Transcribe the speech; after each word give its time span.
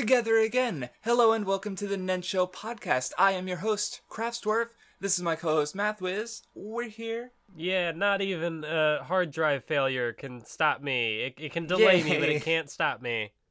together 0.00 0.38
again. 0.38 0.88
Hello 1.02 1.32
and 1.32 1.44
welcome 1.44 1.76
to 1.76 1.86
the 1.86 1.98
Nen 1.98 2.22
Show 2.22 2.46
podcast. 2.46 3.12
I 3.18 3.32
am 3.32 3.46
your 3.46 3.58
host, 3.58 4.00
Craftsdwarf. 4.10 4.68
This 4.98 5.18
is 5.18 5.22
my 5.22 5.36
co-host, 5.36 5.76
Mathwiz. 5.76 6.40
We're 6.54 6.88
here. 6.88 7.32
Yeah, 7.54 7.92
not 7.92 8.22
even 8.22 8.64
a 8.64 9.04
hard 9.04 9.30
drive 9.30 9.64
failure 9.64 10.14
can 10.14 10.42
stop 10.46 10.80
me. 10.80 11.24
It, 11.24 11.34
it 11.36 11.52
can 11.52 11.66
delay 11.66 12.02
me, 12.02 12.18
but 12.18 12.30
it 12.30 12.42
can't 12.42 12.70
stop 12.70 13.02
me. 13.02 13.32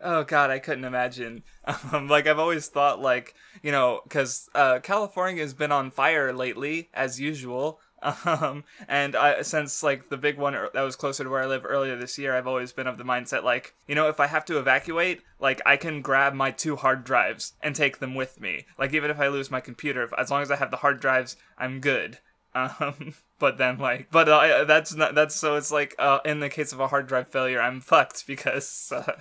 Oh 0.00 0.22
God, 0.22 0.50
I 0.50 0.60
couldn't 0.60 0.84
imagine. 0.84 1.42
Um, 1.92 2.06
like 2.06 2.28
I've 2.28 2.38
always 2.38 2.68
thought, 2.68 3.00
like 3.02 3.34
you 3.60 3.72
know, 3.72 4.00
because 4.04 4.48
uh, 4.54 4.78
California 4.78 5.42
has 5.42 5.52
been 5.52 5.72
on 5.72 5.90
fire 5.90 6.32
lately, 6.32 6.90
as 6.94 7.18
usual. 7.18 7.80
Um, 8.02 8.64
and 8.86 9.16
I, 9.16 9.42
since 9.42 9.82
like 9.82 10.08
the 10.08 10.16
big 10.16 10.38
one 10.38 10.52
that 10.52 10.82
was 10.82 10.96
closer 10.96 11.24
to 11.24 11.30
where 11.30 11.42
I 11.42 11.46
live 11.46 11.64
earlier 11.64 11.96
this 11.96 12.16
year, 12.18 12.34
I've 12.34 12.46
always 12.46 12.72
been 12.72 12.86
of 12.86 12.96
the 12.98 13.04
mindset 13.04 13.42
like, 13.42 13.74
you 13.86 13.94
know, 13.94 14.08
if 14.08 14.20
I 14.20 14.26
have 14.28 14.44
to 14.46 14.58
evacuate, 14.58 15.22
like 15.40 15.60
I 15.66 15.76
can 15.76 16.00
grab 16.00 16.34
my 16.34 16.50
two 16.50 16.76
hard 16.76 17.04
drives 17.04 17.54
and 17.62 17.74
take 17.74 17.98
them 17.98 18.14
with 18.14 18.40
me. 18.40 18.66
Like 18.78 18.94
even 18.94 19.10
if 19.10 19.18
I 19.18 19.28
lose 19.28 19.50
my 19.50 19.60
computer, 19.60 20.04
if, 20.04 20.12
as 20.16 20.30
long 20.30 20.42
as 20.42 20.50
I 20.50 20.56
have 20.56 20.70
the 20.70 20.76
hard 20.78 21.00
drives, 21.00 21.36
I'm 21.58 21.80
good. 21.80 22.18
Um, 22.54 23.14
but 23.38 23.58
then 23.58 23.78
like, 23.78 24.10
but 24.10 24.28
uh, 24.28 24.64
that's 24.64 24.94
not 24.94 25.14
that's 25.14 25.34
so 25.34 25.56
it's 25.56 25.70
like 25.70 25.94
uh, 25.98 26.18
in 26.24 26.40
the 26.40 26.48
case 26.48 26.72
of 26.72 26.80
a 26.80 26.88
hard 26.88 27.06
drive 27.06 27.28
failure, 27.28 27.60
I'm 27.60 27.80
fucked 27.80 28.26
because 28.26 28.92
uh, 28.94 29.12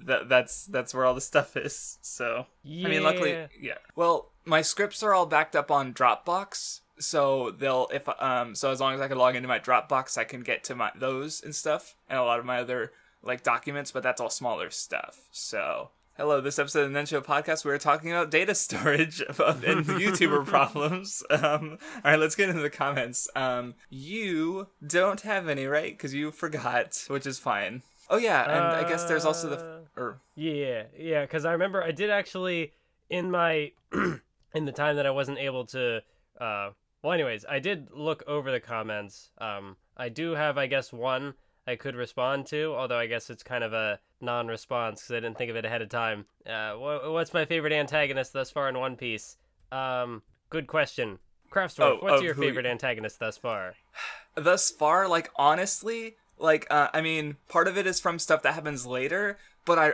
that 0.00 0.28
that's 0.28 0.66
that's 0.66 0.94
where 0.94 1.04
all 1.04 1.14
the 1.14 1.20
stuff 1.20 1.56
is. 1.56 1.98
So 2.00 2.46
I 2.64 2.88
mean, 2.88 3.02
luckily, 3.02 3.32
Yeah. 3.32 3.46
yeah. 3.60 3.78
Well, 3.96 4.30
my 4.44 4.62
scripts 4.62 5.02
are 5.02 5.14
all 5.14 5.26
backed 5.26 5.54
up 5.54 5.70
on 5.70 5.92
Dropbox, 5.92 6.80
so 7.00 7.50
they'll 7.50 7.88
if 7.92 8.08
um 8.20 8.54
so 8.54 8.70
as 8.70 8.80
long 8.80 8.94
as 8.94 9.00
I 9.00 9.08
can 9.08 9.18
log 9.18 9.36
into 9.36 9.48
my 9.48 9.58
Dropbox, 9.58 10.16
I 10.16 10.24
can 10.24 10.42
get 10.42 10.64
to 10.64 10.74
my 10.74 10.90
those 10.94 11.42
and 11.42 11.54
stuff 11.54 11.96
and 12.08 12.18
a 12.18 12.24
lot 12.24 12.38
of 12.38 12.44
my 12.44 12.60
other 12.60 12.92
like 13.22 13.42
documents, 13.42 13.90
but 13.90 14.02
that's 14.02 14.20
all 14.20 14.30
smaller 14.30 14.70
stuff. 14.70 15.28
So. 15.30 15.90
Hello, 16.16 16.38
this 16.42 16.58
episode 16.58 16.82
of 16.82 16.88
the 16.88 16.92
Nen 16.92 17.06
Show 17.06 17.22
podcast, 17.22 17.64
we 17.64 17.70
are 17.70 17.78
talking 17.78 18.10
about 18.10 18.30
data 18.30 18.54
storage 18.56 19.20
and 19.20 19.36
YouTuber 19.38 20.44
problems. 20.44 21.22
Um, 21.30 21.78
all 21.94 22.10
right, 22.10 22.18
let's 22.18 22.34
get 22.34 22.50
into 22.50 22.60
the 22.60 22.68
comments. 22.68 23.26
Um, 23.34 23.74
you 23.88 24.66
don't 24.86 25.22
have 25.22 25.48
any, 25.48 25.64
right? 25.64 25.96
Because 25.96 26.12
you 26.12 26.30
forgot, 26.30 27.04
which 27.08 27.26
is 27.26 27.38
fine. 27.38 27.82
Oh 28.10 28.18
yeah, 28.18 28.42
and 28.42 28.84
I 28.84 28.86
guess 28.86 29.04
there's 29.04 29.24
also 29.24 29.48
the 29.48 29.80
or 29.96 30.20
Yeah, 30.34 30.82
yeah, 30.98 31.22
because 31.22 31.46
I 31.46 31.52
remember 31.52 31.82
I 31.82 31.92
did 31.92 32.10
actually 32.10 32.72
in 33.08 33.30
my 33.30 33.72
in 33.92 34.64
the 34.64 34.72
time 34.72 34.96
that 34.96 35.06
I 35.06 35.10
wasn't 35.10 35.38
able 35.38 35.64
to. 35.66 36.00
Uh, 36.38 36.70
well, 37.02 37.12
anyways, 37.12 37.44
I 37.48 37.58
did 37.58 37.88
look 37.92 38.22
over 38.26 38.50
the 38.50 38.60
comments. 38.60 39.30
Um, 39.38 39.76
I 39.96 40.08
do 40.08 40.32
have, 40.32 40.58
I 40.58 40.66
guess, 40.66 40.92
one 40.92 41.34
I 41.66 41.76
could 41.76 41.94
respond 41.96 42.46
to, 42.46 42.74
although 42.74 42.98
I 42.98 43.06
guess 43.06 43.30
it's 43.30 43.42
kind 43.42 43.62
of 43.64 43.72
a 43.72 43.98
non-response 44.20 45.02
because 45.02 45.12
I 45.16 45.20
didn't 45.20 45.38
think 45.38 45.50
of 45.50 45.56
it 45.56 45.64
ahead 45.64 45.82
of 45.82 45.88
time. 45.88 46.26
Uh, 46.46 46.74
wha- 46.76 47.10
what's 47.10 47.32
my 47.34 47.44
favorite 47.44 47.72
antagonist 47.72 48.32
thus 48.32 48.50
far 48.50 48.68
in 48.68 48.78
One 48.78 48.96
Piece? 48.96 49.36
Um, 49.72 50.22
good 50.50 50.66
question. 50.66 51.18
Craftsdwarf, 51.50 51.80
Oh, 51.80 51.98
what's 52.00 52.22
your 52.22 52.34
favorite 52.34 52.66
antagonist 52.66 53.18
thus 53.18 53.36
far? 53.36 53.74
thus 54.34 54.70
far, 54.70 55.08
like 55.08 55.30
honestly, 55.36 56.16
like 56.38 56.66
uh, 56.70 56.88
I 56.94 57.00
mean, 57.00 57.36
part 57.48 57.68
of 57.68 57.76
it 57.76 57.86
is 57.86 58.00
from 58.00 58.18
stuff 58.18 58.42
that 58.42 58.54
happens 58.54 58.86
later, 58.86 59.38
but 59.64 59.78
I 59.78 59.92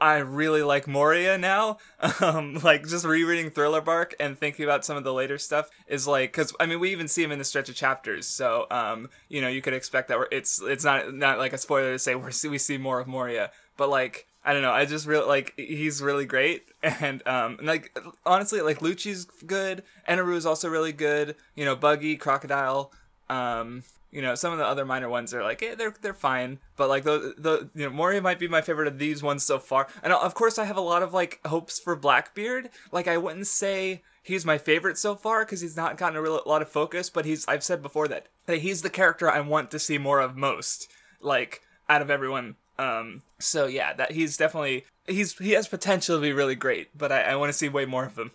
I 0.00 0.18
really 0.18 0.62
like 0.62 0.86
Moria 0.86 1.38
now. 1.38 1.78
Um, 2.20 2.54
like 2.62 2.86
just 2.86 3.04
rereading 3.04 3.50
Thriller 3.50 3.80
Bark 3.80 4.14
and 4.20 4.38
thinking 4.38 4.64
about 4.64 4.84
some 4.84 4.96
of 4.96 5.04
the 5.04 5.12
later 5.12 5.36
stuff 5.36 5.68
is 5.86 6.06
like 6.06 6.32
because 6.32 6.54
I 6.60 6.66
mean 6.66 6.78
we 6.78 6.92
even 6.92 7.08
see 7.08 7.22
him 7.22 7.32
in 7.32 7.38
the 7.38 7.44
stretch 7.44 7.68
of 7.68 7.74
chapters, 7.74 8.26
so 8.26 8.66
um, 8.70 9.08
you 9.28 9.40
know 9.40 9.48
you 9.48 9.60
could 9.60 9.74
expect 9.74 10.08
that 10.08 10.18
we're, 10.18 10.28
it's 10.30 10.60
it's 10.62 10.84
not 10.84 11.12
not 11.14 11.38
like 11.38 11.52
a 11.52 11.58
spoiler 11.58 11.92
to 11.92 11.98
say 11.98 12.14
we 12.14 12.30
see 12.30 12.48
we 12.48 12.58
see 12.58 12.78
more 12.78 13.00
of 13.00 13.06
Moria, 13.06 13.50
but 13.76 13.88
like. 13.88 14.26
I 14.46 14.52
don't 14.52 14.60
know. 14.60 14.72
I 14.72 14.84
just 14.84 15.06
really 15.06 15.26
like 15.26 15.54
he's 15.56 16.02
really 16.02 16.26
great, 16.26 16.64
and 16.82 17.26
um, 17.26 17.56
and, 17.56 17.66
like 17.66 17.98
honestly, 18.26 18.60
like 18.60 18.80
Lucci's 18.80 19.24
good. 19.24 19.82
Enaru 20.06 20.36
is 20.36 20.44
also 20.44 20.68
really 20.68 20.92
good. 20.92 21.34
You 21.54 21.64
know, 21.64 21.74
Buggy, 21.74 22.18
Crocodile. 22.18 22.92
Um, 23.30 23.84
you 24.14 24.22
know, 24.22 24.36
some 24.36 24.52
of 24.52 24.58
the 24.58 24.64
other 24.64 24.84
minor 24.84 25.08
ones 25.08 25.34
are 25.34 25.42
like, 25.42 25.60
eh, 25.60 25.74
they're 25.74 25.94
they're 26.00 26.14
fine, 26.14 26.60
but 26.76 26.88
like 26.88 27.02
the 27.02 27.34
the 27.36 27.68
you 27.74 27.84
know, 27.84 27.90
Moria 27.90 28.22
might 28.22 28.38
be 28.38 28.46
my 28.46 28.60
favorite 28.60 28.86
of 28.86 28.98
these 28.98 29.24
ones 29.24 29.42
so 29.42 29.58
far. 29.58 29.88
And 30.04 30.12
of 30.12 30.34
course, 30.34 30.56
I 30.56 30.64
have 30.64 30.76
a 30.76 30.80
lot 30.80 31.02
of 31.02 31.12
like 31.12 31.40
hopes 31.44 31.80
for 31.80 31.96
Blackbeard. 31.96 32.70
Like, 32.92 33.08
I 33.08 33.18
wouldn't 33.18 33.48
say 33.48 34.02
he's 34.22 34.46
my 34.46 34.56
favorite 34.56 34.98
so 34.98 35.16
far 35.16 35.44
because 35.44 35.60
he's 35.60 35.76
not 35.76 35.98
gotten 35.98 36.16
a 36.16 36.22
real, 36.22 36.40
lot 36.46 36.62
of 36.62 36.68
focus, 36.68 37.10
but 37.10 37.24
he's 37.24 37.44
I've 37.48 37.64
said 37.64 37.82
before 37.82 38.06
that 38.06 38.28
that 38.46 38.58
he's 38.58 38.82
the 38.82 38.90
character 38.90 39.28
I 39.28 39.40
want 39.40 39.72
to 39.72 39.80
see 39.80 39.98
more 39.98 40.20
of 40.20 40.36
most. 40.36 40.88
Like 41.20 41.62
out 41.88 42.02
of 42.02 42.10
everyone. 42.10 42.54
Um, 42.78 43.22
so 43.40 43.66
yeah, 43.66 43.94
that 43.94 44.12
he's 44.12 44.36
definitely 44.36 44.84
he's 45.08 45.36
he 45.38 45.52
has 45.52 45.66
potential 45.66 46.16
to 46.16 46.22
be 46.22 46.32
really 46.32 46.54
great, 46.54 46.96
but 46.96 47.10
I, 47.10 47.22
I 47.22 47.36
want 47.36 47.50
to 47.50 47.58
see 47.58 47.68
way 47.68 47.84
more 47.84 48.04
of 48.04 48.16
him. 48.16 48.30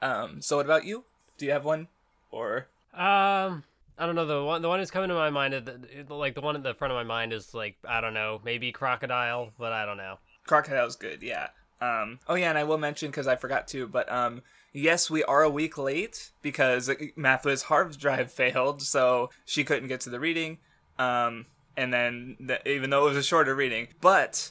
Um, 0.00 0.40
so 0.40 0.58
what 0.58 0.66
about 0.66 0.84
you? 0.84 1.04
Do 1.38 1.46
you 1.46 1.50
have 1.50 1.64
one 1.64 1.88
or? 2.30 2.68
Um, 2.94 3.64
I 3.98 4.06
don't 4.06 4.14
know. 4.14 4.26
The 4.26 4.44
one, 4.44 4.62
the 4.62 4.68
one 4.68 4.80
that's 4.80 4.90
coming 4.90 5.08
to 5.08 5.14
my 5.14 5.30
mind, 5.30 5.54
like 6.08 6.34
the 6.34 6.40
one 6.40 6.56
at 6.56 6.62
the 6.62 6.74
front 6.74 6.92
of 6.92 6.96
my 6.96 7.04
mind 7.04 7.32
is 7.32 7.54
like 7.54 7.76
I 7.86 8.00
don't 8.00 8.14
know, 8.14 8.40
maybe 8.44 8.72
crocodile, 8.72 9.50
but 9.58 9.72
I 9.72 9.86
don't 9.86 9.96
know. 9.96 10.18
Crocodile's 10.46 10.96
good, 10.96 11.22
yeah. 11.22 11.48
Um, 11.80 12.18
oh 12.28 12.34
yeah, 12.34 12.48
and 12.48 12.58
I 12.58 12.64
will 12.64 12.78
mention 12.78 13.10
because 13.10 13.26
I 13.26 13.36
forgot 13.36 13.68
to, 13.68 13.86
but 13.86 14.10
um, 14.10 14.42
yes, 14.72 15.10
we 15.10 15.22
are 15.24 15.42
a 15.42 15.50
week 15.50 15.78
late 15.78 16.30
because 16.42 16.88
Mathwiz's 17.16 17.62
hard 17.62 17.96
drive 17.98 18.32
failed, 18.32 18.82
so 18.82 19.30
she 19.44 19.64
couldn't 19.64 19.88
get 19.88 20.00
to 20.02 20.10
the 20.10 20.20
reading. 20.20 20.58
Um, 20.98 21.46
and 21.76 21.92
then 21.92 22.36
th- 22.46 22.62
even 22.66 22.90
though 22.90 23.06
it 23.06 23.10
was 23.10 23.16
a 23.18 23.22
shorter 23.22 23.54
reading, 23.54 23.88
but 24.00 24.50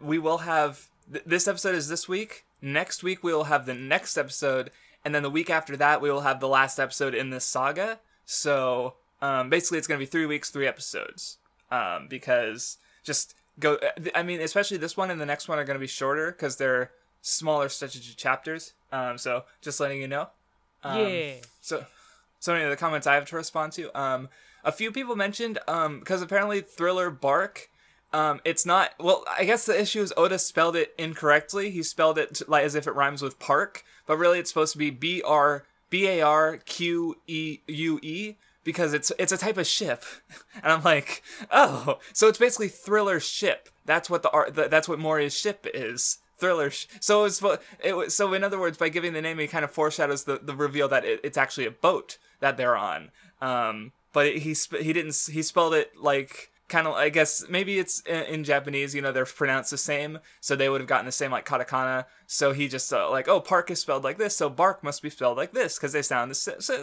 we 0.00 0.18
will 0.18 0.38
have 0.38 0.88
th- 1.12 1.24
this 1.24 1.48
episode 1.48 1.74
is 1.74 1.88
this 1.88 2.08
week. 2.08 2.44
Next 2.62 3.02
week 3.02 3.22
we 3.22 3.32
will 3.32 3.44
have 3.44 3.66
the 3.66 3.74
next 3.74 4.16
episode, 4.16 4.70
and 5.04 5.14
then 5.14 5.22
the 5.22 5.30
week 5.30 5.50
after 5.50 5.76
that 5.76 6.00
we 6.00 6.10
will 6.10 6.20
have 6.20 6.40
the 6.40 6.48
last 6.48 6.78
episode 6.78 7.14
in 7.14 7.30
this 7.30 7.44
saga. 7.44 8.00
So 8.30 8.94
um, 9.20 9.50
basically, 9.50 9.78
it's 9.78 9.88
gonna 9.88 9.98
be 9.98 10.06
three 10.06 10.24
weeks, 10.24 10.50
three 10.50 10.68
episodes. 10.68 11.38
Um, 11.72 12.06
because 12.08 12.78
just 13.02 13.34
go. 13.58 13.78
I 14.14 14.22
mean, 14.22 14.40
especially 14.40 14.76
this 14.76 14.96
one 14.96 15.10
and 15.10 15.20
the 15.20 15.26
next 15.26 15.48
one 15.48 15.58
are 15.58 15.64
gonna 15.64 15.80
be 15.80 15.88
shorter 15.88 16.30
because 16.30 16.56
they're 16.56 16.92
smaller 17.22 17.68
stretches 17.68 18.08
of 18.08 18.16
chapters. 18.16 18.72
Um, 18.92 19.18
so 19.18 19.44
just 19.60 19.80
letting 19.80 20.00
you 20.00 20.06
know. 20.06 20.28
Um, 20.84 21.00
yeah. 21.00 21.32
So, 21.60 21.84
so 22.38 22.52
many 22.52 22.64
of 22.64 22.70
the 22.70 22.76
comments 22.76 23.08
I 23.08 23.14
have 23.14 23.26
to 23.26 23.36
respond 23.36 23.72
to. 23.72 24.00
Um, 24.00 24.28
a 24.64 24.70
few 24.70 24.92
people 24.92 25.16
mentioned 25.16 25.58
um 25.66 25.98
because 25.98 26.22
apparently 26.22 26.60
Thriller 26.60 27.10
Bark. 27.10 27.68
Um, 28.12 28.40
it's 28.44 28.64
not. 28.64 28.92
Well, 29.00 29.24
I 29.38 29.44
guess 29.44 29.66
the 29.66 29.80
issue 29.80 30.02
is 30.02 30.12
Oda 30.16 30.38
spelled 30.38 30.76
it 30.76 30.94
incorrectly. 30.96 31.70
He 31.70 31.82
spelled 31.82 32.16
it 32.16 32.42
like 32.48 32.64
as 32.64 32.76
if 32.76 32.86
it 32.86 32.94
rhymes 32.94 33.22
with 33.22 33.40
park, 33.40 33.84
but 34.06 34.18
really 34.18 34.38
it's 34.38 34.50
supposed 34.50 34.72
to 34.72 34.78
be 34.78 34.90
B 34.90 35.20
R 35.22 35.64
B 35.90 36.06
A 36.06 36.22
R 36.22 36.56
Q 36.58 37.16
E 37.26 37.58
U 37.66 37.98
E 38.02 38.36
because 38.64 38.94
it's 38.94 39.12
it's 39.18 39.32
a 39.32 39.38
type 39.38 39.56
of 39.56 39.66
ship, 39.66 40.04
and 40.54 40.72
I'm 40.72 40.82
like, 40.82 41.22
oh, 41.50 41.98
so 42.12 42.28
it's 42.28 42.38
basically 42.38 42.68
Thriller 42.68 43.20
ship. 43.20 43.68
That's 43.84 44.08
what 44.08 44.22
the 44.22 44.30
art. 44.30 44.54
That's 44.54 44.88
what 44.88 44.98
Moria's 44.98 45.36
ship 45.36 45.66
is. 45.74 46.18
Thriller. 46.38 46.70
Sh- 46.70 46.86
so 47.00 47.24
it's 47.24 47.42
it 47.82 47.94
was 47.94 48.16
so 48.16 48.32
in 48.32 48.44
other 48.44 48.58
words, 48.58 48.78
by 48.78 48.88
giving 48.88 49.12
the 49.12 49.22
name, 49.22 49.38
he 49.38 49.46
kind 49.46 49.64
of 49.64 49.70
foreshadows 49.70 50.24
the, 50.24 50.38
the 50.42 50.54
reveal 50.54 50.88
that 50.88 51.04
it, 51.04 51.20
it's 51.22 51.38
actually 51.38 51.66
a 51.66 51.70
boat 51.70 52.18
that 52.40 52.56
they're 52.56 52.76
on. 52.76 53.10
Um, 53.40 53.92
but 54.12 54.38
he 54.38 54.54
sp- 54.54 54.80
he 54.80 54.92
didn't 54.92 55.16
he 55.30 55.42
spelled 55.42 55.74
it 55.74 55.92
like 56.00 56.49
kind 56.70 56.86
of 56.86 56.94
I 56.94 57.10
guess 57.10 57.44
maybe 57.48 57.78
it's 57.78 58.00
in, 58.00 58.22
in 58.22 58.44
Japanese. 58.44 58.94
You 58.94 59.02
know 59.02 59.12
they're 59.12 59.26
pronounced 59.26 59.70
the 59.70 59.78
same, 59.78 60.20
so 60.40 60.56
they 60.56 60.70
would 60.70 60.80
have 60.80 60.88
gotten 60.88 61.04
the 61.04 61.12
same 61.12 61.30
like 61.30 61.44
katakana. 61.44 62.06
So 62.26 62.52
he 62.52 62.68
just 62.68 62.90
uh, 62.92 63.10
like 63.10 63.28
oh 63.28 63.40
park 63.40 63.70
is 63.70 63.80
spelled 63.80 64.04
like 64.04 64.16
this, 64.16 64.34
so 64.36 64.48
bark 64.48 64.82
must 64.82 65.02
be 65.02 65.10
spelled 65.10 65.36
like 65.36 65.52
this 65.52 65.76
because 65.76 65.92
they 65.92 66.00
sound 66.00 66.30
the, 66.30 66.34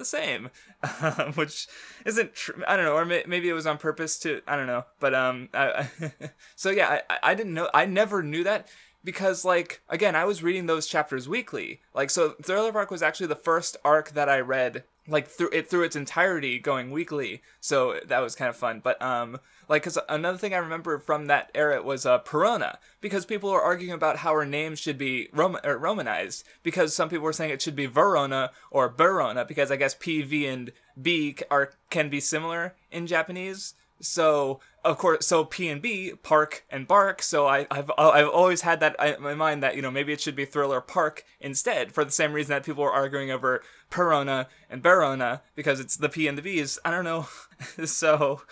same, 0.03 0.49
which 1.35 1.67
isn't 2.05 2.35
tr- 2.35 2.51
I 2.67 2.75
don't 2.75 2.85
know 2.85 2.95
or 2.95 3.05
may- 3.05 3.23
maybe 3.25 3.49
it 3.49 3.53
was 3.53 3.65
on 3.65 3.79
purpose 3.79 4.19
to 4.19 4.41
I 4.45 4.55
don't 4.55 4.67
know, 4.67 4.83
but 4.99 5.15
um 5.15 5.49
I, 5.53 5.89
so 6.55 6.69
yeah 6.69 6.99
I 7.09 7.17
I 7.23 7.33
didn't 7.33 7.55
know 7.55 7.69
I 7.73 7.85
never 7.85 8.21
knew 8.21 8.43
that 8.43 8.67
because 9.03 9.45
like 9.45 9.81
again 9.87 10.15
i 10.15 10.25
was 10.25 10.43
reading 10.43 10.65
those 10.65 10.85
chapters 10.85 11.29
weekly 11.29 11.79
like 11.93 12.09
so 12.09 12.31
thriller 12.43 12.73
bark 12.73 12.91
was 12.91 13.01
actually 13.01 13.27
the 13.27 13.35
first 13.35 13.77
arc 13.85 14.09
that 14.09 14.27
i 14.27 14.37
read 14.37 14.83
like 15.07 15.27
through 15.27 15.49
it 15.53 15.69
through 15.69 15.83
its 15.83 15.95
entirety 15.95 16.59
going 16.59 16.91
weekly 16.91 17.41
so 17.61 17.99
that 18.05 18.19
was 18.19 18.35
kind 18.35 18.49
of 18.49 18.55
fun 18.57 18.81
but 18.83 19.01
um 19.01 19.39
like 19.67 19.83
because 19.83 19.97
another 20.09 20.37
thing 20.37 20.53
i 20.53 20.57
remember 20.57 20.99
from 20.99 21.25
that 21.25 21.49
era 21.53 21.81
was 21.81 22.05
uh 22.05 22.19
perona 22.19 22.77
because 23.01 23.25
people 23.25 23.51
were 23.51 23.61
arguing 23.61 23.93
about 23.93 24.17
how 24.17 24.33
her 24.33 24.45
name 24.45 24.75
should 24.75 24.97
be 24.97 25.29
romanized 25.33 26.43
because 26.63 26.95
some 26.95 27.09
people 27.09 27.23
were 27.23 27.33
saying 27.33 27.51
it 27.51 27.61
should 27.61 27.75
be 27.75 27.85
verona 27.85 28.51
or 28.71 28.89
verona 28.89 29.45
because 29.45 29.71
i 29.71 29.75
guess 29.75 29.95
p 29.99 30.21
v 30.21 30.45
and 30.45 30.71
B 30.99 31.35
are 31.51 31.73
can 31.91 32.09
be 32.09 32.19
similar 32.19 32.75
in 32.91 33.05
japanese 33.05 33.75
so 33.99 34.59
of 34.87 34.97
course, 34.97 35.27
so 35.27 35.43
P 35.43 35.67
and 35.67 35.81
B, 35.81 36.13
Park 36.23 36.63
and 36.69 36.87
Bark. 36.87 37.21
So 37.21 37.45
I, 37.45 37.67
I've 37.69 37.91
I've 37.97 38.29
always 38.29 38.61
had 38.61 38.79
that 38.79 38.95
in 39.03 39.21
my 39.21 39.35
mind 39.35 39.61
that 39.61 39.75
you 39.75 39.81
know 39.81 39.91
maybe 39.91 40.13
it 40.13 40.21
should 40.21 40.35
be 40.35 40.45
Thriller 40.45 40.79
Park 40.79 41.25
instead 41.41 41.91
for 41.91 42.05
the 42.05 42.11
same 42.11 42.31
reason 42.31 42.51
that 42.51 42.65
people 42.65 42.83
were 42.83 42.91
arguing 42.91 43.29
over 43.29 43.61
Perona 43.91 44.47
and 44.69 44.81
Barona 44.81 45.41
because 45.55 45.81
it's 45.81 45.97
the 45.97 46.09
P 46.09 46.27
and 46.27 46.37
the 46.37 46.41
B's. 46.41 46.79
I 46.85 46.91
don't 46.91 47.03
know. 47.03 47.27
so 47.85 48.43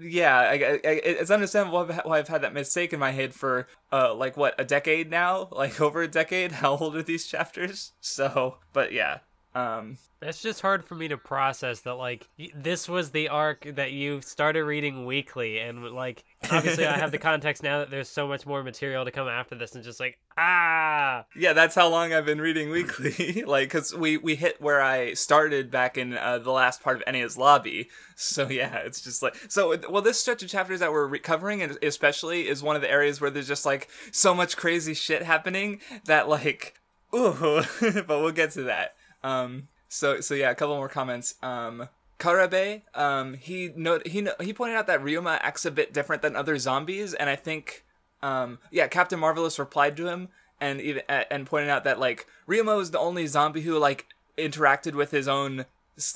yeah, 0.00 0.36
I, 0.38 0.52
I, 0.52 0.80
it's 0.82 1.30
understandable 1.30 1.84
why 1.84 1.94
I've- 1.94 2.08
why 2.08 2.18
I've 2.18 2.28
had 2.28 2.42
that 2.42 2.54
mistake 2.54 2.92
in 2.92 3.00
my 3.00 3.10
head 3.12 3.34
for 3.34 3.66
uh 3.92 4.14
like 4.14 4.36
what 4.36 4.54
a 4.58 4.64
decade 4.64 5.10
now, 5.10 5.48
like 5.52 5.80
over 5.80 6.02
a 6.02 6.08
decade. 6.08 6.52
How 6.62 6.76
old 6.76 6.96
are 6.96 7.02
these 7.02 7.26
chapters? 7.26 7.92
So, 8.00 8.58
but 8.72 8.92
yeah, 8.92 9.18
um, 9.54 9.98
It's 10.22 10.40
just 10.40 10.60
hard 10.60 10.84
for 10.84 10.94
me 10.94 11.08
to 11.08 11.16
process 11.16 11.80
that 11.80 11.94
like 11.94 12.28
this 12.54 12.88
was 12.88 13.10
the 13.10 13.28
arc 13.28 13.66
that 13.74 13.92
you 13.92 14.20
started 14.20 14.64
reading 14.64 15.06
weekly 15.06 15.58
and 15.58 15.84
like 15.84 16.24
obviously 16.50 16.86
I 16.86 16.96
have 16.98 17.10
the 17.10 17.18
context 17.30 17.62
now 17.62 17.80
that 17.80 17.90
there's 17.90 18.08
so 18.08 18.28
much 18.28 18.46
more 18.46 18.62
material 18.62 19.04
to 19.04 19.10
come 19.10 19.28
after 19.28 19.54
this 19.56 19.74
and 19.74 19.82
just 19.82 19.98
like 19.98 20.18
ah 20.38 21.24
yeah, 21.36 21.52
that's 21.52 21.74
how 21.74 21.88
long 21.88 22.12
I've 22.12 22.26
been 22.26 22.40
reading 22.40 22.70
weekly. 22.70 23.42
like, 23.46 23.70
cause 23.70 23.94
we 23.94 24.16
we 24.16 24.36
hit 24.36 24.60
where 24.60 24.82
I 24.82 25.14
started 25.14 25.70
back 25.70 25.96
in 25.96 26.16
uh, 26.16 26.38
the 26.38 26.50
last 26.50 26.82
part 26.82 26.96
of 26.96 27.04
Enies 27.04 27.36
Lobby. 27.36 27.88
So 28.16 28.48
yeah, 28.48 28.76
it's 28.78 29.00
just 29.00 29.22
like 29.22 29.34
so. 29.48 29.76
Well, 29.88 30.02
this 30.02 30.20
stretch 30.20 30.42
of 30.42 30.48
chapters 30.48 30.80
that 30.80 30.92
we're 30.92 31.06
re- 31.06 31.18
covering, 31.18 31.62
and 31.62 31.78
especially, 31.82 32.48
is 32.48 32.62
one 32.62 32.76
of 32.76 32.82
the 32.82 32.90
areas 32.90 33.20
where 33.20 33.30
there's 33.30 33.48
just 33.48 33.66
like 33.66 33.88
so 34.12 34.34
much 34.34 34.56
crazy 34.56 34.94
shit 34.94 35.22
happening 35.22 35.80
that 36.04 36.28
like, 36.28 36.74
ooh. 37.14 37.62
but 37.80 38.08
we'll 38.08 38.32
get 38.32 38.50
to 38.52 38.62
that. 38.64 38.94
Um. 39.22 39.68
So 39.88 40.20
so 40.20 40.34
yeah, 40.34 40.50
a 40.50 40.54
couple 40.54 40.76
more 40.76 40.88
comments. 40.88 41.34
Um. 41.42 41.88
Karabe, 42.18 42.82
um, 42.94 43.32
he 43.34 43.72
he 44.04 44.20
no- 44.20 44.34
he 44.40 44.52
pointed 44.52 44.76
out 44.76 44.86
that 44.86 45.00
Ryuma 45.02 45.38
acts 45.40 45.64
a 45.64 45.70
bit 45.70 45.94
different 45.94 46.20
than 46.20 46.36
other 46.36 46.58
zombies, 46.58 47.14
and 47.14 47.30
I 47.30 47.34
think, 47.36 47.82
um, 48.22 48.58
yeah, 48.70 48.88
Captain 48.88 49.18
Marvelous 49.18 49.58
replied 49.58 49.96
to 49.96 50.06
him 50.06 50.28
and 50.60 50.80
even 50.80 51.02
and 51.08 51.46
pointed 51.46 51.70
out 51.70 51.84
that 51.84 51.98
like 51.98 52.26
Ryuma 52.46 52.76
was 52.76 52.90
the 52.90 52.98
only 52.98 53.26
zombie 53.26 53.62
who 53.62 53.78
like 53.78 54.06
interacted 54.36 54.94
with 54.94 55.10
his 55.10 55.26
own 55.26 55.64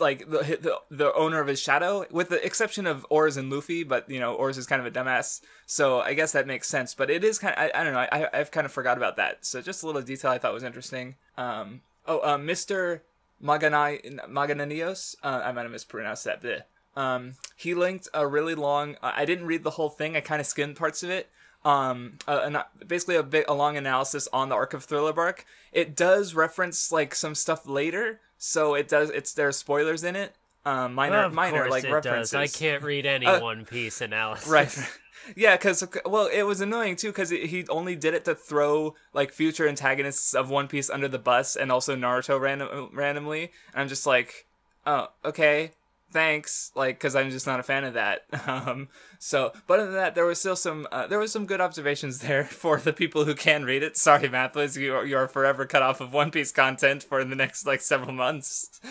like 0.01 0.31
the 0.31 0.59
the, 0.61 0.81
the 0.91 1.15
owner 1.15 1.41
of 1.41 1.47
his 1.47 1.61
shadow, 1.61 2.07
with 2.11 2.29
the 2.29 2.45
exception 2.45 2.87
of 2.87 3.07
Oars 3.11 3.37
and 3.37 3.51
Luffy. 3.51 3.83
But 3.83 4.09
you 4.09 4.21
know, 4.21 4.35
Oars 4.35 4.59
is 4.59 4.67
kind 4.67 4.81
of 4.81 4.87
a 4.87 4.91
dumbass, 4.91 5.41
so 5.67 6.01
I 6.01 6.15
guess 6.15 6.33
that 6.33 6.47
makes 6.47 6.69
sense. 6.69 6.95
But 6.95 7.11
it 7.11 7.25
is 7.25 7.39
kind 7.39 7.55
of 7.55 7.61
I, 7.61 7.81
I 7.81 7.85
don't 7.85 7.93
know 7.93 7.99
I 8.01 8.29
I've 8.33 8.51
kind 8.51 8.65
of 8.67 8.73
forgot 8.73 8.97
about 8.97 9.17
that. 9.17 9.45
So 9.45 9.61
just 9.61 9.83
a 9.83 9.87
little 9.87 10.03
detail 10.03 10.31
I 10.31 10.39
thought 10.39 10.55
was 10.55 10.63
interesting. 10.63 11.17
Um, 11.37 11.81
oh, 12.07 12.21
uh, 12.23 12.39
Mister 12.39 13.03
Maganai 13.43 14.19
Magananios, 14.29 15.17
uh, 15.23 15.43
I 15.45 15.53
might 15.53 15.63
have 15.63 15.71
mispronounced 15.73 16.25
that. 16.25 16.43
Bleh. 16.43 16.63
Um, 16.97 17.33
he 17.57 17.75
linked 17.75 18.09
a 18.15 18.27
really 18.27 18.55
long. 18.55 18.97
Uh, 19.03 19.13
I 19.15 19.25
didn't 19.25 19.47
read 19.47 19.65
the 19.65 19.71
whole 19.71 19.89
thing. 19.91 20.17
I 20.17 20.21
kind 20.21 20.41
of 20.41 20.47
skimmed 20.47 20.77
parts 20.77 21.03
of 21.03 21.11
it. 21.11 21.29
Um, 21.65 22.19
uh, 22.29 22.41
an, 22.45 22.59
basically 22.87 23.17
a 23.17 23.23
bit 23.23 23.47
a 23.49 23.55
long 23.55 23.77
analysis 23.77 24.29
on 24.33 24.49
the 24.51 24.55
arc 24.55 24.75
of 24.75 24.85
Thriller 24.85 25.13
Bark. 25.13 25.47
It 25.73 25.97
does 25.97 26.35
reference 26.35 26.93
like 26.93 27.15
some 27.15 27.35
stuff 27.35 27.67
later, 27.67 28.21
so 28.39 28.75
it 28.75 28.87
does. 28.87 29.11
It's 29.11 29.33
there 29.33 29.49
are 29.49 29.53
spoilers 29.53 30.05
in 30.05 30.15
it. 30.15 30.35
Um, 30.67 30.95
minor, 30.95 31.25
of 31.25 31.35
minor 31.35 31.69
like 31.69 31.85
references. 31.85 32.31
does. 32.31 32.35
I 32.35 32.47
can't 32.47 32.83
read 32.83 33.05
any 33.07 33.27
Uh, 33.27 33.41
One 33.41 33.65
Piece 33.67 34.01
analysis. 34.01 34.49
Right. 34.49 34.79
Yeah, 35.37 35.57
because 35.57 35.87
well, 36.05 36.27
it 36.27 36.43
was 36.43 36.61
annoying 36.61 36.97
too 36.97 37.09
because 37.09 37.31
he 37.31 37.65
only 37.69 37.97
did 37.97 38.15
it 38.15 38.25
to 38.27 38.35
throw 38.35 38.95
like 39.13 39.33
future 39.33 39.69
antagonists 39.69 40.35
of 40.35 40.51
One 40.51 40.69
Piece 40.69 40.91
under 40.91 41.09
the 41.09 41.19
bus 41.19 41.57
and 41.57 41.73
also 41.73 41.97
Naruto 41.97 42.41
random 42.41 42.91
randomly. 42.93 43.53
And 43.73 43.83
I'm 43.83 43.89
just 43.89 44.07
like, 44.07 44.47
oh, 44.87 45.09
okay, 45.25 45.73
thanks. 46.15 46.71
Like, 46.75 46.97
because 46.97 47.15
I'm 47.15 47.31
just 47.31 47.47
not 47.47 47.61
a 47.61 47.63
fan 47.63 47.85
of 47.85 47.95
that. 47.95 48.25
Um, 48.47 48.89
so, 49.19 49.53
but 49.67 49.81
other 49.81 49.87
than 49.87 49.97
that, 49.97 50.15
there 50.15 50.27
was 50.27 50.39
still 50.39 50.55
some 50.55 50.87
uh, 50.93 51.07
there 51.07 51.19
was 51.19 51.33
some 51.33 51.47
good 51.47 51.61
observations 51.61 52.21
there 52.21 52.45
for 52.63 52.79
the 52.79 52.93
people 52.93 53.25
who 53.25 53.35
can 53.35 53.65
read 53.65 53.83
it. 53.83 53.97
Sorry, 53.97 54.29
Mathwiz, 54.29 54.79
you 54.79 55.03
you 55.03 55.17
are 55.17 55.29
forever 55.29 55.67
cut 55.67 55.83
off 55.83 56.01
of 56.01 56.13
One 56.13 56.31
Piece 56.31 56.53
content 56.53 57.03
for 57.03 57.25
the 57.25 57.35
next 57.35 57.67
like 57.67 57.81
several 57.81 58.13
months. 58.13 58.81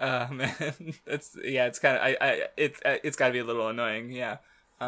Uh, 0.00 0.26
man, 0.32 0.94
it's 1.06 1.36
yeah, 1.44 1.66
it's 1.66 1.78
kind 1.78 1.96
of 1.96 2.02
I 2.02 2.16
I 2.20 2.42
it's 2.56 2.80
it's 2.84 3.16
got 3.16 3.26
to 3.28 3.32
be 3.32 3.38
a 3.38 3.44
little 3.44 3.68
annoying. 3.68 4.10
Yeah. 4.10 4.38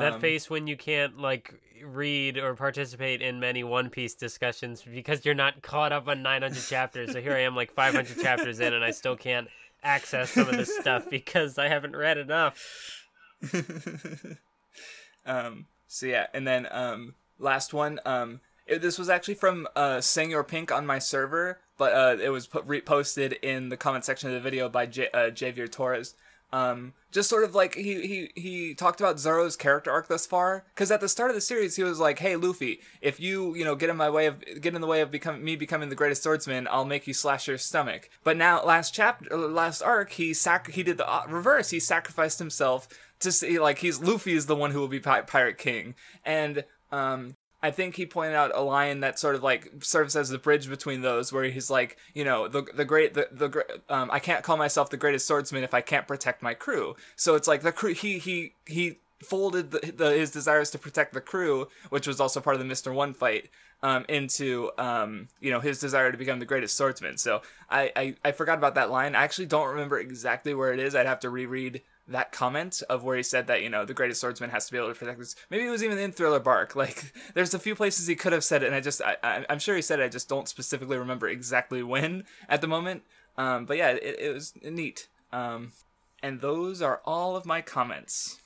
That 0.00 0.14
Um, 0.14 0.20
face 0.20 0.50
when 0.50 0.67
you 0.67 0.76
can't 0.76 1.19
like 1.19 1.55
read 1.82 2.38
or 2.38 2.55
participate 2.55 3.20
in 3.23 3.41
many 3.41 3.62
One 3.64 3.91
Piece 3.91 4.14
discussions 4.14 4.82
because 4.82 5.25
you're 5.25 5.35
not 5.35 5.62
caught 5.62 5.93
up 5.93 6.08
on 6.08 6.23
900 6.23 6.62
chapters. 6.62 7.12
So 7.12 7.20
here 7.20 7.35
I 7.35 7.41
am, 7.41 7.55
like 7.55 7.73
500 7.73 8.20
chapters 8.20 8.61
in, 8.61 8.73
and 8.73 8.85
I 8.85 8.91
still 8.91 9.17
can't 9.17 9.49
access 9.82 10.31
some 10.31 10.49
of 10.49 10.56
this 10.56 10.75
stuff 10.79 11.08
because 11.11 11.58
I 11.58 11.69
haven't 11.69 11.94
read 11.94 12.19
enough. 12.19 13.06
um 15.26 15.67
so 15.87 16.06
yeah 16.06 16.26
and 16.32 16.46
then 16.46 16.67
um 16.70 17.14
last 17.38 17.75
one 17.75 18.00
um 18.05 18.41
it, 18.67 18.81
this 18.81 18.99
was 18.99 19.08
actually 19.08 19.35
from 19.35 19.67
uh 19.76 20.00
Senor 20.00 20.44
Pink 20.44 20.73
on 20.73 20.87
my 20.87 20.99
server 20.99 21.61
but 21.76 21.93
uh 21.93 22.17
it 22.23 22.31
was 22.31 22.46
put, 22.46 22.67
reposted 22.67 23.37
in 23.43 23.69
the 23.69 23.76
comment 23.76 24.05
section 24.05 24.29
of 24.29 24.35
the 24.35 24.41
video 24.41 24.69
by 24.69 24.87
J- 24.87 25.11
uh, 25.12 25.31
Javier 25.31 25.70
Torres 25.70 26.14
um 26.54 26.92
just 27.10 27.28
sort 27.28 27.42
of 27.42 27.54
like 27.54 27.74
he 27.74 28.06
he 28.06 28.30
he 28.40 28.74
talked 28.74 29.00
about 29.00 29.18
Zoro's 29.18 29.56
character 29.56 29.90
arc 29.90 30.06
thus 30.06 30.24
far 30.24 30.64
because 30.72 30.90
at 30.92 31.00
the 31.00 31.08
start 31.08 31.30
of 31.30 31.34
the 31.34 31.40
series 31.40 31.74
he 31.74 31.82
was 31.82 31.98
like 31.98 32.20
hey 32.20 32.36
Luffy 32.36 32.80
if 33.00 33.18
you 33.18 33.56
you 33.56 33.64
know 33.64 33.74
get 33.74 33.90
in 33.90 33.96
my 33.96 34.08
way 34.08 34.26
of 34.26 34.40
get 34.60 34.74
in 34.74 34.80
the 34.80 34.86
way 34.86 35.00
of 35.00 35.10
becoming 35.10 35.42
me 35.42 35.56
becoming 35.56 35.88
the 35.88 35.96
greatest 35.96 36.22
swordsman 36.22 36.68
I'll 36.70 36.84
make 36.84 37.08
you 37.08 37.14
slash 37.14 37.48
your 37.48 37.58
stomach. 37.58 38.08
But 38.22 38.36
now 38.36 38.64
last 38.64 38.94
chapter 38.94 39.36
last 39.36 39.82
arc 39.82 40.12
he 40.12 40.32
sac 40.32 40.70
he 40.70 40.84
did 40.84 40.96
the 40.96 41.08
uh, 41.08 41.24
reverse. 41.28 41.70
He 41.70 41.80
sacrificed 41.80 42.38
himself 42.38 42.88
to 43.20 43.32
see 43.32 43.58
like 43.58 43.78
he's 43.78 44.00
Luffy 44.00 44.34
is 44.34 44.46
the 44.46 44.56
one 44.56 44.70
who 44.70 44.78
will 44.78 44.88
be 44.88 45.00
pi- 45.00 45.22
pirate 45.22 45.58
king. 45.58 45.96
And 46.24 46.64
um 46.92 47.33
I 47.64 47.70
think 47.70 47.96
he 47.96 48.05
pointed 48.05 48.34
out 48.34 48.50
a 48.55 48.61
line 48.61 49.00
that 49.00 49.19
sort 49.19 49.34
of 49.34 49.43
like 49.43 49.72
serves 49.81 50.14
as 50.16 50.28
the 50.28 50.37
bridge 50.37 50.69
between 50.69 51.00
those, 51.00 51.32
where 51.32 51.44
he's 51.44 51.70
like, 51.70 51.96
you 52.12 52.22
know, 52.22 52.46
the 52.46 52.61
the 52.81 52.84
great 52.84 53.14
the 53.14 53.26
the 53.32 53.49
um, 53.88 54.11
I 54.12 54.19
can't 54.19 54.44
call 54.44 54.58
myself 54.58 54.90
the 54.90 54.99
greatest 54.99 55.26
swordsman 55.26 55.64
if 55.64 55.72
I 55.72 55.81
can't 55.81 56.06
protect 56.06 56.43
my 56.43 56.52
crew. 56.52 56.94
So 57.16 57.37
it's 57.37 57.49
like 57.49 57.62
the 57.62 57.72
crew 57.72 57.94
he 57.94 58.19
he 58.19 58.52
he 58.66 58.99
folded 59.22 59.70
the, 59.70 59.93
the 59.96 60.11
his 60.11 60.31
desires 60.31 60.70
to 60.72 60.78
protect 60.78 61.14
the 61.14 61.22
crew, 61.22 61.69
which 61.88 62.06
was 62.06 62.20
also 62.20 62.40
part 62.40 62.55
of 62.55 62.61
the 62.61 62.66
Mister 62.66 62.93
One 62.93 63.14
fight, 63.14 63.49
um, 63.82 64.05
into 64.10 64.70
um, 64.76 65.28
you 65.40 65.50
know 65.50 65.60
his 65.60 65.78
desire 65.78 66.12
to 66.12 66.19
become 66.19 66.40
the 66.40 66.46
greatest 66.52 66.76
swordsman. 66.76 67.17
So 67.17 67.40
I, 67.70 67.93
I 67.96 68.14
I 68.26 68.32
forgot 68.32 68.58
about 68.58 68.75
that 68.75 68.90
line. 68.90 69.14
I 69.17 69.25
actually 69.25 69.46
don't 69.46 69.69
remember 69.69 69.99
exactly 69.99 70.52
where 70.52 70.75
it 70.75 70.81
is. 70.81 70.94
I'd 70.94 71.06
have 71.06 71.20
to 71.20 71.31
reread 71.31 71.81
that 72.08 72.32
comment 72.32 72.82
of 72.90 73.02
where 73.02 73.16
he 73.16 73.22
said 73.22 73.46
that 73.46 73.62
you 73.62 73.70
know 73.70 73.84
the 73.84 73.94
greatest 73.94 74.20
swordsman 74.20 74.50
has 74.50 74.66
to 74.66 74.72
be 74.72 74.78
able 74.78 74.92
to 74.92 74.98
protect 74.98 75.18
this. 75.18 75.36
Maybe 75.50 75.64
it 75.64 75.70
was 75.70 75.82
even 75.82 75.98
in 75.98 76.12
Thriller 76.12 76.40
Bark. 76.40 76.74
Like 76.84 77.12
there's 77.32 77.54
a 77.54 77.58
few 77.58 77.74
places 77.74 78.06
he 78.06 78.14
could 78.14 78.32
have 78.32 78.44
said 78.44 78.62
it, 78.62 78.66
and 78.66 78.74
I 78.74 78.80
just 78.80 79.00
I, 79.00 79.16
I, 79.22 79.46
I'm 79.48 79.58
sure 79.58 79.74
he 79.76 79.82
said 79.82 80.00
it. 80.00 80.04
I 80.04 80.08
just 80.08 80.28
don't 80.28 80.48
specifically 80.48 80.98
remember 80.98 81.28
exactly 81.28 81.82
when 81.82 82.24
at 82.48 82.60
the 82.60 82.66
moment. 82.66 83.02
Um, 83.38 83.64
but 83.64 83.76
yeah, 83.76 83.90
it, 83.90 84.16
it 84.20 84.34
was 84.34 84.52
neat. 84.62 85.08
Um, 85.32 85.72
and 86.22 86.40
those 86.40 86.82
are 86.82 87.00
all 87.04 87.36
of 87.36 87.46
my 87.46 87.60
comments. 87.62 88.38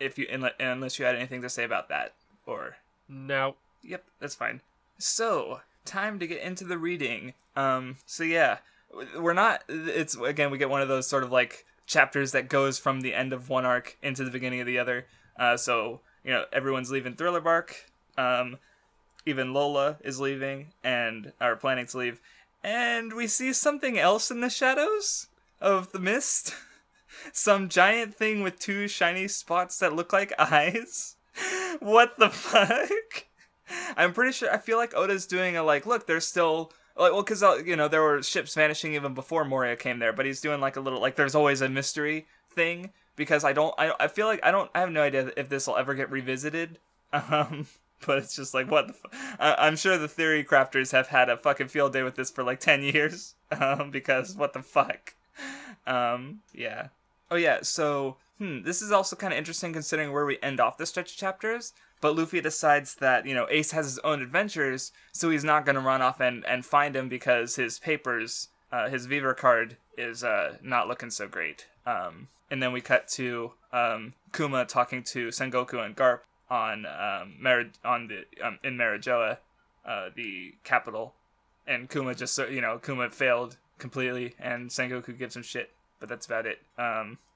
If 0.00 0.18
you 0.18 0.26
unle- 0.26 0.58
unless 0.58 0.98
you 0.98 1.04
had 1.04 1.14
anything 1.14 1.42
to 1.42 1.48
say 1.50 1.64
about 1.64 1.88
that, 1.90 2.14
or 2.46 2.76
No. 3.08 3.56
Yep, 3.82 4.04
that's 4.20 4.34
fine. 4.34 4.60
So, 4.98 5.60
time 5.84 6.18
to 6.18 6.26
get 6.26 6.40
into 6.40 6.64
the 6.64 6.78
reading. 6.78 7.34
Um, 7.56 7.96
so 8.06 8.24
yeah, 8.24 8.58
we're 9.18 9.32
not. 9.32 9.64
It's 9.68 10.16
again, 10.16 10.50
we 10.50 10.58
get 10.58 10.70
one 10.70 10.82
of 10.82 10.88
those 10.88 11.06
sort 11.06 11.24
of 11.24 11.32
like 11.32 11.66
chapters 11.92 12.32
that 12.32 12.48
goes 12.48 12.78
from 12.78 13.00
the 13.00 13.14
end 13.14 13.32
of 13.32 13.48
one 13.48 13.64
arc 13.64 13.96
into 14.02 14.24
the 14.24 14.30
beginning 14.30 14.60
of 14.60 14.66
the 14.66 14.78
other. 14.78 15.06
Uh, 15.38 15.56
so 15.56 16.00
you 16.24 16.32
know, 16.32 16.44
everyone's 16.52 16.90
leaving 16.90 17.14
Thriller 17.14 17.40
Bark. 17.40 17.90
Um, 18.16 18.58
even 19.24 19.52
Lola 19.52 19.96
is 20.02 20.20
leaving 20.20 20.68
and 20.82 21.32
are 21.40 21.56
planning 21.56 21.86
to 21.86 21.98
leave, 21.98 22.20
and 22.62 23.12
we 23.12 23.26
see 23.26 23.52
something 23.52 23.98
else 23.98 24.30
in 24.30 24.40
the 24.40 24.50
shadows 24.50 25.28
of 25.60 25.92
the 25.92 25.98
mist. 25.98 26.54
Some 27.32 27.68
giant 27.68 28.14
thing 28.14 28.42
with 28.42 28.58
two 28.58 28.88
shiny 28.88 29.28
spots 29.28 29.78
that 29.78 29.94
look 29.94 30.12
like 30.12 30.32
eyes. 30.38 31.16
What 31.78 32.18
the 32.18 32.28
fuck? 32.30 33.26
I'm 33.96 34.12
pretty 34.12 34.32
sure. 34.32 34.52
I 34.52 34.58
feel 34.58 34.76
like 34.76 34.94
Oda's 34.94 35.26
doing 35.26 35.56
a 35.56 35.62
like. 35.62 35.86
Look, 35.86 36.06
there's 36.06 36.26
still 36.26 36.70
like 36.96 37.12
well, 37.12 37.22
because 37.22 37.42
you 37.66 37.76
know 37.76 37.88
there 37.88 38.02
were 38.02 38.22
ships 38.22 38.54
vanishing 38.54 38.94
even 38.94 39.14
before 39.14 39.44
Moria 39.44 39.76
came 39.76 39.98
there, 39.98 40.12
but 40.12 40.26
he's 40.26 40.40
doing 40.40 40.60
like 40.60 40.76
a 40.76 40.80
little 40.80 41.00
like 41.00 41.16
there's 41.16 41.34
always 41.34 41.60
a 41.60 41.68
mystery 41.68 42.26
thing 42.50 42.90
because 43.16 43.44
I 43.44 43.52
don't. 43.52 43.74
I 43.78 43.92
I 43.98 44.08
feel 44.08 44.26
like 44.26 44.40
I 44.42 44.50
don't. 44.50 44.70
I 44.74 44.80
have 44.80 44.90
no 44.90 45.02
idea 45.02 45.32
if 45.36 45.48
this 45.48 45.66
will 45.66 45.76
ever 45.76 45.94
get 45.94 46.10
revisited. 46.10 46.78
Um, 47.14 47.66
but 48.06 48.16
it's 48.16 48.34
just 48.34 48.54
like 48.54 48.70
what 48.70 48.86
the. 48.86 48.94
F- 48.94 49.36
I, 49.38 49.66
I'm 49.66 49.76
sure 49.76 49.98
the 49.98 50.08
theory 50.08 50.42
crafters 50.42 50.92
have 50.92 51.08
had 51.08 51.28
a 51.28 51.36
fucking 51.36 51.68
field 51.68 51.92
day 51.92 52.02
with 52.02 52.14
this 52.14 52.30
for 52.30 52.42
like 52.42 52.58
ten 52.58 52.82
years. 52.82 53.34
Um, 53.50 53.90
because 53.90 54.34
what 54.34 54.54
the 54.54 54.62
fuck. 54.62 55.14
Um, 55.86 56.40
yeah. 56.54 56.88
Oh 57.30 57.36
yeah. 57.36 57.58
So 57.60 58.16
hmm, 58.38 58.62
this 58.62 58.80
is 58.80 58.92
also 58.92 59.14
kind 59.14 59.32
of 59.32 59.38
interesting 59.38 59.74
considering 59.74 60.10
where 60.10 60.24
we 60.24 60.38
end 60.42 60.58
off 60.58 60.78
the 60.78 60.86
stretch 60.86 61.12
of 61.12 61.18
chapters. 61.18 61.74
But 62.02 62.16
Luffy 62.16 62.42
decides 62.42 62.96
that 62.96 63.24
you 63.24 63.34
know 63.34 63.46
Ace 63.48 63.70
has 63.70 63.86
his 63.86 63.98
own 64.00 64.20
adventures, 64.20 64.92
so 65.12 65.30
he's 65.30 65.44
not 65.44 65.64
going 65.64 65.76
to 65.76 65.80
run 65.80 66.02
off 66.02 66.20
and 66.20 66.44
and 66.44 66.66
find 66.66 66.94
him 66.94 67.08
because 67.08 67.56
his 67.56 67.78
papers, 67.78 68.48
uh, 68.70 68.90
his 68.90 69.06
Vivre 69.06 69.34
Card 69.34 69.76
is 69.96 70.22
uh 70.22 70.56
not 70.62 70.88
looking 70.88 71.10
so 71.10 71.26
great. 71.28 71.66
Um, 71.86 72.28
and 72.50 72.62
then 72.62 72.72
we 72.72 72.80
cut 72.82 73.08
to 73.08 73.52
um 73.72 74.12
Kuma 74.32 74.64
talking 74.66 75.02
to 75.04 75.28
Sengoku 75.28 75.78
and 75.82 75.96
Garp 75.96 76.20
on 76.50 76.84
um 76.86 77.36
Mar- 77.40 77.70
on 77.84 78.08
the 78.08 78.24
um, 78.44 78.58
in 78.64 78.76
Marijoa, 78.76 79.38
uh, 79.86 80.08
the 80.14 80.54
capital, 80.64 81.14
and 81.66 81.88
Kuma 81.88 82.14
just 82.14 82.36
you 82.36 82.60
know 82.60 82.78
Kuma 82.78 83.10
failed 83.10 83.58
completely, 83.78 84.34
and 84.40 84.70
Sengoku 84.70 85.16
gives 85.16 85.36
him 85.36 85.42
shit. 85.42 85.70
but 86.00 86.08
that's 86.08 86.26
about 86.26 86.46
it. 86.46 86.58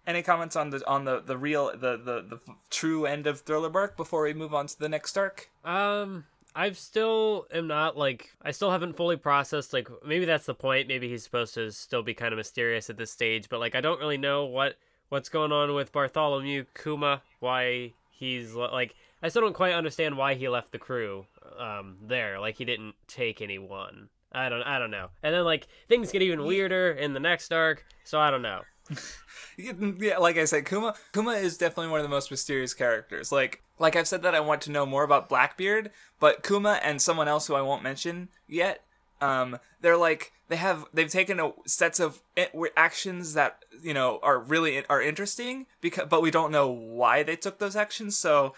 Any 0.07 0.23
comments 0.23 0.55
on 0.55 0.71
the 0.71 0.87
on 0.87 1.05
the 1.05 1.21
the 1.21 1.37
real 1.37 1.73
the 1.73 1.97
the 1.97 2.23
the 2.23 2.41
true 2.71 3.07
end 3.07 3.27
of 3.27 3.41
Thriller 3.41 3.69
Bark 3.69 3.97
before 3.97 4.23
we 4.23 4.35
move 4.35 4.55
on 4.55 4.69
to 4.69 4.79
the 4.79 4.89
next 4.89 5.19
arc? 5.19 5.51
Um, 5.65 6.25
I've 6.55 6.79
still 6.79 7.47
am 7.53 7.67
not 7.67 7.99
like 7.99 8.35
I 8.41 8.53
still 8.53 8.71
haven't 8.71 8.97
fully 8.97 9.17
processed 9.17 9.73
like 9.75 9.89
maybe 10.05 10.25
that's 10.25 10.47
the 10.47 10.55
point. 10.55 10.89
Maybe 10.89 11.09
he's 11.09 11.23
supposed 11.25 11.55
to 11.55 11.71
still 11.71 12.03
be 12.03 12.15
kind 12.15 12.33
of 12.33 12.39
mysterious 12.39 12.89
at 12.89 12.97
this 12.97 13.11
stage, 13.11 13.49
but 13.49 13.61
like 13.61 13.75
I 13.75 13.83
don't 13.83 14.01
really 14.01 14.17
know 14.17 14.47
what 14.47 14.77
what's 15.11 15.29
going 15.29 15.53
on 15.53 15.75
with 15.75 15.93
Bartholomew 15.93 16.65
Kuma, 16.83 17.23
why 17.41 17.93
he's 18.11 18.55
like 18.55 18.95
I 19.23 19.29
still 19.29 19.43
don't 19.43 19.55
quite 19.55 19.75
understand 19.75 20.17
why 20.17 20.35
he 20.35 20.49
left 20.49 20.73
the 20.73 20.79
crew 20.79 21.27
um 21.59 21.99
there. 22.01 22.41
Like 22.41 22.57
he 22.57 22.65
didn't 22.65 22.95
take 23.07 23.43
anyone. 23.43 24.09
I 24.33 24.49
don't 24.49 24.63
I 24.63 24.79
don't 24.79 24.91
know. 24.91 25.09
And 25.23 25.35
then 25.35 25.45
like 25.45 25.67
things 25.89 26.11
get 26.11 26.23
even 26.23 26.45
weirder 26.45 26.93
in 26.93 27.13
the 27.13 27.21
next 27.21 27.53
arc, 27.53 27.85
so 28.05 28.19
I 28.19 28.31
don't 28.31 28.43
know. 28.43 28.63
Yeah, 29.57 30.19
like 30.19 30.37
I 30.37 30.45
said, 30.45 30.67
Kuma 30.67 30.95
Kuma 31.13 31.33
is 31.33 31.57
definitely 31.57 31.91
one 31.91 32.01
of 32.01 32.05
the 32.05 32.11
most 32.11 32.31
mysterious 32.31 32.75
characters. 32.75 33.33
Like 33.33 33.63
like 33.79 33.97
I've 33.97 34.09
said 34.09 34.23
that 34.23 34.35
I 34.35 34.41
want 34.41 34.63
to 34.63 34.71
know 34.71 34.87
more 34.87 35.05
about 35.05 35.29
Blackbeard, 35.29 35.91
but 36.21 36.43
Kuma 36.43 36.81
and 36.83 37.01
someone 37.01 37.29
else 37.29 37.47
who 37.47 37.55
I 37.55 37.63
won't 37.63 37.83
mention 37.83 38.29
yet, 38.47 38.83
um, 39.21 39.59
they're 39.81 39.97
like 39.97 40.33
they 40.49 40.57
have 40.57 40.87
they've 40.93 41.11
taken 41.11 41.41
a 41.41 41.53
sets 41.67 42.01
of 42.01 42.23
actions 42.77 43.35
that 43.35 43.65
you 43.83 43.95
know 43.95 44.21
are 44.23 44.39
really 44.39 44.85
are 44.87 45.03
interesting 45.03 45.67
because 45.81 46.07
but 46.09 46.23
we 46.23 46.31
don't 46.31 46.53
know 46.53 46.69
why 46.69 47.23
they 47.23 47.37
took 47.37 47.59
those 47.59 47.77
actions. 47.77 48.17
So 48.17 48.55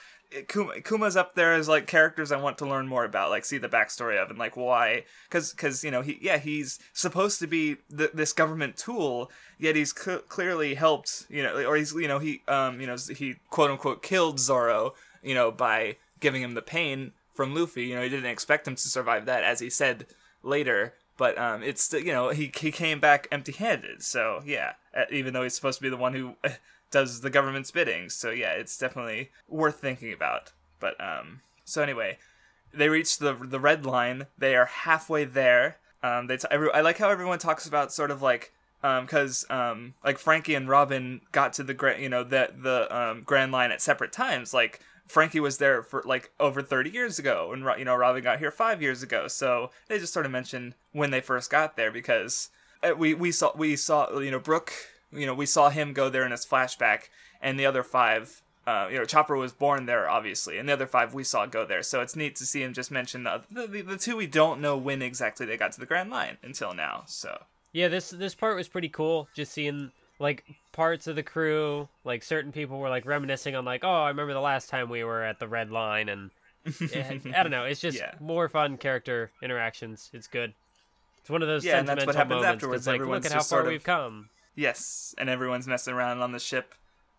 Kuma, 0.48 0.80
Kuma's 0.82 1.16
up 1.16 1.34
there 1.34 1.54
as 1.54 1.68
like 1.68 1.86
characters 1.86 2.30
I 2.30 2.36
want 2.36 2.58
to 2.58 2.66
learn 2.66 2.86
more 2.86 3.04
about, 3.04 3.30
like 3.30 3.44
see 3.46 3.56
the 3.56 3.68
backstory 3.68 4.22
of 4.22 4.28
and 4.28 4.38
like 4.38 4.56
why, 4.56 5.04
because 5.28 5.52
because 5.52 5.82
you 5.82 5.90
know 5.90 6.02
he 6.02 6.18
yeah 6.20 6.36
he's 6.36 6.78
supposed 6.92 7.38
to 7.40 7.46
be 7.46 7.76
th- 7.96 8.12
this 8.12 8.34
government 8.34 8.76
tool, 8.76 9.30
yet 9.58 9.74
he's 9.74 9.94
cl- 9.96 10.20
clearly 10.20 10.74
helped 10.74 11.26
you 11.30 11.42
know 11.42 11.64
or 11.64 11.76
he's 11.76 11.94
you 11.94 12.08
know 12.08 12.18
he 12.18 12.42
um 12.46 12.80
you 12.80 12.86
know 12.86 12.96
he 13.16 13.36
quote 13.48 13.70
unquote 13.70 14.02
killed 14.02 14.38
Zoro 14.38 14.94
you 15.22 15.34
know 15.34 15.50
by 15.50 15.96
giving 16.20 16.42
him 16.42 16.54
the 16.54 16.62
pain 16.62 17.12
from 17.32 17.54
Luffy. 17.54 17.84
You 17.84 17.96
know 17.96 18.02
he 18.02 18.10
didn't 18.10 18.30
expect 18.30 18.68
him 18.68 18.74
to 18.74 18.88
survive 18.88 19.24
that 19.26 19.44
as 19.44 19.60
he 19.60 19.70
said 19.70 20.06
later. 20.42 20.94
But 21.16 21.36
um, 21.36 21.62
it's 21.62 21.92
you 21.92 22.12
know 22.12 22.28
he 22.28 22.52
he 22.54 22.70
came 22.70 23.00
back 23.00 23.28
empty-handed. 23.32 24.02
So 24.02 24.42
yeah, 24.44 24.74
even 25.10 25.32
though 25.32 25.42
he's 25.42 25.54
supposed 25.54 25.78
to 25.78 25.82
be 25.82 25.88
the 25.88 25.96
one 25.96 26.12
who 26.12 26.34
does 26.90 27.20
the 27.20 27.30
government's 27.30 27.70
bidding. 27.70 28.08
So 28.08 28.30
yeah, 28.30 28.52
it's 28.52 28.78
definitely 28.78 29.30
worth 29.48 29.80
thinking 29.80 30.12
about. 30.12 30.52
But 30.80 31.00
um, 31.00 31.40
so 31.64 31.82
anyway, 31.82 32.18
they 32.72 32.88
reach 32.88 33.18
the 33.18 33.34
the 33.34 33.60
red 33.60 33.84
line. 33.84 34.26
They 34.36 34.56
are 34.56 34.66
halfway 34.66 35.24
there. 35.24 35.78
Um, 36.02 36.28
they 36.28 36.36
t- 36.36 36.48
every- 36.50 36.72
I 36.72 36.80
like 36.80 36.98
how 36.98 37.10
everyone 37.10 37.38
talks 37.38 37.66
about 37.66 37.92
sort 37.92 38.10
of 38.10 38.22
like 38.22 38.52
um, 38.82 39.06
because 39.06 39.44
um, 39.50 39.94
like 40.04 40.18
Franky 40.18 40.54
and 40.54 40.68
Robin 40.68 41.20
got 41.32 41.52
to 41.54 41.64
the 41.64 41.74
grand, 41.74 42.02
you 42.02 42.08
know, 42.08 42.22
the 42.24 42.52
the 42.56 42.96
um 42.96 43.22
Grand 43.24 43.52
Line 43.52 43.72
at 43.72 43.82
separate 43.82 44.12
times. 44.12 44.54
Like 44.54 44.80
Franky 45.08 45.40
was 45.40 45.58
there 45.58 45.82
for 45.82 46.02
like 46.04 46.30
over 46.38 46.62
30 46.62 46.90
years 46.90 47.18
ago, 47.18 47.50
and 47.52 47.64
you 47.78 47.84
know 47.84 47.96
Robin 47.96 48.22
got 48.22 48.38
here 48.38 48.50
five 48.50 48.80
years 48.80 49.02
ago. 49.02 49.26
So 49.26 49.70
they 49.88 49.98
just 49.98 50.12
sort 50.12 50.26
of 50.26 50.32
mention 50.32 50.74
when 50.92 51.10
they 51.10 51.20
first 51.20 51.50
got 51.50 51.76
there 51.76 51.90
because 51.90 52.50
uh, 52.82 52.94
we 52.96 53.14
we 53.14 53.32
saw 53.32 53.52
we 53.56 53.74
saw 53.74 54.18
you 54.20 54.30
know 54.30 54.38
Brook, 54.38 54.72
you 55.12 55.26
know 55.26 55.34
we 55.34 55.46
saw 55.46 55.70
him 55.70 55.92
go 55.92 56.08
there 56.08 56.24
in 56.24 56.30
his 56.32 56.44
flashback, 56.46 57.08
and 57.42 57.58
the 57.58 57.66
other 57.66 57.82
five. 57.82 58.42
Uh, 58.66 58.86
you 58.90 58.98
know, 58.98 59.06
Chopper 59.06 59.34
was 59.34 59.50
born 59.54 59.86
there, 59.86 60.10
obviously, 60.10 60.58
and 60.58 60.68
the 60.68 60.74
other 60.74 60.86
five 60.86 61.14
we 61.14 61.24
saw 61.24 61.46
go 61.46 61.64
there. 61.64 61.82
So 61.82 62.02
it's 62.02 62.14
neat 62.14 62.36
to 62.36 62.44
see 62.44 62.62
him 62.62 62.74
just 62.74 62.90
mention 62.90 63.22
the 63.24 63.40
the, 63.50 63.66
the, 63.66 63.80
the 63.80 63.96
two 63.96 64.14
we 64.14 64.26
don't 64.26 64.60
know 64.60 64.76
when 64.76 65.00
exactly 65.00 65.46
they 65.46 65.56
got 65.56 65.72
to 65.72 65.80
the 65.80 65.86
Grand 65.86 66.10
Line 66.10 66.36
until 66.42 66.74
now. 66.74 67.04
So 67.06 67.44
Yeah, 67.72 67.88
this 67.88 68.10
this 68.10 68.34
part 68.34 68.56
was 68.56 68.68
pretty 68.68 68.90
cool. 68.90 69.26
Just 69.34 69.52
seeing 69.52 69.90
like 70.18 70.44
parts 70.72 71.06
of 71.06 71.16
the 71.16 71.22
crew, 71.22 71.88
like 72.04 72.22
certain 72.22 72.52
people 72.52 72.78
were 72.78 72.90
like 72.90 73.06
reminiscing 73.06 73.56
on 73.56 73.64
like, 73.64 73.84
oh, 73.84 74.02
I 74.02 74.08
remember 74.08 74.34
the 74.34 74.40
last 74.40 74.68
time 74.68 74.90
we 74.90 75.02
were 75.02 75.22
at 75.24 75.38
the 75.38 75.48
red 75.48 75.70
line, 75.70 76.10
and 76.10 76.30
I 76.66 77.20
I 77.34 77.42
don't 77.42 77.50
know. 77.50 77.64
It's 77.64 77.80
just 77.80 77.96
Yeah. 78.00 78.12
more 78.20 78.50
fun 78.50 78.76
character 78.76 79.30
interactions. 79.42 80.10
It's 80.12 80.26
good. 80.26 80.52
It's 81.20 81.30
one 81.30 81.40
of 81.40 81.48
those 81.48 81.64
Yeah, 81.64 81.78
and 81.78 81.88
that's 81.88 82.04
what 82.04 82.14
happens 82.16 82.42
moments. 82.42 82.54
afterwards. 82.56 82.86
like, 82.86 82.96
Everyone's 82.96 83.24
look 83.24 83.32
at 83.32 83.34
how 83.34 83.38
far 83.38 83.44
sort 83.60 83.64
of- 83.64 83.70
we've 83.72 83.82
come. 83.84 84.28
Yes, 84.58 85.14
and 85.16 85.28
everyone's 85.28 85.68
messing 85.68 85.94
around 85.94 86.20
on 86.20 86.32
the 86.32 86.40
ship. 86.40 86.74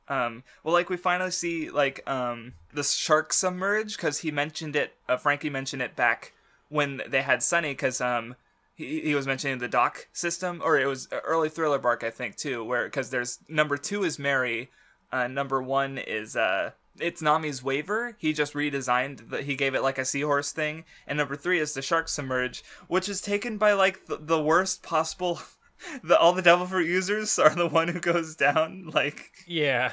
Um, 0.09 0.43
well, 0.61 0.73
like 0.73 0.89
we 0.89 0.97
finally 0.97 1.31
see 1.31 1.69
like 1.69 2.03
um, 2.05 2.55
the 2.73 2.83
shark 2.83 3.31
submerge 3.31 3.95
because 3.95 4.19
he 4.19 4.29
mentioned 4.29 4.75
it. 4.75 4.97
Uh, 5.07 5.15
Franky 5.15 5.49
mentioned 5.49 5.81
it 5.81 5.95
back 5.95 6.33
when 6.67 7.01
they 7.07 7.21
had 7.21 7.41
Sunny 7.41 7.69
because 7.69 8.01
um, 8.01 8.35
he 8.75 8.99
he 8.99 9.15
was 9.15 9.25
mentioning 9.25 9.59
the 9.59 9.69
dock 9.69 10.09
system, 10.11 10.61
or 10.61 10.77
it 10.77 10.85
was 10.85 11.07
early 11.11 11.47
Thriller 11.47 11.79
Bark, 11.79 12.03
I 12.03 12.09
think, 12.09 12.35
too, 12.35 12.61
where 12.61 12.83
because 12.83 13.09
there's 13.09 13.39
number 13.47 13.77
two 13.77 14.03
is 14.03 14.19
Merry, 14.19 14.69
uh, 15.09 15.27
number 15.27 15.61
one 15.61 15.97
is 15.97 16.35
uh. 16.35 16.71
It's 16.99 17.21
Nami's 17.21 17.63
Waver. 17.63 18.17
He 18.19 18.33
just 18.33 18.53
redesigned 18.53 19.29
the. 19.29 19.41
He 19.41 19.55
gave 19.55 19.75
it 19.75 19.83
like 19.83 19.97
a 19.97 20.03
seahorse 20.03 20.51
thing, 20.51 20.83
and 21.07 21.17
number 21.17 21.37
three 21.37 21.59
is 21.59 21.73
the 21.73 21.81
shark 21.81 22.09
submerge, 22.09 22.61
which 22.89 23.07
is 23.07 23.21
taken 23.21 23.57
by 23.57 23.71
like 23.71 24.01
the 24.07 24.41
worst 24.43 24.83
possible 24.83 25.39
the 26.03 26.17
all 26.17 26.33
the 26.33 26.41
devil 26.41 26.65
fruit 26.65 26.87
users 26.87 27.37
are 27.39 27.55
the 27.55 27.67
one 27.67 27.87
who 27.89 27.99
goes 27.99 28.35
down 28.35 28.89
like 28.93 29.31
Yeah, 29.47 29.91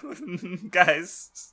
guys. 0.70 1.52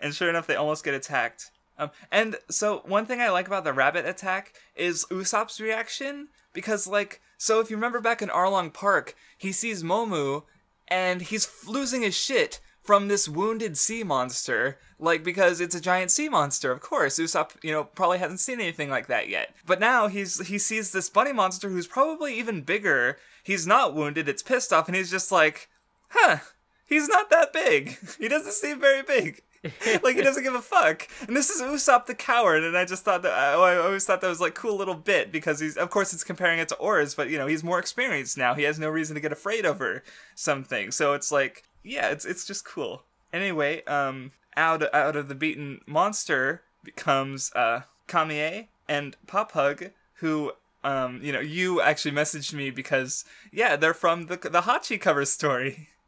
And 0.00 0.14
sure 0.14 0.28
enough 0.28 0.46
they 0.46 0.54
almost 0.56 0.84
get 0.84 0.94
attacked. 0.94 1.50
Um, 1.78 1.90
and 2.10 2.36
so 2.50 2.82
one 2.86 3.06
thing 3.06 3.20
i 3.20 3.30
like 3.30 3.46
about 3.46 3.62
the 3.62 3.72
rabbit 3.72 4.04
attack 4.04 4.52
is 4.74 5.06
usopp's 5.12 5.60
reaction 5.60 6.26
because 6.52 6.88
like 6.88 7.20
so 7.36 7.60
if 7.60 7.70
you 7.70 7.76
remember 7.76 8.00
back 8.00 8.20
in 8.20 8.28
arlong 8.30 8.72
park 8.72 9.14
he 9.36 9.52
sees 9.52 9.84
momu 9.84 10.42
and 10.88 11.22
he's 11.22 11.48
losing 11.68 12.02
his 12.02 12.16
shit 12.16 12.58
from 12.88 13.08
this 13.08 13.28
wounded 13.28 13.76
sea 13.76 14.02
monster 14.02 14.78
like 14.98 15.22
because 15.22 15.60
it's 15.60 15.74
a 15.74 15.80
giant 15.80 16.10
sea 16.10 16.26
monster 16.26 16.72
of 16.72 16.80
course. 16.80 17.18
Usopp 17.18 17.50
you 17.62 17.70
know 17.70 17.84
probably 17.84 18.16
hasn't 18.16 18.40
seen 18.40 18.62
anything 18.62 18.88
like 18.88 19.08
that 19.08 19.28
yet. 19.28 19.54
But 19.66 19.78
now 19.78 20.08
he's 20.08 20.46
he 20.46 20.58
sees 20.58 20.90
this 20.90 21.10
bunny 21.10 21.34
monster 21.34 21.68
who's 21.68 21.86
probably 21.86 22.38
even 22.38 22.62
bigger. 22.62 23.18
He's 23.44 23.66
not 23.66 23.94
wounded 23.94 24.26
it's 24.26 24.42
pissed 24.42 24.72
off 24.72 24.88
and 24.88 24.96
he's 24.96 25.10
just 25.10 25.30
like 25.30 25.68
huh 26.12 26.38
he's 26.86 27.08
not 27.08 27.28
that 27.28 27.52
big. 27.52 27.98
He 28.18 28.26
doesn't 28.26 28.52
seem 28.52 28.80
very 28.80 29.02
big. 29.02 29.42
Like 30.02 30.16
he 30.16 30.22
doesn't 30.22 30.44
give 30.44 30.54
a 30.54 30.62
fuck. 30.62 31.08
And 31.26 31.36
this 31.36 31.50
is 31.50 31.60
usopp 31.60 32.06
the 32.06 32.14
coward 32.14 32.62
and 32.62 32.74
i 32.74 32.86
just 32.86 33.04
thought 33.04 33.20
that 33.20 33.34
i, 33.34 33.52
I 33.52 33.76
always 33.76 34.06
thought 34.06 34.22
that 34.22 34.28
was 34.28 34.40
like 34.40 34.54
cool 34.54 34.78
little 34.78 34.94
bit 34.94 35.30
because 35.30 35.60
he's 35.60 35.76
of 35.76 35.90
course 35.90 36.14
it's 36.14 36.24
comparing 36.24 36.58
it 36.58 36.68
to 36.68 36.76
oars 36.76 37.14
but 37.14 37.28
you 37.28 37.36
know 37.36 37.48
he's 37.48 37.62
more 37.62 37.78
experienced 37.78 38.38
now. 38.38 38.54
He 38.54 38.62
has 38.62 38.78
no 38.78 38.88
reason 38.88 39.14
to 39.14 39.20
get 39.20 39.30
afraid 39.30 39.66
over 39.66 40.02
something. 40.34 40.90
So 40.90 41.12
it's 41.12 41.30
like 41.30 41.67
yeah 41.82 42.10
it's 42.10 42.24
it's 42.24 42.46
just 42.46 42.64
cool 42.64 43.04
anyway 43.32 43.82
um 43.84 44.32
out 44.56 44.82
out 44.94 45.16
of 45.16 45.28
the 45.28 45.34
beaten 45.34 45.80
monster 45.86 46.62
becomes 46.84 47.52
uh 47.54 47.82
kamie 48.06 48.68
and 48.88 49.16
Pappag 49.26 49.92
who 50.14 50.52
um 50.84 51.20
you 51.22 51.32
know 51.32 51.40
you 51.40 51.80
actually 51.80 52.12
messaged 52.12 52.52
me 52.52 52.70
because 52.70 53.24
yeah 53.52 53.76
they're 53.76 53.94
from 53.94 54.26
the 54.26 54.36
the 54.36 54.62
hachi 54.62 55.00
cover 55.00 55.24
story 55.24 55.88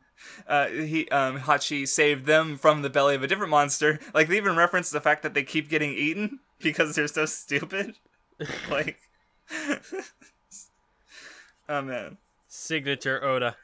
uh, 0.47 0.69
he 0.69 1.09
um 1.09 1.41
Hachi 1.41 1.87
saved 1.87 2.27
them 2.27 2.57
from 2.57 2.83
the 2.83 2.91
belly 2.91 3.15
of 3.15 3.23
a 3.23 3.27
different 3.27 3.51
monster. 3.51 3.99
Like 4.15 4.29
they 4.29 4.37
even 4.37 4.57
reference 4.57 4.91
the 4.91 5.01
fact 5.01 5.23
that 5.23 5.35
they 5.35 5.43
keep 5.43 5.69
getting 5.69 5.93
eaten 5.93 6.41
because 6.61 6.95
they're 6.95 7.09
so 7.09 7.27
stupid. 7.27 7.97
like, 8.71 8.99
oh 11.69 11.83
man, 11.83 12.19
signature 12.49 13.23
Oda. 13.23 13.57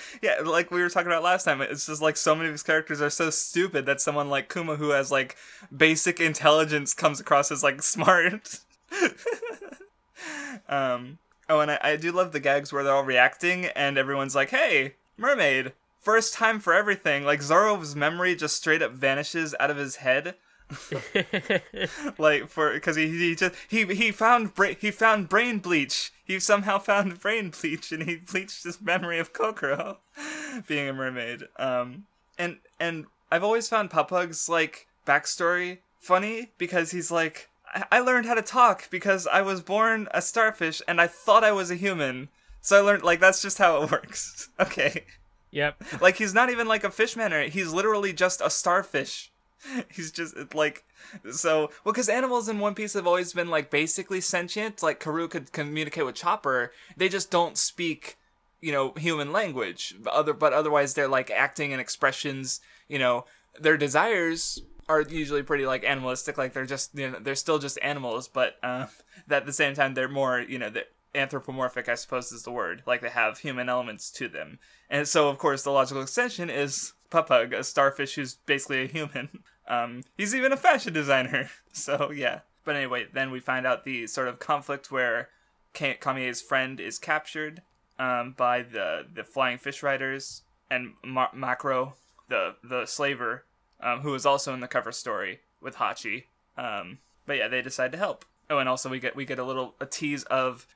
yeah. 0.22 0.36
Like 0.44 0.70
we 0.70 0.82
were 0.82 0.88
talking 0.88 1.06
about 1.06 1.22
last 1.22 1.44
time, 1.44 1.60
it's 1.60 1.86
just 1.86 2.02
like 2.02 2.16
so 2.16 2.34
many 2.34 2.48
of 2.48 2.52
his 2.52 2.62
characters 2.62 3.00
are 3.00 3.10
so 3.10 3.30
stupid 3.30 3.86
that 3.86 4.00
someone 4.00 4.28
like 4.28 4.52
Kuma, 4.52 4.76
who 4.76 4.90
has 4.90 5.10
like 5.10 5.36
basic 5.74 6.20
intelligence, 6.20 6.94
comes 6.94 7.20
across 7.20 7.50
as 7.50 7.62
like 7.62 7.82
smart. 7.82 8.60
um. 10.68 11.18
Oh, 11.48 11.60
and 11.60 11.70
I, 11.72 11.78
I 11.82 11.96
do 11.96 12.12
love 12.12 12.32
the 12.32 12.40
gags 12.40 12.72
where 12.72 12.82
they're 12.84 12.94
all 12.94 13.04
reacting 13.04 13.66
and 13.66 13.98
everyone's 13.98 14.34
like, 14.34 14.50
"Hey, 14.50 14.94
mermaid." 15.16 15.72
First 16.00 16.34
time 16.34 16.58
for 16.58 16.74
everything. 16.74 17.24
Like 17.24 17.42
Zoro's 17.42 17.94
memory 17.94 18.34
just 18.34 18.56
straight 18.56 18.82
up 18.82 18.92
vanishes 18.92 19.54
out 19.60 19.70
of 19.70 19.76
his 19.76 19.96
head. 19.96 20.34
like 22.18 22.48
for 22.48 22.72
because 22.72 22.96
he, 22.96 23.08
he 23.08 23.34
just 23.34 23.54
he 23.68 23.84
he 23.86 24.10
found 24.10 24.54
bra- 24.54 24.74
he 24.78 24.90
found 24.90 25.28
brain 25.28 25.58
bleach. 25.58 26.12
He 26.24 26.38
somehow 26.40 26.78
found 26.78 27.20
brain 27.20 27.50
bleach 27.50 27.92
and 27.92 28.04
he 28.04 28.16
bleached 28.16 28.64
his 28.64 28.80
memory 28.80 29.18
of 29.18 29.32
Kokoro 29.32 29.98
being 30.66 30.88
a 30.88 30.92
mermaid. 30.92 31.44
Um 31.58 32.06
and 32.38 32.58
and 32.80 33.06
I've 33.30 33.44
always 33.44 33.68
found 33.68 33.90
Pappag's 33.90 34.48
like 34.48 34.86
backstory 35.06 35.78
funny 36.00 36.52
because 36.58 36.90
he's 36.90 37.10
like 37.10 37.48
I-, 37.74 37.86
I 37.92 38.00
learned 38.00 38.26
how 38.26 38.34
to 38.34 38.42
talk 38.42 38.90
because 38.90 39.26
I 39.26 39.42
was 39.42 39.62
born 39.62 40.08
a 40.12 40.22
starfish 40.22 40.82
and 40.86 41.00
I 41.00 41.06
thought 41.06 41.44
I 41.44 41.52
was 41.52 41.70
a 41.70 41.76
human. 41.76 42.28
So 42.60 42.78
I 42.78 42.80
learned 42.80 43.02
like 43.02 43.20
that's 43.20 43.42
just 43.42 43.58
how 43.58 43.82
it 43.82 43.90
works. 43.90 44.48
okay. 44.60 45.04
Yep. 45.50 45.82
Like 46.00 46.16
he's 46.16 46.34
not 46.34 46.50
even 46.50 46.66
like 46.66 46.84
a 46.84 46.90
fishman 46.90 47.32
or 47.32 47.42
he's 47.44 47.72
literally 47.72 48.12
just 48.12 48.40
a 48.40 48.50
starfish. 48.50 49.31
He's 49.92 50.10
just 50.10 50.54
like 50.54 50.84
so 51.30 51.70
well 51.84 51.92
because 51.92 52.08
animals 52.08 52.48
in 52.48 52.58
One 52.58 52.74
Piece 52.74 52.94
have 52.94 53.06
always 53.06 53.32
been 53.32 53.48
like 53.48 53.70
basically 53.70 54.20
sentient. 54.20 54.82
Like 54.82 55.00
Karu 55.00 55.28
could 55.28 55.52
communicate 55.52 56.06
with 56.06 56.14
Chopper. 56.14 56.72
They 56.96 57.08
just 57.08 57.30
don't 57.30 57.56
speak 57.56 58.18
you 58.60 58.72
know 58.72 58.92
human 58.96 59.32
language. 59.32 59.96
But 60.00 60.12
other 60.12 60.32
but 60.32 60.52
otherwise 60.52 60.94
they're 60.94 61.08
like 61.08 61.30
acting 61.30 61.72
and 61.72 61.80
expressions. 61.80 62.60
You 62.88 62.98
know 62.98 63.24
their 63.60 63.76
desires 63.76 64.60
are 64.88 65.02
usually 65.02 65.42
pretty 65.42 65.66
like 65.66 65.84
animalistic. 65.84 66.38
Like 66.38 66.52
they're 66.52 66.66
just 66.66 66.96
you 66.98 67.10
know 67.10 67.18
they're 67.20 67.34
still 67.34 67.58
just 67.58 67.78
animals, 67.82 68.28
but 68.28 68.56
uh, 68.62 68.86
at 69.30 69.46
the 69.46 69.52
same 69.52 69.74
time 69.74 69.94
they're 69.94 70.08
more 70.08 70.40
you 70.40 70.58
know 70.58 70.70
they're 70.70 70.84
anthropomorphic. 71.14 71.88
I 71.88 71.94
suppose 71.94 72.32
is 72.32 72.42
the 72.42 72.50
word. 72.50 72.82
Like 72.86 73.00
they 73.00 73.10
have 73.10 73.38
human 73.38 73.68
elements 73.68 74.10
to 74.12 74.28
them, 74.28 74.58
and 74.90 75.06
so 75.06 75.28
of 75.28 75.38
course 75.38 75.62
the 75.62 75.70
logical 75.70 76.02
extension 76.02 76.50
is 76.50 76.92
Pappag, 77.10 77.52
a 77.52 77.62
starfish 77.62 78.14
who's 78.14 78.34
basically 78.34 78.82
a 78.82 78.86
human. 78.86 79.42
Um, 79.68 80.02
he's 80.18 80.34
even 80.34 80.50
a 80.50 80.56
fashion 80.56 80.92
designer. 80.92 81.48
So 81.72 82.10
yeah. 82.10 82.40
But 82.64 82.74
anyway, 82.74 83.06
then 83.12 83.30
we 83.30 83.38
find 83.38 83.64
out 83.64 83.84
the 83.84 84.08
sort 84.08 84.26
of 84.26 84.40
conflict 84.40 84.90
where 84.90 85.28
Kamie's 85.72 86.42
friend 86.42 86.80
is 86.80 86.98
captured 86.98 87.62
um, 87.98 88.34
by 88.36 88.62
the 88.62 89.06
the 89.14 89.24
flying 89.24 89.58
fish 89.58 89.82
riders 89.82 90.42
and 90.70 90.94
Ma- 91.04 91.30
Macro, 91.32 91.94
the 92.28 92.56
the 92.62 92.86
slaver, 92.86 93.44
um, 93.80 94.00
who 94.00 94.14
is 94.14 94.26
also 94.26 94.52
in 94.52 94.60
the 94.60 94.68
cover 94.68 94.92
story 94.92 95.40
with 95.60 95.76
Hachi. 95.76 96.24
Um, 96.56 96.98
but 97.26 97.36
yeah, 97.36 97.48
they 97.48 97.62
decide 97.62 97.92
to 97.92 97.98
help. 97.98 98.24
Oh, 98.52 98.58
and 98.58 98.68
also 98.68 98.90
we 98.90 99.00
get 99.00 99.16
we 99.16 99.24
get 99.24 99.38
a 99.38 99.44
little 99.44 99.74
a 99.80 99.86
tease 99.86 100.24
of 100.24 100.66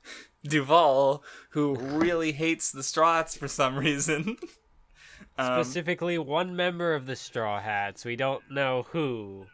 Duval, 0.42 1.23
who 1.50 1.75
really 1.80 2.33
hates 2.33 2.73
the 2.73 2.83
Straw 2.83 3.16
Hats 3.16 3.37
for 3.37 3.49
some 3.49 3.76
reason. 3.76 4.37
Um, 5.38 5.62
Specifically, 5.62 6.16
one 6.16 6.56
member 6.56 6.95
of 6.95 7.04
the 7.04 7.14
Straw 7.14 7.61
Hats. 7.61 8.06
We 8.06 8.16
don't 8.16 8.42
know 8.50 8.87
who. 8.92 9.45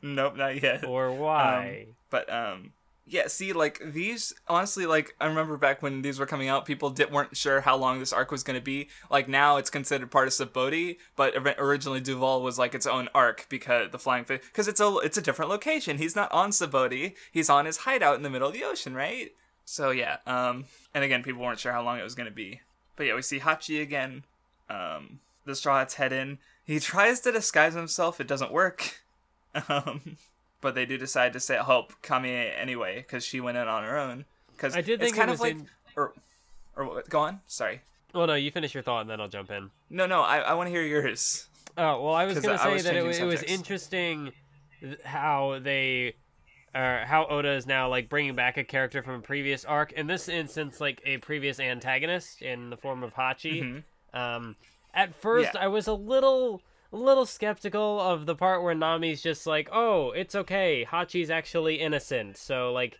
Nope, 0.00 0.36
not 0.36 0.62
yet. 0.62 0.86
Or 0.86 1.12
why. 1.12 1.88
Um, 1.88 1.94
but 2.08 2.32
um, 2.32 2.72
yeah. 3.06 3.28
See, 3.28 3.52
like 3.52 3.80
these, 3.84 4.34
honestly, 4.48 4.84
like 4.84 5.14
I 5.20 5.26
remember 5.26 5.56
back 5.56 5.80
when 5.80 6.02
these 6.02 6.18
were 6.18 6.26
coming 6.26 6.48
out, 6.48 6.66
people 6.66 6.90
did, 6.90 7.12
weren't 7.12 7.36
sure 7.36 7.60
how 7.60 7.76
long 7.76 8.00
this 8.00 8.12
arc 8.12 8.32
was 8.32 8.42
going 8.42 8.58
to 8.58 8.64
be. 8.64 8.88
Like 9.10 9.28
now, 9.28 9.56
it's 9.56 9.70
considered 9.70 10.10
part 10.10 10.26
of 10.26 10.34
Sabaody, 10.34 10.98
but 11.14 11.34
originally 11.58 12.00
Duval 12.00 12.42
was 12.42 12.58
like 12.58 12.74
its 12.74 12.86
own 12.86 13.08
arc 13.14 13.46
because 13.48 13.90
the 13.92 13.98
flying 13.98 14.24
fish, 14.24 14.40
because 14.42 14.66
it's 14.66 14.80
a 14.80 14.96
it's 14.98 15.16
a 15.16 15.22
different 15.22 15.50
location. 15.50 15.98
He's 15.98 16.16
not 16.16 16.32
on 16.32 16.50
Sabaody. 16.50 17.14
He's 17.30 17.48
on 17.48 17.66
his 17.66 17.78
hideout 17.78 18.16
in 18.16 18.22
the 18.22 18.30
middle 18.30 18.48
of 18.48 18.54
the 18.54 18.64
ocean, 18.64 18.94
right? 18.94 19.32
So 19.64 19.90
yeah. 19.90 20.18
Um, 20.26 20.64
and 20.92 21.04
again, 21.04 21.22
people 21.22 21.42
weren't 21.42 21.60
sure 21.60 21.72
how 21.72 21.82
long 21.82 21.98
it 21.98 22.04
was 22.04 22.14
going 22.14 22.28
to 22.28 22.34
be. 22.34 22.60
But 22.96 23.06
yeah, 23.06 23.14
we 23.14 23.22
see 23.22 23.40
Hachi 23.40 23.80
again. 23.80 24.24
Um, 24.68 25.20
the 25.44 25.54
Straw 25.54 25.78
Hats 25.78 25.94
head 25.94 26.12
in. 26.12 26.38
He 26.64 26.80
tries 26.80 27.20
to 27.20 27.32
disguise 27.32 27.74
himself. 27.74 28.20
It 28.20 28.26
doesn't 28.26 28.52
work. 28.52 29.02
Um, 29.70 30.18
but 30.66 30.74
they 30.74 30.84
do 30.84 30.98
decide 30.98 31.32
to 31.32 31.38
say 31.38 31.54
help 31.54 31.92
Kamie 32.02 32.50
anyway 32.60 32.96
because 32.96 33.24
she 33.24 33.40
went 33.40 33.56
in 33.56 33.68
on 33.68 33.84
her 33.84 33.96
own. 33.96 34.24
Because 34.50 34.74
I 34.74 34.80
did 34.80 34.98
think 34.98 35.10
it's 35.10 35.16
kind 35.16 35.30
it 35.30 35.34
of 35.34 35.40
like, 35.40 35.52
in... 35.52 35.68
or, 35.94 36.12
or 36.74 37.04
go 37.08 37.20
on. 37.20 37.40
Sorry. 37.46 37.82
Well, 38.12 38.26
no, 38.26 38.34
you 38.34 38.50
finish 38.50 38.74
your 38.74 38.82
thought 38.82 39.02
and 39.02 39.08
then 39.08 39.20
I'll 39.20 39.28
jump 39.28 39.52
in. 39.52 39.70
No, 39.90 40.06
no, 40.06 40.22
I, 40.22 40.38
I 40.38 40.54
want 40.54 40.66
to 40.66 40.72
hear 40.72 40.82
yours. 40.82 41.48
Oh 41.78 42.02
well, 42.02 42.14
I 42.14 42.24
was 42.24 42.40
gonna 42.40 42.58
say 42.58 42.80
that 42.80 42.96
it, 42.96 43.20
it 43.20 43.24
was 43.24 43.44
interesting 43.44 44.32
how 45.04 45.60
they 45.62 46.16
uh, 46.74 47.04
how 47.04 47.26
Oda 47.30 47.52
is 47.52 47.68
now 47.68 47.88
like 47.88 48.08
bringing 48.08 48.34
back 48.34 48.56
a 48.56 48.64
character 48.64 49.04
from 49.04 49.14
a 49.14 49.20
previous 49.20 49.64
arc. 49.64 49.92
In 49.92 50.08
this 50.08 50.28
instance, 50.28 50.80
like 50.80 51.00
a 51.04 51.18
previous 51.18 51.60
antagonist 51.60 52.42
in 52.42 52.70
the 52.70 52.76
form 52.76 53.04
of 53.04 53.14
Hachi. 53.14 53.62
Mm-hmm. 53.62 54.18
Um, 54.18 54.56
at 54.94 55.14
first, 55.14 55.50
Yeah. 55.54 55.60
I 55.60 55.68
was 55.68 55.86
a 55.86 55.94
little, 55.94 56.56
a 56.56 56.60
little 56.96 57.26
skeptical 57.26 58.00
of 58.00 58.26
the 58.26 58.34
part 58.34 58.62
where 58.62 58.74
Nami's 58.74 59.22
just 59.22 59.46
like, 59.46 59.68
"Oh, 59.72 60.10
it's 60.10 60.34
okay. 60.34 60.86
Hachi's 60.88 61.30
actually 61.30 61.76
innocent." 61.76 62.36
So 62.36 62.72
like, 62.72 62.98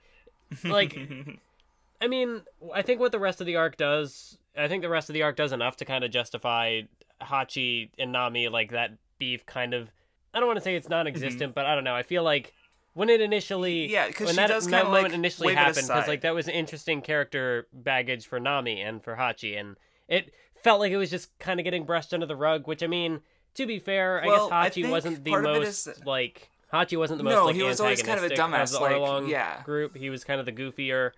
like, 0.64 0.96
I 2.00 2.08
mean, 2.08 2.42
I 2.74 2.82
think 2.82 3.00
what 3.00 3.12
the 3.12 3.18
rest 3.18 3.40
of 3.40 3.46
the 3.46 3.56
arc 3.56 3.76
does, 3.76 4.38
I 4.56 4.68
think 4.68 4.82
the 4.82 4.88
rest 4.88 5.08
of 5.08 5.14
the 5.14 5.22
arc 5.22 5.36
does 5.36 5.52
enough 5.52 5.76
to 5.78 5.84
kind 5.84 6.04
of 6.04 6.10
justify 6.10 6.82
Hachi 7.22 7.90
and 7.98 8.12
Nami 8.12 8.48
like 8.48 8.70
that 8.72 8.92
beef. 9.18 9.46
Kind 9.46 9.74
of, 9.74 9.90
I 10.34 10.38
don't 10.38 10.46
want 10.46 10.58
to 10.58 10.62
say 10.64 10.76
it's 10.76 10.88
non-existent, 10.88 11.54
but 11.54 11.66
I 11.66 11.74
don't 11.74 11.84
know. 11.84 11.94
I 11.94 12.02
feel 12.02 12.22
like 12.22 12.52
when 12.94 13.08
it 13.08 13.20
initially, 13.20 13.84
Mm-hmm. 13.84 13.92
Yeah, 13.92 14.10
'cause 14.10 14.26
when 14.26 14.34
she 14.34 14.36
that, 14.36 14.48
does 14.48 14.66
that 14.68 14.84
moment 14.84 15.04
like, 15.04 15.12
initially 15.14 15.54
happened, 15.54 15.88
because 15.88 16.08
like 16.08 16.20
that 16.22 16.34
was 16.34 16.48
an 16.48 16.54
interesting 16.54 17.00
character 17.02 17.66
baggage 17.72 18.26
for 18.26 18.38
Nami 18.40 18.80
and 18.80 19.02
for 19.02 19.16
Hachi, 19.16 19.58
and 19.58 19.76
it 20.08 20.32
felt 20.62 20.80
like 20.80 20.92
it 20.92 20.96
was 20.96 21.10
just 21.10 21.36
kind 21.38 21.60
of 21.60 21.64
getting 21.64 21.84
brushed 21.84 22.12
under 22.14 22.26
the 22.26 22.36
rug. 22.36 22.66
Which 22.66 22.82
I 22.82 22.86
mean, 22.86 23.20
to 23.56 23.66
be 23.66 23.78
fair, 23.78 24.22
I 24.22 24.26
Well, 24.26 24.52
I 24.52 24.64
guess 24.68 24.72
Hachi 24.72 24.74
think 24.82 24.90
wasn't 24.90 25.24
the 25.24 25.34
of 25.34 25.42
most 25.42 25.86
is- 25.86 26.04
like 26.04 26.48
Hachi 26.72 26.98
wasn't 26.98 27.18
the 27.18 27.24
most 27.24 27.32
No, 27.34 27.46
like 27.46 27.54
he 27.54 27.62
was 27.62 27.80
always 27.80 28.02
kind 28.02 28.18
of 28.18 28.24
a 28.24 28.34
dumbass, 28.34 28.78
like, 28.78 28.92
the 28.92 28.98
Arlong 28.98 29.28
yeah. 29.28 29.62
group. 29.62 29.96
He 29.96 30.10
was 30.10 30.24
kind 30.24 30.40
of 30.40 30.46
the 30.46 30.52
goofier 30.52 31.12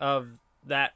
of 0.00 0.28
that 0.66 0.92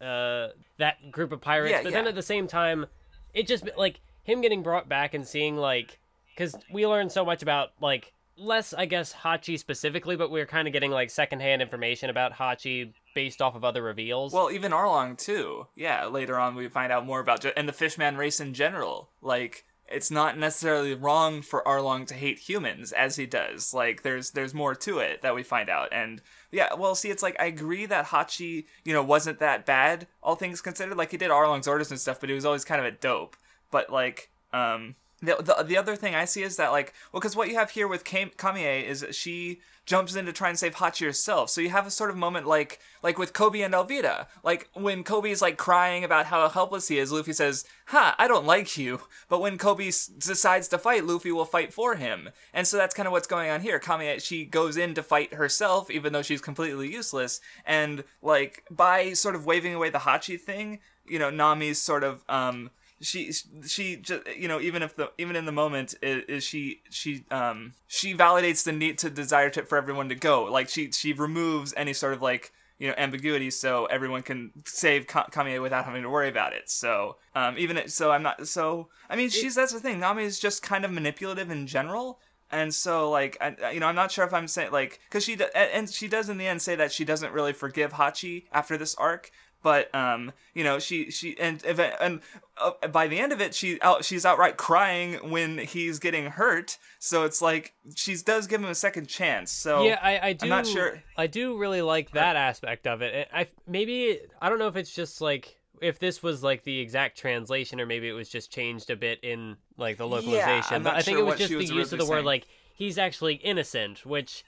uh 0.00 0.48
that 0.78 1.10
group 1.12 1.32
of 1.32 1.40
pirates. 1.40 1.70
Yeah, 1.72 1.82
but 1.82 1.92
then 1.92 2.06
at 2.06 2.14
the 2.14 2.22
same 2.22 2.46
time, 2.46 2.86
it 3.34 3.46
just 3.46 3.68
like 3.76 4.00
him 4.24 4.40
getting 4.40 4.62
brought 4.62 4.88
back 4.88 5.14
and 5.14 5.26
seeing 5.26 5.56
like 5.56 5.98
because 6.34 6.54
we 6.72 6.86
learned 6.86 7.12
so 7.12 7.24
much 7.24 7.42
about 7.42 7.70
like 7.80 8.12
less 8.36 8.72
I 8.72 8.86
guess 8.86 9.12
Hachi 9.12 9.58
specifically, 9.58 10.16
but 10.16 10.30
we 10.30 10.40
are 10.40 10.46
kind 10.46 10.66
of 10.66 10.72
getting 10.72 10.90
like 10.90 11.10
secondhand 11.10 11.62
information 11.62 12.10
about 12.10 12.32
Hachi 12.32 12.92
based 13.14 13.42
off 13.42 13.54
of 13.54 13.64
other 13.64 13.82
reveals. 13.82 14.32
Well, 14.32 14.50
even 14.50 14.72
Arlong 14.72 15.16
too. 15.18 15.66
Yeah, 15.76 16.06
later 16.06 16.38
on 16.38 16.54
we 16.54 16.68
find 16.68 16.90
out 16.90 17.04
more 17.06 17.20
about 17.20 17.44
and 17.56 17.68
the 17.68 17.72
Fishman 17.72 18.16
race 18.16 18.40
in 18.40 18.54
general. 18.54 19.10
Like 19.20 19.64
it's 19.92 20.10
not 20.10 20.38
necessarily 20.38 20.94
wrong 20.94 21.42
for 21.42 21.62
Arlong 21.64 22.06
to 22.06 22.14
hate 22.14 22.38
humans 22.38 22.92
as 22.92 23.16
he 23.16 23.26
does. 23.26 23.74
Like 23.74 24.02
there's 24.02 24.30
there's 24.30 24.54
more 24.54 24.74
to 24.74 24.98
it 24.98 25.22
that 25.22 25.34
we 25.34 25.42
find 25.42 25.68
out. 25.68 25.88
And 25.92 26.22
yeah, 26.50 26.74
well, 26.74 26.94
see, 26.94 27.10
it's 27.10 27.22
like 27.22 27.36
I 27.38 27.46
agree 27.46 27.86
that 27.86 28.06
Hachi, 28.06 28.64
you 28.84 28.92
know, 28.92 29.02
wasn't 29.02 29.38
that 29.40 29.66
bad, 29.66 30.06
all 30.22 30.34
things 30.34 30.60
considered. 30.60 30.96
Like 30.96 31.10
he 31.10 31.16
did 31.16 31.30
Arlong's 31.30 31.68
orders 31.68 31.90
and 31.90 32.00
stuff, 32.00 32.20
but 32.20 32.28
he 32.28 32.34
was 32.34 32.44
always 32.44 32.64
kind 32.64 32.80
of 32.80 32.86
a 32.86 32.96
dope. 32.96 33.36
But 33.70 33.90
like, 33.90 34.30
um, 34.52 34.96
the, 35.22 35.36
the, 35.40 35.62
the 35.62 35.76
other 35.76 35.94
thing 35.94 36.14
I 36.14 36.24
see 36.24 36.42
is 36.42 36.56
that 36.56 36.72
like 36.72 36.92
well 37.12 37.20
because 37.20 37.36
what 37.36 37.48
you 37.48 37.54
have 37.54 37.70
here 37.70 37.86
with 37.86 38.04
Kam- 38.04 38.32
Kamie 38.36 38.84
is 38.84 39.06
she 39.12 39.60
jumps 39.84 40.14
in 40.14 40.26
to 40.26 40.32
try 40.32 40.48
and 40.48 40.58
save 40.58 40.76
Hachi 40.76 41.04
herself. 41.04 41.50
So 41.50 41.60
you 41.60 41.70
have 41.70 41.86
a 41.86 41.90
sort 41.90 42.10
of 42.10 42.16
moment 42.16 42.46
like 42.46 42.80
like 43.02 43.18
with 43.18 43.32
Koby 43.32 43.64
and 43.64 43.74
Alvida 43.74 44.26
like 44.44 44.68
when 44.74 45.04
Koby's 45.04 45.42
like 45.42 45.56
crying 45.56 46.04
about 46.04 46.26
how 46.26 46.48
helpless 46.48 46.88
he 46.88 46.98
is 46.98 47.10
Luffy 47.12 47.32
says 47.32 47.64
ha 47.86 48.14
I 48.18 48.28
don't 48.28 48.46
like 48.46 48.76
you. 48.76 49.00
But 49.28 49.40
when 49.40 49.58
Koby 49.58 49.88
s- 49.88 50.06
decides 50.06 50.68
to 50.68 50.78
fight 50.78 51.04
Luffy 51.04 51.32
will 51.32 51.44
fight 51.44 51.72
for 51.72 51.96
him. 51.96 52.30
And 52.52 52.66
so 52.66 52.76
that's 52.76 52.94
kind 52.94 53.06
of 53.06 53.12
what's 53.12 53.26
going 53.26 53.50
on 53.50 53.60
here. 53.60 53.78
Kamie 53.80 54.22
she 54.22 54.44
goes 54.44 54.76
in 54.76 54.94
to 54.94 55.02
fight 55.02 55.34
herself 55.34 55.90
even 55.90 56.12
though 56.12 56.22
she's 56.22 56.40
completely 56.40 56.92
useless. 56.92 57.40
And 57.64 58.04
like 58.22 58.64
by 58.70 59.12
sort 59.12 59.34
of 59.34 59.46
waving 59.46 59.74
away 59.74 59.90
the 59.90 59.98
Hachi 59.98 60.40
thing 60.40 60.80
you 61.06 61.18
know 61.18 61.30
Nami's 61.30 61.80
sort 61.80 62.04
of 62.04 62.24
um 62.28 62.70
she 63.02 63.32
she 63.66 63.96
just 63.96 64.22
you 64.36 64.48
know 64.48 64.60
even 64.60 64.82
if 64.82 64.96
the 64.96 65.10
even 65.18 65.36
in 65.36 65.44
the 65.44 65.52
moment 65.52 65.94
is, 66.02 66.24
is 66.28 66.44
she 66.44 66.80
she 66.88 67.24
um 67.30 67.74
she 67.88 68.14
validates 68.14 68.64
the 68.64 68.72
need 68.72 68.98
to 68.98 69.10
desire 69.10 69.50
to, 69.50 69.64
for 69.64 69.76
everyone 69.76 70.08
to 70.08 70.14
go. 70.14 70.44
Like 70.44 70.68
she 70.68 70.90
she 70.92 71.12
removes 71.12 71.74
any 71.76 71.92
sort 71.92 72.14
of 72.14 72.22
like 72.22 72.52
you 72.78 72.88
know 72.88 72.94
ambiguity 72.96 73.50
so 73.50 73.86
everyone 73.86 74.22
can 74.22 74.52
save 74.64 75.06
Ka- 75.06 75.28
Kamie 75.30 75.60
without 75.60 75.84
having 75.84 76.02
to 76.02 76.10
worry 76.10 76.28
about 76.28 76.52
it. 76.52 76.70
So 76.70 77.16
um 77.34 77.58
even 77.58 77.76
it, 77.76 77.90
so 77.90 78.10
I'm 78.12 78.22
not 78.22 78.46
so 78.48 78.88
I 79.10 79.16
mean 79.16 79.28
she's 79.28 79.56
that's 79.56 79.72
the 79.72 79.80
thing. 79.80 80.00
Nami 80.00 80.24
is 80.24 80.38
just 80.38 80.62
kind 80.62 80.84
of 80.84 80.90
manipulative 80.90 81.50
in 81.50 81.66
general. 81.66 82.20
And 82.50 82.72
so 82.72 83.10
like 83.10 83.36
I, 83.40 83.70
you 83.72 83.80
know 83.80 83.86
i'm 83.86 83.94
not 83.94 84.12
sure 84.12 84.26
if 84.26 84.34
i'm 84.34 84.46
saying 84.46 84.72
like 84.72 85.00
because 85.08 85.24
she 85.24 85.36
do, 85.36 85.46
and 85.54 85.88
she 85.88 86.06
does 86.06 86.28
in 86.28 86.36
the 86.36 86.46
end 86.46 86.60
say 86.60 86.76
that 86.76 86.92
she 86.92 87.02
doesn't 87.02 87.32
really 87.32 87.54
forgive 87.54 87.94
hachi 87.94 88.44
after 88.52 88.76
this 88.76 88.94
arc 88.96 89.30
but 89.62 89.94
um 89.94 90.32
you 90.54 90.64
know 90.64 90.78
she 90.78 91.10
she 91.10 91.38
and 91.38 91.64
and 91.64 92.20
uh, 92.58 92.88
by 92.88 93.06
the 93.06 93.18
end 93.18 93.32
of 93.32 93.40
it 93.40 93.54
she 93.54 93.80
out 93.80 94.04
she's 94.04 94.26
outright 94.26 94.56
crying 94.56 95.30
when 95.30 95.58
he's 95.58 95.98
getting 95.98 96.26
hurt 96.26 96.78
so 96.98 97.24
it's 97.24 97.40
like 97.40 97.74
she 97.94 98.16
does 98.16 98.46
give 98.46 98.60
him 98.62 98.68
a 98.68 98.74
second 98.74 99.08
chance 99.08 99.50
so 99.50 99.84
yeah, 99.84 99.98
I, 100.02 100.28
I 100.28 100.32
do. 100.34 100.44
i'm 100.44 100.50
not 100.50 100.66
sure 100.66 101.02
I 101.16 101.26
do 101.26 101.56
really 101.56 101.82
like 101.82 102.10
that 102.12 102.36
aspect 102.36 102.86
of 102.86 103.02
it. 103.02 103.28
I 103.32 103.46
maybe 103.66 104.20
I 104.40 104.48
don't 104.48 104.58
know 104.58 104.68
if 104.68 104.76
it's 104.76 104.94
just 104.94 105.20
like 105.20 105.56
if 105.80 105.98
this 105.98 106.22
was 106.22 106.42
like 106.42 106.64
the 106.64 106.78
exact 106.80 107.18
translation 107.18 107.80
or 107.80 107.86
maybe 107.86 108.08
it 108.08 108.12
was 108.12 108.28
just 108.28 108.52
changed 108.52 108.90
a 108.90 108.96
bit 108.96 109.20
in 109.22 109.56
like 109.76 109.98
the 109.98 110.06
localization. 110.06 110.76
I'm 110.76 110.82
but 110.82 110.94
I 110.94 111.02
think 111.02 111.18
sure 111.18 111.26
it 111.26 111.30
was 111.30 111.38
just 111.38 111.50
the 111.50 111.56
was 111.56 111.70
use 111.70 111.92
of 111.92 111.98
the 111.98 112.04
originally 112.04 112.16
word 112.16 112.24
like 112.24 112.46
he's 112.74 112.98
actually 112.98 113.34
innocent, 113.34 114.06
which 114.06 114.44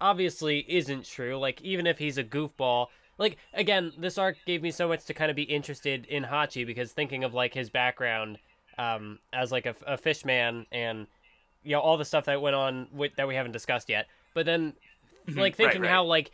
obviously 0.00 0.64
isn't 0.68 1.04
true. 1.04 1.38
Like 1.38 1.60
even 1.62 1.86
if 1.86 1.98
he's 1.98 2.18
a 2.18 2.24
goofball, 2.24 2.86
like 3.18 3.36
again, 3.52 3.92
this 3.98 4.16
arc 4.18 4.36
gave 4.46 4.62
me 4.62 4.70
so 4.70 4.88
much 4.88 5.04
to 5.06 5.14
kind 5.14 5.30
of 5.30 5.36
be 5.36 5.42
interested 5.42 6.06
in 6.06 6.24
Hachi 6.24 6.66
because 6.66 6.92
thinking 6.92 7.24
of 7.24 7.34
like 7.34 7.52
his 7.52 7.68
background 7.70 8.38
um, 8.78 9.18
as 9.32 9.52
like 9.52 9.66
a, 9.66 9.74
a 9.86 9.96
fish 9.96 10.24
man 10.24 10.66
and 10.72 11.06
you 11.64 11.72
know 11.72 11.80
all 11.80 11.96
the 11.96 12.04
stuff 12.04 12.24
that 12.26 12.40
went 12.40 12.56
on 12.56 12.86
with, 12.92 13.14
that 13.16 13.28
we 13.28 13.34
haven't 13.34 13.52
discussed 13.52 13.88
yet. 13.88 14.06
But 14.34 14.46
then 14.46 14.74
like 15.26 15.28
Mm-hmm. 15.28 15.40
Right, 15.40 15.56
thinking 15.56 15.82
right. 15.82 15.90
how 15.90 16.04
like 16.04 16.30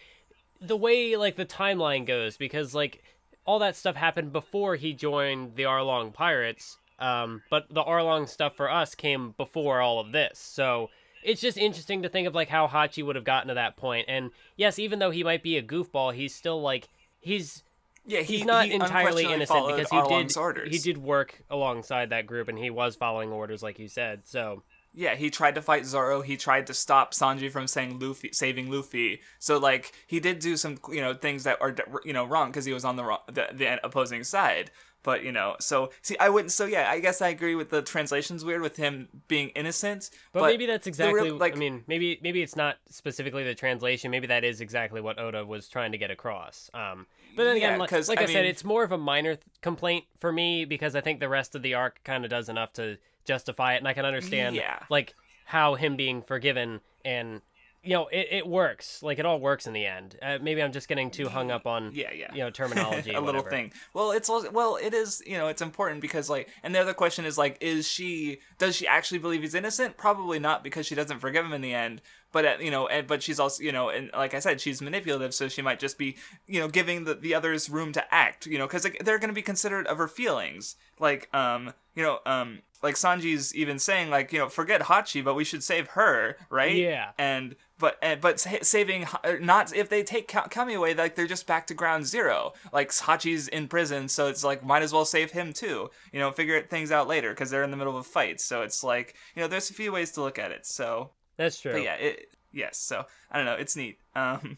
the 0.60 0.76
way 0.76 1.16
like 1.16 1.36
the 1.36 1.46
timeline 1.46 2.06
goes 2.06 2.36
because 2.36 2.74
like 2.74 3.02
all 3.44 3.58
that 3.58 3.76
stuff 3.76 3.96
happened 3.96 4.32
before 4.32 4.76
he 4.76 4.92
joined 4.92 5.56
the 5.56 5.64
Arlong 5.64 6.12
Pirates. 6.12 6.78
Um, 6.98 7.42
but 7.50 7.66
the 7.70 7.82
Arlong 7.82 8.28
stuff 8.28 8.56
for 8.56 8.70
us 8.70 8.94
came 8.94 9.34
before 9.36 9.80
all 9.80 9.98
of 9.98 10.12
this. 10.12 10.38
So 10.38 10.90
it's 11.24 11.40
just 11.40 11.56
interesting 11.58 12.02
to 12.02 12.08
think 12.08 12.28
of 12.28 12.34
like 12.34 12.48
how 12.48 12.68
Hachi 12.68 13.04
would 13.04 13.16
have 13.16 13.24
gotten 13.24 13.48
to 13.48 13.54
that 13.54 13.76
point. 13.76 14.06
And 14.08 14.30
yes, 14.56 14.78
even 14.78 14.98
though 15.00 15.10
he 15.10 15.24
might 15.24 15.42
be 15.42 15.56
a 15.56 15.62
goofball, 15.62 16.14
he's 16.14 16.34
still 16.34 16.60
like 16.62 16.88
he's 17.20 17.62
Yeah, 18.06 18.20
he- 18.20 18.36
he's 18.36 18.44
not 18.44 18.66
he 18.66 18.72
entirely 18.74 19.24
innocent 19.24 19.66
because 19.66 19.90
he 19.90 20.00
did 20.02 20.36
orders. 20.36 20.70
he 20.72 20.78
did 20.78 20.98
work 20.98 21.42
alongside 21.50 22.10
that 22.10 22.26
group 22.26 22.48
and 22.48 22.58
he 22.58 22.70
was 22.70 22.94
following 22.94 23.30
orders 23.32 23.62
like 23.62 23.78
you 23.78 23.88
said. 23.88 24.26
So 24.26 24.62
Yeah, 24.92 25.14
he 25.16 25.28
tried 25.30 25.56
to 25.56 25.62
fight 25.62 25.86
Zoro. 25.86 26.20
He 26.22 26.36
tried 26.36 26.66
to 26.68 26.74
stop 26.74 27.14
Sanji 27.14 27.50
from 27.50 27.66
saying 27.66 27.98
Luffy, 27.98 28.30
saving 28.32 28.70
Luffy. 28.70 29.20
So 29.40 29.58
like 29.58 29.92
he 30.06 30.20
did 30.20 30.38
do 30.38 30.56
some 30.56 30.78
you 30.92 31.00
know 31.00 31.14
things 31.14 31.44
that 31.44 31.58
are 31.60 31.74
you 32.04 32.12
know 32.12 32.24
wrong 32.26 32.50
because 32.50 32.64
he 32.66 32.72
was 32.72 32.84
on 32.84 32.96
the, 32.96 33.04
wrong, 33.04 33.20
the 33.26 33.48
the 33.52 33.84
opposing 33.84 34.22
side. 34.24 34.70
But 35.04 35.22
you 35.22 35.30
know, 35.30 35.54
so 35.60 35.90
see, 36.02 36.16
I 36.18 36.28
wouldn't. 36.30 36.50
So 36.50 36.64
yeah, 36.64 36.90
I 36.90 36.98
guess 36.98 37.22
I 37.22 37.28
agree 37.28 37.54
with 37.54 37.70
the 37.70 37.82
translation's 37.82 38.44
weird 38.44 38.62
with 38.62 38.76
him 38.76 39.08
being 39.28 39.50
innocent. 39.50 40.10
But, 40.32 40.42
maybe 40.42 40.66
that's 40.66 40.88
exactly. 40.88 41.20
real- 41.22 41.36
like 41.36 41.52
I 41.54 41.56
mean, 41.56 41.84
maybe 41.86 42.18
maybe 42.22 42.42
it's 42.42 42.56
not 42.56 42.78
specifically 42.90 43.44
the 43.44 43.54
translation. 43.54 44.10
Maybe 44.10 44.26
that 44.26 44.42
is 44.42 44.60
exactly 44.60 45.00
what 45.00 45.20
Oda 45.20 45.44
was 45.44 45.68
trying 45.68 45.92
to 45.92 45.98
get 45.98 46.10
across. 46.10 46.70
Um, 46.74 47.06
but 47.36 47.44
then 47.44 47.56
Yeah, 47.58 47.68
again, 47.68 47.78
like, 47.78 47.92
like 47.92 48.18
I 48.20 48.22
I, 48.22 48.26
said, 48.26 48.46
it's 48.46 48.64
more 48.64 48.82
of 48.82 48.92
a 48.92 48.98
minor 48.98 49.34
th- 49.36 49.46
complaint 49.60 50.06
for 50.18 50.32
me 50.32 50.64
because 50.64 50.96
I 50.96 51.00
think 51.02 51.20
the 51.20 51.28
rest 51.28 51.54
of 51.54 51.62
the 51.62 51.74
arc 51.74 52.02
kind 52.02 52.24
of 52.24 52.30
does 52.30 52.48
enough 52.48 52.72
to 52.74 52.96
justify 53.24 53.74
it, 53.74 53.78
and 53.78 53.88
I 53.88 53.92
can 53.92 54.04
understand 54.06 54.56
Yeah. 54.56 54.78
like 54.88 55.14
how 55.44 55.74
him 55.74 55.96
being 55.96 56.22
forgiven 56.22 56.80
and 57.04 57.42
you 57.84 57.94
know 57.94 58.06
it, 58.08 58.28
it 58.30 58.46
works. 58.46 59.02
Like 59.02 59.18
it 59.18 59.26
all 59.26 59.38
works 59.38 59.66
in 59.66 59.72
the 59.72 59.86
end. 59.86 60.16
Uh, 60.20 60.38
maybe 60.40 60.62
I'm 60.62 60.72
just 60.72 60.88
getting 60.88 61.10
too 61.10 61.28
hung 61.28 61.50
up 61.50 61.66
on 61.66 61.92
yeah, 61.92 62.12
yeah. 62.12 62.32
you 62.32 62.40
know 62.40 62.50
terminology. 62.50 63.12
a 63.14 63.20
little 63.20 63.42
thing. 63.42 63.72
Well, 63.92 64.12
it's 64.12 64.28
well, 64.28 64.76
it 64.76 64.94
is 64.94 65.22
you 65.26 65.36
know 65.36 65.48
it's 65.48 65.62
important 65.62 66.00
because 66.00 66.30
like, 66.30 66.48
and 66.62 66.74
the 66.74 66.80
other 66.80 66.94
question 66.94 67.24
is 67.24 67.36
like, 67.36 67.58
is 67.60 67.86
she 67.86 68.38
does 68.58 68.74
she 68.74 68.86
actually 68.86 69.18
believe 69.18 69.42
he's 69.42 69.54
innocent? 69.54 69.96
Probably 69.96 70.38
not 70.38 70.64
because 70.64 70.86
she 70.86 70.94
doesn't 70.94 71.20
forgive 71.20 71.44
him 71.44 71.52
in 71.52 71.60
the 71.60 71.74
end. 71.74 72.00
But 72.32 72.44
uh, 72.44 72.56
you 72.60 72.70
know, 72.70 72.88
and 72.88 73.06
but 73.06 73.22
she's 73.22 73.38
also 73.38 73.62
you 73.62 73.70
know, 73.70 73.90
and 73.90 74.10
like 74.12 74.34
I 74.34 74.40
said, 74.40 74.60
she's 74.60 74.82
manipulative, 74.82 75.32
so 75.34 75.48
she 75.48 75.62
might 75.62 75.78
just 75.78 75.98
be 75.98 76.16
you 76.46 76.60
know 76.60 76.68
giving 76.68 77.04
the 77.04 77.14
the 77.14 77.34
others 77.34 77.70
room 77.70 77.92
to 77.92 78.14
act. 78.14 78.46
You 78.46 78.58
know, 78.58 78.66
because 78.66 78.82
like, 78.82 79.04
they're 79.04 79.20
going 79.20 79.28
to 79.28 79.34
be 79.34 79.42
considerate 79.42 79.86
of 79.86 79.98
her 79.98 80.08
feelings. 80.08 80.76
Like 80.98 81.32
um, 81.34 81.72
you 81.94 82.02
know 82.02 82.18
um. 82.26 82.60
Like 82.84 82.94
Sanji's 82.94 83.52
even 83.54 83.80
saying, 83.80 84.10
like 84.10 84.32
you 84.32 84.38
know, 84.38 84.48
forget 84.48 84.82
Hachi, 84.82 85.24
but 85.24 85.34
we 85.34 85.42
should 85.42 85.64
save 85.64 85.88
her, 85.88 86.36
right? 86.50 86.76
Yeah. 86.76 87.10
and 87.18 87.56
but 87.78 87.98
and, 88.00 88.20
but 88.20 88.38
saving 88.38 89.04
uh, 89.24 89.32
not 89.40 89.74
if 89.74 89.88
they 89.88 90.02
take 90.02 90.28
Ka- 90.28 90.46
Kami 90.48 90.74
away 90.74 90.94
like 90.94 91.16
they're 91.16 91.26
just 91.26 91.46
back 91.46 91.66
to 91.66 91.74
ground 91.74 92.06
zero 92.06 92.52
like 92.72 92.90
Hachi's 92.90 93.48
in 93.48 93.66
prison 93.68 94.08
so 94.08 94.28
it's 94.28 94.44
like 94.44 94.64
might 94.64 94.82
as 94.82 94.92
well 94.92 95.04
save 95.04 95.32
him 95.32 95.52
too 95.52 95.90
you 96.12 96.20
know 96.20 96.30
figure 96.30 96.62
things 96.62 96.92
out 96.92 97.08
later 97.08 97.30
because 97.30 97.50
they're 97.50 97.64
in 97.64 97.72
the 97.72 97.76
middle 97.76 97.96
of 97.96 97.98
a 97.98 98.08
fight 98.08 98.40
so 98.40 98.62
it's 98.62 98.84
like 98.84 99.14
you 99.34 99.42
know 99.42 99.48
there's 99.48 99.70
a 99.70 99.74
few 99.74 99.90
ways 99.90 100.12
to 100.12 100.22
look 100.22 100.38
at 100.38 100.52
it 100.52 100.64
so 100.64 101.10
That's 101.36 101.60
true. 101.60 101.72
but 101.72 101.82
yeah 101.82 101.94
it 101.96 102.28
yes 102.52 102.76
so 102.78 103.04
I 103.30 103.36
don't 103.38 103.46
know 103.46 103.54
it's 103.56 103.74
neat 103.76 103.98
um 104.14 104.56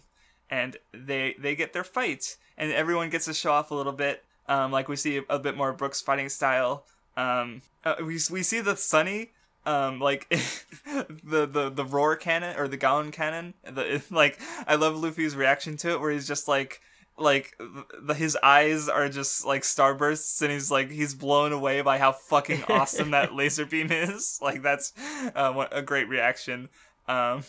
and 0.51 0.77
they 0.93 1.37
they 1.39 1.57
get 1.57 1.73
their 1.73 1.85
fight 1.85 2.37
and 2.59 2.71
everyone 2.71 3.09
gets 3.11 3.25
to 3.25 3.35
show 3.35 3.53
off 3.53 3.71
a 3.71 3.75
little 3.75 3.93
bit 3.95 4.25
um 4.47 4.71
like 4.73 4.89
we 4.89 4.97
see 4.97 5.23
a, 5.29 5.39
bit 5.39 5.57
more 5.57 5.73
Brook's 5.73 6.01
fighting 6.03 6.29
style 6.29 6.85
um 7.17 7.63
uh, 7.85 7.97
we 8.01 8.19
we 8.31 8.43
see 8.43 8.61
the 8.61 8.77
Sunny 8.77 9.31
um 9.65 10.01
like 10.01 10.29
the 11.25 11.47
the 11.47 11.71
the 11.71 11.85
roar 11.85 12.17
cannon 12.17 12.57
or 12.59 12.69
the 12.69 12.77
Gaon 12.77 13.11
cannon 13.11 13.55
the 13.65 14.03
like 14.11 14.39
I 14.67 14.77
love 14.77 14.97
Luffy's 14.97 15.37
reaction 15.37 15.77
to 15.79 15.91
it 15.93 16.01
where 16.01 16.11
he's 16.11 16.29
just 16.29 16.49
like 16.49 16.81
like 17.19 17.57
the, 17.59 18.15
his 18.15 18.37
eyes 18.43 18.89
are 18.89 19.09
just 19.09 19.45
like 19.45 19.63
starbursts 19.63 20.43
and 20.43 20.53
he's 20.53 20.71
like 20.71 20.91
he's 20.91 21.15
blown 21.15 21.53
away 21.53 21.81
by 21.81 21.99
how 21.99 22.13
fucking 22.13 22.65
awesome 22.69 23.13
that 23.13 23.35
laser 23.35 23.67
beam 23.67 23.91
is. 23.91 24.39
Like 24.43 24.63
that's 24.63 24.93
uh, 25.35 25.53
what 25.53 25.77
a 25.77 25.83
great 25.83 26.09
reaction. 26.09 26.69
Um 27.09 27.43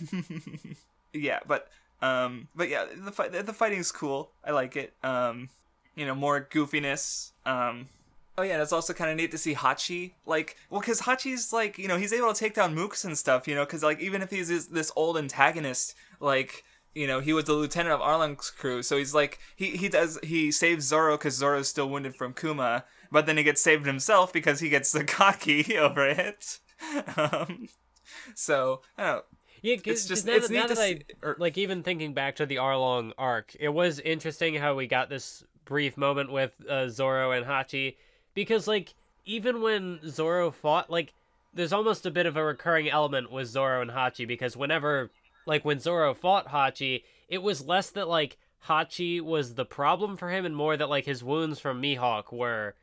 yeah 1.13 1.39
but 1.47 1.67
um 2.01 2.47
but 2.55 2.69
yeah 2.69 2.85
the 2.95 3.11
fight 3.11 3.31
the 3.31 3.53
fighting's 3.53 3.91
cool. 3.91 4.31
I 4.43 4.51
like 4.51 4.75
it. 4.75 4.93
Um 5.03 5.49
you 5.95 6.05
know 6.05 6.15
more 6.15 6.47
goofiness. 6.49 7.31
Um 7.45 7.89
Oh 8.39 8.43
yeah, 8.43 8.53
and 8.53 8.61
it's 8.61 8.71
also 8.73 8.93
kind 8.93 9.09
of 9.09 9.17
neat 9.17 9.31
to 9.31 9.37
see 9.37 9.55
Hachi 9.55 10.11
like, 10.27 10.57
well, 10.69 10.79
because 10.79 11.01
Hachi's 11.01 11.51
like, 11.51 11.79
you 11.79 11.87
know, 11.87 11.97
he's 11.97 12.13
able 12.13 12.31
to 12.31 12.39
take 12.39 12.53
down 12.53 12.75
mooks 12.75 13.03
and 13.03 13.17
stuff, 13.17 13.47
you 13.47 13.55
know, 13.55 13.65
because 13.65 13.81
like 13.83 13.99
even 13.99 14.21
if 14.21 14.29
he's 14.29 14.47
this, 14.49 14.67
this 14.67 14.91
old 14.95 15.17
antagonist, 15.17 15.95
like, 16.19 16.63
you 16.93 17.07
know, 17.07 17.19
he 17.19 17.33
was 17.33 17.45
the 17.45 17.53
lieutenant 17.53 17.93
of 17.95 17.99
Arlong's 18.01 18.51
crew, 18.51 18.83
so 18.83 18.95
he's 18.97 19.15
like, 19.15 19.39
he 19.55 19.71
he 19.77 19.89
does 19.89 20.19
he 20.23 20.51
saves 20.51 20.85
Zoro 20.85 21.17
because 21.17 21.33
Zoro's 21.35 21.67
still 21.67 21.89
wounded 21.89 22.15
from 22.15 22.33
Kuma, 22.33 22.85
but 23.11 23.25
then 23.25 23.37
he 23.37 23.43
gets 23.43 23.61
saved 23.61 23.87
himself 23.87 24.31
because 24.31 24.59
he 24.59 24.69
gets 24.69 24.91
the 24.93 25.03
cocky 25.03 25.75
over 25.77 26.05
it. 26.07 26.59
um, 27.17 27.69
so 28.35 28.81
I 28.99 29.03
don't 29.03 29.15
know. 29.15 29.21
Yeah, 29.63 29.77
It's 29.83 30.05
just- 30.05 30.27
now, 30.27 30.33
it's 30.33 30.51
neat 30.51 30.57
now 30.59 30.67
to 30.67 30.73
I 30.73 30.93
see- 30.93 31.01
or- 31.23 31.35
like 31.39 31.57
even 31.57 31.81
thinking 31.81 32.13
back 32.13 32.35
to 32.35 32.45
the 32.45 32.57
Arlong 32.57 33.13
arc, 33.17 33.55
it 33.59 33.69
was 33.69 33.99
interesting 33.99 34.53
how 34.53 34.75
we 34.75 34.85
got 34.85 35.09
this 35.09 35.43
brief 35.65 35.97
moment 35.97 36.31
with 36.31 36.51
uh, 36.69 36.87
Zoro 36.87 37.31
and 37.31 37.43
Hachi 37.45 37.95
because 38.37 38.67
like 38.67 38.93
even 39.25 39.63
when 39.63 39.99
Zoro 40.07 40.51
fought, 40.51 40.91
like 40.91 41.11
there's 41.55 41.73
almost 41.73 42.05
a 42.05 42.11
bit 42.11 42.27
of 42.27 42.37
a 42.37 42.43
recurring 42.43 42.87
element 42.87 43.31
with 43.31 43.47
Zoro 43.47 43.81
and 43.81 43.89
Hachi 43.89 44.27
because 44.27 44.55
whenever 44.55 45.09
like 45.47 45.65
when 45.65 45.79
Zoro 45.79 46.13
fought 46.13 46.49
Hachi, 46.49 47.01
it 47.27 47.41
was 47.41 47.65
less 47.65 47.89
that 47.89 48.07
like 48.07 48.37
Hachi 48.67 49.21
was 49.21 49.55
the 49.55 49.65
problem 49.65 50.17
for 50.17 50.29
him 50.29 50.45
and 50.45 50.55
more 50.55 50.77
that 50.77 50.87
like 50.87 51.05
his 51.05 51.23
wounds 51.23 51.59
from 51.59 51.81
Mihawk 51.81 52.31
were 52.31 52.75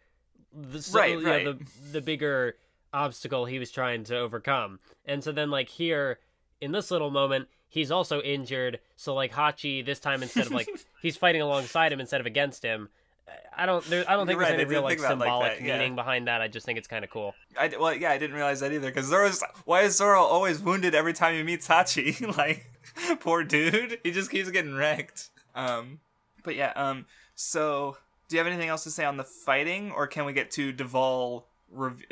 the 0.53 0.83
so, 0.83 0.99
Right, 0.99 1.11
you 1.13 1.21
know, 1.23 1.31
right. 1.31 1.45
the 1.45 1.93
the 1.93 2.01
bigger 2.01 2.57
obstacle 2.93 3.45
he 3.45 3.61
was 3.61 3.71
trying 3.71 4.03
to 4.05 4.19
overcome. 4.19 4.81
And 5.05 5.23
so 5.23 5.31
then 5.31 5.53
like 5.53 5.69
here 5.69 6.19
in 6.61 6.73
this 6.73 6.91
little 6.91 7.13
moment, 7.13 7.47
he's 7.69 7.93
also 7.93 8.21
injured. 8.23 8.81
So 8.97 9.15
like 9.15 9.33
Hachi 9.33 9.87
this 9.87 10.01
time 10.01 10.25
instead 10.25 10.47
of 10.47 10.53
like 10.53 10.69
he's 11.01 11.17
fighting 11.17 11.43
alongside 11.43 11.93
him 11.93 12.01
instead 12.01 12.21
of 12.21 12.27
against 12.27 12.65
him. 12.65 12.89
I 13.57 13.67
don't. 13.67 13.85
There, 13.87 14.05
I 14.09 14.15
don't 14.15 14.27
think 14.27 14.37
You're 14.37 14.43
right, 14.43 14.49
there's 14.49 14.61
I 14.61 14.63
any 14.63 14.71
real 14.71 14.83
like 14.83 14.99
think 14.99 15.01
about 15.01 15.13
it 15.13 15.19
like 15.19 15.27
symbolic 15.27 15.59
that, 15.59 15.65
yeah. 15.65 15.79
meaning 15.79 15.95
behind 15.95 16.27
that. 16.29 16.41
I 16.41 16.49
just 16.49 16.67
think 16.67 16.79
it's 16.79 16.89
kind 16.89 17.05
of 17.05 17.11
cool. 17.11 17.35
I 17.59 17.73
well, 17.79 17.95
yeah, 17.95 18.11
I 18.11 18.19
didn't 18.19 18.37
realize 18.37 18.61
that 18.61 18.73
either. 18.73 18.89
Because 18.89 19.07
Zoro's 19.07 19.43
why 19.65 19.83
is 19.83 19.97
Zoro 19.97 20.21
always 20.23 20.61
wounded 20.61 20.95
every 20.95 21.13
time 21.13 21.35
he 21.35 21.43
meets 21.43 21.69
Hachi? 21.69 22.37
like, 22.37 22.71
poor 23.21 23.45
dude, 23.45 24.01
he 24.03 24.11
just 24.11 24.31
keeps 24.31 24.51
getting 24.51 24.75
wrecked. 24.75 25.31
Um, 25.55 26.01
but 26.43 26.57
yeah, 26.57 26.73
um, 26.75 27.07
so 27.35 27.97
do 28.29 28.37
you 28.37 28.39
have 28.39 28.47
anything 28.47 28.69
else 28.69 28.85
to 28.85 28.91
say 28.91 29.05
on 29.05 29.17
the 29.17 29.25
fighting, 29.25 29.93
or 29.93 30.07
can 30.07 30.25
we 30.25 30.33
get 30.33 30.51
to 30.53 30.73
Duval 30.73 31.47
rev- 31.71 32.03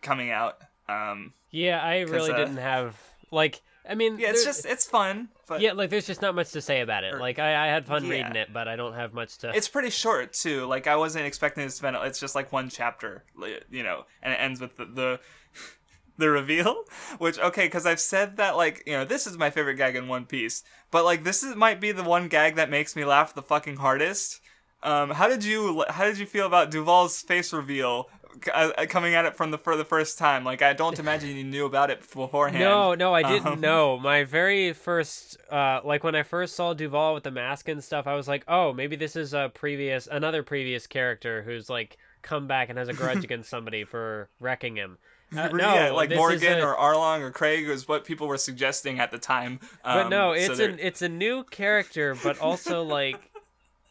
coming 0.00 0.30
out? 0.30 0.58
Um, 0.88 1.32
Yeah, 1.50 1.80
I 1.82 2.00
really 2.00 2.32
uh, 2.32 2.36
didn't 2.36 2.58
have 2.58 2.96
like. 3.30 3.60
I 3.88 3.94
mean, 3.96 4.18
yeah, 4.18 4.30
it's 4.30 4.44
just 4.44 4.64
it's 4.64 4.86
fun, 4.86 5.28
but 5.48 5.60
yeah, 5.60 5.72
like 5.72 5.90
there's 5.90 6.06
just 6.06 6.22
not 6.22 6.34
much 6.34 6.52
to 6.52 6.60
say 6.60 6.80
about 6.82 7.02
it. 7.04 7.14
Or- 7.14 7.18
Like 7.20 7.38
I, 7.38 7.64
I 7.64 7.66
had 7.66 7.86
fun 7.86 8.04
yeah. 8.04 8.10
reading 8.10 8.36
it, 8.36 8.52
but 8.52 8.68
I 8.68 8.76
don't 8.76 8.94
have 8.94 9.12
much 9.12 9.38
to. 9.38 9.50
it's 9.54 9.68
pretty 9.68 9.90
short 9.90 10.32
too. 10.32 10.66
Like 10.66 10.86
I 10.86 10.96
wasn't 10.96 11.26
expecting 11.26 11.64
it 11.64 11.66
to 11.66 11.72
spend. 11.72 11.96
It's 12.02 12.20
just 12.20 12.34
like 12.34 12.52
one 12.52 12.68
chapter, 12.68 13.24
you 13.70 13.82
know, 13.82 14.04
and 14.22 14.32
it 14.32 14.36
ends 14.36 14.60
with 14.60 14.76
the 14.76 14.84
the, 14.84 15.20
the 16.16 16.30
reveal. 16.30 16.84
Which 17.18 17.38
okay, 17.40 17.66
because 17.66 17.84
I've 17.86 18.00
said 18.00 18.36
that 18.36 18.56
like 18.56 18.82
you 18.86 18.92
know 18.92 19.04
this 19.04 19.26
is 19.26 19.36
my 19.36 19.50
favorite 19.50 19.76
gag 19.76 19.96
in 19.96 20.06
One 20.06 20.26
Piece, 20.26 20.62
but 20.90 21.04
like 21.04 21.24
this 21.24 21.42
is 21.42 21.56
might 21.56 21.80
be 21.80 21.90
the 21.92 22.04
one 22.04 22.28
gag 22.28 22.54
that 22.56 22.70
makes 22.70 22.94
me 22.94 23.04
laugh 23.04 23.34
the 23.34 23.42
fucking 23.42 23.76
hardest. 23.76 24.40
Um, 24.84 25.10
how 25.10 25.28
did 25.28 25.44
you 25.44 25.84
how 25.88 26.04
did 26.04 26.18
you 26.18 26.26
feel 26.26 26.46
about 26.46 26.70
Duval's 26.70 27.20
face 27.20 27.52
reveal? 27.52 28.08
Uh, 28.52 28.70
coming 28.88 29.14
at 29.14 29.24
it 29.24 29.36
from 29.36 29.50
the 29.50 29.58
for 29.58 29.76
the 29.76 29.84
first 29.84 30.18
time. 30.18 30.44
Like 30.44 30.62
I 30.62 30.72
don't 30.72 30.98
imagine 30.98 31.36
you 31.36 31.44
knew 31.44 31.66
about 31.66 31.90
it 31.90 32.00
beforehand. 32.00 32.62
No, 32.64 32.94
no, 32.94 33.14
I 33.14 33.22
didn't 33.22 33.46
Um, 33.46 33.60
know. 33.60 33.98
My 33.98 34.24
very 34.24 34.72
first, 34.72 35.36
uh, 35.50 35.80
like 35.84 36.02
when 36.04 36.14
I 36.14 36.22
first 36.22 36.56
saw 36.56 36.72
Duval 36.74 37.14
with 37.14 37.24
the 37.24 37.30
mask 37.30 37.68
and 37.68 37.82
stuff, 37.84 38.06
I 38.06 38.14
was 38.14 38.28
like, 38.28 38.44
oh, 38.48 38.72
maybe 38.72 38.96
this 38.96 39.16
is 39.16 39.34
a 39.34 39.50
previous, 39.54 40.06
another 40.06 40.42
previous 40.42 40.86
character 40.86 41.42
who's 41.42 41.68
like 41.70 41.98
come 42.22 42.46
back 42.46 42.68
and 42.68 42.78
has 42.78 42.88
a 42.88 42.92
grudge 42.94 43.22
against 43.24 43.50
somebody 43.50 43.84
for 43.84 44.28
wrecking 44.40 44.76
him. 44.76 44.98
Uh, 45.36 45.48
no, 45.48 45.74
yeah, 45.74 45.90
like 45.92 46.10
Morgan 46.10 46.58
a- 46.58 46.62
or 46.66 46.76
Arlong 46.76 47.20
or 47.20 47.30
Krieg 47.30 47.66
was 47.68 47.88
what 47.88 48.04
people 48.04 48.26
were 48.28 48.36
suggesting 48.38 48.98
at 49.00 49.10
the 49.10 49.18
time. 49.18 49.60
But 49.82 50.04
Um, 50.04 50.10
no, 50.10 50.32
it's 50.32 50.58
they're- 50.58 50.68
an 50.70 50.78
it's 50.80 51.00
a 51.02 51.08
new 51.08 51.44
character, 51.44 52.14
but 52.22 52.38
also 52.38 52.82
like, 52.82 53.18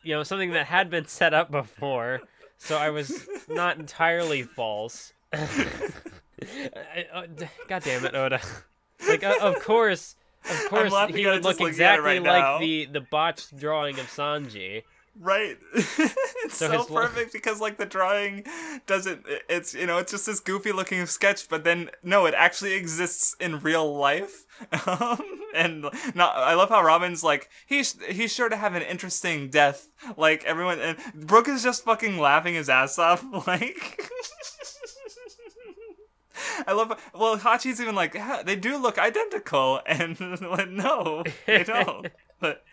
you 0.04 0.14
know, 0.14 0.24
something 0.24 0.52
that 0.52 0.68
had 0.68 0.90
been 0.90 1.06
set 1.08 1.34
up 1.34 1.50
before. 1.52 2.22
So 2.64 2.78
I 2.78 2.92
was 2.92 3.28
not 3.50 3.80
entirely 3.80 4.44
false. 4.44 5.14
I- 5.34 7.08
uh, 7.12 7.26
d- 7.26 7.46
God 7.68 7.84
damn 7.84 8.06
it, 8.06 8.14
Oda! 8.16 8.40
Like, 9.08 9.24
uh, 9.24 9.36
of 9.42 9.56
course, 9.62 10.16
of 10.50 10.70
course, 10.70 10.94
he 11.10 11.26
would 11.26 11.44
look 11.44 11.60
looking 11.60 11.66
at 11.66 11.70
it 11.70 11.72
exactly 11.72 12.04
right 12.06 12.22
now. 12.22 12.54
like 12.54 12.62
the 12.62 12.86
the 12.86 13.02
botched 13.02 13.58
drawing 13.58 14.00
of 14.00 14.06
Sanji. 14.08 14.84
Right. 15.20 15.58
it's 15.74 16.58
So 16.58 16.72
so, 16.72 16.84
perfect 16.86 17.34
because 17.34 17.60
like 17.60 17.78
the 17.78 17.86
drawing 17.86 18.46
doesn't 18.88 19.26
it's 19.50 19.74
you 19.74 19.86
know, 19.86 19.98
it's 19.98 20.12
just 20.12 20.26
this 20.26 20.40
goofy 20.40 20.72
looking 20.72 21.06
sketch, 21.06 21.50
but 21.50 21.64
then 21.64 21.90
no, 22.02 22.26
it 22.26 22.34
actually 22.36 22.74
exists 22.74 23.36
in 23.40 23.60
real 23.60 23.98
life. 23.98 24.46
Um, 24.86 25.20
and 25.56 25.82
not 26.14 26.38
I 26.38 26.54
love 26.54 26.70
how 26.70 26.84
Robin's 26.84 27.24
like 27.24 27.50
he's 27.66 27.98
he's 28.06 28.32
sure 28.32 28.48
to 28.48 28.56
have 28.56 28.76
an 28.76 28.84
interesting 28.84 29.50
death. 29.50 29.88
Like 30.18 30.44
everyone 30.46 30.80
and 30.80 30.98
Brook 31.16 31.48
is 31.48 31.64
just 31.64 31.84
fucking 31.84 32.20
laughing 32.20 32.54
his 32.54 32.70
ass 32.70 33.00
off 33.00 33.26
like 33.48 34.00
I 36.68 36.74
love 36.74 37.00
well 37.14 37.38
Hachi's 37.38 37.82
even 37.82 37.96
like 37.96 38.14
"Yeah, 38.14 38.44
they 38.44 38.56
do 38.56 38.78
look 38.78 38.98
identical 39.00 39.82
and 39.86 40.20
like, 40.42 40.70
no 40.70 41.24
they 41.46 41.64
don't 41.64 42.08
but 42.40 42.64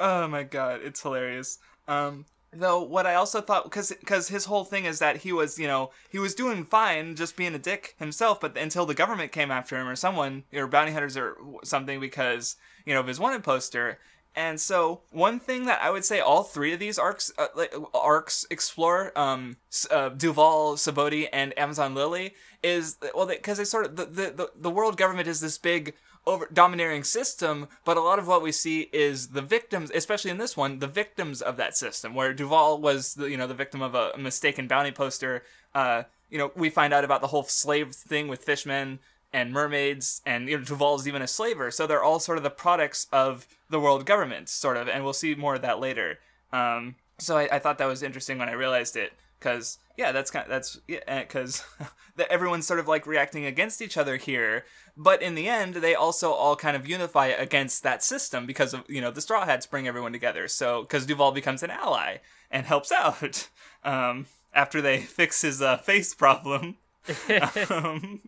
oh 0.00 0.28
my 0.28 0.42
god 0.42 0.80
it's 0.82 1.02
hilarious 1.02 1.58
um 1.86 2.24
Though 2.50 2.82
what 2.82 3.06
I 3.06 3.14
also 3.14 3.42
thought 3.42 3.64
because 3.64 3.90
because 3.90 4.28
his 4.28 4.46
whole 4.46 4.64
thing 4.64 4.86
is 4.86 5.00
that 5.00 5.18
he 5.18 5.32
was 5.32 5.58
you 5.58 5.66
know 5.66 5.90
he 6.08 6.18
was 6.18 6.34
doing 6.34 6.64
fine 6.64 7.14
just 7.14 7.36
being 7.36 7.54
a 7.54 7.58
dick 7.58 7.94
himself, 7.98 8.40
but 8.40 8.56
until 8.56 8.86
the 8.86 8.94
government 8.94 9.32
came 9.32 9.50
after 9.50 9.76
him 9.76 9.86
or 9.86 9.96
someone 9.96 10.44
or 10.54 10.66
bounty 10.66 10.92
hunters 10.92 11.14
or 11.14 11.36
something 11.62 12.00
because 12.00 12.56
you 12.86 12.94
know 12.94 13.00
of 13.00 13.06
his 13.06 13.20
wanted 13.20 13.44
poster. 13.44 13.98
And 14.34 14.58
so 14.58 15.02
one 15.10 15.40
thing 15.40 15.66
that 15.66 15.82
I 15.82 15.90
would 15.90 16.06
say 16.06 16.20
all 16.20 16.42
three 16.42 16.72
of 16.72 16.78
these 16.78 16.98
arcs 16.98 17.30
uh, 17.36 17.48
like, 17.54 17.74
arcs 17.92 18.46
explore 18.50 19.12
um 19.14 19.58
uh, 19.90 20.08
Duval, 20.08 20.76
Sabaody, 20.76 21.28
and 21.30 21.56
Amazon 21.58 21.94
Lily 21.94 22.34
is 22.62 22.96
well 23.14 23.26
because 23.26 23.58
they, 23.58 23.62
they, 23.62 23.66
sort 23.66 23.84
of 23.84 23.96
the, 23.96 24.06
the 24.06 24.50
the 24.58 24.70
world 24.70 24.96
government 24.96 25.28
is 25.28 25.42
this 25.42 25.58
big 25.58 25.94
over 26.28 26.48
domineering 26.52 27.04
system, 27.04 27.68
but 27.84 27.96
a 27.96 28.02
lot 28.02 28.18
of 28.18 28.28
what 28.28 28.42
we 28.42 28.52
see 28.52 28.88
is 28.92 29.28
the 29.28 29.42
victims, 29.42 29.90
especially 29.94 30.30
in 30.30 30.38
this 30.38 30.56
one, 30.56 30.78
the 30.78 30.86
victims 30.86 31.40
of 31.40 31.56
that 31.56 31.76
system. 31.76 32.14
Where 32.14 32.34
Duval 32.34 32.80
was, 32.80 33.14
the, 33.14 33.30
you 33.30 33.36
know, 33.36 33.46
the 33.46 33.54
victim 33.54 33.82
of 33.82 33.94
a 33.94 34.12
mistaken 34.18 34.68
bounty 34.68 34.92
poster. 34.92 35.42
Uh, 35.74 36.04
you 36.30 36.38
know, 36.38 36.52
we 36.54 36.70
find 36.70 36.92
out 36.92 37.04
about 37.04 37.22
the 37.22 37.28
whole 37.28 37.44
slave 37.44 37.94
thing 37.94 38.28
with 38.28 38.44
fishmen 38.44 38.98
and 39.32 39.52
mermaids, 39.52 40.22
and 40.24 40.48
you 40.48 40.58
know, 40.58 41.00
even 41.06 41.22
a 41.22 41.26
slaver. 41.26 41.70
So 41.70 41.86
they're 41.86 42.02
all 42.02 42.20
sort 42.20 42.38
of 42.38 42.44
the 42.44 42.50
products 42.50 43.06
of 43.12 43.46
the 43.70 43.80
world 43.80 44.06
government, 44.06 44.48
sort 44.48 44.76
of, 44.76 44.88
and 44.88 45.04
we'll 45.04 45.12
see 45.12 45.34
more 45.34 45.56
of 45.56 45.62
that 45.62 45.80
later. 45.80 46.18
Um, 46.52 46.96
so 47.18 47.36
I, 47.36 47.56
I 47.56 47.58
thought 47.58 47.78
that 47.78 47.86
was 47.86 48.02
interesting 48.02 48.38
when 48.38 48.48
I 48.48 48.52
realized 48.52 48.96
it 48.96 49.12
because 49.38 49.78
yeah 49.96 50.12
that's 50.12 50.30
kind 50.30 50.44
of, 50.44 50.50
that's 50.50 50.80
yeah 50.88 51.20
because 51.22 51.64
everyone's 52.30 52.66
sort 52.66 52.80
of 52.80 52.88
like 52.88 53.06
reacting 53.06 53.44
against 53.44 53.80
each 53.80 53.96
other 53.96 54.16
here 54.16 54.64
but 54.98 55.22
in 55.22 55.36
the 55.36 55.48
end 55.48 55.74
they 55.76 55.94
also 55.94 56.32
all 56.32 56.56
kind 56.56 56.76
of 56.76 56.86
unify 56.86 57.26
against 57.26 57.84
that 57.84 58.02
system 58.02 58.46
because 58.46 58.74
of 58.74 58.82
you 58.88 59.00
know 59.00 59.12
the 59.12 59.20
straw 59.20 59.46
hats 59.46 59.64
bring 59.64 59.86
everyone 59.86 60.12
together. 60.12 60.48
So 60.48 60.82
because 60.82 61.06
duval 61.06 61.30
becomes 61.30 61.62
an 61.62 61.70
ally 61.70 62.16
and 62.50 62.66
helps 62.66 62.90
out 62.90 63.48
um, 63.84 64.26
after 64.52 64.82
they 64.82 64.98
fix 64.98 65.42
his 65.42 65.62
uh, 65.62 65.78
face 65.78 66.12
problem. 66.14 66.76
Um, 67.70 68.20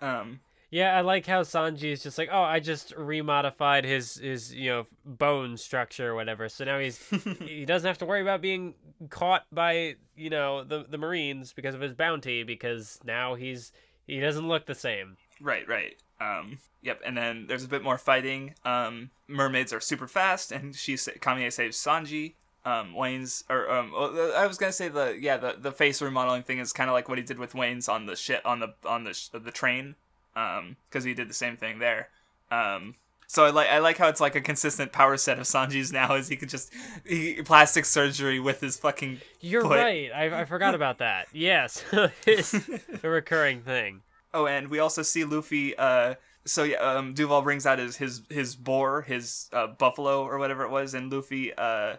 um, 0.00 0.40
yeah, 0.74 0.98
I 0.98 1.02
like 1.02 1.24
how 1.24 1.42
Sanji 1.42 1.92
is 1.92 2.02
just 2.02 2.18
like, 2.18 2.30
oh, 2.32 2.42
I 2.42 2.58
just 2.58 2.96
remodified 2.96 3.84
his 3.84 4.16
his 4.16 4.52
you 4.52 4.70
know 4.70 4.86
bone 5.04 5.56
structure 5.56 6.10
or 6.10 6.16
whatever. 6.16 6.48
So 6.48 6.64
now 6.64 6.80
he's 6.80 6.98
he 7.40 7.64
doesn't 7.64 7.86
have 7.86 7.98
to 7.98 8.04
worry 8.04 8.22
about 8.22 8.40
being 8.40 8.74
caught 9.08 9.44
by 9.52 9.94
you 10.16 10.30
know 10.30 10.64
the 10.64 10.84
the 10.88 10.98
Marines 10.98 11.52
because 11.52 11.76
of 11.76 11.80
his 11.80 11.94
bounty 11.94 12.42
because 12.42 12.98
now 13.04 13.36
he's 13.36 13.70
he 14.08 14.18
doesn't 14.18 14.48
look 14.48 14.66
the 14.66 14.74
same. 14.74 15.16
Right, 15.40 15.62
right. 15.68 15.94
Um, 16.20 16.58
yep. 16.82 17.00
And 17.06 17.16
then 17.16 17.46
there's 17.46 17.62
a 17.62 17.68
bit 17.68 17.84
more 17.84 17.96
fighting. 17.96 18.54
Um, 18.64 19.10
mermaids 19.28 19.72
are 19.72 19.78
super 19.80 20.08
fast, 20.08 20.50
and 20.50 20.74
she 20.74 20.94
Kamie 20.94 21.52
saves 21.52 21.76
Sanji. 21.76 22.34
Um, 22.64 22.94
Wanze 22.94 23.44
or 23.48 23.70
um, 23.70 23.92
I 23.94 24.48
was 24.48 24.58
gonna 24.58 24.72
say 24.72 24.88
the 24.88 25.16
yeah 25.20 25.36
the 25.36 25.54
the 25.56 25.70
face 25.70 26.02
remodeling 26.02 26.42
thing 26.42 26.58
is 26.58 26.72
kind 26.72 26.90
of 26.90 26.94
like 26.94 27.08
what 27.08 27.18
he 27.18 27.22
did 27.22 27.38
with 27.38 27.52
Wanze 27.52 27.88
on 27.88 28.06
the 28.06 28.16
shit 28.16 28.44
on 28.44 28.58
the 28.58 28.74
on 28.84 29.04
the 29.04 29.38
the 29.38 29.52
train 29.52 29.94
um, 30.36 30.76
because 30.88 31.04
he 31.04 31.14
did 31.14 31.28
the 31.28 31.34
same 31.34 31.56
thing 31.56 31.78
there. 31.78 32.08
Um, 32.50 32.94
so 33.26 33.44
I 33.44 33.50
like 33.50 33.68
I 33.68 33.78
like 33.78 33.96
how 33.96 34.08
it's 34.08 34.20
like 34.20 34.34
a 34.34 34.40
consistent 34.40 34.92
power 34.92 35.16
set 35.16 35.38
of 35.38 35.44
Sanji's 35.44 35.92
now, 35.92 36.14
is 36.14 36.28
he 36.28 36.36
could 36.36 36.48
just 36.50 36.72
he, 37.06 37.42
plastic 37.42 37.84
surgery 37.84 38.38
with 38.38 38.60
his 38.60 38.76
fucking. 38.76 39.20
You're 39.40 39.62
foot. 39.62 39.78
right. 39.78 40.10
I, 40.14 40.42
I 40.42 40.44
forgot 40.44 40.74
about 40.80 40.98
that. 40.98 41.28
Yes, 41.32 41.82
it's 42.26 42.54
a 43.02 43.08
recurring 43.08 43.62
thing. 43.62 44.02
Oh, 44.32 44.46
and 44.46 44.68
we 44.68 44.78
also 44.78 45.02
see 45.02 45.24
Luffy. 45.24 45.76
Uh, 45.76 46.14
so 46.44 46.64
yeah, 46.64 46.76
um, 46.76 47.14
Duval 47.14 47.42
brings 47.42 47.66
out 47.66 47.78
his 47.78 47.96
his 47.96 48.22
his 48.28 48.54
boar, 48.54 49.02
his 49.02 49.48
uh, 49.52 49.68
buffalo 49.68 50.22
or 50.24 50.38
whatever 50.38 50.64
it 50.64 50.70
was, 50.70 50.94
and 50.94 51.10
Luffy 51.10 51.54
uh, 51.54 51.96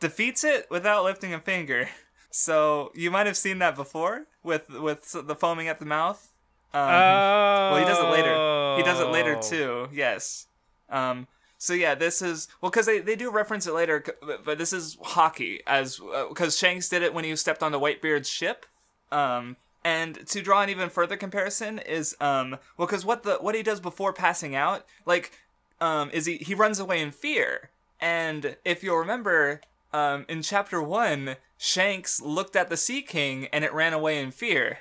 defeats 0.00 0.44
it 0.44 0.70
without 0.70 1.04
lifting 1.04 1.34
a 1.34 1.40
finger. 1.40 1.88
So 2.30 2.92
you 2.94 3.10
might 3.10 3.24
have 3.24 3.38
seen 3.38 3.58
that 3.60 3.74
before 3.74 4.26
with 4.42 4.68
with 4.68 5.16
the 5.26 5.34
foaming 5.34 5.66
at 5.68 5.78
the 5.78 5.86
mouth. 5.86 6.27
Um, 6.74 6.82
oh. 6.82 7.70
Well, 7.72 7.78
he 7.78 7.84
does 7.84 7.98
it 7.98 8.10
later. 8.10 8.76
He 8.76 8.82
does 8.82 9.00
it 9.00 9.10
later 9.10 9.36
oh. 9.36 9.40
too. 9.40 9.88
Yes. 9.92 10.46
Um, 10.90 11.26
so 11.58 11.72
yeah, 11.74 11.94
this 11.94 12.22
is 12.22 12.48
well 12.60 12.70
because 12.70 12.86
they, 12.86 13.00
they 13.00 13.16
do 13.16 13.30
reference 13.30 13.66
it 13.66 13.72
later, 13.72 14.04
but 14.44 14.58
this 14.58 14.72
is 14.72 14.96
Haki 14.96 15.60
as 15.66 16.00
because 16.28 16.54
uh, 16.54 16.58
Shanks 16.58 16.88
did 16.88 17.02
it 17.02 17.12
when 17.12 17.24
he 17.24 17.34
stepped 17.36 17.62
on 17.62 17.72
the 17.72 17.80
Whitebeard's 17.80 18.28
ship. 18.28 18.66
Um, 19.10 19.56
and 19.84 20.26
to 20.26 20.42
draw 20.42 20.62
an 20.62 20.70
even 20.70 20.90
further 20.90 21.16
comparison 21.16 21.78
is 21.78 22.14
um 22.20 22.58
well 22.76 22.86
because 22.86 23.04
what 23.04 23.22
the 23.22 23.36
what 23.36 23.54
he 23.54 23.62
does 23.62 23.80
before 23.80 24.12
passing 24.12 24.54
out 24.54 24.84
like 25.06 25.32
um 25.80 26.10
is 26.10 26.26
he 26.26 26.36
he 26.36 26.54
runs 26.54 26.78
away 26.78 27.00
in 27.00 27.10
fear 27.10 27.70
and 28.00 28.56
if 28.64 28.82
you'll 28.82 28.98
remember 28.98 29.60
um 29.92 30.26
in 30.28 30.42
chapter 30.42 30.82
one 30.82 31.36
Shanks 31.58 32.20
looked 32.20 32.54
at 32.54 32.70
the 32.70 32.76
Sea 32.76 33.02
King 33.02 33.48
and 33.52 33.64
it 33.64 33.74
ran 33.74 33.92
away 33.92 34.22
in 34.22 34.30
fear. 34.30 34.78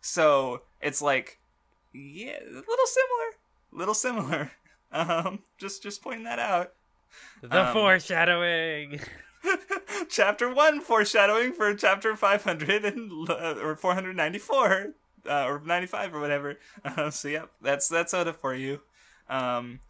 So 0.00 0.62
it's 0.80 1.02
like, 1.02 1.38
yeah, 1.92 2.38
a 2.40 2.52
little 2.52 2.86
similar, 2.86 3.30
little 3.72 3.94
similar. 3.94 4.52
Um, 4.92 5.40
just 5.58 5.82
just 5.82 6.00
pointing 6.00 6.24
that 6.24 6.38
out. 6.38 6.72
The 7.42 7.66
um, 7.66 7.72
foreshadowing. 7.74 9.00
chapter 10.08 10.52
one 10.52 10.80
foreshadowing 10.80 11.52
for 11.52 11.74
chapter 11.74 12.14
five 12.16 12.44
hundred 12.44 12.84
and 12.84 13.28
uh, 13.28 13.54
or 13.62 13.76
four 13.76 13.94
hundred 13.94 14.16
ninety 14.16 14.38
four 14.38 14.92
uh, 15.28 15.44
or 15.44 15.60
ninety 15.64 15.86
five 15.86 16.14
or 16.14 16.20
whatever. 16.20 16.58
Uh, 16.84 17.10
so 17.10 17.28
yep, 17.28 17.50
that's 17.60 17.88
that's 17.88 18.14
Oda 18.14 18.32
for 18.32 18.54
you. 18.54 18.80
Um, 19.28 19.80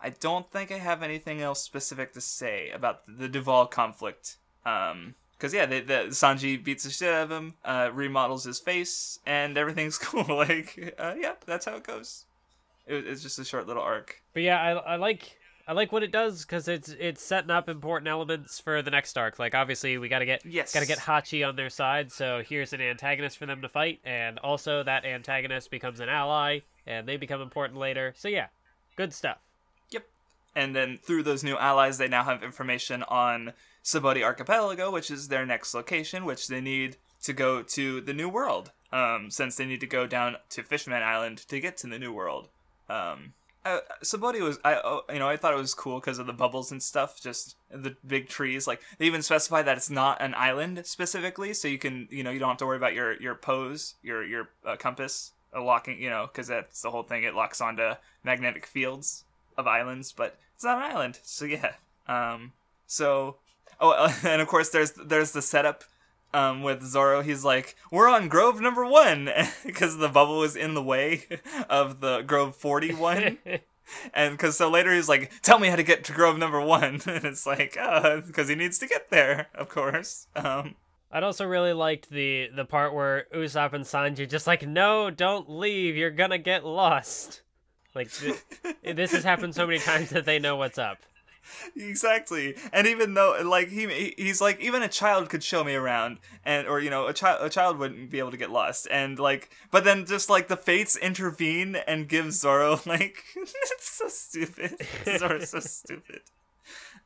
I 0.00 0.10
don't 0.10 0.50
think 0.50 0.70
I 0.70 0.78
have 0.78 1.02
anything 1.02 1.40
else 1.40 1.62
specific 1.62 2.12
to 2.14 2.20
say 2.20 2.70
about 2.70 3.02
the 3.06 3.28
Duval 3.28 3.66
conflict. 3.66 4.36
Um, 4.64 5.14
because 5.36 5.52
yeah, 5.52 5.66
the, 5.66 5.80
the, 5.80 5.94
Sanji 6.08 6.62
beats 6.62 6.84
the 6.84 6.90
shit 6.90 7.12
out 7.12 7.24
of 7.24 7.30
him, 7.30 7.54
uh, 7.64 7.90
remodels 7.92 8.44
his 8.44 8.58
face, 8.58 9.18
and 9.26 9.58
everything's 9.58 9.98
cool. 10.02 10.24
like, 10.28 10.94
uh, 10.98 11.14
yeah, 11.18 11.32
that's 11.44 11.66
how 11.66 11.76
it 11.76 11.84
goes. 11.84 12.24
It, 12.86 13.06
it's 13.06 13.22
just 13.22 13.38
a 13.38 13.44
short 13.44 13.66
little 13.66 13.82
arc. 13.82 14.22
But 14.32 14.42
yeah, 14.42 14.60
I, 14.60 14.94
I 14.94 14.96
like 14.96 15.36
I 15.68 15.72
like 15.72 15.90
what 15.90 16.04
it 16.04 16.12
does 16.12 16.44
because 16.44 16.68
it's 16.68 16.90
it's 16.90 17.22
setting 17.22 17.50
up 17.50 17.68
important 17.68 18.08
elements 18.08 18.60
for 18.60 18.82
the 18.82 18.90
next 18.90 19.18
arc. 19.18 19.38
Like 19.38 19.54
obviously 19.54 19.98
we 19.98 20.08
got 20.08 20.20
to 20.20 20.26
get 20.26 20.46
yes. 20.46 20.72
got 20.72 20.80
to 20.80 20.86
get 20.86 20.98
Hachi 20.98 21.46
on 21.46 21.56
their 21.56 21.70
side. 21.70 22.12
So 22.12 22.42
here's 22.46 22.72
an 22.72 22.80
antagonist 22.80 23.36
for 23.36 23.46
them 23.46 23.62
to 23.62 23.68
fight, 23.68 24.00
and 24.04 24.38
also 24.38 24.84
that 24.84 25.04
antagonist 25.04 25.70
becomes 25.70 25.98
an 25.98 26.08
ally, 26.08 26.60
and 26.86 27.08
they 27.08 27.16
become 27.16 27.40
important 27.40 27.80
later. 27.80 28.14
So 28.16 28.28
yeah, 28.28 28.46
good 28.94 29.12
stuff. 29.12 29.38
Yep. 29.90 30.06
And 30.54 30.76
then 30.76 30.98
through 30.98 31.24
those 31.24 31.42
new 31.42 31.56
allies, 31.56 31.98
they 31.98 32.08
now 32.08 32.22
have 32.22 32.44
information 32.44 33.02
on 33.02 33.52
Sabaody 33.86 34.24
Archipelago, 34.24 34.90
which 34.90 35.12
is 35.12 35.28
their 35.28 35.46
next 35.46 35.72
location, 35.72 36.24
which 36.24 36.48
they 36.48 36.60
need 36.60 36.96
to 37.22 37.32
go 37.32 37.62
to 37.62 38.00
the 38.00 38.12
New 38.12 38.28
World, 38.28 38.72
um, 38.92 39.30
since 39.30 39.54
they 39.54 39.64
need 39.64 39.78
to 39.78 39.86
go 39.86 40.08
down 40.08 40.36
to 40.50 40.64
Fishman 40.64 41.04
Island 41.04 41.38
to 41.46 41.60
get 41.60 41.76
to 41.78 41.86
the 41.86 41.98
New 41.98 42.12
World. 42.12 42.48
Um, 42.90 43.34
uh, 43.64 43.78
was, 44.00 44.58
I, 44.64 44.74
oh, 44.74 45.02
you 45.12 45.20
know, 45.20 45.28
I 45.28 45.36
thought 45.36 45.54
it 45.54 45.58
was 45.58 45.72
cool 45.72 46.00
because 46.00 46.18
of 46.18 46.26
the 46.26 46.32
bubbles 46.32 46.72
and 46.72 46.82
stuff, 46.82 47.20
just 47.22 47.54
the 47.70 47.96
big 48.04 48.28
trees. 48.28 48.66
Like 48.66 48.80
they 48.98 49.06
even 49.06 49.22
specify 49.22 49.62
that 49.62 49.76
it's 49.76 49.90
not 49.90 50.20
an 50.20 50.34
island 50.34 50.84
specifically, 50.84 51.54
so 51.54 51.68
you 51.68 51.78
can, 51.78 52.08
you 52.10 52.24
know, 52.24 52.30
you 52.30 52.40
don't 52.40 52.48
have 52.48 52.58
to 52.58 52.66
worry 52.66 52.76
about 52.76 52.94
your 52.94 53.14
your 53.20 53.36
pose, 53.36 53.94
your 54.02 54.24
your 54.24 54.48
uh, 54.64 54.74
compass 54.76 55.30
uh, 55.54 55.62
locking, 55.62 56.02
you 56.02 56.10
know, 56.10 56.26
because 56.26 56.48
that's 56.48 56.82
the 56.82 56.90
whole 56.90 57.04
thing. 57.04 57.22
It 57.22 57.36
locks 57.36 57.60
onto 57.60 57.92
magnetic 58.24 58.66
fields 58.66 59.24
of 59.56 59.68
islands, 59.68 60.12
but 60.12 60.38
it's 60.56 60.64
not 60.64 60.78
an 60.78 60.90
island. 60.90 61.20
So 61.22 61.44
yeah, 61.44 61.72
um, 62.08 62.52
so 62.86 63.36
Oh, 63.80 64.14
and 64.24 64.40
of 64.40 64.48
course 64.48 64.70
there's 64.70 64.92
there's 64.92 65.32
the 65.32 65.42
setup 65.42 65.84
um, 66.34 66.62
with 66.62 66.82
Zoro. 66.82 67.22
He's 67.22 67.44
like, 67.44 67.76
"We're 67.90 68.08
on 68.08 68.28
Grove 68.28 68.60
Number 68.60 68.86
One," 68.86 69.30
because 69.64 69.96
the 69.98 70.08
bubble 70.08 70.38
was 70.38 70.56
in 70.56 70.74
the 70.74 70.82
way 70.82 71.24
of 71.68 72.00
the 72.00 72.22
Grove 72.22 72.56
Forty 72.56 72.94
One. 72.94 73.38
and 74.14 74.34
because 74.34 74.56
so 74.56 74.68
later 74.68 74.92
he's 74.94 75.08
like, 75.08 75.32
"Tell 75.42 75.58
me 75.58 75.68
how 75.68 75.76
to 75.76 75.82
get 75.82 76.04
to 76.04 76.12
Grove 76.12 76.38
Number 76.38 76.60
One," 76.60 77.00
and 77.06 77.24
it's 77.24 77.46
like, 77.46 77.72
because 77.72 78.38
uh, 78.38 78.48
he 78.48 78.54
needs 78.54 78.78
to 78.78 78.86
get 78.86 79.10
there, 79.10 79.48
of 79.54 79.68
course. 79.68 80.26
Um, 80.36 80.74
I'd 81.10 81.22
also 81.22 81.46
really 81.46 81.72
liked 81.72 82.10
the 82.10 82.48
the 82.54 82.64
part 82.64 82.94
where 82.94 83.26
Usopp 83.34 83.72
and 83.72 83.84
Sanji 83.84 84.28
just 84.28 84.46
like, 84.46 84.66
"No, 84.66 85.10
don't 85.10 85.48
leave. 85.48 85.96
You're 85.96 86.10
gonna 86.10 86.38
get 86.38 86.64
lost." 86.64 87.42
Like 87.94 88.12
th- 88.12 88.36
this 88.82 89.12
has 89.12 89.24
happened 89.24 89.54
so 89.54 89.66
many 89.66 89.78
times 89.78 90.10
that 90.10 90.26
they 90.26 90.38
know 90.38 90.56
what's 90.56 90.76
up 90.76 90.98
exactly 91.76 92.56
and 92.72 92.86
even 92.86 93.14
though 93.14 93.38
like 93.44 93.68
he 93.68 94.14
he's 94.16 94.40
like 94.40 94.60
even 94.60 94.82
a 94.82 94.88
child 94.88 95.28
could 95.28 95.42
show 95.42 95.64
me 95.64 95.74
around 95.74 96.18
and 96.44 96.66
or 96.66 96.80
you 96.80 96.90
know 96.90 97.06
a 97.06 97.12
child 97.12 97.38
a 97.42 97.48
child 97.48 97.78
wouldn't 97.78 98.10
be 98.10 98.18
able 98.18 98.30
to 98.30 98.36
get 98.36 98.50
lost 98.50 98.86
and 98.90 99.18
like 99.18 99.50
but 99.70 99.84
then 99.84 100.04
just 100.06 100.28
like 100.30 100.48
the 100.48 100.56
fates 100.56 100.96
intervene 100.96 101.76
and 101.86 102.08
give 102.08 102.32
zoro 102.32 102.80
like 102.86 103.24
it's 103.36 103.90
so 103.90 104.08
stupid 104.08 104.76
zoro's 105.18 105.50
so 105.50 105.60
stupid 105.60 106.20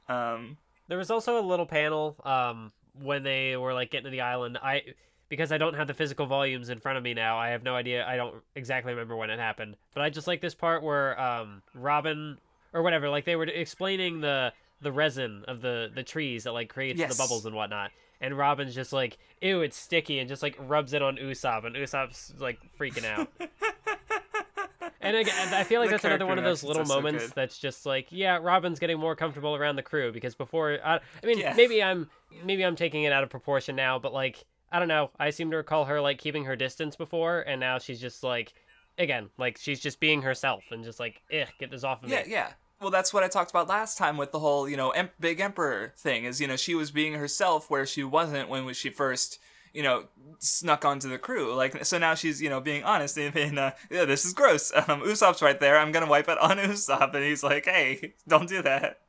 um 0.08 0.56
there 0.88 0.98
was 0.98 1.10
also 1.10 1.38
a 1.38 1.44
little 1.44 1.66
panel 1.66 2.16
um 2.24 2.72
when 3.00 3.22
they 3.22 3.56
were 3.56 3.72
like 3.72 3.90
getting 3.90 4.04
to 4.04 4.10
the 4.10 4.20
island 4.20 4.58
i 4.62 4.82
because 5.30 5.52
I 5.52 5.58
don't 5.58 5.74
have 5.74 5.86
the 5.86 5.94
physical 5.94 6.26
volumes 6.26 6.68
in 6.68 6.80
front 6.80 6.98
of 6.98 7.04
me 7.04 7.14
now, 7.14 7.38
I 7.38 7.50
have 7.50 7.62
no 7.62 7.74
idea. 7.76 8.04
I 8.06 8.16
don't 8.16 8.42
exactly 8.56 8.92
remember 8.92 9.16
when 9.16 9.30
it 9.30 9.38
happened. 9.38 9.76
But 9.94 10.02
I 10.02 10.10
just 10.10 10.26
like 10.26 10.40
this 10.40 10.56
part 10.56 10.82
where 10.82 11.18
um, 11.18 11.62
Robin 11.72 12.36
or 12.72 12.82
whatever. 12.82 13.08
Like 13.08 13.24
they 13.24 13.36
were 13.36 13.44
explaining 13.44 14.20
the 14.20 14.52
the 14.80 14.92
resin 14.92 15.44
of 15.48 15.60
the 15.60 15.90
the 15.94 16.02
trees 16.02 16.44
that 16.44 16.52
like 16.52 16.68
creates 16.68 16.98
Yes. 16.98 17.16
the 17.16 17.22
bubbles 17.22 17.44
and 17.46 17.54
whatnot. 17.54 17.90
And 18.22 18.36
Robin's 18.36 18.74
just 18.74 18.92
like, 18.92 19.16
ew, 19.40 19.62
it's 19.62 19.76
sticky, 19.78 20.18
and 20.18 20.28
just 20.28 20.42
like 20.42 20.54
rubs 20.58 20.92
it 20.92 21.00
on 21.00 21.16
Usopp, 21.16 21.64
and 21.64 21.74
Usopp's 21.74 22.34
like 22.38 22.58
freaking 22.78 23.06
out. 23.06 23.28
and 25.00 25.16
again, 25.16 25.54
I 25.54 25.64
feel 25.64 25.80
like 25.80 25.88
The 25.88 25.94
that's 25.94 26.04
another 26.04 26.26
one 26.26 26.36
of 26.38 26.44
those 26.44 26.62
little 26.62 26.82
are 26.82 26.86
so 26.86 26.94
moments 26.96 27.30
that's 27.32 27.58
just 27.58 27.86
like, 27.86 28.08
yeah, 28.10 28.38
Robin's 28.40 28.78
getting 28.78 28.98
more 28.98 29.16
comfortable 29.16 29.54
around 29.56 29.76
the 29.76 29.82
crew 29.82 30.12
because 30.12 30.34
before, 30.34 30.78
I, 30.84 30.96
I 30.96 31.26
mean, 31.26 31.38
Yeah. 31.38 31.54
maybe 31.56 31.82
I'm 31.82 32.10
maybe 32.44 32.62
I'm 32.64 32.76
taking 32.76 33.04
it 33.04 33.12
out 33.12 33.22
of 33.22 33.30
proportion 33.30 33.74
now, 33.76 33.98
but 33.98 34.12
like, 34.12 34.44
I 34.70 34.78
don't 34.78 34.88
know. 34.88 35.10
I 35.18 35.30
seem 35.30 35.50
to 35.52 35.56
recall 35.56 35.86
her 35.86 36.00
like 36.00 36.18
keeping 36.18 36.44
her 36.44 36.56
distance 36.56 36.96
before, 36.96 37.40
and 37.40 37.58
now 37.60 37.78
she's 37.78 38.00
just 38.00 38.22
like, 38.22 38.52
again, 38.98 39.30
like 39.38 39.58
she's 39.58 39.80
just 39.80 40.00
being 40.00 40.22
herself 40.22 40.64
and 40.70 40.84
just 40.84 41.00
like, 41.00 41.22
eh, 41.30 41.46
get 41.58 41.70
this 41.70 41.84
off 41.84 42.02
of 42.02 42.08
Yeah, 42.10 42.22
me. 42.22 42.24
yeah. 42.28 42.32
Yeah. 42.48 42.52
Well, 42.80 42.90
that's 42.90 43.12
what 43.12 43.22
I 43.22 43.28
talked 43.28 43.50
about 43.50 43.68
last 43.68 43.98
time 43.98 44.16
with 44.16 44.32
the 44.32 44.38
whole, 44.38 44.66
you 44.66 44.76
know, 44.78 44.90
em- 44.90 45.10
big 45.20 45.38
emperor 45.40 45.92
thing. 45.98 46.24
Is 46.24 46.40
you 46.40 46.46
know 46.46 46.56
she 46.56 46.74
was 46.74 46.90
being 46.90 47.12
herself 47.14 47.68
where 47.70 47.84
she 47.84 48.02
wasn't 48.02 48.48
when 48.48 48.72
she 48.72 48.88
first, 48.88 49.38
you 49.74 49.82
know, 49.82 50.04
snuck 50.38 50.86
onto 50.86 51.06
the 51.08 51.18
crew. 51.18 51.54
Like 51.54 51.84
so 51.84 51.98
now 51.98 52.14
she's 52.14 52.40
you 52.40 52.48
know 52.48 52.58
being 52.60 52.82
honest 52.84 53.18
and 53.18 53.34
being, 53.34 53.58
uh, 53.58 53.72
yeah, 53.90 54.06
this 54.06 54.24
is 54.24 54.32
gross. 54.32 54.72
Um, 54.88 55.02
Usopp's 55.02 55.42
right 55.42 55.60
there. 55.60 55.76
I'm 55.78 55.92
gonna 55.92 56.06
wipe 56.06 56.28
it 56.30 56.38
on 56.38 56.56
Usopp, 56.58 57.14
and 57.14 57.22
he's 57.22 57.42
like, 57.42 57.66
hey, 57.66 58.14
don't 58.28 58.48
do 58.48 58.62
that. 58.62 59.00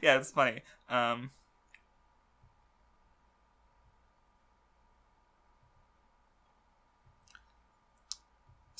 yeah, 0.00 0.18
it's 0.18 0.30
funny. 0.30 0.60
Um, 0.88 1.30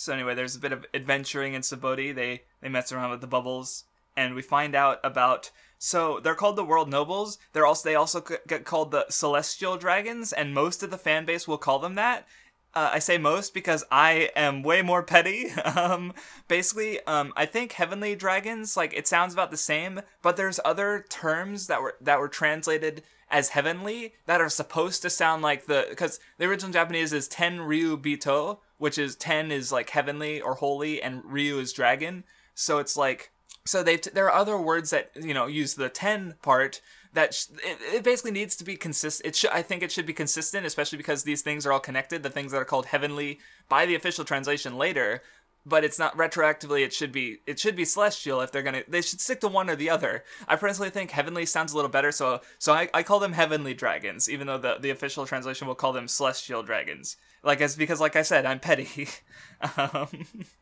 So 0.03 0.13
anyway, 0.13 0.35
there's 0.35 0.57
a 0.57 0.61
bit 0.61 0.73
of 0.73 0.85
adventuring 0.93 1.55
in 1.55 1.63
Sabaody. 1.63 2.13
They 2.13 2.43
they 2.61 2.69
mess 2.69 2.91
around 2.91 3.11
with 3.11 3.21
the 3.21 3.29
bubbles, 3.29 3.85
and 4.17 4.35
we 4.35 4.43
find 4.43 4.75
out 4.75 4.99
about. 5.05 5.53
So 5.79 6.21
they're 6.21 6.35
called 6.35 6.57
the 6.57 6.65
World 6.65 6.91
Nobles. 6.91 7.39
They're 7.53 7.67
also 7.67 7.89
they 7.89 7.95
also 7.95 8.21
get 8.49 8.65
called 8.65 8.91
the 8.91 9.07
Celestial 9.11 9.77
Dragons, 9.77 10.33
and 10.33 10.55
most 10.55 10.83
of 10.83 10.91
the 10.91 10.99
fan 10.99 11.25
base 11.25 11.47
will 11.47 11.59
call 11.59 11.79
them 11.79 11.95
that. 11.95 12.27
Uh, 12.75 12.91
I 12.95 12.99
say 12.99 13.17
most 13.17 13.55
because 13.55 13.85
I 13.93 14.31
am 14.35 14.65
way 14.65 14.83
more 14.83 15.05
petty. 15.05 15.51
um, 15.77 16.15
basically, 16.49 17.01
um, 17.07 17.33
I 17.37 17.47
think 17.47 17.73
heavenly 17.73 18.17
dragons 18.17 18.77
like 18.77 18.93
it 18.95 19.07
sounds 19.07 19.33
about 19.33 19.53
the 19.53 19.57
same, 19.57 20.01
but 20.21 20.37
there's 20.37 20.59
other 20.65 21.05
terms 21.11 21.69
that 21.69 21.81
were 21.81 21.95
that 22.01 22.19
were 22.19 22.29
translated 22.29 23.05
as 23.31 23.51
heavenly 23.51 24.15
that 24.27 24.41
are 24.41 24.49
supposed 24.49 25.03
to 25.03 25.11
sound 25.11 25.43
like 25.43 25.67
the 25.67 25.87
because 25.89 26.19
the 26.39 26.47
original 26.47 26.73
Japanese 26.73 27.13
is 27.13 27.29
ten 27.29 27.61
ryu 27.61 27.97
bito, 27.97 28.59
which 28.83 28.99
is 28.99 29.15
ten 29.15 29.53
is 29.53 29.71
like 29.71 29.91
heavenly 29.91 30.41
or 30.41 30.57
holy, 30.57 31.01
and 31.01 31.23
ryu 31.25 31.61
is 31.61 31.73
dragon. 31.73 32.25
So 32.55 32.79
it's 32.79 32.97
like 32.97 33.31
so 33.65 33.85
they 33.85 33.97
there 33.97 34.27
are 34.29 34.35
other 34.35 34.59
words 34.59 34.91
that 34.91 35.13
you 35.15 35.33
know 35.33 35.47
use 35.47 35.75
the 35.75 35.89
10 35.89 36.35
part 36.43 36.81
that 37.13 37.33
sh- 37.33 37.47
it, 37.65 37.79
it 37.95 38.03
basically 38.03 38.33
needs 38.33 38.57
to 38.57 38.65
be 38.65 38.75
consistent 38.75 39.29
it 39.29 39.37
should 39.37 39.51
i 39.51 39.63
think 39.63 39.85
it 39.85 39.93
should 39.93 40.05
be 40.05 40.13
consistent 40.13 40.67
especially 40.67 40.97
because 40.99 41.23
these 41.23 41.43
things 41.43 41.65
are 41.65 41.73
all 41.73 41.79
connected 41.79 42.25
the 42.25 42.31
things 42.31 42.51
that 42.51 42.59
are 42.59 42.65
called 42.65 42.87
heavenly 42.87 43.39
by 43.69 43.87
the 43.87 43.95
official 43.95 44.25
translation 44.25 44.77
later 44.77 45.23
but 45.65 45.85
it's 45.85 45.99
not 45.99 46.17
retroactively 46.17 46.85
it 46.85 46.93
should 46.93 47.13
be 47.13 47.39
it 47.47 47.59
should 47.59 47.77
be 47.77 47.85
celestial 47.85 48.41
if 48.41 48.51
they're 48.51 48.63
gonna 48.63 48.83
they 48.89 49.03
should 49.03 49.21
stick 49.21 49.41
to 49.41 49.49
one 49.49 49.71
or 49.71 49.77
the 49.77 49.91
other 49.91 50.25
i 50.49 50.57
personally 50.57 50.91
think 50.91 51.11
heavenly 51.11 51.47
sounds 51.47 51.73
a 51.73 51.77
little 51.77 51.91
better 51.91 52.13
so 52.13 52.41
so 52.59 52.73
i, 52.73 52.89
I 52.93 53.03
call 53.03 53.21
them 53.21 53.33
heavenly 53.33 53.75
dragons 53.75 54.29
even 54.29 54.47
though 54.47 54.59
the, 54.59 54.79
the 54.81 54.91
official 54.91 55.27
translation 55.27 55.67
will 55.67 55.75
call 55.75 55.93
them 55.93 56.09
celestial 56.09 56.63
dragons 56.63 57.17
like 57.43 57.61
as 57.61 57.77
because 57.77 58.01
like 58.01 58.17
i 58.17 58.23
said 58.23 58.47
i'm 58.47 58.61
petty 58.61 59.09
um, 59.77 60.09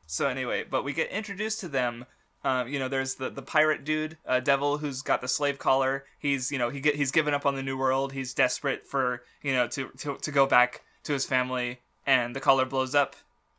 so 0.07 0.29
anyway 0.29 0.65
but 0.69 0.85
we 0.85 0.93
get 0.93 1.11
introduced 1.11 1.61
to 1.61 1.69
them 1.69 2.07
um, 2.43 2.69
you 2.69 2.79
know, 2.79 2.89
there's 2.89 3.17
the 3.17 3.29
the 3.29 3.43
pirate 3.43 3.85
dude, 3.85 4.17
uh, 4.27 4.41
devil, 4.41 4.79
who's 4.79 5.03
got 5.03 5.21
the 5.21 5.29
slave 5.29 5.59
collar. 5.59 6.05
He's 6.19 6.51
you 6.51 6.59
know 6.59 6.71
he 6.71 6.81
get, 6.81 6.97
he's 6.97 7.11
given 7.11 7.35
up 7.35 7.45
on 7.45 7.55
the 7.55 7.63
new 7.63 7.77
world. 7.77 8.13
He's 8.13 8.33
desperate 8.33 8.87
for 8.87 9.23
you 9.43 9.53
know 9.53 9.69
to, 9.69 9.91
to 9.99 10.17
to 10.17 10.31
go 10.31 10.47
back 10.47 10.83
to 11.05 11.13
his 11.13 11.27
family, 11.27 11.81
and 12.07 12.35
the 12.35 12.41
collar 12.41 12.65
blows 12.65 12.95
up, 12.95 13.15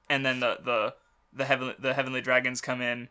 and 0.09 0.25
then 0.25 0.39
the 0.39 0.57
the 0.63 0.95
the 1.33 1.45
heavenly 1.45 1.75
the 1.79 1.93
heavenly 1.93 2.21
dragons 2.21 2.61
come 2.61 2.81
in, 2.81 3.09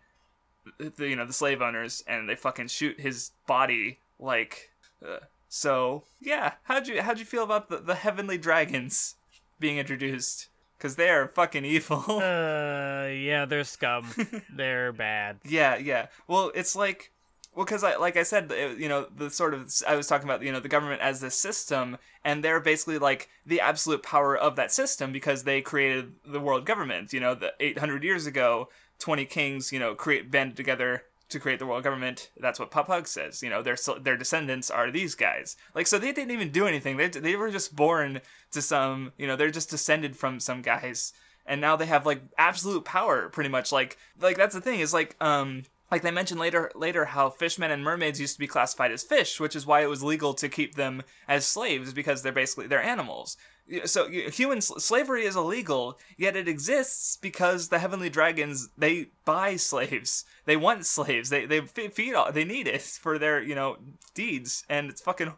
the 0.78 1.08
you 1.08 1.16
know 1.16 1.26
the 1.26 1.32
slave 1.32 1.62
owners, 1.62 2.04
and 2.06 2.28
they 2.28 2.36
fucking 2.36 2.68
shoot 2.68 3.00
his 3.00 3.32
body 3.46 4.00
like. 4.18 4.70
Uh, 5.04 5.18
so 5.48 6.04
yeah, 6.20 6.54
how'd 6.64 6.86
you 6.86 7.02
how'd 7.02 7.18
you 7.18 7.24
feel 7.24 7.44
about 7.44 7.68
the, 7.68 7.78
the 7.78 7.94
heavenly 7.94 8.38
dragons 8.38 9.16
being 9.58 9.78
introduced? 9.78 10.48
Because 10.76 10.96
they 10.96 11.10
are 11.10 11.28
fucking 11.28 11.64
evil. 11.64 12.02
Uh, 12.08 13.06
yeah, 13.08 13.44
they're 13.46 13.64
scum. 13.64 14.08
they're 14.54 14.92
bad. 14.92 15.38
Yeah, 15.44 15.76
yeah. 15.76 16.06
Well, 16.26 16.50
it's 16.54 16.74
like, 16.74 17.12
well, 17.54 17.64
because 17.64 17.82
I, 17.82 17.96
like 17.96 18.16
I 18.16 18.22
said, 18.22 18.52
you 18.78 18.88
know, 18.88 19.06
the 19.14 19.28
sort 19.28 19.54
of 19.54 19.72
I 19.86 19.96
was 19.96 20.06
talking 20.06 20.28
about, 20.28 20.42
you 20.42 20.52
know, 20.52 20.60
the 20.60 20.68
government 20.68 21.00
as 21.00 21.20
this 21.20 21.34
system, 21.34 21.98
and 22.24 22.44
they're 22.44 22.60
basically 22.60 22.98
like 22.98 23.28
the 23.44 23.60
absolute 23.60 24.04
power 24.04 24.36
of 24.36 24.54
that 24.56 24.70
system 24.70 25.12
because 25.12 25.42
they 25.42 25.60
created 25.60 26.12
the 26.24 26.40
world 26.40 26.64
government. 26.64 27.12
You 27.12 27.18
know, 27.18 27.34
the 27.34 27.52
800 27.58 28.04
years 28.04 28.26
ago, 28.26 28.68
20 29.00 29.24
kings, 29.24 29.72
you 29.72 29.80
know, 29.80 29.96
create 29.96 30.30
banded 30.30 30.56
together 30.56 31.02
to 31.28 31.40
create 31.40 31.58
the 31.58 31.66
world 31.66 31.82
government. 31.82 32.30
That's 32.38 32.60
what 32.60 32.70
Pappag 32.70 33.08
says. 33.08 33.42
You 33.42 33.50
know, 33.50 33.62
their 33.62 33.76
their 34.00 34.16
descendants 34.16 34.70
are 34.70 34.88
these 34.92 35.16
guys. 35.16 35.56
Like, 35.74 35.88
so 35.88 35.98
they 35.98 36.12
didn't 36.12 36.30
even 36.30 36.50
do 36.50 36.68
anything. 36.68 36.98
They 36.98 37.08
they 37.08 37.34
were 37.34 37.50
just 37.50 37.74
born 37.74 38.20
to 38.52 38.62
some. 38.62 39.12
You 39.18 39.26
know, 39.26 39.34
they're 39.34 39.50
just 39.50 39.70
descended 39.70 40.16
from 40.16 40.38
some 40.38 40.62
guys 40.62 41.12
and 41.46 41.60
now 41.60 41.74
they 41.74 41.86
have 41.86 42.06
like 42.06 42.22
absolute 42.36 42.84
power 42.84 43.30
pretty 43.30 43.48
much 43.48 43.72
like 43.72 43.96
like 44.20 44.36
that's 44.36 44.54
the 44.54 44.60
thing 44.60 44.80
is 44.80 44.92
like 44.92 45.16
um 45.22 45.62
like 45.90 46.02
they 46.02 46.10
mentioned 46.10 46.40
later 46.40 46.70
later 46.74 47.06
how 47.06 47.30
fishmen 47.30 47.70
and 47.70 47.82
mermaids 47.82 48.20
used 48.20 48.34
to 48.34 48.40
be 48.40 48.46
classified 48.46 48.92
as 48.92 49.02
fish 49.02 49.40
which 49.40 49.56
is 49.56 49.66
why 49.66 49.82
it 49.82 49.88
was 49.88 50.02
legal 50.02 50.34
to 50.34 50.48
keep 50.48 50.74
them 50.74 51.02
as 51.28 51.46
slaves 51.46 51.92
because 51.92 52.22
they're 52.22 52.32
basically 52.32 52.66
they're 52.66 52.82
animals. 52.82 53.36
So 53.84 54.08
human 54.08 54.58
s- 54.58 54.72
slavery 54.78 55.24
is 55.24 55.36
illegal 55.36 55.98
yet 56.16 56.34
it 56.34 56.48
exists 56.48 57.16
because 57.16 57.68
the 57.68 57.78
heavenly 57.78 58.10
dragons 58.10 58.68
they 58.76 59.10
buy 59.24 59.56
slaves. 59.56 60.24
They 60.44 60.56
want 60.56 60.86
slaves. 60.86 61.30
They 61.30 61.46
they 61.46 61.60
f- 61.60 61.92
feed 61.92 62.14
all 62.14 62.32
they 62.32 62.44
need 62.44 62.66
it 62.66 62.82
for 62.82 63.18
their 63.18 63.40
you 63.40 63.54
know 63.54 63.76
deeds. 64.14 64.64
And 64.68 64.90
it's 64.90 65.00
fucking 65.02 65.34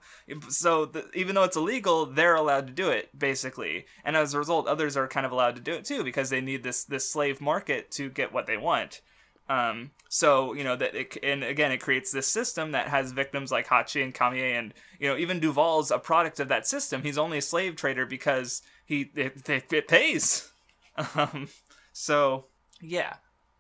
so 0.49 0.87
the, 0.87 1.11
even 1.15 1.35
though 1.35 1.45
it's 1.45 1.57
illegal 1.57 2.07
they're 2.07 2.37
allowed 2.37 2.67
to 2.69 2.73
do 2.73 2.89
it 2.89 3.19
basically. 3.19 3.87
And 4.05 4.17
as 4.17 4.35
a 4.35 4.39
result 4.39 4.67
others 4.67 4.97
are 4.97 5.09
kind 5.09 5.27
of 5.27 5.33
allowed 5.33 5.57
to 5.57 5.63
do 5.63 5.73
it 5.73 5.85
too 5.85 6.03
because 6.05 6.31
they 6.31 6.41
need 6.41 6.63
this 6.63 6.85
this 6.85 7.09
slave 7.09 7.41
market 7.41 7.91
to 7.93 8.09
get 8.09 8.33
what 8.33 8.47
they 8.47 8.57
want 8.57 9.03
um 9.49 9.91
so 10.09 10.53
you 10.53 10.65
know 10.65 10.77
that 10.77 10.95
it, 10.95 11.17
and 11.23 11.43
again 11.43 11.73
it 11.73 11.79
creates 11.79 12.13
this 12.13 12.27
system 12.27 12.73
that 12.73 12.89
has 12.89 13.13
victims 13.13 13.51
like 13.51 13.67
hachi 13.67 14.03
and 14.03 14.15
kamiya 14.15 14.59
and 14.59 14.75
you 15.01 15.09
know 15.09 15.17
even 15.17 15.41
duval's 15.41 15.91
a 15.91 15.99
product 15.99 16.39
of 16.41 16.49
that 16.49 16.67
system 16.67 17.03
he's 17.03 17.19
only 17.19 17.39
a 17.39 17.43
slave 17.43 17.75
trader 17.77 18.07
because 18.07 18.63
he 18.85 19.11
it, 19.15 19.49
it, 19.49 19.73
it 19.73 19.89
pays 19.89 20.53
um 21.17 21.49
so 21.93 22.47
yeah 22.81 23.15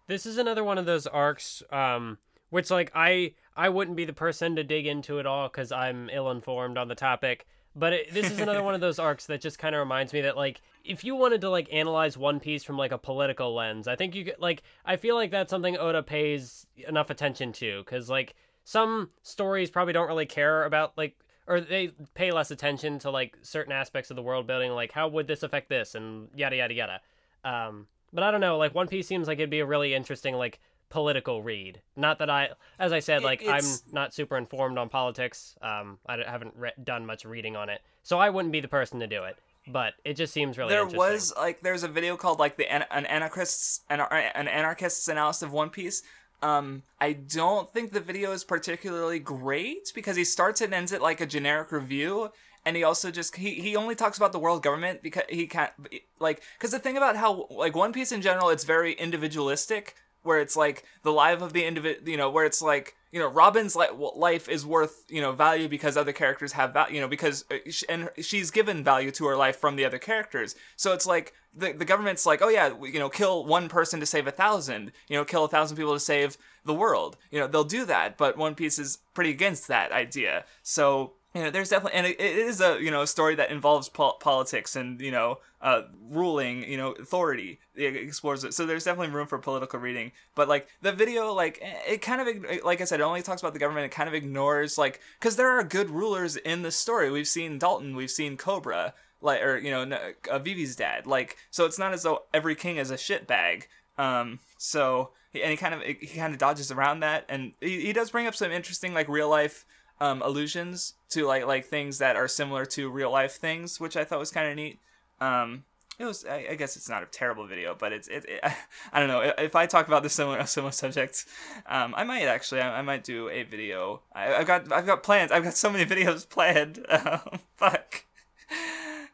This 0.09 0.27
is 0.27 0.37
another 0.37 0.64
one 0.64 0.79
of 0.79 0.85
those 0.85 1.07
arcs, 1.07 1.62
um, 1.71 2.18
which 2.51 2.71
like 2.71 2.90
I 2.95 3.35
I 3.57 3.68
wouldn't 3.68 3.97
be 3.97 4.05
the 4.05 4.12
person 4.12 4.57
to 4.57 4.64
dig 4.64 4.87
into 4.87 5.18
it 5.18 5.27
all 5.27 5.49
because 5.49 5.73
I'm 5.73 6.11
ill 6.11 6.31
informed 6.31 6.77
on 6.77 6.88
the 6.88 6.95
topic. 6.95 7.47
But 7.75 7.92
it, 7.95 8.12
this 8.12 8.31
is 8.31 8.40
another 8.40 8.62
one 8.62 8.75
of 8.75 8.81
those 8.87 8.99
arcs 8.99 9.27
that 9.27 9.40
just 9.40 9.59
kind 9.59 9.75
of 9.75 9.79
reminds 9.79 10.12
me 10.12 10.21
that 10.23 10.37
like 10.37 10.61
if 10.85 11.05
you 11.05 11.14
wanted 11.16 11.40
to 11.42 11.51
like 11.51 11.68
analyze 11.73 12.16
One 12.16 12.40
Piece 12.40 12.64
from 12.64 12.77
like 12.77 12.92
a 12.92 12.99
political 12.99 13.55
lens, 13.55 13.88
I 13.88 13.97
think 13.97 14.14
you 14.14 14.25
could 14.25 14.37
like 14.38 14.62
I 14.85 14.97
feel 14.97 15.14
like 15.14 15.31
that's 15.31 15.51
something 15.51 15.77
Oda 15.77 16.03
pays 16.03 16.66
enough 16.88 17.11
attention 17.11 17.53
to 17.55 17.83
because 17.85 18.09
like 18.09 18.35
some 18.64 19.11
stories 19.23 19.71
probably 19.71 19.92
don't 19.92 20.09
really 20.09 20.27
care 20.27 20.64
about 20.64 20.97
like 20.97 21.18
or 21.47 21.61
they 21.61 21.88
pay 22.14 22.31
less 22.31 22.51
attention 22.51 22.99
to 23.01 23.11
like 23.11 23.37
certain 23.42 23.73
aspects 23.73 24.11
of 24.11 24.16
the 24.16 24.23
world 24.23 24.47
building 24.47 24.73
like 24.73 24.92
how 24.92 25.09
would 25.09 25.27
this 25.27 25.42
affect 25.42 25.68
this 25.68 25.95
and 25.95 26.29
yada 26.35 26.57
yada 26.57 26.75
yada. 26.75 27.01
Um 27.45 27.87
but 28.12 28.23
i 28.23 28.31
don't 28.31 28.40
know 28.40 28.59
like 28.59 28.75
one 28.75 28.88
piece 28.88 29.07
seems 29.07 29.27
like 29.27 29.38
it'd 29.38 29.51
be 29.51 29.61
a 29.61 29.66
really 29.66 29.95
interesting 29.95 30.35
like 30.35 30.61
political 30.90 31.42
read. 31.42 31.81
Not 31.97 32.18
that 32.18 32.29
i 32.29 32.51
as 32.79 32.92
i 32.92 33.01
said 33.01 33.23
like 33.23 33.42
i'm 33.49 33.64
not 33.92 34.12
super 34.12 34.37
informed 34.37 34.79
on 34.79 34.88
politics 34.88 35.57
um 35.62 35.99
i 36.07 36.18
haven't 36.18 36.55
re- 36.55 36.73
done 36.85 37.07
much 37.07 37.25
reading 37.25 37.57
on 37.57 37.71
it 37.71 37.81
so 38.03 38.18
i 38.18 38.29
wouldn't 38.29 38.53
be 38.53 38.61
the 38.61 38.68
person 38.68 39.01
to 39.01 39.07
do 39.07 39.25
it 39.25 39.37
but 39.66 39.94
it 40.05 40.14
just 40.14 40.33
seems 40.33 40.59
really 40.59 40.70
there 40.70 40.87
was 40.87 41.33
like 41.37 41.61
there's 41.62 41.83
a 41.83 41.88
video 41.88 42.16
called 42.16 42.38
like 42.38 42.57
the 42.57 42.70
an, 42.72 42.85
an 42.90 43.07
anarchists 43.07 43.81
an, 43.88 44.00
an 44.00 44.48
anarchist's 44.48 45.08
analysis 45.08 45.42
of 45.42 45.52
one 45.52 45.71
piece. 45.71 46.02
Um 46.42 46.83
i 47.00 47.13
don't 47.13 47.73
think 47.73 47.92
the 47.92 48.00
video 48.00 48.33
is 48.33 48.42
particularly 48.42 49.21
great 49.21 49.92
because 49.94 50.17
he 50.17 50.25
starts 50.25 50.60
and 50.60 50.75
ends 50.75 50.90
it 50.90 51.00
like 51.00 51.21
a 51.21 51.27
generic 51.27 51.71
review 51.71 52.31
and 52.65 52.77
he 52.77 52.83
also 52.83 53.10
just 53.10 53.37
he, 53.37 53.54
he 53.54 53.77
only 53.77 53.94
talks 53.94 54.17
about 54.17 54.33
the 54.33 54.38
world 54.38 54.63
government 54.63 55.02
because 55.02 55.25
he 55.29 55.46
can't 55.46 55.73
like 56.19 56.42
because 56.58 56.71
the 56.71 56.79
thing 56.79 56.96
about 56.96 57.17
how 57.17 57.46
like 57.50 57.77
one 57.77 57.92
piece 57.92 58.13
in 58.13 58.23
general 58.23 58.50
it's 58.50 58.65
very 58.65 58.92
individualistic 58.94 59.96
where 60.23 60.40
it's 60.40 60.56
like 60.56 60.85
the 61.02 61.12
life 61.12 61.42
of 61.42 61.52
the 61.52 61.64
individual, 61.64 62.08
you 62.08 62.16
know, 62.16 62.31
where 62.31 62.44
it's 62.44 62.62
like 62.62 62.96
you 63.10 63.18
know 63.18 63.29
Robin's 63.29 63.77
li- 63.77 63.87
life 64.16 64.48
is 64.48 64.64
worth 64.64 65.04
you 65.08 65.20
know 65.20 65.33
value 65.33 65.68
because 65.68 65.96
other 65.96 66.12
characters 66.12 66.52
have 66.52 66.73
value, 66.73 66.96
you 66.96 67.00
know, 67.00 67.08
because 67.08 67.44
uh, 67.50 67.58
and 67.88 68.08
she's 68.20 68.50
given 68.50 68.83
value 68.83 69.10
to 69.12 69.27
her 69.27 69.37
life 69.37 69.56
from 69.56 69.77
the 69.77 69.85
other 69.85 69.98
characters. 69.98 70.54
So 70.77 70.92
it's 70.92 71.06
like 71.06 71.35
the 71.54 71.73
the 71.73 71.85
government's 71.85 72.27
like, 72.27 72.42
oh 72.42 72.48
yeah, 72.48 72.73
you 72.83 72.98
know, 72.98 73.08
kill 73.08 73.44
one 73.44 73.68
person 73.68 74.00
to 74.00 74.06
save 74.06 74.27
a 74.27 74.33
thousand, 74.33 74.92
you 75.08 75.16
know, 75.16 75.25
kill 75.25 75.44
a 75.44 75.48
thousand 75.48 75.77
people 75.77 75.94
to 75.94 76.00
save 76.00 76.37
the 76.64 76.75
world. 76.75 77.16
You 77.31 77.40
know, 77.40 77.46
they'll 77.46 77.64
do 77.64 77.85
that, 77.87 78.16
but 78.16 78.37
One 78.37 78.54
Piece 78.54 78.79
is 78.79 78.98
pretty 79.14 79.31
against 79.31 79.68
that 79.68 79.92
idea. 79.92 80.44
So 80.62 81.14
you 81.35 81.43
know, 81.43 81.51
there's 81.51 81.71
definitely, 81.71 81.99
and 81.99 82.07
it, 82.07 82.21
is 82.21 82.61
a 82.61 82.79
you 82.81 82.91
know 82.91 83.05
story 83.05 83.35
that 83.37 83.51
involves 83.51 83.89
pol- 83.89 84.19
politics 84.21 84.77
and 84.77 85.01
you 85.01 85.11
know 85.11 85.39
uh, 85.63 85.83
ruling, 86.11 86.69
you 86.69 86.77
know, 86.77 86.93
authority. 86.93 87.59
It 87.75 87.97
explores 87.97 88.45
it, 88.45 88.53
so 88.53 88.67
there's 88.67 88.85
definitely 88.85 89.15
room 89.15 89.27
for 89.27 89.39
political 89.39 89.81
reading. 89.81 90.13
But 90.35 90.49
like 90.49 90.69
the 90.83 90.93
video, 90.93 91.33
like 91.33 91.59
it 91.89 92.03
kind 92.03 92.21
of, 92.21 92.65
like 92.65 92.81
I 92.81 92.85
said, 92.85 93.01
it 93.01 93.05
only 93.05 93.23
talks 93.23 93.41
about 93.41 93.55
the 93.55 93.59
government. 93.59 93.87
It 93.87 93.93
kind 93.93 94.09
of 94.09 94.15
ignores 94.15 94.77
like 94.77 95.01
because 95.19 95.37
there 95.37 95.49
are 95.59 95.65
good 95.65 95.89
rulers 95.89 96.37
in 96.37 96.63
the 96.63 96.71
story. 96.71 97.11
We've 97.11 97.29
seen 97.29 97.59
Dalton, 97.59 97.97
we've 97.97 98.11
seen 98.11 98.37
Cobra, 98.37 98.93
like 99.23 99.43
or 99.43 99.57
you 99.57 99.71
know 99.71 99.99
uh, 100.31 100.39
Vivi's 100.39 100.77
dad. 100.77 101.07
Like 101.07 101.39
so, 101.51 101.65
it's 101.65 101.79
not 101.79 101.95
as 101.95 102.03
though 102.03 102.25
every 102.35 102.55
king 102.55 102.77
is 102.77 102.91
a 102.91 102.97
shitbag. 102.97 103.65
Um, 103.97 104.41
so 104.59 105.11
and 105.35 105.51
he 105.51 105.57
kind 105.57 105.75
of 105.75 105.83
he 105.83 106.19
kind 106.19 106.35
of 106.35 106.39
dodges 106.39 106.71
around 106.71 107.01
that, 107.01 107.25
and 107.29 107.53
he, 107.61 107.81
he 107.81 107.93
does 107.93 108.11
bring 108.11 108.27
up 108.27 108.35
some 108.35 108.53
interesting 108.53 108.93
like 108.93 109.09
real 109.09 109.31
life 109.31 109.65
um, 110.03 110.21
allusions 110.21 110.94
to 111.11 111.25
like 111.27 111.46
like 111.46 111.65
things 111.65 111.98
that 111.98 112.17
are 112.17 112.27
similar 112.27 112.67
to 112.67 112.90
real 112.90 113.13
life 113.13 113.37
things, 113.37 113.79
which 113.79 113.96
I 113.96 114.03
thought 114.05 114.19
was 114.19 114.33
kind 114.33 114.48
of 114.48 114.57
neat. 114.57 114.81
Um, 115.21 115.63
it 115.96 116.05
was 116.05 116.25
I, 116.25 116.48
I, 116.50 116.55
guess 116.57 116.77
it's 116.77 116.88
not 116.88 117.05
a 117.05 117.07
terrible 117.07 117.46
video, 117.46 117.77
but 117.79 117.92
it's 117.92 118.09
it, 118.09 118.25
it 118.29 118.40
I 118.92 118.98
don't 118.98 119.09
know 119.09 119.33
if 119.38 119.55
I 119.55 119.67
talk 119.67 119.87
about 119.87 120.03
this 120.03 120.13
similar 120.13 120.44
similar 120.46 120.73
subjects, 120.73 121.27
um, 121.67 121.94
I 121.96 122.03
might 122.03 122.25
actually 122.25 122.63
I, 122.63 122.81
I 122.81 122.83
might 122.83 123.05
do 123.05 123.29
a 123.29 123.44
video. 123.44 124.03
I, 124.13 124.25
have 124.25 124.46
got 124.46 124.73
I've 124.73 124.87
got 124.87 125.05
plans. 125.05 125.31
I've 125.31 125.44
got 125.44 125.55
so 125.55 125.71
many 125.71 125.85
videos 125.94 126.29
planned. 126.29 126.85
Um, 126.88 127.38
fuck. 127.57 128.05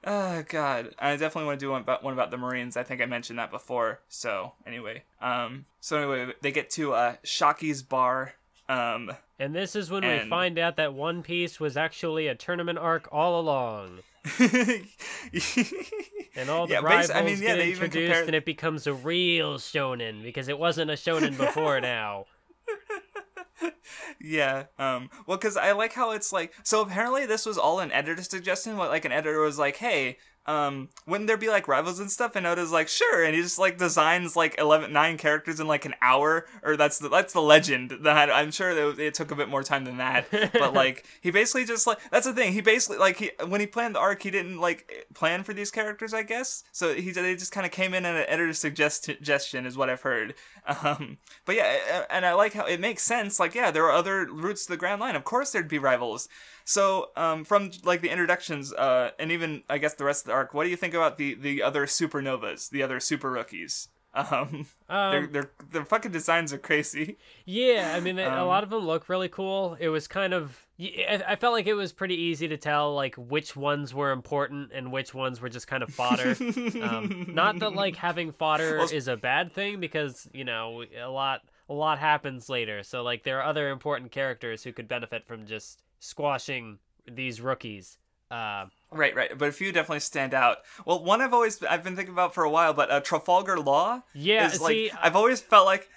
Oh 0.04 0.44
god, 0.48 0.94
I 1.00 1.16
definitely 1.16 1.46
want 1.46 1.58
to 1.58 1.66
do 1.66 1.70
one 1.72 1.82
about 1.82 2.04
one 2.04 2.12
about 2.14 2.30
the 2.30 2.38
Marines. 2.38 2.76
I 2.76 2.84
think 2.84 3.02
I 3.02 3.06
mentioned 3.06 3.38
that 3.40 3.50
before. 3.50 4.00
So 4.08 4.52
anyway, 4.64 5.02
um, 5.20 5.66
so 5.80 5.98
anyway, 5.98 6.32
they 6.40 6.52
get 6.52 6.70
to 6.70 6.94
uh 6.94 7.16
Shakky's 7.24 7.82
bar 7.82 8.34
um, 8.68 9.10
and 9.38 9.54
this 9.54 9.76
is 9.76 9.90
when 9.90 10.04
and... 10.04 10.24
we 10.24 10.30
find 10.30 10.58
out 10.58 10.76
that 10.76 10.94
One 10.94 11.22
Piece 11.22 11.58
was 11.58 11.76
actually 11.76 12.26
a 12.26 12.34
tournament 12.34 12.78
arc 12.78 13.08
all 13.12 13.40
along. 13.40 14.00
and 14.38 16.50
all 16.50 16.66
the 16.66 16.74
yeah, 16.74 16.80
rivals 16.80 17.10
I 17.10 17.22
mean, 17.22 17.40
yeah, 17.40 17.56
get 17.56 17.60
introduced, 17.60 17.92
compare... 17.92 18.24
and 18.24 18.34
it 18.34 18.44
becomes 18.44 18.86
a 18.86 18.92
real 18.92 19.54
shonen 19.54 20.22
because 20.22 20.48
it 20.48 20.58
wasn't 20.58 20.90
a 20.90 20.94
shonen 20.94 21.38
before 21.38 21.80
now. 21.80 22.26
yeah. 24.20 24.64
Um. 24.78 25.08
Well, 25.26 25.38
because 25.38 25.56
I 25.56 25.72
like 25.72 25.94
how 25.94 26.10
it's 26.10 26.32
like. 26.32 26.52
So 26.62 26.82
apparently, 26.82 27.26
this 27.26 27.46
was 27.46 27.56
all 27.56 27.80
an 27.80 27.92
editor 27.92 28.22
suggestion. 28.22 28.76
What 28.76 28.90
like 28.90 29.04
an 29.04 29.12
editor 29.12 29.40
was 29.40 29.58
like, 29.58 29.76
"Hey, 29.76 30.18
um, 30.48 30.88
wouldn't 31.06 31.28
there 31.28 31.36
be 31.36 31.50
like 31.50 31.68
rivals 31.68 32.00
and 32.00 32.10
stuff? 32.10 32.34
And 32.34 32.46
Oda's 32.46 32.72
like, 32.72 32.88
sure, 32.88 33.22
and 33.22 33.34
he 33.34 33.42
just 33.42 33.58
like 33.58 33.76
designs 33.76 34.34
like 34.34 34.56
11, 34.58 34.90
nine 34.90 35.18
characters 35.18 35.60
in 35.60 35.66
like 35.66 35.84
an 35.84 35.94
hour, 36.00 36.46
or 36.62 36.74
that's 36.74 36.98
the 36.98 37.10
that's 37.10 37.34
the 37.34 37.42
legend. 37.42 37.98
That 38.00 38.30
I'm 38.30 38.50
sure 38.50 38.74
that 38.74 38.98
it 38.98 39.12
took 39.12 39.30
a 39.30 39.36
bit 39.36 39.50
more 39.50 39.62
time 39.62 39.84
than 39.84 39.98
that, 39.98 40.26
but 40.30 40.72
like 40.72 41.04
he 41.20 41.30
basically 41.30 41.66
just 41.66 41.86
like 41.86 41.98
that's 42.10 42.26
the 42.26 42.32
thing. 42.32 42.54
He 42.54 42.62
basically 42.62 42.96
like 42.96 43.18
he 43.18 43.30
when 43.46 43.60
he 43.60 43.66
planned 43.66 43.94
the 43.94 43.98
arc, 43.98 44.22
he 44.22 44.30
didn't 44.30 44.58
like 44.58 45.06
plan 45.12 45.44
for 45.44 45.52
these 45.52 45.70
characters, 45.70 46.14
I 46.14 46.22
guess. 46.22 46.64
So 46.72 46.94
he 46.94 47.10
they 47.10 47.34
just 47.34 47.52
kind 47.52 47.66
of 47.66 47.72
came 47.72 47.92
in 47.92 48.06
at 48.06 48.16
an 48.16 48.24
editor's 48.26 48.58
suggestion, 48.58 49.66
is 49.66 49.76
what 49.76 49.90
I've 49.90 50.02
heard. 50.02 50.34
Um, 50.82 51.18
but 51.44 51.56
yeah, 51.56 52.04
and 52.08 52.24
I 52.24 52.32
like 52.32 52.54
how 52.54 52.64
it 52.64 52.80
makes 52.80 53.02
sense. 53.02 53.38
Like 53.38 53.54
yeah, 53.54 53.70
there 53.70 53.84
are 53.84 53.92
other 53.92 54.26
routes 54.26 54.64
to 54.64 54.72
the 54.72 54.76
Grand 54.78 55.00
Line. 55.00 55.14
Of 55.14 55.24
course, 55.24 55.52
there'd 55.52 55.68
be 55.68 55.78
rivals. 55.78 56.28
So, 56.68 57.12
um, 57.16 57.44
from 57.44 57.70
like 57.82 58.02
the 58.02 58.10
introductions, 58.10 58.74
uh, 58.74 59.12
and 59.18 59.32
even 59.32 59.62
I 59.70 59.78
guess 59.78 59.94
the 59.94 60.04
rest 60.04 60.24
of 60.24 60.26
the 60.26 60.32
arc, 60.34 60.52
what 60.52 60.64
do 60.64 60.68
you 60.68 60.76
think 60.76 60.92
about 60.92 61.16
the 61.16 61.32
the 61.32 61.62
other 61.62 61.86
supernovas, 61.86 62.68
the 62.68 62.82
other 62.82 63.00
super 63.00 63.30
rookies? 63.30 63.88
Um, 64.14 64.66
um 64.88 65.12
their 65.12 65.26
their 65.26 65.50
their 65.70 65.84
fucking 65.84 66.10
designs 66.10 66.52
are 66.52 66.58
crazy. 66.58 67.18
Yeah, 67.44 67.92
I 67.94 68.00
mean, 68.00 68.18
um, 68.18 68.32
a 68.32 68.44
lot 68.44 68.64
of 68.64 68.70
them 68.70 68.84
look 68.84 69.08
really 69.08 69.28
cool. 69.28 69.76
It 69.78 69.90
was 69.90 70.08
kind 70.08 70.32
of 70.32 70.66
I 70.80 71.36
felt 71.36 71.52
like 71.52 71.66
it 71.66 71.74
was 71.74 71.92
pretty 71.92 72.16
easy 72.16 72.48
to 72.48 72.56
tell 72.56 72.94
like 72.94 73.14
which 73.16 73.54
ones 73.54 73.94
were 73.94 74.10
important 74.10 74.72
and 74.72 74.90
which 74.90 75.14
ones 75.14 75.40
were 75.40 75.50
just 75.50 75.68
kind 75.68 75.82
of 75.82 75.90
fodder. 75.90 76.34
um, 76.82 77.26
not 77.28 77.58
that 77.60 77.74
like 77.74 77.96
having 78.08 78.32
fodder 78.32 78.78
well, 78.78 78.88
is 78.90 79.08
a 79.08 79.16
bad 79.16 79.52
thing 79.52 79.78
because 79.78 80.26
you 80.32 80.44
know 80.44 80.82
a 81.00 81.10
lot 81.10 81.42
a 81.68 81.74
lot 81.74 81.98
happens 81.98 82.48
later. 82.48 82.82
So 82.82 83.02
like 83.02 83.24
there 83.24 83.38
are 83.38 83.44
other 83.44 83.70
important 83.70 84.10
characters 84.10 84.64
who 84.64 84.72
could 84.72 84.88
benefit 84.88 85.26
from 85.26 85.46
just 85.46 85.82
squashing 86.00 86.78
these 87.06 87.40
rookies. 87.40 87.98
Uh, 88.30 88.66
right, 88.92 89.14
right, 89.14 89.38
but 89.38 89.48
a 89.48 89.52
few 89.52 89.72
definitely 89.72 90.00
stand 90.00 90.34
out. 90.34 90.58
Well, 90.84 91.02
one 91.02 91.22
I've 91.22 91.32
always 91.32 91.62
I've 91.62 91.82
been 91.82 91.96
thinking 91.96 92.12
about 92.12 92.34
for 92.34 92.44
a 92.44 92.50
while, 92.50 92.74
but 92.74 92.90
uh, 92.90 93.00
Trafalgar 93.00 93.58
Law. 93.58 94.02
Yeah, 94.14 94.46
is 94.46 94.60
see, 94.60 94.90
like 94.90 95.00
I've 95.00 95.16
always 95.16 95.40
felt 95.40 95.64
like 95.64 95.88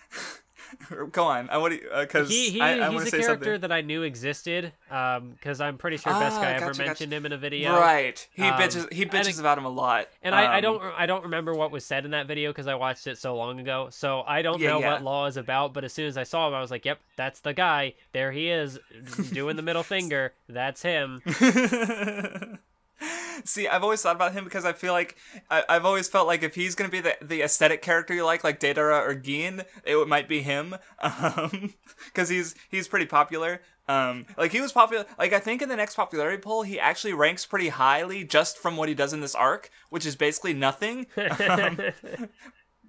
Go 1.12 1.26
on. 1.26 1.50
I 1.50 1.58
want 1.58 1.74
to 1.74 2.00
because 2.02 2.30
he, 2.30 2.50
he 2.50 2.62
I, 2.62 2.88
I 2.88 2.92
he's 2.92 3.08
a 3.08 3.12
character 3.12 3.46
something. 3.46 3.62
that 3.62 3.72
I 3.72 3.82
knew 3.82 4.04
existed. 4.04 4.74
Um, 4.90 5.32
because 5.32 5.62
I'm 5.62 5.78
pretty 5.78 5.98
sure 5.98 6.14
Best 6.14 6.38
ah, 6.38 6.42
Guy 6.42 6.54
gotcha, 6.54 6.64
ever 6.64 6.74
gotcha. 6.74 6.86
mentioned 6.86 7.14
him 7.14 7.26
in 7.26 7.32
a 7.32 7.38
video. 7.38 7.74
Right. 7.80 8.28
He 8.34 8.44
um, 8.44 8.60
bitches. 8.60 8.92
He 8.92 9.06
bitches 9.06 9.40
about 9.40 9.58
him 9.58 9.66
a 9.66 9.70
lot. 9.70 10.08
And 10.22 10.34
um, 10.34 10.42
I, 10.42 10.46
I 10.46 10.56
um, 10.58 10.62
don't 10.62 10.82
I 10.82 11.06
don't 11.06 11.24
remember 11.24 11.54
what 11.54 11.72
was 11.72 11.86
said 11.86 12.06
in 12.06 12.12
that 12.12 12.28
video 12.28 12.52
because 12.52 12.68
I 12.68 12.76
watched 12.76 13.08
it 13.08 13.18
so 13.18 13.36
long 13.36 13.60
ago. 13.60 13.90
So 13.92 14.24
I 14.28 14.42
don't 14.42 14.60
yeah, 14.60 14.70
know 14.70 14.80
yeah. 14.80 14.94
what 14.94 15.04
Law 15.04 15.26
is 15.28 15.38
about. 15.38 15.74
But 15.74 15.84
as 15.84 15.94
soon 15.94 16.08
as 16.08 16.18
I 16.18 16.24
saw 16.24 16.48
him, 16.48 16.54
I 16.54 16.62
was 16.62 16.72
like, 16.72 16.86
"Yep, 16.86 17.00
that's 17.16 17.40
the 17.42 17.54
guy. 17.54 17.94
There 18.12 18.32
he 18.32 18.50
is, 18.50 18.80
doing 19.32 19.56
the 19.56 19.64
middle 19.64 19.84
finger. 19.84 20.34
That's 20.48 20.82
him." 20.82 21.22
See, 23.44 23.68
I've 23.68 23.84
always 23.84 24.02
thought 24.02 24.16
about 24.16 24.34
him 24.34 24.44
because 24.44 24.66
I 24.66 24.74
feel 24.74 24.94
like 24.94 25.16
I, 25.50 25.64
have 25.70 25.86
always 25.86 26.08
felt 26.08 26.28
like 26.28 26.44
if 26.44 26.56
he's 26.56 26.76
gonna 26.76 26.90
be 26.90 27.02
the, 27.02 27.18
the 27.22 27.42
aesthetic 27.42 27.82
character 27.82 28.14
you 28.14 28.26
like, 28.26 28.44
like 28.44 28.60
Deidara 28.60 29.06
or 29.06 29.16
Gin, 29.16 29.64
it 29.84 30.08
might 30.08 30.28
be 30.28 30.42
him, 30.42 30.76
because 31.02 31.38
um, 31.54 31.74
he's 32.14 32.56
he's 32.70 32.88
pretty 32.88 33.06
popular. 33.08 33.62
Um, 33.88 34.26
like 34.38 34.52
he 34.52 34.62
was 34.62 34.72
popular. 34.72 35.06
Like 35.18 35.34
I 35.34 35.40
think 35.40 35.62
in 35.62 35.70
the 35.70 35.76
next 35.76 35.96
popularity 35.96 36.42
poll, 36.42 36.64
he 36.64 36.80
actually 36.80 37.14
ranks 37.14 37.46
pretty 37.46 37.70
highly 37.70 38.24
just 38.24 38.58
from 38.58 38.78
what 38.78 38.88
he 38.88 38.96
does 38.96 39.12
in 39.14 39.22
this 39.22 39.36
arc, 39.36 39.70
which 39.90 40.06
is 40.06 40.16
basically 40.16 40.54
nothing. 40.54 41.08
Um, 41.52 41.80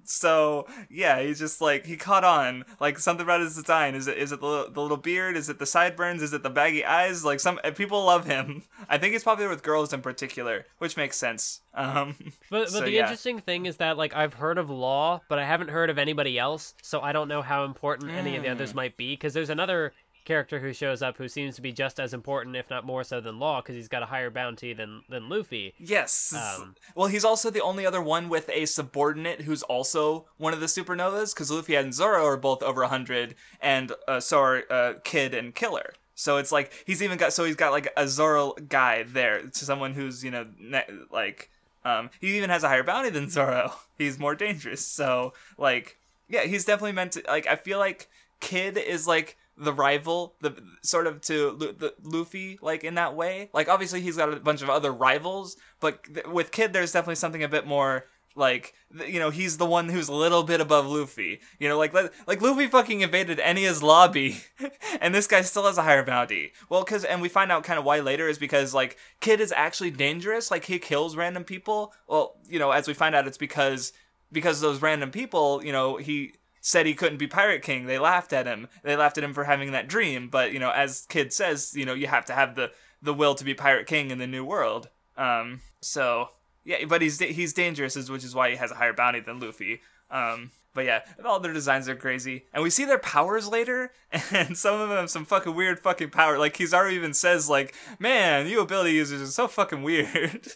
so 0.05 0.66
yeah, 0.90 1.20
he's 1.20 1.38
just 1.38 1.61
like 1.61 1.86
he 1.86 1.96
caught 1.96 2.24
on. 2.24 2.64
Like 2.80 2.98
something 2.98 3.24
about 3.24 3.40
his 3.40 3.57
design. 3.57 3.94
Is 3.94 4.07
it 4.07 4.18
is 4.18 4.32
it 4.32 4.40
the, 4.40 4.70
the 4.70 4.80
little 4.80 4.96
beard? 4.96 5.36
Is 5.36 5.48
it 5.48 5.59
the 5.59 5.66
sideburns? 5.66 6.22
Is 6.22 6.32
it 6.32 6.42
the 6.42 6.50
baggy 6.50 6.84
eyes? 6.84 7.24
Like 7.24 7.40
some 7.40 7.59
people 7.74 8.05
love 8.05 8.26
him. 8.26 8.62
I 8.88 8.98
think 8.98 9.12
he's 9.12 9.24
popular 9.24 9.48
with 9.48 9.62
girls 9.62 9.92
in 9.92 10.03
particular, 10.03 10.66
which 10.78 10.96
makes 10.96 11.16
sense. 11.16 11.61
Um, 11.74 12.16
but 12.50 12.62
but 12.62 12.70
so, 12.70 12.80
the 12.80 12.90
yeah. 12.90 13.03
interesting 13.03 13.40
thing 13.40 13.66
is 13.66 13.78
that 13.78 13.96
like 13.96 14.14
I've 14.14 14.34
heard 14.34 14.59
of 14.59 14.70
Law, 14.70 15.20
but 15.28 15.38
I 15.38 15.44
haven't 15.44 15.68
heard 15.68 15.90
of 15.90 15.98
anybody 15.98 16.38
else. 16.38 16.74
So 16.82 17.00
I 17.00 17.12
don't 17.12 17.28
know 17.28 17.42
how 17.42 17.64
important 17.64 18.11
mm. 18.11 18.16
any 18.16 18.36
of 18.36 18.42
the 18.42 18.50
others 18.50 18.72
mm. 18.72 18.76
might 18.76 18.96
be. 18.96 19.14
Because 19.14 19.34
there's 19.34 19.50
another 19.50 19.92
character 20.24 20.60
who 20.60 20.72
shows 20.72 21.02
up 21.02 21.16
who 21.16 21.28
seems 21.28 21.56
to 21.56 21.62
be 21.62 21.72
just 21.72 22.00
as 22.00 22.14
important, 22.14 22.56
if 22.56 22.70
not 22.70 22.84
more 22.84 23.04
so, 23.04 23.20
than 23.20 23.38
Law 23.38 23.60
because 23.60 23.76
he's 23.76 23.88
got 23.88 24.02
a 24.02 24.06
higher 24.06 24.30
bounty 24.30 24.72
than 24.72 25.02
than 25.08 25.28
Luffy. 25.28 25.74
Yes. 25.78 26.34
Um, 26.34 26.74
well, 26.94 27.08
he's 27.08 27.24
also 27.24 27.50
the 27.50 27.62
only 27.62 27.86
other 27.86 28.02
one 28.02 28.28
with 28.28 28.48
a 28.50 28.66
subordinate 28.66 29.42
who's 29.42 29.62
also 29.64 30.26
one 30.36 30.52
of 30.52 30.60
the 30.60 30.66
supernovas 30.66 31.34
because 31.34 31.50
Luffy 31.50 31.74
and 31.74 31.94
Zoro 31.94 32.24
are 32.24 32.36
both 32.36 32.62
over 32.62 32.84
hundred, 32.84 33.34
and 33.60 33.92
uh, 34.08 34.20
so 34.20 34.40
are 34.40 34.62
uh, 34.70 34.94
Kid 35.04 35.34
and 35.34 35.54
Killer. 35.54 35.94
So 36.14 36.36
it's 36.36 36.52
like 36.52 36.72
he's 36.86 37.02
even 37.02 37.18
got 37.18 37.32
so 37.32 37.44
he's 37.44 37.56
got 37.56 37.72
like 37.72 37.92
a 37.96 38.06
Zoro 38.06 38.54
guy 38.68 39.02
there 39.02 39.42
to 39.42 39.64
someone 39.64 39.94
who's 39.94 40.22
you 40.22 40.30
know 40.30 40.46
ne- 40.58 40.86
like 41.10 41.50
um 41.84 42.10
he 42.20 42.36
even 42.36 42.50
has 42.50 42.62
a 42.62 42.68
higher 42.68 42.84
bounty 42.84 43.10
than 43.10 43.28
Zoro. 43.28 43.72
He's 43.98 44.18
more 44.18 44.34
dangerous. 44.34 44.84
So 44.84 45.32
like 45.58 45.96
yeah, 46.28 46.44
he's 46.44 46.64
definitely 46.64 46.92
meant 46.92 47.12
to 47.12 47.22
like 47.28 47.46
I 47.46 47.56
feel 47.56 47.78
like 47.78 48.08
Kid 48.40 48.76
is 48.76 49.06
like 49.06 49.36
the 49.62 49.72
rival, 49.72 50.34
the 50.40 50.62
sort 50.82 51.06
of 51.06 51.20
to 51.22 51.56
the 51.56 51.94
Luffy, 52.02 52.58
like 52.62 52.84
in 52.84 52.94
that 52.94 53.14
way. 53.14 53.50
Like 53.52 53.68
obviously 53.68 54.00
he's 54.00 54.16
got 54.16 54.32
a 54.32 54.36
bunch 54.36 54.62
of 54.62 54.70
other 54.70 54.92
rivals, 54.92 55.56
but 55.80 56.04
th- 56.04 56.26
with 56.26 56.50
Kid, 56.50 56.72
there's 56.72 56.92
definitely 56.92 57.16
something 57.16 57.42
a 57.42 57.48
bit 57.48 57.66
more 57.66 58.06
like 58.34 58.74
you 59.06 59.18
know 59.18 59.30
he's 59.30 59.58
the 59.58 59.66
one 59.66 59.88
who's 59.88 60.08
a 60.08 60.14
little 60.14 60.42
bit 60.42 60.60
above 60.60 60.86
Luffy. 60.86 61.40
You 61.58 61.68
know, 61.68 61.78
like 61.78 61.94
like 61.94 62.40
Luffy 62.40 62.66
fucking 62.66 63.00
invaded 63.00 63.38
Enies 63.38 63.82
Lobby, 63.82 64.40
and 65.00 65.14
this 65.14 65.26
guy 65.26 65.42
still 65.42 65.66
has 65.66 65.78
a 65.78 65.82
higher 65.82 66.04
bounty. 66.04 66.52
Well, 66.68 66.84
because 66.84 67.04
and 67.04 67.20
we 67.20 67.28
find 67.28 67.52
out 67.52 67.64
kind 67.64 67.78
of 67.78 67.84
why 67.84 68.00
later 68.00 68.28
is 68.28 68.38
because 68.38 68.74
like 68.74 68.96
Kid 69.20 69.40
is 69.40 69.52
actually 69.52 69.90
dangerous. 69.90 70.50
Like 70.50 70.64
he 70.64 70.78
kills 70.78 71.16
random 71.16 71.44
people. 71.44 71.92
Well, 72.06 72.36
you 72.48 72.58
know, 72.58 72.70
as 72.70 72.88
we 72.88 72.94
find 72.94 73.14
out, 73.14 73.26
it's 73.26 73.38
because 73.38 73.92
because 74.30 74.60
those 74.60 74.80
random 74.80 75.10
people, 75.10 75.62
you 75.64 75.72
know, 75.72 75.96
he 75.96 76.32
said 76.62 76.86
he 76.86 76.94
couldn't 76.94 77.18
be 77.18 77.26
Pirate 77.26 77.60
King. 77.60 77.84
They 77.84 77.98
laughed 77.98 78.32
at 78.32 78.46
him. 78.46 78.68
They 78.82 78.96
laughed 78.96 79.18
at 79.18 79.24
him 79.24 79.34
for 79.34 79.44
having 79.44 79.72
that 79.72 79.88
dream. 79.88 80.28
But 80.30 80.52
you 80.52 80.58
know, 80.58 80.70
as 80.70 81.04
Kid 81.10 81.32
says, 81.32 81.74
you 81.74 81.84
know, 81.84 81.92
you 81.92 82.06
have 82.06 82.24
to 82.26 82.32
have 82.32 82.54
the 82.54 82.70
the 83.02 83.12
will 83.12 83.34
to 83.34 83.44
be 83.44 83.52
Pirate 83.52 83.86
King 83.86 84.10
in 84.10 84.18
the 84.18 84.26
new 84.26 84.44
world. 84.44 84.88
Um, 85.16 85.60
so 85.80 86.30
yeah, 86.64 86.84
but 86.86 87.02
he's 87.02 87.18
he's 87.18 87.52
dangerous, 87.52 88.08
which 88.08 88.24
is 88.24 88.34
why 88.34 88.50
he 88.50 88.56
has 88.56 88.70
a 88.70 88.76
higher 88.76 88.94
bounty 88.94 89.20
than 89.20 89.40
Luffy. 89.40 89.80
Um, 90.10 90.52
but 90.74 90.84
yeah, 90.84 91.00
all 91.24 91.40
their 91.40 91.52
designs 91.52 91.88
are 91.88 91.96
crazy, 91.96 92.44
and 92.54 92.62
we 92.62 92.70
see 92.70 92.84
their 92.84 92.98
powers 92.98 93.48
later, 93.48 93.92
and 94.32 94.56
some 94.56 94.80
of 94.80 94.88
them 94.88 94.98
have 94.98 95.10
some 95.10 95.24
fucking 95.24 95.54
weird 95.54 95.80
fucking 95.80 96.10
power. 96.10 96.38
Like 96.38 96.56
Kizaru 96.56 96.92
even 96.92 97.12
says, 97.12 97.50
like, 97.50 97.74
"Man, 97.98 98.46
you 98.46 98.60
ability 98.60 98.92
users 98.92 99.20
are 99.20 99.32
so 99.32 99.48
fucking 99.48 99.82
weird." 99.82 100.52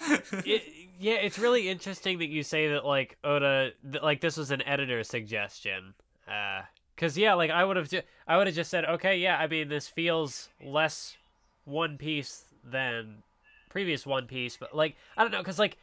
it, 0.00 0.79
yeah, 1.00 1.14
it's 1.14 1.38
really 1.38 1.68
interesting 1.68 2.18
that 2.18 2.28
you 2.28 2.42
say 2.42 2.68
that 2.68 2.84
like 2.84 3.16
Oda, 3.24 3.72
th- 3.90 4.02
like 4.02 4.20
this 4.20 4.36
was 4.36 4.50
an 4.50 4.62
editor 4.62 5.02
suggestion. 5.02 5.94
Uh, 6.28 6.62
cause 6.96 7.16
yeah, 7.16 7.34
like 7.34 7.50
I 7.50 7.64
would 7.64 7.76
have, 7.76 7.88
ju- 7.88 8.02
I 8.28 8.36
would 8.36 8.46
have 8.46 8.54
just 8.54 8.70
said, 8.70 8.84
okay, 8.84 9.16
yeah, 9.18 9.36
I 9.38 9.46
mean 9.46 9.68
this 9.68 9.88
feels 9.88 10.48
less 10.64 11.16
One 11.64 11.96
Piece 11.98 12.44
than 12.62 13.22
previous 13.70 14.06
One 14.06 14.26
Piece, 14.26 14.56
but 14.56 14.76
like 14.76 14.96
I 15.16 15.22
don't 15.22 15.32
know, 15.32 15.42
cause 15.42 15.58
like, 15.58 15.76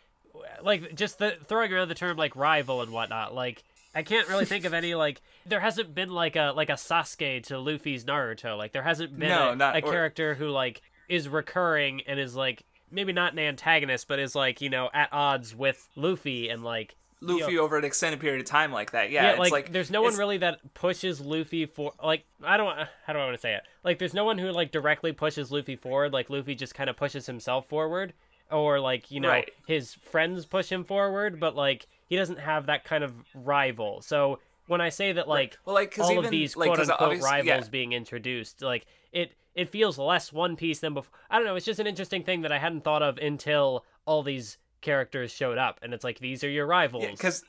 like 0.61 0.93
just 0.95 1.17
the 1.19 1.35
throwing 1.47 1.73
around 1.73 1.87
the 1.87 1.95
term 1.95 2.15
like 2.17 2.35
rival 2.35 2.81
and 2.81 2.91
whatnot, 2.91 3.33
like 3.33 3.63
I 3.95 4.03
can't 4.03 4.29
really 4.29 4.45
think 4.45 4.65
of 4.65 4.73
any 4.75 4.93
like 4.93 5.21
there 5.47 5.59
hasn't 5.59 5.95
been 5.95 6.09
like 6.09 6.35
a 6.35 6.53
like 6.55 6.69
a 6.69 6.73
Sasuke 6.73 7.43
to 7.47 7.57
Luffy's 7.57 8.05
Naruto. 8.05 8.55
Like 8.57 8.71
there 8.71 8.83
hasn't 8.83 9.17
been 9.17 9.29
No, 9.29 9.51
a, 9.51 9.55
not- 9.55 9.75
a 9.75 9.83
or- 9.83 9.91
character 9.91 10.35
who 10.35 10.49
like 10.49 10.81
is 11.09 11.27
recurring 11.27 12.01
and 12.05 12.19
is 12.19 12.35
like 12.35 12.63
maybe 12.91 13.13
not 13.13 13.33
an 13.33 13.39
antagonist, 13.39 14.07
but 14.07 14.19
is 14.19 14.35
like 14.35 14.61
you 14.61 14.69
know 14.69 14.89
at 14.93 15.09
odds 15.11 15.55
with 15.55 15.87
Luffy 15.95 16.49
and 16.49 16.63
like 16.63 16.95
you 17.21 17.39
Luffy 17.39 17.55
know, 17.55 17.63
over 17.63 17.77
an 17.77 17.83
extended 17.83 18.19
period 18.19 18.41
of 18.41 18.45
time 18.47 18.71
like 18.71 18.91
that. 18.91 19.09
Yeah, 19.09 19.23
yeah, 19.23 19.29
it's 19.31 19.39
like, 19.39 19.51
like, 19.51 19.71
there's 19.71 19.89
no 19.89 20.01
one 20.01 20.15
really 20.15 20.37
that 20.37 20.73
pushes 20.73 21.19
Luffy 21.19 21.65
for 21.65 21.93
like 22.03 22.25
I 22.43 22.57
don't 22.57 22.77
uh, 22.77 22.85
how 23.05 23.13
do 23.13 23.19
I 23.19 23.25
want 23.25 23.35
to 23.35 23.41
say 23.41 23.55
it 23.55 23.63
like 23.83 23.99
there's 23.99 24.13
no 24.13 24.23
one 24.25 24.37
who 24.37 24.51
like 24.51 24.71
directly 24.71 25.11
pushes 25.13 25.51
Luffy 25.51 25.75
forward 25.75 26.13
like 26.13 26.29
Luffy 26.29 26.55
just 26.55 26.75
kind 26.75 26.89
of 26.89 26.95
pushes 26.95 27.25
himself 27.25 27.67
forward 27.67 28.13
or 28.51 28.79
like 28.79 29.09
you 29.09 29.19
know 29.19 29.29
Right. 29.29 29.49
his 29.65 29.93
friends 29.93 30.45
push 30.45 30.71
him 30.71 30.83
forward 30.83 31.39
but 31.39 31.55
like 31.55 31.87
he 32.07 32.15
doesn't 32.15 32.39
have 32.39 32.67
that 32.67 32.83
kind 32.83 33.03
of 33.03 33.13
rival 33.33 34.01
so 34.01 34.39
when 34.67 34.81
I 34.81 34.89
say 34.89 35.13
that 35.13 35.27
like 35.27 35.57
Well, 35.65 35.73
like, 35.75 35.97
all 35.99 36.11
even, 36.11 36.25
of 36.25 36.31
these 36.31 36.55
like, 36.55 36.67
quote 36.67 36.79
unquote 36.79 37.21
rivals 37.21 37.45
yeah. 37.45 37.69
being 37.71 37.93
introduced 37.93 38.61
like 38.61 38.85
it 39.11 39.33
it 39.55 39.69
feels 39.69 39.97
less 39.97 40.31
One 40.31 40.55
Piece 40.55 40.79
than 40.79 40.93
before. 40.93 41.11
I 41.29 41.37
don't 41.37 41.45
know 41.45 41.55
it's 41.55 41.65
just 41.65 41.79
an 41.79 41.87
interesting 41.87 42.23
thing 42.23 42.41
that 42.41 42.51
I 42.51 42.59
hadn't 42.59 42.83
thought 42.83 43.03
of 43.03 43.17
until 43.17 43.85
all 44.05 44.23
these 44.23 44.57
characters 44.81 45.31
showed 45.31 45.57
up 45.57 45.79
and 45.81 45.93
it's 45.93 46.03
like 46.03 46.19
these 46.19 46.43
are 46.43 46.49
your 46.49 46.67
rivals. 46.67 47.05
Because 47.05 47.43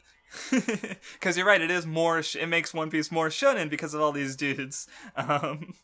because 1.14 1.36
you're 1.36 1.46
right 1.46 1.60
it 1.60 1.70
is 1.70 1.86
more 1.86 2.22
sh- 2.22 2.36
it 2.36 2.46
makes 2.46 2.74
one 2.74 2.90
piece 2.90 3.10
more 3.10 3.28
shonen 3.28 3.70
because 3.70 3.94
of 3.94 4.00
all 4.00 4.12
these 4.12 4.36
dudes. 4.36 4.86
Um 5.16 5.74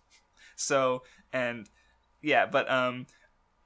so 0.56 1.02
and 1.32 1.68
yeah 2.22 2.46
but 2.46 2.70
um 2.70 3.06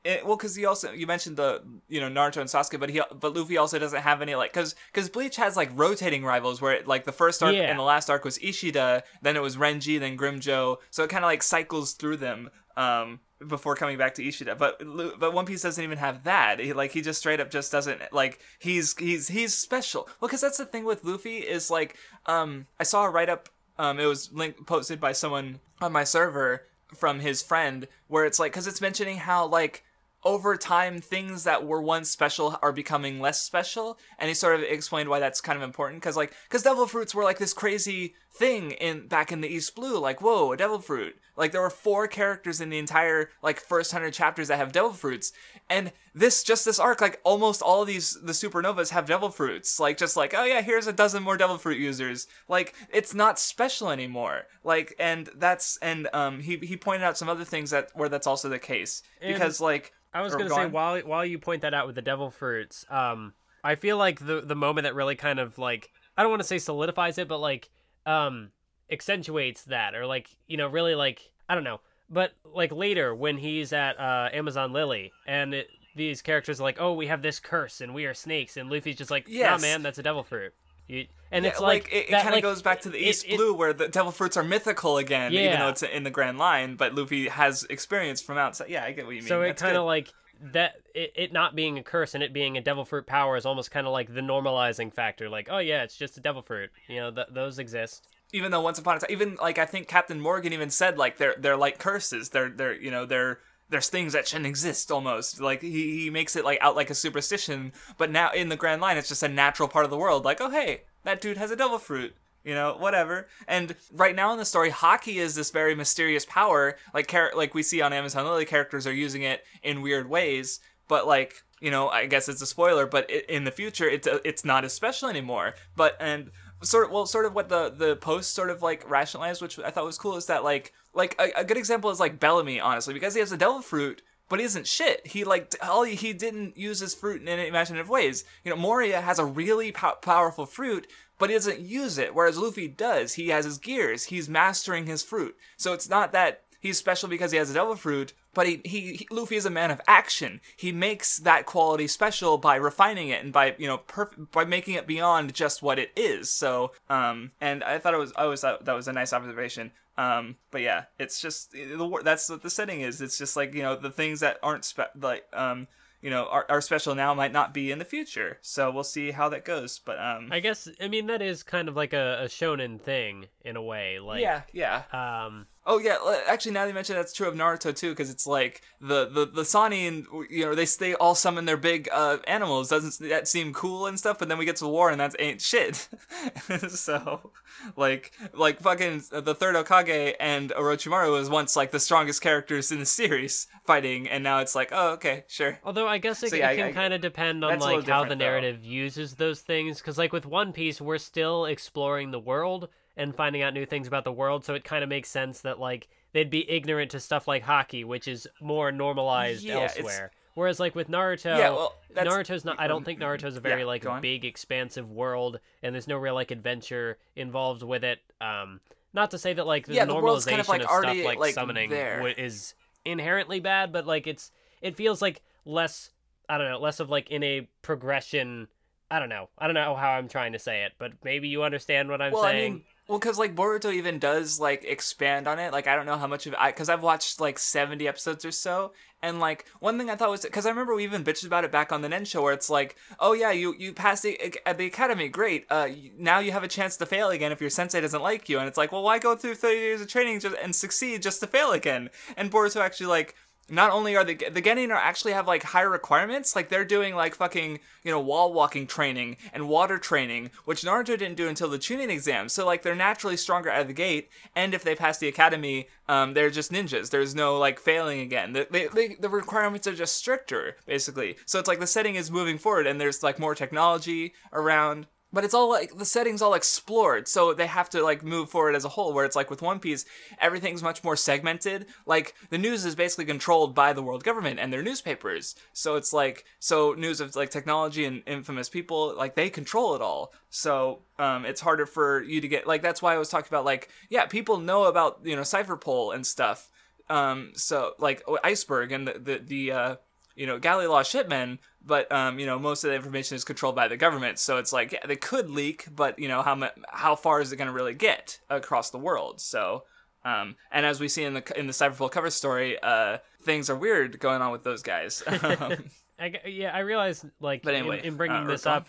it, 0.05 0.25
well 0.25 0.37
because 0.37 0.55
he 0.55 0.65
also 0.65 0.93
you 0.93 1.07
mentioned 1.07 1.37
the 1.37 1.63
you 1.89 2.01
know 2.01 2.09
naruto 2.09 2.39
and 2.41 2.49
sasuke 2.49 2.79
but 2.79 2.89
he 2.89 3.01
but 3.19 3.35
luffy 3.35 3.57
also 3.57 3.79
doesn't 3.79 4.03
have 4.03 4.23
any 4.23 4.35
like 4.35 4.53
because 4.53 4.75
because 4.93 5.09
bleach 5.09 5.37
has 5.37 5.57
like 5.57 5.71
rotating 5.75 6.25
rivals 6.25 6.61
where 6.61 6.73
it, 6.75 6.87
like 6.87 7.05
the 7.05 7.13
first 7.13 7.43
arc 7.43 7.55
Yeah. 7.55 7.63
and 7.71 7.79
the 7.79 7.83
last 7.83 8.09
arc 8.09 8.25
was 8.25 8.39
ishida 8.39 9.03
then 9.23 9.37
it 9.37 9.43
was 9.43 9.57
renji 9.57 9.99
then 9.99 10.17
Grimmjow 10.17 10.77
so 10.91 11.03
it 11.05 11.11
kind 11.11 11.25
of 11.25 11.29
like 11.29 11.43
cycles 11.43 11.93
through 11.95 12.19
them 12.19 12.51
um 12.77 13.21
before 13.47 13.77
coming 13.77 13.97
back 13.97 14.15
to 14.17 14.27
Ishida. 14.27 14.57
But 14.57 14.83
but 15.21 15.33
One 15.33 15.47
Piece 15.47 15.63
doesn't 15.63 15.83
even 15.85 15.99
have 15.99 16.25
that. 16.25 16.59
He, 16.59 16.73
like 16.73 16.91
he 16.91 17.03
just 17.03 17.21
straight 17.21 17.39
up 17.39 17.53
just 17.53 17.71
doesn't 17.71 18.01
like 18.13 18.41
he's 18.59 18.97
he's 18.99 19.29
he's 19.29 19.55
special. 19.55 20.09
Well, 20.21 20.27
because 20.29 20.41
that's 20.41 20.59
the 20.59 20.65
thing 20.67 20.85
with 20.85 21.05
Luffy 21.05 21.37
is 21.39 21.71
like 21.71 21.97
um 22.27 22.67
I 22.81 22.83
saw 22.83 23.05
a 23.05 23.11
write 23.11 23.29
up 23.29 23.49
um 23.79 24.01
it 24.01 24.07
was 24.07 24.33
linked 24.33 24.67
posted 24.67 25.01
by 25.01 25.13
someone 25.13 25.61
on 25.81 25.93
my 25.93 26.03
server 26.03 26.65
from 26.97 27.21
his 27.21 27.41
friend 27.41 27.87
where 28.09 28.25
it's 28.25 28.41
like 28.41 28.51
because 28.51 28.67
it's 28.67 28.81
mentioning 28.81 29.19
how 29.19 29.47
like 29.47 29.85
over 30.25 30.57
time 30.57 31.01
things 31.01 31.45
that 31.45 31.65
were 31.65 31.81
once 31.81 32.11
special 32.11 32.59
are 32.63 32.73
becoming 32.73 33.21
less 33.21 33.43
special. 33.43 33.99
And 34.19 34.29
he 34.29 34.35
sort 34.35 34.55
of 34.55 34.63
explained 34.63 35.09
why 35.09 35.21
that's 35.21 35.41
kind 35.41 35.57
of 35.57 35.63
important. 35.63 36.01
Because 36.01 36.17
like 36.17 36.33
because 36.45 36.63
devil 36.63 36.87
fruits 36.87 37.15
were 37.15 37.25
like 37.25 37.39
this 37.39 37.53
crazy 37.53 38.15
thing 38.31 38.73
in 38.73 39.09
back 39.09 39.33
in 39.33 39.41
the 39.41 39.49
east 39.49 39.75
blue 39.75 39.99
like 39.99 40.21
whoa 40.21 40.53
a 40.53 40.57
devil 40.57 40.79
fruit. 40.79 41.17
Like 41.37 41.53
there 41.53 41.61
were 41.61 41.71
four 41.71 42.07
characters 42.09 42.61
in 42.61 42.69
the 42.71 42.79
entire 42.79 43.31
like 43.43 43.61
first 43.61 43.93
100 43.93 44.13
chapters 44.13 44.49
that 44.49 44.59
have 44.59 44.73
devil 44.73 44.93
fruits. 44.93 45.33
And 45.71 45.93
this 46.15 46.43
just 46.43 46.65
this 46.65 46.79
arc 46.79 47.01
like 47.01 47.21
almost 47.25 47.63
all 47.63 47.83
of 47.83 47.89
these 47.89 48.19
the 48.23 48.33
supernovas 48.33 48.91
have 48.91 49.07
devil 49.07 49.31
fruits. 49.31 49.81
Like 49.81 49.97
just 49.97 50.17
like 50.17 50.35
oh 50.37 50.45
yeah 50.45 50.61
here's 50.61 50.87
a 50.87 50.93
dozen 50.93 51.23
more 51.23 51.37
devil 51.37 51.59
fruit 51.59 51.79
users. 51.79 52.27
Like 52.49 52.75
it's 52.93 53.15
not 53.15 53.39
special 53.39 53.91
anymore. 53.91 54.43
Like 54.63 54.95
and 54.99 55.29
that's 55.37 55.79
and 55.81 56.09
um 56.13 56.41
he 56.41 56.59
he 56.59 56.77
pointed 56.77 57.05
out 57.05 57.17
some 57.19 57.29
other 57.29 57.45
things 57.45 57.71
that 57.71 57.91
where 57.95 58.09
that's 58.09 58.27
also 58.27 58.49
the 58.49 58.59
case. 58.59 59.03
And- 59.21 59.33
because 59.35 59.61
like 59.61 59.93
I 60.13 60.23
was 60.23 60.35
gonna 60.35 60.49
go 60.49 60.57
say 60.57 60.67
while 60.67 60.99
while 61.01 61.25
you 61.25 61.39
point 61.39 61.63
that 61.63 61.75
out 61.75 61.87
with 61.87 61.95
the 61.95 62.03
devil 62.03 62.31
fruits, 62.31 62.85
um, 62.91 63.35
I 63.63 63.75
feel 63.75 63.97
like 63.97 64.25
the 64.25 64.41
the 64.41 64.57
moment 64.57 64.85
that 64.85 64.95
really 64.95 65.17
kind 65.17 65.39
of 65.39 65.59
like 65.59 65.91
I 66.17 66.23
don't 66.23 66.31
want 66.31 66.41
to 66.41 66.49
say 66.49 66.59
solidifies 66.59 67.19
it, 67.19 67.29
but 67.29 67.39
like 67.39 67.71
um 68.09 68.51
accentuates 68.91 69.65
that 69.65 69.95
or 69.95 70.07
like 70.07 70.29
you 70.47 70.57
know 70.57 70.67
really 70.67 70.95
like 70.95 71.31
I 71.49 71.55
don't 71.55 71.65
know, 71.65 71.81
but 72.11 72.33
like 72.45 72.73
later 72.73 73.15
when 73.15 73.39
he's 73.39 73.73
at 73.73 73.99
uh, 73.99 74.29
Amazon 74.33 74.73
Lily 74.73 75.13
and 75.27 75.55
it, 75.55 75.69
these 75.95 76.21
characters 76.21 76.61
are 76.61 76.63
like, 76.63 76.79
oh, 76.81 76.93
we 76.93 77.07
have 77.07 77.23
this 77.23 77.41
curse 77.41 77.81
and 77.81 77.95
we 77.95 78.05
are 78.07 78.15
snakes, 78.15 78.57
and 78.57 78.71
Luffy's 78.71 78.97
just 78.97 79.11
like, 79.11 79.27
yeah, 79.29 79.57
man, 79.57 79.83
that's 79.83 79.99
a 79.99 80.03
devil 80.03 80.23
fruit. 80.23 80.53
You, 80.89 81.07
and 81.31 81.45
Yeah, 81.45 81.51
it's 81.51 81.61
like, 81.61 81.89
it, 81.93 82.09
it 82.09 82.11
kind 82.11 82.29
of 82.29 82.35
like, 82.35 82.43
goes 82.43 82.63
back 82.63 82.81
to 82.83 82.91
the 82.91 82.99
East 82.99 83.27
it- 83.29 83.37
Blue, 83.37 83.53
where 83.55 83.73
the 83.73 83.89
devil 83.89 84.13
fruits 84.13 84.37
are 84.37 84.43
mythical 84.43 84.97
again, 84.97 85.33
even 85.33 85.59
though 85.59 85.69
it's 85.69 85.83
in 85.83 86.03
the 86.03 86.11
Grand 86.11 86.39
Line. 86.39 86.77
But 86.77 86.95
Luffy 86.95 87.29
has 87.29 87.65
experience 87.65 88.23
from 88.23 88.39
outside. 88.39 88.71
Yeah, 88.71 88.85
I 88.85 88.93
get 88.93 89.05
what 89.05 89.15
you 89.15 89.23
mean. 89.23 89.29
So 89.29 89.43
it 89.43 89.57
kind 89.57 89.77
of 89.77 89.85
like 89.85 90.13
that 90.41 90.77
it, 90.95 91.13
it 91.17 91.33
not 91.33 91.55
being 91.55 91.79
a 91.79 91.83
curse 91.83 92.15
and 92.15 92.23
it 92.23 92.33
being 92.33 92.57
a 92.57 92.61
devil 92.61 92.85
fruit 92.85 93.07
power 93.07 93.37
is 93.37 93.47
almost 93.47 93.71
kind 93.71 93.87
of 93.87 93.93
like 93.93 94.15
the 94.15 94.21
normalizing 94.21 94.93
factor. 94.93 95.29
Like, 95.29 95.49
oh 95.51 95.59
yeah, 95.59 95.83
it's 95.83 95.97
just 95.97 96.17
a 96.17 96.21
devil 96.21 96.43
fruit. 96.43 96.71
You 96.89 96.97
know, 96.97 97.11
th- 97.11 97.29
those 97.31 97.59
exist. 97.59 98.07
even 98.33 98.51
though 98.51 98.61
once 98.61 98.79
upon 98.79 98.97
a 98.97 99.01
time, 99.01 99.11
even 99.11 99.37
like 99.41 99.59
I 99.59 99.67
think 99.67 99.89
Captain 99.89 100.21
Morgan 100.21 100.53
even 100.53 100.71
said 100.71 100.99
like 100.99 101.19
they're 101.19 101.35
they're 101.39 101.57
like 101.57 101.79
curses. 101.79 102.31
They're 102.31 102.51
they're 102.51 102.75
you 102.75 102.91
know 102.91 103.07
they're 103.07 103.41
there's 103.71 103.89
things 103.89 104.13
that 104.15 104.29
shouldn't 104.29 104.47
exist 104.47 104.91
almost. 104.91 105.41
Like 105.41 105.61
he 105.61 106.03
he 106.03 106.11
makes 106.11 106.37
it 106.37 106.45
like 106.45 106.59
out 106.61 106.77
like 106.77 106.91
a 106.91 106.95
superstition, 106.95 107.73
but 107.97 108.11
now 108.11 108.31
in 108.31 108.49
the 108.49 108.57
Grand 108.57 108.81
Line, 108.81 108.97
it's 108.97 109.09
just 109.09 109.23
a 109.23 109.29
natural 109.29 109.69
part 109.69 109.85
of 109.85 109.91
the 109.91 109.99
world. 109.99 110.25
Like 110.25 110.41
oh 110.41 110.51
hey, 110.51 110.83
that 111.05 111.21
dude 111.21 111.37
has 111.37 111.51
a 111.51 111.57
devil 111.57 111.79
fruit. 111.79 112.15
You 112.49 112.55
know, 112.55 112.77
whatever. 112.79 113.29
And 113.47 113.75
right 113.93 114.17
now 114.17 114.33
in 114.33 114.39
the 114.39 114.45
story, 114.47 114.71
Haki 114.71 115.17
is 115.17 115.35
this 115.35 115.51
very 115.51 115.75
mysterious 115.75 116.25
power. 116.25 116.79
Like, 116.95 117.07
char- 117.07 117.33
like 117.37 117.53
we 117.53 117.63
see 117.63 117.83
on 117.83 117.93
Amazon 117.93 118.25
Lily, 118.25 118.47
characters 118.47 118.87
are 118.87 118.93
using 118.93 119.21
it 119.21 119.45
in 119.63 119.83
weird 119.83 120.09
ways. 120.09 120.59
But 120.89 121.07
like, 121.07 121.43
you 121.61 121.71
know, 121.71 121.91
I 121.91 122.07
guess 122.07 122.27
it's 122.27 122.41
a 122.41 122.47
spoiler. 122.47 122.87
But 122.87 123.05
i 123.11 123.21
in 123.29 123.45
the 123.45 123.51
future, 123.51 123.87
it's 123.87 124.09
uh, 124.09 124.21
it's 124.25 124.47
not 124.47 124.65
as 124.65 124.73
special 124.73 125.11
anymore. 125.11 125.57
But 125.77 125.99
and 126.01 126.31
sort 126.63 126.87
of 126.87 126.91
well, 126.91 127.05
sort 127.05 127.27
of 127.27 127.35
what 127.35 127.51
the 127.51 127.69
the 127.69 127.97
post 127.97 128.35
sort 128.35 128.49
of 128.49 128.63
like 128.63 128.89
rationalized, 128.89 129.43
which 129.43 129.59
I 129.59 129.69
thought 129.69 129.85
was 129.85 129.99
cool, 129.99 130.17
is 130.17 130.25
that 130.25 130.43
like 130.43 130.73
like 130.95 131.17
a, 131.21 131.41
a 131.41 131.45
good 131.45 131.59
example 131.59 131.91
is 131.91 132.01
like 132.01 132.19
Bellamy, 132.19 132.61
honestly, 132.61 132.95
because 132.95 133.13
he 133.13 133.21
has 133.21 133.31
a 133.31 133.37
devil 133.37 133.61
fruit. 133.61 134.01
But 134.29 134.41
he 134.41 134.45
isn't 134.45 134.67
shit. 134.67 135.07
He 135.07 135.25
like 135.25 135.55
all 135.63 135.85
he, 135.85 135.95
he 135.95 136.13
didn't 136.13 136.57
use 136.57 136.81
his 136.81 136.95
fruit 136.95 137.23
in 137.23 137.29
any 137.29 137.49
imaginative 137.49 137.89
ways. 137.89 138.25
You 138.45 138.51
know, 138.51 138.57
Moria 138.57 139.01
has 139.01 139.19
a 139.19 139.25
really 139.25 139.73
pow- 139.73 139.99
powerful 140.03 140.47
fruit, 140.47 140.87
but 141.19 141.31
he 141.31 141.37
doesn't 141.37 141.61
use 141.61 141.99
it. 141.99 142.15
Whereas 142.15 142.39
Luffy 142.39 142.69
does. 142.69 143.15
He 143.15 143.29
has 143.29 143.45
his 143.45 143.59
gears. 143.59 144.05
He's 144.05 144.29
mastering 144.29 144.87
his 144.87 145.03
fruit. 145.03 145.37
So 145.57 145.73
it's 145.73 145.89
not 145.89 146.13
that 146.13 146.43
he's 146.61 146.79
special 146.79 147.09
because 147.09 147.31
he 147.31 147.39
has 147.39 147.51
a 147.51 147.55
devil 147.55 147.77
fruit, 147.77 148.13
but 148.35 148.47
he, 148.47 148.61
he, 148.65 148.81
he 148.95 149.09
Luffy 149.11 149.37
is 149.37 149.47
a 149.47 149.51
man 149.51 149.71
of 149.71 149.81
action. 149.87 150.41
He 150.57 150.73
makes 150.73 151.19
that 151.19 151.47
quality 151.47 151.87
special 151.87 152.39
by 152.39 152.57
refining 152.57 153.09
it 153.09 153.23
and 153.25 153.33
by 153.33 153.55
you 153.59 153.67
know 153.67 153.79
perf- 153.79 154.31
by 154.31 154.45
making 154.45 154.75
it 154.75 154.87
beyond 154.87 155.35
just 155.35 155.63
what 155.63 155.79
it 155.79 155.91
is. 155.97 156.31
So 156.31 156.73
um 156.91 157.33
and 157.41 157.65
I 157.65 157.79
thought 157.79 157.95
it 157.95 157.99
was 157.99 158.13
I 158.17 158.25
always 158.25 158.41
thought 158.41 158.65
that 158.65 158.75
was 158.75 158.89
a 158.89 158.93
nice 158.93 159.13
observation. 159.13 159.73
Um, 159.99 160.37
but 160.53 160.63
yeah, 160.63 160.85
it's 160.99 161.21
just 161.21 161.51
the 161.51 162.01
that's 162.05 162.31
what 162.31 162.43
the 162.43 162.51
setting 162.51 162.81
is. 162.83 163.03
It's 163.03 163.19
just 163.19 163.37
like 163.37 163.53
you 163.53 163.63
know 163.63 163.75
the 163.75 163.91
things 163.91 164.21
that 164.21 164.39
aren't 164.43 164.65
spe- 164.65 164.95
like 164.99 165.25
um 165.33 165.67
you 166.01 166.09
know 166.09 166.27
are, 166.27 166.47
are 166.49 166.61
special 166.61 166.95
now 166.95 167.13
might 167.15 167.33
not 167.33 167.53
be 167.53 167.73
in 167.73 167.81
the 167.81 167.85
future. 167.85 168.39
So 168.41 168.71
we'll 168.71 168.85
see 168.85 169.11
how 169.11 169.29
that 169.31 169.45
goes. 169.45 169.81
But 169.81 169.99
um 169.99 170.29
I 170.31 170.39
guess 170.39 170.69
I 170.81 170.87
mean 170.87 171.09
that 171.09 171.21
is 171.21 171.43
kind 171.43 171.69
of 171.69 171.75
like 171.75 171.93
a, 171.93 172.21
a 172.23 172.27
shonen 172.27 172.81
thing 172.81 173.27
in 173.45 173.57
a 173.57 173.63
way. 173.63 173.99
Like 173.99 174.21
yeah 174.23 174.43
yeah 174.53 174.85
um 174.93 175.47
Oh 175.71 175.77
yeah, 175.79 175.99
actually 176.27 176.53
now 176.53 176.63
that 176.63 176.69
you 176.69 176.75
mention 176.75 176.97
that's 176.97 177.13
true 177.13 177.29
of 177.29 177.35
Naruto 177.35 177.77
too, 177.77 177.91
because 177.91 178.09
it's 178.09 178.27
like 178.27 178.63
the 178.81 179.07
the 179.07 179.27
the 179.27 179.43
Sannin, 179.43 180.07
you 180.31 180.47
know, 180.47 180.55
they 180.55 180.65
they 180.65 180.95
all 180.95 181.15
summon 181.15 181.45
their 181.45 181.59
big 181.59 181.91
uh, 181.93 182.17
animals. 182.27 182.71
Doesn't 182.71 183.07
that 183.07 183.29
seem 183.29 183.53
cool 183.53 183.87
and 183.87 183.99
stuff? 183.99 184.19
But 184.19 184.31
then 184.31 184.39
we 184.39 184.47
get 184.47 184.57
to 184.57 184.67
war 184.67 184.89
and 184.91 184.99
that's 184.99 185.15
ain't 185.19 185.43
shit. 185.43 185.87
so, 186.71 187.33
like 187.77 188.13
like 188.33 188.61
fucking 188.61 189.03
the 189.11 189.35
third 189.35 189.57
Hokage 189.57 190.15
and 190.19 190.51
Orochimaru 190.53 191.13
was 191.13 191.29
once 191.29 191.55
like 191.55 191.71
the 191.71 191.81
strongest 191.81 192.23
characters 192.23 192.73
in 192.73 192.79
the 192.79 192.87
series 192.87 193.47
fighting, 193.67 194.09
and 194.09 194.25
now 194.25 194.39
it's 194.39 194.55
like 194.55 194.71
oh 194.73 194.93
okay 194.93 195.25
sure. 195.29 195.59
Although 195.65 195.87
I 195.87 195.99
guess 195.99 196.23
it, 196.23 196.31
So, 196.31 196.37
yeah, 196.37 196.51
it 196.53 196.57
can 196.57 196.73
kind 196.73 196.95
of 196.95 197.03
depend 197.03 197.45
on 197.45 197.51
that's 197.51 197.63
a 197.63 197.67
little 197.67 197.81
like 197.81 197.89
how 197.91 198.05
the 198.05 198.15
different, 198.15 198.21
though. 198.21 198.25
narrative 198.25 198.65
uses 198.65 199.17
those 199.17 199.43
things. 199.43 199.79
Because 199.83 199.99
like 199.99 200.15
with 200.15 200.25
One 200.25 200.55
Piece, 200.55 200.81
we're 200.81 200.97
still 200.97 201.45
exploring 201.45 202.11
the 202.11 202.21
world 202.21 202.71
and 202.99 203.15
finding 203.17 203.41
out 203.41 203.55
new 203.55 203.65
things 203.65 203.87
about 203.87 204.05
the 204.05 204.13
world. 204.13 204.45
So 204.45 204.55
it 204.55 204.65
kind 204.65 204.83
of 204.83 204.91
makes 204.91 205.09
sense 205.09 205.41
that 205.41 205.59
like 205.59 205.89
they'd 206.13 206.29
be 206.31 206.51
ignorant 206.51 206.91
to 206.91 207.01
stuff 207.01 207.27
like 207.27 207.45
Haki, 207.45 207.85
which 207.85 208.07
is 208.07 208.29
more 208.41 208.71
normalized 208.71 209.45
Yeah, 209.45 209.55
elsewhere. 209.63 210.11
Whereas 210.35 210.61
like 210.61 210.75
with 210.75 210.89
Naruto, 210.89 211.39
Yeah, 211.39 211.51
well, 211.51 211.75
Naruto's 211.97 212.45
not. 212.45 212.61
I 212.61 212.69
don't 212.69 212.85
think 212.85 213.01
Naruto's 213.01 213.37
a 213.37 213.41
very 213.41 213.61
Yeah, 213.61 213.67
like 213.67 213.87
big, 214.03 214.25
expansive 214.25 214.91
world, 214.91 215.41
and 215.63 215.75
there's 215.75 215.89
no 215.89 215.97
real 215.97 216.15
like 216.15 216.31
adventure 216.31 216.99
involved 217.17 217.63
with 217.63 217.85
it. 217.85 218.01
Um, 218.21 218.61
not 218.93 219.11
to 219.13 219.19
say 219.19 219.33
that 219.33 219.47
like 219.47 219.67
the 219.67 219.75
Yeah, 219.75 219.87
normalization 219.87 220.27
kind 220.29 220.41
of, 220.41 220.49
like, 220.49 220.65
already, 220.65 221.03
stuff 221.03 221.07
like, 221.07 221.19
like, 221.19 221.35
summoning 221.35 221.71
wa- 221.93 222.13
is 222.17 222.55
inherently 222.85 223.41
bad, 223.41 223.73
but 223.73 223.87
like 223.87 224.07
it's 224.07 224.31
it 224.61 224.77
feels 224.77 225.01
like 225.03 225.23
less. 225.45 225.91
I 226.29 226.37
don't 226.37 226.51
know, 226.51 226.59
less 226.59 226.79
of 226.81 226.91
like 226.91 227.11
in 227.11 227.23
a 227.23 227.49
progression. 227.63 228.49
I 228.91 228.99
don't 228.99 229.09
know. 229.09 229.29
I 229.39 229.47
don't 229.47 229.55
know 229.55 229.75
how 229.75 229.91
I'm 229.91 230.09
trying 230.09 230.33
to 230.33 230.39
say 230.39 230.63
it, 230.65 230.73
but 230.79 230.93
maybe 231.05 231.29
you 231.29 231.43
understand 231.43 231.89
what 231.89 232.01
I'm 232.01 232.13
well, 232.13 232.23
saying. 232.23 232.53
I 232.53 232.55
mean, 232.55 232.63
well, 232.89 232.99
because 232.99 233.19
like 233.19 233.37
Boruto 233.37 233.73
even 233.73 233.99
does 233.99 234.41
like 234.41 234.65
expand 234.65 235.29
on 235.29 235.39
it. 235.39 235.53
Like 235.53 235.67
I 235.67 235.77
don't 235.77 235.87
know 235.87 235.99
how 235.99 236.07
much 236.07 236.27
of 236.27 236.33
it, 236.33 236.39
because 236.47 236.69
I've 236.71 236.83
watched 236.83 237.21
like 237.21 237.39
seventy 237.39 237.87
episodes 237.87 238.25
or 238.25 238.33
so, 238.33 238.73
and 239.03 239.21
like 239.21 239.45
one 239.61 239.77
thing 239.77 239.91
I 239.91 239.95
thought 239.95 240.11
was 240.11 240.23
because 240.23 240.47
I 240.47 240.49
remember 240.49 240.75
we 240.75 240.85
even 240.85 241.05
bitched 241.05 241.27
about 241.27 241.45
it 241.45 241.53
back 241.53 241.71
on 241.71 241.83
the 241.83 241.89
Nen 241.91 242.07
show, 242.07 242.23
where 242.23 242.33
it's 242.33 242.49
like, 242.49 242.77
oh 242.99 243.13
yeah, 243.13 243.31
you 243.31 243.55
you 243.59 243.75
passed 243.75 244.03
the 244.03 244.19
at 244.47 244.57
the 244.57 244.67
academy, 244.67 245.09
great. 245.09 245.45
Uh, 245.51 245.69
now 245.99 246.19
you 246.19 246.33
have 246.33 246.45
a 246.45 246.49
chance 246.49 246.79
to 246.79 246.87
fail 246.87 247.11
again 247.11 247.31
if 247.31 247.41
your 247.41 247.51
sensei 247.51 247.81
doesn't 247.81 248.03
like 248.03 248.29
you, 248.29 248.39
and 248.39 248.49
it's 248.49 248.59
like, 248.59 248.73
well, 248.73 248.83
why 248.83 248.99
go 248.99 249.15
through 249.15 249.35
thirty 249.35 249.61
years 249.61 249.83
of 249.83 249.89
training 249.89 250.21
just, 250.21 250.37
and 250.43 250.57
succeed 250.57 251.03
just 251.03 251.21
to 251.21 251.27
fail 251.27 251.53
again? 251.53 251.91
And 252.17 252.31
Boruto 252.31 252.63
actually 252.63 252.87
like 252.87 253.15
not 253.51 253.71
only 253.71 253.97
are 253.97 254.05
the 254.05 254.15
the 254.15 254.43
Genin 254.43 254.71
are 254.71 254.75
actually 254.75 255.13
have 255.13 255.27
like 255.27 255.43
higher 255.43 255.71
requirements, 255.71 256.37
like 256.37 256.49
they're 256.49 256.65
doing 256.65 256.95
like 256.95 257.15
fucking 257.15 257.61
you 257.83 257.91
know 257.91 258.01
wall 258.01 258.33
walking 258.33 258.67
training 258.67 259.17
and 259.33 259.49
water 259.49 259.79
training, 259.79 260.31
which 260.45 260.63
Naruto 260.63 260.99
didn't 260.99 261.17
do 261.17 261.29
until 261.29 261.49
the 261.49 261.59
Chunin 261.59 261.91
exam. 261.91 262.29
So 262.29 262.45
like 262.45 262.63
they're 262.63 262.75
naturally 262.75 263.17
stronger 263.17 263.51
out 263.51 263.63
of 263.63 263.67
the 263.69 263.73
gate, 263.73 264.11
and 264.35 264.55
if 264.55 264.63
they 264.63 264.75
pass 264.75 264.99
the 264.99 265.09
academy, 265.09 265.69
um, 265.89 266.15
they're 266.15 266.31
just 266.31 266.53
ninjas. 266.53 266.91
There's 266.91 267.15
no 267.15 267.39
like 267.39 267.59
failing 267.59 268.01
again. 268.01 268.33
The, 268.33 268.47
they, 268.51 268.67
they, 268.69 268.95
the 268.95 269.09
requirements 269.09 269.67
are 269.67 269.75
just 269.75 269.97
stricter, 269.97 270.57
basically. 270.67 271.17
So 271.27 271.39
it's 271.39 271.49
like 271.49 271.61
the 271.61 271.67
setting 271.67 271.95
is 271.95 272.11
moving 272.11 272.39
forward, 272.39 272.67
and 272.67 272.81
there's 272.81 273.03
like 273.03 273.19
more 273.19 273.35
technology 273.35 274.13
around 274.33 274.87
but 275.13 275.25
it's 275.25 275.35
all 275.35 275.49
like 275.49 275.77
the 275.77 275.85
settings 275.85 276.23
all 276.23 276.35
explored 276.35 277.09
so 277.09 277.33
they 277.33 277.47
have 277.47 277.71
to 277.71 277.83
like 277.83 278.05
move 278.05 278.29
forward 278.29 278.55
as 278.55 278.65
a 278.65 278.69
whole 278.69 278.93
where 278.93 279.05
it's 279.05 279.17
like 279.17 279.31
with 279.31 279.43
one 279.43 279.59
piece 279.59 279.85
everything's 280.21 280.63
much 280.63 280.85
more 280.85 280.97
segmented. 280.97 281.67
Like 281.87 282.15
the 282.31 282.39
news 282.39 282.65
is 282.65 282.75
basically 282.75 283.05
controlled 283.05 283.55
by 283.55 283.73
the 283.73 283.83
world 283.83 284.05
government 284.05 284.39
and 284.39 284.53
their 284.53 284.63
newspapers. 284.63 285.35
So 285.53 285.77
it's 285.77 285.93
like 285.93 286.25
so 286.39 286.75
news 286.75 287.01
of 287.01 287.15
like 287.17 287.31
technology 287.31 287.85
and 287.85 288.03
infamous 288.07 288.49
people 288.49 288.95
like 288.97 289.15
they 289.15 289.31
control 289.31 289.75
it 289.75 289.83
all. 289.83 290.13
So 290.31 290.83
um, 290.99 291.25
it's 291.25 291.41
harder 291.41 291.67
for 291.67 292.03
you 292.03 292.21
to 292.21 292.29
get 292.29 292.47
like 292.47 292.63
that's 292.63 292.83
why 292.83 292.95
i 292.95 292.99
was 292.99 293.09
talking 293.09 293.29
about 293.29 293.45
like 293.45 293.69
yeah 293.89 294.07
people 294.07 294.39
know 294.39 294.65
about 294.65 295.01
you 295.05 295.17
know 295.17 295.23
Cipher 295.23 295.57
Pol 295.57 295.93
and 295.93 296.07
stuff. 296.07 296.51
Um, 296.91 297.33
so 297.35 297.73
like 297.79 298.03
iceberg 298.25 298.73
and 298.73 298.87
the 298.87 298.99
the, 298.99 299.19
the 299.19 299.53
uh, 299.53 299.77
you 300.19 300.27
know 300.27 300.39
Galley-La 300.39 300.83
shipmen 300.83 301.39
but 301.65 301.91
um, 301.93 302.19
you 302.19 302.27
know 302.27 302.39
most 302.39 302.65
of 302.65 302.71
the 302.71 302.77
information 302.77 303.15
is 303.15 303.25
controlled 303.25 303.55
by 303.55 303.69
the 303.69 303.77
government. 303.77 304.19
So 304.19 304.39
it's 304.39 304.53
like 304.53 304.73
yeah 304.73 304.85
they 304.87 304.97
could 304.97 305.31
leak 305.31 305.67
but 305.75 305.99
you 305.99 306.09
know 306.09 306.23
how 306.23 306.51
how 306.69 306.97
far 306.97 307.21
is 307.21 307.33
it 307.33 307.37
going 307.37 307.47
to 307.47 307.53
really 307.53 307.75
get 307.75 308.19
across 308.29 308.71
the 308.71 308.79
world? 308.79 309.21
So 309.21 309.65
um, 310.05 310.37
and 310.51 310.67
as 310.67 310.81
we 310.81 310.89
see 310.89 311.05
in 311.05 311.15
the 311.15 311.39
in 311.39 311.47
the 311.47 311.53
Cipher 311.53 311.77
Pol 311.77 311.89
cover 311.89 312.11
story 312.11 312.59
uh, 312.63 312.99
things 313.23 313.49
are 313.49 313.57
weird 313.57 314.01
going 314.01 314.21
on 314.21 314.33
with 314.33 314.43
those 314.43 314.63
guys. 314.63 315.03
I, 316.01 316.13
yeah, 316.27 316.55
I 316.55 316.61
realize 316.61 317.05
like 317.21 317.43
But 317.43 317.55
in- 317.55 317.61
anyway, 317.61 317.81
in, 317.83 317.97
bringing 317.97 318.25
uh, 318.25 318.27
this 318.27 318.47
up, 318.47 318.69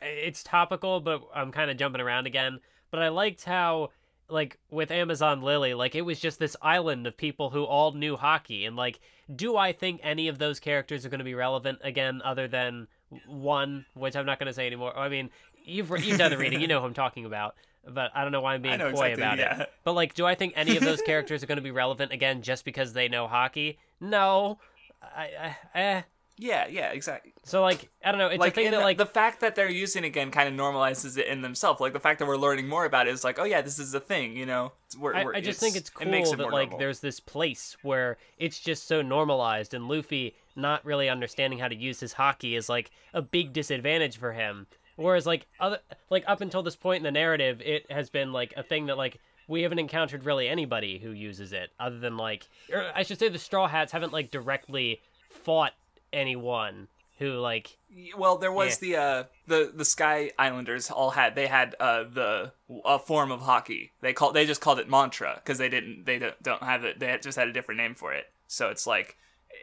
it's 0.00 0.42
topical, 0.42 1.00
but 1.00 1.22
I'm 1.34 1.52
kind 1.52 1.70
of 1.70 1.76
jumping 1.76 2.00
around 2.00 2.26
again. 2.26 2.58
But 2.90 3.02
I 3.02 3.08
liked 3.08 3.44
how 3.44 3.90
like 4.30 4.58
with 4.70 4.90
Amazon 4.90 5.42
Lily, 5.42 5.74
like 5.74 5.94
it 5.94 6.02
was 6.02 6.20
just 6.20 6.38
this 6.38 6.56
island 6.62 7.06
of 7.06 7.16
people 7.16 7.50
who 7.50 7.64
all 7.64 7.92
knew 7.92 8.16
Haki, 8.16 8.66
and 8.66 8.76
like, 8.76 9.00
do 9.34 9.56
I 9.56 9.72
think 9.72 10.00
any 10.02 10.28
of 10.28 10.38
those 10.38 10.60
characters 10.60 11.04
are 11.04 11.08
going 11.08 11.18
to 11.18 11.24
be 11.24 11.34
relevant 11.34 11.78
again, 11.82 12.22
other 12.24 12.48
than 12.48 12.88
one, 13.26 13.84
which 13.94 14.16
I'm 14.16 14.26
not 14.26 14.38
going 14.38 14.46
to 14.46 14.52
say 14.52 14.66
anymore. 14.66 14.96
I 14.96 15.08
mean, 15.08 15.30
you've 15.64 15.90
you've 16.04 16.18
done 16.18 16.30
the 16.30 16.38
reading, 16.38 16.60
you 16.60 16.68
know 16.68 16.80
who 16.80 16.86
I'm 16.86 16.94
talking 16.94 17.24
about. 17.24 17.54
But 17.88 18.10
I 18.14 18.22
don't 18.22 18.32
know 18.32 18.42
why 18.42 18.54
I'm 18.54 18.62
being 18.62 18.78
coy 18.78 18.88
exactly, 18.88 19.12
about 19.12 19.38
yeah. 19.38 19.62
it. 19.62 19.72
But 19.84 19.94
like, 19.94 20.12
do 20.12 20.26
I 20.26 20.34
think 20.34 20.52
any 20.54 20.76
of 20.76 20.84
those 20.84 21.00
characters 21.00 21.42
are 21.42 21.46
going 21.46 21.56
to 21.56 21.62
be 21.62 21.70
relevant 21.70 22.12
again 22.12 22.42
just 22.42 22.64
because 22.64 22.92
they 22.92 23.08
know 23.08 23.26
Haki? 23.26 23.78
No. 24.00 24.58
I, 25.02 25.56
I 25.74 25.80
eh. 25.80 26.02
Yeah 26.40 26.66
yeah 26.68 26.90
exactly 26.90 27.32
So 27.44 27.60
like 27.62 27.88
I 28.04 28.10
don't 28.10 28.18
know. 28.18 28.28
It's 28.28 28.40
like, 28.40 28.52
a 28.52 28.54
thing 28.54 28.70
that 28.70 28.78
the, 28.78 28.82
like 28.82 28.96
the 28.98 29.06
fact 29.06 29.40
that 29.40 29.54
they're 29.54 29.70
using 29.70 30.04
it 30.04 30.08
again 30.08 30.30
kind 30.30 30.48
of 30.48 30.54
normalizes 30.58 31.18
it 31.18 31.26
in 31.26 31.42
themselves 31.42 31.80
like 31.80 31.92
the 31.92 32.00
fact 32.00 32.18
that 32.18 32.26
we're 32.26 32.36
learning 32.38 32.66
more 32.66 32.84
about 32.86 33.06
it 33.06 33.10
is 33.12 33.22
like 33.22 33.38
oh 33.38 33.44
yeah 33.44 33.60
this 33.60 33.78
is 33.78 33.92
a 33.94 34.00
thing 34.00 34.36
you 34.36 34.46
know 34.46 34.72
It's- 34.88 34.96
we're, 34.96 35.14
I, 35.14 35.24
we're- 35.24 35.36
I 35.36 35.40
just 35.40 35.60
think 35.60 35.76
it's 35.76 35.90
cool 35.90 36.06
it 36.12 36.24
that 36.36 36.38
like 36.50 36.70
normal. 36.70 36.78
there's 36.78 37.00
this 37.00 37.20
place 37.20 37.76
where 37.82 38.16
it's 38.38 38.58
just 38.58 38.88
so 38.88 39.02
normalized, 39.02 39.74
and 39.74 39.86
Luffy 39.86 40.34
not 40.56 40.84
really 40.84 41.08
understanding 41.08 41.58
how 41.58 41.68
to 41.68 41.76
use 41.76 42.00
his 42.00 42.14
Haki 42.14 42.56
is 42.56 42.68
like 42.68 42.90
a 43.14 43.22
big 43.22 43.52
disadvantage 43.52 44.16
for 44.16 44.32
him. 44.32 44.66
Whereas 44.96 45.26
like 45.26 45.46
other 45.58 45.78
like 46.10 46.24
up 46.26 46.40
until 46.40 46.62
this 46.62 46.76
point 46.76 46.98
in 46.98 47.04
the 47.04 47.10
narrative, 47.10 47.60
it 47.64 47.90
has 47.90 48.10
been 48.10 48.32
like 48.32 48.52
a 48.56 48.62
thing 48.62 48.86
that 48.86 48.98
like 48.98 49.18
we 49.48 49.62
haven't 49.62 49.78
encountered 49.78 50.24
really 50.24 50.48
anybody 50.48 50.98
who 50.98 51.10
uses 51.10 51.52
it 51.52 51.70
other 51.80 51.98
than 51.98 52.16
like 52.16 52.48
or 52.72 52.90
I 52.94 53.02
should 53.02 53.18
say 53.18 53.28
the 53.28 53.38
Straw 53.38 53.66
Hats 53.66 53.92
haven't 53.92 54.12
like 54.12 54.30
directly 54.30 55.00
fought 55.30 55.72
anyone 56.12 56.88
who 57.18 57.34
like 57.34 57.76
Well, 58.16 58.38
there 58.38 58.52
was 58.52 58.78
the 58.78 58.96
uh 58.96 59.24
the 59.46 59.70
the 59.74 59.84
Sky 59.84 60.30
Islanders 60.38 60.90
all 60.90 61.10
had 61.10 61.34
they 61.34 61.46
had 61.46 61.76
uh 61.78 62.04
the 62.04 62.52
a 62.84 62.98
form 62.98 63.30
of 63.30 63.40
Haki. 63.42 63.90
They 64.00 64.12
called 64.12 64.34
they 64.34 64.46
just 64.46 64.60
called 64.60 64.78
it 64.78 64.88
mantra 64.88 65.34
because 65.36 65.58
they 65.58 65.68
didn't 65.68 66.06
they 66.06 66.18
don't, 66.18 66.42
don't 66.42 66.62
have 66.62 66.84
it. 66.84 66.98
They 66.98 67.16
just 67.20 67.38
had 67.38 67.48
a 67.48 67.52
different 67.52 67.78
name 67.78 67.94
for 67.94 68.12
it. 68.12 68.26
So 68.46 68.70
it's 68.70 68.86
like 68.86 69.16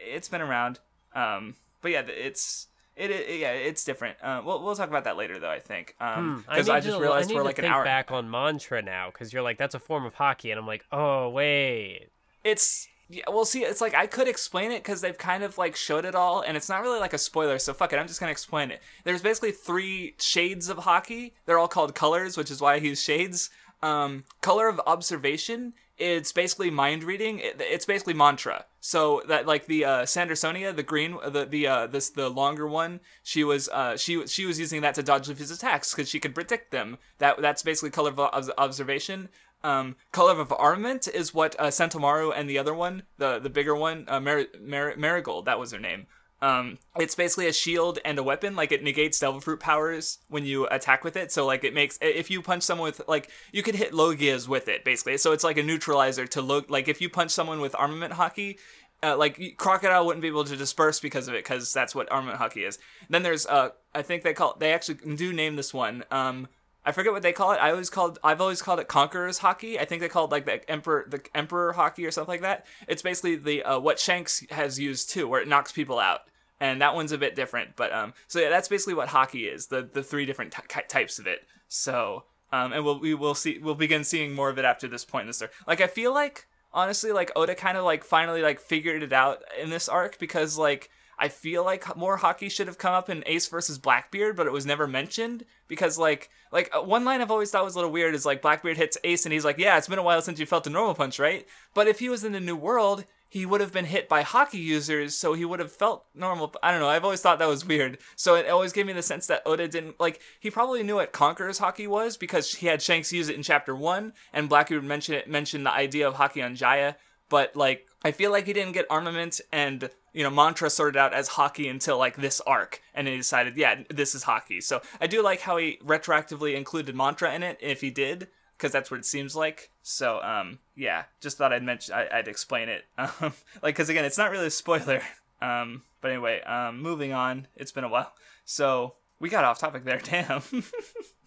it's 0.06 0.28
been 0.28 0.40
around. 0.40 0.78
Um, 1.14 1.56
but 1.82 1.90
yeah, 1.90 2.02
it's 2.02 2.68
it, 2.96 3.10
it 3.10 3.40
yeah 3.40 3.50
it's 3.50 3.82
different. 3.84 4.18
Uh, 4.22 4.40
we'll 4.44 4.62
we'll 4.62 4.76
talk 4.76 4.88
about 4.88 5.04
that 5.04 5.16
later 5.16 5.38
though. 5.40 5.50
I 5.50 5.58
think 5.58 5.96
um 6.00 6.44
I, 6.48 6.54
because 6.54 6.68
need 6.68 6.74
I, 6.74 6.80
just 6.80 6.96
to, 6.96 7.02
realized 7.02 7.32
I 7.32 7.34
we're 7.34 7.42
like 7.42 7.58
an 7.58 7.64
hour. 7.64 7.84
back 7.84 8.12
on 8.12 8.30
mantra 8.30 8.82
now 8.82 9.10
because 9.10 9.32
you're 9.32 9.42
like 9.42 9.58
that's 9.58 9.74
a 9.74 9.80
form 9.80 10.06
of 10.06 10.14
Haki, 10.14 10.50
and 10.50 10.60
I'm 10.60 10.66
like 10.66 10.84
oh 10.92 11.28
wait 11.28 12.08
it's 12.44 12.88
yeah, 13.10 13.22
well 13.28 13.44
see 13.44 13.62
it's 13.62 13.80
like 13.80 13.94
i 13.94 14.06
could 14.06 14.28
explain 14.28 14.70
it 14.70 14.82
because 14.82 15.00
they've 15.00 15.16
kind 15.16 15.42
of 15.42 15.56
like 15.56 15.74
showed 15.74 16.04
it 16.04 16.14
all 16.14 16.42
and 16.42 16.56
it's 16.56 16.68
not 16.68 16.82
really 16.82 17.00
like 17.00 17.14
a 17.14 17.18
spoiler 17.18 17.58
so 17.58 17.72
fuck 17.72 17.92
it 17.92 17.98
i'm 17.98 18.06
just 18.06 18.20
gonna 18.20 18.32
explain 18.32 18.70
it. 18.70 18.82
There's 19.04 19.22
basically 19.22 19.52
three 19.52 20.14
shades 20.18 20.68
of 20.68 20.78
Haki. 20.78 21.32
They're 21.46 21.58
all 21.58 21.68
called 21.68 21.94
colors 21.94 22.36
which 22.36 22.50
is 22.50 22.60
why 22.60 22.74
i 22.74 22.76
use 22.76 23.02
shades. 23.02 23.50
Um, 23.80 24.24
color 24.40 24.68
of 24.68 24.80
observation 24.86 25.72
it's 25.98 26.32
basically 26.32 26.70
mind 26.70 27.02
reading 27.02 27.40
it, 27.40 27.60
it's 27.60 27.84
basically 27.84 28.14
mantra. 28.14 28.66
So 28.80 29.22
that 29.28 29.46
like 29.46 29.66
the 29.66 29.84
uh 29.84 30.02
sandersonia 30.02 30.74
the 30.74 30.82
green 30.82 31.16
the 31.26 31.44
the 31.44 31.66
uh 31.66 31.86
this 31.86 32.10
the 32.10 32.28
longer 32.28 32.66
one 32.66 33.00
she 33.22 33.42
was 33.42 33.68
uh 33.70 33.96
she 33.96 34.26
she 34.26 34.46
was 34.46 34.58
using 34.58 34.80
that 34.82 34.94
to 34.94 35.02
dodge 35.02 35.28
Luffy's 35.28 35.50
attacks 35.50 35.92
because 35.92 36.08
she 36.08 36.20
could 36.20 36.34
predict 36.34 36.70
them. 36.70 36.98
That 37.18 37.40
that's 37.42 37.62
basically 37.62 37.90
color 37.90 38.10
of 38.10 38.50
observation 38.58 39.28
um, 39.64 39.96
color 40.12 40.40
of 40.40 40.52
armament 40.52 41.08
is 41.08 41.34
what 41.34 41.56
uh, 41.58 41.70
and 41.70 42.50
the 42.50 42.58
other 42.58 42.74
one, 42.74 43.02
the 43.18 43.38
the 43.38 43.50
bigger 43.50 43.74
one, 43.74 44.04
uh, 44.08 44.20
Mar- 44.20 44.46
Mar- 44.60 44.94
Marigold, 44.96 45.46
that 45.46 45.58
was 45.58 45.72
her 45.72 45.78
name. 45.78 46.06
Um, 46.40 46.78
it's 46.96 47.16
basically 47.16 47.48
a 47.48 47.52
shield 47.52 47.98
and 48.04 48.18
a 48.18 48.22
weapon. 48.22 48.54
Like 48.54 48.70
it 48.70 48.82
negates 48.82 49.18
Devil 49.18 49.40
Fruit 49.40 49.58
powers 49.58 50.18
when 50.28 50.44
you 50.44 50.66
attack 50.68 51.02
with 51.02 51.16
it. 51.16 51.32
So 51.32 51.44
like 51.44 51.64
it 51.64 51.74
makes 51.74 51.98
if 52.00 52.30
you 52.30 52.42
punch 52.42 52.62
someone 52.62 52.86
with 52.86 53.00
like 53.08 53.30
you 53.52 53.62
could 53.62 53.74
hit 53.74 53.92
Logias 53.92 54.46
with 54.46 54.68
it 54.68 54.84
basically. 54.84 55.16
So 55.16 55.32
it's 55.32 55.44
like 55.44 55.58
a 55.58 55.62
neutralizer 55.62 56.26
to 56.28 56.40
look 56.40 56.70
like 56.70 56.86
if 56.86 57.00
you 57.00 57.08
punch 57.08 57.32
someone 57.32 57.60
with 57.60 57.74
armament 57.76 58.14
Haki. 58.14 58.58
Uh, 59.00 59.16
like 59.16 59.54
crocodile 59.58 60.04
wouldn't 60.04 60.22
be 60.22 60.26
able 60.26 60.42
to 60.42 60.56
disperse 60.56 60.98
because 60.98 61.28
of 61.28 61.34
it 61.34 61.44
because 61.44 61.72
that's 61.72 61.94
what 61.94 62.10
armament 62.10 62.40
Haki 62.40 62.66
is. 62.66 62.80
Then 63.08 63.22
there's 63.22 63.46
uh 63.46 63.70
I 63.94 64.02
think 64.02 64.24
they 64.24 64.34
call 64.34 64.56
they 64.58 64.72
actually 64.72 65.14
do 65.14 65.32
name 65.32 65.54
this 65.54 65.72
one 65.72 66.02
um 66.10 66.48
I 66.88 66.92
forget 66.92 67.12
what 67.12 67.20
they 67.20 67.34
call 67.34 67.52
it. 67.52 67.58
I 67.58 67.70
always 67.70 67.90
called 67.90 68.18
I've 68.24 68.40
always 68.40 68.62
called 68.62 68.80
it 68.80 68.88
conqueror's 68.88 69.40
Haki. 69.40 69.78
I 69.78 69.84
think 69.84 70.00
they 70.00 70.08
called 70.08 70.32
like 70.32 70.46
the 70.46 70.68
emperor 70.70 71.04
the 71.06 71.20
emperor 71.34 71.74
Haki 71.76 72.08
or 72.08 72.10
something 72.10 72.32
like 72.32 72.40
that. 72.40 72.64
It's 72.88 73.02
basically 73.02 73.36
the 73.36 73.62
uh, 73.62 73.78
what 73.78 74.00
Shanks 74.00 74.42
has 74.48 74.78
used 74.80 75.10
too, 75.10 75.28
where 75.28 75.42
it 75.42 75.48
knocks 75.48 75.70
people 75.70 75.98
out. 75.98 76.20
And 76.58 76.80
that 76.80 76.94
one's 76.94 77.12
a 77.12 77.18
bit 77.18 77.36
different, 77.36 77.76
but 77.76 77.92
um, 77.92 78.14
so 78.26 78.40
yeah, 78.40 78.48
that's 78.48 78.68
basically 78.68 78.94
what 78.94 79.10
Haki 79.10 79.52
is. 79.52 79.66
The 79.66 79.82
the 79.82 80.02
three 80.02 80.24
different 80.24 80.50
ty- 80.52 80.82
types 80.88 81.18
of 81.18 81.26
it. 81.26 81.40
So 81.68 82.24
um, 82.52 82.72
and 82.72 82.82
we'll 82.86 82.98
we 82.98 83.12
will 83.12 83.34
see 83.34 83.58
we'll 83.58 83.74
begin 83.74 84.02
seeing 84.02 84.32
more 84.32 84.48
of 84.48 84.58
it 84.58 84.64
after 84.64 84.88
this 84.88 85.04
point 85.04 85.22
in 85.22 85.26
the 85.26 85.34
story. 85.34 85.50
Like 85.66 85.82
I 85.82 85.88
feel 85.88 86.14
like 86.14 86.46
honestly, 86.72 87.12
like 87.12 87.30
Oda 87.36 87.54
kind 87.54 87.76
of 87.76 87.84
like 87.84 88.02
finally 88.02 88.40
like 88.40 88.60
figured 88.60 89.02
it 89.02 89.12
out 89.12 89.42
in 89.60 89.68
this 89.68 89.90
arc 89.90 90.18
because 90.18 90.56
like 90.56 90.90
I 91.18 91.28
feel 91.28 91.64
like 91.64 91.96
more 91.96 92.18
Haki 92.18 92.50
should 92.50 92.68
have 92.68 92.78
come 92.78 92.94
up 92.94 93.10
in 93.10 93.24
Ace 93.26 93.48
versus 93.48 93.78
Blackbeard, 93.78 94.36
but 94.36 94.46
it 94.46 94.52
was 94.52 94.66
never 94.66 94.86
mentioned 94.86 95.44
because 95.66 95.98
like 95.98 96.30
like 96.52 96.70
uh, 96.74 96.80
one 96.80 97.04
line 97.04 97.20
I've 97.20 97.30
always 97.30 97.50
thought 97.50 97.64
was 97.64 97.74
a 97.74 97.78
little 97.78 97.90
weird 97.90 98.14
is 98.14 98.24
like 98.26 98.42
Blackbeard 98.42 98.76
hits 98.76 98.98
Ace 99.04 99.26
and 99.26 99.32
he's 99.32 99.44
like, 99.44 99.58
"Yeah, 99.58 99.76
it's 99.76 99.88
been 99.88 99.98
a 99.98 100.02
while 100.02 100.22
since 100.22 100.38
you 100.38 100.46
felt 100.46 100.66
a 100.66 100.70
normal 100.70 100.94
punch, 100.94 101.18
right?" 101.18 101.46
But 101.74 101.88
if 101.88 101.98
he 101.98 102.08
was 102.08 102.24
in 102.24 102.32
the 102.32 102.40
new 102.40 102.56
world, 102.56 103.04
he 103.28 103.44
would 103.44 103.60
have 103.60 103.72
been 103.72 103.84
hit 103.84 104.08
by 104.08 104.22
Haki 104.22 104.54
users, 104.54 105.14
so 105.14 105.34
he 105.34 105.44
would 105.44 105.60
have 105.60 105.72
felt 105.72 106.06
normal. 106.14 106.54
I 106.62 106.70
don't 106.70 106.80
know. 106.80 106.88
I've 106.88 107.04
always 107.04 107.20
thought 107.20 107.38
that 107.40 107.48
was 107.48 107.66
weird. 107.66 107.98
So 108.16 108.36
it 108.36 108.48
always 108.48 108.72
gave 108.72 108.86
me 108.86 108.94
the 108.94 109.02
sense 109.02 109.26
that 109.26 109.42
Oda 109.44 109.68
didn't 109.68 110.00
like. 110.00 110.20
He 110.40 110.50
probably 110.50 110.82
knew 110.82 110.96
what 110.96 111.12
Conqueror's 111.12 111.60
Haki 111.60 111.86
was 111.86 112.16
because 112.16 112.54
he 112.54 112.68
had 112.68 112.80
Shanks 112.80 113.12
use 113.12 113.28
it 113.28 113.36
in 113.36 113.42
chapter 113.42 113.76
one, 113.76 114.14
and 114.32 114.48
Blackbeard 114.48 114.84
mentioned 114.84 115.18
it 115.18 115.28
mentioned 115.28 115.66
the 115.66 115.72
idea 115.72 116.08
of 116.08 116.14
Haki 116.14 116.44
on 116.44 116.54
Jaya. 116.54 116.94
But 117.28 117.56
like 117.56 117.86
I 118.02 118.12
feel 118.12 118.30
like 118.30 118.46
he 118.46 118.52
didn't 118.52 118.72
get 118.72 118.86
armament 118.90 119.40
and 119.52 119.90
you 120.12 120.22
know 120.22 120.30
mantra 120.30 120.70
sorted 120.70 120.96
out 120.96 121.12
as 121.12 121.30
Haki 121.30 121.70
until 121.70 121.98
like 121.98 122.16
this 122.16 122.40
arc, 122.42 122.80
and 122.94 123.08
he 123.08 123.16
decided, 123.16 123.56
yeah, 123.56 123.82
this 123.90 124.14
is 124.14 124.24
Haki. 124.24 124.62
So 124.62 124.80
I 125.00 125.06
do 125.06 125.22
like 125.22 125.40
how 125.40 125.56
he 125.56 125.78
retroactively 125.84 126.54
included 126.54 126.94
mantra 126.94 127.34
in 127.34 127.42
it, 127.42 127.58
if 127.60 127.80
he 127.80 127.90
did, 127.90 128.28
because 128.56 128.72
that's 128.72 128.90
what 128.90 129.00
it 129.00 129.06
seems 129.06 129.34
like. 129.34 129.70
So 129.82 130.22
um, 130.22 130.60
yeah, 130.76 131.04
just 131.20 131.38
thought 131.38 131.52
I'd 131.52 131.62
mention, 131.62 131.94
I, 131.94 132.08
would 132.16 132.28
explain 132.28 132.68
it, 132.68 132.84
um, 132.98 133.32
like 133.62 133.74
because 133.74 133.88
again, 133.88 134.04
it's 134.04 134.18
not 134.18 134.30
really 134.30 134.46
a 134.46 134.50
spoiler. 134.50 135.02
Um, 135.40 135.82
but 136.00 136.10
anyway, 136.10 136.40
um, 136.40 136.82
moving 136.82 137.12
on. 137.12 137.46
It's 137.54 137.70
been 137.70 137.84
a 137.84 137.88
while, 137.88 138.12
so 138.44 138.94
we 139.20 139.28
got 139.28 139.44
off 139.44 139.60
topic 139.60 139.84
there. 139.84 139.98
Damn. 140.02 140.42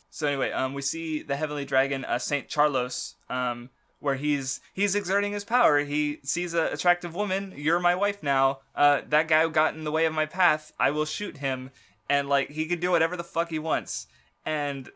so 0.10 0.28
anyway, 0.28 0.52
um, 0.52 0.74
we 0.74 0.82
see 0.82 1.24
the 1.24 1.38
heavenly 1.38 1.64
dragon, 1.64 2.04
uh, 2.04 2.20
Saint 2.20 2.49
Charlos, 2.49 3.14
um 3.30 3.70
where 4.02 4.16
he's 4.16 4.60
he's 4.74 4.95
exerting 4.95 5.32
his 5.32 5.45
power. 5.45 5.80
He 5.80 6.20
sees 6.24 6.54
an 6.54 6.66
attractive 6.66 7.16
woman. 7.16 7.54
You're 7.56 7.80
my 7.80 7.95
wife 7.95 8.22
now. 8.22 8.60
Uh, 8.76 9.02
that 9.08 9.28
guy 9.28 9.43
who 9.43 9.49
got 9.49 9.76
in 9.76 9.86
the 9.86 9.91
way 9.91 10.06
of 10.06 10.14
my 10.14 10.26
path. 10.26 10.74
I 10.78 10.91
will 10.91 11.06
shoot 11.06 11.38
him, 11.38 11.72
and 12.10 12.28
like 12.28 12.49
he 12.49 12.66
can 12.66 12.80
do 12.80 12.91
whatever 12.91 13.16
the 13.16 13.24
fuck 13.24 13.49
he 13.49 13.60
wants. 13.60 14.08
And 14.45 14.89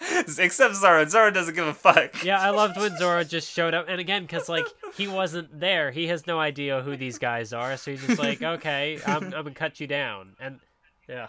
except 0.38 0.74
Zoro, 0.74 1.06
Zoro 1.06 1.30
doesn't 1.30 1.54
give 1.54 1.66
a 1.66 1.74
fuck. 1.74 2.24
Yeah, 2.24 2.40
I 2.40 2.50
loved 2.50 2.76
when 2.78 2.96
Zoro 2.98 3.22
just 3.22 3.52
showed 3.52 3.74
up, 3.74 3.86
and 3.88 4.00
again, 4.00 4.22
because 4.22 4.48
like 4.48 4.66
he 4.94 5.06
wasn't 5.06 5.60
there, 5.60 5.90
he 5.90 6.06
has 6.08 6.26
no 6.26 6.40
idea 6.40 6.80
who 6.82 6.96
these 6.96 7.18
guys 7.18 7.52
are. 7.52 7.76
So 7.76 7.90
he's 7.90 8.06
just 8.06 8.18
like, 8.18 8.42
okay, 8.42 8.98
I'm, 9.06 9.24
I'm 9.24 9.30
gonna 9.30 9.50
cut 9.52 9.80
you 9.80 9.86
down, 9.86 10.34
and 10.40 10.60
yeah. 11.08 11.28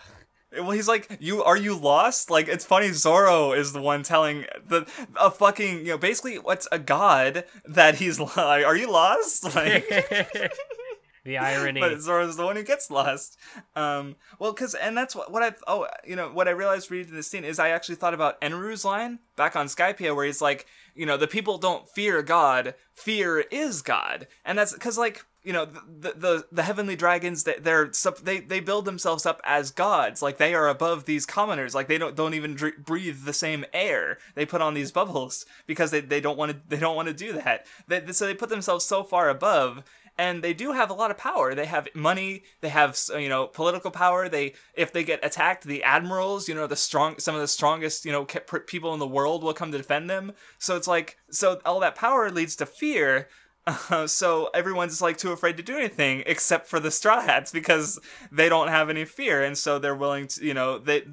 Well, 0.54 0.72
he's 0.72 0.88
like, 0.88 1.18
"You 1.20 1.43
are 1.43 1.56
you 1.58 1.76
lost?" 1.76 2.30
Like 2.30 2.47
it's 2.47 2.66
funny. 2.66 2.91
Zoro 2.91 3.54
is 3.54 3.72
the 3.74 3.82
one 3.82 4.04
telling 4.04 4.45
the 4.66 4.86
a 5.20 5.32
fucking 5.32 5.80
you 5.80 5.86
know 5.93 5.97
basically 5.97 6.38
what's 6.39 6.68
a 6.72 6.80
god 6.80 7.45
that 7.66 7.95
he's 7.95 8.20
like, 8.38 8.66
"Are 8.66 8.76
you 8.76 8.91
lost?" 8.91 9.43
Like 9.56 9.88
the 11.24 11.38
irony. 11.38 11.80
but 11.80 12.02
Zoro's 12.02 12.36
the 12.36 12.45
one 12.45 12.56
who 12.56 12.64
gets 12.64 12.89
lost. 12.89 13.38
Um, 13.76 14.16
well, 14.39 14.54
because 14.54 14.74
and 14.74 14.97
that's 14.97 15.16
what 15.16 15.32
what 15.32 15.43
I 15.43 15.54
oh 15.68 15.88
you 16.06 16.16
know 16.16 16.30
what 16.30 16.47
I 16.47 16.52
realized 16.52 16.89
reading 16.91 17.14
this 17.14 17.28
scene 17.28 17.45
is 17.45 17.60
I 17.60 17.70
actually 17.70 17.95
thought 17.95 18.14
about 18.14 18.41
Enru's 18.41 18.84
line 18.84 19.20
back 19.36 19.56
on 19.56 19.68
Skypiea 19.68 20.16
where 20.16 20.26
he's 20.26 20.41
like, 20.41 20.66
you 20.95 21.05
know, 21.05 21.17
the 21.17 21.27
people 21.27 21.57
don't 21.57 21.89
fear 21.89 22.21
God, 22.21 22.75
fear 22.93 23.39
is 23.39 23.81
God, 23.81 24.27
and 24.45 24.57
that's 24.57 24.73
because 24.73 24.97
like 24.97 25.25
you 25.43 25.53
know 25.53 25.65
the, 25.65 26.13
the 26.15 26.45
the 26.51 26.63
heavenly 26.63 26.95
dragons 26.95 27.45
that 27.45 27.63
they're 27.63 27.91
they 28.21 28.41
they 28.41 28.59
build 28.59 28.85
themselves 28.85 29.25
up 29.25 29.41
as 29.43 29.71
gods. 29.71 30.21
Like 30.21 30.37
they 30.37 30.53
are 30.53 30.69
above 30.69 31.05
these 31.05 31.25
commoners. 31.25 31.73
Like 31.73 31.87
they 31.87 31.97
don't 31.97 32.15
don't 32.15 32.33
even 32.33 32.55
dr- 32.55 32.85
breathe 32.85 33.23
the 33.23 33.33
same 33.33 33.65
air. 33.73 34.17
They 34.35 34.45
put 34.45 34.61
on 34.61 34.73
these 34.73 34.91
bubbles 34.91 35.45
because 35.65 35.91
they, 35.91 36.01
they 36.01 36.21
don't 36.21 36.37
want 36.37 36.51
to 36.51 36.59
they 36.67 36.79
don't 36.79 36.95
want 36.95 37.07
to 37.07 37.13
do 37.13 37.33
that. 37.33 37.65
They, 37.87 38.11
so 38.11 38.25
they 38.25 38.35
put 38.35 38.49
themselves 38.49 38.85
so 38.85 39.03
far 39.03 39.29
above 39.29 39.83
and 40.22 40.43
they 40.43 40.53
do 40.53 40.72
have 40.74 40.91
a 40.91 40.93
lot 40.93 41.09
of 41.09 41.17
power. 41.17 41.55
They 41.55 41.65
have 41.65 41.88
money 41.95 42.43
they 42.61 42.69
have 42.69 42.97
you 43.17 43.28
know 43.28 43.47
political 43.47 43.89
power. 43.89 44.30
They 44.30 44.53
if 44.76 44.93
they 44.93 45.03
get 45.03 45.26
attacked 45.26 45.63
the 45.63 45.84
admirals 45.84 46.47
you 46.47 46.53
know 46.53 46.67
the 46.67 46.76
strong 46.76 47.17
some 47.17 47.34
of 47.34 47.41
the 47.41 47.47
strongest 47.47 48.05
you 48.05 48.11
know 48.11 48.26
people 48.26 48.93
in 48.93 48.99
the 48.99 49.07
world 49.07 49.43
will 49.43 49.53
come 49.53 49.72
to 49.72 49.78
defend 49.80 50.09
them. 50.09 50.34
So 50.59 50.76
it's 50.76 50.88
like 50.88 51.17
so 51.32 51.59
all 51.65 51.80
that 51.80 51.95
power 51.95 52.30
leads 52.30 52.55
to 52.57 52.65
fear. 52.65 53.28
Uh, 53.67 54.07
so 54.07 54.49
everyone's 54.55 55.03
like 55.03 55.17
too 55.17 55.32
afraid 55.32 55.55
to 55.55 55.61
do 55.61 55.78
anything 55.78 56.24
except 56.26 56.65
for 56.67 56.80
the 56.80 56.89
straw 56.89 57.22
hats 57.22 57.51
because 57.51 57.99
they 58.32 58.49
don't 58.49 58.69
have 58.69 58.89
any 58.89 59.05
fear. 59.05 59.43
And 59.43 59.55
so 59.55 59.78
they're 59.78 59.95
willing 59.95 60.28
to 60.28 60.45
you 60.45 60.53
know 60.53 60.78
they 60.78 61.03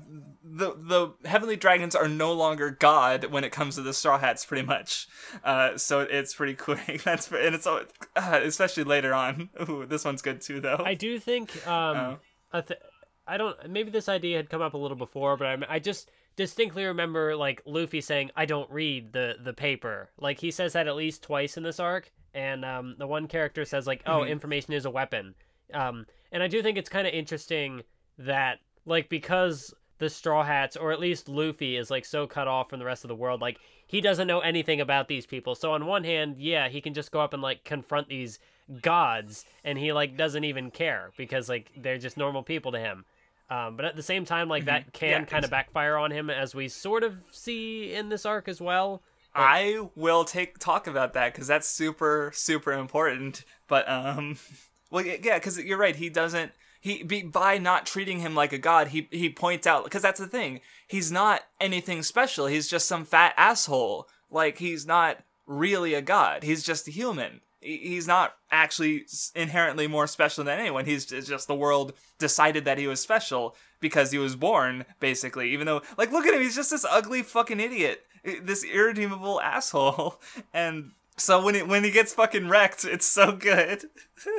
the 0.51 0.75
the 0.75 1.29
heavenly 1.29 1.57
dragons 1.57 1.95
are 1.95 2.09
no 2.09 2.33
longer 2.33 2.71
god 2.71 3.27
when 3.27 3.45
it 3.45 3.53
comes 3.53 3.75
to 3.75 3.83
the 3.83 3.93
straw 3.93 4.19
hats 4.19 4.45
pretty 4.45 4.67
much. 4.67 5.09
Uh, 5.45 5.77
so 5.77 6.01
it's 6.01 6.35
pretty 6.35 6.55
quick 6.55 7.03
that's 7.05 7.31
and 7.31 7.55
it's 7.55 7.67
uh, 7.67 7.85
especially 8.17 8.85
later 8.85 9.15
on. 9.15 9.51
Ooh, 9.69 9.87
this 9.87 10.05
one's 10.05 10.23
good 10.23 10.41
too 10.41 10.61
though. 10.61 10.83
I 10.85 10.95
do 10.95 11.19
think 11.19 11.67
um 11.67 12.19
uh, 12.53 12.63
th- 12.63 12.81
i 13.27 13.37
don't 13.37 13.69
maybe 13.69 13.91
this 13.91 14.09
idea 14.09 14.39
had 14.39 14.49
come 14.49 14.63
up 14.63 14.73
a 14.73 14.79
little 14.79 14.97
before 14.97 15.37
but 15.37 15.47
i, 15.47 15.75
I 15.75 15.79
just 15.79 16.11
distinctly 16.35 16.85
remember 16.85 17.37
like 17.37 17.61
luffy 17.67 18.01
saying 18.01 18.31
i 18.37 18.47
don't 18.47 18.71
read 18.71 19.13
the 19.13 19.35
the 19.43 19.53
paper. 19.53 20.11
Like 20.19 20.41
he 20.41 20.51
says 20.51 20.73
that 20.73 20.89
at 20.89 20.97
least 20.97 21.23
twice 21.23 21.57
in 21.57 21.63
this 21.63 21.79
arc 21.79 22.11
and 22.35 22.65
um, 22.65 22.95
the 22.99 23.07
one 23.07 23.27
character 23.27 23.65
says 23.65 23.87
like, 23.87 24.03
"Oh, 24.07 24.21
mm-hmm. 24.21 24.31
information 24.31 24.73
is 24.73 24.85
a 24.85 24.91
weapon," 24.91 25.35
um, 25.75 26.07
and 26.33 26.43
I 26.43 26.49
do 26.49 26.63
think 26.63 26.79
it's 26.79 26.89
kind 26.89 27.07
of 27.07 27.15
interesting 27.15 27.83
that 28.19 28.59
like 28.85 29.09
because 29.09 29.75
the 29.99 30.09
Straw 30.09 30.45
Hats, 30.45 30.77
or 30.77 30.93
at 30.93 31.01
least 31.01 31.29
Luffy, 31.29 31.77
is 31.77 31.91
like 31.91 32.05
so 32.05 32.27
cut 32.27 32.49
off 32.49 32.71
from 32.71 32.79
the 32.79 32.85
rest 32.85 33.05
of 33.05 33.09
the 33.09 33.15
world, 33.15 33.41
like 33.41 33.59
he 33.87 34.01
doesn't 34.01 34.27
know 34.27 34.41
anything 34.41 34.81
about 34.81 35.09
these 35.09 35.27
people. 35.27 35.55
So 35.55 35.73
on 35.73 35.87
one 35.87 36.05
hand, 36.05 36.37
yeah, 36.39 36.69
he 36.69 36.81
can 36.81 36.95
just 36.95 37.11
go 37.11 37.21
up 37.21 37.33
and 37.33 37.43
like 37.43 37.65
confront 37.65 38.09
these 38.09 38.39
gods, 38.83 39.45
and 39.65 39.79
he 39.79 39.93
like 39.93 40.17
doesn't 40.17 40.45
even 40.45 40.71
care 40.71 41.11
because 41.17 41.49
like 41.49 41.71
they're 41.77 41.99
just 41.99 42.17
normal 42.17 42.43
people 42.43 42.73
to 42.73 42.79
him. 42.79 43.05
Um, 43.51 43.77
but 43.77 43.87
at 43.87 43.97
the 43.97 44.03
same 44.03 44.25
time, 44.25 44.49
like 44.49 44.67
that 44.67 44.83
mm-hmm. 44.83 44.91
can 44.91 45.21
yeah, 45.23 45.25
kind 45.25 45.45
of 45.45 45.51
backfire 45.51 45.97
on 45.97 46.11
him, 46.11 46.31
as 46.31 46.55
we 46.55 46.69
sort 46.69 47.03
of 47.03 47.17
see 47.33 47.95
in 47.95 48.09
this 48.09 48.27
arc 48.27 48.49
as 48.49 48.61
well. 48.61 49.03
I 49.35 49.89
will 49.95 50.25
take 50.25 50.59
talk 50.59 50.87
about 50.87 51.13
that 51.15 51.33
because 51.33 51.47
that's 51.47 51.69
super 51.69 52.31
super 52.35 52.73
important. 52.73 53.45
But 53.67 53.89
um, 53.89 54.37
well 54.91 55.05
yeah, 55.05 55.39
because 55.39 55.59
you're 55.59 55.79
right. 55.79 55.97
He 55.97 56.11
doesn't 56.11 56.53
he 56.81 57.03
be, 57.03 57.23
by 57.23 57.59
not 57.59 57.87
treating 57.87 58.21
him 58.21 58.35
like 58.35 58.53
a 58.53 58.59
god. 58.59 58.89
He 58.89 59.09
he 59.11 59.31
points 59.31 59.67
out 59.67 59.85
because 59.85 60.03
that's 60.03 60.21
the 60.21 60.27
thing. 60.27 60.61
He's 60.87 61.11
not 61.11 61.43
anything 61.61 62.03
special. 62.03 62.47
He's 62.47 62.69
just 62.69 62.89
some 62.89 63.05
fat 63.05 63.35
asshole. 63.37 64.09
Like 64.31 64.59
he's 64.59 64.87
not 64.87 65.19
really 65.47 65.95
a 65.95 66.03
god. 66.03 66.43
He's 66.43 66.63
just 66.63 66.89
a 66.89 66.93
human. 66.93 67.41
He's 67.61 68.07
not 68.07 68.35
actually 68.53 69.07
inherently 69.35 69.89
more 69.89 70.07
special 70.07 70.45
than 70.45 70.61
anyone. 70.61 70.85
He's 70.85 71.05
just 71.05 71.49
the 71.49 71.55
world 71.57 71.93
decided 72.19 72.65
that 72.65 72.79
he 72.79 72.87
was 72.87 73.01
special 73.01 73.57
because 73.81 74.13
he 74.13 74.19
was 74.19 74.37
born, 74.37 74.85
basically. 75.01 75.51
Even 75.51 75.67
though, 75.67 75.83
like, 75.97 76.13
look 76.13 76.25
at 76.25 76.35
him. 76.35 76.41
He's 76.41 76.55
just 76.55 76.71
this 76.71 76.87
ugly 76.89 77.25
fucking 77.25 77.59
idiot 77.59 78.05
this 78.23 78.65
irredeemable 78.65 79.41
asshole. 79.45 80.21
And 80.53 80.93
so 81.17 81.43
when 81.43 81.55
he 81.55 81.63
when 81.63 81.85
he 81.85 81.91
gets 81.91 82.15
fucking 82.15 82.49
wrecked, 82.49 82.85
it's 82.85 83.07
so 83.07 83.33
good. 83.33 83.85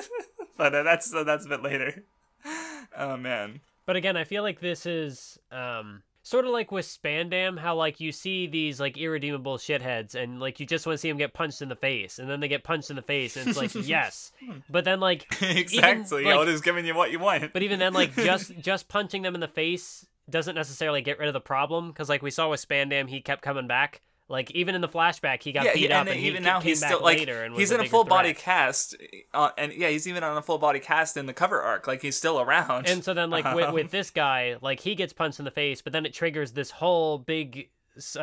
but 0.58 0.74
uh, 0.74 0.84
that's 0.84 1.14
uh, 1.14 1.24
that's 1.24 1.46
a 1.46 1.50
bit 1.50 1.64
later. 1.64 2.04
Oh 2.98 3.18
man. 3.18 3.62
But 3.86 3.96
again, 3.96 4.18
I 4.18 4.24
feel 4.24 4.44
like 4.44 4.60
this 4.60 4.86
is 4.86 5.38
um 5.52 6.02
sort 6.24 6.46
of 6.46 6.52
like 6.52 6.72
with 6.72 6.86
Spandam, 6.86 7.58
how 7.58 7.76
like 7.76 8.00
you 8.00 8.12
see 8.12 8.48
these 8.48 8.80
like 8.80 8.98
irredeemable 8.98 9.58
shitheads, 9.58 10.16
and 10.16 10.40
like 10.40 10.60
you 10.60 10.66
just 10.66 10.86
want 10.86 10.96
to 10.96 10.98
see 10.98 11.10
them 11.10 11.18
get 11.18 11.34
punched 11.34 11.62
in 11.62 11.70
the 11.70 11.76
face, 11.76 12.20
and 12.20 12.30
then 12.30 12.40
they 12.40 12.48
get 12.48 12.64
punched 12.64 12.90
in 12.90 12.96
the 12.96 13.02
face, 13.02 13.38
and 13.38 13.48
it's 13.48 13.58
like 13.58 13.74
yes, 13.88 14.32
but 14.70 14.86
then 14.86 15.00
like 15.00 15.26
exactly, 15.42 16.26
even, 16.26 16.38
like, 16.38 16.64
giving 16.64 16.86
you 16.86 16.96
what 16.96 17.12
you 17.12 17.20
want. 17.20 17.54
But 17.54 17.64
even 17.64 17.80
then, 17.80 17.94
like 17.94 18.16
just 18.16 18.58
just 18.60 18.88
punching 18.88 19.22
them 19.22 19.36
in 19.36 19.42
the 19.42 19.48
face 19.48 20.06
doesn't 20.30 20.56
necessarily 20.56 21.02
get 21.02 21.18
rid 21.18 21.28
of 21.28 21.34
the 21.34 21.42
problem 21.42 21.90
because 21.90 22.10
like 22.10 22.22
we 22.22 22.32
saw 22.32 22.50
with 22.50 22.66
Spandam, 22.68 23.10
he 23.10 23.22
kept 23.22 23.42
coming 23.42 23.68
back. 23.68 24.02
Like 24.30 24.52
even 24.52 24.76
in 24.76 24.82
the 24.82 24.88
flashback, 24.88 25.42
he 25.42 25.52
got 25.52 25.66
yeah, 25.66 25.74
beat 25.74 25.92
up, 25.92 26.02
and, 26.02 26.10
and 26.10 26.20
even 26.20 26.44
now 26.44 26.60
he's 26.60 26.86
still 26.86 27.02
like 27.02 27.28
he's 27.56 27.72
in 27.72 27.80
a 27.80 27.86
full 27.86 28.04
body 28.04 28.36
cast, 28.36 28.96
uh, 29.34 29.50
and 29.58 29.74
yeah, 29.74 29.90
he's 29.90 30.08
even 30.08 30.24
on 30.24 30.38
a 30.38 30.42
full 30.44 30.60
body 30.60 30.80
cast 30.80 31.18
in 31.18 31.26
the 31.26 31.34
cover 31.34 31.60
arc. 31.60 31.88
Like 31.88 32.04
he's 32.04 32.16
still 32.16 32.40
around. 32.40 32.88
And 32.88 33.04
so 33.04 33.16
then, 33.16 33.32
like 33.32 33.46
um, 33.46 33.56
with, 33.56 33.72
with 33.74 33.92
this 33.92 34.12
guy, 34.12 34.58
like 34.62 34.82
he 34.82 34.94
gets 34.94 35.14
punched 35.14 35.40
in 35.40 35.46
the 35.46 35.52
face, 35.52 35.82
but 35.82 35.94
then 35.94 36.06
it 36.06 36.14
triggers 36.14 36.52
this 36.52 36.70
whole 36.70 37.18
big, 37.18 37.70
uh, 38.16 38.20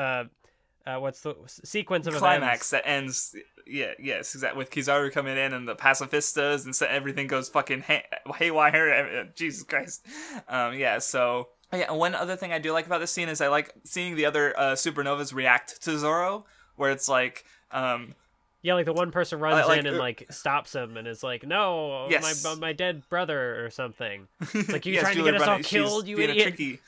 uh 0.87 0.97
what's 0.99 1.23
the 1.23 1.35
sequence 1.47 2.07
of 2.07 2.15
climax 2.15 2.71
events. 2.71 2.71
that 2.71 2.89
ends. 2.89 3.37
Yeah, 3.67 3.95
yes, 3.99 4.33
exactly. 4.37 4.59
With 4.59 4.71
Kizaru 4.71 5.11
coming 5.11 5.37
in 5.37 5.53
and 5.53 5.67
the 5.67 5.75
pacifistas, 5.75 6.67
and 6.67 6.77
so 6.77 6.87
everything 6.87 7.27
goes 7.27 7.49
fucking 7.49 7.81
hay- 7.81 8.07
haywire. 8.37 9.29
Jesus 9.35 9.65
Christ. 9.65 10.07
Um, 10.49 10.75
yeah, 10.75 11.01
so 11.01 11.49
Oh, 11.77 11.79
yeah, 11.79 11.93
one 11.93 12.15
other 12.15 12.37
thing 12.37 12.53
I 12.53 12.59
do 12.59 12.73
like 12.73 12.87
about 12.87 13.01
this 13.01 13.11
scene 13.11 13.29
is 13.29 13.41
I 13.41 13.49
like 13.49 13.75
seeing 13.85 14.17
the 14.17 14.25
other 14.25 14.59
uh, 14.59 14.73
supernovas 14.73 15.35
react 15.35 15.83
to 15.83 15.99
Zoro, 15.99 16.47
where 16.77 16.91
it's 16.91 17.09
like, 17.09 17.45
um, 17.71 18.15
yeah, 18.63 18.75
like 18.75 18.87
the 18.87 18.93
one 18.93 19.11
person 19.11 19.41
runs 19.41 19.65
uh, 19.65 19.69
like, 19.69 19.81
in 19.81 19.87
and 19.87 19.97
uh, 19.97 20.01
like 20.01 20.27
stops 20.31 20.75
him 20.75 20.97
and 20.97 21.07
is 21.07 21.23
like, 21.23 21.47
"No, 21.47 22.09
yes. 22.09 22.45
my 22.45 22.55
my 22.55 22.73
dead 22.73 23.09
brother" 23.09 23.65
or 23.65 23.71
something. 23.71 24.27
It's 24.55 24.71
like 24.71 24.87
you 24.87 24.95
yes, 24.95 25.03
trying 25.03 25.17
Julia 25.17 25.33
to 25.33 25.39
get 25.39 25.49
us 25.49 25.49
all 25.49 25.63
killed, 25.63 26.09
you 26.09 26.19
idiot. 26.19 26.49
Tricky. 26.49 26.81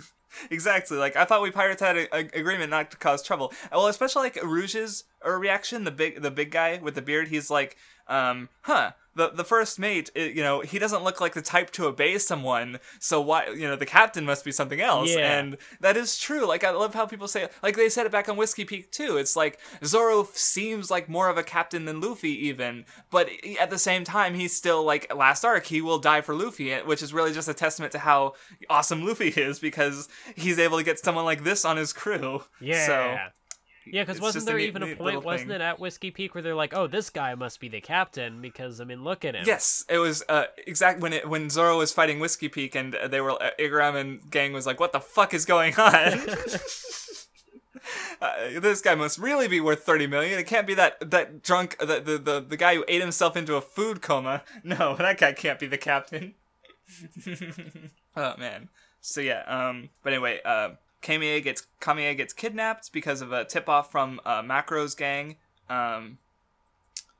exactly. 0.50 0.96
Like 0.96 1.16
I 1.16 1.24
thought 1.24 1.42
we 1.42 1.50
pirates 1.50 1.82
had 1.82 1.96
an 1.96 2.30
agreement 2.32 2.70
not 2.70 2.90
to 2.92 2.96
cause 2.96 3.22
trouble. 3.22 3.52
Well, 3.72 3.88
especially 3.88 4.22
like 4.22 4.42
Rouge's 4.42 5.04
uh, 5.26 5.30
reaction, 5.30 5.84
the 5.84 5.90
big 5.90 6.22
the 6.22 6.30
big 6.30 6.50
guy 6.50 6.78
with 6.82 6.94
the 6.94 7.02
beard. 7.02 7.28
He's 7.28 7.50
like, 7.50 7.76
um, 8.06 8.48
"Huh." 8.62 8.92
The 9.16 9.30
the 9.30 9.44
first 9.44 9.78
mate, 9.78 10.10
it, 10.14 10.34
you 10.34 10.42
know, 10.42 10.60
he 10.60 10.78
doesn't 10.78 11.02
look 11.02 11.20
like 11.20 11.34
the 11.34 11.42
type 11.42 11.70
to 11.72 11.86
obey 11.86 12.18
someone. 12.18 12.78
So 13.00 13.20
why, 13.20 13.48
you 13.48 13.66
know, 13.66 13.74
the 13.74 13.86
captain 13.86 14.24
must 14.24 14.44
be 14.44 14.52
something 14.52 14.80
else. 14.80 15.10
Yeah. 15.10 15.38
And 15.38 15.56
that 15.80 15.96
is 15.96 16.18
true. 16.18 16.46
Like 16.46 16.62
I 16.62 16.70
love 16.70 16.94
how 16.94 17.06
people 17.06 17.26
say, 17.26 17.48
like 17.62 17.76
they 17.76 17.88
said 17.88 18.06
it 18.06 18.12
back 18.12 18.28
on 18.28 18.36
Whiskey 18.36 18.64
Peak 18.64 18.92
too. 18.92 19.16
It's 19.16 19.34
like 19.34 19.58
Zoro 19.84 20.28
seems 20.34 20.90
like 20.90 21.08
more 21.08 21.28
of 21.28 21.38
a 21.38 21.42
captain 21.42 21.86
than 21.86 22.00
Luffy 22.00 22.46
even, 22.46 22.84
but 23.10 23.28
at 23.58 23.70
the 23.70 23.78
same 23.78 24.04
time, 24.04 24.34
he's 24.34 24.54
still 24.54 24.84
like 24.84 25.12
last 25.14 25.44
arc. 25.44 25.66
He 25.66 25.80
will 25.80 25.98
die 25.98 26.20
for 26.20 26.34
Luffy, 26.34 26.72
eh, 26.72 26.82
which 26.82 27.02
is 27.02 27.14
really 27.14 27.32
just 27.32 27.48
a 27.48 27.54
testament 27.54 27.92
to 27.92 27.98
how 27.98 28.34
awesome 28.68 29.04
Luffy 29.04 29.28
is 29.28 29.58
because 29.58 30.08
he's 30.34 30.58
able 30.58 30.76
to 30.78 30.84
get 30.84 30.98
someone 30.98 31.24
like 31.24 31.42
this 31.42 31.64
on 31.64 31.76
his 31.76 31.92
crew. 31.92 32.42
Yeah. 32.60 32.86
So, 32.86 33.16
Yeah, 33.86 34.02
because 34.02 34.20
wasn't 34.20 34.46
there 34.46 34.56
neat- 34.56 34.68
even 34.68 34.82
a 34.82 34.96
point, 34.96 35.24
wasn't 35.24 35.50
thing. 35.50 35.60
it, 35.60 35.64
at 35.64 35.78
Whiskey 35.78 36.10
Peak 36.10 36.34
where 36.34 36.42
they're 36.42 36.54
like, 36.54 36.74
oh, 36.74 36.86
this 36.86 37.10
guy 37.10 37.34
must 37.34 37.60
be 37.60 37.68
the 37.68 37.80
captain 37.80 38.42
because, 38.42 38.80
I 38.80 38.84
mean, 38.84 39.04
look 39.04 39.24
at 39.24 39.34
him. 39.34 39.44
Yes, 39.46 39.84
it 39.88 39.98
was 39.98 40.22
uh, 40.28 40.44
exact 40.66 41.00
when 41.00 41.12
it 41.12 41.28
when 41.28 41.48
Zoro 41.50 41.78
was 41.78 41.92
fighting 41.92 42.18
Whiskey 42.18 42.48
Peak 42.48 42.74
and 42.74 42.94
uh, 42.94 43.08
they 43.08 43.20
were 43.20 43.40
uh, 43.42 43.50
Igaram 43.58 43.94
and 43.96 44.30
gang 44.30 44.52
was 44.52 44.66
like, 44.66 44.80
"What 44.80 44.92
the 44.92 45.00
fuck 45.00 45.32
is 45.34 45.44
going 45.44 45.74
on?" 45.76 46.20
Uh, 48.20 48.58
this 48.60 48.80
guy 48.80 48.94
must 48.94 49.18
really 49.18 49.46
be 49.46 49.60
worth 49.60 49.84
thirty 49.84 50.06
million. 50.06 50.38
It 50.38 50.46
can't 50.46 50.66
be 50.66 50.74
that 50.74 51.10
that 51.10 51.42
drunk 51.42 51.76
the, 51.78 52.00
the 52.00 52.18
the 52.18 52.40
the 52.48 52.56
guy 52.56 52.74
who 52.74 52.84
ate 52.88 53.00
himself 53.00 53.36
into 53.36 53.54
a 53.54 53.60
food 53.60 54.02
coma. 54.02 54.42
No, 54.64 54.96
that 54.96 55.18
guy 55.18 55.32
can't 55.32 55.58
be 55.58 55.66
the 55.66 55.78
captain. 55.78 56.34
oh 58.16 58.34
man. 58.38 58.68
So 59.00 59.20
yeah. 59.20 59.42
Um. 59.46 59.90
But 60.02 60.14
anyway. 60.14 60.40
Uh. 60.44 60.70
Kamiya 61.06 61.42
gets 61.42 61.66
Kamiya 61.80 62.16
gets 62.16 62.32
kidnapped 62.32 62.92
because 62.92 63.20
of 63.20 63.32
a 63.32 63.44
tip 63.44 63.68
off 63.68 63.90
from 63.92 64.20
uh, 64.24 64.42
Macro's 64.42 64.94
gang. 64.94 65.36
Um. 65.70 66.18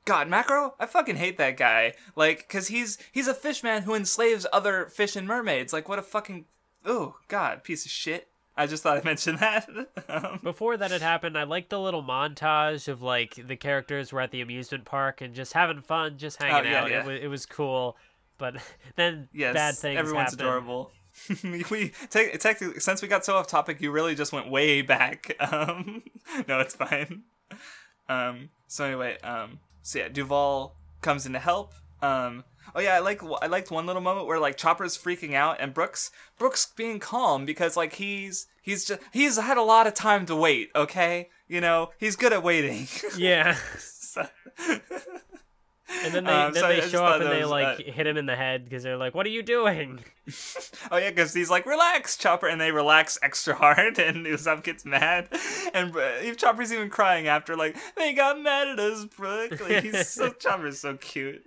God, 0.05 0.29
Macro, 0.29 0.73
I 0.79 0.85
fucking 0.85 1.17
hate 1.17 1.37
that 1.37 1.57
guy. 1.57 1.93
Like, 2.15 2.47
cause 2.47 2.67
he's 2.69 2.97
he's 3.11 3.27
a 3.27 3.33
fish 3.33 3.61
man 3.61 3.81
who 3.83 3.93
enslaves 3.93 4.45
other 4.53 4.85
fish 4.85 5.17
and 5.17 5.27
mermaids. 5.27 5.73
Like, 5.73 5.89
what 5.89 5.99
a 5.99 6.01
fucking 6.01 6.45
oh 6.85 7.15
god, 7.27 7.63
piece 7.65 7.83
of 7.85 7.91
shit. 7.91 8.29
I 8.55 8.67
just 8.67 8.83
thought 8.83 8.95
I'd 8.97 9.03
mention 9.05 9.35
that. 9.35 9.67
um, 10.09 10.39
Before 10.41 10.77
that 10.77 10.91
had 10.91 11.01
happened, 11.01 11.37
I 11.37 11.43
liked 11.43 11.69
the 11.69 11.79
little 11.79 12.01
montage 12.03 12.87
of 12.87 13.01
like 13.01 13.35
the 13.47 13.57
characters 13.57 14.13
were 14.13 14.21
at 14.21 14.31
the 14.31 14.39
amusement 14.41 14.85
park 14.85 15.19
and 15.21 15.35
just 15.35 15.51
having 15.53 15.81
fun, 15.81 16.17
just 16.17 16.41
hanging 16.41 16.67
Oh, 16.67 16.71
yeah, 16.71 16.81
out. 16.83 16.89
yeah. 16.89 17.01
It, 17.01 17.05
was, 17.05 17.19
it 17.23 17.27
was 17.27 17.45
cool, 17.45 17.97
but 18.37 18.55
then 18.95 19.27
yes, 19.33 19.53
bad 19.53 19.75
things 19.75 19.99
everyone's 19.99 20.31
happen. 20.31 20.45
adorable. 20.45 20.91
we 21.43 21.91
take 22.09 22.39
technically 22.39 22.79
since 22.79 23.01
we 23.01 23.07
got 23.07 23.25
so 23.25 23.35
off 23.35 23.47
topic, 23.47 23.81
you 23.81 23.91
really 23.91 24.15
just 24.15 24.31
went 24.33 24.49
way 24.49 24.81
back. 24.81 25.35
Um, 25.51 26.03
no, 26.47 26.59
it's 26.59 26.75
fine. 26.75 27.23
Um, 28.09 28.49
so 28.67 28.85
anyway, 28.85 29.17
um, 29.21 29.59
so 29.81 29.99
yeah, 29.99 30.09
Duval 30.09 30.75
comes 31.01 31.25
in 31.25 31.33
to 31.33 31.39
help. 31.39 31.73
Um, 32.01 32.43
oh 32.75 32.79
yeah, 32.81 32.95
I 32.95 32.99
like 32.99 33.21
I 33.41 33.47
liked 33.47 33.71
one 33.71 33.85
little 33.85 34.01
moment 34.01 34.27
where 34.27 34.39
like 34.39 34.57
Chopper's 34.57 34.97
freaking 34.97 35.33
out 35.33 35.57
and 35.59 35.73
Brooks 35.73 36.11
Brooks 36.37 36.65
being 36.75 36.99
calm 36.99 37.45
because 37.45 37.75
like 37.77 37.93
he's 37.93 38.47
he's 38.61 38.85
just 38.85 39.01
he's 39.11 39.37
had 39.37 39.57
a 39.57 39.63
lot 39.63 39.87
of 39.87 39.93
time 39.93 40.25
to 40.27 40.35
wait. 40.35 40.69
Okay, 40.75 41.29
you 41.47 41.61
know 41.61 41.91
he's 41.97 42.15
good 42.15 42.33
at 42.33 42.43
waiting. 42.43 42.87
Yeah, 43.17 43.55
So- 43.77 44.27
and 46.03 46.13
then 46.13 46.23
they 46.25 46.31
Um, 46.31 46.53
then 46.53 46.61
so 46.61 46.67
they 46.67 46.81
show 46.81 47.05
up 47.05 47.21
and 47.21 47.29
they 47.31 47.41
was, 47.41 47.49
like 47.49 47.79
uh, 47.79 47.91
hit 47.91 48.07
him 48.07 48.17
in 48.17 48.25
the 48.25 48.35
head 48.35 48.63
because 48.63 48.83
they're 48.83 48.97
like, 48.97 49.15
"What 49.15 49.25
are 49.25 49.29
you 49.29 49.43
doing?" 49.43 49.99
Oh 50.91 50.97
yeah, 50.97 51.09
because 51.09 51.33
he's 51.33 51.49
like, 51.49 51.65
relax, 51.65 52.17
Chopper, 52.17 52.47
and 52.47 52.59
they 52.59 52.71
relax 52.71 53.17
extra 53.23 53.55
hard, 53.55 53.97
and 53.97 54.25
Usopp 54.25 54.63
gets 54.63 54.85
mad, 54.85 55.29
and 55.73 55.95
uh, 55.95 56.33
Chopper's 56.35 56.71
even 56.73 56.89
crying 56.89 57.27
after, 57.27 57.55
like, 57.55 57.77
they 57.95 58.13
got 58.13 58.41
mad 58.41 58.67
at 58.67 58.79
us, 58.79 59.05
Brook. 59.05 59.59
Like, 59.61 59.83
he's 59.83 60.09
so 60.09 60.31
Chopper's 60.31 60.79
so 60.79 60.97
cute. 60.97 61.43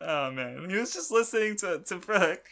Oh 0.00 0.30
man, 0.30 0.68
he 0.68 0.76
was 0.76 0.92
just 0.92 1.10
listening 1.10 1.56
to 1.56 1.78
to 1.86 1.96
Brook. 1.96 2.48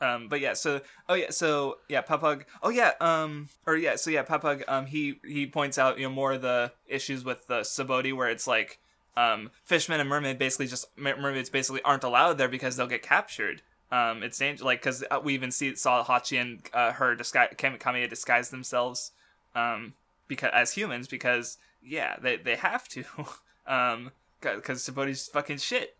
um, 0.00 0.28
but 0.28 0.40
yeah, 0.40 0.54
so 0.54 0.80
oh 1.08 1.14
yeah, 1.14 1.30
so 1.30 1.78
yeah, 1.88 2.02
Pappag. 2.02 2.44
Oh 2.62 2.70
yeah, 2.70 2.92
um, 3.00 3.48
or 3.66 3.76
yeah, 3.76 3.96
so 3.96 4.10
yeah, 4.10 4.22
Pappag. 4.22 4.64
Um, 4.68 4.86
he 4.86 5.20
he 5.24 5.46
points 5.46 5.78
out 5.78 5.98
you 5.98 6.08
know 6.08 6.14
more 6.14 6.32
of 6.32 6.42
the 6.42 6.72
issues 6.86 7.24
with 7.24 7.46
the 7.46 7.60
Sabaody, 7.60 8.14
where 8.14 8.28
it's 8.30 8.46
like. 8.46 8.78
Um, 9.16 9.50
fishermen 9.64 10.00
and 10.00 10.08
mermaid 10.08 10.38
basically 10.38 10.66
just 10.66 10.86
mermaids 10.98 11.48
basically 11.48 11.80
aren't 11.82 12.04
allowed 12.04 12.36
there 12.38 12.48
because 12.48 12.76
they'll 12.76 12.86
get 12.86 13.02
captured. 13.02 13.62
Um 13.90 14.22
it's 14.22 14.38
dangerous 14.38 14.64
like 14.64 14.80
because 14.80 15.04
we 15.22 15.34
even 15.34 15.50
see 15.50 15.74
saw 15.76 16.04
hachi 16.04 16.40
and 16.40 16.60
uh, 16.74 16.92
her 16.92 17.14
disguise 17.14 17.54
Kam- 17.56 17.78
kamiya 17.78 18.10
disguise 18.10 18.50
themselves 18.50 19.12
um 19.54 19.94
because 20.28 20.50
as 20.52 20.72
humans 20.72 21.06
because 21.06 21.58
yeah 21.82 22.16
they 22.20 22.36
they 22.36 22.56
have 22.56 22.88
to 22.88 23.04
um 23.66 24.10
because 24.40 24.82
Sabaody's 24.82 25.28
fucking 25.28 25.58
shit. 25.58 25.96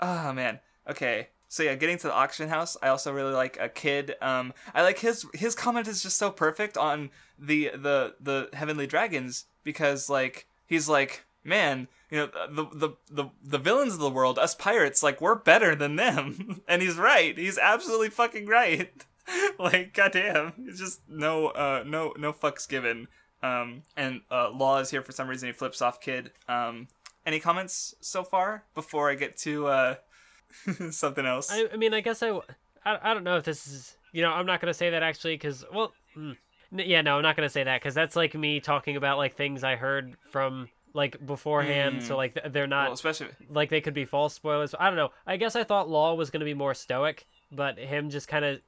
Oh 0.00 0.32
man. 0.32 0.60
Okay. 0.88 1.28
So 1.48 1.62
yeah 1.62 1.74
getting 1.76 1.98
to 1.98 2.08
the 2.08 2.12
auction 2.12 2.48
house 2.50 2.76
i 2.82 2.88
also 2.88 3.10
really 3.12 3.32
like 3.32 3.56
a 3.58 3.70
kid 3.70 4.14
um 4.20 4.52
i 4.74 4.82
like 4.82 4.98
his 4.98 5.24
his 5.32 5.54
comment 5.54 5.88
is 5.88 6.02
just 6.02 6.18
so 6.18 6.30
perfect 6.30 6.76
on 6.76 7.08
the 7.38 7.70
the 7.74 8.16
the 8.20 8.50
heavenly 8.52 8.86
dragons 8.86 9.46
because 9.64 10.10
like 10.10 10.46
he's 10.66 10.90
like 10.90 11.24
man 11.48 11.88
you 12.10 12.18
know 12.18 12.30
the 12.50 12.66
the 12.72 12.96
the, 13.10 13.30
the 13.42 13.58
villains 13.58 13.94
of 13.94 14.00
the 14.00 14.10
world 14.10 14.38
us 14.38 14.54
pirates 14.54 15.02
like 15.02 15.20
we're 15.20 15.34
better 15.34 15.74
than 15.74 15.96
them. 15.96 16.62
And 16.68 16.82
he's 16.82 16.96
right. 16.96 17.36
He's 17.36 17.58
absolutely 17.58 18.10
fucking 18.10 18.46
right. 18.46 18.90
Like 19.58 19.92
goddamn. 19.92 20.54
It's 20.66 20.78
just 20.78 21.02
no 21.06 21.48
uh 21.48 21.84
no 21.86 22.14
no 22.16 22.32
fucks 22.32 22.66
given. 22.66 23.08
Um 23.42 23.82
and 23.94 24.22
uh 24.30 24.50
law 24.50 24.78
is 24.78 24.90
here 24.90 25.02
for 25.02 25.12
some 25.12 25.28
reason. 25.28 25.48
He 25.48 25.52
flips 25.52 25.82
off 25.82 26.00
kid. 26.00 26.30
Um 26.48 26.88
any 27.26 27.38
comments 27.38 27.94
so 28.00 28.24
far 28.24 28.64
before 28.74 29.10
i 29.10 29.14
get 29.14 29.36
to 29.38 29.66
uh 29.66 29.94
something 30.90 31.26
else? 31.26 31.50
I, 31.52 31.66
I 31.70 31.76
mean, 31.76 31.92
I 31.92 32.00
guess 32.00 32.22
i 32.22 32.40
i 32.86 33.12
don't 33.12 33.24
know 33.24 33.36
if 33.36 33.44
this 33.44 33.66
is, 33.66 33.98
you 34.12 34.22
know, 34.22 34.30
I'm 34.30 34.46
not 34.46 34.62
gonna 34.62 34.72
say 34.72 34.88
that 34.88 35.02
actually 35.02 35.34
because, 35.34 35.62
well, 35.74 35.92
mm, 36.16 36.34
yeah, 36.72 37.02
no, 37.02 37.16
I'm 37.16 37.22
not 37.22 37.36
gonna 37.36 37.50
say 37.50 37.64
that 37.64 37.82
because 37.82 37.94
that's 37.94 38.16
like 38.16 38.34
me 38.34 38.60
talking 38.60 38.96
about 38.96 39.18
like 39.18 39.36
things 39.36 39.62
I 39.62 39.76
heard 39.76 40.16
from 40.30 40.70
like 40.94 41.24
beforehand. 41.24 42.02
So 42.02 42.14
hmm. 42.14 42.18
like 42.18 42.38
they're 42.52 42.66
not 42.66 42.86
well, 42.86 42.92
especially 42.94 43.28
like 43.50 43.70
they 43.70 43.80
could 43.80 43.94
be 43.94 44.04
false 44.04 44.34
spoilers. 44.34 44.74
I 44.78 44.86
don't 44.86 44.96
know. 44.96 45.10
I 45.26 45.36
guess 45.36 45.56
I 45.56 45.64
thought 45.64 45.88
Law 45.88 46.14
was 46.14 46.30
gonna 46.30 46.44
be 46.44 46.54
more 46.54 46.74
stoic, 46.74 47.26
but 47.52 47.78
him 47.78 48.10
just 48.10 48.28
kind 48.28 48.44
of, 48.44 48.60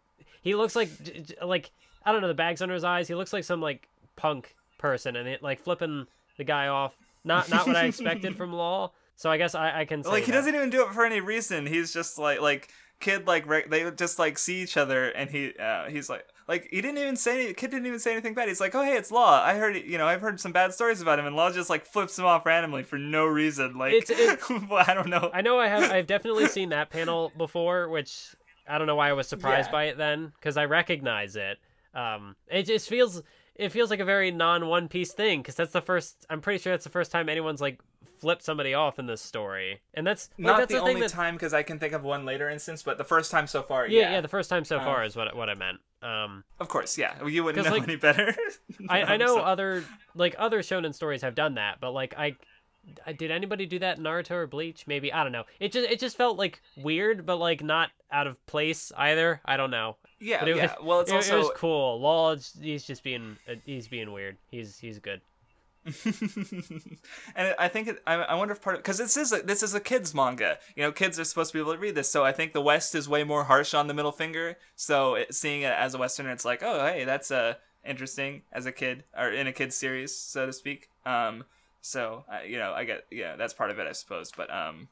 he 0.43 0.55
looks 0.55 0.77
like 0.77 0.91
like 1.43 1.71
I 2.05 2.13
don't 2.13 2.21
know 2.21 2.29
the 2.29 2.35
bags 2.35 2.63
under 2.63 2.75
his 2.75 2.85
eyes. 2.85 3.09
He 3.09 3.15
looks 3.15 3.33
like 3.33 3.45
some 3.45 3.61
like 3.61 3.89
punk 4.17 4.55
person, 4.79 5.17
and 5.17 5.29
it 5.29 5.43
like 5.43 5.61
flipping 5.61 6.07
the 6.37 6.45
guy 6.45 6.69
off. 6.69 6.97
Not 7.25 7.51
not 7.51 7.67
what 7.67 7.77
I 7.77 7.85
expected 7.87 8.37
from 8.37 8.53
Law. 8.53 8.93
So 9.17 9.31
I 9.31 9.37
guess 9.37 9.55
I, 9.55 9.81
I 9.81 9.85
can 9.85 10.03
say 10.03 10.11
like 10.11 10.25
he 10.25 10.31
that. 10.31 10.39
doesn't 10.39 10.55
even 10.55 10.71
do 10.71 10.83
it 10.87 10.95
for 10.95 11.05
any 11.05 11.21
reason 11.21 11.67
he's 11.67 11.93
just 11.93 12.19
like 12.19 12.41
like 12.41 12.73
kid 13.01 13.27
like 13.27 13.47
re- 13.49 13.65
they 13.69 13.91
just 13.93 14.19
like 14.19 14.39
see 14.39 14.61
each 14.61 14.77
other 14.77 15.09
and 15.11 15.31
he 15.31 15.53
uh, 15.59 15.87
he's 15.89 16.09
like 16.09 16.25
like 16.47 16.69
he 16.71 16.81
didn't 16.81 16.99
even 16.99 17.17
say 17.17 17.45
any, 17.47 17.55
kid 17.55 17.71
didn't 17.71 17.87
even 17.87 17.99
say 17.99 18.13
anything 18.13 18.35
bad 18.35 18.49
he's 18.49 18.61
like 18.61 18.75
oh 18.75 18.83
hey 18.83 18.97
it's 18.97 19.11
law 19.11 19.43
i 19.43 19.55
heard 19.55 19.77
you 19.77 19.97
know 19.99 20.07
i've 20.07 20.21
heard 20.21 20.39
some 20.39 20.53
bad 20.53 20.73
stories 20.75 21.01
about 21.01 21.19
him 21.19 21.27
and 21.27 21.35
law 21.37 21.51
just 21.51 21.71
like 21.71 21.87
flips 21.87 22.19
him 22.19 22.25
off 22.27 22.45
randomly 22.47 22.83
for 22.83 22.99
no 22.99 23.25
reason 23.27 23.77
like 23.79 23.93
It's- 23.95 24.11
it- 24.19 24.41
well, 24.71 24.85
i 24.87 24.95
don't 24.95 25.09
know 25.09 25.31
I 25.33 25.41
know 25.41 25.59
I 25.59 25.69
have 25.69 25.91
I've 25.91 26.07
definitely 26.15 26.47
seen 26.47 26.69
that 26.71 26.91
panel 26.91 27.33
before, 27.37 27.89
which 27.89 28.35
I 28.69 28.79
don't 28.79 28.87
know 28.87 28.97
why 28.97 29.09
I 29.09 29.13
was 29.15 29.27
surprised 29.27 29.69
Yeah. 29.69 29.73
by 29.73 29.85
it 29.85 29.97
then 29.99 30.33
because 30.39 30.57
I 30.57 30.67
recognize 30.67 31.35
it. 31.35 31.59
Um, 31.95 32.37
it 32.49 32.65
just 32.65 32.89
feels 32.89 33.23
it 33.57 33.71
feels 33.73 33.91
like 33.91 33.99
a 34.01 34.05
very 34.05 34.31
non 34.31 34.69
One 34.69 34.87
Piece 34.89 35.13
thing 35.13 35.41
because 35.41 35.57
that's 35.57 35.73
the 35.73 35.81
first. 35.81 36.25
I'm 36.31 36.41
pretty 36.41 36.63
sure 36.63 36.73
that's 36.73 36.85
the 36.85 36.91
first 36.91 37.11
time 37.11 37.29
anyone's 37.29 37.61
like 37.61 37.81
flipped 38.21 38.43
somebody 38.43 38.75
off 38.75 38.99
in 38.99 39.07
this 39.07 39.21
story, 39.21 39.81
and 39.95 40.07
that's 40.07 40.29
like, 40.39 40.47
not 40.47 40.59
that's 40.59 40.73
the 40.73 40.79
the 40.79 40.83
only 40.83 41.01
that, 41.01 41.11
time 41.11 41.35
because 41.35 41.55
i 41.55 41.63
can 41.63 41.79
think 41.79 41.93
of 41.93 42.03
one 42.05 42.25
later 42.25 42.49
instance 42.51 42.83
but 42.83 42.99
the 42.99 43.05
first 43.05 43.31
time 43.31 43.47
so 43.47 43.63
far 43.63 43.87
Yeah, 43.87 44.01
yeah, 44.03 44.11
yeah, 44.13 44.21
the 44.21 44.29
first 44.29 44.51
time 44.51 44.65
so 44.65 44.79
Um, 44.79 44.85
far 44.85 45.05
is 45.05 45.17
what 45.17 45.35
what 45.37 45.49
I 45.49 45.55
meant. 45.55 45.79
Um, 46.03 46.45
of 46.59 46.69
course 46.69 46.97
yeah 46.99 47.25
you 47.27 47.45
wouldn't 47.45 47.65
know 47.67 47.73
like, 47.73 47.83
any 47.83 47.97
better 47.97 48.35
I, 48.89 49.03
I 49.03 49.17
know 49.23 49.37
so- 49.37 49.41
other 49.41 49.85
like 50.15 50.35
other 50.39 50.61
shonen 50.61 50.95
stories 50.95 51.23
have 51.23 51.35
done 51.35 51.55
that, 51.55 51.79
but 51.81 51.93
like 51.93 52.15
I, 52.17 52.37
I 53.07 53.13
did 53.13 53.31
anybody 53.31 53.67
do 53.67 53.79
that 53.81 53.99
in 53.99 54.05
Naruto 54.05 54.31
or 54.33 54.47
Bleach? 54.47 54.87
Maybe 54.87 55.13
I 55.13 55.23
don't 55.23 55.33
know. 55.33 55.45
It 55.61 55.71
just 55.73 55.89
it 55.91 56.01
just 56.01 56.17
felt 56.17 56.39
like 56.39 56.63
weird, 56.77 57.27
but 57.27 57.37
like 57.37 57.63
not 57.63 57.91
out 58.11 58.27
of 58.27 58.45
place 58.47 58.91
either. 58.97 59.41
I 59.45 59.57
don't 59.59 59.71
know. 59.71 59.97
yeah 60.19 60.45
it 60.45 60.57
yeah 60.57 60.75
well 60.83 61.01
it's 61.01 61.11
it, 61.13 61.17
also 61.17 61.35
it 61.37 61.39
was 61.39 61.51
cool. 61.57 62.01
Law, 62.01 62.35
he's 62.61 62.85
just 62.85 63.03
being 63.05 63.37
he's 63.67 63.87
being 63.89 64.13
weird. 64.13 64.39
He's 64.51 64.79
he's 64.79 64.99
good. 64.99 65.21
and 67.35 67.55
I 67.59 67.69
think 67.69 67.89
it, 67.89 68.03
I, 68.07 68.15
I 68.15 68.35
wonder 68.35 68.53
if 68.53 68.61
part 68.61 68.77
of 68.77 68.83
because 68.83 68.99
this 68.99 69.17
is 69.17 69.33
a, 69.33 69.41
this 69.41 69.63
is 69.63 69.75
a 69.75 69.81
kids 69.81 70.15
manga. 70.15 70.59
You 70.77 70.83
know, 70.83 70.93
kids 70.93 71.19
are 71.19 71.25
supposed 71.25 71.53
to 71.53 71.59
be 71.59 71.61
able 71.61 71.73
to 71.73 71.79
read 71.79 71.95
this, 71.95 72.11
so 72.11 72.23
I 72.25 72.33
think 72.33 72.53
the 72.53 72.61
West 72.61 72.95
is 72.95 73.09
way 73.09 73.25
more 73.25 73.45
harsh 73.45 73.73
on 73.73 73.87
the 73.87 73.95
middle 73.95 74.13
finger. 74.13 74.59
So 74.77 75.15
it, 75.15 75.35
seeing 75.35 75.63
it 75.63 75.73
as 75.73 75.95
a 75.95 75.99
Westerner, 75.99 76.33
it's 76.33 76.45
like, 76.45 76.63
oh, 76.63 76.87
hey, 76.87 77.05
that's 77.05 77.31
uh, 77.31 77.55
interesting 77.85 78.43
as 78.53 78.67
a 78.67 78.73
kid 78.73 79.05
or 79.17 79.31
in 79.31 79.47
a 79.47 79.53
kids 79.53 79.75
series, 79.75 80.15
so 80.15 80.47
to 80.47 80.53
speak. 80.53 80.91
Um, 81.07 81.45
so 81.81 82.25
uh, 82.31 82.43
you 82.43 82.59
know, 82.59 82.73
I 82.73 82.85
get 82.85 83.07
yeah, 83.11 83.37
that's 83.37 83.55
part 83.55 83.71
of 83.71 83.79
it, 83.79 83.87
I 83.87 83.93
suppose. 83.93 84.33
But 84.37 84.53
um, 84.53 84.89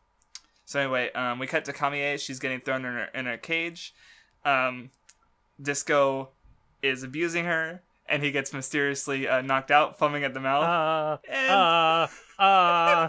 so 0.65 0.81
anyway, 0.81 1.13
um, 1.13 1.39
we 1.39 1.47
cut 1.47 1.67
to 1.67 1.73
Kamie. 1.73 2.19
She's 2.19 2.39
getting 2.39 2.61
thrown 2.61 2.85
in 2.87 2.95
her 2.95 3.09
in 3.15 3.27
her 3.27 3.37
cage. 3.37 3.95
Um, 4.45 4.91
Disco 5.61 6.31
is 6.83 7.03
abusing 7.03 7.45
her. 7.45 7.83
And 8.09 8.23
he 8.23 8.31
gets 8.31 8.53
mysteriously 8.55 9.29
uh, 9.29 9.43
knocked 9.43 9.71
out, 9.71 9.99
foaming 9.99 10.25
at 10.25 10.33
the 10.35 10.41
mouth. 10.41 10.65
Uh, 10.65 11.19
And- 11.31 12.09
uh, 12.39 13.09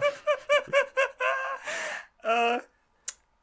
uh. 2.24 2.58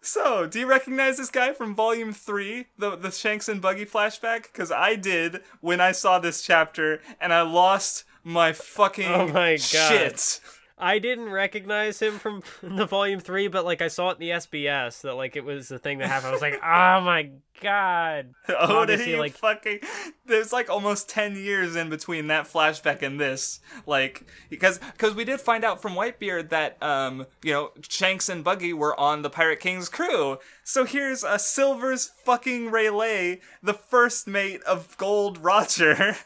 so, 0.01 0.45
do 0.47 0.59
you 0.59 0.67
recognize 0.67 1.17
this 1.17 1.29
guy 1.31 1.53
from 1.53 1.73
Volume 1.75 2.13
Three, 2.13 2.67
the 2.77 2.95
the 2.95 3.11
Shanks 3.11 3.49
and 3.49 3.61
Buggy 3.61 3.85
flashback? 3.85 4.43
Because 4.43 4.71
I 4.71 4.95
did 4.95 5.41
when 5.61 5.81
I 5.81 5.91
saw 5.91 6.19
this 6.19 6.41
chapter, 6.41 7.01
and 7.19 7.33
I 7.33 7.41
lost 7.41 8.03
my 8.23 8.53
fucking 8.53 9.07
Oh 9.07 9.27
my 9.27 9.53
God. 9.53 9.59
shit. 9.61 10.39
I 10.79 10.99
didn't 10.99 11.29
recognize 11.31 11.99
him 11.99 12.19
from 12.19 12.43
the 12.61 12.85
volume 12.85 13.19
three, 13.19 13.47
but 13.47 13.65
like 13.65 13.81
I 13.81 13.87
saw 13.87 14.11
it 14.11 14.19
in 14.19 14.19
the 14.19 14.29
SBS 14.29 15.01
that 15.01 15.15
like 15.15 15.35
it 15.35 15.43
was 15.43 15.67
the 15.69 15.79
thing 15.79 15.97
that 15.97 16.07
happened. 16.07 16.29
I 16.29 16.31
was 16.33 16.41
like, 16.41 16.59
oh 16.63 17.01
my 17.01 17.31
god. 17.61 18.33
Oh, 18.49 18.85
did 18.85 18.99
he 19.01 19.15
like- 19.17 19.33
fucking? 19.35 19.79
There's 20.25 20.53
like 20.53 20.69
almost 20.69 21.09
ten 21.09 21.35
years 21.35 21.75
in 21.75 21.89
between 21.89 22.27
that 22.27 22.45
flashback 22.45 23.01
and 23.01 23.19
this, 23.19 23.59
like 23.87 24.25
because 24.49 24.79
because 24.93 25.15
we 25.15 25.25
did 25.25 25.41
find 25.41 25.63
out 25.63 25.81
from 25.81 25.93
Whitebeard 25.95 26.49
that 26.49 26.81
um 26.83 27.25
you 27.43 27.53
know 27.53 27.71
Shanks 27.89 28.29
and 28.29 28.43
Buggy 28.43 28.73
were 28.73 28.97
on 28.99 29.23
the 29.23 29.29
Pirate 29.31 29.59
King's 29.59 29.89
crew. 29.89 30.37
So 30.63 30.85
here's 30.85 31.23
a 31.23 31.39
Silver's 31.39 32.11
fucking 32.23 32.69
Rayleigh, 32.69 33.37
the 33.63 33.73
first 33.73 34.27
mate 34.27 34.61
of 34.63 34.95
Gold 34.97 35.39
Roger. 35.39 36.17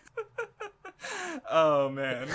oh 1.49 1.89
man, 1.89 2.27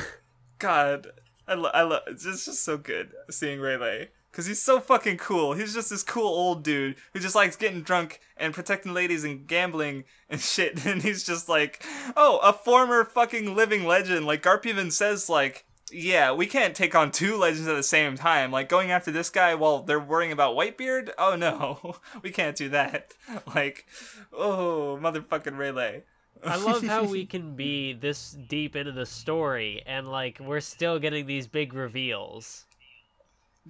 God, 0.58 1.08
I 1.48 1.54
lo- 1.54 1.70
I 1.72 1.82
love 1.82 2.02
it's 2.06 2.24
just, 2.24 2.64
so 2.64 2.76
good 2.76 3.12
seeing 3.30 3.60
Rayleigh. 3.60 4.08
Cause 4.32 4.44
he's 4.44 4.60
so 4.60 4.80
fucking 4.80 5.16
cool. 5.16 5.54
He's 5.54 5.72
just 5.72 5.88
this 5.88 6.02
cool 6.02 6.26
old 6.26 6.62
dude 6.62 6.96
who 7.14 7.20
just 7.20 7.34
likes 7.34 7.56
getting 7.56 7.80
drunk 7.80 8.20
and 8.36 8.52
protecting 8.52 8.92
ladies 8.92 9.24
and 9.24 9.46
gambling 9.46 10.04
and 10.28 10.38
shit. 10.42 10.84
And 10.84 11.00
he's 11.02 11.24
just 11.24 11.48
like, 11.48 11.82
oh, 12.14 12.38
a 12.42 12.52
former 12.52 13.04
fucking 13.04 13.56
living 13.56 13.86
legend. 13.86 14.26
Like 14.26 14.42
Garp 14.42 14.66
even 14.66 14.90
says, 14.90 15.30
like, 15.30 15.64
yeah, 15.90 16.32
we 16.32 16.46
can't 16.46 16.74
take 16.74 16.94
on 16.94 17.10
two 17.10 17.36
legends 17.36 17.68
at 17.68 17.76
the 17.76 17.82
same 17.82 18.16
time. 18.16 18.50
Like 18.50 18.68
going 18.68 18.90
after 18.90 19.10
this 19.10 19.30
guy 19.30 19.54
while 19.54 19.82
they're 19.82 20.00
worrying 20.00 20.32
about 20.32 20.56
Whitebeard. 20.56 21.10
Oh 21.16 21.36
no, 21.36 21.96
we 22.22 22.30
can't 22.30 22.56
do 22.56 22.68
that. 22.70 23.14
Like, 23.54 23.86
oh, 24.32 24.98
motherfucking 25.00 25.56
Rayleigh. 25.56 26.02
I 26.44 26.56
love 26.56 26.82
how 26.82 27.04
we 27.04 27.26
can 27.34 27.56
be 27.56 27.92
this 27.92 28.36
deep 28.48 28.76
into 28.76 28.92
the 28.92 29.06
story 29.06 29.82
and 29.86 30.08
like 30.08 30.38
we're 30.40 30.60
still 30.60 30.98
getting 30.98 31.26
these 31.26 31.46
big 31.46 31.74
reveals. 31.74 32.66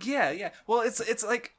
Yeah, 0.02 0.30
yeah. 0.30 0.50
Well, 0.66 0.80
it's 0.80 1.00
it's 1.00 1.24
like 1.24 1.54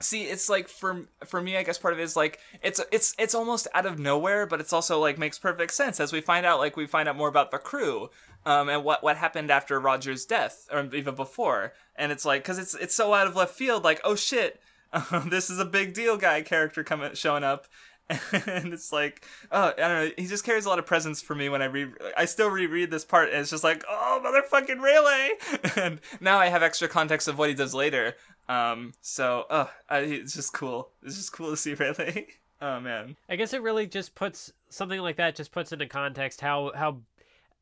see, 0.00 0.24
it's 0.24 0.48
like 0.48 0.68
for 0.68 1.06
for 1.26 1.40
me, 1.40 1.56
I 1.56 1.62
guess 1.62 1.78
part 1.78 1.94
of 1.94 2.00
it 2.00 2.04
is 2.04 2.16
like 2.16 2.38
it's 2.62 2.80
it's 2.92 3.14
it's 3.18 3.34
almost 3.34 3.68
out 3.74 3.86
of 3.86 3.98
nowhere, 3.98 4.46
but 4.46 4.60
it's 4.60 4.72
also 4.72 5.00
like 5.00 5.18
makes 5.18 5.38
perfect 5.38 5.72
sense 5.72 6.00
as 6.00 6.12
we 6.12 6.20
find 6.20 6.46
out 6.46 6.58
like 6.58 6.76
we 6.76 6.86
find 6.86 7.08
out 7.08 7.16
more 7.16 7.28
about 7.28 7.50
the 7.50 7.58
crew 7.58 8.10
um 8.46 8.68
and 8.68 8.84
what 8.84 9.02
what 9.02 9.16
happened 9.16 9.50
after 9.50 9.80
Roger's 9.80 10.24
death 10.24 10.68
or 10.72 10.88
even 10.94 11.14
before. 11.14 11.72
And 11.96 12.12
it's 12.12 12.24
like 12.24 12.44
cuz 12.44 12.58
it's 12.58 12.74
it's 12.74 12.94
so 12.94 13.14
out 13.14 13.26
of 13.26 13.36
left 13.36 13.54
field 13.54 13.84
like, 13.84 14.00
"Oh 14.04 14.14
shit, 14.14 14.60
this 15.26 15.50
is 15.50 15.58
a 15.58 15.64
big 15.64 15.94
deal 15.94 16.16
guy 16.16 16.42
character 16.42 16.84
coming 16.84 17.14
showing 17.14 17.44
up." 17.44 17.66
and 18.46 18.72
it's 18.72 18.92
like, 18.92 19.24
oh, 19.52 19.68
I 19.68 19.74
don't 19.76 20.04
know. 20.04 20.10
He 20.16 20.26
just 20.26 20.44
carries 20.44 20.64
a 20.64 20.68
lot 20.68 20.78
of 20.78 20.86
presence 20.86 21.20
for 21.20 21.34
me 21.34 21.48
when 21.48 21.60
I 21.60 21.66
read. 21.66 21.92
I 22.16 22.24
still 22.24 22.48
reread 22.48 22.90
this 22.90 23.04
part, 23.04 23.28
and 23.28 23.38
it's 23.38 23.50
just 23.50 23.64
like, 23.64 23.84
oh, 23.88 24.20
motherfucking 24.24 24.80
Rayleigh! 24.80 25.76
and 25.76 26.00
now 26.20 26.38
I 26.38 26.46
have 26.46 26.62
extra 26.62 26.88
context 26.88 27.28
of 27.28 27.38
what 27.38 27.48
he 27.48 27.54
does 27.54 27.74
later. 27.74 28.16
Um, 28.48 28.94
so, 29.02 29.44
oh, 29.50 29.70
I, 29.90 29.98
it's 29.98 30.34
just 30.34 30.54
cool. 30.54 30.90
It's 31.02 31.16
just 31.16 31.32
cool 31.32 31.50
to 31.50 31.56
see 31.56 31.74
Rayleigh. 31.78 32.26
oh 32.62 32.80
man. 32.80 33.16
I 33.28 33.36
guess 33.36 33.52
it 33.52 33.62
really 33.62 33.86
just 33.86 34.14
puts 34.14 34.52
something 34.70 35.00
like 35.00 35.16
that 35.16 35.36
just 35.36 35.52
puts 35.52 35.72
into 35.72 35.86
context 35.86 36.40
how 36.40 36.72
how 36.74 36.98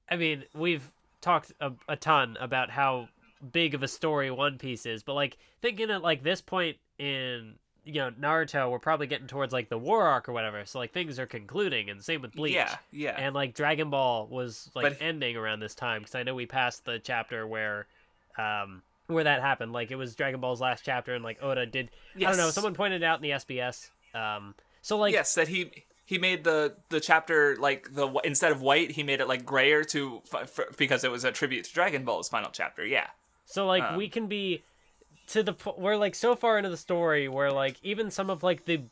I 0.08 0.16
mean, 0.16 0.44
we've 0.54 0.92
talked 1.20 1.52
a, 1.60 1.72
a 1.88 1.96
ton 1.96 2.36
about 2.40 2.70
how 2.70 3.08
big 3.52 3.74
of 3.74 3.82
a 3.82 3.88
story 3.88 4.30
One 4.30 4.58
Piece 4.58 4.86
is, 4.86 5.02
but 5.02 5.14
like 5.14 5.38
thinking 5.60 5.90
at 5.90 6.02
like 6.02 6.22
this 6.22 6.40
point 6.40 6.76
in 6.98 7.54
you 7.86 7.94
know 7.94 8.10
Naruto, 8.10 8.70
we're 8.70 8.78
probably 8.78 9.06
getting 9.06 9.26
towards 9.28 9.52
like 9.52 9.68
the 9.68 9.78
war 9.78 10.02
arc 10.02 10.28
or 10.28 10.32
whatever. 10.32 10.64
So 10.66 10.78
like 10.78 10.92
things 10.92 11.18
are 11.18 11.26
concluding, 11.26 11.88
and 11.88 12.02
same 12.02 12.20
with 12.20 12.32
Bleach. 12.34 12.54
Yeah, 12.54 12.76
yeah. 12.90 13.14
And 13.16 13.34
like 13.34 13.54
Dragon 13.54 13.88
Ball 13.90 14.26
was 14.26 14.70
like 14.74 14.82
But- 14.82 14.96
ending 15.00 15.36
around 15.36 15.60
this 15.60 15.74
time 15.74 16.02
because 16.02 16.14
I 16.16 16.22
know 16.24 16.34
we 16.34 16.46
passed 16.46 16.84
the 16.84 16.98
chapter 16.98 17.46
where, 17.46 17.86
um, 18.36 18.82
where 19.06 19.24
that 19.24 19.40
happened. 19.40 19.72
Like 19.72 19.90
it 19.90 19.96
was 19.96 20.14
Dragon 20.14 20.40
Ball's 20.40 20.60
last 20.60 20.84
chapter, 20.84 21.14
and 21.14 21.22
like 21.24 21.42
Oda 21.42 21.64
did. 21.64 21.90
I 22.16 22.20
don't 22.20 22.36
know. 22.36 22.50
Someone 22.50 22.74
pointed 22.74 23.02
out 23.02 23.18
in 23.18 23.22
the 23.22 23.30
SBS. 23.30 23.90
Um, 24.14 24.54
so 24.82 24.98
like 24.98 25.12
yes, 25.12 25.34
that 25.36 25.48
he 25.48 25.70
he 26.04 26.18
made 26.18 26.44
the 26.44 26.74
the 26.88 27.00
chapter 27.00 27.56
like 27.56 27.94
the 27.94 28.08
instead 28.24 28.52
of 28.52 28.62
white, 28.62 28.90
he 28.92 29.02
made 29.02 29.20
it 29.20 29.28
like 29.28 29.44
grayer 29.44 29.84
to 29.84 30.22
f- 30.32 30.58
f- 30.58 30.76
because 30.76 31.04
it 31.04 31.10
was 31.10 31.24
a 31.24 31.32
tribute 31.32 31.64
to 31.66 31.72
Dragon 31.72 32.04
Ball's 32.04 32.28
final 32.28 32.50
chapter. 32.52 32.84
Yeah. 32.84 33.06
So 33.44 33.66
like 33.66 33.82
Um, 33.84 33.96
we 33.96 34.08
can 34.08 34.26
be 34.26 34.62
to 35.28 35.42
the 35.42 35.52
po- 35.52 35.74
we're 35.78 35.96
like 35.96 36.14
so 36.14 36.34
far 36.36 36.56
into 36.58 36.70
the 36.70 36.76
story 36.76 37.28
where 37.28 37.50
like 37.50 37.76
even 37.82 38.10
some 38.10 38.30
of 38.30 38.42
like 38.42 38.64
the 38.64 38.82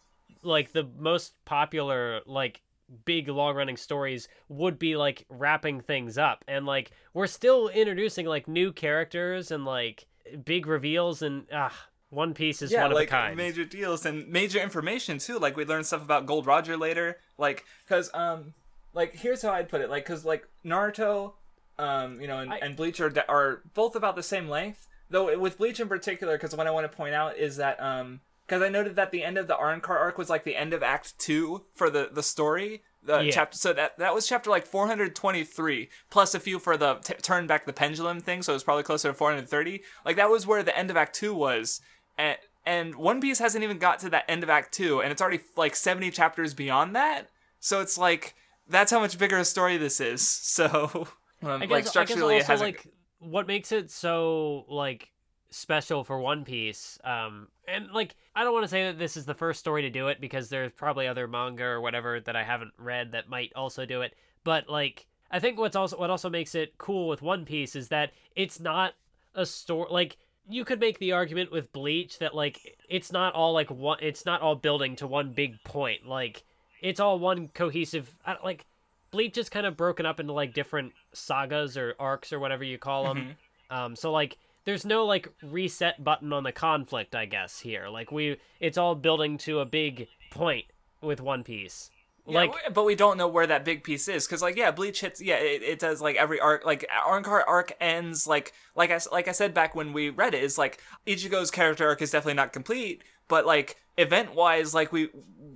like 0.43 0.72
the 0.72 0.87
most 0.99 1.32
popular 1.45 2.20
like 2.26 2.61
big 3.05 3.28
long 3.28 3.57
running 3.57 3.76
stories 3.76 4.28
would 4.49 4.78
be 4.78 4.95
like 4.97 5.24
wrapping 5.28 5.80
things 5.80 6.18
up 6.18 6.45
and 6.47 6.66
like 6.66 6.91
we're 7.14 7.26
still 7.26 7.68
introducing 7.68 8.26
like 8.26 8.47
new 8.47 8.72
characters 8.72 9.51
and 9.51 9.64
like 9.64 10.07
big 10.45 10.66
reveals 10.66 11.22
and 11.22 11.47
ah 11.53 11.74
one 12.11 12.35
piece 12.35 12.62
is 12.62 12.72
one 12.72 12.93
like 12.93 13.09
of 13.09 13.14
a 13.14 13.16
kind 13.16 13.37
major 13.37 13.64
deals 13.64 14.07
and 14.07 14.28
major 14.28 14.61
information 14.61 15.18
too. 15.18 15.39
Like 15.39 15.57
we 15.57 15.64
learned 15.64 15.87
stuff 15.87 16.03
about 16.05 16.26
Gold 16.26 16.47
Roger 16.47 16.76
later. 16.76 17.18
Like 17.39 17.64
because 17.85 18.09
um 18.14 18.55
like 18.93 19.16
here's 19.16 19.43
how 19.43 19.51
I'd 19.51 19.68
put 19.68 19.80
it. 19.80 19.91
Like 19.91 20.05
because 20.05 20.24
like 20.24 20.47
Naruto, 20.64 21.32
um 21.78 22.20
you 22.20 22.28
know 22.28 22.39
and, 22.39 22.53
I- 22.53 22.59
and 22.59 22.76
Bleach 22.76 23.01
are 23.01 23.12
are 23.28 23.62
both 23.74 23.97
about 23.97 24.14
the 24.14 24.22
same 24.22 24.49
length. 24.49 24.87
Though 25.11 25.38
with 25.38 25.59
Bleach 25.59 25.80
in 25.80 25.88
particular, 25.88 26.36
because 26.36 26.57
what 26.57 26.66
I 26.66 26.70
want 26.70 26.90
to 26.90 26.96
point 26.96 27.14
out 27.14 27.36
is 27.36 27.57
that 27.57 27.80
um 27.82 28.20
because 28.46 28.61
I 28.62 28.68
noted 28.68 28.96
that 28.96 29.11
the 29.11 29.24
end 29.24 29.38
of 29.38 29.46
the 29.48 29.55
Arrancar 29.55 29.90
arc 29.98 30.18
was 30.18 30.28
like 30.28 30.44
the 30.44 30.57
end 30.57 30.74
of 30.74 30.82
Act 30.82 31.18
Two 31.18 31.64
for 31.74 31.88
the 31.90 32.09
the 32.12 32.22
story. 32.22 32.82
The 33.02 33.20
Yeah. 33.20 33.30
chapter, 33.32 33.59
so 33.59 33.72
that 33.74 33.98
that 33.98 34.14
was 34.14 34.26
chapter 34.26 34.48
like 34.48 34.66
423 34.66 35.90
plus 36.11 36.34
a 36.34 36.40
few 36.40 36.59
for 36.59 36.76
the 36.78 36.94
t- 36.96 37.12
turn 37.14 37.46
back 37.46 37.66
the 37.66 37.72
pendulum 37.72 38.20
thing, 38.20 38.42
so 38.42 38.52
it 38.52 38.57
was 38.57 38.64
probably 38.64 38.82
closer 38.82 39.09
to 39.09 39.14
430. 39.14 39.82
Like 40.07 40.16
that 40.16 40.30
was 40.30 40.46
where 40.46 40.62
the 40.62 40.76
end 40.76 40.90
of 40.90 40.96
Act 40.96 41.14
Two 41.14 41.34
was, 41.34 41.80
and 42.16 42.38
and 42.64 42.94
One 42.96 43.20
Piece 43.20 43.38
hasn't 43.40 43.62
even 43.62 43.76
got 43.78 43.98
to 44.00 44.11
that 44.11 44.24
end 44.28 44.42
of 44.42 44.48
Act 44.48 44.72
Two, 44.72 45.00
and 45.02 45.12
it's 45.12 45.20
already 45.20 45.40
like 45.57 45.76
70 45.76 46.11
chapters 46.12 46.55
beyond 46.55 46.96
that. 46.96 47.28
So 47.61 47.80
it's 47.82 47.98
like 47.98 48.34
that's 48.66 48.90
how 48.90 49.00
much 49.00 49.18
bigger 49.18 49.36
a 49.36 49.44
story 49.44 49.76
this 49.76 50.00
is. 50.00 50.26
So 50.55 51.07
um, 51.42 51.61
I 51.62 51.66
guess, 51.66 51.70
like 51.70 51.70
I 51.70 51.80
guess 51.80 51.88
structurally, 51.90 52.36
it 52.36 52.46
hasn't. 52.46 52.76
like 52.76 52.86
what 53.25 53.47
makes 53.47 53.72
it 53.72 53.91
so 53.91 54.64
like 54.68 55.11
special 55.51 56.05
for 56.05 56.18
One 56.18 56.45
Piece, 56.45 56.99
um, 57.05 57.49
and 57.66 57.91
like 57.93 58.14
I 58.35 58.45
don't 58.45 58.53
want 58.53 58.64
to 58.64 58.68
say 58.68 58.85
that 58.85 58.99
this 58.99 59.16
is 59.16 59.25
the 59.25 59.35
first 59.35 59.61
story 59.61 59.83
to 59.83 59.91
do 59.91 60.09
it 60.09 60.20
because 60.20 60.49
there's 60.49 60.72
probably 60.72 61.07
other 61.07 61.29
manga 61.29 61.64
or 61.64 61.81
whatever 61.81 62.20
that 62.20 62.37
I 62.37 62.45
haven't 62.45 62.72
read 62.79 63.12
that 63.12 63.29
might 63.29 63.53
also 63.55 63.87
do 63.87 64.03
it, 64.03 64.14
but 64.43 64.68
like 64.68 65.07
I 65.31 65.41
think 65.41 65.59
what's 65.59 65.77
also 65.77 65.99
what 65.99 66.11
also 66.11 66.31
makes 66.31 66.55
it 66.55 66.79
cool 66.79 67.09
with 67.09 67.22
One 67.22 67.45
Piece 67.45 67.77
is 67.77 67.89
that 67.89 68.12
it's 68.37 68.61
not 68.61 68.95
a 69.35 69.47
story 69.47 69.89
like 69.91 70.16
you 70.49 70.64
could 70.64 70.81
make 70.81 70.99
the 70.99 71.12
argument 71.12 71.51
with 71.51 71.72
Bleach 71.72 72.18
that 72.18 72.35
like 72.35 72.77
it's 72.89 73.11
not 73.11 73.35
all 73.35 73.53
like 73.53 73.70
one 73.70 73.99
it's 74.01 74.27
not 74.27 74.43
all 74.43 74.55
building 74.55 74.97
to 74.97 75.07
one 75.07 75.33
big 75.33 75.62
point 75.64 76.07
like 76.07 76.45
it's 76.81 77.01
all 77.01 77.18
one 77.18 77.49
cohesive 77.49 78.14
like 78.45 78.66
Bleach 79.14 79.38
is 79.38 79.48
kind 79.48 79.64
of 79.64 79.76
broken 79.76 80.06
up 80.06 80.18
into 80.18 80.32
like 80.32 80.54
different 80.54 80.92
sagas 81.12 81.76
or 81.76 81.94
arcs 82.00 82.32
or 82.32 82.40
whatever 82.40 82.64
you 82.64 82.78
call 82.78 83.04
them. 83.04 83.36
Um, 83.70 83.94
so 83.94 84.10
like, 84.10 84.38
there's 84.64 84.84
no 84.84 85.06
like 85.06 85.28
reset 85.40 86.02
button 86.02 86.32
on 86.32 86.42
the 86.42 86.50
conflict, 86.50 87.14
I 87.14 87.26
guess 87.26 87.60
here. 87.60 87.88
Like 87.88 88.10
we, 88.10 88.38
it's 88.58 88.76
all 88.76 88.96
building 88.96 89.38
to 89.38 89.60
a 89.60 89.64
big 89.64 90.08
point 90.32 90.64
with 91.00 91.20
One 91.20 91.44
Piece. 91.44 91.92
Yeah, 92.26 92.40
like, 92.40 92.74
but 92.74 92.84
we 92.84 92.96
don't 92.96 93.16
know 93.16 93.28
where 93.28 93.46
that 93.46 93.64
big 93.64 93.84
piece 93.84 94.08
is 94.08 94.26
because, 94.26 94.42
like, 94.42 94.56
yeah, 94.56 94.72
Bleach 94.72 95.00
hits. 95.02 95.22
Yeah, 95.22 95.36
it, 95.36 95.62
it 95.62 95.78
does. 95.78 96.00
Like 96.00 96.16
every 96.16 96.40
arc, 96.40 96.64
like 96.64 96.84
Arrancar 97.06 97.44
arc 97.46 97.76
ends. 97.80 98.26
Like, 98.26 98.52
like 98.74 98.90
I 98.90 98.98
like 99.12 99.28
I 99.28 99.32
said 99.32 99.54
back 99.54 99.76
when 99.76 99.92
we 99.92 100.10
read 100.10 100.34
it, 100.34 100.42
is 100.42 100.58
like 100.58 100.80
Ichigo's 101.06 101.52
character 101.52 101.86
arc 101.86 102.02
is 102.02 102.10
definitely 102.10 102.34
not 102.34 102.52
complete, 102.52 103.04
but 103.28 103.46
like 103.46 103.76
event 103.97 104.34
wise, 104.34 104.74
like 104.74 104.92
we 104.92 105.09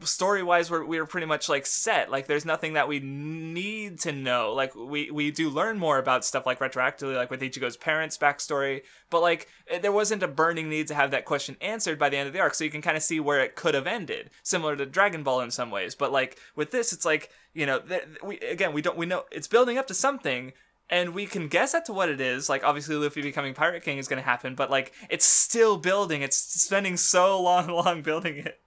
story 0.05 0.43
wise, 0.43 0.71
we're 0.71 0.85
we're 0.85 1.07
pretty 1.07 1.27
much 1.27 1.49
like 1.49 1.67
set. 1.67 2.11
Like, 2.11 2.27
there's 2.27 2.45
nothing 2.45 2.75
that 2.75 2.89
we 2.89 3.01
need 3.01 4.01
to 4.01 4.13
know. 4.13 4.53
Like, 4.53 4.75
we 4.75 5.11
we 5.11 5.31
do 5.31 5.51
learn 5.51 5.79
more 5.79 5.99
about 5.99 6.25
stuff 6.25 6.47
like 6.47 6.59
retroactively, 6.59 7.17
like 7.17 7.31
with 7.31 7.41
Ichigo's 7.41 7.77
parents' 7.77 8.19
backstory, 8.19 8.83
but 9.11 9.23
like 9.23 9.49
eh, 9.69 9.79
there 9.79 9.93
wasn't 9.93 10.23
a 10.23 10.29
burning 10.29 10.69
need 10.69 10.89
to 10.89 10.95
have 10.95 11.11
that 11.11 11.25
question 11.25 11.57
answered 11.61 11.99
by 11.99 12.09
the 12.09 12.17
end 12.17 12.27
of 12.27 12.33
the 12.33 12.41
arc, 12.41 12.55
so 12.55 12.65
you 12.65 12.71
can 12.71 12.83
kind 12.83 12.97
of 12.97 13.03
see 13.03 13.21
where 13.21 13.41
it 13.41 13.57
could 13.57 13.75
have 13.75 13.87
ended, 13.87 14.31
similar 14.43 14.77
to 14.77 14.87
Dragon 14.87 15.23
Ball 15.23 15.41
in 15.41 15.51
some 15.51 15.71
ways. 15.71 15.95
But 15.95 16.13
like 16.13 16.39
with 16.55 16.71
this, 16.71 16.93
it's 16.93 17.05
like 17.05 17.31
you 17.55 17.67
know, 17.67 17.81
th- 17.81 18.05
we 18.23 18.39
again 18.41 18.73
we 18.73 18.83
don't 18.83 18.97
we 18.97 19.07
know 19.07 19.25
it's 19.31 19.49
building 19.49 19.79
up 19.79 19.87
to 19.89 19.95
something. 19.95 20.53
And 20.91 21.15
we 21.15 21.27
can 21.27 21.49
guess 21.49 21.75
at 21.75 21.85
to 21.87 21.93
what 21.93 22.09
it 22.09 22.21
is. 22.21 22.49
Like 22.49 22.65
obviously, 22.65 22.97
Luffy 22.97 23.23
becoming 23.23 23.55
Pirate 23.55 23.83
King 23.83 23.99
is 23.99 24.09
going 24.09 24.23
to 24.23 24.27
happen, 24.27 24.55
but 24.55 24.71
like 24.71 24.93
it's 25.11 25.27
still 25.27 25.77
building. 25.77 26.23
It's 26.23 26.37
spending 26.37 26.97
so 26.97 27.41
long, 27.41 27.69
long 27.69 28.03
building 28.03 28.39
it 28.39 28.61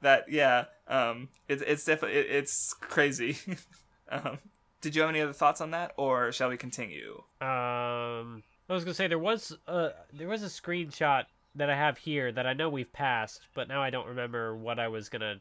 that 0.00 0.30
yeah, 0.30 0.64
um, 0.88 1.28
it, 1.48 1.62
it's 1.62 1.84
definitely 1.84 2.18
it, 2.18 2.26
it's 2.30 2.72
crazy. 2.74 3.38
um, 4.10 4.38
did 4.80 4.94
you 4.94 5.02
have 5.02 5.10
any 5.10 5.20
other 5.20 5.32
thoughts 5.32 5.60
on 5.60 5.72
that, 5.72 5.92
or 5.96 6.32
shall 6.32 6.48
we 6.48 6.56
continue? 6.56 7.22
um, 7.40 8.42
I 8.68 8.72
was 8.72 8.84
gonna 8.84 8.94
say 8.94 9.06
there 9.06 9.18
was 9.18 9.56
a 9.66 9.90
there 10.12 10.28
was 10.28 10.42
a 10.42 10.46
screenshot 10.46 11.24
that 11.54 11.70
I 11.70 11.76
have 11.76 11.98
here 11.98 12.32
that 12.32 12.46
I 12.46 12.52
know 12.52 12.68
we've 12.68 12.92
passed, 12.92 13.40
but 13.54 13.68
now 13.68 13.82
I 13.82 13.90
don't 13.90 14.08
remember 14.08 14.56
what 14.56 14.78
I 14.78 14.88
was 14.88 15.08
gonna 15.08 15.40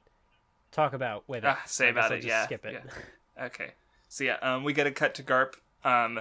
talk 0.72 0.94
about 0.94 1.24
with 1.28 1.44
it. 1.44 1.48
Ah, 1.48 1.62
say 1.66 1.90
about 1.90 2.12
it, 2.12 2.18
just 2.18 2.28
yeah, 2.28 2.46
Skip 2.46 2.66
it. 2.66 2.74
yeah. 2.74 2.92
Okay. 3.46 3.72
So 4.08 4.24
yeah, 4.24 4.38
um, 4.42 4.64
we 4.64 4.72
get 4.72 4.88
a 4.88 4.92
cut 4.92 5.16
to 5.16 5.24
Garp, 5.24 5.56
um, 5.86 6.20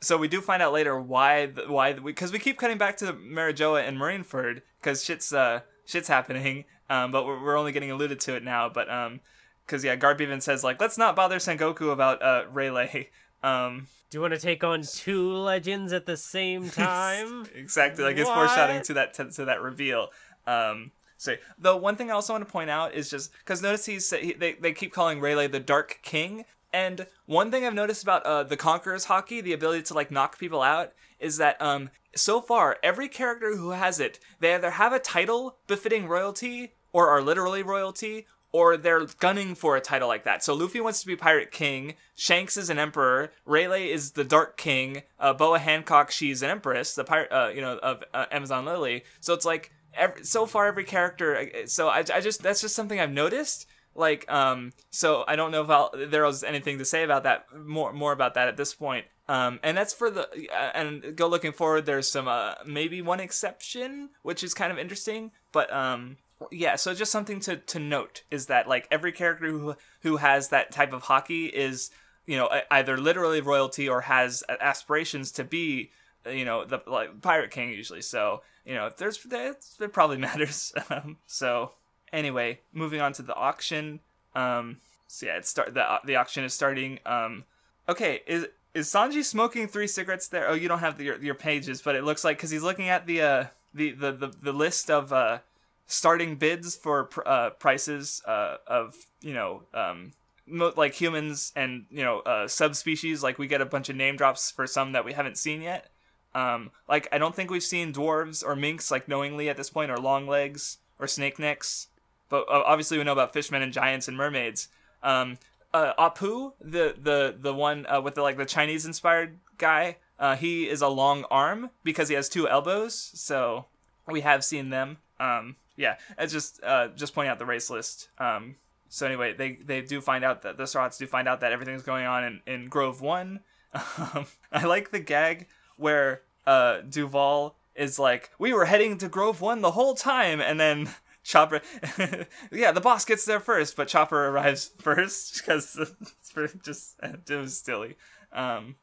so 0.00 0.16
we 0.16 0.26
do 0.26 0.40
find 0.40 0.60
out 0.62 0.72
later 0.72 0.98
why 1.00 1.46
the, 1.46 1.70
why 1.70 1.92
because 1.92 2.32
we, 2.32 2.38
we 2.38 2.42
keep 2.42 2.58
cutting 2.58 2.78
back 2.78 2.96
to 2.96 3.12
Marijoa 3.12 3.86
and 3.86 3.96
Marineford 3.98 4.62
because 4.80 5.04
shit's 5.04 5.32
uh 5.32 5.60
shit's 5.84 6.08
happening. 6.08 6.64
Um, 6.90 7.12
but 7.12 7.24
we're, 7.24 7.40
we're 7.42 7.56
only 7.56 7.72
getting 7.72 7.90
alluded 7.90 8.18
to 8.20 8.34
it 8.34 8.42
now. 8.42 8.68
But 8.68 8.90
um, 8.90 9.20
because 9.64 9.84
yeah, 9.84 9.94
Garp 9.96 10.20
even 10.20 10.40
says 10.40 10.64
like, 10.64 10.80
let's 10.80 10.98
not 10.98 11.14
bother 11.14 11.38
Sengoku 11.38 11.92
about 11.92 12.20
uh 12.22 12.44
Rayleigh. 12.52 13.06
Um, 13.44 13.88
Do 14.08 14.18
you 14.18 14.22
want 14.22 14.34
to 14.34 14.38
take 14.38 14.62
on 14.62 14.82
two 14.82 15.32
legends 15.32 15.92
at 15.92 16.06
the 16.06 16.16
same 16.16 16.70
time? 16.70 17.44
exactly, 17.56 18.04
like 18.04 18.16
it's 18.16 18.28
What? 18.28 18.36
foreshadowing 18.36 18.82
to 18.84 18.94
that 18.94 19.14
to, 19.14 19.30
to 19.32 19.44
that 19.46 19.60
reveal. 19.60 20.10
Um, 20.46 20.92
so 21.16 21.34
the 21.58 21.76
one 21.76 21.96
thing 21.96 22.08
I 22.08 22.14
also 22.14 22.34
want 22.34 22.46
to 22.46 22.52
point 22.52 22.70
out 22.70 22.94
is 22.94 23.10
just 23.10 23.32
because 23.38 23.60
notice 23.60 23.86
he's 23.86 24.08
he, 24.10 24.32
they 24.32 24.52
they 24.52 24.72
keep 24.72 24.92
calling 24.92 25.20
Rayleigh 25.20 25.48
the 25.48 25.58
Dark 25.58 25.98
King, 26.02 26.44
and 26.72 27.06
one 27.26 27.50
thing 27.50 27.64
I've 27.64 27.74
noticed 27.74 28.02
about 28.02 28.24
uh, 28.24 28.42
the 28.42 28.56
Conqueror's 28.56 29.06
Haki, 29.06 29.42
the 29.42 29.52
ability 29.52 29.82
to 29.84 29.94
like 29.94 30.10
knock 30.10 30.38
people 30.38 30.62
out, 30.62 30.92
is 31.18 31.36
that 31.38 31.60
um 31.60 31.90
so 32.14 32.40
far 32.40 32.78
every 32.82 33.08
character 33.08 33.56
who 33.56 33.70
has 33.70 34.00
it, 34.00 34.18
they 34.40 34.54
either 34.54 34.72
have 34.72 34.92
a 34.92 34.98
title 34.98 35.56
befitting 35.66 36.08
royalty 36.08 36.74
or 36.92 37.08
are 37.08 37.22
literally 37.22 37.62
royalty. 37.62 38.26
Or 38.54 38.76
they're 38.76 39.06
gunning 39.06 39.54
for 39.54 39.78
a 39.78 39.80
title 39.80 40.08
like 40.08 40.24
that. 40.24 40.44
So 40.44 40.52
Luffy 40.52 40.78
wants 40.78 41.00
to 41.00 41.06
be 41.06 41.16
Pirate 41.16 41.50
King. 41.50 41.94
Shanks 42.14 42.58
is 42.58 42.68
an 42.68 42.78
emperor. 42.78 43.32
Rayleigh 43.46 43.90
is 43.90 44.10
the 44.10 44.24
Dark 44.24 44.58
King. 44.58 45.04
Uh, 45.18 45.32
Boa 45.32 45.58
Hancock, 45.58 46.10
she's 46.10 46.42
an 46.42 46.50
empress. 46.50 46.94
The 46.94 47.02
pirate, 47.02 47.32
uh, 47.32 47.48
you 47.48 47.62
know, 47.62 47.78
of 47.78 48.04
uh, 48.12 48.26
Amazon 48.30 48.66
Lily. 48.66 49.04
So 49.20 49.32
it's 49.32 49.46
like 49.46 49.72
every, 49.94 50.22
so 50.26 50.44
far 50.44 50.66
every 50.66 50.84
character. 50.84 51.34
uh, 51.34 51.66
So 51.66 51.88
I, 51.88 52.04
I 52.12 52.20
just 52.20 52.42
that's 52.42 52.60
just 52.60 52.74
something 52.76 53.00
I've 53.00 53.10
noticed. 53.10 53.66
Like 53.94 54.30
um, 54.30 54.72
so 54.90 55.24
I 55.28 55.36
don't 55.36 55.50
know 55.50 55.62
if 55.62 55.70
I'll, 55.70 55.90
there 55.94 56.24
was 56.24 56.42
anything 56.42 56.78
to 56.78 56.84
say 56.84 57.02
about 57.02 57.24
that 57.24 57.46
more 57.54 57.92
more 57.92 58.12
about 58.12 58.34
that 58.34 58.48
at 58.48 58.56
this 58.56 58.74
point. 58.74 59.06
Um, 59.28 59.60
and 59.62 59.76
that's 59.76 59.94
for 59.94 60.10
the 60.10 60.28
uh, 60.52 60.70
and 60.74 61.16
go 61.16 61.28
looking 61.28 61.52
forward. 61.52 61.86
There's 61.86 62.08
some 62.08 62.26
uh, 62.26 62.54
maybe 62.66 63.02
one 63.02 63.20
exception, 63.20 64.10
which 64.22 64.42
is 64.42 64.54
kind 64.54 64.72
of 64.72 64.78
interesting, 64.78 65.30
but 65.52 65.72
um, 65.72 66.16
yeah. 66.50 66.76
So 66.76 66.94
just 66.94 67.12
something 67.12 67.40
to 67.40 67.56
to 67.56 67.78
note 67.78 68.22
is 68.30 68.46
that 68.46 68.68
like 68.68 68.88
every 68.90 69.12
character 69.12 69.46
who 69.46 69.76
who 70.00 70.16
has 70.16 70.48
that 70.48 70.72
type 70.72 70.92
of 70.92 71.04
Haki 71.04 71.50
is 71.50 71.90
you 72.26 72.36
know 72.36 72.48
either 72.70 72.98
literally 72.98 73.40
royalty 73.40 73.88
or 73.88 74.02
has 74.02 74.42
aspirations 74.48 75.30
to 75.32 75.44
be 75.44 75.90
you 76.26 76.44
know 76.44 76.64
the 76.64 76.82
like 76.86 77.20
pirate 77.20 77.50
king 77.50 77.70
usually. 77.70 78.02
So 78.02 78.42
you 78.64 78.74
know 78.74 78.90
there's 78.96 79.22
that's, 79.22 79.80
it 79.80 79.92
probably 79.92 80.16
matters. 80.18 80.72
Um, 80.90 81.18
so 81.26 81.72
anyway, 82.12 82.60
moving 82.72 83.00
on 83.00 83.12
to 83.14 83.22
the 83.22 83.34
auction. 83.34 84.00
Um, 84.34 84.78
so 85.06 85.26
yeah, 85.26 85.36
it 85.36 85.46
start 85.46 85.74
the 85.74 86.00
the 86.04 86.16
auction 86.16 86.44
is 86.44 86.54
starting. 86.54 86.98
Um, 87.04 87.44
okay, 87.88 88.22
is 88.26 88.46
is 88.74 88.88
Sanji 88.88 89.24
smoking 89.24 89.68
three 89.68 89.86
cigarettes 89.86 90.28
there? 90.28 90.48
Oh, 90.48 90.54
you 90.54 90.68
don't 90.68 90.78
have 90.78 90.98
the, 90.98 91.04
your 91.04 91.22
your 91.22 91.34
pages, 91.34 91.82
but 91.82 91.94
it 91.94 92.04
looks 92.04 92.24
like 92.24 92.38
because 92.38 92.50
he's 92.50 92.62
looking 92.62 92.88
at 92.88 93.06
the 93.06 93.22
uh 93.22 93.44
the 93.74 93.92
the 93.92 94.12
the, 94.12 94.32
the 94.42 94.52
list 94.52 94.90
of 94.90 95.12
uh 95.12 95.38
starting 95.86 96.36
bids 96.36 96.76
for 96.76 97.04
pr- 97.04 97.26
uh 97.26 97.50
prices 97.50 98.22
uh 98.26 98.56
of 98.66 98.94
you 99.20 99.34
know 99.34 99.62
um 99.74 100.12
mo- 100.46 100.72
like 100.76 100.94
humans 100.94 101.52
and 101.56 101.84
you 101.90 102.02
know 102.02 102.20
uh 102.20 102.46
subspecies 102.48 103.22
like 103.22 103.38
we 103.38 103.46
get 103.46 103.60
a 103.60 103.66
bunch 103.66 103.88
of 103.88 103.96
name 103.96 104.16
drops 104.16 104.50
for 104.50 104.66
some 104.66 104.92
that 104.92 105.04
we 105.04 105.12
haven't 105.12 105.36
seen 105.36 105.60
yet 105.60 105.90
um 106.34 106.70
like 106.88 107.08
i 107.12 107.18
don't 107.18 107.34
think 107.34 107.50
we've 107.50 107.62
seen 107.62 107.92
dwarves 107.92 108.44
or 108.44 108.56
minks 108.56 108.90
like 108.90 109.08
knowingly 109.08 109.48
at 109.48 109.56
this 109.56 109.70
point 109.70 109.90
or 109.90 109.98
long 109.98 110.26
legs 110.26 110.78
or 110.98 111.06
snake 111.06 111.38
necks 111.38 111.88
but 112.32 112.48
uh, 112.48 112.62
obviously 112.64 112.96
we 112.96 113.04
know 113.04 113.12
about 113.12 113.34
fishmen 113.34 113.60
and 113.60 113.74
giants 113.74 114.08
and 114.08 114.16
mermaids. 114.16 114.68
Um 115.02 115.38
uh, 115.74 115.92
apu 115.98 116.52
the 116.60 116.94
the 117.00 117.36
the 117.38 117.54
one 117.54 117.86
uh, 117.86 118.00
with 118.00 118.14
the 118.14 118.22
like 118.22 118.36
the 118.36 118.44
chinese 118.44 118.84
inspired 118.84 119.38
guy 119.56 119.96
uh 120.18 120.36
he 120.36 120.68
is 120.68 120.82
a 120.82 120.88
long 120.88 121.24
arm 121.30 121.70
because 121.82 122.08
he 122.08 122.14
has 122.14 122.28
two 122.28 122.46
elbows 122.46 122.94
so 123.14 123.66
we 124.06 124.22
have 124.22 124.42
seen 124.44 124.70
them. 124.70 124.98
Um 125.20 125.56
yeah 125.76 125.96
it's 126.18 126.32
just 126.32 126.62
uh 126.64 126.88
just 126.88 127.14
pointing 127.14 127.30
out 127.30 127.38
the 127.38 127.46
race 127.46 127.70
list. 127.70 128.08
Um 128.18 128.56
so 128.88 129.06
anyway 129.06 129.34
they 129.34 129.58
they 129.64 129.82
do 129.82 130.00
find 130.00 130.24
out 130.24 130.42
that 130.42 130.56
the 130.56 130.66
Straw 130.66 130.84
Hats 130.84 130.98
do 130.98 131.06
find 131.06 131.28
out 131.28 131.40
that 131.40 131.52
everything's 131.52 131.82
going 131.82 132.06
on 132.06 132.24
in, 132.24 132.40
in 132.46 132.68
grove 132.68 133.00
one. 133.00 133.40
Um, 134.14 134.26
i 134.52 134.64
like 134.66 134.90
the 134.90 135.00
gag 135.00 135.46
where 135.78 136.20
uh 136.46 136.80
duval 136.80 137.56
is 137.74 137.98
like 137.98 138.30
we 138.38 138.52
were 138.52 138.66
heading 138.66 138.98
to 138.98 139.08
grove 139.08 139.40
one 139.40 139.62
the 139.62 139.70
whole 139.70 139.94
time 139.94 140.42
and 140.42 140.60
then 140.60 140.90
chopper 141.22 141.60
yeah 142.50 142.72
the 142.72 142.80
boss 142.80 143.04
gets 143.04 143.24
there 143.24 143.40
first 143.40 143.76
but 143.76 143.88
chopper 143.88 144.26
arrives 144.26 144.72
first 144.78 145.36
because 145.36 145.78
it's 145.78 146.54
just 146.64 146.96
it 147.02 147.30
was 147.36 147.56
silly 147.56 147.96
um 148.32 148.74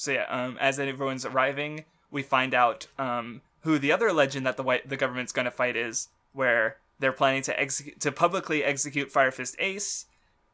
so 0.00 0.12
yeah, 0.12 0.24
um, 0.30 0.56
as 0.58 0.80
everyone's 0.80 1.26
arriving, 1.26 1.84
we 2.10 2.22
find 2.22 2.54
out 2.54 2.86
um, 2.98 3.42
who 3.64 3.78
the 3.78 3.92
other 3.92 4.14
legend 4.14 4.46
that 4.46 4.56
the 4.56 4.62
white 4.62 4.88
the 4.88 4.96
government's 4.96 5.30
gonna 5.30 5.50
fight 5.50 5.76
is, 5.76 6.08
where 6.32 6.78
they're 6.98 7.12
planning 7.12 7.42
to 7.42 7.60
execute 7.60 8.00
to 8.00 8.10
publicly 8.10 8.64
execute 8.64 9.12
Fire 9.12 9.30
Fist 9.30 9.56
Ace, 9.58 10.06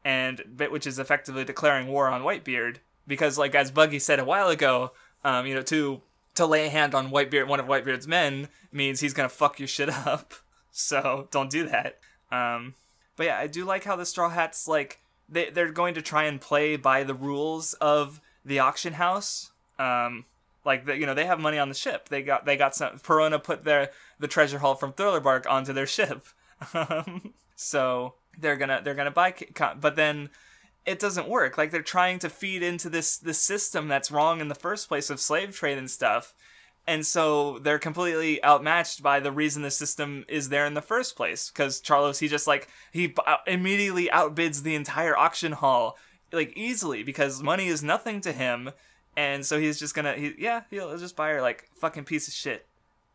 and 0.03 0.43
which 0.69 0.85
is 0.85 0.99
effectively 0.99 1.45
declaring 1.45 1.87
war 1.87 2.09
on 2.09 2.23
Whitebeard 2.23 2.79
because, 3.07 3.37
like 3.37 3.55
as 3.55 3.71
Buggy 3.71 3.99
said 3.99 4.19
a 4.19 4.25
while 4.25 4.49
ago, 4.49 4.91
um, 5.23 5.47
you 5.47 5.55
know, 5.55 5.61
to 5.61 6.01
to 6.35 6.45
lay 6.45 6.65
a 6.65 6.69
hand 6.69 6.93
on 6.93 7.09
Whitebeard, 7.09 7.47
one 7.47 7.61
of 7.61 7.67
Whitebeard's 7.67 8.05
men, 8.05 8.49
means 8.73 8.99
he's 8.99 9.13
gonna 9.13 9.29
fuck 9.29 9.59
your 9.59 9.67
shit 9.69 9.89
up. 9.89 10.33
So 10.77 11.27
don't 11.31 11.49
do 11.49 11.67
that. 11.67 11.99
Um, 12.31 12.75
but 13.15 13.25
yeah, 13.25 13.39
I 13.39 13.47
do 13.47 13.65
like 13.65 13.83
how 13.83 13.95
the 13.95 14.05
Straw 14.05 14.29
Hats 14.29 14.67
like 14.67 14.99
they 15.27 15.49
they're 15.49 15.71
going 15.71 15.95
to 15.95 16.01
try 16.01 16.23
and 16.25 16.39
play 16.39 16.75
by 16.75 17.03
the 17.03 17.15
rules 17.15 17.73
of 17.75 18.21
the 18.45 18.59
auction 18.59 18.93
house. 18.93 19.51
Um, 19.79 20.25
like 20.65 20.85
the, 20.85 20.97
you 20.97 21.05
know 21.05 21.13
they 21.13 21.25
have 21.25 21.39
money 21.39 21.57
on 21.57 21.69
the 21.69 21.75
ship. 21.75 22.09
They 22.09 22.21
got 22.21 22.45
they 22.45 22.57
got 22.57 22.75
some. 22.75 22.99
Perona 22.99 23.43
put 23.43 23.63
their 23.63 23.89
the 24.19 24.27
treasure 24.27 24.59
haul 24.59 24.75
from 24.75 24.93
Thriller 24.93 25.19
Bark 25.19 25.49
onto 25.49 25.73
their 25.73 25.87
ship. 25.87 26.27
So 27.57 28.13
they're 28.37 28.55
gonna 28.55 28.81
they're 28.83 28.93
gonna 28.93 29.11
buy, 29.11 29.33
but 29.81 29.95
then 29.95 30.29
it 30.85 30.99
doesn't 30.99 31.27
work. 31.27 31.57
Like 31.57 31.71
they're 31.71 31.81
trying 31.81 32.19
to 32.19 32.29
feed 32.29 32.61
into 32.61 32.87
this 32.87 33.17
this 33.17 33.41
system 33.41 33.87
that's 33.87 34.11
wrong 34.11 34.39
in 34.39 34.47
the 34.47 34.55
first 34.55 34.87
place 34.87 35.09
of 35.09 35.19
slave 35.19 35.55
trade 35.55 35.79
and 35.79 35.89
stuff. 35.89 36.35
And 36.87 37.05
so 37.05 37.59
they're 37.59 37.79
completely 37.79 38.41
outmatched 38.45 39.03
by 39.03 39.19
the 39.19 39.31
reason 39.31 39.61
the 39.61 39.71
system 39.71 40.23
is 40.29 40.47
there 40.47 40.65
in 40.65 40.73
the 40.73 40.81
first 40.81 41.17
place. 41.17 41.51
Because 41.51 41.81
Charlos, 41.81 42.19
he 42.19 42.29
just 42.29 42.47
like 42.47 42.69
he 42.93 43.07
b- 43.07 43.21
immediately 43.45 44.07
outbids 44.07 44.63
the 44.63 44.73
entire 44.73 45.17
auction 45.17 45.51
hall 45.51 45.97
like 46.31 46.53
easily 46.57 47.03
because 47.03 47.41
money 47.41 47.67
is 47.67 47.83
nothing 47.83 48.21
to 48.21 48.31
him, 48.31 48.71
and 49.15 49.45
so 49.45 49.59
he's 49.59 49.79
just 49.79 49.95
gonna 49.95 50.13
he, 50.13 50.33
yeah 50.37 50.61
he'll 50.69 50.97
just 50.97 51.15
buy 51.15 51.29
her 51.29 51.41
like 51.41 51.69
fucking 51.75 52.03
piece 52.03 52.27
of 52.27 52.33
shit. 52.33 52.65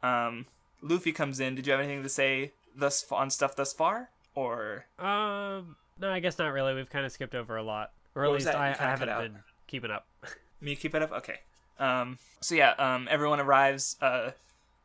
Um, 0.03 0.47
Luffy 0.81 1.13
comes 1.13 1.41
in. 1.41 1.55
Did 1.55 1.67
you 1.67 1.73
have 1.73 1.81
anything 1.81 2.03
to 2.03 2.09
say 2.09 2.53
thus 2.75 3.05
on 3.11 3.31
stuff 3.31 3.57
thus 3.57 3.73
far, 3.73 4.11
or 4.35 4.87
Um, 4.99 5.77
no, 5.99 6.11
I 6.11 6.21
guess 6.21 6.39
not 6.39 6.53
really. 6.53 6.75
We've 6.75 6.91
kind 6.91 7.07
of 7.07 7.13
skipped 7.13 7.35
over 7.35 7.57
a 7.57 7.63
lot, 7.63 7.93
or 8.15 8.25
at 8.25 8.33
least? 8.33 8.49
I, 8.49 8.71
I 8.71 8.73
haven't 8.73 9.09
been 9.09 9.39
keeping 9.67 9.91
up. 9.91 10.07
me 10.61 10.75
keep 10.75 10.95
it 10.95 11.03
up? 11.03 11.13
Okay. 11.13 11.41
Um, 11.83 12.19
so 12.41 12.55
yeah, 12.55 12.75
um, 12.79 13.09
everyone 13.11 13.41
arrives. 13.41 13.97
Uh, 14.01 14.31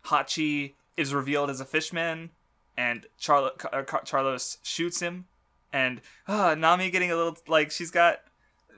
Hachi 0.05 0.73
is 0.97 1.13
revealed 1.13 1.49
as 1.49 1.61
a 1.61 1.65
fishman, 1.65 2.31
and 2.75 3.05
Charlo- 3.21 3.51
uh, 3.71 3.83
Car- 3.83 4.03
Charlos 4.03 4.57
shoots 4.63 4.99
him, 4.99 5.25
and 5.71 6.01
uh, 6.27 6.55
Nami 6.55 6.89
getting 6.89 7.11
a 7.11 7.15
little 7.15 7.37
like 7.47 7.71
she's 7.71 7.91
got 7.91 8.21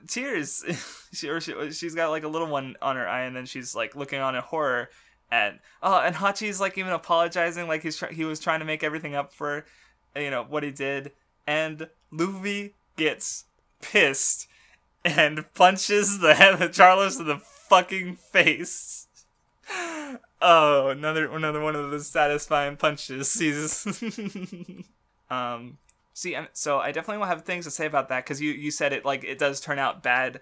tears. 0.06 0.64
she, 1.12 1.28
or 1.28 1.40
she, 1.40 1.72
she's 1.72 1.94
got 1.94 2.10
like 2.10 2.22
a 2.22 2.28
little 2.28 2.48
one 2.48 2.76
on 2.82 2.96
her 2.96 3.08
eye, 3.08 3.22
and 3.22 3.34
then 3.34 3.46
she's 3.46 3.74
like 3.74 3.96
looking 3.96 4.20
on 4.20 4.34
in 4.34 4.42
horror. 4.42 4.90
And 5.32 5.60
oh, 5.82 6.00
and 6.00 6.16
Hachi's 6.16 6.60
like 6.60 6.76
even 6.76 6.92
apologizing, 6.92 7.68
like 7.68 7.82
he's 7.82 7.96
try- 7.96 8.12
he 8.12 8.24
was 8.24 8.38
trying 8.38 8.58
to 8.58 8.66
make 8.66 8.84
everything 8.84 9.14
up 9.14 9.32
for, 9.32 9.64
you 10.14 10.30
know, 10.30 10.44
what 10.46 10.62
he 10.62 10.70
did. 10.70 11.12
And 11.46 11.88
Luffy 12.10 12.74
gets 12.96 13.44
pissed 13.80 14.46
and 15.04 15.44
punches 15.54 16.18
the 16.18 16.30
of 16.30 16.58
Charlos 16.72 17.18
in 17.18 17.26
the 17.26 17.40
fucking 17.70 18.16
face. 18.16 19.06
Oh, 20.42 20.88
another 20.88 21.30
another 21.30 21.60
one 21.60 21.76
of 21.76 21.90
those 21.90 22.08
satisfying 22.08 22.76
punches. 22.76 23.32
He's 23.38 23.86
um 25.30 25.78
see 26.12 26.36
so 26.52 26.78
I 26.80 26.90
definitely 26.90 27.18
will 27.18 27.26
have 27.26 27.42
things 27.42 27.64
to 27.66 27.70
say 27.70 27.86
about 27.86 28.08
that 28.08 28.26
cuz 28.26 28.40
you 28.40 28.50
you 28.50 28.70
said 28.70 28.92
it 28.92 29.04
like 29.04 29.22
it 29.22 29.38
does 29.38 29.60
turn 29.60 29.78
out 29.78 30.02
bad 30.02 30.40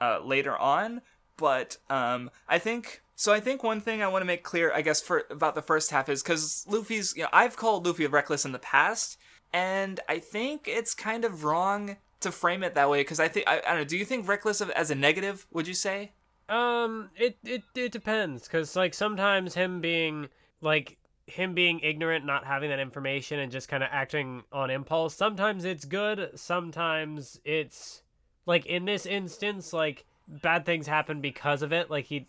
uh 0.00 0.20
later 0.22 0.56
on, 0.56 1.02
but 1.36 1.78
um 1.90 2.30
I 2.48 2.58
think 2.58 3.02
so 3.16 3.32
I 3.32 3.40
think 3.40 3.64
one 3.64 3.80
thing 3.80 4.00
I 4.00 4.06
want 4.06 4.22
to 4.22 4.26
make 4.26 4.44
clear 4.44 4.72
I 4.72 4.82
guess 4.82 5.02
for 5.02 5.24
about 5.28 5.56
the 5.56 5.62
first 5.62 5.90
half 5.90 6.08
is 6.08 6.22
cuz 6.22 6.64
Luffy's 6.68 7.16
you 7.16 7.24
know 7.24 7.30
I've 7.32 7.56
called 7.56 7.84
Luffy 7.84 8.06
reckless 8.06 8.44
in 8.44 8.52
the 8.52 8.60
past 8.60 9.18
and 9.52 9.98
I 10.08 10.20
think 10.20 10.68
it's 10.68 10.94
kind 10.94 11.24
of 11.24 11.42
wrong 11.42 11.96
to 12.20 12.30
frame 12.32 12.62
it 12.62 12.74
that 12.74 12.90
way 12.90 13.00
because 13.00 13.18
I 13.18 13.28
think 13.28 13.48
I, 13.48 13.58
I 13.58 13.70
don't 13.70 13.78
know. 13.78 13.84
Do 13.84 13.96
you 13.96 14.04
think 14.04 14.28
reckless 14.28 14.60
of, 14.60 14.70
as 14.70 14.90
a 14.90 14.94
negative? 14.94 15.46
Would 15.52 15.66
you 15.66 15.74
say? 15.74 16.12
Um, 16.48 17.10
it 17.16 17.36
it 17.44 17.62
it 17.74 17.92
depends, 17.92 18.48
cause 18.48 18.74
like 18.74 18.94
sometimes 18.94 19.54
him 19.54 19.80
being 19.80 20.28
like 20.60 20.96
him 21.26 21.52
being 21.54 21.80
ignorant, 21.80 22.24
not 22.24 22.46
having 22.46 22.70
that 22.70 22.78
information, 22.78 23.38
and 23.38 23.52
just 23.52 23.68
kind 23.68 23.82
of 23.82 23.90
acting 23.92 24.42
on 24.52 24.70
impulse. 24.70 25.14
Sometimes 25.14 25.64
it's 25.64 25.84
good. 25.84 26.30
Sometimes 26.34 27.38
it's 27.44 28.02
like 28.46 28.64
in 28.66 28.86
this 28.86 29.04
instance, 29.04 29.72
like 29.72 30.06
bad 30.26 30.64
things 30.64 30.86
happen 30.86 31.20
because 31.20 31.62
of 31.62 31.72
it. 31.72 31.90
Like 31.90 32.06
he 32.06 32.26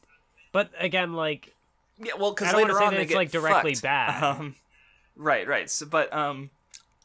but 0.51 0.69
again, 0.79 1.13
like 1.13 1.55
Yeah, 1.97 2.13
well, 2.19 2.31
because 2.31 2.49
I 2.49 2.51
don't 2.51 2.61
wanna 2.61 2.73
later 2.73 2.79
say 2.79 2.85
on 2.85 2.91
that 2.91 2.97
they 2.97 3.03
it's, 3.03 3.09
get 3.09 3.17
like, 3.17 3.31
directly 3.31 3.73
fucked. 3.75 3.83
bad. 3.83 4.23
Um, 4.23 4.55
right, 5.15 5.47
right. 5.47 5.69
So, 5.69 5.85
but 5.85 6.11
um, 6.13 6.49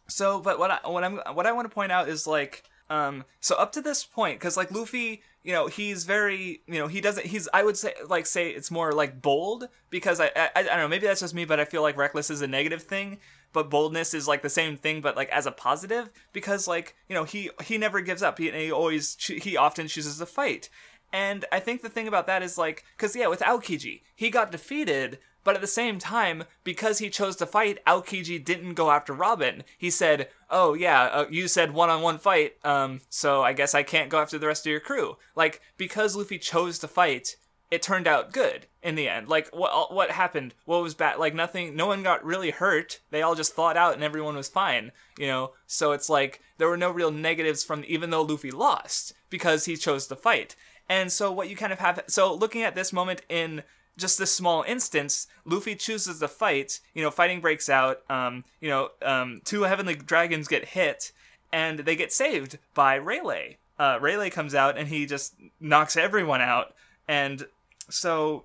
so 0.08 0.40
but 0.40 0.58
what 0.58 0.70
I 0.70 0.88
what 0.88 1.04
I'm 1.04 1.18
what 1.34 1.46
I 1.46 1.52
want 1.52 1.68
to 1.70 1.74
point 1.74 1.92
out 1.92 2.08
is 2.08 2.26
like 2.26 2.64
um, 2.90 3.24
so 3.40 3.56
up 3.56 3.72
to 3.72 3.80
this 3.80 4.04
point, 4.04 4.38
because 4.38 4.56
like 4.56 4.70
Luffy, 4.70 5.22
you 5.42 5.52
know, 5.52 5.68
he's 5.68 6.04
very, 6.04 6.60
you 6.66 6.78
know, 6.78 6.86
he 6.86 7.00
doesn't. 7.00 7.26
He's 7.26 7.48
I 7.54 7.62
would 7.62 7.76
say 7.76 7.94
like 8.08 8.26
say 8.26 8.50
it's 8.50 8.70
more 8.70 8.92
like 8.92 9.22
bold 9.22 9.68
because 9.90 10.20
I 10.20 10.30
I, 10.36 10.50
I 10.54 10.62
don't 10.62 10.78
know 10.78 10.88
maybe 10.88 11.06
that's 11.06 11.20
just 11.20 11.34
me, 11.34 11.44
but 11.44 11.60
I 11.60 11.64
feel 11.64 11.82
like 11.82 11.96
reckless 11.96 12.30
is 12.30 12.42
a 12.42 12.46
negative 12.46 12.82
thing. 12.82 13.18
But 13.52 13.70
boldness 13.70 14.14
is 14.14 14.26
like 14.26 14.42
the 14.42 14.50
same 14.50 14.76
thing, 14.76 15.00
but 15.00 15.16
like 15.16 15.28
as 15.30 15.46
a 15.46 15.52
positive, 15.52 16.10
because 16.32 16.66
like 16.66 16.96
you 17.08 17.14
know 17.14 17.24
he 17.24 17.50
he 17.62 17.78
never 17.78 18.00
gives 18.00 18.22
up. 18.22 18.38
He, 18.38 18.50
he 18.50 18.70
always 18.70 19.16
he 19.18 19.56
often 19.56 19.86
chooses 19.86 20.18
to 20.18 20.26
fight, 20.26 20.68
and 21.14 21.44
I 21.52 21.60
think 21.60 21.80
the 21.80 21.88
thing 21.88 22.08
about 22.08 22.26
that 22.26 22.42
is 22.42 22.58
like, 22.58 22.84
because 22.96 23.14
yeah, 23.14 23.28
with 23.28 23.38
Aokiji, 23.38 24.02
he 24.16 24.30
got 24.30 24.50
defeated, 24.50 25.20
but 25.44 25.54
at 25.54 25.60
the 25.60 25.66
same 25.66 25.98
time, 25.98 26.44
because 26.64 26.98
he 26.98 27.10
chose 27.10 27.36
to 27.36 27.46
fight, 27.46 27.84
Aokiji 27.86 28.42
didn't 28.42 28.74
go 28.74 28.90
after 28.90 29.12
Robin. 29.12 29.62
He 29.78 29.90
said, 29.90 30.28
"Oh 30.50 30.74
yeah, 30.74 31.02
uh, 31.04 31.26
you 31.30 31.46
said 31.46 31.72
one-on-one 31.72 32.18
fight, 32.18 32.56
um, 32.64 33.02
so 33.10 33.42
I 33.42 33.52
guess 33.52 33.74
I 33.74 33.82
can't 33.82 34.10
go 34.10 34.20
after 34.20 34.38
the 34.38 34.46
rest 34.46 34.66
of 34.66 34.70
your 34.70 34.80
crew." 34.80 35.18
Like 35.36 35.60
because 35.76 36.16
Luffy 36.16 36.38
chose 36.38 36.78
to 36.80 36.88
fight, 36.88 37.36
it 37.70 37.82
turned 37.82 38.06
out 38.06 38.32
good 38.32 38.66
in 38.82 38.94
the 38.94 39.08
end. 39.08 39.28
Like 39.28 39.48
what 39.54 39.92
what 39.92 40.10
happened? 40.12 40.54
What 40.64 40.82
was 40.82 40.94
bad? 40.94 41.18
Like 41.18 41.34
nothing. 41.34 41.76
No 41.76 41.86
one 41.86 42.02
got 42.02 42.24
really 42.24 42.50
hurt. 42.50 43.00
They 43.10 43.22
all 43.22 43.34
just 43.34 43.54
thawed 43.54 43.76
out, 43.76 43.94
and 43.94 44.02
everyone 44.02 44.36
was 44.36 44.48
fine. 44.48 44.92
You 45.18 45.26
know. 45.26 45.52
So 45.66 45.92
it's 45.92 46.08
like 46.08 46.40
there 46.58 46.68
were 46.68 46.76
no 46.76 46.90
real 46.90 47.10
negatives 47.10 47.64
from 47.64 47.84
even 47.86 48.10
though 48.10 48.22
Luffy 48.22 48.50
lost 48.50 49.12
because 49.28 49.64
he 49.64 49.76
chose 49.76 50.06
to 50.06 50.16
fight. 50.16 50.56
And 50.88 51.10
so 51.10 51.32
what 51.32 51.48
you 51.48 51.56
kind 51.56 51.72
of 51.72 51.80
have. 51.80 52.02
So 52.06 52.34
looking 52.34 52.62
at 52.62 52.74
this 52.74 52.92
moment 52.92 53.22
in 53.28 53.62
just 53.96 54.18
this 54.18 54.32
small 54.32 54.64
instance, 54.66 55.26
Luffy 55.44 55.74
chooses 55.76 56.18
to 56.20 56.28
fight. 56.28 56.80
You 56.94 57.02
know, 57.02 57.10
fighting 57.10 57.40
breaks 57.40 57.68
out. 57.68 58.02
Um, 58.10 58.44
you 58.60 58.68
know, 58.68 58.90
um, 59.02 59.40
two 59.44 59.62
heavenly 59.62 59.94
dragons 59.94 60.48
get 60.48 60.64
hit, 60.66 61.12
and 61.52 61.80
they 61.80 61.96
get 61.96 62.12
saved 62.12 62.58
by 62.74 62.96
Rayleigh. 62.96 63.54
Uh, 63.78 63.98
Rayleigh 64.00 64.30
comes 64.30 64.54
out 64.54 64.78
and 64.78 64.88
he 64.88 65.06
just 65.06 65.34
knocks 65.60 65.96
everyone 65.96 66.40
out. 66.40 66.74
And 67.08 67.46
so 67.90 68.44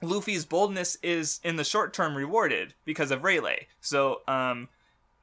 Luffy's 0.00 0.44
boldness 0.44 0.96
is 1.02 1.40
in 1.42 1.56
the 1.56 1.64
short 1.64 1.92
term 1.92 2.16
rewarded 2.16 2.74
because 2.84 3.10
of 3.10 3.24
Rayleigh. 3.24 3.66
So 3.80 4.22
um, 4.28 4.68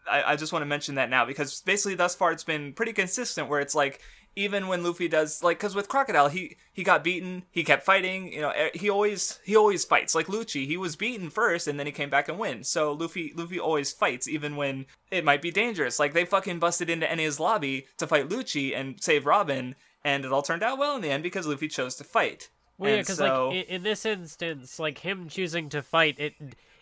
I, 0.10 0.34
I 0.34 0.36
just 0.36 0.52
want 0.52 0.62
to 0.64 0.68
mention 0.68 0.96
that 0.96 1.10
now 1.10 1.26
because 1.26 1.62
basically 1.62 1.96
thus 1.96 2.16
far 2.16 2.32
it's 2.32 2.44
been 2.44 2.74
pretty 2.74 2.94
consistent 2.94 3.50
where 3.50 3.60
it's 3.60 3.76
like 3.76 4.02
even 4.38 4.68
when 4.68 4.84
Luffy 4.84 5.08
does 5.08 5.44
like 5.44 5.58
because 5.58 5.74
with 5.74 5.90
Crocodile 5.90 6.30
he 6.30 6.58
he 6.72 6.84
got 6.84 7.04
beaten 7.04 7.44
he 7.52 7.64
kept 7.64 7.84
fighting 7.84 8.32
you 8.32 8.42
know 8.42 8.54
he 8.74 8.90
always 8.90 9.40
he 9.44 9.56
always 9.56 9.84
fights. 9.84 10.14
Like 10.14 10.28
Lucci 10.28 10.68
he 10.68 10.78
was 10.78 10.96
beaten 10.96 11.30
first 11.30 11.68
and 11.68 11.80
then 11.80 11.88
he 11.88 11.92
came 11.92 12.10
back 12.10 12.30
and 12.30 12.38
wins. 12.38 12.70
so 12.70 12.94
Luffy 12.94 13.34
Luffy 13.36 13.60
always 13.60 13.92
fights 13.92 14.28
even 14.28 14.56
when 14.56 14.86
it 15.10 15.26
might 15.26 15.42
be 15.42 15.52
dangerous. 15.52 16.00
Like 16.00 16.14
they 16.14 16.24
fucking 16.24 16.60
busted 16.60 16.90
into 16.90 17.08
Enies 17.08 17.40
Lobby 17.40 17.88
to 17.98 18.06
fight 18.06 18.30
Lucci 18.30 18.76
and 18.76 19.02
save 19.02 19.26
Robin 19.26 19.76
and 20.04 20.24
it 20.24 20.32
all 20.32 20.44
turned 20.44 20.64
out 20.64 20.78
well 20.78 20.96
in 20.96 21.02
the 21.02 21.10
end 21.10 21.24
because 21.24 21.48
Luffy 21.48 21.68
chose 21.68 21.96
to 21.96 22.04
fight. 22.04 22.50
Well, 22.78 22.92
yeah, 22.92 22.98
because 22.98 23.18
so- 23.18 23.50
like 23.50 23.58
in, 23.58 23.76
in 23.76 23.84
this 23.84 24.06
instance, 24.06 24.78
like 24.78 25.00
him 25.00 25.30
choosing 25.30 25.68
to 25.70 25.82
fight, 25.82 26.20
it, 26.20 26.36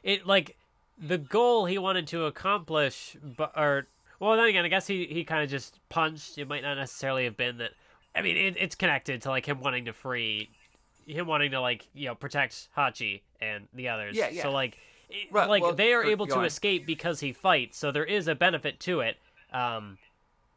it 0.04 0.28
like 0.28 0.58
the 0.98 1.18
goal 1.18 1.66
he 1.66 1.78
wanted 1.78 2.08
to 2.08 2.26
accomplish, 2.26 3.16
but 3.24 3.52
or 3.56 3.88
well, 4.20 4.36
then 4.38 4.46
again, 4.46 4.66
I 4.66 4.68
guess 4.68 4.88
he 4.88 5.06
he 5.06 5.24
kind 5.24 5.44
of 5.44 5.50
just 5.50 5.80
punched. 5.90 6.38
It 6.38 6.48
might 6.48 6.64
not 6.64 6.76
necessarily 6.76 7.26
have 7.26 7.38
been 7.38 7.58
that. 7.58 7.72
I 8.16 8.22
mean, 8.22 8.38
it, 8.38 8.56
it's 8.58 8.76
connected 8.76 9.22
to 9.24 9.30
like 9.30 9.46
him 9.46 9.60
wanting 9.60 9.86
to 9.86 9.94
free, 9.94 10.50
him 11.06 11.28
wanting 11.28 11.52
to 11.52 11.62
like 11.62 11.88
you 11.94 12.08
know 12.08 12.16
protect 12.16 12.70
Hachi 12.78 13.22
and 13.42 13.68
the 13.74 13.90
others. 13.90 14.16
Yeah, 14.16 14.30
yeah. 14.30 14.44
So 14.44 14.52
like, 14.52 14.78
it, 15.10 15.32
Right, 15.32 15.50
like 15.50 15.62
well, 15.64 15.74
they 15.74 15.94
are 15.94 16.04
able 16.04 16.28
to 16.28 16.38
on. 16.38 16.46
escape 16.46 16.86
because 16.86 17.20
he 17.20 17.34
fights. 17.34 17.78
So 17.78 17.92
there 17.92 18.06
is 18.06 18.28
a 18.28 18.36
benefit 18.36 18.80
to 18.82 19.02
it. 19.02 19.18
Um, 19.52 19.98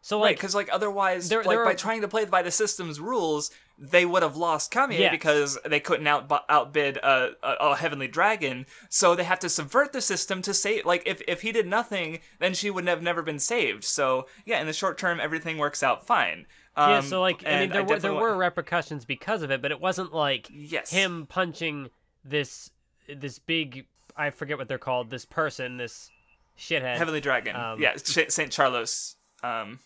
so 0.00 0.18
like 0.18 0.36
because 0.36 0.54
like 0.54 0.68
otherwise, 0.72 1.28
there- 1.28 1.40
like 1.42 1.48
there 1.48 1.64
by 1.64 1.72
are- 1.72 1.74
trying 1.74 2.00
to 2.02 2.08
play 2.08 2.24
by 2.24 2.42
the 2.42 2.50
system's 2.50 3.00
rules, 3.00 3.50
they 3.78 4.04
would 4.06 4.22
have 4.22 4.36
lost 4.36 4.72
Camie 4.72 4.98
Yes. 4.98 5.10
because 5.10 5.58
they 5.64 5.80
couldn't 5.80 6.06
out 6.06 6.30
outbid 6.48 6.96
a, 6.98 7.30
a, 7.42 7.52
a 7.70 7.76
heavenly 7.76 8.08
dragon. 8.08 8.66
So 8.88 9.14
they 9.14 9.24
have 9.24 9.38
to 9.40 9.48
subvert 9.48 9.92
the 9.92 10.00
system 10.00 10.40
to 10.42 10.54
save. 10.54 10.84
Like 10.86 11.02
if 11.06 11.20
if 11.28 11.42
he 11.42 11.52
did 11.52 11.66
nothing, 11.66 12.20
then 12.38 12.54
she 12.54 12.70
would 12.70 12.86
have 12.88 13.02
never 13.02 13.22
been 13.22 13.38
saved. 13.38 13.84
So 13.84 14.26
yeah, 14.46 14.60
in 14.60 14.66
the 14.66 14.72
short 14.72 14.98
term, 14.98 15.20
everything 15.20 15.58
works 15.58 15.82
out 15.82 16.06
fine. 16.06 16.46
Um, 16.76 16.90
yeah, 16.90 17.00
so 17.00 17.20
like 17.20 17.44
I 17.46 17.60
mean, 17.60 17.70
there 17.70 17.84
were 17.84 17.98
there 17.98 18.14
were 18.14 18.36
repercussions 18.36 19.04
because 19.04 19.42
of 19.42 19.50
it, 19.50 19.60
but 19.60 19.72
it 19.72 19.80
wasn't 19.80 20.14
like 20.14 20.48
Yes. 20.52 20.90
him 20.90 21.26
punching 21.26 21.90
this 22.24 22.70
this 23.12 23.38
big 23.38 23.86
I 24.16 24.30
forget 24.30 24.58
what 24.58 24.68
they're 24.68 24.78
called 24.78 25.10
this 25.10 25.24
person 25.24 25.76
this 25.76 26.10
shithead 26.58 26.96
heavenly 26.98 27.20
dragon. 27.20 27.54
um, 27.56 27.80
yeah, 27.80 27.94
Saint 27.96 28.50
Charlos. 28.52 29.14
Um, 29.42 29.78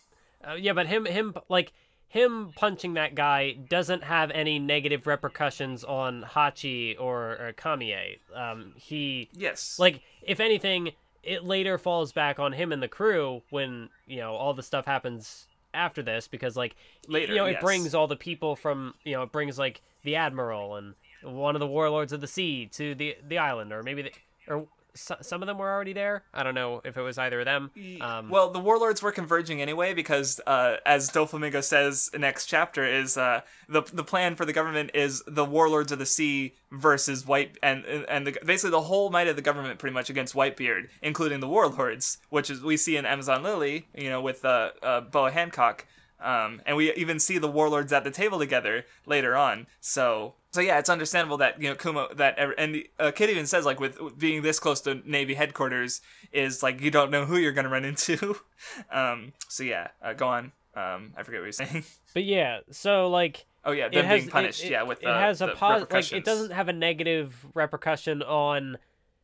Uh, 0.47 0.53
yeah, 0.53 0.73
but 0.73 0.87
him 0.87 1.05
him 1.05 1.33
like 1.49 1.73
him 2.13 2.51
punching 2.55 2.93
that 2.93 3.15
guy 3.15 3.53
doesn't 3.53 4.03
have 4.03 4.29
any 4.31 4.59
negative 4.59 5.07
repercussions 5.07 5.83
on 5.83 6.23
Hachi 6.23 6.95
or, 6.99 7.31
or 7.31 7.53
Camie. 7.57 8.19
Um, 8.35 8.73
he 8.75 9.29
yes. 9.33 9.79
like 9.79 10.01
if 10.21 10.39
anything, 10.39 10.91
it 11.23 11.43
later 11.43 11.77
falls 11.77 12.11
back 12.11 12.37
on 12.37 12.53
him 12.53 12.71
and 12.71 12.83
the 12.83 12.87
crew 12.87 13.41
when 13.49 13.89
you 14.05 14.17
know 14.17 14.33
all 14.33 14.53
the 14.53 14.61
stuff 14.61 14.85
happens 14.85 15.47
after 15.73 16.03
this 16.03 16.27
because 16.27 16.55
like 16.55 16.75
Later, 17.07 17.33
you 17.33 17.39
know 17.39 17.45
it 17.45 17.53
yes. 17.53 17.63
brings 17.63 17.95
all 17.95 18.07
the 18.07 18.15
people 18.15 18.55
from 18.55 18.93
you 19.03 19.13
know 19.13 19.23
it 19.23 19.31
brings 19.31 19.57
like 19.57 19.81
the 20.03 20.15
admiral 20.15 20.75
and 20.75 20.93
one 21.23 21.55
of 21.55 21.61
the 21.61 21.67
warlords 21.67 22.13
of 22.13 22.21
the 22.21 22.27
sea 22.27 22.67
to 22.73 22.93
the 22.93 23.17
the 23.27 23.39
island 23.39 23.71
or 23.73 23.81
maybe 23.81 24.03
the, 24.03 24.11
or 24.47 24.67
so, 24.95 25.15
some 25.21 25.41
of 25.41 25.47
them 25.47 25.57
were 25.57 25.71
already 25.71 25.93
there. 25.93 26.23
I 26.33 26.43
don't 26.43 26.55
know 26.55 26.81
if 26.85 26.97
it 26.97 27.01
was 27.01 27.17
either 27.17 27.39
of 27.39 27.45
them. 27.45 27.71
Um, 28.01 28.29
well, 28.29 28.51
the 28.51 28.59
warlords 28.59 29.01
were 29.01 29.11
converging 29.11 29.61
anyway 29.61 29.93
because, 29.93 30.39
uh, 30.45 30.77
as 30.85 31.09
Doflamingo 31.09 31.63
says 31.63 32.09
next 32.17 32.45
chapter, 32.45 32.85
is 32.85 33.17
uh, 33.17 33.41
the 33.67 33.81
the 33.81 34.03
plan 34.03 34.35
for 34.35 34.45
the 34.45 34.53
government 34.53 34.91
is 34.93 35.23
the 35.25 35.45
warlords 35.45 35.91
of 35.91 35.99
the 35.99 36.05
sea 36.05 36.53
versus 36.71 37.25
White 37.25 37.57
and 37.63 37.85
and 37.85 38.27
the, 38.27 38.37
basically 38.45 38.71
the 38.71 38.81
whole 38.81 39.09
might 39.09 39.27
of 39.27 39.35
the 39.35 39.41
government 39.41 39.79
pretty 39.79 39.93
much 39.93 40.09
against 40.09 40.35
Whitebeard, 40.35 40.89
including 41.01 41.39
the 41.39 41.47
warlords, 41.47 42.19
which 42.29 42.49
is 42.49 42.61
we 42.61 42.77
see 42.77 42.97
in 42.97 43.05
Amazon 43.05 43.43
Lily, 43.43 43.87
you 43.95 44.09
know, 44.09 44.21
with 44.21 44.45
uh, 44.45 44.71
uh, 44.81 45.01
Boa 45.01 45.31
Hancock. 45.31 45.85
Um, 46.23 46.61
and 46.65 46.77
we 46.77 46.93
even 46.93 47.19
see 47.19 47.37
the 47.37 47.49
warlords 47.49 47.91
at 47.91 48.05
the 48.05 48.11
table 48.11 48.39
together 48.39 48.85
later 49.05 49.35
on. 49.35 49.67
So, 49.81 50.35
so 50.51 50.61
yeah, 50.61 50.79
it's 50.79 50.89
understandable 50.89 51.37
that 51.37 51.61
you 51.61 51.69
know 51.69 51.75
Kumo 51.75 52.13
that 52.15 52.39
and 52.57 52.75
the, 52.75 52.89
uh, 52.97 53.11
Kid 53.11 53.29
even 53.29 53.45
says 53.45 53.65
like 53.65 53.79
with 53.79 54.17
being 54.17 54.41
this 54.41 54.59
close 54.59 54.79
to 54.81 55.01
Navy 55.05 55.33
headquarters 55.33 56.01
is 56.31 56.63
like 56.63 56.79
you 56.81 56.89
don't 56.89 57.11
know 57.11 57.25
who 57.25 57.37
you're 57.37 57.51
gonna 57.51 57.69
run 57.69 57.83
into. 57.83 58.37
um, 58.91 59.33
so 59.49 59.63
yeah, 59.63 59.89
uh, 60.01 60.13
go 60.13 60.27
on. 60.27 60.51
Um, 60.75 61.13
I 61.17 61.23
forget 61.23 61.41
what 61.41 61.45
you're 61.45 61.51
saying. 61.51 61.83
but 62.13 62.23
yeah, 62.23 62.59
so 62.71 63.09
like 63.09 63.45
oh 63.65 63.73
yeah, 63.73 63.87
it 63.87 63.91
them 63.91 64.05
has 64.05 64.21
being 64.21 64.31
punished. 64.31 64.63
It, 64.63 64.71
yeah, 64.71 64.83
with 64.83 65.03
it 65.03 65.07
uh, 65.07 65.19
has 65.19 65.41
a 65.41 65.47
the 65.47 65.51
pos- 65.53 65.91
like 65.91 66.13
it 66.13 66.23
doesn't 66.23 66.51
have 66.51 66.69
a 66.69 66.73
negative 66.73 67.35
repercussion 67.53 68.23
on 68.23 68.77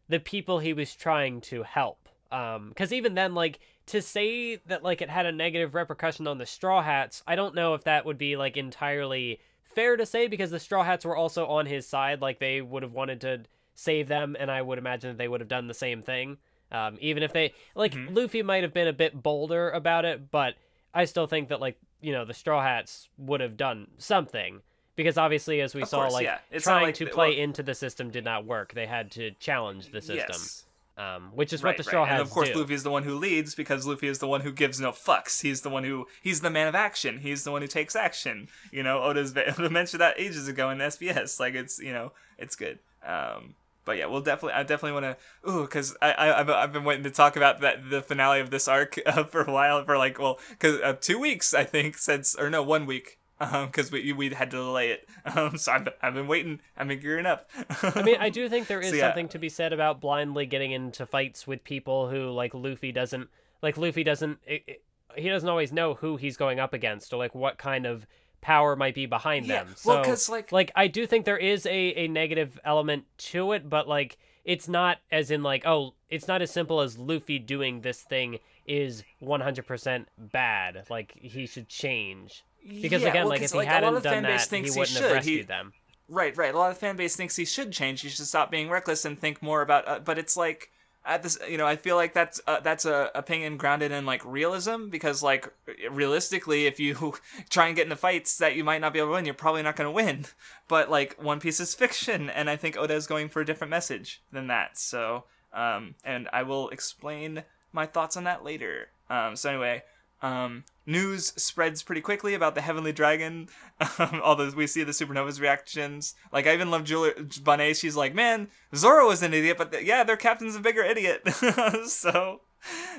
the 0.09 0.19
people 0.19 0.59
he 0.59 0.73
was 0.73 0.93
trying 0.93 1.39
to 1.41 1.63
help. 1.63 2.09
Um, 2.31 2.69
because 2.69 2.91
even 2.91 3.15
then, 3.15 3.33
like 3.33 3.59
to 3.89 4.01
say 4.01 4.55
that 4.67 4.83
like 4.83 5.01
it 5.01 5.09
had 5.09 5.25
a 5.25 5.31
negative 5.31 5.73
repercussion 5.75 6.27
on 6.27 6.37
the 6.37 6.45
Straw 6.45 6.81
Hats, 6.81 7.23
I 7.27 7.35
don't 7.35 7.55
know 7.55 7.73
if 7.73 7.83
that 7.83 8.05
would 8.05 8.17
be 8.17 8.35
like 8.37 8.57
entirely 8.57 9.39
fair 9.75 9.97
to 9.97 10.05
say 10.05 10.27
because 10.27 10.51
the 10.51 10.59
Straw 10.59 10.83
Hats 10.83 11.05
were 11.05 11.15
also 11.15 11.45
on 11.47 11.65
his 11.65 11.85
side. 11.87 12.21
Like 12.21 12.39
they 12.39 12.61
would 12.61 12.83
have 12.83 12.93
wanted 12.93 13.21
to 13.21 13.41
save 13.75 14.07
them, 14.07 14.35
and 14.39 14.49
I 14.51 14.61
would 14.61 14.77
imagine 14.77 15.11
that 15.11 15.17
they 15.17 15.27
would 15.27 15.41
have 15.41 15.47
done 15.49 15.67
the 15.67 15.73
same 15.73 16.01
thing. 16.01 16.37
Um, 16.71 16.97
even 17.01 17.23
if 17.23 17.33
they 17.33 17.53
like 17.75 17.93
Mm-hmm. 17.93 18.13
Luffy 18.15 18.43
might 18.43 18.63
have 18.63 18.73
been 18.73 18.87
a 18.87 18.93
bit 18.93 19.21
bolder 19.21 19.69
about 19.71 20.05
it, 20.05 20.29
but 20.31 20.55
I 20.93 21.05
still 21.05 21.25
think 21.27 21.49
that 21.49 21.59
like 21.59 21.77
you 22.01 22.11
know 22.13 22.25
the 22.25 22.33
Straw 22.33 22.61
Hats 22.61 23.09
would 23.17 23.41
have 23.41 23.57
done 23.57 23.87
something 23.97 24.61
because 24.95 25.17
obviously, 25.17 25.61
as 25.61 25.73
we 25.73 25.81
Of 25.81 25.87
saw, 25.89 26.01
course, 26.01 26.13
like 26.13 26.25
yeah. 26.25 26.59
Trying 26.59 26.83
like 26.87 26.95
to 26.95 27.07
play 27.07 27.29
well- 27.31 27.39
into 27.39 27.63
the 27.63 27.73
system 27.73 28.11
did 28.11 28.23
not 28.25 28.45
work. 28.45 28.73
They 28.73 28.85
had 28.85 29.09
to 29.11 29.31
challenge 29.39 29.91
the 29.91 30.01
system, 30.01 30.27
Yes. 30.29 30.65
Um, 30.99 31.31
which 31.33 31.53
is 31.53 31.63
Right, 31.63 31.69
what 31.69 31.77
the 31.77 31.83
Straw 31.83 32.01
right. 32.01 32.09
Hats 32.09 32.19
And 32.19 32.27
of 32.27 32.33
course, 32.33 32.49
do. 32.49 32.59
Luffy 32.59 32.73
is 32.73 32.83
the 32.83 32.91
one 32.91 33.03
who 33.03 33.15
leads 33.15 33.55
because 33.55 33.87
Luffy 33.87 34.07
is 34.07 34.19
the 34.19 34.27
one 34.27 34.41
who 34.41 34.51
gives 34.51 34.81
no 34.81 34.91
fucks. 34.91 35.41
He's 35.41 35.61
the 35.61 35.69
one 35.69 35.85
who 35.85 36.07
he's 36.21 36.41
the 36.41 36.49
man 36.49 36.67
of 36.67 36.75
action. 36.75 37.19
He's 37.19 37.45
the 37.45 37.51
one 37.51 37.61
who 37.61 37.69
takes 37.69 37.95
action. 37.95 38.49
You 38.71 38.83
know, 38.83 39.01
Oda's 39.01 39.33
Oda 39.57 39.69
mentioned 39.69 40.01
that 40.01 40.19
ages 40.19 40.49
ago 40.49 40.69
in 40.69 40.79
SBS. 40.79 41.39
Like 41.39 41.55
it's 41.55 41.79
you 41.79 41.93
know 41.93 42.11
it's 42.37 42.57
good. 42.57 42.79
Um, 43.05 43.55
but 43.85 43.97
yeah, 43.97 44.07
we'll 44.07 44.21
definitely 44.21 44.53
I 44.53 44.63
definitely 44.63 45.01
want 45.01 45.17
to 45.17 45.49
ooh 45.49 45.61
because 45.61 45.95
I, 46.01 46.11
I 46.11 46.39
I've, 46.41 46.49
I've 46.49 46.73
been 46.73 46.83
waiting 46.83 47.05
to 47.05 47.11
talk 47.11 47.37
about 47.37 47.61
that 47.61 47.89
the 47.89 48.01
finale 48.01 48.41
of 48.41 48.49
this 48.49 48.67
arc 48.67 48.99
uh, 49.05 49.23
for 49.31 49.41
a 49.41 49.51
while 49.51 49.83
for 49.85 49.97
like 49.97 50.19
well 50.19 50.37
because 50.49 50.81
uh, 50.81 50.93
two 50.99 51.17
weeks 51.17 51.53
I 51.53 51.63
think 51.63 51.97
since 51.97 52.35
or 52.35 52.49
no 52.49 52.61
one 52.61 52.85
week. 52.85 53.18
Um, 53.41 53.67
because 53.67 53.91
we 53.91 54.11
we 54.13 54.29
had 54.29 54.51
to 54.51 54.57
delay 54.57 54.91
it. 54.91 55.07
Um, 55.25 55.57
so 55.57 55.71
I've, 55.71 55.87
I've 56.01 56.13
been 56.13 56.27
waiting. 56.27 56.59
I've 56.77 56.87
been 56.87 56.99
gearing 56.99 57.25
up. 57.25 57.49
I 57.83 58.01
mean, 58.03 58.17
I 58.19 58.29
do 58.39 58.49
think 58.49 58.67
there 58.67 58.81
is 58.81 58.89
So, 58.89 58.95
yeah. 58.95 59.07
something 59.07 59.29
to 59.29 59.39
be 59.39 59.47
said 59.49 59.71
about 59.73 60.01
blindly 60.01 60.45
getting 60.45 60.71
into 60.71 61.05
fights 61.05 61.47
with 61.47 61.63
people 61.63 62.09
who 62.09 62.29
like 62.31 62.53
Luffy 62.53 62.91
doesn't 62.91 63.29
like. 63.61 63.77
Luffy 63.77 64.03
doesn't. 64.03 64.39
It, 64.45 64.63
it- 64.67 64.83
he 65.15 65.27
doesn't 65.27 65.49
always 65.49 65.71
know 65.73 65.95
who 65.95 66.17
he's 66.17 66.37
going 66.37 66.59
up 66.59 66.71
against 66.71 67.11
or 67.13 67.17
like 67.17 67.33
what 67.33 67.57
kind 67.57 67.87
of 67.87 68.05
power 68.41 68.75
might 68.75 68.93
be 68.93 69.07
behind 69.07 69.47
Yeah, 69.47 69.63
them. 69.63 69.75
well, 69.83 70.03
So, 70.03 70.09
'cause, 70.09 70.29
like- 70.29 70.51
like 70.51 70.71
I 70.75 70.85
do 70.85 71.07
think 71.07 71.25
there 71.25 71.35
is 71.37 71.65
a 71.65 71.71
a 72.03 72.07
negative 72.07 72.59
element 72.63 73.05
to 73.17 73.53
it, 73.53 73.67
but 73.67 73.87
like 73.87 74.17
it's 74.45 74.67
not 74.67 74.99
as 75.11 75.31
in 75.31 75.41
like 75.41 75.65
oh, 75.65 75.95
it's 76.09 76.27
not 76.27 76.43
as 76.43 76.51
simple 76.51 76.79
as 76.79 76.97
Luffy 76.99 77.39
doing 77.39 77.81
this 77.81 78.01
thing 78.03 78.37
is 78.67 79.03
100% 79.21 80.05
bad. 80.17 80.85
Like 80.91 81.17
he 81.19 81.47
should 81.47 81.67
change. 81.69 82.43
Because 82.67 83.01
Yeah, 83.01 83.09
again, 83.09 83.23
well, 83.23 83.29
like 83.29 83.41
if 83.41 83.51
he 83.51 83.57
like, 83.57 83.67
a 83.67 83.71
lot 83.71 83.83
hadn't 83.83 84.03
done 84.03 84.23
that, 84.23 84.31
he 84.41 84.45
thinks 84.47 84.73
he 84.73 84.79
wouldn't 84.79 84.97
should. 84.97 85.03
have 85.03 85.23
He- 85.25 85.35
rescued 85.35 85.47
them. 85.47 85.73
Right, 86.07 86.35
right. 86.35 86.53
A 86.53 86.57
lot 86.57 86.69
of 86.71 86.75
the 86.75 86.79
fan 86.79 86.95
base 86.95 87.15
thinks 87.15 87.35
he 87.35 87.45
should 87.45 87.71
change. 87.71 88.01
He 88.01 88.09
should 88.09 88.25
stop 88.25 88.49
being 88.49 88.69
reckless 88.69 89.05
and 89.05 89.19
think 89.19 89.43
more 89.43 89.61
about. 89.61 89.87
Uh, 89.87 89.99
but 89.99 90.17
it's 90.17 90.35
like 90.35 90.71
at 91.05 91.21
this, 91.23 91.37
you 91.47 91.57
know, 91.57 91.67
I 91.67 91.75
feel 91.75 91.95
like 91.95 92.13
that's 92.13 92.41
uh, 92.47 92.59
that's 92.61 92.85
a 92.85 93.11
opinion 93.13 93.57
grounded 93.57 93.91
in 93.91 94.05
like 94.07 94.25
realism 94.25 94.89
because 94.89 95.21
like 95.21 95.47
realistically, 95.91 96.65
if 96.65 96.79
you 96.79 97.13
try 97.49 97.67
and 97.67 97.75
get 97.75 97.83
into 97.83 97.95
fights 97.95 98.37
that 98.39 98.55
you 98.55 98.63
might 98.63 98.81
not 98.81 98.91
be 98.93 98.99
able 98.99 99.09
to 99.09 99.13
win, 99.13 99.25
you're 99.25 99.33
probably 99.33 99.61
not 99.63 99.75
going 99.75 99.87
to 99.87 99.91
win. 99.91 100.25
But 100.67 100.89
like 100.91 101.15
One 101.21 101.39
Piece 101.39 101.59
is 101.59 101.73
fiction, 101.73 102.29
and 102.29 102.47
I 102.49 102.55
think 102.55 102.77
Oda 102.77 102.93
is 102.93 103.07
going 103.07 103.29
for 103.29 103.41
a 103.41 103.45
different 103.45 103.71
message 103.71 104.21
than 104.31 104.47
that. 104.47 104.77
So, 104.77 105.23
um, 105.51 105.95
and 106.03 106.29
I 106.31 106.43
will 106.43 106.69
explain 106.69 107.43
my 107.71 107.87
thoughts 107.87 108.15
on 108.15 108.25
that 108.25 108.43
later. 108.43 108.89
Um, 109.09 109.35
so 109.35 109.49
anyway, 109.49 109.81
um, 110.21 110.65
news 110.85 111.33
spreads 111.41 111.83
pretty 111.83 112.01
quickly 112.01 112.33
about 112.33 112.55
the 112.55 112.61
Heavenly 112.61 112.91
Dragon. 112.91 113.47
Um, 113.97 114.19
although 114.25 114.49
we 114.49 114.67
see 114.67 114.83
the 114.83 114.91
Supernova's 114.91 115.39
reactions. 115.39 116.13
Like, 116.33 116.45
I 116.45 116.53
even 116.53 116.69
love 116.69 116.83
Jewelry 116.83 117.13
Bonney. 117.41 117.73
She's 117.73 117.95
like, 117.95 118.13
man, 118.13 118.49
Zoro 118.75 119.07
was 119.07 119.23
an 119.23 119.33
idiot, 119.33 119.57
but 119.57 119.85
yeah, 119.85 120.03
their 120.03 120.17
captain's 120.17 120.57
a 120.57 120.59
bigger 120.59 120.83
idiot. 120.83 121.25
so, 121.85 122.41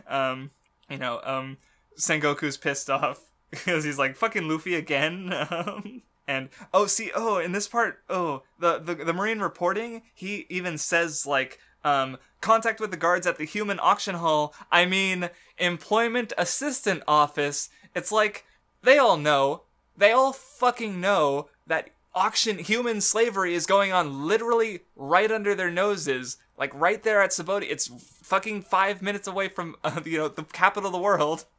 um, 0.09 0.53
you 0.89 0.97
know, 0.97 1.21
um, 1.23 1.59
Sengoku's 1.99 2.57
pissed 2.57 2.89
off 2.89 3.31
because 3.51 3.85
he's 3.85 3.99
like, 3.99 4.17
fucking 4.17 4.49
Luffy 4.49 4.75
again. 4.75 5.35
Um, 5.51 6.03
and 6.27 6.49
oh, 6.73 6.87
see, 6.87 7.11
oh, 7.15 7.39
in 7.39 7.53
this 7.53 7.69
part, 7.69 8.03
oh, 8.09 8.43
the, 8.59 8.79
the 8.79 8.95
the 8.95 9.13
Marine 9.13 9.41
reporting, 9.41 10.03
he 10.15 10.47
even 10.49 10.79
says 10.79 11.27
like, 11.27 11.59
um, 11.85 12.19
contact 12.41 12.81
with 12.81 12.91
the 12.91 12.97
guards 12.97 13.27
at 13.27 13.39
the 13.39 13.45
human 13.45 13.79
auction 13.81 14.17
hall. 14.17 14.55
I 14.71 14.87
mean, 14.87 15.31
employment 15.59 16.33
assistant 16.39 17.03
office. 17.07 17.69
It's 17.95 18.13
like 18.13 18.45
they 18.83 18.99
all 18.99 19.17
know, 19.17 19.63
they 19.97 20.13
all 20.13 20.33
fucking 20.33 21.01
know 21.01 21.49
that 21.67 21.91
auction 22.15 22.59
human 22.59 23.01
slavery 23.01 23.55
is 23.55 23.67
going 23.67 23.93
on 23.93 24.27
literally 24.27 24.81
right 24.97 25.31
under 25.31 25.55
their 25.55 25.71
noses, 25.71 26.39
like 26.59 26.73
right 26.75 27.03
there 27.03 27.23
at 27.23 27.31
Sabaody. 27.31 27.67
It's 27.71 27.91
fucking 28.23 28.63
five 28.63 29.03
minutes 29.03 29.29
away 29.29 29.49
from 29.49 29.77
uh, 29.85 30.01
you 30.05 30.19
know 30.19 30.29
the 30.29 30.45
capital 30.45 30.89
of 30.89 30.93
the 30.93 30.99
world. 30.99 31.45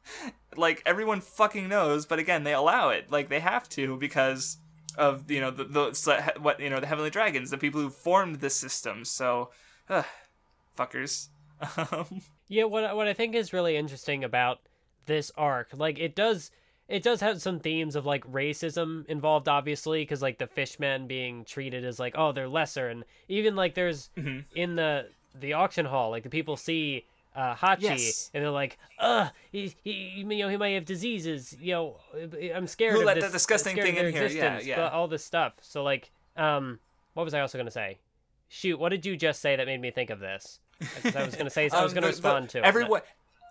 Like 0.57 0.83
everyone 0.85 1.21
fucking 1.21 1.69
knows, 1.69 2.05
but 2.05 2.19
again, 2.19 2.43
they 2.43 2.53
allow 2.53 2.89
it. 2.89 3.09
Like 3.09 3.29
they 3.29 3.39
have 3.39 3.69
to 3.69 3.95
because 3.95 4.57
of 4.97 5.31
you 5.31 5.39
know 5.39 5.51
the, 5.51 5.63
the 5.63 6.33
what 6.39 6.59
you 6.59 6.69
know 6.69 6.81
the 6.81 6.87
heavenly 6.87 7.09
dragons, 7.09 7.51
the 7.51 7.57
people 7.57 7.79
who 7.79 7.89
formed 7.89 8.41
this 8.41 8.55
system. 8.55 9.05
So, 9.05 9.49
ugh, 9.89 10.05
fuckers. 10.77 11.27
Um, 11.77 12.21
Yeah, 12.47 12.65
what 12.65 12.83
I- 12.83 12.93
what 12.93 13.07
I 13.07 13.13
think 13.13 13.33
is 13.35 13.53
really 13.53 13.77
interesting 13.77 14.23
about 14.25 14.59
this 15.05 15.31
arc, 15.37 15.69
like 15.73 15.99
it 15.99 16.15
does 16.15 16.51
it 16.89 17.01
does 17.03 17.21
have 17.21 17.41
some 17.41 17.59
themes 17.61 17.95
of 17.95 18.05
like 18.05 18.29
racism 18.29 19.05
involved 19.07 19.47
obviously 19.47 20.01
because 20.01 20.21
like 20.21 20.37
the 20.37 20.47
fishmen 20.47 21.07
being 21.07 21.45
treated 21.45 21.85
as 21.85 21.97
like 21.99 22.13
oh 22.17 22.33
they're 22.33 22.49
lesser 22.49 22.89
and 22.89 23.05
even 23.29 23.55
like 23.55 23.73
there's 23.75 24.09
Mm-hmm. 24.17 24.39
in 24.53 24.75
the 24.75 25.07
the 25.39 25.53
auction 25.53 25.85
hall 25.85 26.09
like 26.09 26.23
the 26.23 26.29
people 26.29 26.57
see 26.57 27.05
uh, 27.33 27.55
Hachi 27.55 27.81
Yes. 27.83 28.29
and 28.33 28.43
they're 28.43 28.51
like 28.51 28.77
ugh 28.99 29.29
he, 29.53 29.73
he 29.81 29.91
you 30.17 30.25
know 30.25 30.49
he 30.49 30.57
might 30.57 30.71
have 30.71 30.83
diseases 30.83 31.55
you 31.61 31.71
know 31.71 31.95
I'm 32.53 32.67
scared 32.67 32.93
Who 32.95 32.99
of 32.99 33.05
let 33.05 33.15
this 33.15 33.23
that 33.23 33.31
disgusting 33.31 33.77
thing 33.77 33.95
in 33.95 34.11
here? 34.11 34.27
Yeah, 34.27 34.59
yeah. 34.59 34.89
all 34.89 35.07
this 35.07 35.23
stuff 35.23 35.53
so 35.61 35.83
like 35.83 36.11
um 36.35 36.79
what 37.13 37.23
was 37.23 37.33
I 37.33 37.39
also 37.39 37.57
gonna 37.57 37.71
say 37.71 37.97
shoot 38.53 38.77
what 38.77 38.89
did 38.89 39.05
you 39.05 39.15
just 39.15 39.41
say 39.41 39.55
that 39.55 39.65
made 39.65 39.79
me 39.81 39.91
think 39.91 40.09
of 40.09 40.19
this? 40.19 40.59
I 41.15 41.23
was 41.25 41.35
gonna 41.35 41.49
say 41.49 41.69
I 41.73 41.83
was 41.83 41.93
Um, 41.93 41.95
gonna 41.95 41.95
the- 41.95 42.01
the- 42.01 42.07
respond 42.07 42.49
to 42.49 42.57
it, 42.57 42.61
but- 42.61 42.67
everyone. 42.67 43.01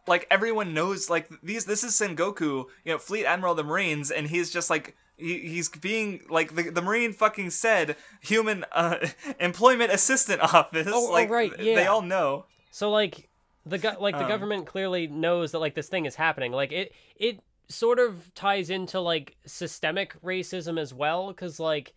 Like 0.06 0.26
everyone 0.30 0.72
knows, 0.72 1.10
like 1.10 1.28
these. 1.42 1.66
This 1.66 1.84
is 1.84 1.92
Sengoku, 1.92 2.40
you 2.84 2.92
know, 2.92 2.98
Fleet 2.98 3.26
Admiral 3.26 3.52
of 3.52 3.58
the 3.58 3.62
Marines, 3.64 4.10
and 4.10 4.26
he's 4.26 4.50
just 4.50 4.70
like 4.70 4.96
he, 5.18 5.40
he's 5.40 5.68
being 5.68 6.22
like 6.30 6.54
the, 6.54 6.70
the 6.70 6.80
Marine 6.80 7.12
fucking 7.12 7.50
said, 7.50 7.96
human 8.22 8.64
uh, 8.72 8.96
employment 9.38 9.92
assistant 9.92 10.40
office. 10.40 10.88
Oh, 10.90 11.14
oh, 11.14 11.26
right, 11.28 11.52
yeah. 11.60 11.74
they 11.76 11.86
all 11.86 12.00
know. 12.00 12.46
So 12.70 12.90
like 12.90 13.28
the 13.66 13.76
go- 13.76 13.96
like 14.00 14.16
the 14.16 14.22
Um, 14.24 14.28
government 14.28 14.66
clearly 14.66 15.06
knows 15.06 15.52
that 15.52 15.58
like 15.58 15.74
this 15.74 15.88
thing 15.90 16.06
is 16.06 16.14
happening. 16.16 16.50
Like 16.50 16.72
it 16.72 16.92
it 17.16 17.40
sort 17.68 17.98
of 18.00 18.34
ties 18.34 18.70
into 18.70 19.00
like 19.00 19.36
systemic 19.44 20.20
racism 20.22 20.80
as 20.80 20.94
well 20.94 21.32
cuz 21.34 21.60
like 21.60 21.92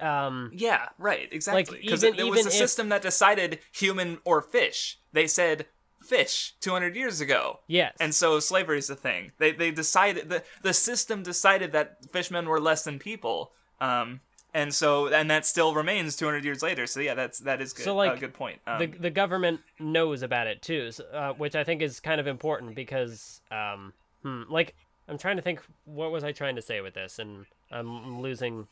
um 0.00 0.50
Yeah, 0.54 0.88
right, 0.98 1.28
exactly. 1.32 1.80
Because 1.80 2.04
even- 2.04 2.18
it, 2.18 2.30
was 2.30 2.44
a 2.46 2.48
if- 2.48 2.54
system 2.54 2.88
that 2.90 3.02
decided 3.02 3.58
human 3.72 4.18
or 4.24 4.40
fish. 4.42 4.98
They 5.12 5.26
said 5.26 5.66
fish 6.02 6.54
200 6.60 6.94
years 6.96 7.20
ago. 7.20 7.60
yes. 7.66 7.94
And 8.00 8.14
so 8.14 8.38
slavery 8.40 8.78
is 8.78 8.86
the 8.86 8.96
thing. 8.96 9.32
They 9.38 9.52
they 9.52 9.70
decided 9.70 10.28
the 10.28 10.42
the 10.62 10.72
system 10.72 11.22
decided 11.22 11.72
that 11.72 11.98
fishmen 12.12 12.46
were 12.48 12.60
less 12.60 12.84
than 12.84 12.98
people. 12.98 13.52
Um 13.80 14.20
and 14.54 14.72
so 14.74 15.08
and 15.08 15.30
that 15.30 15.44
still 15.44 15.74
remains 15.74 16.16
200 16.16 16.44
years 16.44 16.62
later. 16.62 16.86
So 16.86 17.00
yeah, 17.00 17.14
that's 17.14 17.40
that 17.40 17.60
is 17.60 17.72
good. 17.74 17.84
So, 17.84 17.94
like, 17.94 18.12
uh, 18.12 18.16
good 18.16 18.32
point. 18.34 18.60
Um, 18.66 18.78
the 18.78 18.86
the 18.86 19.10
government 19.10 19.60
knows 19.78 20.22
about 20.22 20.46
it 20.46 20.62
too, 20.62 20.86
s- 20.88 21.00
uh, 21.12 21.32
which 21.34 21.54
I 21.54 21.64
think 21.64 21.82
is 21.82 22.00
kind 22.00 22.20
of 22.20 22.26
important 22.26 22.74
because 22.74 23.40
um 23.50 23.92
hmm, 24.22 24.42
like 24.48 24.74
I'm 25.08 25.18
trying 25.18 25.36
to 25.36 25.42
think 25.42 25.60
what 25.84 26.10
was 26.12 26.22
I 26.24 26.32
trying 26.32 26.56
to 26.56 26.62
say 26.62 26.80
with 26.80 26.94
this 26.94 27.18
and 27.18 27.44
I'm 27.70 28.20
losing 28.22 28.68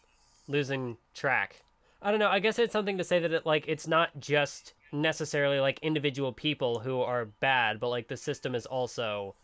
losing 0.49 0.97
track. 1.15 1.63
I 2.03 2.11
don't 2.11 2.21
know. 2.21 2.29
I 2.29 2.39
guess 2.39 2.59
it's 2.59 2.73
something 2.73 2.99
to 2.99 3.05
say 3.05 3.19
that 3.19 3.33
it 3.33 3.47
like 3.47 3.65
it's 3.67 3.87
not 3.87 4.11
just 4.21 4.75
necessarily 4.93 5.61
like 5.61 5.79
individual 5.81 6.33
people 6.33 6.81
who 6.81 7.01
are 7.01 7.27
bad, 7.27 7.81
but 7.81 7.89
like 7.89 8.09
the 8.09 8.17
system 8.17 8.55
is 8.55 8.67
also 8.67 9.35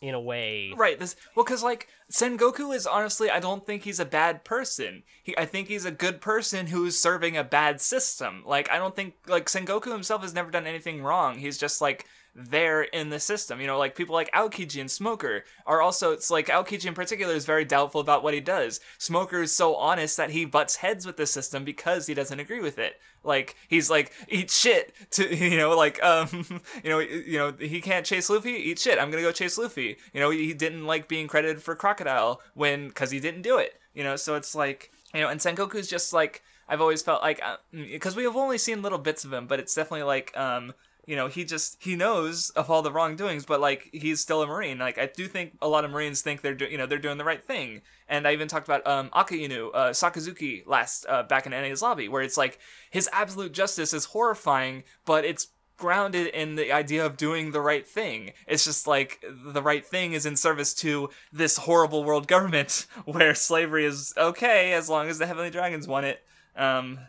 in 0.00 0.14
a 0.14 0.20
way 0.20 0.72
Right. 0.76 0.98
This 0.98 1.14
well, 1.34 1.44
because 1.44 1.62
like 1.62 1.88
Sengoku 2.10 2.74
is 2.74 2.86
honestly, 2.86 3.30
I 3.30 3.38
don't 3.38 3.64
think 3.66 3.82
he's 3.82 4.00
a 4.00 4.04
bad 4.04 4.44
person. 4.44 5.02
He, 5.22 5.36
I 5.36 5.44
think 5.44 5.68
he's 5.68 5.84
a 5.84 5.90
good 5.90 6.20
person 6.20 6.68
who's 6.68 6.98
serving 6.98 7.36
a 7.36 7.44
bad 7.44 7.80
system. 7.80 8.42
Like 8.46 8.70
I 8.70 8.78
don't 8.78 8.96
think 8.96 9.14
like 9.26 9.46
Sengoku 9.46 9.92
himself 9.92 10.22
has 10.22 10.34
never 10.34 10.50
done 10.50 10.66
anything 10.66 11.02
wrong. 11.02 11.38
He's 11.38 11.58
just 11.58 11.80
like 11.80 12.06
there 12.34 12.82
in 12.82 13.10
the 13.10 13.20
system. 13.20 13.60
You 13.60 13.66
know, 13.66 13.78
like 13.78 13.94
people 13.94 14.14
like 14.14 14.30
Aokiji 14.32 14.80
and 14.80 14.90
Smoker 14.90 15.44
are 15.66 15.80
also. 15.80 16.12
It's 16.12 16.30
like 16.30 16.46
Aokiji 16.46 16.86
in 16.86 16.94
particular 16.94 17.34
is 17.34 17.44
very 17.44 17.64
doubtful 17.64 18.00
about 18.00 18.22
what 18.22 18.34
he 18.34 18.40
does. 18.40 18.80
Smoker 18.98 19.42
is 19.42 19.54
so 19.54 19.74
honest 19.76 20.16
that 20.16 20.30
he 20.30 20.44
butts 20.44 20.76
heads 20.76 21.06
with 21.06 21.16
the 21.16 21.26
system 21.26 21.64
because 21.64 22.06
he 22.06 22.14
doesn't 22.14 22.40
agree 22.40 22.60
with 22.60 22.78
it. 22.78 22.96
Like 23.22 23.56
he's 23.68 23.90
like 23.90 24.12
eat 24.28 24.50
shit 24.50 24.94
to 25.12 25.34
you 25.50 25.56
know 25.56 25.76
like 25.76 26.02
um 26.02 26.28
you 26.84 26.90
know 26.90 26.98
you 26.98 27.38
know 27.38 27.52
he 27.58 27.80
can't 27.80 28.06
chase 28.06 28.30
Luffy 28.30 28.52
eat 28.52 28.78
shit 28.78 28.98
I'm 28.98 29.10
gonna 29.10 29.22
go 29.22 29.32
chase 29.32 29.58
Luffy 29.58 29.98
you 30.14 30.20
know 30.20 30.30
he 30.30 30.54
didn't 30.54 30.86
like 30.86 31.08
being 31.08 31.28
credited 31.28 31.62
for 31.62 31.74
crocodile 31.74 32.40
when 32.54 32.88
because 32.88 33.10
he 33.10 33.20
didn't 33.20 33.42
do 33.42 33.58
it 33.58 33.74
you 33.94 34.02
know 34.02 34.16
so 34.16 34.36
it's 34.36 34.54
like 34.54 34.90
you 35.12 35.20
know 35.20 35.28
and 35.28 35.40
Sengoku's 35.40 35.88
just 35.88 36.12
like 36.12 36.42
I've 36.66 36.80
always 36.80 37.02
felt 37.02 37.20
like 37.20 37.42
because 37.72 38.16
we 38.16 38.24
have 38.24 38.36
only 38.36 38.56
seen 38.56 38.80
little 38.80 38.98
bits 38.98 39.24
of 39.24 39.32
him 39.32 39.46
but 39.46 39.60
it's 39.60 39.74
definitely 39.74 40.04
like 40.04 40.34
um 40.36 40.72
you 41.10 41.16
know 41.16 41.26
he 41.26 41.44
just 41.44 41.76
he 41.82 41.96
knows 41.96 42.50
of 42.50 42.70
all 42.70 42.82
the 42.82 42.92
wrongdoings 42.92 43.44
but 43.44 43.60
like 43.60 43.90
he's 43.92 44.20
still 44.20 44.42
a 44.42 44.46
marine. 44.46 44.78
Like 44.78 44.96
i 44.96 45.06
do 45.06 45.26
think 45.26 45.58
a 45.60 45.68
lot 45.68 45.84
of 45.84 45.90
marines 45.90 46.22
think 46.22 46.40
they're 46.40 46.56
you 46.62 46.78
know 46.78 46.86
they're 46.86 46.98
doing 47.06 47.18
the 47.18 47.24
right 47.24 47.44
thing. 47.44 47.82
And 48.08 48.28
i 48.28 48.32
even 48.32 48.46
talked 48.46 48.68
about 48.68 48.86
um 48.86 49.10
akainu 49.10 49.70
uh, 49.74 49.90
sakazuki 49.90 50.62
last 50.66 51.04
uh, 51.08 51.24
back 51.24 51.46
in 51.46 51.52
Enies 51.52 51.82
Lobby 51.82 52.08
where 52.08 52.22
it's 52.22 52.36
like 52.36 52.60
his 52.90 53.08
absolute 53.12 53.52
justice 53.52 53.92
is 53.92 54.04
horrifying 54.06 54.84
but 55.04 55.24
it's 55.24 55.48
grounded 55.76 56.28
in 56.28 56.54
the 56.54 56.70
idea 56.70 57.04
of 57.04 57.16
doing 57.16 57.50
the 57.50 57.60
right 57.60 57.86
thing. 57.86 58.32
It's 58.46 58.64
just 58.64 58.86
like 58.86 59.24
the 59.24 59.62
right 59.62 59.84
thing 59.84 60.12
is 60.12 60.26
in 60.26 60.36
service 60.36 60.74
to 60.74 61.08
this 61.32 61.56
horrible 61.56 62.04
world 62.04 62.28
government 62.28 62.86
where 63.06 63.34
slavery 63.34 63.86
is 63.86 64.12
okay 64.16 64.74
as 64.74 64.88
long 64.88 65.08
as 65.08 65.18
the 65.18 65.26
heavenly 65.26 65.50
dragons 65.50 65.88
want 65.88 66.06
it. 66.06 66.22
Um. 66.54 67.00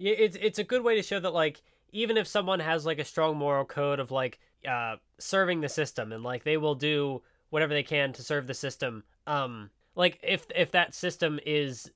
Yeah, 0.00 0.14
it's 0.16 0.36
it's 0.40 0.58
a 0.60 0.64
good 0.64 0.82
way 0.84 0.94
to 0.94 1.02
show 1.02 1.18
that 1.18 1.34
like 1.34 1.60
even 1.92 2.16
if 2.16 2.26
someone 2.26 2.60
has 2.60 2.84
like 2.86 2.98
a 2.98 3.04
strong 3.04 3.36
moral 3.36 3.64
code 3.64 4.00
of 4.00 4.10
like 4.10 4.38
uh 4.66 4.96
serving 5.18 5.60
the 5.60 5.68
system 5.68 6.12
and 6.12 6.22
like 6.22 6.44
they 6.44 6.56
will 6.56 6.74
do 6.74 7.22
whatever 7.50 7.72
they 7.72 7.82
can 7.82 8.12
to 8.12 8.22
serve 8.22 8.46
the 8.46 8.54
system 8.54 9.04
um 9.26 9.70
like 9.94 10.18
if 10.22 10.46
if 10.54 10.70
that 10.72 10.94
system 10.94 11.38
is 11.46 11.90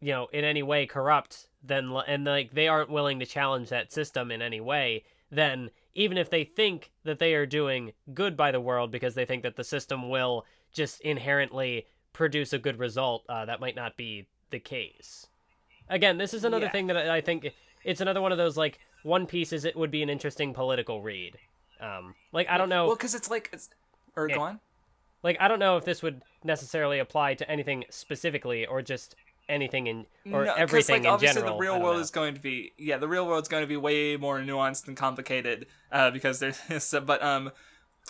you 0.00 0.12
know 0.12 0.26
in 0.32 0.44
any 0.44 0.62
way 0.62 0.86
corrupt 0.86 1.48
then 1.62 1.90
and 2.08 2.24
like 2.24 2.52
they 2.52 2.68
aren't 2.68 2.90
willing 2.90 3.18
to 3.20 3.26
challenge 3.26 3.68
that 3.68 3.92
system 3.92 4.30
in 4.30 4.40
any 4.42 4.60
way 4.60 5.04
then 5.30 5.70
even 5.94 6.16
if 6.16 6.30
they 6.30 6.44
think 6.44 6.90
that 7.04 7.18
they 7.18 7.34
are 7.34 7.46
doing 7.46 7.92
good 8.14 8.36
by 8.36 8.50
the 8.50 8.60
world 8.60 8.90
because 8.90 9.14
they 9.14 9.24
think 9.24 9.42
that 9.42 9.56
the 9.56 9.64
system 9.64 10.08
will 10.08 10.46
just 10.72 11.00
inherently 11.02 11.86
produce 12.12 12.52
a 12.52 12.58
good 12.58 12.78
result 12.78 13.24
uh, 13.28 13.44
that 13.44 13.60
might 13.60 13.76
not 13.76 13.96
be 13.96 14.26
the 14.50 14.58
case 14.58 15.26
again 15.88 16.16
this 16.18 16.32
is 16.34 16.44
another 16.44 16.66
Yeah. 16.66 16.72
thing 16.72 16.86
that 16.88 16.96
I 16.96 17.16
I 17.16 17.20
think 17.20 17.52
it's 17.84 18.00
another 18.00 18.20
one 18.20 18.32
of 18.32 18.38
those 18.38 18.56
like 18.56 18.78
One 19.02 19.26
Piece 19.26 19.52
is 19.52 19.64
it 19.64 19.76
would 19.76 19.90
be 19.90 20.02
an 20.02 20.10
interesting 20.10 20.52
political 20.54 21.02
read. 21.02 21.38
Um, 21.80 22.14
like 22.32 22.48
I 22.48 22.58
don't 22.58 22.68
know. 22.68 22.86
well 22.86 22.96
because 22.96 23.14
it's 23.14 23.30
like 23.30 23.48
it's 23.52 23.70
or 24.16 24.28
Yeah. 24.28 24.34
go 24.36 24.40
on 24.42 24.60
like 25.22 25.36
I 25.40 25.48
don't 25.48 25.58
know 25.58 25.76
if 25.76 25.84
this 25.84 26.02
would 26.02 26.22
necessarily 26.44 26.98
apply 26.98 27.34
to 27.34 27.50
anything 27.50 27.84
specifically 27.90 28.66
or 28.66 28.82
just 28.82 29.14
anything 29.48 29.86
in 29.86 30.06
or 30.32 30.44
No, 30.44 30.54
everything 30.54 30.96
like, 30.96 31.02
in 31.02 31.06
obviously 31.08 31.40
general. 31.40 31.56
the 31.56 31.60
real 31.60 31.80
world 31.80 31.96
know. 31.96 32.02
is 32.02 32.10
going 32.10 32.34
to 32.34 32.40
be 32.40 32.72
yeah 32.78 32.98
the 32.98 33.08
real 33.08 33.26
world 33.26 33.42
is 33.42 33.48
going 33.48 33.62
to 33.62 33.66
be 33.66 33.76
way 33.76 34.16
more 34.16 34.38
nuanced 34.40 34.86
and 34.88 34.96
complicated 34.96 35.66
uh, 35.90 36.10
because 36.10 36.38
there's 36.38 36.94
but 37.06 37.22
um 37.22 37.50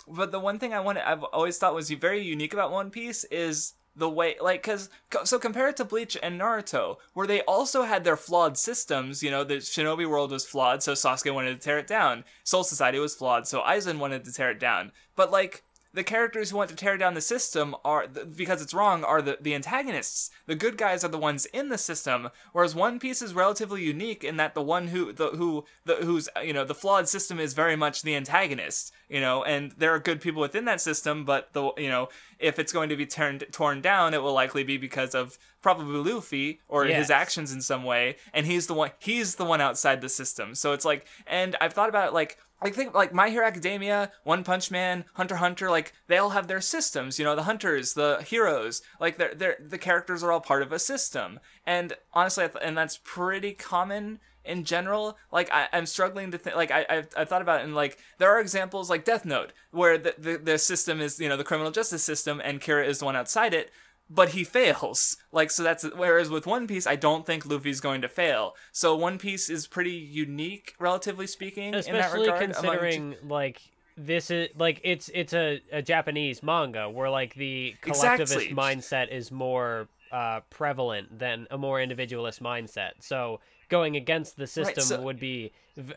but 0.07 0.31
the 0.31 0.39
one 0.39 0.59
thing 0.59 0.73
I 0.73 0.79
want 0.81 0.97
I've 0.97 1.23
always 1.23 1.57
thought 1.57 1.73
was 1.73 1.89
very 1.91 2.21
unique 2.21 2.53
about 2.53 2.71
One 2.71 2.89
Piece 2.91 3.23
is 3.25 3.73
the 3.95 4.09
way 4.09 4.35
like 4.39 4.63
because 4.63 4.89
so 5.23 5.37
compared 5.37 5.75
to 5.77 5.85
Bleach 5.85 6.17
and 6.23 6.39
Naruto 6.39 6.97
where 7.13 7.27
they 7.27 7.41
also 7.41 7.83
had 7.83 8.03
their 8.03 8.15
flawed 8.15 8.57
systems 8.57 9.21
you 9.21 9.29
know 9.29 9.43
the 9.43 9.55
Shinobi 9.55 10.07
world 10.07 10.31
was 10.31 10.45
flawed 10.45 10.81
so 10.81 10.93
Sasuke 10.93 11.33
wanted 11.33 11.59
to 11.59 11.63
tear 11.63 11.77
it 11.77 11.87
down. 11.87 12.23
Soul 12.43 12.63
Society 12.63 12.99
was 12.99 13.15
flawed 13.15 13.47
so 13.47 13.61
Aizen 13.61 13.99
wanted 13.99 14.23
to 14.25 14.33
tear 14.33 14.51
it 14.51 14.59
down. 14.59 14.91
But 15.15 15.31
like 15.31 15.63
the 15.93 16.03
characters 16.03 16.49
who 16.49 16.57
want 16.57 16.69
to 16.69 16.75
tear 16.75 16.97
down 16.97 17.13
the 17.13 17.21
system 17.21 17.75
are 17.83 18.07
because 18.07 18.61
it's 18.61 18.73
wrong 18.73 19.03
are 19.03 19.21
the, 19.21 19.37
the 19.41 19.53
antagonists 19.53 20.29
the 20.45 20.55
good 20.55 20.77
guys 20.77 21.03
are 21.03 21.09
the 21.09 21.17
ones 21.17 21.45
in 21.47 21.69
the 21.69 21.77
system 21.77 22.29
whereas 22.53 22.73
one 22.73 22.99
piece 22.99 23.21
is 23.21 23.33
relatively 23.33 23.83
unique 23.83 24.23
in 24.23 24.37
that 24.37 24.53
the 24.53 24.61
one 24.61 24.87
who 24.87 25.11
the 25.11 25.27
who 25.31 25.65
the 25.85 25.95
who's 25.97 26.29
you 26.43 26.53
know 26.53 26.63
the 26.63 26.75
flawed 26.75 27.07
system 27.09 27.39
is 27.39 27.53
very 27.53 27.75
much 27.75 28.01
the 28.03 28.15
antagonist 28.15 28.91
you 29.09 29.19
know 29.19 29.43
and 29.43 29.73
there 29.77 29.93
are 29.93 29.99
good 29.99 30.21
people 30.21 30.41
within 30.41 30.65
that 30.65 30.79
system 30.81 31.25
but 31.25 31.51
the 31.53 31.71
you 31.77 31.89
know 31.89 32.07
if 32.39 32.57
it's 32.57 32.71
going 32.73 32.89
to 32.89 32.95
be 32.95 33.05
turned 33.05 33.43
torn 33.51 33.81
down 33.81 34.13
it 34.13 34.21
will 34.21 34.33
likely 34.33 34.63
be 34.63 34.77
because 34.77 35.13
of 35.13 35.37
probably 35.61 36.11
Luffy 36.11 36.59
or 36.67 36.85
Yes. 36.85 36.97
his 36.97 37.09
actions 37.11 37.51
in 37.53 37.61
some 37.61 37.83
way 37.83 38.15
and 38.33 38.45
he's 38.45 38.67
the 38.67 38.73
one 38.73 38.91
he's 38.99 39.35
the 39.35 39.45
one 39.45 39.61
outside 39.61 40.01
the 40.01 40.09
system 40.09 40.55
so 40.55 40.73
it's 40.73 40.85
like 40.85 41.05
and 41.27 41.55
I've 41.61 41.73
thought 41.73 41.89
about 41.89 42.07
it 42.09 42.13
like 42.13 42.37
I 42.61 42.69
think 42.69 42.93
like 42.93 43.13
My 43.13 43.29
Hero 43.29 43.45
Academia, 43.45 44.11
One 44.23 44.43
Punch 44.43 44.69
Man, 44.69 45.05
Hunter 45.13 45.37
Hunter, 45.37 45.69
like 45.69 45.93
they 46.07 46.17
all 46.17 46.29
have 46.29 46.47
their 46.47 46.61
systems. 46.61 47.17
You 47.17 47.25
know, 47.25 47.35
the 47.35 47.43
hunters, 47.43 47.93
the 47.93 48.23
heroes, 48.27 48.81
like 48.99 49.17
they're, 49.17 49.33
they're 49.33 49.57
the 49.59 49.77
characters 49.77 50.23
are 50.23 50.31
all 50.31 50.41
part 50.41 50.61
of 50.61 50.71
a 50.71 50.79
system. 50.79 51.39
And 51.65 51.93
honestly, 52.13 52.47
and 52.61 52.77
that's 52.77 52.99
pretty 53.03 53.53
common 53.53 54.19
in 54.45 54.63
general. 54.63 55.17
Like 55.31 55.49
I, 55.51 55.67
I'm 55.73 55.85
struggling 55.85 56.31
to 56.31 56.37
think. 56.37 56.55
Like 56.55 56.71
I, 56.71 56.85
I've, 56.89 57.09
I've 57.17 57.29
thought 57.29 57.41
about 57.41 57.61
it, 57.61 57.63
and 57.63 57.75
like 57.75 57.97
there 58.17 58.29
are 58.29 58.39
examples 58.39 58.89
like 58.89 59.05
Death 59.05 59.25
Note, 59.25 59.53
where 59.71 59.97
the, 59.97 60.15
the 60.17 60.37
the 60.37 60.57
system 60.57 61.01
is 61.01 61.19
you 61.19 61.29
know 61.29 61.37
the 61.37 61.43
criminal 61.43 61.71
justice 61.71 62.03
system, 62.03 62.41
and 62.43 62.61
Kira 62.61 62.85
is 62.85 62.99
the 62.99 63.05
one 63.05 63.15
outside 63.15 63.53
it. 63.53 63.71
But 64.13 64.29
he 64.29 64.43
fails. 64.43 65.17
Like 65.33 65.49
so 65.49 65.63
that's 65.63 65.83
whereas 65.95 66.29
with 66.29 66.45
One 66.45 66.67
Piece, 66.67 66.85
I 66.85 66.97
don't 66.97 67.25
think 67.25 67.45
Luffy's 67.45 67.79
going 67.79 68.01
to 68.01 68.09
fail. 68.09 68.53
So 68.73 68.95
One 68.97 69.17
Piece 69.17 69.49
is 69.49 69.65
pretty 69.65 69.91
unique, 69.93 70.75
relatively 70.77 71.25
speaking, 71.25 71.67
in 71.67 71.71
that 71.71 71.79
especially 71.79 72.21
regard. 72.27 72.41
among- 72.43 72.53
considering 72.53 73.15
like 73.23 73.61
this 73.95 74.29
is 74.29 74.49
like 74.57 74.81
it's 74.83 75.09
it's 75.13 75.33
a, 75.33 75.61
a 75.71 75.81
Japanese 75.81 76.43
manga 76.43 76.89
where 76.89 77.09
like 77.09 77.33
the 77.35 77.75
Exactly. 77.85 78.25
collectivist 78.25 78.49
mindset 78.55 79.09
is 79.09 79.31
more 79.31 79.87
uh, 80.11 80.41
prevalent 80.49 81.17
than 81.17 81.47
a 81.49 81.57
more 81.57 81.79
individualist 81.81 82.43
mindset. 82.43 82.91
So 82.99 83.39
going 83.69 83.95
against 83.95 84.35
the 84.35 84.47
system 84.47 84.83
so- 84.83 85.01
would 85.01 85.19
be 85.19 85.53
v- 85.77 85.93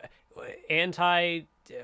anti. 0.69 1.41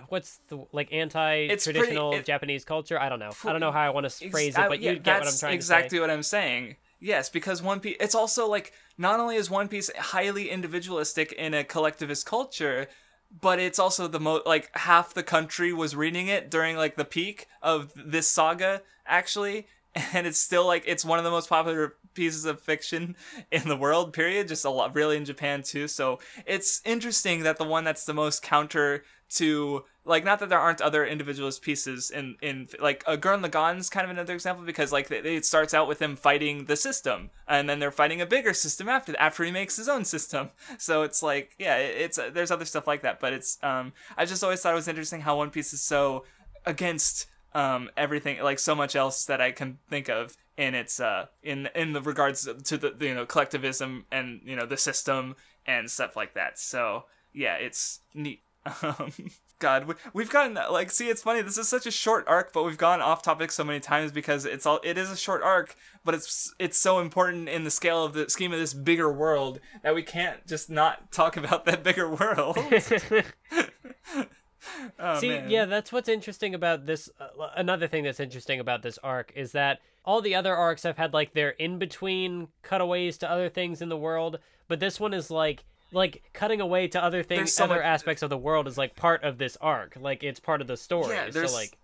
What's 0.09 0.39
the 0.47 0.65
like 0.71 0.91
anti 0.91 1.47
traditional 1.55 2.11
pretty- 2.11 2.21
it- 2.21 2.25
Japanese 2.25 2.65
culture? 2.65 2.99
I 2.99 3.09
don't 3.09 3.19
know. 3.19 3.31
I 3.45 3.51
don't 3.51 3.61
know 3.61 3.71
how 3.71 3.81
I 3.81 3.89
want 3.89 4.09
to 4.09 4.29
phrase 4.29 4.57
it, 4.57 4.67
but 4.67 4.79
yeah, 4.79 4.91
you 4.91 4.99
get 4.99 5.19
what 5.19 5.21
I'm 5.21 5.23
trying 5.23 5.31
to 5.31 5.37
say. 5.37 5.53
exactly 5.53 5.99
what 5.99 6.09
I'm 6.09 6.23
saying. 6.23 6.75
Yes, 6.99 7.29
because 7.29 7.61
One 7.63 7.79
Piece. 7.79 7.97
It's 7.99 8.13
also 8.15 8.47
like 8.47 8.73
not 8.97 9.19
only 9.19 9.35
is 9.35 9.49
One 9.49 9.67
Piece 9.67 9.89
highly 9.97 10.49
individualistic 10.49 11.31
in 11.31 11.53
a 11.53 11.63
collectivist 11.63 12.25
culture, 12.25 12.87
but 13.41 13.59
it's 13.59 13.79
also 13.79 14.07
the 14.07 14.19
most 14.19 14.45
like 14.45 14.69
half 14.77 15.13
the 15.13 15.23
country 15.23 15.73
was 15.73 15.95
reading 15.95 16.27
it 16.27 16.51
during 16.51 16.75
like 16.77 16.97
the 16.97 17.05
peak 17.05 17.47
of 17.61 17.91
this 17.95 18.29
saga 18.29 18.81
actually, 19.07 19.67
and 20.13 20.27
it's 20.27 20.37
still 20.39 20.67
like 20.67 20.83
it's 20.85 21.03
one 21.03 21.17
of 21.17 21.25
the 21.25 21.31
most 21.31 21.49
popular 21.49 21.95
pieces 22.13 22.45
of 22.45 22.59
fiction 22.59 23.15
in 23.51 23.67
the 23.67 23.75
world. 23.77 24.13
Period. 24.13 24.47
Just 24.47 24.65
a 24.65 24.69
lot, 24.69 24.93
really 24.93 25.17
in 25.17 25.25
Japan 25.25 25.63
too. 25.63 25.87
So 25.87 26.19
it's 26.45 26.81
interesting 26.85 27.43
that 27.43 27.57
the 27.57 27.63
one 27.63 27.83
that's 27.83 28.05
the 28.05 28.13
most 28.13 28.43
counter 28.43 29.03
to 29.35 29.83
like 30.03 30.25
not 30.25 30.39
that 30.39 30.49
there 30.49 30.59
aren't 30.59 30.81
other 30.81 31.05
individualist 31.05 31.61
pieces 31.61 32.09
in 32.11 32.35
in 32.41 32.67
like 32.79 33.03
a 33.07 33.17
Gurren 33.17 33.45
Lagann's 33.45 33.89
kind 33.89 34.03
of 34.03 34.09
another 34.11 34.33
example 34.33 34.65
because 34.65 34.91
like 34.91 35.09
it 35.11 35.45
starts 35.45 35.73
out 35.73 35.87
with 35.87 36.01
him 36.01 36.15
fighting 36.15 36.65
the 36.65 36.75
system 36.75 37.29
and 37.47 37.69
then 37.69 37.79
they're 37.79 37.91
fighting 37.91 38.19
a 38.21 38.25
bigger 38.25 38.53
system 38.53 38.89
after 38.89 39.15
after 39.17 39.43
he 39.43 39.51
makes 39.51 39.77
his 39.77 39.87
own 39.87 40.03
system. 40.05 40.49
So 40.77 41.03
it's 41.03 41.21
like 41.23 41.55
yeah 41.59 41.77
it- 41.77 42.01
it's 42.01 42.17
uh, 42.19 42.29
there's 42.33 42.51
other 42.51 42.65
stuff 42.65 42.87
like 42.87 43.01
that 43.03 43.19
but 43.19 43.31
it's 43.33 43.57
um 43.63 43.93
I 44.17 44.25
just 44.25 44.43
always 44.43 44.61
thought 44.61 44.73
it 44.73 44.75
was 44.75 44.87
interesting 44.87 45.21
how 45.21 45.37
One 45.37 45.49
Piece 45.51 45.71
is 45.73 45.81
so 45.81 46.25
against 46.65 47.27
um 47.53 47.89
everything 47.97 48.41
like 48.41 48.59
so 48.59 48.73
much 48.75 48.95
else 48.95 49.25
that 49.25 49.41
I 49.41 49.51
can 49.51 49.77
think 49.89 50.09
of 50.09 50.35
in 50.57 50.73
its 50.75 50.99
uh 50.99 51.27
in 51.43 51.69
in 51.75 51.93
the 51.93 52.01
regards 52.01 52.47
to 52.63 52.77
the 52.77 52.95
you 52.99 53.13
know 53.13 53.25
collectivism 53.25 54.05
and 54.11 54.41
you 54.43 54.55
know 54.55 54.65
the 54.65 54.77
system 54.77 55.35
and 55.65 55.89
stuff 55.89 56.15
like 56.15 56.33
that. 56.33 56.57
So 56.59 57.05
yeah 57.33 57.55
it's 57.55 57.99
neat 58.13 58.41
um, 58.65 59.11
God, 59.59 59.85
we, 59.85 59.95
we've 60.13 60.29
gotten 60.29 60.53
like, 60.53 60.91
see, 60.91 61.09
it's 61.09 61.21
funny. 61.21 61.41
This 61.41 61.57
is 61.57 61.67
such 61.67 61.85
a 61.85 61.91
short 61.91 62.25
arc, 62.27 62.53
but 62.53 62.63
we've 62.63 62.77
gone 62.77 63.01
off 63.01 63.21
topic 63.21 63.51
so 63.51 63.63
many 63.63 63.79
times 63.79 64.11
because 64.11 64.45
it's 64.45 64.65
all. 64.65 64.79
It 64.83 64.97
is 64.97 65.09
a 65.09 65.17
short 65.17 65.41
arc, 65.43 65.75
but 66.03 66.15
it's 66.15 66.53
it's 66.59 66.77
so 66.77 66.99
important 66.99 67.49
in 67.49 67.63
the 67.63 67.71
scale 67.71 68.03
of 68.03 68.13
the 68.13 68.29
scheme 68.29 68.53
of 68.53 68.59
this 68.59 68.73
bigger 68.73 69.11
world 69.11 69.59
that 69.83 69.95
we 69.95 70.03
can't 70.03 70.45
just 70.47 70.69
not 70.69 71.11
talk 71.11 71.37
about 71.37 71.65
that 71.71 71.83
bigger 71.83 72.09
world. 72.09 72.57
oh, 74.99 75.19
See, 75.19 75.29
man. 75.29 75.49
yeah, 75.49 75.65
that's 75.65 75.91
what's 75.91 76.09
interesting 76.09 76.53
about 76.53 76.85
this. 76.85 77.09
Uh, 77.19 77.47
another 77.55 77.87
thing 77.87 78.03
that's 78.03 78.19
interesting 78.19 78.59
about 78.59 78.83
this 78.83 78.99
arc 78.99 79.31
is 79.35 79.51
that 79.53 79.79
all 80.03 80.21
the 80.21 80.35
other 80.35 80.55
arcs 80.55 80.83
have 80.83 80.97
had 80.97 81.13
like 81.13 81.33
their 81.33 81.49
in 81.51 81.77
between 81.77 82.47
cutaways 82.63 83.17
to 83.19 83.29
other 83.29 83.49
things 83.49 83.81
in 83.81 83.89
the 83.89 83.97
world, 83.97 84.39
but 84.67 84.79
this 84.79 84.99
one 84.99 85.13
is 85.13 85.29
like 85.29 85.63
like 85.91 86.23
cutting 86.33 86.61
away 86.61 86.87
to 86.89 87.03
other 87.03 87.23
things, 87.23 87.53
so 87.53 87.65
other 87.65 87.75
much- 87.75 87.83
aspects 87.85 88.21
of 88.23 88.29
the 88.29 88.37
world 88.37 88.67
is 88.67 88.77
like 88.77 88.95
part 88.95 89.23
of 89.23 89.37
this 89.37 89.57
arc. 89.61 89.97
Like 89.99 90.23
it's 90.23 90.39
part 90.39 90.61
of 90.61 90.67
the 90.67 90.77
story. 90.77 91.15
Yeah, 91.15 91.25
so 91.27 91.31
there's- 91.31 91.53
like 91.53 91.77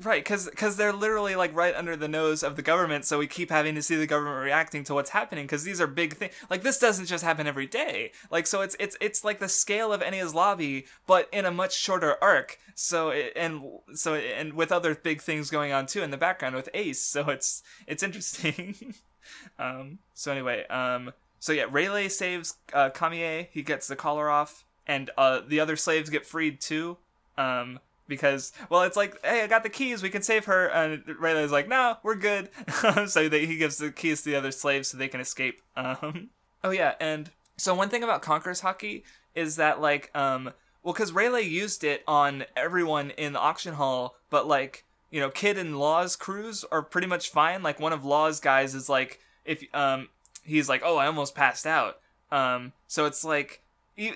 Right, 0.00 0.22
because 0.24 0.76
they're 0.76 0.92
literally 0.92 1.34
like 1.34 1.52
right 1.56 1.74
under 1.74 1.96
the 1.96 2.06
nose 2.06 2.44
of 2.44 2.54
the 2.54 2.62
government, 2.62 3.04
so 3.04 3.18
we 3.18 3.26
keep 3.26 3.50
having 3.50 3.74
to 3.74 3.82
see 3.82 3.96
the 3.96 4.06
government 4.06 4.44
reacting 4.44 4.84
to 4.84 4.94
what's 4.94 5.10
happening. 5.10 5.44
Because 5.44 5.64
these 5.64 5.80
are 5.80 5.88
big 5.88 6.14
things. 6.14 6.32
Like 6.48 6.62
this 6.62 6.78
doesn't 6.78 7.06
just 7.06 7.24
happen 7.24 7.48
every 7.48 7.66
day. 7.66 8.12
Like 8.30 8.46
so, 8.46 8.60
it's 8.60 8.76
it's 8.78 8.96
it's 9.00 9.24
like 9.24 9.40
the 9.40 9.48
scale 9.48 9.92
of 9.92 10.00
Enies 10.00 10.34
Lobby, 10.34 10.86
but 11.08 11.28
in 11.32 11.44
a 11.44 11.50
much 11.50 11.76
shorter 11.76 12.14
arc. 12.22 12.58
So 12.76 13.08
it, 13.08 13.32
and 13.34 13.60
so 13.92 14.14
and 14.14 14.52
with 14.52 14.70
other 14.70 14.94
big 14.94 15.20
things 15.20 15.50
going 15.50 15.72
on 15.72 15.86
too 15.86 16.04
in 16.04 16.12
the 16.12 16.16
background 16.16 16.54
with 16.54 16.68
Ace. 16.74 17.02
So 17.02 17.28
it's 17.30 17.64
it's 17.88 18.04
interesting. 18.04 18.94
um. 19.58 19.98
So 20.14 20.30
anyway. 20.30 20.64
Um. 20.68 21.12
So 21.40 21.52
yeah, 21.52 21.66
Rayleigh 21.70 22.08
saves 22.08 22.54
uh, 22.72 22.90
Camie. 22.90 23.48
He 23.50 23.62
gets 23.62 23.86
the 23.86 23.96
collar 23.96 24.28
off, 24.28 24.64
and 24.86 25.10
uh, 25.16 25.40
the 25.46 25.60
other 25.60 25.76
slaves 25.76 26.10
get 26.10 26.26
freed 26.26 26.60
too. 26.60 26.98
Um 27.36 27.80
because 28.08 28.52
well 28.70 28.82
it's 28.82 28.96
like 28.96 29.14
hey 29.24 29.42
i 29.42 29.46
got 29.46 29.62
the 29.62 29.68
keys. 29.68 30.02
We 30.02 30.10
can 30.10 30.22
save 30.22 30.46
her. 30.46 30.66
And 30.66 31.04
rayleigh's 31.20 31.52
like 31.52 31.68
no 31.68 31.98
we're 32.02 32.16
good. 32.16 32.48
So 33.06 33.28
they, 33.28 33.46
he 33.46 33.56
gives 33.56 33.76
the 33.76 33.92
keys 33.92 34.22
to 34.22 34.30
the 34.30 34.36
other 34.36 34.50
slaves 34.50 34.88
so 34.88 34.96
they 34.96 35.08
can 35.08 35.20
escape. 35.20 35.60
Um 35.76 36.30
oh 36.64 36.70
yeah 36.70 36.94
and 37.00 37.30
so 37.56 37.74
one 37.74 37.88
thing 37.88 38.02
about 38.02 38.22
conqueror's 38.22 38.62
Haki 38.62 39.02
is 39.34 39.56
that 39.56 39.80
like 39.80 40.10
um 40.16 40.52
well 40.82 40.94
because 40.94 41.12
rayleigh 41.12 41.40
used 41.40 41.84
it 41.84 42.02
on 42.08 42.44
everyone 42.56 43.10
in 43.10 43.34
the 43.34 43.40
auction 43.40 43.74
hall 43.74 44.16
but 44.30 44.48
like 44.48 44.84
you 45.10 45.20
know 45.20 45.30
kid 45.30 45.58
and 45.58 45.78
law's 45.78 46.16
crews 46.16 46.64
are 46.72 46.82
pretty 46.82 47.06
much 47.06 47.30
fine. 47.30 47.62
Like 47.62 47.78
one 47.78 47.92
of 47.92 48.04
law's 48.04 48.40
guys 48.40 48.74
is 48.74 48.88
like 48.88 49.20
if 49.44 49.62
um 49.74 50.08
he's 50.44 50.68
like 50.68 50.82
oh 50.84 50.96
i 50.96 51.06
almost 51.06 51.34
passed 51.34 51.66
out 51.66 51.98
um 52.30 52.72
so 52.86 53.06
it's 53.06 53.24
like 53.24 53.62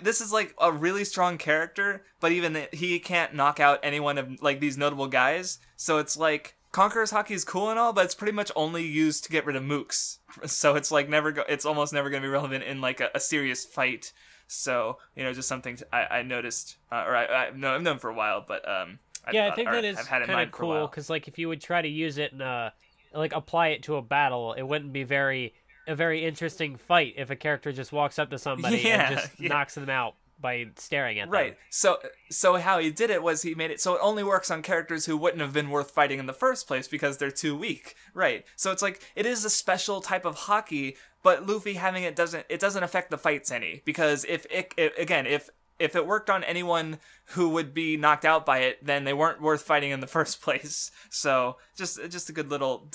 this 0.02 0.20
is 0.20 0.32
like 0.32 0.54
a 0.60 0.70
really 0.70 1.04
strong 1.04 1.38
character, 1.38 2.04
but 2.20 2.30
even 2.30 2.66
he 2.72 2.98
can't 3.00 3.34
knock 3.34 3.58
out 3.58 3.80
anyone 3.82 4.16
of 4.16 4.40
like 4.40 4.60
these 4.60 4.78
notable 4.78 5.08
guys. 5.08 5.58
So 5.76 5.98
it's 5.98 6.16
like 6.16 6.54
Conqueror's 6.70 7.10
Haki 7.10 7.32
is 7.32 7.44
cool 7.44 7.68
and 7.68 7.78
all, 7.78 7.92
but 7.92 8.04
it's 8.04 8.14
pretty 8.14 8.32
much 8.32 8.52
only 8.54 8.86
used 8.86 9.24
to 9.24 9.30
get 9.30 9.44
rid 9.44 9.56
of 9.56 9.62
mooks. 9.62 10.18
So 10.46 10.76
it's 10.76 10.90
like 10.90 11.10
never 11.10 11.30
go. 11.30 11.42
It's 11.46 11.66
almost 11.66 11.92
never 11.92 12.08
going 12.08 12.22
to 12.22 12.26
be 12.26 12.32
relevant 12.32 12.64
in 12.64 12.80
like 12.80 13.00
a, 13.00 13.10
a 13.14 13.20
serious 13.20 13.66
fight. 13.66 14.14
So 14.46 14.96
you 15.14 15.24
know, 15.24 15.34
just 15.34 15.46
something 15.46 15.78
I, 15.92 16.04
I 16.04 16.22
noticed, 16.22 16.76
uh, 16.90 17.04
or 17.06 17.14
I, 17.14 17.26
I 17.26 17.50
no, 17.54 17.74
I've 17.74 17.82
known 17.82 17.98
for 17.98 18.08
a 18.08 18.14
while, 18.14 18.42
but 18.46 18.66
um, 18.66 18.98
I 19.26 19.32
yeah, 19.32 19.50
I 19.52 19.54
think 19.54 19.68
that 19.68 19.84
is 19.84 19.98
I've 19.98 20.06
had 20.06 20.22
it 20.22 20.30
in 20.30 20.34
kind 20.34 20.48
of 20.48 20.52
cool 20.52 20.86
because 20.86 21.10
like 21.10 21.28
if 21.28 21.38
you 21.38 21.48
would 21.48 21.60
try 21.60 21.82
to 21.82 21.88
use 21.88 22.16
it 22.16 22.32
and 22.32 22.40
a 22.40 22.72
like 23.12 23.34
apply 23.34 23.68
it 23.68 23.82
to 23.84 23.96
a 23.96 24.02
battle, 24.02 24.54
it 24.54 24.62
wouldn't 24.62 24.94
be 24.94 25.04
very 25.04 25.52
a 25.86 25.94
very 25.94 26.24
interesting 26.24 26.76
fight 26.76 27.14
if 27.16 27.30
a 27.30 27.36
character 27.36 27.72
just 27.72 27.92
walks 27.92 28.18
up 28.18 28.30
to 28.30 28.38
somebody 28.38 28.78
Yeah, 28.78 29.08
and 29.08 29.16
just 29.16 29.40
yeah. 29.40 29.48
knocks 29.48 29.74
them 29.74 29.90
out 29.90 30.14
by 30.40 30.66
staring 30.76 31.18
at 31.20 31.26
them. 31.26 31.32
Right. 31.32 31.56
So 31.70 31.98
so 32.30 32.56
how 32.56 32.78
he 32.80 32.90
did 32.90 33.10
it 33.10 33.22
was 33.22 33.42
he 33.42 33.54
made 33.54 33.70
it 33.70 33.80
so 33.80 33.94
it 33.94 34.00
only 34.02 34.24
works 34.24 34.50
on 34.50 34.60
characters 34.62 35.06
who 35.06 35.16
wouldn't 35.16 35.40
have 35.40 35.52
been 35.52 35.70
worth 35.70 35.92
fighting 35.92 36.18
in 36.18 36.26
the 36.26 36.32
first 36.32 36.66
place 36.66 36.88
because 36.88 37.16
they're 37.18 37.30
too 37.30 37.56
weak. 37.56 37.94
Right. 38.12 38.44
So 38.56 38.72
it's 38.72 38.82
like 38.82 39.00
it 39.14 39.24
is 39.24 39.44
a 39.44 39.50
special 39.50 40.00
type 40.00 40.24
of 40.24 40.36
Haki, 40.36 40.96
but 41.22 41.46
Luffy 41.46 41.74
having 41.74 42.02
it 42.02 42.16
doesn't 42.16 42.44
it 42.48 42.58
doesn't 42.60 42.82
affect 42.82 43.10
the 43.10 43.18
fights 43.18 43.50
any 43.52 43.82
because 43.84 44.24
if 44.28 44.46
it, 44.50 44.74
it 44.76 44.92
again 44.98 45.26
if 45.26 45.48
if 45.82 45.96
it 45.96 46.06
worked 46.06 46.30
on 46.30 46.44
anyone 46.44 46.98
who 47.26 47.48
would 47.50 47.74
be 47.74 47.96
knocked 47.96 48.24
out 48.24 48.46
by 48.46 48.60
it, 48.60 48.84
then 48.84 49.04
they 49.04 49.12
weren't 49.12 49.42
worth 49.42 49.62
fighting 49.62 49.90
in 49.90 50.00
the 50.00 50.06
first 50.18 50.40
place. 50.40 50.90
So 51.10 51.56
just 51.76 51.98
just 52.08 52.30
a 52.30 52.32
good 52.32 52.50
little 52.50 52.88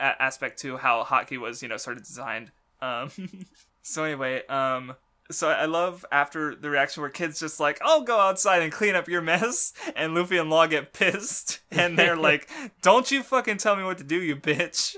aspect 0.00 0.58
to 0.60 0.78
how 0.78 1.04
Hotkeys 1.04 1.40
was, 1.40 1.62
you 1.62 1.68
know, 1.68 1.76
sort 1.76 1.98
of 1.98 2.04
designed. 2.04 2.50
Um, 2.80 3.10
so 3.82 4.04
anyway, 4.04 4.46
um, 4.46 4.94
so 5.30 5.48
I 5.48 5.66
love 5.66 6.04
after 6.10 6.54
the 6.54 6.70
reaction 6.70 7.02
where 7.02 7.10
kids 7.10 7.38
just 7.38 7.60
like, 7.60 7.78
"I'll 7.82 8.02
go 8.02 8.18
outside 8.18 8.62
and 8.62 8.72
clean 8.72 8.94
up 8.94 9.08
your 9.08 9.22
mess," 9.22 9.72
and 9.94 10.14
Luffy 10.14 10.38
and 10.38 10.50
Law 10.50 10.66
get 10.66 10.92
pissed, 10.92 11.60
and 11.70 11.98
they're 11.98 12.16
like, 12.30 12.48
"Don't 12.82 13.10
you 13.10 13.22
fucking 13.22 13.58
tell 13.58 13.76
me 13.76 13.84
what 13.84 13.98
to 13.98 14.04
do, 14.04 14.20
you 14.20 14.36
bitch!" 14.36 14.96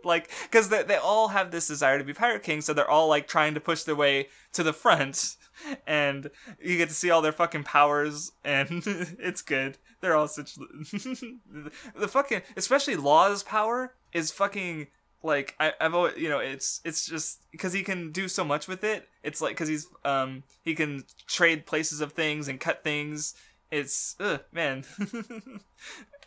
like, 0.04 0.30
because 0.42 0.68
they 0.68 0.82
they 0.82 0.96
all 0.96 1.28
have 1.28 1.50
this 1.50 1.68
desire 1.68 1.98
to 1.98 2.04
be 2.04 2.14
Pirate 2.14 2.42
King, 2.42 2.60
so 2.60 2.72
they're 2.72 2.90
all 2.90 3.08
like 3.08 3.26
trying 3.26 3.54
to 3.54 3.60
push 3.60 3.82
their 3.82 3.96
way 3.96 4.28
to 4.52 4.62
the 4.62 4.72
front, 4.72 5.36
and 5.86 6.30
you 6.62 6.76
get 6.76 6.88
to 6.88 6.94
see 6.94 7.10
all 7.10 7.22
their 7.22 7.32
fucking 7.32 7.64
powers, 7.64 8.32
and 8.44 8.82
it's 8.86 9.42
good. 9.42 9.78
They're 10.00 10.16
all 10.16 10.28
such 10.28 10.54
the 10.54 12.08
fucking, 12.08 12.42
especially 12.56 12.96
Law's 12.96 13.42
power 13.42 13.94
is 14.12 14.30
fucking 14.30 14.88
like 15.22 15.54
I, 15.60 15.72
I've 15.80 15.94
always 15.94 16.16
you 16.16 16.28
know 16.28 16.38
it's 16.38 16.80
it's 16.84 17.06
just 17.06 17.40
because 17.52 17.72
he 17.72 17.82
can 17.82 18.10
do 18.10 18.28
so 18.28 18.44
much 18.44 18.66
with 18.68 18.84
it. 18.84 19.08
It's 19.22 19.40
like 19.40 19.52
because 19.52 19.68
he's 19.68 19.86
um 20.04 20.42
he 20.62 20.74
can 20.74 21.04
trade 21.26 21.66
places 21.66 22.00
of 22.00 22.12
things 22.12 22.48
and 22.48 22.58
cut 22.58 22.82
things. 22.82 23.34
It's 23.70 24.16
ugh, 24.18 24.40
man. 24.52 24.84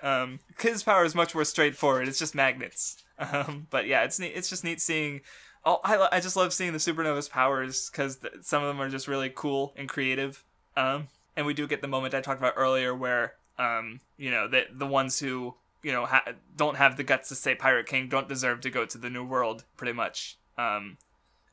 Um, 0.04 0.40
his 0.60 0.84
power 0.84 1.06
is 1.06 1.16
much 1.16 1.34
more 1.34 1.46
straightforward. 1.46 2.08
It's 2.08 2.20
just 2.20 2.36
magnets. 2.36 2.98
Um, 3.20 3.68
but 3.70 3.88
yeah, 3.88 4.04
it's 4.04 4.20
neat. 4.20 4.34
It's 4.36 4.50
just 4.50 4.64
neat 4.64 4.82
seeing. 4.82 5.22
Oh, 5.66 5.80
I 5.84 6.10
I 6.12 6.20
just 6.20 6.36
love 6.36 6.52
seeing 6.52 6.74
the 6.74 6.80
supernova's 6.80 7.30
powers 7.30 7.90
because 7.90 8.18
th- 8.18 8.34
some 8.42 8.64
of 8.64 8.68
them 8.68 8.82
are 8.82 8.90
just 8.90 9.08
really 9.08 9.32
cool 9.34 9.74
and 9.78 9.88
creative. 9.88 10.44
Um, 10.76 11.08
and 11.36 11.46
we 11.46 11.54
do 11.54 11.68
get 11.68 11.82
the 11.82 11.88
moment 11.88 12.14
I 12.14 12.22
talked 12.22 12.40
about 12.40 12.54
earlier 12.58 12.94
where 12.94 13.34
um 13.60 14.00
you 14.18 14.32
know 14.32 14.48
the 14.48 14.64
the 14.72 14.88
ones 14.88 15.20
who 15.20 15.54
you 15.84 15.92
know 15.92 16.06
ha- 16.06 16.26
don't 16.56 16.78
have 16.78 16.98
the 16.98 17.04
guts 17.04 17.30
to 17.30 17.36
say 17.36 17.54
pirate 17.54 17.86
king 17.86 18.08
don't 18.10 18.28
deserve 18.28 18.62
to 18.62 18.70
go 18.70 18.86
to 18.86 18.98
the 18.98 19.10
new 19.10 19.24
world 19.24 19.64
pretty 19.78 19.94
much 19.94 20.38
um 20.58 20.98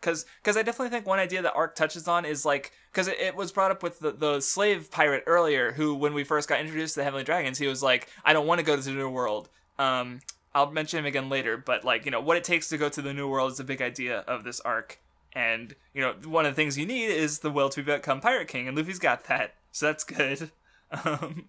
because 0.00 0.26
because 0.42 0.56
i 0.56 0.62
definitely 0.62 0.88
think 0.88 1.06
one 1.06 1.18
idea 1.18 1.42
that 1.42 1.54
arc 1.54 1.74
touches 1.74 2.08
on 2.08 2.24
is 2.24 2.44
like 2.44 2.72
because 2.90 3.08
it, 3.08 3.18
it, 3.20 3.36
was 3.36 3.52
brought 3.52 3.70
up 3.70 3.82
with 3.82 3.98
the, 4.00 4.12
the 4.12 4.40
slave 4.40 4.90
pirate 4.90 5.24
earlier 5.26 5.72
who 5.72 5.94
when 5.94 6.14
we 6.14 6.24
first 6.24 6.48
got 6.48 6.60
introduced 6.60 6.94
to 6.94 7.00
the 7.00 7.04
heavenly 7.04 7.24
dragons 7.24 7.58
he 7.58 7.66
was 7.66 7.82
like 7.82 8.08
i 8.24 8.32
don't 8.32 8.46
want 8.46 8.58
to 8.58 8.64
go 8.64 8.76
to 8.76 8.82
the 8.82 8.90
new 8.90 9.08
world 9.08 9.48
um 9.78 10.20
i'll 10.54 10.70
mention 10.70 10.98
him 10.98 11.06
again 11.06 11.28
later 11.28 11.56
but 11.56 11.84
like 11.84 12.04
you 12.04 12.10
know 12.10 12.20
what 12.20 12.36
it 12.36 12.44
takes 12.44 12.68
to 12.68 12.78
go 12.78 12.88
to 12.88 13.02
the 13.02 13.12
new 13.12 13.28
world 13.28 13.52
is 13.52 13.60
a 13.60 13.64
big 13.64 13.82
idea 13.82 14.20
of 14.20 14.44
this 14.44 14.60
arc 14.60 14.98
and 15.32 15.74
you 15.94 16.00
know 16.00 16.14
one 16.24 16.46
of 16.46 16.52
the 16.52 16.56
things 16.56 16.76
you 16.76 16.86
need 16.86 17.06
is 17.06 17.40
the 17.40 17.50
will 17.50 17.68
to 17.68 17.82
become 17.82 18.20
pirate 18.20 18.48
king 18.48 18.66
and 18.66 18.76
luffy's 18.76 18.98
got 18.98 19.24
that 19.24 19.54
so 19.72 19.86
that's 19.86 20.04
good 20.04 20.50
um 21.04 21.44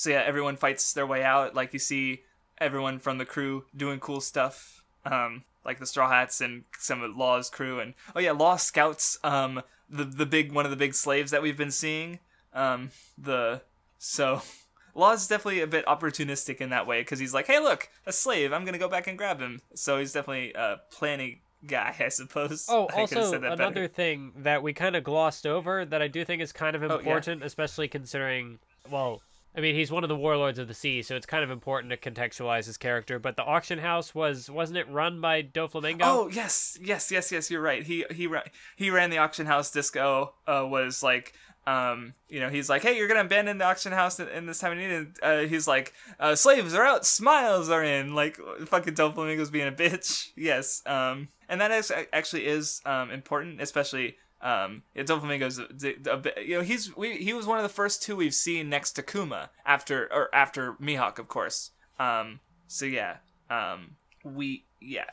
so 0.00 0.08
yeah, 0.08 0.22
everyone 0.24 0.56
fights 0.56 0.94
their 0.94 1.06
way 1.06 1.22
out. 1.22 1.54
Like 1.54 1.74
you 1.74 1.78
see 1.78 2.22
everyone 2.56 3.00
from 3.00 3.18
the 3.18 3.26
crew 3.26 3.66
doing 3.76 4.00
cool 4.00 4.22
stuff. 4.22 4.82
Um, 5.04 5.44
like 5.64 5.78
the 5.78 5.86
Straw 5.86 6.08
Hats 6.08 6.40
and 6.40 6.64
some 6.78 7.02
of 7.02 7.16
Law's 7.16 7.50
crew, 7.50 7.80
and 7.80 7.94
oh 8.14 8.20
yeah, 8.20 8.32
Law 8.32 8.56
scouts 8.56 9.18
um 9.22 9.62
the 9.88 10.04
the 10.04 10.26
big 10.26 10.52
one 10.52 10.64
of 10.64 10.70
the 10.70 10.76
big 10.76 10.94
slaves 10.94 11.30
that 11.30 11.42
we've 11.42 11.56
been 11.56 11.70
seeing. 11.70 12.20
Um, 12.52 12.90
the 13.18 13.62
so 13.98 14.42
Law's 14.94 15.26
definitely 15.26 15.60
a 15.60 15.66
bit 15.66 15.86
opportunistic 15.86 16.60
in 16.60 16.70
that 16.70 16.86
way 16.86 17.00
because 17.00 17.18
he's 17.18 17.34
like, 17.34 17.46
hey, 17.46 17.60
look, 17.60 17.88
a 18.06 18.12
slave. 18.12 18.52
I'm 18.52 18.64
gonna 18.64 18.78
go 18.78 18.88
back 18.88 19.06
and 19.06 19.18
grab 19.18 19.40
him. 19.40 19.60
So 19.74 19.98
he's 19.98 20.12
definitely 20.12 20.52
a 20.54 20.80
planning 20.90 21.40
guy, 21.66 21.94
I 22.00 22.08
suppose. 22.08 22.66
Oh, 22.68 22.86
also 22.94 23.32
another 23.34 23.56
better. 23.56 23.88
thing 23.88 24.32
that 24.36 24.62
we 24.62 24.72
kind 24.72 24.96
of 24.96 25.04
glossed 25.04 25.46
over 25.46 25.84
that 25.84 26.02
I 26.02 26.08
do 26.08 26.24
think 26.24 26.42
is 26.42 26.52
kind 26.52 26.76
of 26.76 26.82
important, 26.82 27.40
oh, 27.40 27.44
yeah. 27.44 27.46
especially 27.46 27.88
considering 27.88 28.58
well 28.90 29.22
I 29.56 29.60
mean, 29.60 29.74
he's 29.74 29.90
one 29.90 30.04
of 30.04 30.08
the 30.08 30.16
warlords 30.16 30.58
of 30.58 30.68
the 30.68 30.74
sea, 30.74 31.02
so 31.02 31.16
it's 31.16 31.26
kind 31.26 31.42
of 31.42 31.50
important 31.50 31.90
to 31.90 31.96
contextualize 31.96 32.66
his 32.66 32.76
character. 32.76 33.18
But 33.18 33.36
the 33.36 33.42
auction 33.44 33.80
house 33.80 34.14
was 34.14 34.48
wasn't 34.48 34.78
it 34.78 34.88
run 34.88 35.20
by 35.20 35.42
Doflamingo? 35.42 36.02
Oh 36.02 36.28
yes, 36.28 36.78
yes, 36.80 37.10
yes, 37.10 37.32
yes. 37.32 37.50
You're 37.50 37.60
right. 37.60 37.82
He 37.82 38.04
he 38.10 38.28
he 38.76 38.90
ran 38.90 39.10
the 39.10 39.18
auction 39.18 39.46
house. 39.46 39.72
Disco 39.72 40.34
uh, 40.46 40.64
was 40.68 41.02
like, 41.02 41.34
um, 41.66 42.14
you 42.28 42.38
know, 42.38 42.48
he's 42.48 42.68
like, 42.68 42.82
hey, 42.82 42.96
you're 42.96 43.08
gonna 43.08 43.20
abandon 43.20 43.58
the 43.58 43.64
auction 43.64 43.90
house 43.90 44.20
in, 44.20 44.28
in 44.28 44.46
this 44.46 44.60
time 44.60 44.72
of 44.72 44.78
need. 44.78 44.90
And 44.90 45.16
uh, 45.20 45.38
he's 45.40 45.66
like, 45.66 45.94
uh, 46.20 46.36
slaves 46.36 46.72
are 46.72 46.84
out, 46.84 47.04
smiles 47.04 47.68
are 47.70 47.82
in. 47.82 48.14
Like 48.14 48.38
fucking 48.66 48.94
Doflamingo's 48.94 49.50
being 49.50 49.68
a 49.68 49.72
bitch. 49.72 50.28
Yes. 50.36 50.82
Um, 50.86 51.28
and 51.48 51.60
that 51.60 51.72
is 51.72 51.92
actually 52.12 52.46
is 52.46 52.80
um 52.86 53.10
important, 53.10 53.60
especially 53.60 54.16
um, 54.42 54.82
yeah, 54.94 55.02
Doflamingo's 55.02 55.58
a, 55.58 56.10
a, 56.10 56.18
a, 56.18 56.44
you 56.44 56.56
know 56.56 56.62
he's 56.62 56.96
we, 56.96 57.16
he 57.18 57.32
was 57.32 57.46
one 57.46 57.58
of 57.58 57.62
the 57.62 57.68
first 57.68 58.02
two 58.02 58.16
we've 58.16 58.34
seen 58.34 58.68
next 58.68 58.92
to 58.92 59.02
Kuma 59.02 59.50
after 59.66 60.10
or 60.12 60.34
after 60.34 60.74
Mihawk, 60.74 61.18
of 61.18 61.28
course. 61.28 61.72
Um, 61.98 62.40
so 62.66 62.86
yeah, 62.86 63.16
um, 63.50 63.96
we 64.24 64.64
yeah 64.80 65.04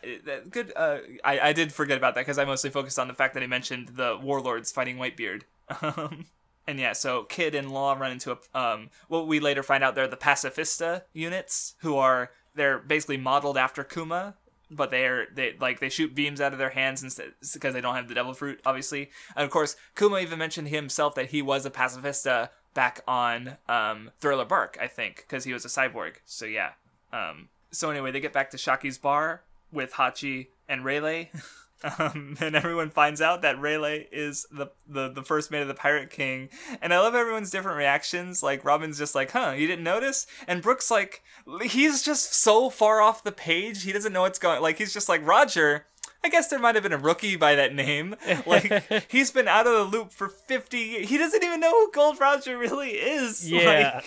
good. 0.50 0.72
Uh, 0.76 1.00
I 1.24 1.40
I 1.40 1.54
did 1.54 1.74
forget 1.74 1.98
about 1.98 2.16
that 2.16 2.22
because 2.22 2.38
I 2.38 2.46
mostly 2.46 2.70
focused 2.70 2.98
on 2.98 3.08
the 3.08 3.14
fact 3.14 3.34
that 3.34 3.42
he 3.42 3.48
mentioned 3.48 3.90
the 3.90 4.18
warlords 4.22 4.72
fighting 4.72 4.98
Whitebeard. 4.98 5.44
Um, 5.82 6.28
and 6.66 6.80
yeah, 6.80 6.94
so 6.94 7.24
Kid 7.24 7.56
and 7.56 7.72
Law 7.72 7.94
run 7.94 8.14
into 8.14 8.32
a 8.32 8.58
um 8.58 8.90
what 9.10 9.28
we 9.28 9.42
later 9.42 9.64
find 9.64 9.84
out 9.84 9.96
they're 9.96 10.08
the 10.08 10.16
pacifista 10.16 11.02
units 11.12 11.76
who 11.80 11.98
are 11.98 12.32
they're 12.56 12.80
basically 12.80 13.18
modeled 13.18 13.58
after 13.58 13.84
Kuma 13.84 14.36
but 14.70 14.92
they're 14.92 15.28
they 15.34 15.56
like 15.60 15.80
they 15.80 15.90
shoot 15.90 16.14
beams 16.14 16.42
out 16.42 16.54
of 16.54 16.60
their 16.60 16.70
hands 16.70 17.04
instead 17.04 17.34
because 17.54 17.74
they 17.74 17.82
don't 17.82 17.96
have 17.96 18.08
the 18.08 18.16
devil 18.16 18.34
fruit, 18.34 18.60
obviously. 18.66 19.10
And 19.36 19.46
of 19.46 19.52
course, 19.52 19.76
Kuma 19.96 20.20
even 20.20 20.40
mentioned 20.40 20.70
himself 20.70 21.16
that 21.16 21.28
he 21.28 21.42
was 21.42 21.66
a 21.66 21.72
pacifista 21.72 22.50
back 22.74 23.02
on 23.08 23.58
um, 23.68 24.12
Thriller 24.20 24.46
Bark, 24.46 24.78
I 24.82 24.88
think, 24.88 25.18
because 25.18 25.44
he 25.44 25.54
was 25.54 25.66
a 25.66 25.70
cyborg. 25.70 26.16
So 26.26 26.46
yeah. 26.46 26.72
Um, 27.12 27.50
so 27.72 27.90
anyway, 27.90 28.12
they 28.12 28.20
get 28.20 28.34
back 28.34 28.50
to 28.52 28.58
Shakky's 28.58 28.98
bar 28.98 29.42
with 29.72 29.94
Hachi 29.94 30.48
and 30.68 30.84
Rayleigh. 30.84 31.30
Um, 31.84 32.38
and 32.42 32.56
everyone 32.56 32.90
finds 32.90 33.22
out 33.22 33.42
that 33.44 33.60
Rayleigh 33.60 34.06
is 34.12 34.48
the, 34.52 34.68
the 34.88 35.10
the 35.10 35.24
first 35.24 35.52
mate 35.52 35.62
of 35.62 35.68
the 35.68 35.74
Pirate 35.74 36.10
King, 36.10 36.50
and 36.82 36.94
I 36.94 37.00
love 37.00 37.16
everyone's 37.16 37.52
different 37.52 37.78
reactions. 37.78 38.42
Like 38.42 38.66
Robin's 38.66 38.98
just 38.98 39.14
like, 39.16 39.32
"Huh, 39.32 39.54
you 39.56 39.68
didn't 39.68 39.84
notice?" 39.84 40.26
And 40.48 40.62
Brook's 40.62 40.90
like, 40.90 41.22
he's 41.64 42.04
just 42.04 42.34
so 42.34 42.70
far 42.70 43.02
off 43.02 43.24
the 43.24 43.32
page, 43.32 43.84
he 43.84 43.92
doesn't 43.94 44.14
know 44.14 44.22
what's 44.22 44.40
going. 44.40 44.62
Like 44.62 44.78
he's 44.78 44.94
just 44.94 45.10
like 45.10 45.26
Roger. 45.26 45.86
I 46.24 46.30
guess 46.30 46.50
there 46.50 46.60
might 46.60 46.76
have 46.76 46.84
been 46.84 46.94
a 46.94 46.98
rookie 46.98 47.36
by 47.36 47.56
that 47.56 47.74
name. 47.76 48.16
Like 48.46 49.10
he's 49.12 49.32
been 49.32 49.48
out 49.48 49.68
of 49.68 49.74
the 49.74 49.98
loop 49.98 50.12
for 50.12 50.28
fifty. 50.30 50.80
years. 50.80 51.10
He 51.10 51.18
doesn't 51.18 51.44
even 51.44 51.60
know 51.60 51.72
who 51.72 51.92
Gold 51.92 52.20
Roger 52.20 52.58
really 52.58 52.92
is. 52.92 53.50
Yeah. 53.52 54.02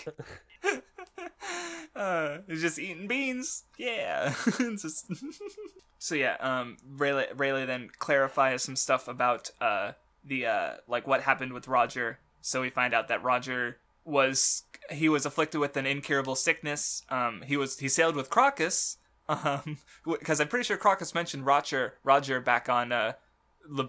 Like, 0.64 0.82
uh, 1.96 2.38
he's 2.46 2.60
just 2.60 2.78
eating 2.78 3.06
beans. 3.06 3.64
Yeah. 3.78 4.34
just 4.58 5.06
so 5.98 6.14
yeah, 6.14 6.36
um, 6.40 6.76
Rayleigh, 6.96 7.34
Rayleigh 7.36 7.66
then 7.66 7.90
clarifies 7.98 8.62
some 8.62 8.76
stuff 8.76 9.08
about 9.08 9.50
uh 9.60 9.92
the 10.24 10.46
uh 10.46 10.70
like 10.86 11.06
what 11.06 11.22
happened 11.22 11.52
with 11.52 11.68
Roger. 11.68 12.18
So 12.40 12.62
we 12.62 12.70
find 12.70 12.94
out 12.94 13.08
that 13.08 13.22
Roger 13.22 13.78
was 14.04 14.64
he 14.90 15.08
was 15.08 15.26
afflicted 15.26 15.60
with 15.60 15.76
an 15.76 15.86
incurable 15.86 16.34
sickness. 16.34 17.02
Um, 17.10 17.42
he 17.46 17.56
was 17.56 17.78
he 17.78 17.88
sailed 17.88 18.16
with 18.16 18.30
Crocus. 18.30 18.96
Um, 19.28 19.78
because 20.04 20.40
I'm 20.40 20.48
pretty 20.48 20.64
sure 20.64 20.76
Crocus 20.76 21.14
mentioned 21.14 21.46
Roger 21.46 21.94
Roger 22.02 22.40
back 22.40 22.68
on 22.68 22.92
uh 22.92 23.12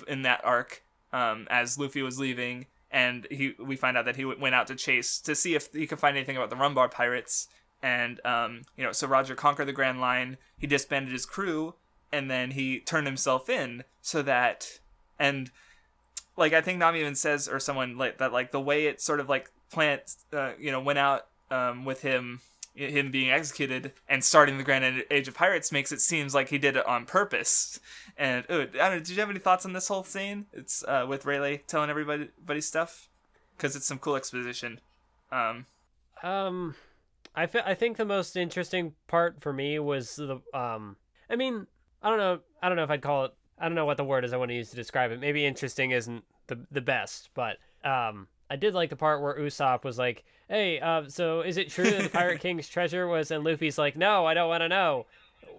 in 0.08 0.22
that 0.24 0.42
arc. 0.44 0.84
Um, 1.14 1.48
as 1.50 1.78
Luffy 1.78 2.02
was 2.02 2.20
leaving, 2.20 2.68
and 2.92 3.28
he 3.32 3.54
we 3.60 3.76
find 3.76 3.98
out 3.98 4.06
that 4.06 4.18
he 4.18 4.26
went 4.26 4.56
out 4.56 4.68
to 4.68 4.76
chase 4.76 5.20
to 5.22 5.36
see 5.36 5.56
if 5.56 5.72
he 5.74 5.88
could 5.88 6.00
find 6.00 6.18
anything 6.18 6.38
about 6.38 6.50
the 6.50 6.56
Rumbar 6.56 6.92
pirates. 6.92 7.48
And 7.82 8.20
um, 8.26 8.64
you 8.78 8.84
know, 8.84 8.92
so 8.92 9.08
Roger 9.08 9.34
conquered 9.34 9.66
the 9.66 9.74
Grand 9.74 10.00
Line. 10.00 10.38
He 10.58 10.68
disbanded 10.68 11.12
his 11.12 11.26
crew, 11.26 11.76
and 12.12 12.30
then 12.30 12.52
he 12.52 12.80
turned 12.80 13.08
himself 13.08 13.50
in 13.50 13.84
so 14.02 14.22
that 14.24 14.80
and 15.18 15.52
like 16.38 16.54
I 16.54 16.62
think 16.62 16.80
Nami 16.80 17.00
even 17.00 17.16
says 17.16 17.48
or 17.48 17.60
someone 17.60 17.98
like 17.98 18.18
that 18.18 18.34
like 18.34 18.52
the 18.52 18.62
way 18.62 18.86
it 18.86 19.02
sort 19.02 19.20
of 19.20 19.30
like 19.30 19.50
plant 19.72 20.02
uh, 20.34 20.52
you 20.60 20.72
know 20.72 20.82
went 20.82 21.00
out 21.00 21.28
um, 21.50 21.86
with 21.86 22.02
him 22.02 22.42
him 22.74 23.12
being 23.12 23.32
executed 23.32 23.92
and 24.08 24.24
starting 24.24 24.58
the 24.58 24.64
Grand 24.64 25.04
Age 25.12 25.28
of 25.28 25.34
Pirates 25.34 25.72
makes 25.72 25.92
it 25.92 26.02
seems 26.02 26.34
like 26.34 26.50
he 26.50 26.58
did 26.58 26.76
it 26.76 26.86
on 26.86 27.06
purpose. 27.06 27.80
And 28.18 28.46
ooh, 28.50 28.62
I 28.62 28.66
don't 28.66 28.74
know, 28.74 29.00
did 29.00 29.10
you 29.10 29.20
have 29.20 29.30
any 29.30 29.40
thoughts 29.40 29.66
on 29.66 29.74
this 29.74 29.88
whole 29.88 30.04
scene? 30.04 30.46
It's 30.54 30.84
uh, 30.88 31.06
with 31.08 31.26
Rayleigh 31.26 31.60
telling 31.68 31.90
everybody, 31.90 32.30
stuff 32.62 33.10
because 33.58 33.76
it's 33.76 33.86
some 33.86 34.00
cool 34.00 34.16
exposition. 34.16 34.80
Um, 35.32 35.66
um, 36.24 36.76
I, 37.36 37.46
fe- 37.46 37.64
I 37.66 37.74
think 37.74 37.98
the 37.98 38.06
most 38.06 38.36
interesting 38.36 38.94
part 39.08 39.42
for 39.42 39.54
me 39.54 39.80
was 39.80 40.16
the 40.16 40.42
um. 40.54 40.98
I 41.30 41.36
mean, 41.36 41.68
I 42.04 42.10
don't 42.10 42.18
know. 42.18 42.40
I 42.62 42.68
don't 42.68 42.76
know 42.76 42.84
if 42.84 42.90
I'd 42.90 43.02
call 43.02 43.26
it. 43.26 43.34
I 43.58 43.66
don't 43.66 43.76
know 43.76 43.86
what 43.86 43.98
the 43.98 44.04
word 44.04 44.26
is 44.26 44.34
I 44.34 44.38
want 44.38 44.50
to 44.50 44.56
use 44.56 44.70
to 44.72 44.76
describe 44.76 45.12
it. 45.12 45.20
Maybe 45.20 45.46
interesting 45.46 45.92
isn't 45.92 46.24
the 46.48 46.60
the 46.72 46.82
best, 46.82 47.30
but 47.34 47.58
um, 47.84 48.28
I 48.52 48.58
did 48.58 48.74
like 48.74 48.90
the 48.90 48.96
part 48.98 49.22
where 49.22 49.34
Usopp 49.36 49.84
was 49.86 49.98
like, 49.98 50.24
"Hey, 50.50 50.80
uh, 50.80 51.04
so 51.08 51.40
is 51.42 51.56
it 51.58 51.70
true 51.70 51.90
that 51.90 52.04
the 52.04 52.10
Pirate 52.10 52.40
King's 52.46 52.68
treasure 52.68 53.08
was?" 53.08 53.32
And 53.32 53.44
Luffy's 53.46 53.78
like, 53.78 53.96
"No, 53.96 54.26
I 54.26 54.34
don't 54.34 54.50
want 54.50 54.62
to 54.62 54.68
know," 54.68 55.06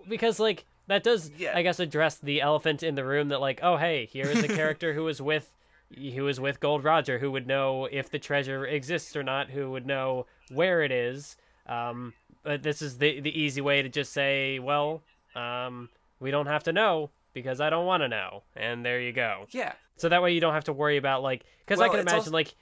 because 0.09 0.39
like 0.39 0.64
that 0.89 1.02
does, 1.02 1.31
Yeah. 1.39 1.52
I 1.56 1.62
guess, 1.62 1.81
address 1.81 2.19
the 2.19 2.40
elephant 2.43 2.82
in 2.82 2.94
the 2.94 3.05
room. 3.05 3.28
That 3.31 3.40
like, 3.40 3.60
oh 3.62 3.77
hey, 3.78 4.06
here 4.06 4.27
is 4.27 4.43
a 4.44 4.48
character 4.48 4.93
who 4.93 5.05
was 5.05 5.23
with, 5.23 5.48
who 6.14 6.24
was 6.24 6.39
with 6.39 6.60
Gold 6.60 6.85
Roger, 6.85 7.19
who 7.19 7.31
would 7.31 7.47
know 7.47 7.86
if 7.90 8.10
the 8.10 8.19
treasure 8.19 8.66
exists 8.66 9.16
or 9.16 9.23
not, 9.23 9.48
who 9.51 9.70
would 9.70 9.86
know 9.86 10.27
where 10.51 10.82
it 10.82 10.93
is. 10.93 11.36
Um, 11.66 12.12
but 12.43 12.62
this 12.62 12.82
is 12.82 12.98
the 12.98 13.20
the 13.20 13.40
easy 13.40 13.60
way 13.62 13.81
to 13.82 13.89
just 13.89 14.12
say, 14.12 14.59
well, 14.59 15.02
um, 15.35 15.89
we 16.20 16.31
don't 16.31 16.47
have 16.47 16.64
to 16.64 16.73
know 16.73 17.10
because 17.32 17.60
I 17.60 17.70
don't 17.70 17.86
want 17.86 18.02
to 18.02 18.09
know, 18.09 18.43
and 18.55 18.85
there 18.85 19.01
you 19.01 19.12
go. 19.12 19.47
Yeah. 19.51 19.73
So 19.97 20.09
that 20.10 20.23
way 20.23 20.32
you 20.32 20.40
don't 20.40 20.52
have 20.55 20.64
to 20.64 20.73
worry 20.73 20.97
about 20.98 21.23
like 21.23 21.44
because 21.64 21.81
I 21.81 21.89
can 21.89 22.01
imagine 22.01 22.19
also- 22.19 22.31
like 22.32 22.55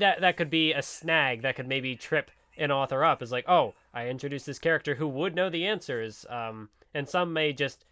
that 0.00 0.20
that 0.20 0.36
could 0.36 0.50
be 0.50 0.72
a 0.72 0.82
snag 0.82 1.42
that 1.42 1.56
could 1.56 1.68
maybe 1.68 1.96
trip 1.96 2.30
an 2.56 2.70
author 2.70 3.04
up. 3.04 3.22
Is 3.22 3.32
like, 3.32 3.48
oh, 3.48 3.74
I 3.94 4.08
introduced 4.08 4.46
this 4.46 4.58
character 4.58 4.94
who 4.96 5.06
would 5.08 5.34
know 5.34 5.48
the 5.50 5.66
answers, 5.66 6.26
um, 6.28 6.68
and 6.94 7.08
some 7.08 7.32
may 7.32 7.52
just 7.52 7.84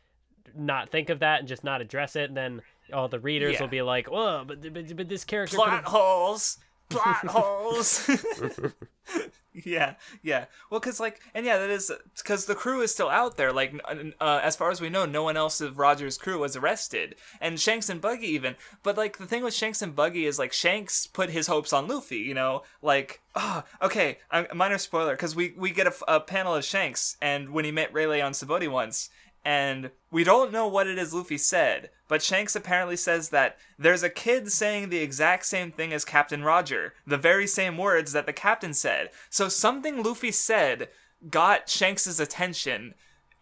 not 0.55 0.91
think 0.91 1.11
of 1.11 1.19
that 1.21 1.41
and 1.41 1.49
just 1.49 1.65
not 1.65 1.81
address 1.81 2.17
it, 2.17 2.29
and 2.29 2.37
then 2.37 2.63
all 2.93 3.09
the 3.09 3.19
readers 3.21 3.55
Yeah. 3.55 3.63
will 3.63 3.69
be 3.69 3.83
like, 3.83 4.11
well, 4.11 4.45
but 4.45 4.61
but, 4.73 4.97
but 4.97 5.09
this 5.09 5.25
character 5.25 5.57
Plot 5.57 5.71
could've- 5.85 5.85
holes. 5.89 6.59
Plot 6.89 7.17
holes. 7.27 8.09
yeah, 9.65 9.95
yeah. 10.23 10.47
Well, 10.71 10.81
because 10.81 11.01
like, 11.01 11.21
and 11.35 11.47
yeah, 11.47 11.59
that 11.59 11.71
is 11.71 11.91
because 12.17 12.47
the 12.47 12.55
crew 12.55 12.81
is 12.83 12.93
still 12.93 13.09
out 13.09 13.37
there. 13.37 13.53
Like, 13.53 13.75
uh, 14.21 14.41
as 14.43 14.57
far 14.57 14.71
as 14.71 14.81
we 14.81 14.91
know, 14.91 15.07
no 15.07 15.23
one 15.23 15.37
else 15.37 15.61
of 15.61 15.79
Roger's 15.79 16.19
crew 16.19 16.39
was 16.39 16.57
arrested, 16.57 17.15
and 17.41 17.59
Shanks 17.59 17.89
and 17.89 18.01
Buggy 18.01 18.27
even. 18.29 18.57
But 18.83 18.97
like, 18.97 19.19
the 19.19 19.27
thing 19.27 19.43
with 19.43 19.55
Shanks 19.55 19.83
and 19.83 19.95
Buggy 19.95 20.27
is 20.27 20.39
like 20.39 20.53
Shanks 20.53 21.07
put 21.07 21.31
his 21.31 21.47
hopes 21.47 21.73
on 21.73 21.89
Luffy. 21.89 22.19
You 22.19 22.35
know, 22.35 22.63
like, 22.83 23.21
oh, 23.35 23.63
okay, 23.83 24.19
a 24.31 24.55
minor 24.55 24.79
spoiler 24.79 25.15
because 25.15 25.35
we 25.35 25.55
we 25.57 25.71
get 25.71 25.93
a 26.07 26.21
panel 26.21 26.55
of 26.55 26.65
Shanks, 26.65 27.17
and 27.23 27.51
when 27.51 27.65
he 27.65 27.73
met 27.73 27.93
Rayleigh 27.93 28.23
on 28.23 28.33
Sabaody 28.33 28.69
once. 28.69 29.11
And 29.47 29.93
we 30.11 30.25
don't 30.25 30.51
know 30.51 30.67
what 30.67 30.89
it 30.89 30.99
is 30.99 31.15
Luffy 31.15 31.39
said, 31.39 31.91
but 32.09 32.21
Shanks 32.21 32.57
apparently 32.57 32.97
says 32.97 33.29
that 33.29 33.57
there's 33.79 34.03
a 34.03 34.11
kid 34.11 34.51
saying 34.51 34.89
the 34.89 34.99
exact 34.99 35.47
same 35.47 35.71
thing 35.71 35.93
as 35.93 36.05
Captain 36.05 36.43
Roger, 36.43 36.95
the 37.07 37.17
very 37.17 37.47
same 37.47 37.79
words 37.79 38.11
that 38.11 38.27
the 38.27 38.33
captain 38.33 38.75
said. 38.75 39.11
So 39.31 39.49
something 39.49 40.03
Luffy 40.03 40.33
said 40.33 40.89
got 41.31 41.69
Shanks's 41.69 42.19
attention, 42.19 42.95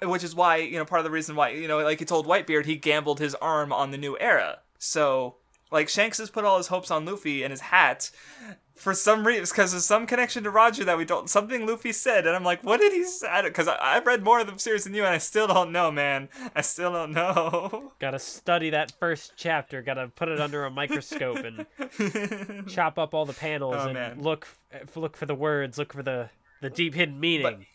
which 0.02 0.22
is 0.22 0.35
why, 0.35 0.56
you 0.56 0.76
know, 0.76 0.85
part 0.85 1.01
of 1.01 1.05
the 1.05 1.10
reason 1.10 1.36
why, 1.36 1.48
you 1.48 1.66
know, 1.66 1.78
like 1.78 2.01
he 2.01 2.05
told 2.05 2.26
Whitebeard, 2.26 2.66
he 2.66 2.76
gambled 2.76 3.18
his 3.18 3.35
arm 3.36 3.72
on 3.72 3.90
the 3.90 3.97
new 3.97 4.18
era. 4.20 4.59
So, 4.78 5.36
like, 5.72 5.89
Shanks 5.89 6.18
has 6.18 6.28
put 6.28 6.44
all 6.44 6.59
his 6.59 6.66
hopes 6.66 6.90
on 6.90 7.06
Luffy 7.06 7.43
and 7.43 7.51
his 7.51 7.62
hat 7.62 8.10
for 8.76 8.92
some 8.92 9.26
reason, 9.26 9.44
because 9.44 9.70
there's 9.70 9.84
some 9.84 10.06
connection 10.06 10.42
to 10.44 10.51
Roger 10.51 10.84
that 10.84 10.98
we 10.98 11.05
don't, 11.05 11.30
something 11.30 11.64
Luffy 11.66 11.92
said, 11.92 12.26
and 12.26 12.34
I'm 12.34 12.42
like, 12.44 12.62
what 12.64 12.80
did 12.80 12.92
he 12.92 13.05
say? 13.05 13.42
Because 13.44 13.68
I've 13.68 14.05
read 14.06 14.24
more 14.24 14.40
of 14.40 14.52
the 14.52 14.59
series 14.59 14.84
than 14.84 14.94
you, 14.94 15.05
and 15.05 15.14
I 15.14 15.18
still 15.18 15.46
don't 15.46 15.70
know, 15.70 15.92
man. 15.92 16.28
I 16.56 16.60
still 16.62 16.92
don't 16.92 17.12
know. 17.12 17.92
Gotta 18.01 18.18
study 18.18 18.70
that 18.70 18.92
first 18.98 19.32
chapter. 19.36 19.80
Gotta 19.80 20.09
put 20.09 20.28
it 20.28 20.40
under 20.40 20.64
a 20.64 20.70
microscope 20.70 21.38
and 21.44 22.66
chop 22.68 22.98
up 22.98 23.14
all 23.14 23.24
the 23.26 23.32
panels 23.32 23.76
Oh, 23.78 23.84
and 23.86 23.94
man. 23.94 24.20
look 24.20 24.48
look 24.96 25.16
for 25.16 25.26
the 25.26 25.34
words, 25.36 25.78
look 25.78 25.92
for 25.92 26.02
the 26.02 26.30
the 26.60 26.70
deep 26.70 26.94
hidden 26.94 27.20
meaning. 27.20 27.66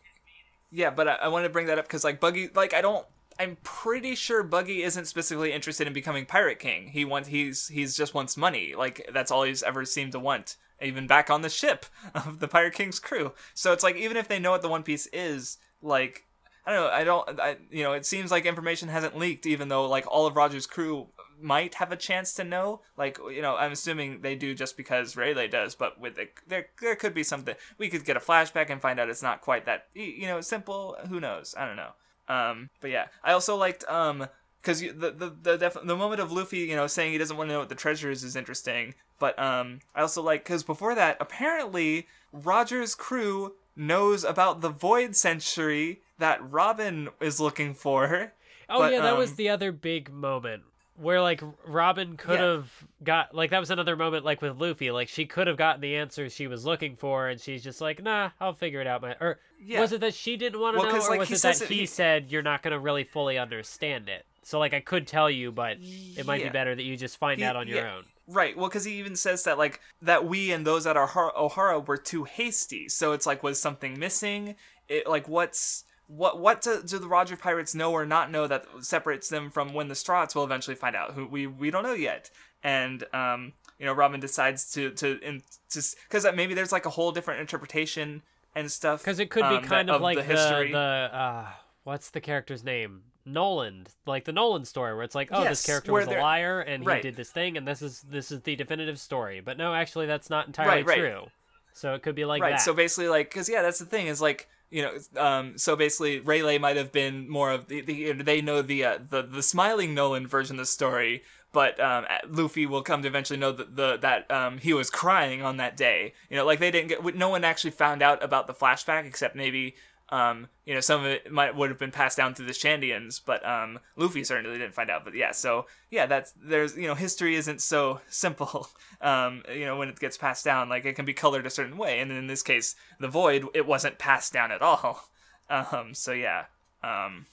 Yeah, 0.72 0.90
but 0.90 1.08
I, 1.08 1.14
I 1.16 1.28
wanted 1.30 1.48
to 1.48 1.54
bring 1.54 1.68
that 1.68 1.80
up 1.80 1.86
because 1.86 2.04
like 2.04 2.20
Buggy, 2.20 2.50
like 2.54 2.74
I 2.74 2.82
don't. 2.82 3.06
I'm 3.40 3.58
pretty 3.64 4.16
sure 4.16 4.44
Buggy 4.44 4.84
isn't 4.84 5.06
specifically 5.06 5.54
interested 5.54 5.88
in 5.88 5.94
becoming 5.94 6.26
Pirate 6.26 6.60
King. 6.60 6.90
He 6.90 7.06
wants 7.06 7.30
he's 7.30 7.70
he's 7.70 7.96
just 7.96 8.14
wants 8.14 8.36
money. 8.36 8.76
Like 8.78 9.10
that's 9.14 9.32
all 9.32 9.44
he's 9.44 9.64
ever 9.64 9.86
seemed 9.86 10.12
to 10.12 10.20
want. 10.20 10.58
Even 10.82 11.08
back 11.08 11.30
on 11.30 11.42
the 11.42 11.50
ship 11.50 11.86
of 12.14 12.40
the 12.40 12.48
Pirate 12.48 12.74
King's 12.74 13.00
crew. 13.00 13.34
So 13.54 13.72
it's 13.72 13.84
like 13.84 13.96
even 13.96 14.18
if 14.18 14.28
they 14.28 14.40
know 14.40 14.52
what 14.52 14.62
the 14.62 14.70
One 14.70 14.84
Piece 14.84 15.08
is, 15.08 15.58
like 15.82 16.26
I 16.66 16.74
don't 16.74 16.84
know. 16.84 16.92
I 16.92 17.04
don't. 17.04 17.40
I, 17.40 17.58
you 17.72 17.84
know, 17.84 17.94
it 17.94 18.06
seems 18.06 18.30
like 18.30 18.46
information 18.46 18.90
hasn't 18.90 19.18
leaked, 19.18 19.46
even 19.46 19.70
though 19.70 19.88
like 19.88 20.06
all 20.06 20.28
of 20.28 20.36
Roger's 20.36 20.68
crew 20.68 21.08
might 21.42 21.76
have 21.76 21.92
a 21.92 21.96
chance 21.96 22.34
to 22.34 22.44
know. 22.44 22.82
Like 22.98 23.18
you 23.32 23.42
know, 23.42 23.56
I'm 23.56 23.72
assuming 23.72 24.22
they 24.22 24.36
do 24.36 24.54
just 24.54 24.76
because 24.76 25.16
Rayleigh 25.16 25.48
does. 25.48 25.76
But 25.76 26.00
with 26.00 26.16
the, 26.16 26.28
there, 26.48 26.68
there 26.82 26.96
could 26.96 27.14
be 27.14 27.24
something 27.24 27.56
we 27.78 27.90
could 27.90 28.06
get 28.06 28.18
a 28.18 28.20
flashback 28.20 28.70
and 28.70 28.82
find 28.82 29.00
out 29.00 29.10
it's 29.10 29.24
not 29.24 29.42
quite 29.42 29.66
that 29.66 29.88
you 29.96 30.28
know 30.28 30.42
simple. 30.42 30.98
Who 31.08 31.20
knows? 31.20 31.56
I 31.58 31.66
don't 31.66 31.78
know. 31.78 31.94
Um, 32.30 32.70
but 32.80 32.92
yeah, 32.92 33.08
I 33.24 33.34
also 33.34 33.56
liked 33.56 33.84
um 33.90 34.28
because 34.62 34.82
the 34.82 34.92
the 34.92 35.36
the, 35.42 35.58
def- 35.58 35.84
the 35.84 35.98
moment 35.98 36.22
of 36.22 36.32
Luffy, 36.32 36.60
you 36.60 36.76
know, 36.76 36.88
saying 36.88 37.12
he 37.12 37.18
doesn't 37.18 37.36
want 37.36 37.50
to 37.50 37.54
know 37.54 37.60
what 37.60 37.70
the 37.70 37.76
treasure 37.76 38.12
is 38.12 38.24
is 38.24 38.36
interesting. 38.36 38.94
But 39.18 39.38
um, 39.40 39.80
I 39.96 40.02
also 40.02 40.22
like 40.22 40.44
because 40.44 40.64
before 40.64 40.96
that, 40.96 41.18
apparently 41.20 42.08
Roger's 42.32 42.96
crew 42.96 43.56
knows 43.76 44.24
about 44.24 44.62
the 44.62 44.70
Void 44.70 45.16
Century 45.16 46.02
that 46.18 46.40
Robin 46.50 47.10
is 47.20 47.40
looking 47.40 47.74
for. 47.74 48.34
Oh 48.70 48.80
But, 48.80 48.94
yeah, 48.94 49.02
that 49.02 49.18
was 49.18 49.32
um, 49.32 49.36
the 49.38 49.50
other 49.50 49.72
big 49.72 50.12
moment 50.12 50.64
where 51.00 51.22
like 51.22 51.42
Robin 51.66 52.18
could 52.18 52.40
Yeah. 52.40 52.46
have 52.54 52.72
got 53.04 53.34
like 53.34 53.52
that 53.52 53.60
was 53.60 53.72
another 53.72 53.96
moment 53.96 54.26
like 54.26 54.42
with 54.42 54.60
Luffy, 54.60 54.92
like 54.92 55.08
she 55.10 55.26
could 55.26 55.48
have 55.48 55.58
gotten 55.58 55.82
the 55.82 55.96
answers 55.96 56.34
she 56.34 56.48
was 56.48 56.66
looking 56.66 56.96
for, 56.96 57.28
and 57.30 57.40
she's 57.40 57.64
just 57.64 57.82
like, 57.82 58.02
nah, 58.04 58.32
I'll 58.40 58.54
figure 58.54 58.82
it 58.82 58.88
out. 58.88 59.02
My 59.02 59.16
or 59.20 59.40
Yeah. 59.60 59.82
was 59.82 59.92
it 59.92 60.02
that 60.02 60.14
she 60.14 60.38
didn't 60.38 60.60
want 60.60 60.76
to 60.76 60.80
Well, 60.84 60.92
know, 60.96 61.02
or 61.06 61.10
like, 61.10 61.20
was 61.20 61.32
it 61.32 61.42
that 61.42 61.62
it- 61.62 61.68
he 61.70 61.76
he- 61.82 61.86
said 61.86 62.32
you're 62.32 62.42
not 62.42 62.62
gonna 62.64 62.80
really 62.80 63.04
fully 63.04 63.38
understand 63.38 64.10
it? 64.10 64.26
So 64.44 64.60
like 64.60 64.74
I 64.74 64.80
could 64.80 65.08
tell 65.08 65.30
you, 65.30 65.52
but 65.52 65.78
it 65.80 66.26
might 66.26 66.44
be 66.44 66.50
better 66.50 66.74
that 66.76 66.84
you 66.84 66.98
just 66.98 67.18
find 67.18 67.40
He- 67.40 67.46
out 67.46 67.56
on 67.56 67.68
your 67.68 67.78
yeah. 67.78 67.96
own. 67.96 68.06
Right. 68.28 68.56
Well, 68.56 68.70
because 68.70 68.84
he 68.86 68.94
even 69.00 69.16
says 69.16 69.44
that 69.46 69.58
like 69.58 69.80
that 70.02 70.26
we 70.26 70.52
and 70.52 70.66
those 70.66 70.86
at 70.86 70.96
our 70.98 71.08
Ohara 71.08 71.86
were 71.86 71.98
too 71.98 72.26
hasty. 72.26 72.88
So 72.90 73.12
it's 73.14 73.26
like 73.26 73.42
was 73.42 73.60
something 73.60 73.98
missing? 73.98 74.56
It 74.88 75.08
like 75.08 75.28
what's 75.28 75.84
what 76.10 76.40
what 76.40 76.62
do, 76.62 76.82
do 76.84 76.98
the 76.98 77.08
Roger 77.08 77.38
pirates 77.38 77.74
know 77.76 77.92
or 77.92 78.06
not 78.06 78.32
know 78.32 78.48
that 78.48 78.66
separates 78.82 79.30
them 79.30 79.50
from 79.52 79.74
when 79.74 79.88
the 79.88 79.94
Strats 79.94 80.34
will 80.36 80.44
eventually 80.44 80.76
find 80.76 80.96
out? 80.96 81.14
Who 81.14 81.26
we 81.28 81.46
we 81.48 81.70
don't 81.72 81.84
know 81.84 81.94
yet. 81.94 82.30
And 82.64 83.04
um 83.14 83.54
you 83.78 83.86
know 83.86 83.94
Robin 83.94 84.20
decides 84.20 84.72
to 84.74 84.90
to 84.92 85.20
in 85.22 85.44
to 85.70 85.82
because 86.08 86.26
maybe 86.36 86.54
there's 86.56 86.72
like 86.72 86.86
a 86.88 86.90
whole 86.90 87.12
different 87.12 87.40
interpretation 87.42 88.24
and 88.56 88.72
stuff. 88.72 89.02
Because 89.02 89.20
it 89.20 89.30
could 89.30 89.44
be 89.44 89.56
um, 89.58 89.62
that- 89.62 89.70
kind 89.70 89.90
of, 89.92 90.02
like 90.02 90.18
the 90.18 90.24
the 90.24 90.28
history. 90.28 90.72
the, 90.72 90.78
uh 90.78 91.48
what's 91.84 92.10
the 92.10 92.20
character's 92.22 92.64
name? 92.64 93.04
Noland, 93.26 93.90
like 94.08 94.26
the 94.26 94.32
Noland 94.32 94.68
story, 94.68 94.96
where 94.96 95.04
it's 95.04 95.14
like, 95.14 95.30
oh, 95.32 95.44
Yes, 95.44 95.50
this 95.62 95.66
character 95.68 95.94
was 95.94 96.08
a 96.08 96.12
liar 96.20 96.62
and 96.62 96.84
right. 96.84 96.96
he 96.98 97.02
did 97.04 97.16
this 97.16 97.30
thing, 97.32 97.58
and 97.58 97.68
this 97.68 97.84
is 97.84 98.02
this 98.10 98.32
is 98.32 98.42
the 98.42 98.56
definitive 98.56 99.00
story. 99.00 99.40
But 99.40 99.58
no, 99.58 99.76
actually, 99.76 100.08
that's 100.08 100.32
not 100.32 100.48
entirely 100.48 100.82
Right, 100.82 100.88
right. 100.88 100.98
true. 100.98 101.28
So 101.74 101.94
it 101.94 102.02
could 102.02 102.16
be 102.16 102.26
like 102.26 102.42
right 102.42 102.54
that. 102.54 102.62
so 102.62 102.74
basically 102.74 103.08
like 103.08 103.30
because 103.30 103.48
yeah 103.48 103.62
that's 103.62 103.78
the 103.78 103.86
thing 103.86 104.08
is 104.08 104.20
like 104.20 104.50
you 104.70 104.82
know 104.82 105.22
um 105.22 105.58
so 105.58 105.76
basically 105.76 106.20
Rayleigh 106.20 106.60
might 106.60 106.78
have 106.78 106.92
been 106.92 107.30
more 107.30 107.52
of 107.52 107.68
the, 107.68 107.82
the 107.82 108.14
they 108.14 108.42
know 108.42 108.62
the 108.62 108.84
uh, 108.84 109.00
the 109.10 109.22
the 109.22 109.44
smiling 109.44 109.94
Noland 109.94 110.30
version 110.30 110.56
of 110.56 110.60
the 110.60 110.66
story 110.66 111.24
but 111.52 111.80
um 111.80 112.06
Luffy 112.30 112.66
will 112.66 112.84
come 112.84 113.02
to 113.02 113.08
eventually 113.08 113.40
know 113.40 113.52
that 113.52 113.76
the 113.76 113.98
that 113.98 114.30
um 114.32 114.58
he 114.60 114.74
was 114.74 114.90
crying 114.90 115.42
on 115.42 115.58
that 115.58 115.76
day. 115.76 116.14
You 116.30 116.38
know 116.38 116.46
like 116.46 116.60
they 116.60 116.72
didn't 116.72 116.90
get 116.90 117.16
no 117.16 117.30
one 117.30 117.44
actually 117.44 117.72
found 117.72 118.02
out 118.02 118.24
about 118.24 118.48
the 118.48 118.54
flashback 118.54 119.06
except 119.06 119.36
maybe 119.36 119.76
um 120.12 120.48
you 120.66 120.74
know 120.74 120.80
some 120.80 121.02
of 121.02 121.06
it 121.08 121.32
might 121.32 121.56
would 121.56 121.70
have 121.70 121.80
been 121.80 121.92
passed 121.92 122.18
down 122.18 122.34
through 122.34 122.46
the 122.46 122.52
Shandians 122.52 123.22
but 123.24 123.46
um 123.48 123.80
Luffy 123.96 124.24
certainly 124.24 124.58
didn't 124.58 124.74
find 124.74 124.90
out 124.90 125.04
but 125.04 125.16
yeah 125.16 125.32
so 125.32 125.66
yeah 125.92 126.06
that's 126.06 126.34
there's 126.42 126.76
you 126.76 126.88
know 126.88 126.96
history 126.96 127.36
isn't 127.36 127.62
so 127.62 128.02
simple 128.10 128.70
um 129.02 129.44
you 129.54 129.66
know 129.66 129.78
when 129.78 129.90
it 129.90 130.00
gets 130.00 130.18
passed 130.18 130.46
down 130.46 130.70
like 130.70 130.86
it 130.86 130.96
can 130.96 131.06
be 131.06 131.14
colored 131.14 131.46
a 131.46 131.50
certain 131.50 131.78
way 131.78 132.00
and 132.00 132.12
in 132.12 132.28
this 132.28 132.44
case 132.44 132.76
the 133.00 133.08
void 133.08 133.46
it 133.54 133.66
wasn't 133.66 133.98
passed 133.98 134.34
down 134.34 134.52
at 134.52 134.62
all. 134.62 135.06
Um 135.52 135.96
so 135.96 136.12
yeah 136.12 136.46
um 136.84 137.26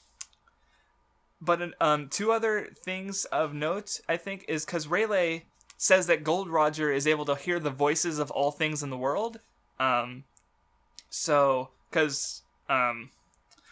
but 1.40 1.60
um 1.80 2.08
two 2.08 2.32
other 2.32 2.70
things 2.74 3.24
of 3.26 3.52
note 3.52 4.00
i 4.08 4.16
think 4.16 4.44
is 4.48 4.64
because 4.64 4.88
rayleigh 4.88 5.40
says 5.76 6.06
that 6.06 6.24
gold 6.24 6.48
roger 6.48 6.90
is 6.90 7.06
able 7.06 7.24
to 7.24 7.34
hear 7.34 7.60
the 7.60 7.70
voices 7.70 8.18
of 8.18 8.30
all 8.30 8.50
things 8.50 8.82
in 8.82 8.90
the 8.90 8.96
world 8.96 9.40
um 9.78 10.24
so 11.10 11.68
because 11.90 12.42
um 12.68 13.10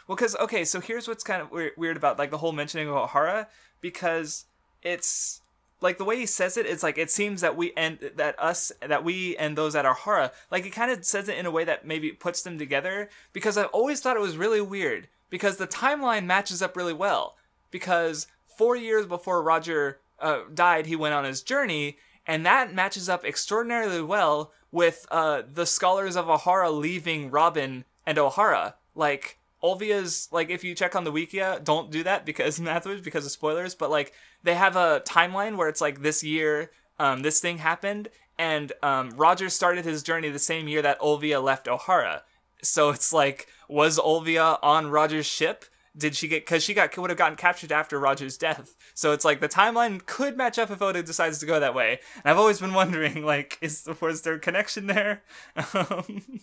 well 0.07 0.17
because 0.17 0.37
okay 0.37 0.65
so 0.65 0.81
here's 0.81 1.09
what's 1.09 1.25
kind 1.25 1.43
of 1.43 1.51
weird, 1.51 1.97
about 1.97 2.19
like 2.19 2.31
the 2.31 2.39
whole 2.39 2.53
mentioning 2.53 2.89
of 2.89 2.95
ohara 2.95 3.47
because 3.81 4.45
it's 4.83 5.41
like 5.85 5.99
the 5.99 6.05
way 6.05 6.17
he 6.17 6.27
says 6.27 6.57
it, 6.57 6.67
it's 6.67 6.83
like 6.83 6.97
it 6.97 7.11
seems 7.11 7.43
that 7.43 7.57
we 7.57 7.73
and 7.77 7.99
that 8.17 8.43
us 8.43 8.73
that 8.81 9.05
we 9.05 9.37
and 9.37 9.57
those 9.57 9.77
at 9.77 9.85
Ohara, 9.85 10.33
like 10.51 10.65
he 10.65 10.71
kind 10.71 10.91
of 10.91 11.05
says 11.05 11.29
it 11.29 11.37
in 11.37 11.47
a 11.47 11.51
way 11.51 11.63
that 11.65 11.87
maybe 11.87 12.11
puts 12.11 12.43
them 12.43 12.59
together. 12.59 13.11
Because 13.35 13.59
I've 13.59 13.67
always 13.67 14.01
thought 14.01 14.17
it 14.17 14.21
was 14.21 14.39
really 14.39 14.63
weird 14.63 15.09
because 15.29 15.59
the 15.59 15.67
timeline 15.67 16.25
matches 16.25 16.63
up 16.63 16.75
really 16.75 16.95
well. 16.95 17.37
Because 17.71 18.27
four 18.47 18.77
years 18.77 19.05
before 19.07 19.43
Roger 19.43 20.01
uh, 20.21 20.41
died, 20.53 20.87
he 20.87 20.97
went 20.97 21.15
on 21.15 21.25
his 21.25 21.43
journey, 21.43 21.99
and 22.27 22.47
that 22.47 22.75
matches 22.75 23.09
up 23.09 23.25
extraordinarily 23.25 24.01
well 24.01 24.53
with 24.73 25.07
uh, 25.11 25.43
the 25.53 25.67
scholars 25.67 26.17
of 26.17 26.27
Ohara 26.27 26.73
leaving 26.73 27.31
Robin 27.31 27.85
and 28.07 28.17
Ohara. 28.17 28.75
Like 28.95 29.39
Olvia's 29.63 30.29
like 30.31 30.51
if 30.51 30.65
you 30.65 30.75
check 30.75 30.95
on 30.95 31.05
the 31.05 31.13
Wikia, 31.13 31.63
don't 31.63 31.91
do 31.91 32.03
that 32.03 32.27
because 32.27 32.59
Mathwiz 32.61 33.03
because 33.03 33.25
of 33.25 33.33
spoilers, 33.33 33.75
but 33.75 33.91
like 33.91 34.13
they 34.43 34.55
have 34.55 34.77
a 34.77 35.03
timeline 35.07 35.57
where 35.57 35.69
it's 35.69 35.81
like 35.81 36.03
this 36.03 36.23
year 36.23 36.71
um, 36.99 37.23
this 37.23 37.41
thing 37.41 37.59
happened 37.59 38.09
and 38.39 38.73
um, 38.83 39.11
Roger 39.17 39.49
started 39.49 39.85
his 39.85 40.03
journey 40.03 40.29
the 40.29 40.39
same 40.39 40.69
year 40.69 40.83
that 40.83 41.01
Olvia 41.01 41.43
left 41.43 41.67
Ohara. 41.67 42.23
So 42.63 42.91
it's 42.91 43.13
like 43.13 43.49
was 43.69 43.99
Olvia 43.99 44.59
on 44.63 44.91
Roger's 44.91 45.27
ship 45.27 45.65
did 45.97 46.17
she 46.17 46.27
get 46.27 46.45
because 46.45 46.63
she 46.63 46.75
got 46.75 46.97
would 46.97 47.11
have 47.11 47.19
gotten 47.19 47.37
captured 47.37 47.73
after 47.73 47.99
Roger's 47.99 48.37
death. 48.37 48.75
So 48.95 49.13
it's 49.13 49.25
like 49.25 49.41
the 49.41 49.49
timeline 49.49 50.05
could 50.05 50.37
match 50.37 50.59
up 50.59 50.71
if 50.71 50.83
Oda 50.83 51.03
decides 51.03 51.39
to 51.39 51.47
go 51.47 51.61
that 51.61 51.75
way. 51.75 52.01
And 52.17 52.25
I've 52.25 52.39
always 52.39 52.61
been 52.61 52.75
wondering, 52.75 53.25
like, 53.25 53.59
is 53.61 53.89
was 54.01 54.23
there 54.23 54.35
a 54.35 54.41
connection 54.41 54.87
there? 54.87 55.23
Um, 55.75 56.41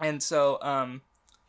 and 0.00 0.22
so, 0.22 0.58
um, 0.62 1.02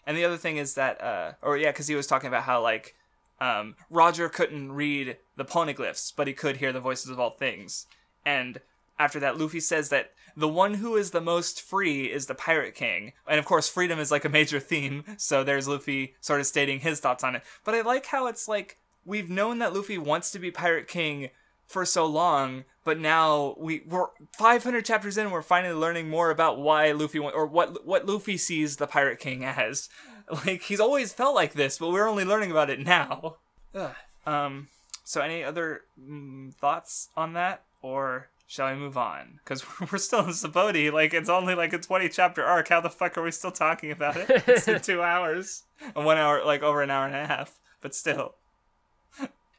and 0.06 0.18
the 0.18 0.26
other 0.26 0.38
thing 0.38 0.58
is 0.58 0.76
that, 0.76 1.02
uh, 1.04 1.34
or 1.42 1.58
yeah, 1.58 1.72
because 1.72 1.88
he 1.88 1.96
was 1.96 2.08
talking 2.08 2.28
about 2.28 2.44
how 2.44 2.62
like 2.62 2.96
um, 3.40 3.76
Roger 3.90 4.30
couldn't 4.30 4.72
read 4.72 5.18
the 5.36 5.46
poneglyphs, 5.46 6.14
but 6.16 6.28
he 6.28 6.34
could 6.34 6.58
hear 6.58 6.74
the 6.74 6.80
voices 6.80 7.10
of 7.10 7.20
all 7.20 7.32
things. 7.32 7.86
And 8.26 8.60
after 8.98 9.20
that, 9.20 9.38
Luffy 9.38 9.60
says 9.60 9.90
that 9.90 10.12
the 10.36 10.48
one 10.48 10.76
who 10.76 10.96
is 10.96 11.12
the 11.12 11.22
most 11.22 11.62
free 11.62 12.06
is 12.06 12.26
the 12.26 12.36
Pirate 12.36 12.76
King. 12.76 13.14
And 13.28 13.40
of 13.40 13.46
course, 13.46 13.70
freedom 13.70 14.00
is 14.00 14.12
like 14.12 14.26
a 14.26 14.30
major 14.30 14.60
theme, 14.60 15.04
so 15.18 15.44
there's 15.44 15.68
Luffy 15.68 16.16
sort 16.20 16.40
of 16.40 16.48
stating 16.48 16.80
his 16.80 17.00
thoughts 17.00 17.24
on 17.24 17.36
it. 17.36 17.44
But 17.64 17.76
I 17.76 17.82
like 17.82 18.08
how 18.08 18.28
it's 18.28 18.48
like 18.48 18.78
we've 19.06 19.30
known 19.30 19.60
that 19.60 19.74
Luffy 19.74 19.98
wants 19.98 20.32
to 20.32 20.40
be 20.40 20.52
Pirate 20.52 20.88
King 20.88 21.30
for 21.70 21.86
so 21.86 22.06
long, 22.06 22.66
but 22.84 23.00
now 23.00 23.56
we 23.58 23.84
we're 23.88 24.08
500 24.36 24.84
chapters 24.84 25.18
in, 25.18 25.30
we're 25.30 25.44
finally 25.44 25.76
learning 25.76 26.10
more 26.10 26.32
about 26.32 26.60
why 26.60 26.92
Luffy 26.92 27.20
or 27.20 27.46
what 27.46 27.86
what 27.86 28.08
Luffy 28.08 28.38
sees 28.38 28.78
the 28.78 28.88
Pirate 28.88 29.20
King 29.20 29.46
as. 29.46 29.88
Like 30.46 30.62
he's 30.62 30.80
always 30.80 31.12
felt 31.12 31.34
like 31.34 31.54
this, 31.54 31.80
but 31.80 31.90
we're 31.90 32.08
only 32.08 32.24
learning 32.24 32.52
about 32.52 32.70
it 32.70 32.80
now. 32.80 33.38
Ugh. 33.74 33.96
Um. 34.28 34.68
So, 35.04 35.22
any 35.22 35.44
other 35.44 35.82
mm, 36.00 36.54
thoughts 36.54 37.10
on 37.18 37.34
that, 37.34 37.64
or 37.82 38.30
shall 38.46 38.72
we 38.72 38.76
move 38.80 38.96
on? 38.96 39.40
Because 39.44 39.64
we're 39.92 39.98
still 39.98 40.20
in 40.20 40.28
Sabaody. 40.28 40.94
Like 40.94 41.16
it's 41.16 41.30
only 41.30 41.56
like 41.56 41.74
a 41.74 41.80
20 41.80 42.10
chapter 42.10 42.44
arc. 42.44 42.68
How 42.68 42.80
the 42.80 42.92
fuck 42.92 43.18
are 43.18 43.24
we 43.24 43.32
still 43.32 43.50
talking 43.50 43.90
about 43.90 44.18
it? 44.18 44.30
It's 44.48 44.68
in 44.68 44.82
two 44.82 45.02
hours, 45.02 45.64
and 45.96 46.06
one 46.06 46.20
hour, 46.20 46.46
like 46.46 46.62
over 46.62 46.84
an 46.84 46.92
hour 46.92 47.08
and 47.08 47.16
a 47.16 47.26
half. 47.26 47.58
But 47.82 47.96
still. 47.96 48.36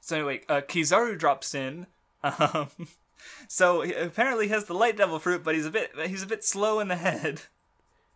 So 0.00 0.16
anyway, 0.16 0.42
uh, 0.48 0.60
Kizaru 0.62 1.18
drops 1.18 1.54
in. 1.54 1.86
Um, 2.22 2.68
so 3.48 3.82
apparently 3.82 4.46
he 4.46 4.52
has 4.52 4.64
the 4.64 4.74
light 4.74 4.96
devil 4.96 5.18
fruit, 5.18 5.42
but 5.44 5.54
he's 5.54 5.66
a 5.66 5.70
bit 5.70 5.92
he's 6.06 6.22
a 6.22 6.26
bit 6.26 6.44
slow 6.44 6.80
in 6.80 6.88
the 6.88 6.96
head. 6.96 7.42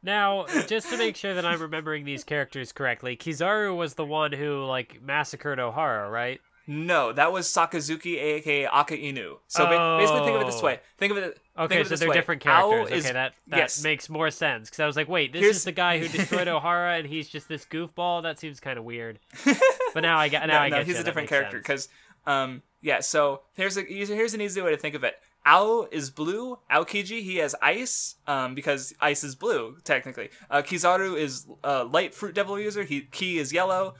Now, 0.03 0.45
just 0.69 0.91
to 0.91 0.99
make 0.99 1.17
sure 1.17 1.35
that 1.35 1.47
I'm 1.47 1.61
remembering 1.61 2.05
these 2.05 2.25
characters 2.25 2.73
correctly, 2.73 3.17
Kizaru 3.17 3.75
was 3.77 3.95
the 3.95 4.05
one 4.05 4.33
who 4.33 4.65
like 4.65 5.03
massacred 5.03 5.59
Ohara, 5.59 6.11
right? 6.11 6.41
No, 6.67 7.13
that 7.13 7.31
was 7.31 7.47
Sakazuki, 7.47 8.17
aka 8.19 8.67
Aka 8.67 8.97
Inu. 9.13 9.37
So 9.49 9.67
ba- 9.67 9.99
basically, 10.01 10.25
think 10.25 10.37
of 10.37 10.43
it 10.43 10.47
this 10.47 10.61
Oh. 10.63 10.65
way. 10.65 10.81
Think 10.97 11.11
of 11.13 11.19
it. 11.19 11.39
Okay, 11.59 11.75
of 11.77 11.81
it 11.83 11.85
so 11.85 11.91
this 11.91 12.01
they're 12.01 12.09
way. 12.09 12.15
different 12.15 12.41
characters. 12.43 13.05
okay, 13.05 13.13
that 13.13 13.35
that 13.49 13.57
yes. 13.59 13.83
makes 13.83 14.09
more 14.09 14.31
sense 14.31 14.71
because 14.71 14.81
I 14.81 14.87
was 14.87 14.97
like, 14.97 15.07
wait, 15.09 15.33
this 15.35 15.41
Here's- 15.43 15.57
is 15.57 15.65
the 15.65 15.73
guy 15.73 15.99
who 15.99 16.09
destroyed 16.09 16.47
Ohara, 16.49 16.99
and 16.99 17.07
he's 17.07 17.29
just 17.29 17.49
this 17.49 17.67
goofball. 17.67 18.23
That 18.23 18.39
seems 18.39 18.61
kind 18.61 18.79
of 18.79 18.85
weird. 18.85 19.19
But 19.95 20.01
now 20.01 20.19
I 20.19 20.27
get 20.29 20.45
now 20.49 20.55
no, 20.55 20.59
I 20.59 20.69
no, 20.71 20.77
get 20.79 20.87
he's 20.87 20.97
you, 20.97 21.03
a 21.03 21.05
different 21.05 21.29
character 21.29 21.57
because, 21.59 21.89
um, 22.27 22.63
yeah. 22.85 23.01
So 23.01 23.41
here's 23.55 23.79
a 23.79 23.83
here's, 23.83 24.35
an 24.35 24.43
easy 24.43 24.61
way 24.61 24.71
to 24.71 24.77
think 24.77 24.95
of 24.95 25.03
it. 25.03 25.15
Ao 25.47 25.89
is 25.91 26.11
blue. 26.11 26.59
Aokiji 26.71 27.23
he 27.23 27.37
has 27.37 27.55
ice, 27.63 28.17
um, 28.27 28.55
because 28.55 28.93
ice 29.01 29.25
is 29.25 29.35
blue 29.35 29.79
technically. 29.85 30.29
Uh, 30.51 30.61
Kizaru 30.63 31.19
is 31.19 31.47
uh, 31.65 31.87
light 31.87 32.15
fruit 32.15 32.35
devil 32.35 32.61
user. 32.61 32.83
He 32.85 33.01
Ki 33.01 33.39
is 33.39 33.53
yellow. 33.53 33.95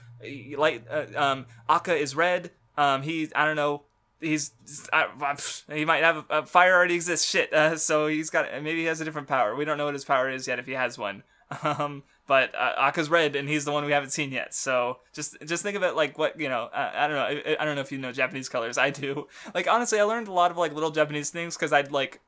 Light 0.55 0.85
uh, 0.89 1.05
um, 1.15 1.45
Aka 1.67 1.99
is 1.99 2.15
red. 2.15 2.51
Um, 2.77 3.01
he 3.01 3.29
I 3.35 3.45
don't 3.45 3.55
know. 3.55 3.83
He's 4.21 4.51
I, 4.93 5.07
he 5.73 5.83
might 5.83 6.03
have 6.03 6.25
a, 6.29 6.45
fire 6.45 6.75
already 6.75 6.93
exists. 6.95 7.27
Shit. 7.27 7.51
Uh, 7.51 7.77
so 7.77 8.05
he's 8.05 8.29
got 8.29 8.51
maybe 8.61 8.81
he 8.81 8.85
has 8.85 9.01
a 9.01 9.05
different 9.05 9.27
power. 9.27 9.55
We 9.55 9.65
don't 9.65 9.79
know 9.79 9.85
what 9.85 9.95
his 9.95 10.05
power 10.05 10.29
is 10.29 10.47
yet 10.47 10.59
if 10.59 10.67
he 10.67 10.73
has 10.73 10.97
one. 10.97 11.23
Um, 11.63 12.03
but 12.27 12.55
uh, 12.55 12.73
Aka's 12.77 13.09
red, 13.09 13.35
and 13.35 13.47
he's 13.47 13.65
the 13.65 13.71
one 13.71 13.85
we 13.85 13.91
haven't 13.91 14.09
seen 14.09 14.31
yet. 14.31 14.53
So 14.53 14.99
just 15.13 15.37
just 15.45 15.63
think 15.63 15.75
of 15.77 15.83
it 15.83 15.95
like 15.95 16.17
what 16.17 16.39
you 16.39 16.49
know. 16.49 16.69
Uh, 16.73 16.91
I 16.93 17.07
don't 17.07 17.15
know. 17.15 17.51
I, 17.51 17.57
I 17.59 17.65
don't 17.65 17.75
know 17.75 17.81
if 17.81 17.91
you 17.91 17.97
know 17.97 18.11
Japanese 18.11 18.49
colors. 18.49 18.77
I 18.77 18.89
do. 18.89 19.27
Like 19.53 19.67
honestly, 19.67 19.99
I 19.99 20.03
learned 20.03 20.27
a 20.27 20.33
lot 20.33 20.51
of 20.51 20.57
like 20.57 20.73
little 20.73 20.91
Japanese 20.91 21.29
things 21.29 21.55
because 21.55 21.71
I'd 21.71 21.91
like 21.91 22.19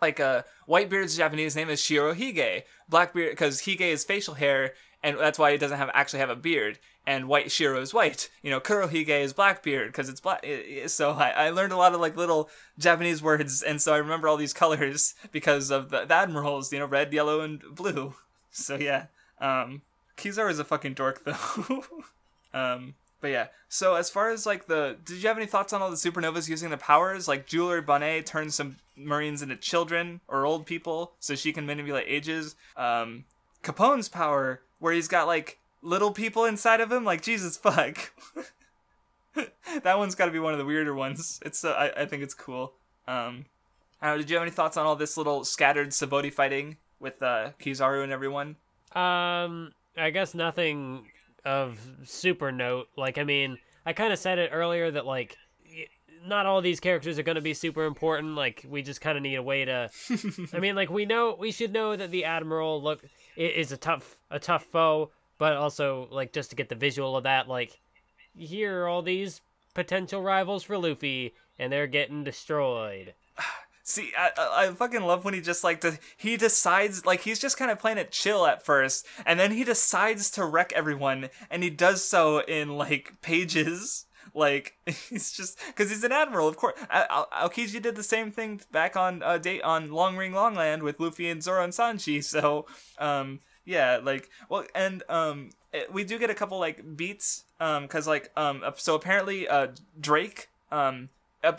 like 0.00 0.18
a 0.18 0.24
uh 0.26 0.42
Whitebeard's 0.66 1.16
Japanese 1.16 1.56
name 1.56 1.70
is 1.70 1.80
Shirohige. 1.80 2.62
Blackbeard 2.88 3.32
because 3.32 3.62
Hige 3.62 3.80
is 3.80 4.04
facial 4.04 4.34
hair, 4.34 4.74
and 5.02 5.18
that's 5.18 5.38
why 5.38 5.52
he 5.52 5.58
doesn't 5.58 5.78
have 5.78 5.90
actually 5.94 6.20
have 6.20 6.30
a 6.30 6.36
beard. 6.36 6.78
And 7.06 7.28
white 7.28 7.50
Shiro 7.50 7.80
is 7.80 7.94
white. 7.94 8.28
You 8.42 8.50
know, 8.50 8.60
Kurohige 8.60 9.08
is 9.08 9.32
Blackbeard 9.32 9.88
because 9.88 10.08
it's 10.08 10.20
black. 10.20 10.44
So 10.86 11.12
I, 11.12 11.30
I 11.30 11.50
learned 11.50 11.72
a 11.72 11.76
lot 11.76 11.94
of 11.94 12.00
like 12.00 12.16
little 12.16 12.50
Japanese 12.78 13.22
words, 13.22 13.62
and 13.62 13.80
so 13.80 13.94
I 13.94 13.98
remember 13.98 14.28
all 14.28 14.36
these 14.36 14.52
colors 14.52 15.14
because 15.32 15.70
of 15.70 15.90
the, 15.90 16.04
the 16.04 16.14
admirals. 16.14 16.72
You 16.72 16.80
know, 16.80 16.86
red, 16.86 17.12
yellow, 17.12 17.40
and 17.40 17.62
blue. 17.74 18.14
So 18.50 18.76
yeah, 18.76 19.06
um, 19.40 19.82
Kizaru 20.16 20.50
is 20.50 20.58
a 20.58 20.64
fucking 20.64 20.94
dork 20.94 21.24
though. 21.24 21.84
um, 22.54 22.94
but 23.20 23.28
yeah. 23.28 23.46
So 23.68 23.94
as 23.94 24.10
far 24.10 24.30
as 24.30 24.46
like 24.46 24.66
the, 24.66 24.96
did 25.04 25.22
you 25.22 25.28
have 25.28 25.36
any 25.36 25.46
thoughts 25.46 25.72
on 25.72 25.82
all 25.82 25.90
the 25.90 25.96
supernovas 25.96 26.48
using 26.48 26.70
the 26.70 26.76
powers? 26.76 27.28
Like 27.28 27.46
Jewelry 27.46 27.82
Bonney 27.82 28.22
turns 28.22 28.54
some 28.54 28.76
Marines 28.96 29.42
into 29.42 29.56
children 29.56 30.20
or 30.28 30.46
old 30.46 30.66
people, 30.66 31.12
so 31.20 31.34
she 31.34 31.52
can 31.52 31.66
manipulate 31.66 32.06
ages. 32.08 32.54
Um, 32.76 33.24
Capone's 33.62 34.08
power, 34.08 34.60
where 34.78 34.92
he's 34.92 35.08
got 35.08 35.26
like 35.26 35.58
little 35.82 36.12
people 36.12 36.44
inside 36.44 36.80
of 36.80 36.90
him, 36.90 37.04
like 37.04 37.22
Jesus 37.22 37.56
fuck. 37.56 38.12
that 39.82 39.98
one's 39.98 40.14
got 40.14 40.26
to 40.26 40.32
be 40.32 40.38
one 40.38 40.52
of 40.52 40.58
the 40.58 40.64
weirder 40.64 40.94
ones. 40.94 41.40
It's 41.44 41.64
uh, 41.64 41.72
I, 41.72 42.02
I 42.02 42.06
think 42.06 42.22
it's 42.22 42.34
cool. 42.34 42.72
Um, 43.06 43.46
I 44.02 44.08
don't 44.08 44.16
know, 44.16 44.22
did 44.22 44.30
you 44.30 44.36
have 44.36 44.42
any 44.42 44.50
thoughts 44.50 44.76
on 44.76 44.86
all 44.86 44.96
this 44.96 45.16
little 45.16 45.44
scattered 45.44 45.90
Sabaody 45.90 46.32
fighting 46.32 46.76
with 46.98 47.22
uh, 47.22 47.50
Kizaru 47.60 48.02
and 48.02 48.12
everyone? 48.12 48.56
Um, 48.92 49.72
I 49.96 50.10
guess 50.10 50.34
nothing 50.34 51.06
of 51.44 51.78
super 52.04 52.52
note. 52.52 52.88
Like, 52.96 53.18
I 53.18 53.24
mean, 53.24 53.58
I 53.86 53.92
kind 53.92 54.12
of 54.12 54.18
said 54.18 54.38
it 54.38 54.50
earlier 54.52 54.90
that 54.90 55.06
like, 55.06 55.36
not 56.26 56.44
all 56.44 56.60
these 56.60 56.80
characters 56.80 57.18
are 57.18 57.22
going 57.22 57.36
to 57.36 57.40
be 57.40 57.54
super 57.54 57.84
important. 57.84 58.34
Like, 58.34 58.64
we 58.68 58.82
just 58.82 59.00
kind 59.00 59.16
of 59.16 59.22
need 59.22 59.36
a 59.36 59.42
way 59.42 59.64
to. 59.64 59.90
I 60.52 60.58
mean, 60.58 60.74
like 60.74 60.90
we 60.90 61.06
know 61.06 61.36
we 61.38 61.52
should 61.52 61.72
know 61.72 61.96
that 61.96 62.10
the 62.10 62.24
admiral 62.24 62.82
look 62.82 63.02
is 63.36 63.72
a 63.72 63.76
tough 63.76 64.18
a 64.30 64.38
tough 64.38 64.64
foe, 64.64 65.12
but 65.38 65.56
also 65.56 66.08
like 66.10 66.32
just 66.32 66.50
to 66.50 66.56
get 66.56 66.68
the 66.68 66.74
visual 66.74 67.16
of 67.16 67.24
that, 67.24 67.48
like 67.48 67.80
here 68.34 68.82
are 68.82 68.88
all 68.88 69.02
these 69.02 69.40
potential 69.74 70.22
rivals 70.22 70.64
for 70.64 70.76
Luffy, 70.76 71.34
and 71.58 71.72
they're 71.72 71.86
getting 71.86 72.24
destroyed. 72.24 73.14
See, 73.90 74.12
I, 74.16 74.30
I 74.38 74.70
fucking 74.70 75.02
love 75.02 75.24
when 75.24 75.34
he 75.34 75.40
just 75.40 75.64
like 75.64 75.80
the, 75.80 75.98
he 76.16 76.36
decides 76.36 77.04
like 77.04 77.22
he's 77.22 77.40
just 77.40 77.56
kind 77.56 77.72
of 77.72 77.80
playing 77.80 77.98
it 77.98 78.12
chill 78.12 78.46
at 78.46 78.64
first, 78.64 79.04
and 79.26 79.38
then 79.40 79.50
he 79.50 79.64
decides 79.64 80.30
to 80.32 80.44
wreck 80.44 80.72
everyone, 80.76 81.28
and 81.50 81.64
he 81.64 81.70
does 81.70 82.04
so 82.04 82.38
in 82.38 82.76
like 82.78 83.14
pages. 83.20 84.06
Like 84.32 84.76
he's 84.86 85.32
just 85.32 85.58
because 85.66 85.90
he's 85.90 86.04
an 86.04 86.12
admiral, 86.12 86.46
of 86.46 86.56
course. 86.56 86.78
Al- 86.88 87.26
Aokiji 87.32 87.82
did 87.82 87.96
the 87.96 88.04
same 88.04 88.30
thing 88.30 88.60
back 88.70 88.94
on 88.94 89.24
uh, 89.24 89.38
date 89.38 89.62
on 89.62 89.90
Long 89.90 90.16
Ring 90.16 90.32
Longland 90.32 90.84
with 90.84 91.00
Luffy 91.00 91.28
and 91.28 91.42
Zoro 91.42 91.64
and 91.64 91.72
Sanji. 91.72 92.22
So 92.30 92.66
um 92.98 93.40
yeah, 93.64 93.98
like 94.00 94.30
well, 94.48 94.66
and 94.72 95.02
um 95.08 95.50
it, 95.72 95.92
we 95.92 96.04
do 96.04 96.16
get 96.16 96.30
a 96.30 96.34
couple 96.34 96.60
like 96.60 96.96
beats 96.96 97.42
um 97.58 97.82
because 97.82 98.06
like 98.06 98.30
um 98.36 98.62
so 98.76 98.94
apparently 98.94 99.48
uh 99.48 99.68
Drake 100.00 100.48
um 100.70 101.08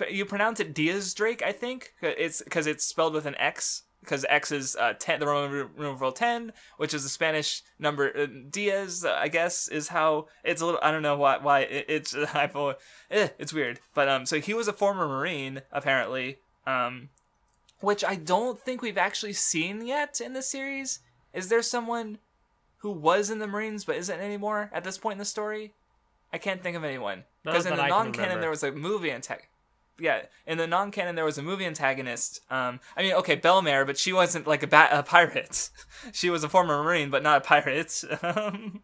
you 0.09 0.25
pronounce 0.25 0.59
it 0.59 0.73
Diaz 0.73 1.13
Drake, 1.13 1.41
I 1.41 1.51
think. 1.51 1.93
It's 2.01 2.41
because 2.41 2.67
it's 2.67 2.85
spelled 2.85 3.13
with 3.13 3.25
an 3.25 3.35
X. 3.35 3.83
Because 4.01 4.25
X 4.29 4.51
is 4.51 4.75
uh, 4.75 4.93
ten, 4.97 5.19
the 5.19 5.27
Roman 5.27 5.69
numeral 5.77 6.11
ten, 6.11 6.53
which 6.77 6.91
is 6.91 7.03
the 7.03 7.09
Spanish 7.09 7.61
number. 7.77 8.11
Uh, 8.17 8.25
Diaz, 8.49 9.05
uh, 9.05 9.15
I 9.19 9.27
guess, 9.27 9.67
is 9.67 9.89
how 9.89 10.27
it's 10.43 10.59
a 10.59 10.65
little. 10.65 10.79
I 10.81 10.91
don't 10.91 11.03
know 11.03 11.17
why. 11.17 11.37
Why 11.37 11.59
it, 11.59 11.85
it's. 11.87 12.15
I've 12.33 12.55
eh, 13.11 13.27
it's 13.37 13.53
weird. 13.53 13.79
But 13.93 14.09
um, 14.09 14.25
so 14.25 14.39
he 14.39 14.55
was 14.55 14.67
a 14.67 14.73
former 14.73 15.07
Marine, 15.07 15.61
apparently. 15.71 16.39
Um, 16.65 17.09
which 17.79 18.03
I 18.03 18.15
don't 18.15 18.59
think 18.59 18.81
we've 18.81 18.97
actually 18.97 19.33
seen 19.33 19.85
yet 19.85 20.21
in 20.21 20.33
the 20.33 20.41
series. 20.41 20.99
Is 21.33 21.49
there 21.49 21.61
someone 21.61 22.19
who 22.77 22.91
was 22.91 23.29
in 23.29 23.39
the 23.39 23.47
Marines 23.47 23.85
but 23.85 23.95
isn't 23.95 24.19
anymore 24.19 24.69
at 24.73 24.83
this 24.83 24.97
point 24.97 25.13
in 25.13 25.19
the 25.19 25.25
story? 25.25 25.73
I 26.33 26.37
can't 26.37 26.61
think 26.63 26.77
of 26.77 26.83
anyone. 26.83 27.25
Because 27.43 27.65
in 27.65 27.75
the 27.75 27.87
non-canon 27.87 28.39
there 28.39 28.49
was 28.49 28.63
a 28.63 28.71
movie 28.71 29.09
antag- 29.09 29.47
Yeah, 29.99 30.23
in 30.47 30.57
the 30.57 30.67
non-canon 30.67 31.15
there 31.15 31.25
was 31.25 31.37
a 31.37 31.43
movie 31.43 31.65
antagonist. 31.65 32.41
Um, 32.49 32.79
I 32.97 33.03
mean, 33.03 33.13
okay, 33.13 33.35
Bell-mère, 33.35 33.85
but 33.85 33.97
she 33.97 34.13
wasn't 34.13 34.47
like 34.47 34.63
a, 34.63 34.67
ba- 34.67 34.89
a 34.91 35.03
pirate. 35.03 35.69
she 36.11 36.29
was 36.29 36.43
a 36.43 36.49
former 36.49 36.83
Marine, 36.83 37.09
but 37.09 37.23
not 37.23 37.37
a 37.37 37.41
pirate. 37.41 38.03
Um, 38.23 38.81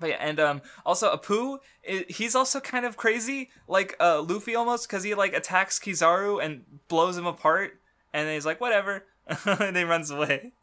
but 0.00 0.10
yeah, 0.10 0.16
and 0.18 0.40
um, 0.40 0.62
also 0.84 1.14
Apu, 1.16 1.58
i 1.88 2.04
he's 2.08 2.34
also 2.34 2.58
kind 2.58 2.84
of 2.84 2.96
crazy, 2.96 3.50
like 3.68 3.94
uh, 4.00 4.20
Luffy 4.20 4.56
almost, 4.56 4.88
because 4.88 5.04
he 5.04 5.14
like 5.14 5.32
attacks 5.32 5.78
Kizaru 5.78 6.42
and 6.42 6.64
blows 6.88 7.16
him 7.16 7.24
apart, 7.24 7.78
and 8.12 8.28
he's 8.28 8.44
like, 8.44 8.60
whatever, 8.60 9.04
and 9.46 9.76
he 9.76 9.84
runs 9.84 10.10
away. 10.10 10.54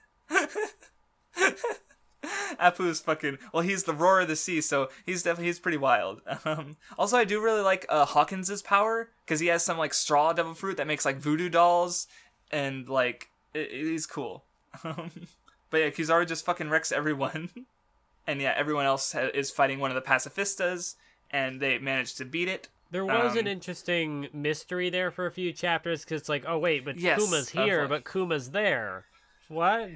Apu's 2.60 3.00
fucking 3.00 3.38
well. 3.54 3.64
He's 3.64 3.84
the 3.84 3.94
roar 3.94 4.22
of 4.22 4.28
the 4.28 4.36
sea, 4.36 4.62
so 4.62 4.90
he's 5.06 5.24
definitely 5.24 5.48
he's 5.48 5.60
pretty 5.60 5.78
wild. 5.78 6.22
Um, 6.46 6.78
also, 6.98 7.18
I 7.18 7.24
do 7.26 7.42
really 7.42 7.62
like 7.62 7.86
uh, 7.90 8.06
Hawkins's 8.06 8.62
power 8.62 9.10
because 9.26 9.40
he 9.40 9.48
has 9.48 9.64
some 9.64 9.78
like 9.78 9.94
straw 9.94 10.34
devil 10.34 10.54
fruit 10.54 10.78
that 10.78 10.88
makes 10.88 11.06
like 11.06 11.18
voodoo 11.18 11.50
dolls, 11.50 12.08
and 12.52 12.88
like 12.90 13.30
it, 13.54 13.72
he's 13.72 14.06
cool. 14.06 14.44
Um, 14.84 15.10
but 15.72 15.78
yeah, 15.78 15.90
Kizaru 15.90 16.28
just 16.28 16.46
fucking 16.46 16.70
wrecks 16.70 16.92
everyone. 16.92 17.50
and 18.28 18.42
yeah, 18.42 18.54
everyone 18.56 18.86
else 18.86 19.12
ha- 19.14 19.30
is 19.34 19.50
fighting 19.52 19.80
one 19.80 19.92
of 19.92 19.96
the 19.96 20.02
pacifistas, 20.02 20.96
and 21.32 21.60
they 21.60 21.78
manage 21.80 22.16
to 22.16 22.26
beat 22.26 22.48
it. 22.48 22.68
There 22.92 23.06
was 23.06 23.34
an 23.36 23.42
Um, 23.42 23.48
interesting 23.48 24.28
mystery 24.34 24.90
there 24.90 25.12
for 25.12 25.26
a 25.28 25.32
few 25.32 25.52
chapters 25.54 26.04
because 26.04 26.22
it's 26.22 26.30
like, 26.30 26.44
oh 26.48 26.58
wait, 26.58 26.84
but 26.86 26.98
Yes, 27.00 27.20
Kuma's 27.20 27.50
here, 27.50 27.88
but 27.88 28.04
Kuma's 28.04 28.50
there. 28.52 29.06
What? 29.48 29.90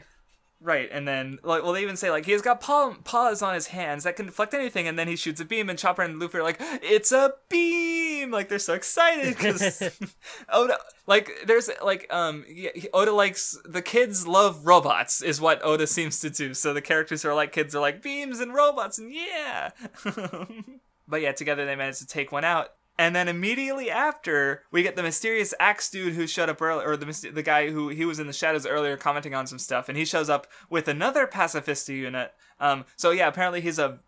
Right, 0.65 0.87
and 0.89 1.05
then 1.05 1.39
like, 1.43 1.61
well, 1.61 1.73
they 1.73 1.81
even 1.81 1.97
say 1.97 2.09
like 2.09 2.25
he's 2.25 2.41
got 2.41 2.61
paw- 2.61 2.95
paws 3.03 3.41
on 3.41 3.53
his 3.53 3.67
hands 3.67 4.05
that 4.05 4.15
can 4.15 4.27
deflect 4.27 4.53
anything, 4.53 4.87
and 4.87 4.97
then 4.97 5.09
he 5.09 5.17
shoots 5.17 5.41
a 5.41 5.45
beam, 5.45 5.69
and 5.69 5.77
Chopper 5.77 6.03
and 6.03 6.17
Luffy 6.17 6.37
are 6.37 6.43
like, 6.43 6.55
"It's 6.81 7.11
a 7.11 7.33
beam!" 7.49 8.31
Like 8.31 8.47
they're 8.47 8.59
so 8.59 8.73
excited 8.73 9.35
because 9.35 9.91
Oda, 10.49 10.77
like, 11.05 11.29
there's 11.45 11.69
like, 11.83 12.07
um, 12.13 12.45
yeah, 12.47 12.69
Oda 12.93 13.11
likes 13.11 13.57
the 13.65 13.81
kids 13.81 14.25
love 14.25 14.65
robots, 14.65 15.21
is 15.21 15.41
what 15.41 15.59
Oda 15.65 15.85
seems 15.85 16.21
to 16.21 16.29
do. 16.29 16.53
So 16.53 16.73
the 16.73 16.81
characters 16.81 17.23
who 17.23 17.29
are 17.29 17.35
like 17.35 17.51
kids 17.51 17.75
are 17.75 17.81
like 17.81 18.01
beams 18.01 18.39
and 18.39 18.53
robots, 18.53 18.97
and 18.97 19.13
yeah. 19.13 19.71
but 21.09 21.19
yeah, 21.19 21.33
together 21.33 21.65
they 21.65 21.75
manage 21.75 21.99
to 21.99 22.07
take 22.07 22.31
one 22.31 22.45
out. 22.45 22.69
And 22.97 23.15
then 23.15 23.27
immediately 23.27 23.89
after, 23.89 24.63
we 24.71 24.83
get 24.83 24.95
the 24.95 25.01
mysterious 25.01 25.53
axe 25.59 25.89
dude 25.89 26.13
who 26.13 26.27
showed 26.27 26.49
up 26.49 26.61
earlier, 26.61 26.87
or 26.87 26.95
the 26.95 27.31
the 27.33 27.41
guy 27.41 27.69
who 27.71 27.89
he 27.89 28.05
was 28.05 28.19
in 28.19 28.27
the 28.27 28.33
shadows 28.33 28.67
earlier 28.67 28.97
commenting 28.97 29.33
on 29.33 29.47
some 29.47 29.57
stuff, 29.57 29.89
and 29.89 29.97
he 29.97 30.05
shows 30.05 30.29
up 30.29 30.45
with 30.69 30.87
another 30.87 31.25
pacifista 31.25 31.95
unit. 31.95 32.33
Um, 32.59 32.85
so 32.95 33.09
yeah, 33.11 33.27
apparently 33.27 33.61
he's 33.61 33.79
a 33.79 33.99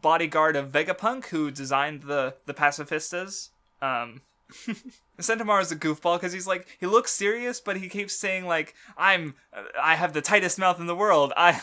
bodyguard 0.00 0.56
of 0.56 0.72
Vegapunk 0.72 1.26
who 1.26 1.50
designed 1.50 2.02
the 2.02 2.34
the 2.46 2.54
pacifistas. 2.54 3.50
Um, 3.80 4.22
is 5.18 5.28
a 5.30 5.36
goofball 5.76 6.16
because 6.16 6.32
he's 6.32 6.46
like 6.46 6.66
he 6.80 6.86
looks 6.86 7.12
serious, 7.12 7.60
but 7.60 7.76
he 7.76 7.88
keeps 7.88 8.14
saying 8.14 8.46
like 8.46 8.74
I'm 8.96 9.34
I 9.80 9.94
have 9.94 10.12
the 10.12 10.20
tightest 10.20 10.58
mouth 10.58 10.80
in 10.80 10.86
the 10.86 10.96
world. 10.96 11.32
I 11.36 11.60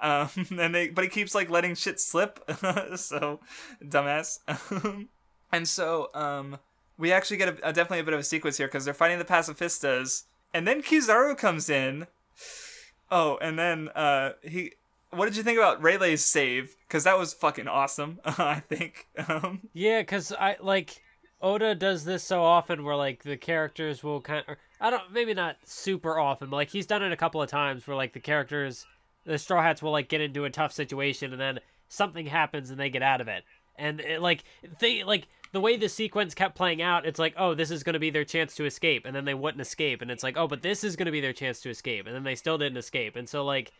um, 0.00 0.30
and 0.58 0.74
they 0.74 0.88
but 0.88 1.04
he 1.04 1.10
keeps 1.10 1.34
like 1.34 1.50
letting 1.50 1.74
shit 1.74 2.00
slip. 2.00 2.40
so 2.96 3.40
dumbass. 3.84 4.38
And 5.52 5.68
so 5.68 6.08
um 6.14 6.58
we 6.98 7.12
actually 7.12 7.36
get 7.36 7.48
a, 7.48 7.68
a 7.68 7.72
definitely 7.72 8.00
a 8.00 8.04
bit 8.04 8.14
of 8.14 8.20
a 8.20 8.24
sequence 8.24 8.56
here 8.56 8.66
because 8.66 8.84
they're 8.84 8.94
fighting 8.94 9.18
the 9.18 9.24
pacifistas, 9.24 10.24
and 10.54 10.66
then 10.66 10.82
Kizaru 10.82 11.36
comes 11.36 11.68
in. 11.68 12.06
Oh, 13.10 13.38
and 13.40 13.58
then 13.58 13.88
uh 13.94 14.32
he. 14.42 14.72
What 15.10 15.26
did 15.26 15.36
you 15.36 15.42
think 15.42 15.58
about 15.58 15.82
Rayleigh's 15.82 16.24
save? 16.24 16.74
Because 16.88 17.04
that 17.04 17.18
was 17.18 17.34
fucking 17.34 17.68
awesome. 17.68 18.18
I 18.24 18.60
think. 18.60 19.08
Um, 19.28 19.60
Yeah, 19.74 20.00
because 20.00 20.32
I 20.32 20.56
like 20.60 21.02
Oda 21.42 21.74
does 21.74 22.04
this 22.04 22.22
so 22.22 22.42
often 22.42 22.84
where 22.84 22.96
like 22.96 23.22
the 23.22 23.36
characters 23.36 24.02
will 24.02 24.20
kind 24.20 24.44
of 24.48 24.56
I 24.80 24.90
don't 24.90 25.12
maybe 25.12 25.34
not 25.34 25.56
super 25.64 26.18
often, 26.18 26.48
but 26.48 26.56
like 26.56 26.70
he's 26.70 26.86
done 26.86 27.02
it 27.02 27.12
a 27.12 27.16
couple 27.16 27.42
of 27.42 27.50
times 27.50 27.86
where 27.86 27.96
like 27.96 28.12
the 28.12 28.20
characters 28.20 28.86
the 29.24 29.38
Straw 29.38 29.62
Hats 29.62 29.82
will 29.82 29.92
like 29.92 30.08
get 30.08 30.20
into 30.20 30.44
a 30.44 30.50
tough 30.50 30.72
situation 30.72 31.32
and 31.32 31.40
then 31.40 31.60
something 31.88 32.26
happens 32.26 32.70
and 32.70 32.80
they 32.80 32.90
get 32.90 33.02
out 33.02 33.20
of 33.20 33.28
it. 33.28 33.44
And 33.76 34.00
it, 34.00 34.22
like 34.22 34.44
they 34.78 35.04
like 35.04 35.28
the 35.52 35.60
way 35.60 35.76
the 35.76 35.88
sequence 35.88 36.34
kept 36.34 36.54
playing 36.54 36.80
out, 36.82 37.04
it's 37.06 37.18
like, 37.18 37.34
oh, 37.36 37.54
this 37.54 37.70
is 37.70 37.82
going 37.82 37.92
to 37.94 37.98
be 37.98 38.10
their 38.10 38.24
chance 38.24 38.54
to 38.56 38.64
escape, 38.64 39.04
and 39.06 39.14
then 39.14 39.24
they 39.24 39.34
wouldn't 39.34 39.60
escape, 39.60 40.00
and 40.02 40.10
it's 40.10 40.22
like, 40.22 40.36
oh, 40.36 40.48
but 40.48 40.62
this 40.62 40.82
is 40.82 40.96
going 40.96 41.06
to 41.06 41.12
be 41.12 41.20
their 41.20 41.32
chance 41.32 41.60
to 41.60 41.70
escape, 41.70 42.06
and 42.06 42.14
then 42.14 42.24
they 42.24 42.34
still 42.34 42.58
didn't 42.58 42.78
escape, 42.78 43.16
and 43.16 43.28
so 43.28 43.44
like 43.44 43.70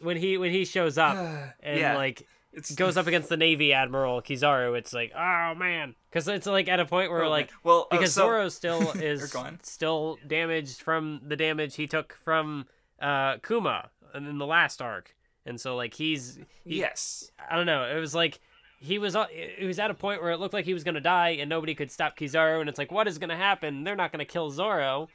when 0.00 0.16
he 0.16 0.38
when 0.38 0.50
he 0.52 0.64
shows 0.64 0.96
up 0.98 1.16
and 1.60 1.80
Yeah. 1.80 1.96
like 1.96 2.26
it's 2.52 2.74
goes 2.74 2.96
up 2.96 3.06
against 3.08 3.28
the 3.28 3.36
Navy 3.36 3.72
Admiral 3.72 4.22
Kizaru, 4.22 4.78
it's 4.78 4.92
like, 4.92 5.12
oh 5.16 5.54
man, 5.56 5.94
because 6.10 6.28
it's 6.28 6.46
like 6.46 6.68
at 6.68 6.78
a 6.80 6.84
point 6.86 7.10
where 7.10 7.24
Oh, 7.24 7.30
like, 7.30 7.50
man. 7.50 7.58
Well, 7.64 7.88
uh, 7.90 7.96
because 7.96 8.14
so- 8.14 8.22
Zoro 8.22 8.48
still 8.48 8.90
is 8.94 9.34
still 9.62 10.18
damaged 10.26 10.80
from 10.82 11.20
the 11.26 11.36
damage 11.36 11.74
he 11.76 11.86
took 11.86 12.16
from 12.24 12.66
uh, 13.00 13.38
Kuma 13.46 13.90
in 14.14 14.38
the 14.38 14.46
last 14.46 14.80
arc, 14.80 15.14
and 15.44 15.60
so 15.60 15.74
like 15.76 15.94
he's 15.94 16.38
he, 16.64 16.78
yes. 16.78 17.30
I 17.50 17.56
don't 17.56 17.66
know, 17.66 17.84
it 17.84 17.98
was 17.98 18.14
like. 18.14 18.38
He 18.80 18.98
was 18.98 19.16
uh, 19.16 19.26
it 19.30 19.66
was 19.66 19.78
at 19.78 19.90
a 19.90 19.94
point 19.94 20.22
where 20.22 20.30
it 20.30 20.38
looked 20.38 20.54
like 20.54 20.64
he 20.64 20.74
was 20.74 20.84
gonna 20.84 21.00
die, 21.00 21.30
and 21.40 21.48
nobody 21.48 21.74
could 21.74 21.90
stop 21.90 22.16
Kizaru. 22.16 22.60
And 22.60 22.68
it's 22.68 22.78
like, 22.78 22.92
what 22.92 23.08
is 23.08 23.18
gonna 23.18 23.36
happen? 23.36 23.84
They're 23.84 23.96
not 23.96 24.12
gonna 24.12 24.24
kill 24.24 24.50
Zoro. 24.50 25.08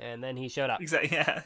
And 0.00 0.22
then 0.22 0.36
he 0.36 0.48
showed 0.48 0.70
up. 0.70 0.80
Exactly. 0.80 1.10
Yeah. 1.16 1.42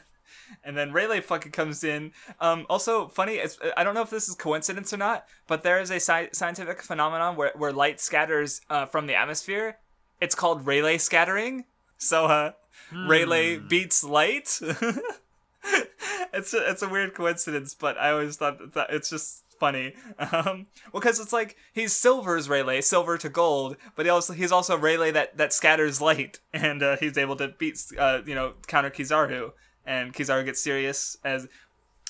And 0.63 0.75
then 0.77 0.91
Rayleigh 0.91 1.21
fucking 1.21 1.51
comes 1.51 1.83
in. 1.83 2.11
Um, 2.39 2.65
also, 2.69 3.07
funny. 3.07 3.35
It's, 3.35 3.57
I 3.77 3.83
don't 3.83 3.93
know 3.93 4.01
if 4.01 4.09
this 4.09 4.27
is 4.27 4.35
coincidence 4.35 4.91
or 4.91 4.97
not, 4.97 5.25
but 5.47 5.63
there 5.63 5.79
is 5.79 5.91
a 5.91 5.97
sci- 5.97 6.29
scientific 6.33 6.81
phenomenon 6.81 7.35
where, 7.35 7.51
where 7.55 7.71
light 7.71 8.01
scatters 8.01 8.61
uh, 8.69 8.85
from 8.85 9.07
the 9.07 9.15
atmosphere. 9.15 9.77
It's 10.19 10.35
called 10.35 10.65
Rayleigh 10.65 10.97
scattering. 10.97 11.65
So, 11.97 12.25
uh, 12.25 12.51
Rayleigh 12.91 13.59
beats 13.59 14.03
light. 14.03 14.59
it's 16.33 16.53
a, 16.53 16.69
it's 16.69 16.81
a 16.81 16.89
weird 16.89 17.13
coincidence, 17.13 17.75
but 17.75 17.97
I 17.97 18.11
always 18.11 18.37
thought 18.37 18.59
that, 18.59 18.73
that 18.73 18.89
it's 18.89 19.09
just 19.09 19.42
funny. 19.63 19.93
Um, 20.19 20.67
well, 20.91 20.99
because 21.01 21.19
it's 21.19 21.31
like 21.33 21.55
he's 21.73 21.93
Silvers 21.93 22.49
Rayleigh, 22.49 22.81
silver 22.81 23.17
to 23.17 23.29
gold, 23.29 23.77
but 23.95 24.05
he 24.05 24.09
also 24.09 24.33
he's 24.33 24.51
also 24.51 24.77
Rayleigh 24.77 25.11
that 25.13 25.37
that 25.37 25.53
scatters 25.53 26.01
light, 26.01 26.39
and 26.53 26.83
uh, 26.83 26.97
he's 26.97 27.17
able 27.17 27.35
to 27.37 27.47
beat 27.57 27.77
uh, 27.97 28.19
you 28.25 28.35
know 28.35 28.53
counter 28.67 28.89
Kizaru, 28.89 29.51
and 29.85 30.13
Kizaru 30.13 30.43
gets 30.45 30.61
serious 30.61 31.17
as. 31.23 31.47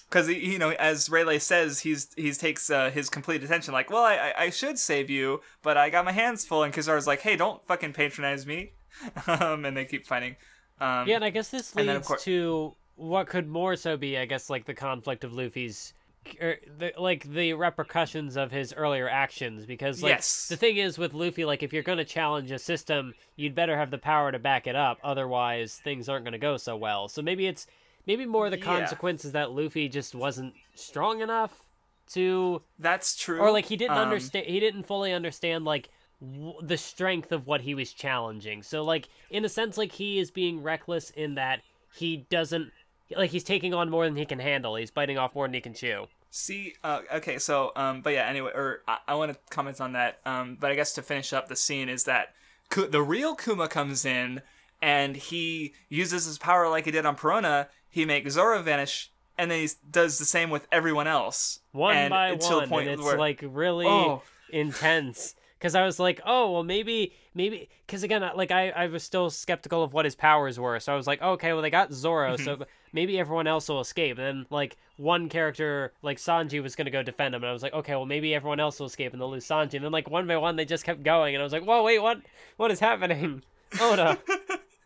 Because 0.10 0.30
you 0.30 0.60
know, 0.60 0.70
as 0.72 1.10
Rayleigh 1.10 1.40
says, 1.40 1.80
he's 1.80 2.14
he's 2.16 2.38
takes 2.38 2.70
uh, 2.70 2.92
his 2.92 3.10
complete 3.10 3.44
attention. 3.44 3.74
Like, 3.74 3.90
well, 3.90 4.04
I, 4.04 4.32
I 4.38 4.50
should 4.52 4.78
save 4.78 5.10
you, 5.10 5.42
but 5.64 5.76
I 5.76 5.90
got 5.90 6.06
my 6.06 6.12
hands 6.12 6.46
full. 6.46 6.62
And 6.62 6.72
Kizaru's 6.72 7.08
like, 7.08 7.22
hey, 7.22 7.36
don't 7.36 7.66
fucking 7.68 7.94
patronize 7.94 8.46
me. 8.46 8.74
um, 9.28 9.66
and 9.66 9.76
they 9.76 9.86
keep 9.86 10.06
fighting. 10.06 10.36
Um, 10.80 11.08
Yeah, 11.08 11.16
and 11.16 11.26
I 11.26 11.32
guess 11.32 11.50
this 11.50 11.74
leads 11.76 12.06
course- 12.08 12.24
to 12.26 12.76
what 12.96 13.26
could 13.28 13.48
more 13.48 13.76
so 13.76 13.98
be, 13.98 14.16
I 14.20 14.26
guess, 14.26 14.52
like 14.52 14.66
the 14.66 14.76
conflict 14.76 15.24
of 15.24 15.34
Luffy's, 15.34 15.94
the, 16.26 16.92
like 16.98 17.24
the 17.24 17.54
repercussions 17.54 18.36
of 18.38 18.52
his 18.52 18.74
earlier 18.74 19.10
actions. 19.10 19.66
Because 19.66 20.02
like 20.04 20.12
Yes. 20.12 20.48
the 20.48 20.58
thing 20.58 20.78
is 20.78 20.98
with 20.98 21.14
Luffy, 21.14 21.46
like 21.46 21.64
if 21.64 21.74
you're 21.74 21.84
gonna 21.84 22.06
challenge 22.06 22.52
a 22.52 22.60
system, 22.60 23.14
you'd 23.36 23.56
better 23.56 23.78
have 23.78 23.92
the 23.92 23.98
power 23.98 24.32
to 24.32 24.40
back 24.40 24.68
it 24.68 24.76
up. 24.76 25.00
Otherwise, 25.04 25.80
things 25.84 26.10
aren't 26.10 26.26
gonna 26.26 26.38
go 26.38 26.58
so 26.58 26.76
well. 26.76 27.08
So 27.08 27.22
maybe 27.22 27.48
it's 27.48 27.68
maybe 28.06 28.26
more 28.26 28.50
the 28.50 28.58
Yeah. 28.58 28.64
consequences 28.66 29.32
that 29.34 29.52
Luffy 29.52 29.88
just 29.90 30.14
wasn't 30.16 30.54
strong 30.76 31.22
enough 31.22 31.66
to 32.14 32.62
that's 32.80 33.16
true. 33.16 33.40
or 33.40 33.50
like 33.52 33.66
he 33.66 33.78
didn't 33.78 33.98
Um, 33.98 34.04
understand 34.04 34.46
he 34.46 34.60
didn't 34.60 34.84
fully 34.84 35.14
understand 35.14 35.64
like 35.64 35.90
w- 36.22 36.56
the 36.62 36.76
strength 36.78 37.32
of 37.32 37.48
what 37.48 37.62
he 37.62 37.74
was 37.74 37.94
challenging 37.94 38.62
so 38.62 38.84
like 38.84 39.08
in 39.30 39.46
a 39.46 39.50
sense 39.50 39.78
like 39.78 39.94
he 39.94 40.20
is 40.20 40.30
being 40.30 40.62
reckless 40.62 41.12
in 41.12 41.36
that 41.36 41.62
he 41.96 42.18
doesn't 42.30 42.74
like 43.18 43.32
he's 43.32 43.44
taking 43.44 43.74
on 43.74 43.90
more 43.90 44.06
than 44.06 44.16
he 44.16 44.26
can 44.26 44.40
handle 44.40 44.76
he's 44.76 44.92
biting 44.92 45.18
off 45.18 45.34
more 45.36 45.46
than 45.48 45.54
he 45.54 45.62
can 45.62 45.74
chew 45.74 46.06
See, 46.36 46.74
uh, 46.84 47.02
okay, 47.14 47.38
so, 47.38 47.72
um, 47.76 48.02
but 48.02 48.14
yeah, 48.14 48.26
anyway, 48.28 48.50
or 48.56 48.82
I, 48.88 48.98
I 49.10 49.14
want 49.14 49.32
to 49.34 49.38
comment 49.52 49.80
on 49.80 49.94
that. 49.94 50.20
Um, 50.26 50.58
but 50.60 50.72
I 50.72 50.76
guess 50.76 50.92
to 50.94 51.04
finish 51.04 51.32
up 51.32 51.48
the 51.48 51.56
scene 51.56 51.90
is 51.90 52.06
that 52.06 52.34
Ku- 52.72 52.88
the 52.88 53.04
real 53.04 53.36
Kuma 53.36 53.68
comes 53.68 54.04
in 54.04 54.42
and 54.82 55.16
he 55.16 55.76
uses 55.90 56.26
his 56.26 56.40
power 56.40 56.68
like 56.70 56.86
he 56.86 56.92
did 56.92 57.06
on 57.06 57.16
Perona. 57.16 57.68
He 57.88 58.04
makes 58.04 58.34
Zoro 58.34 58.64
vanish, 58.64 59.12
and 59.38 59.52
then 59.52 59.60
he 59.60 59.70
does 59.92 60.18
the 60.18 60.26
same 60.26 60.50
with 60.50 60.68
everyone 60.72 61.06
else. 61.06 61.60
one 61.72 61.96
and 61.96 62.10
by 62.10 62.32
the 62.36 62.44
one 62.44 62.68
point 62.68 62.88
and 62.90 62.96
it's 63.00 63.04
where- 63.04 63.20
like 63.20 63.44
really 63.48 63.86
Oh. 63.86 64.24
intense 64.50 65.36
because 65.60 65.76
i 65.76 65.84
was 65.86 66.00
like 66.00 66.22
oh 66.26 66.52
well 66.52 66.64
maybe 66.64 67.14
maybe 67.34 67.70
because 67.86 68.04
again 68.04 68.24
like 68.36 68.52
I, 68.52 68.70
I 68.70 68.88
was 68.88 69.04
still 69.04 69.30
skeptical 69.30 69.84
of 69.84 69.94
what 69.94 70.06
his 70.06 70.16
powers 70.16 70.60
were 70.60 70.80
so 70.80 70.94
i 70.94 70.96
was 70.96 71.08
like 71.08 71.22
okay 71.22 71.54
well 71.54 71.62
they 71.62 71.70
got 71.70 71.92
zoro 71.94 72.38
so 72.38 72.54
Mm-hmm. 72.56 72.64
Maybe 72.94 73.20
everyone 73.20 73.48
else 73.48 73.68
will 73.68 73.82
escape. 73.82 74.18
And 74.18 74.26
then 74.26 74.46
like 74.50 74.78
one 74.98 75.28
character 75.28 75.92
like 76.02 76.18
sanji 76.18 76.62
was 76.62 76.76
going 76.76 76.86
to 76.86 76.92
go 76.92 77.02
defend 77.02 77.34
him 77.34 77.42
and 77.42 77.50
i 77.50 77.54
was 77.54 77.64
like 77.64 77.74
okay 77.74 77.96
well 77.96 78.06
maybe 78.06 78.36
everyone 78.36 78.60
else 78.60 78.80
will 78.80 78.86
escape 78.86 79.12
and 79.12 79.20
they'll 79.20 79.32
lose 79.32 79.46
sanji. 79.48 79.74
And 79.74 79.84
then 79.84 79.92
like 79.92 80.10
one 80.10 80.28
by 80.28 80.38
one 80.38 80.56
they 80.56 80.66
just 80.66 80.86
kept 80.86 81.04
going 81.04 81.36
and 81.36 81.42
i 81.42 81.44
was 81.44 81.52
like 81.52 81.66
whoa 81.66 81.84
wait 81.84 82.00
what? 82.00 82.22
What 82.58 82.72
is 82.72 82.80
happening? 82.80 83.44
Oda 83.82 84.20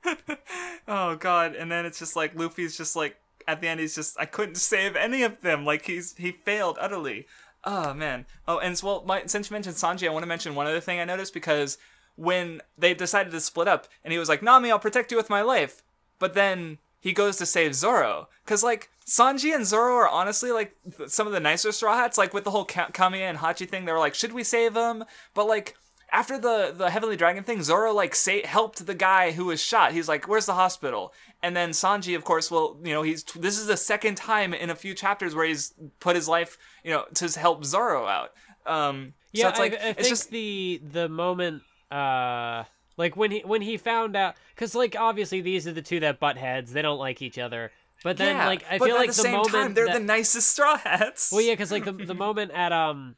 oh 0.87 1.15
god. 1.15 1.55
And 1.55 1.71
then 1.71 1.85
it's 1.85 1.99
just 1.99 2.15
like 2.15 2.35
luffy's 2.35 2.77
just 2.77 2.95
like 2.95 3.17
at 3.47 3.61
the 3.61 3.67
end 3.67 3.79
he's 3.79 3.95
just 3.95 4.17
i 4.19 4.25
couldn't 4.25 4.55
save 4.55 4.95
any 4.95 5.23
of 5.23 5.41
them. 5.41 5.65
Like 5.65 5.85
he's 5.85 6.15
he 6.15 6.31
failed 6.31 6.77
utterly. 6.79 7.27
Oh 7.65 7.93
man. 7.93 8.25
Oh 8.47 8.59
and 8.59 8.79
well 8.81 9.03
my, 9.05 9.25
since 9.25 9.49
you 9.49 9.53
mentioned 9.53 9.75
sanji 9.75 10.07
i 10.07 10.11
want 10.11 10.23
to 10.23 10.27
mention 10.27 10.55
one 10.55 10.67
other 10.67 10.79
thing 10.79 10.99
i 10.99 11.05
noticed 11.05 11.33
because 11.33 11.77
when 12.15 12.61
they 12.77 12.93
decided 12.93 13.31
to 13.31 13.41
split 13.41 13.67
up 13.67 13.87
and 14.03 14.11
he 14.11 14.17
was 14.17 14.29
like 14.29 14.41
nami 14.41 14.71
i'll 14.71 14.79
protect 14.79 15.11
you 15.11 15.17
with 15.17 15.29
my 15.29 15.41
life. 15.41 15.83
But 16.19 16.33
then 16.33 16.79
he 16.99 17.13
goes 17.13 17.37
to 17.37 17.45
save 17.45 17.75
Zoro. 17.75 18.27
Because, 18.43 18.63
like, 18.63 18.89
Sanji 19.05 19.53
and 19.53 19.65
Zoro 19.65 19.95
are 19.95 20.09
honestly, 20.09 20.51
like, 20.51 20.75
th- 20.97 21.09
some 21.09 21.27
of 21.27 21.33
the 21.33 21.39
nicer 21.39 21.71
Straw 21.71 21.95
Hats. 21.95 22.17
Like, 22.17 22.33
with 22.33 22.43
the 22.43 22.51
whole 22.51 22.65
Ka- 22.65 22.89
Camie 22.93 23.21
and 23.21 23.37
Hachi 23.37 23.67
thing, 23.69 23.85
they 23.85 23.91
were 23.91 23.99
like, 23.99 24.15
should 24.15 24.33
we 24.33 24.43
save 24.43 24.75
him? 24.75 25.03
But, 25.33 25.47
like, 25.47 25.75
after 26.11 26.37
the, 26.37 26.73
the 26.75 26.89
Heavenly 26.89 27.15
Dragon 27.17 27.43
thing, 27.43 27.61
Zoro, 27.63 27.93
like, 27.93 28.15
sa- 28.15 28.45
helped 28.45 28.85
the 28.85 28.95
guy 28.95 29.31
who 29.31 29.45
was 29.45 29.61
shot. 29.61 29.91
He's 29.91 30.07
like, 30.07 30.27
where's 30.27 30.45
the 30.45 30.53
hospital? 30.53 31.13
And 31.43 31.55
then 31.55 31.69
Sanji, 31.71 32.15
of 32.15 32.23
course, 32.23 32.49
will, 32.49 32.79
you 32.83 32.93
know, 32.93 33.03
he's, 33.03 33.23
this 33.23 33.57
is 33.57 33.67
the 33.67 33.77
second 33.77 34.15
time 34.15 34.53
in 34.53 34.69
a 34.69 34.75
few 34.75 34.93
chapters 34.93 35.35
where 35.35 35.45
he's 35.45 35.73
put 35.99 36.15
his 36.15 36.27
life, 36.27 36.57
you 36.83 36.91
know, 36.91 37.05
to 37.15 37.27
help 37.39 37.63
Zoro 37.63 38.05
out. 38.05 38.31
Um, 38.65 39.13
Yeah, 39.33 39.43
so 39.43 39.49
it's 39.49 39.59
like, 39.59 39.73
I, 39.73 39.75
I 39.75 39.89
it's 39.89 39.95
think 39.99 40.07
just, 40.09 40.31
the 40.31 40.81
the 40.83 41.07
moment, 41.07 41.61
uh, 41.91 42.63
like 42.97 43.15
when 43.15 43.31
he 43.31 43.39
when 43.41 43.61
he 43.61 43.77
found 43.77 44.15
out, 44.15 44.35
because 44.55 44.75
like 44.75 44.95
obviously 44.97 45.41
these 45.41 45.67
are 45.67 45.73
the 45.73 45.81
two 45.81 45.99
that 46.01 46.19
butt 46.19 46.37
heads. 46.37 46.73
They 46.73 46.81
don't 46.81 46.99
like 46.99 47.21
each 47.21 47.37
other. 47.37 47.71
But 48.03 48.17
then, 48.17 48.35
yeah, 48.35 48.45
like, 48.45 48.63
I 48.69 48.77
feel 48.77 48.95
like 48.95 49.09
the, 49.09 49.15
the, 49.15 49.21
same 49.23 49.31
moment 49.31 49.51
time, 49.51 49.73
they're 49.73 49.87
that- 49.87 49.93
the 49.93 50.05
nicest 50.05 50.51
straw 50.51 50.77
hats. 50.77 51.31
Well, 51.31 51.41
yeah, 51.41 51.53
because 51.53 51.71
like 51.71 51.85
the 51.85 51.91
the 51.93 52.13
moment 52.27 52.51
at 52.51 52.71
um 52.71 53.15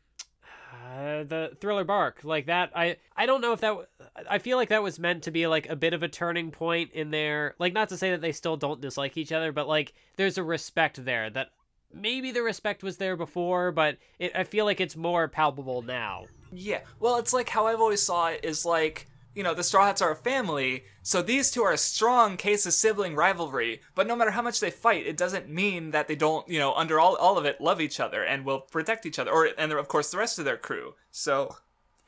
uh, 0.64 1.24
the 1.24 1.58
Thriller 1.60 1.84
Bark, 1.84 2.22
like 2.24 2.46
that, 2.48 2.72
I 2.76 2.98
I 3.16 3.26
don't 3.26 3.42
know 3.42 3.54
if 3.54 3.62
that. 3.62 3.70
w- 3.70 3.88
I 4.30 4.40
feel 4.40 4.58
like 4.58 4.70
that 4.70 4.84
was 4.84 5.00
meant 5.00 5.24
to 5.24 5.32
be 5.32 5.48
like 5.48 5.70
a 5.70 5.76
bit 5.76 5.94
of 5.94 6.04
a 6.04 6.08
turning 6.08 6.52
point 6.52 6.92
in 6.94 7.12
there 7.12 7.56
like 7.60 7.74
not 7.74 7.90
to 7.90 7.98
say 7.98 8.12
that 8.12 8.22
they 8.22 8.32
still 8.32 8.58
don't 8.58 8.82
dislike 8.82 9.18
each 9.18 9.32
other, 9.32 9.52
but 9.52 9.68
like 9.68 9.94
there's 10.16 10.38
a 10.38 10.44
respect 10.44 11.04
there 11.04 11.30
that 11.30 11.50
maybe 11.94 12.32
the 12.32 12.42
respect 12.42 12.84
was 12.84 12.98
there 12.98 13.16
before, 13.16 13.72
but 13.72 13.98
it, 14.18 14.32
I 14.36 14.44
feel 14.44 14.66
like 14.66 14.80
it's 14.80 14.96
more 14.96 15.28
palpable 15.28 15.82
now. 15.82 16.26
Yeah. 16.52 16.82
Well, 17.00 17.18
it's 17.18 17.34
like 17.34 17.50
how 17.50 17.68
I've 17.68 17.82
always 17.82 18.02
saw 18.02 18.28
it 18.28 18.42
is 18.44 18.66
like, 18.66 19.08
you 19.40 19.44
know, 19.46 19.54
the 19.54 19.64
Straw 19.64 19.86
Hats 19.86 20.02
are 20.02 20.12
a 20.12 20.18
family, 20.18 20.84
so 21.02 21.22
these 21.22 21.50
two 21.50 21.64
are 21.64 21.72
a 21.72 21.78
strong 21.78 22.36
case 22.36 22.66
of 22.66 22.74
sibling 22.74 23.16
rivalry, 23.16 23.80
but 23.96 24.06
no 24.06 24.14
matter 24.14 24.32
how 24.32 24.42
much 24.42 24.60
they 24.60 24.70
fight, 24.70 25.08
it 25.08 25.16
doesn't 25.16 25.48
mean 25.48 25.92
that 25.92 26.10
they 26.10 26.16
don't, 26.18 26.46
you 26.50 26.60
know, 26.60 26.74
under 26.74 27.00
all, 27.00 27.16
all 27.16 27.38
of 27.38 27.46
it, 27.46 27.62
love 27.62 27.80
each 27.80 28.02
other 28.02 28.22
and 28.22 28.44
will 28.44 28.60
protect 28.60 29.06
each 29.06 29.18
other, 29.18 29.32
or, 29.32 29.48
and 29.58 29.72
of 29.72 29.88
course, 29.88 30.12
the 30.12 30.18
rest 30.18 30.40
of 30.40 30.44
their 30.44 30.58
crew. 30.58 30.96
So, 31.10 31.56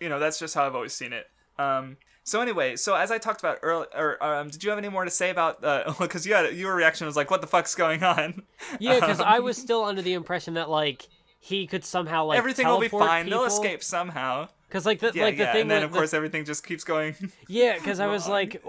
you 0.02 0.10
know, 0.10 0.20
that's 0.20 0.40
just 0.40 0.56
how 0.56 0.66
I've 0.66 0.76
always 0.76 0.92
seen 0.92 1.14
it. 1.14 1.28
Um, 1.58 1.96
so 2.26 2.42
anyway, 2.42 2.76
so 2.76 2.96
as 2.96 3.12
I 3.12 3.18
talked 3.18 3.40
about 3.40 3.60
earlier, 3.62 3.88
or, 3.96 4.22
um, 4.22 4.50
did 4.50 4.62
you 4.62 4.70
have 4.70 4.78
any 4.78 4.90
more 4.90 5.06
to 5.06 5.10
say 5.12 5.30
about, 5.30 5.64
uh, 5.64 5.94
because 6.02 6.28
you 6.28 6.34
had, 6.34 6.54
your 6.54 6.76
reaction 6.76 7.08
was 7.08 7.16
like, 7.16 7.32
what 7.32 7.40
the 7.40 7.48
fuck's 7.48 7.76
going 7.76 8.04
on? 8.04 8.44
Yeah, 8.80 8.96
because 9.00 9.22
Um, 9.22 9.26
I 9.26 9.40
was 9.40 9.56
still 9.58 9.86
under 9.86 10.02
the 10.02 10.14
impression 10.14 10.56
that 10.56 10.70
like 10.70 11.08
he 11.40 11.66
could 11.66 11.86
somehow 11.86 12.26
like 12.26 12.38
Everything 12.38 12.68
will 12.68 12.80
be 12.82 12.90
fine. 12.90 13.30
They'll 13.30 13.46
escape 13.46 13.84
somehow. 13.84 14.50
Because 14.72 14.86
like 14.86 15.00
the 15.00 15.12
Yeah, 15.14 15.24
like 15.26 15.36
the 15.36 15.44
yeah. 15.44 15.52
thing 15.52 15.64
and 15.64 15.72
then, 15.72 15.84
of 15.84 15.92
the- 15.92 15.98
course, 15.98 16.14
everything 16.14 16.46
just 16.46 16.66
keeps 16.66 16.86
going. 16.86 17.14
Yeah, 17.50 17.74
because 17.78 18.00
I 18.00 18.08
was 18.08 18.26
like, 18.30 18.64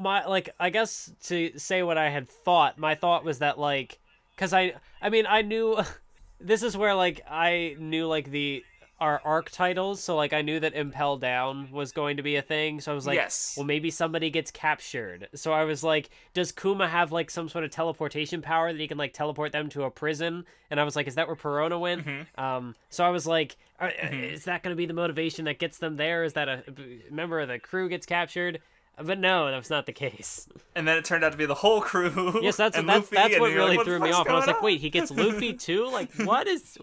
my 0.00 0.24
like 0.24 0.50
I 0.60 0.70
guess 0.70 1.10
to 1.24 1.58
say 1.58 1.82
what 1.82 1.98
I 1.98 2.10
had 2.10 2.28
thought, 2.28 2.78
my 2.78 2.94
thought 2.94 3.24
was 3.24 3.40
that 3.40 3.58
like, 3.58 3.98
because 4.36 4.52
I 4.52 4.74
I 5.00 5.10
mean 5.10 5.26
I 5.28 5.42
knew, 5.42 5.78
this 6.40 6.62
is 6.62 6.76
where 6.76 6.94
like 6.94 7.22
I 7.28 7.74
knew 7.78 8.06
like 8.06 8.30
the 8.30 8.62
our 9.02 9.20
arc 9.24 9.50
titles, 9.50 10.00
so 10.00 10.14
like 10.14 10.32
I 10.32 10.42
knew 10.42 10.60
that 10.60 10.74
Impel 10.74 11.16
Down 11.16 11.72
was 11.72 11.90
going 11.90 12.18
to 12.18 12.22
be 12.22 12.36
a 12.36 12.42
thing, 12.42 12.80
so 12.80 12.92
I 12.92 12.94
was 12.94 13.04
like, 13.04 13.16
Yes. 13.16 13.54
well 13.56 13.66
maybe 13.66 13.90
somebody 13.90 14.30
gets 14.30 14.52
captured. 14.52 15.28
So 15.34 15.52
I 15.52 15.64
was 15.64 15.82
like, 15.82 16.08
does 16.34 16.52
Kuma 16.52 16.86
have 16.88 17.10
like 17.10 17.28
some 17.28 17.48
sort 17.48 17.64
of 17.64 17.72
teleportation 17.72 18.42
power 18.42 18.72
that 18.72 18.78
he 18.80 18.86
can 18.86 18.98
like 18.98 19.12
teleport 19.12 19.50
them 19.50 19.68
to 19.70 19.82
a 19.82 19.90
prison? 19.90 20.44
And 20.70 20.78
I 20.78 20.84
was 20.84 20.94
like, 20.94 21.08
is 21.08 21.16
that 21.16 21.26
where 21.26 21.34
Perona 21.34 21.80
went? 21.80 22.06
Mm-hmm. 22.06 22.40
Um, 22.40 22.76
so 22.90 23.04
I 23.04 23.10
was 23.10 23.26
like, 23.26 23.56
are, 23.80 23.90
is 23.90 24.44
that 24.44 24.62
going 24.62 24.70
to 24.70 24.78
be 24.78 24.86
the 24.86 24.94
motivation 24.94 25.46
that 25.46 25.58
gets 25.58 25.78
them 25.78 25.96
there? 25.96 26.22
Is 26.22 26.34
that 26.34 26.48
a 26.48 26.62
member 27.10 27.40
of 27.40 27.48
the 27.48 27.58
crew 27.58 27.88
gets 27.88 28.06
captured? 28.06 28.60
But 29.02 29.18
no, 29.18 29.50
that 29.50 29.56
was 29.56 29.70
not 29.70 29.86
the 29.86 29.92
case. 29.92 30.46
and 30.76 30.86
then 30.86 30.96
it 30.96 31.04
turned 31.04 31.24
out 31.24 31.32
to 31.32 31.38
be 31.38 31.46
the 31.46 31.54
whole 31.54 31.80
crew. 31.80 32.38
Yes, 32.40 32.56
that's 32.56 32.76
that's 32.76 32.86
Luffy, 32.86 33.16
that's 33.16 33.40
what 33.40 33.50
you're 33.50 33.60
like, 33.62 33.70
really 33.70 33.76
"What 33.78 33.86
threw 33.86 33.98
me 33.98 34.12
off. 34.12 34.28
I 34.28 34.34
was 34.34 34.46
like, 34.46 34.62
wait, 34.62 34.80
he 34.80 34.90
gets 34.90 35.10
Luffy 35.10 35.54
too? 35.54 35.88
Like, 35.88 36.12
what 36.24 36.46
is? 36.46 36.78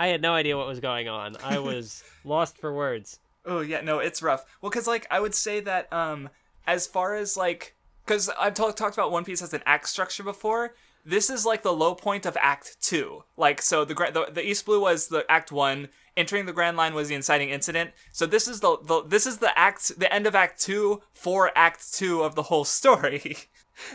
I 0.00 0.06
had 0.06 0.22
no 0.22 0.32
idea 0.32 0.56
what 0.56 0.66
was 0.66 0.80
going 0.80 1.08
on. 1.08 1.36
I 1.44 1.58
was 1.58 2.02
lost 2.24 2.56
for 2.56 2.72
words. 2.72 3.20
Oh 3.44 3.60
yeah, 3.60 3.82
no, 3.82 3.98
it's 3.98 4.22
rough. 4.22 4.46
Well, 4.62 4.70
because 4.70 4.86
like 4.86 5.06
I 5.10 5.20
would 5.20 5.34
say 5.34 5.60
that 5.60 5.92
um, 5.92 6.30
as 6.66 6.86
far 6.86 7.14
as 7.14 7.36
like, 7.36 7.76
because 8.06 8.30
I've 8.30 8.54
talked 8.54 8.78
talked 8.78 8.96
about 8.96 9.12
One 9.12 9.26
Piece 9.26 9.42
as 9.42 9.52
an 9.52 9.62
act 9.66 9.88
structure 9.88 10.22
before. 10.22 10.74
This 11.04 11.28
is 11.28 11.44
like 11.44 11.62
the 11.62 11.72
low 11.72 11.94
point 11.94 12.24
of 12.24 12.36
Act 12.40 12.78
Two. 12.80 13.24
Like, 13.36 13.60
so 13.60 13.84
the 13.84 13.94
the, 13.94 14.32
the 14.32 14.46
East 14.46 14.64
Blue 14.64 14.80
was 14.80 15.08
the 15.08 15.30
Act 15.30 15.52
One. 15.52 15.88
Entering 16.16 16.46
the 16.46 16.52
Grand 16.54 16.78
Line 16.78 16.94
was 16.94 17.08
the 17.08 17.14
inciting 17.14 17.50
incident. 17.50 17.90
So 18.10 18.24
this 18.24 18.48
is 18.48 18.60
the, 18.60 18.78
the 18.82 19.02
this 19.02 19.26
is 19.26 19.36
the 19.38 19.56
act 19.58 19.98
the 19.98 20.12
end 20.12 20.26
of 20.26 20.34
Act 20.34 20.60
Two 20.60 21.02
for 21.12 21.52
Act 21.54 21.92
Two 21.92 22.22
of 22.22 22.34
the 22.36 22.44
whole 22.44 22.64
story. 22.64 23.36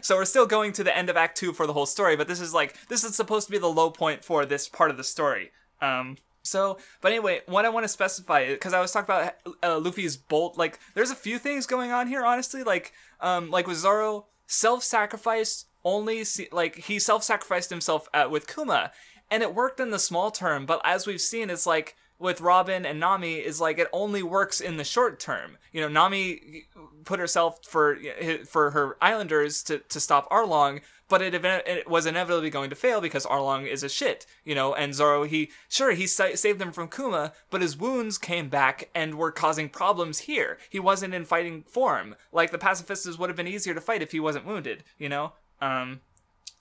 So 0.02 0.16
we're 0.16 0.26
still 0.26 0.48
going 0.48 0.74
to 0.74 0.84
the 0.84 0.98
end 0.98 1.12
of 1.12 1.18
Act 1.18 1.38
Two 1.38 1.54
for 1.54 1.68
the 1.68 1.74
whole 1.74 1.86
story, 1.86 2.16
but 2.16 2.28
this 2.28 2.40
is 2.40 2.56
like 2.56 2.76
this 2.88 3.04
is 3.04 3.16
supposed 3.16 3.46
to 3.46 3.52
be 3.52 3.60
the 3.60 3.68
low 3.68 3.92
point 3.92 4.26
for 4.26 4.44
this 4.44 4.68
part 4.68 4.90
of 4.90 4.98
the 4.98 5.04
story. 5.04 5.52
Um, 5.86 6.18
so, 6.44 6.78
but 7.02 7.12
anyway, 7.12 7.42
what 7.48 7.66
I 7.66 7.70
want 7.70 7.86
to 7.86 7.88
specify 7.90 8.48
because 8.50 8.74
I 8.74 8.80
was 8.80 8.92
talking 8.92 9.16
about 9.16 9.34
uh, 9.64 9.80
Luffy's 9.80 10.16
bolt. 10.16 10.58
Like, 10.58 10.80
there's 10.94 11.12
a 11.12 11.16
few 11.16 11.40
things 11.40 11.66
going 11.66 11.92
on 11.92 12.08
here, 12.08 12.24
honestly. 12.24 12.64
Like, 12.64 12.94
um, 13.20 13.50
like 13.50 13.68
with 13.68 13.78
Zoro, 13.78 14.28
self-sacrifice 14.48 15.66
only. 15.84 16.24
See, 16.24 16.48
like 16.52 16.76
he 16.76 17.00
self-sacrificed 17.00 17.70
himself 17.70 18.08
uh, 18.14 18.28
with 18.30 18.54
Kuma, 18.54 18.92
and 19.32 19.42
it 19.42 19.56
worked 19.56 19.80
in 19.80 19.90
the 19.90 20.00
small 20.00 20.30
term. 20.30 20.66
But 20.66 20.82
as 20.84 21.08
we've 21.08 21.22
seen, 21.22 21.50
it's 21.50 21.66
like 21.66 21.96
with 22.20 22.42
Robin 22.42 22.86
and 22.86 23.00
Nami 23.00 23.36
is 23.36 23.60
like 23.60 23.80
it 23.80 23.88
only 23.92 24.24
works 24.24 24.62
in 24.62 24.78
the 24.78 24.84
short 24.84 25.20
term. 25.20 25.58
You 25.72 25.82
know, 25.82 25.88
Nami 25.90 26.66
put 27.04 27.20
herself 27.20 27.60
for 27.66 27.98
for 28.46 28.72
her 28.72 28.98
islanders 29.02 29.64
to, 29.64 29.80
to 29.80 30.00
stop 30.00 30.30
Arlong, 30.30 30.82
but 31.08 31.22
it, 31.22 31.34
it 31.34 31.90
was 31.90 32.06
inevitably 32.06 32.50
going 32.50 32.70
to 32.70 32.76
fail 32.76 33.02
because 33.02 33.26
Arlong 33.26 33.68
is 33.68 33.84
a 33.84 33.90
shit. 33.90 34.26
You 34.44 34.56
know, 34.56 34.74
and 34.74 34.94
Zoro 34.94 35.24
he 35.24 35.52
sure 35.70 35.92
he 35.92 36.08
sa- 36.08 36.36
saved 36.36 36.60
them 36.60 36.72
from 36.72 36.90
Kuma, 36.90 37.34
but 37.50 37.62
his 37.62 37.78
wounds 37.78 38.18
came 38.18 38.50
back 38.50 38.90
and 38.96 39.16
were 39.16 39.32
causing 39.32 39.70
problems 39.70 40.20
here. 40.20 40.58
He 40.70 40.80
wasn't 40.80 41.14
in 41.14 41.26
fighting 41.26 41.64
form. 41.68 42.16
Like 42.32 42.52
the 42.52 42.58
pacifists 42.58 43.18
would 43.18 43.30
have 43.30 43.38
been 43.38 43.48
easier 43.48 43.74
to 43.74 43.82
fight 43.82 44.02
if 44.02 44.12
he 44.12 44.20
wasn't 44.20 44.46
wounded. 44.46 44.84
You 44.98 45.10
know, 45.10 45.34
um, 45.62 46.02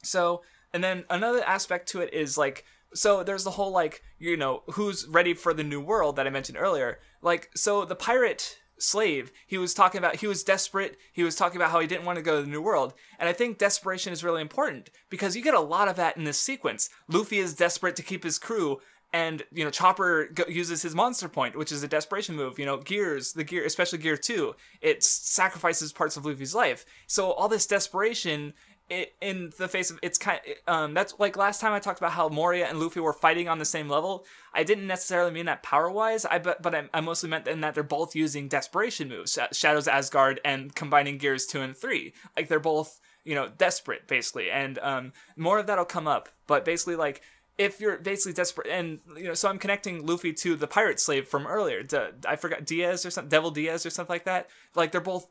so, 0.03 0.43
and 0.73 0.83
then 0.83 1.05
another 1.11 1.43
aspect 1.45 1.89
to 1.91 2.01
it 2.01 2.13
is 2.13 2.37
like, 2.37 2.65
so 2.95 3.25
there's 3.25 3.45
the 3.45 3.53
whole 3.53 3.73
like, 3.73 4.03
you 4.19 4.37
know, 4.37 4.63
who's 4.73 5.07
ready 5.09 5.35
for 5.35 5.53
the 5.53 5.65
new 5.65 5.81
world 5.81 6.17
that 6.17 6.27
I 6.27 6.31
mentioned 6.31 6.59
earlier. 6.59 7.01
Like, 7.23 7.51
so 7.55 7.85
the 7.85 7.97
pirate 7.97 8.61
slave, 8.79 9.33
he 9.47 9.59
was 9.59 9.75
talking 9.75 9.99
about, 9.99 10.17
he 10.17 10.27
was 10.27 10.43
desperate. 10.43 10.97
He 11.13 11.23
was 11.23 11.37
talking 11.37 11.57
about 11.57 11.71
how 11.71 11.81
he 11.81 11.87
didn't 11.87 12.05
want 12.05 12.17
to 12.17 12.23
go 12.23 12.37
to 12.37 12.43
the 12.43 12.51
new 12.51 12.63
world. 12.63 12.95
And 13.19 13.29
I 13.29 13.33
think 13.33 13.59
desperation 13.59 14.13
is 14.13 14.25
really 14.25 14.43
important 14.43 14.91
because 15.11 15.37
you 15.37 15.43
get 15.43 15.55
a 15.55 15.61
lot 15.61 15.89
of 15.89 15.97
that 15.97 16.17
in 16.17 16.25
this 16.25 16.39
sequence. 16.39 16.91
Luffy 17.09 17.39
is 17.39 17.55
desperate 17.55 17.97
to 17.97 18.03
keep 18.03 18.25
his 18.25 18.39
crew. 18.39 18.81
And 19.13 19.45
you 19.53 19.65
know, 19.65 19.71
Chopper 19.71 20.31
uses 20.49 20.83
his 20.83 20.95
monster 20.95 21.29
point, 21.29 21.57
which 21.57 21.71
is 21.71 21.85
a 21.85 21.89
desperation 21.89 22.35
move. 22.35 22.59
You 22.59 22.67
know, 22.67 22.79
Gears, 22.79 23.33
the 23.33 23.45
gear, 23.45 23.65
especially 23.65 23.99
Gear 23.99 24.17
Two, 24.17 24.57
it 24.81 25.05
sacrifices 25.05 25.93
parts 25.93 26.17
of 26.17 26.27
Luffy's 26.27 26.53
life. 26.53 26.85
So 27.07 27.31
all 27.31 27.47
this 27.47 27.67
desperation 27.67 28.55
in 28.91 29.51
the 29.57 29.67
face 29.67 29.91
of 29.91 29.99
it's 30.03 30.19
kind 30.19 30.41
um 30.67 30.93
that's 30.93 31.15
like 31.19 31.39
last 31.39 31.61
time 31.61 31.73
I 31.73 31.79
talked 31.79 31.99
about 32.01 32.13
how 32.13 32.29
Moria 32.29 32.67
and 32.67 32.79
Luffy 32.79 33.01
were 33.01 33.15
fighting 33.15 33.49
on 33.49 33.59
the 33.59 33.65
same 33.65 33.89
level. 33.89 34.27
I 34.53 34.63
didn't 34.63 34.87
necessarily 34.87 35.31
mean 35.33 35.47
that 35.47 35.63
power 35.63 35.91
wise. 35.91 36.27
I 36.27 36.39
but 36.39 36.61
but 36.61 36.75
I, 36.75 36.85
I 36.93 37.01
mostly 37.01 37.31
meant 37.31 37.49
in 37.49 37.63
that 37.63 37.75
they're 37.75 37.83
both 37.83 38.15
using 38.15 38.47
desperation 38.49 39.09
moves, 39.09 39.39
Shadows 39.53 39.89
Asgard 39.89 40.41
and 40.45 40.75
combining 40.75 41.17
gears 41.17 41.47
two 41.47 41.63
and 41.63 41.77
three. 41.77 42.13
Like 42.37 42.49
they're 42.49 42.61
both 42.61 43.01
you 43.25 43.35
know 43.35 43.49
desperate 43.49 44.07
basically, 44.07 44.51
and 44.51 44.79
um 44.81 45.13
more 45.37 45.59
of 45.59 45.67
that'll 45.67 45.87
come 45.87 46.07
up. 46.07 46.29
But 46.47 46.67
basically 46.67 46.97
like 46.97 47.23
if 47.57 47.81
you're 47.81 47.99
basically 47.99 48.33
desperate 48.33 48.67
and 48.67 48.99
you 49.17 49.25
know 49.25 49.35
so 49.35 49.49
i'm 49.49 49.59
connecting 49.59 50.05
luffy 50.05 50.33
to 50.33 50.57
the 50.57 50.67
pirate 50.67 50.99
slave 50.99 51.29
from 51.29 51.47
earlier 51.47 51.87
i 52.27 52.35
forgot 52.35 52.65
diaz 52.65 53.07
or 53.07 53.11
something 53.11 53.29
devil 53.29 53.51
diaz 53.51 53.87
or 53.87 53.91
something 53.91 54.13
like 54.13 54.25
that 54.25 54.49
like 54.75 54.91
they're 54.91 55.01
both 55.01 55.29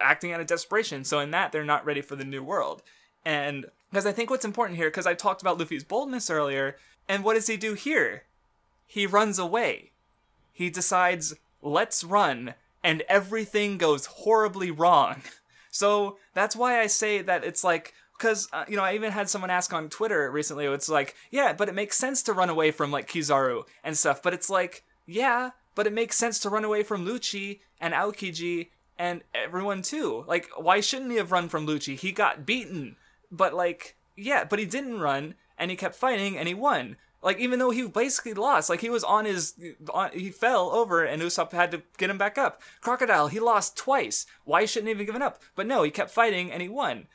acting 0.00 0.32
out 0.32 0.40
of 0.40 0.46
desperation 0.46 1.04
so 1.04 1.18
in 1.18 1.30
that 1.30 1.52
they're 1.52 1.64
not 1.64 1.84
ready 1.84 2.00
for 2.00 2.16
the 2.16 2.24
new 2.24 2.42
world 2.42 2.82
and 3.24 3.66
because 3.90 4.06
i 4.06 4.12
think 4.12 4.30
what's 4.30 4.44
important 4.44 4.76
here 4.76 4.90
because 4.90 5.06
i 5.06 5.14
talked 5.14 5.40
about 5.40 5.58
luffy's 5.58 5.84
boldness 5.84 6.30
earlier 6.30 6.76
and 7.08 7.24
what 7.24 7.34
does 7.34 7.46
he 7.46 7.56
do 7.56 7.74
here 7.74 8.24
he 8.86 9.06
runs 9.06 9.38
away 9.38 9.90
he 10.52 10.68
decides 10.68 11.34
let's 11.62 12.04
run 12.04 12.54
and 12.84 13.02
everything 13.08 13.78
goes 13.78 14.06
horribly 14.06 14.70
wrong 14.70 15.22
so 15.70 16.18
that's 16.34 16.56
why 16.56 16.80
i 16.80 16.86
say 16.86 17.22
that 17.22 17.44
it's 17.44 17.64
like 17.64 17.94
because 18.22 18.48
uh, 18.52 18.64
you 18.68 18.76
know 18.76 18.84
I 18.84 18.94
even 18.94 19.10
had 19.10 19.28
someone 19.28 19.50
ask 19.50 19.72
on 19.72 19.88
Twitter 19.88 20.30
recently. 20.30 20.66
It's 20.66 20.88
like, 20.88 21.16
yeah, 21.30 21.52
but 21.52 21.68
it 21.68 21.74
makes 21.74 21.96
sense 21.96 22.22
to 22.24 22.32
run 22.32 22.48
away 22.48 22.70
from 22.70 22.92
like 22.92 23.08
Kizaru 23.08 23.64
and 23.82 23.98
stuff. 23.98 24.22
But 24.22 24.32
it's 24.32 24.48
like, 24.48 24.84
yeah, 25.06 25.50
but 25.74 25.88
it 25.88 25.92
makes 25.92 26.16
sense 26.16 26.38
to 26.40 26.48
run 26.48 26.64
away 26.64 26.84
from 26.84 27.04
Lucci 27.04 27.60
and 27.80 27.92
Aokiji 27.92 28.68
and 29.02 29.22
everyone 29.34 29.82
too. 29.82 30.24
Like, 30.28 30.48
why 30.56 30.80
shouldn't 30.80 31.10
he 31.10 31.16
have 31.16 31.32
run 31.32 31.48
from 31.48 31.66
Lucci? 31.66 31.98
He 31.98 32.12
got 32.12 32.46
beaten, 32.46 32.96
but 33.30 33.52
like, 33.52 33.96
yeah, 34.16 34.44
but 34.44 34.58
he 34.58 34.64
didn't 34.64 35.00
run 35.00 35.34
and 35.58 35.70
he 35.70 35.76
kept 35.76 35.96
fighting 35.96 36.38
and 36.38 36.46
he 36.46 36.54
won. 36.54 36.96
Like 37.22 37.38
even 37.38 37.58
though 37.58 37.70
he 37.70 37.86
basically 37.86 38.34
lost, 38.34 38.70
like 38.70 38.80
he 38.80 38.90
was 38.90 39.04
on 39.04 39.24
his, 39.24 39.54
on, 39.92 40.10
he 40.12 40.30
fell 40.30 40.70
over 40.70 41.04
and 41.04 41.20
Usopp 41.20 41.50
had 41.52 41.70
to 41.72 41.82
get 41.98 42.10
him 42.10 42.18
back 42.18 42.38
up. 42.38 42.62
Crocodile, 42.80 43.28
he 43.28 43.40
lost 43.40 43.76
twice. 43.76 44.26
Why 44.44 44.66
shouldn't 44.66 44.88
he 44.88 44.96
have 44.96 45.06
given 45.06 45.22
up? 45.22 45.42
But 45.56 45.66
no, 45.66 45.82
he 45.82 45.90
kept 45.90 46.10
fighting 46.10 46.52
and 46.52 46.62
he 46.62 46.68
won 46.68 47.06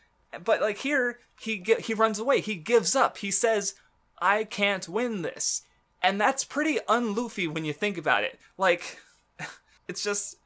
but 0.44 0.62
like 0.62 0.80
here 0.80 1.20
he 1.40 1.60
ge- 1.60 1.86
he 1.86 1.94
runs 1.94 2.20
away 2.20 2.42
he 2.42 2.56
gives 2.56 2.96
up 2.96 3.18
he 3.18 3.32
says 3.32 3.76
i 4.20 4.44
can't 4.44 4.90
win 4.90 5.22
this 5.22 5.64
and 6.02 6.20
that's 6.20 6.44
pretty 6.44 6.80
unluffy 6.88 7.48
when 7.48 7.66
you 7.66 7.74
think 7.74 7.98
about 7.98 8.24
it 8.24 8.40
like 8.58 9.00
it's 9.88 10.04
just 10.04 10.38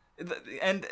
and 0.61 0.85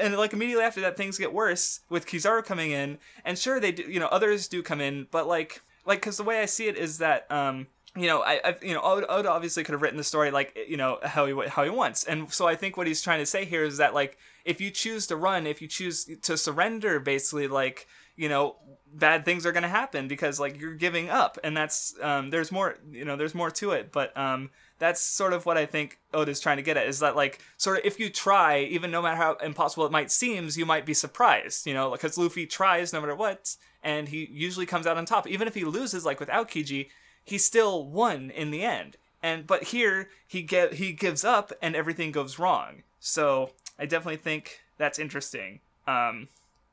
and 0.00 0.16
like 0.16 0.32
immediately 0.32 0.64
after 0.64 0.80
that 0.80 0.96
things 0.96 1.18
get 1.18 1.32
worse 1.32 1.80
with 1.88 2.06
kizaru 2.06 2.44
coming 2.44 2.70
in. 2.70 2.98
And 3.24 3.38
sure 3.38 3.60
they 3.60 3.72
do 3.72 3.82
you 3.82 4.00
know 4.00 4.06
others 4.06 4.48
do 4.48 4.62
come 4.62 4.80
in 4.80 5.06
but 5.10 5.26
like 5.26 5.62
like 5.86 6.00
because 6.00 6.16
the 6.16 6.24
way 6.24 6.40
i 6.40 6.46
see 6.46 6.66
it 6.66 6.76
is 6.76 6.98
that 6.98 7.30
um 7.30 7.66
you 7.96 8.08
know, 8.08 8.22
I, 8.22 8.40
I, 8.44 8.56
you 8.60 8.74
know, 8.74 8.80
Oda, 8.80 9.06
Oda 9.06 9.30
obviously 9.30 9.62
could 9.62 9.72
have 9.72 9.80
written 9.80 9.96
the 9.96 10.02
story 10.02 10.32
like, 10.32 10.58
you 10.68 10.76
know, 10.76 10.98
how 11.04 11.26
he 11.26 11.48
how 11.48 11.62
he 11.62 11.70
wants, 11.70 12.02
and 12.02 12.32
so 12.32 12.48
I 12.48 12.56
think 12.56 12.76
what 12.76 12.88
he's 12.88 13.00
trying 13.00 13.20
to 13.20 13.26
say 13.26 13.44
here 13.44 13.62
is 13.62 13.76
that 13.76 13.94
like, 13.94 14.18
if 14.44 14.60
you 14.60 14.72
choose 14.72 15.06
to 15.06 15.16
run, 15.16 15.46
if 15.46 15.62
you 15.62 15.68
choose 15.68 16.04
to 16.22 16.36
surrender, 16.36 16.98
basically, 16.98 17.46
like, 17.46 17.86
you 18.16 18.28
know 18.28 18.56
bad 18.92 19.24
things 19.24 19.44
are 19.44 19.50
going 19.52 19.64
to 19.64 19.68
happen 19.68 20.06
because 20.06 20.38
like 20.38 20.60
you're 20.60 20.74
giving 20.74 21.10
up. 21.10 21.38
And 21.42 21.56
that's 21.56 21.94
um 22.00 22.30
there's 22.30 22.52
more 22.52 22.78
you 22.90 23.04
know 23.04 23.16
there's 23.16 23.34
more 23.34 23.50
to 23.52 23.72
it. 23.72 23.92
But 23.92 24.16
um 24.16 24.50
that's 24.78 25.00
sort 25.00 25.32
of 25.32 25.46
what 25.46 25.56
I 25.56 25.66
think 25.66 25.98
Oda's 26.12 26.40
trying 26.40 26.56
to 26.56 26.62
get 26.62 26.76
at 26.76 26.86
is 26.86 26.98
that 27.00 27.16
like 27.16 27.40
sort 27.56 27.78
of 27.78 27.84
if 27.84 28.00
you 28.00 28.10
try, 28.10 28.60
even 28.60 28.90
no 28.90 29.00
matter 29.00 29.16
how 29.16 29.34
impossible 29.36 29.86
it 29.86 29.92
might 29.92 30.10
seem, 30.10 30.48
you 30.54 30.66
might 30.66 30.84
be 30.86 30.94
surprised, 30.94 31.66
you 31.66 31.74
know, 31.74 31.90
because 31.90 32.18
Luffy 32.18 32.46
tries 32.46 32.92
no 32.92 33.00
matter 33.00 33.14
what, 33.14 33.56
and 33.82 34.08
he 34.08 34.28
usually 34.30 34.66
comes 34.66 34.86
out 34.86 34.96
on 34.96 35.04
top. 35.04 35.26
Even 35.26 35.46
if 35.46 35.54
he 35.54 35.64
loses, 35.64 36.04
like 36.04 36.20
with 36.20 36.28
Aokiji, 36.28 36.88
he 37.24 37.38
still 37.38 37.86
won 37.86 38.30
in 38.30 38.50
the 38.50 38.62
end. 38.62 38.96
And 39.22 39.46
but 39.46 39.64
here 39.64 40.10
he 40.26 40.42
get 40.42 40.74
he 40.74 40.92
gives 40.92 41.24
up 41.24 41.52
and 41.62 41.74
everything 41.74 42.12
goes 42.12 42.38
wrong. 42.38 42.82
So 43.00 43.50
I 43.78 43.86
definitely 43.86 44.18
think 44.18 44.60
that's 44.76 44.98
interesting 44.98 45.60
um, 45.86 46.28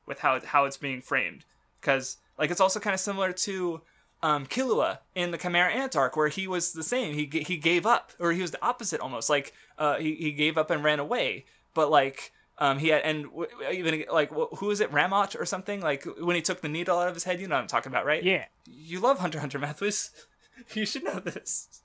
with 0.06 0.18
how 0.20 0.40
how 0.40 0.64
it's 0.64 0.76
being 0.76 1.00
framed 1.00 1.44
because 1.80 2.18
like 2.38 2.50
it's 2.50 2.60
also 2.60 2.80
kind 2.80 2.94
of 2.94 3.00
similar 3.00 3.32
to 3.32 3.80
um, 4.22 4.46
Killua 4.46 4.98
in 5.14 5.30
the 5.30 5.38
Chimera 5.38 5.72
Ant 5.72 5.96
arc, 5.96 6.16
where 6.16 6.28
he 6.28 6.46
was 6.46 6.72
the 6.72 6.82
same. 6.82 7.14
He 7.14 7.26
he 7.44 7.56
gave 7.56 7.84
up, 7.84 8.12
or 8.18 8.32
he 8.32 8.40
was 8.40 8.52
the 8.52 8.64
opposite 8.64 9.00
almost. 9.00 9.28
Like 9.28 9.52
uh, 9.78 9.96
he 9.96 10.14
he 10.14 10.32
gave 10.32 10.56
up 10.56 10.70
and 10.70 10.84
ran 10.84 11.00
away. 11.00 11.46
But 11.74 11.90
like 11.90 12.32
um, 12.58 12.78
he 12.78 12.88
had 12.88 13.02
and 13.02 13.24
w- 13.24 13.48
even 13.72 14.04
like 14.12 14.30
who 14.30 14.70
is 14.70 14.80
it, 14.80 14.92
Ramot 14.92 15.38
or 15.38 15.44
something? 15.44 15.80
Like 15.80 16.04
when 16.20 16.36
he 16.36 16.42
took 16.42 16.60
the 16.60 16.68
needle 16.68 16.98
out 16.98 17.08
of 17.08 17.14
his 17.14 17.24
head. 17.24 17.40
You 17.40 17.48
know 17.48 17.56
what 17.56 17.62
I'm 17.62 17.68
talking 17.68 17.90
about, 17.90 18.06
right? 18.06 18.22
Yeah. 18.22 18.44
You 18.66 19.00
love 19.00 19.18
Hunter 19.18 19.40
Hunter 19.40 19.58
Mathwiz. 19.58 20.10
you 20.74 20.86
should 20.86 21.04
know 21.04 21.18
this. 21.18 21.82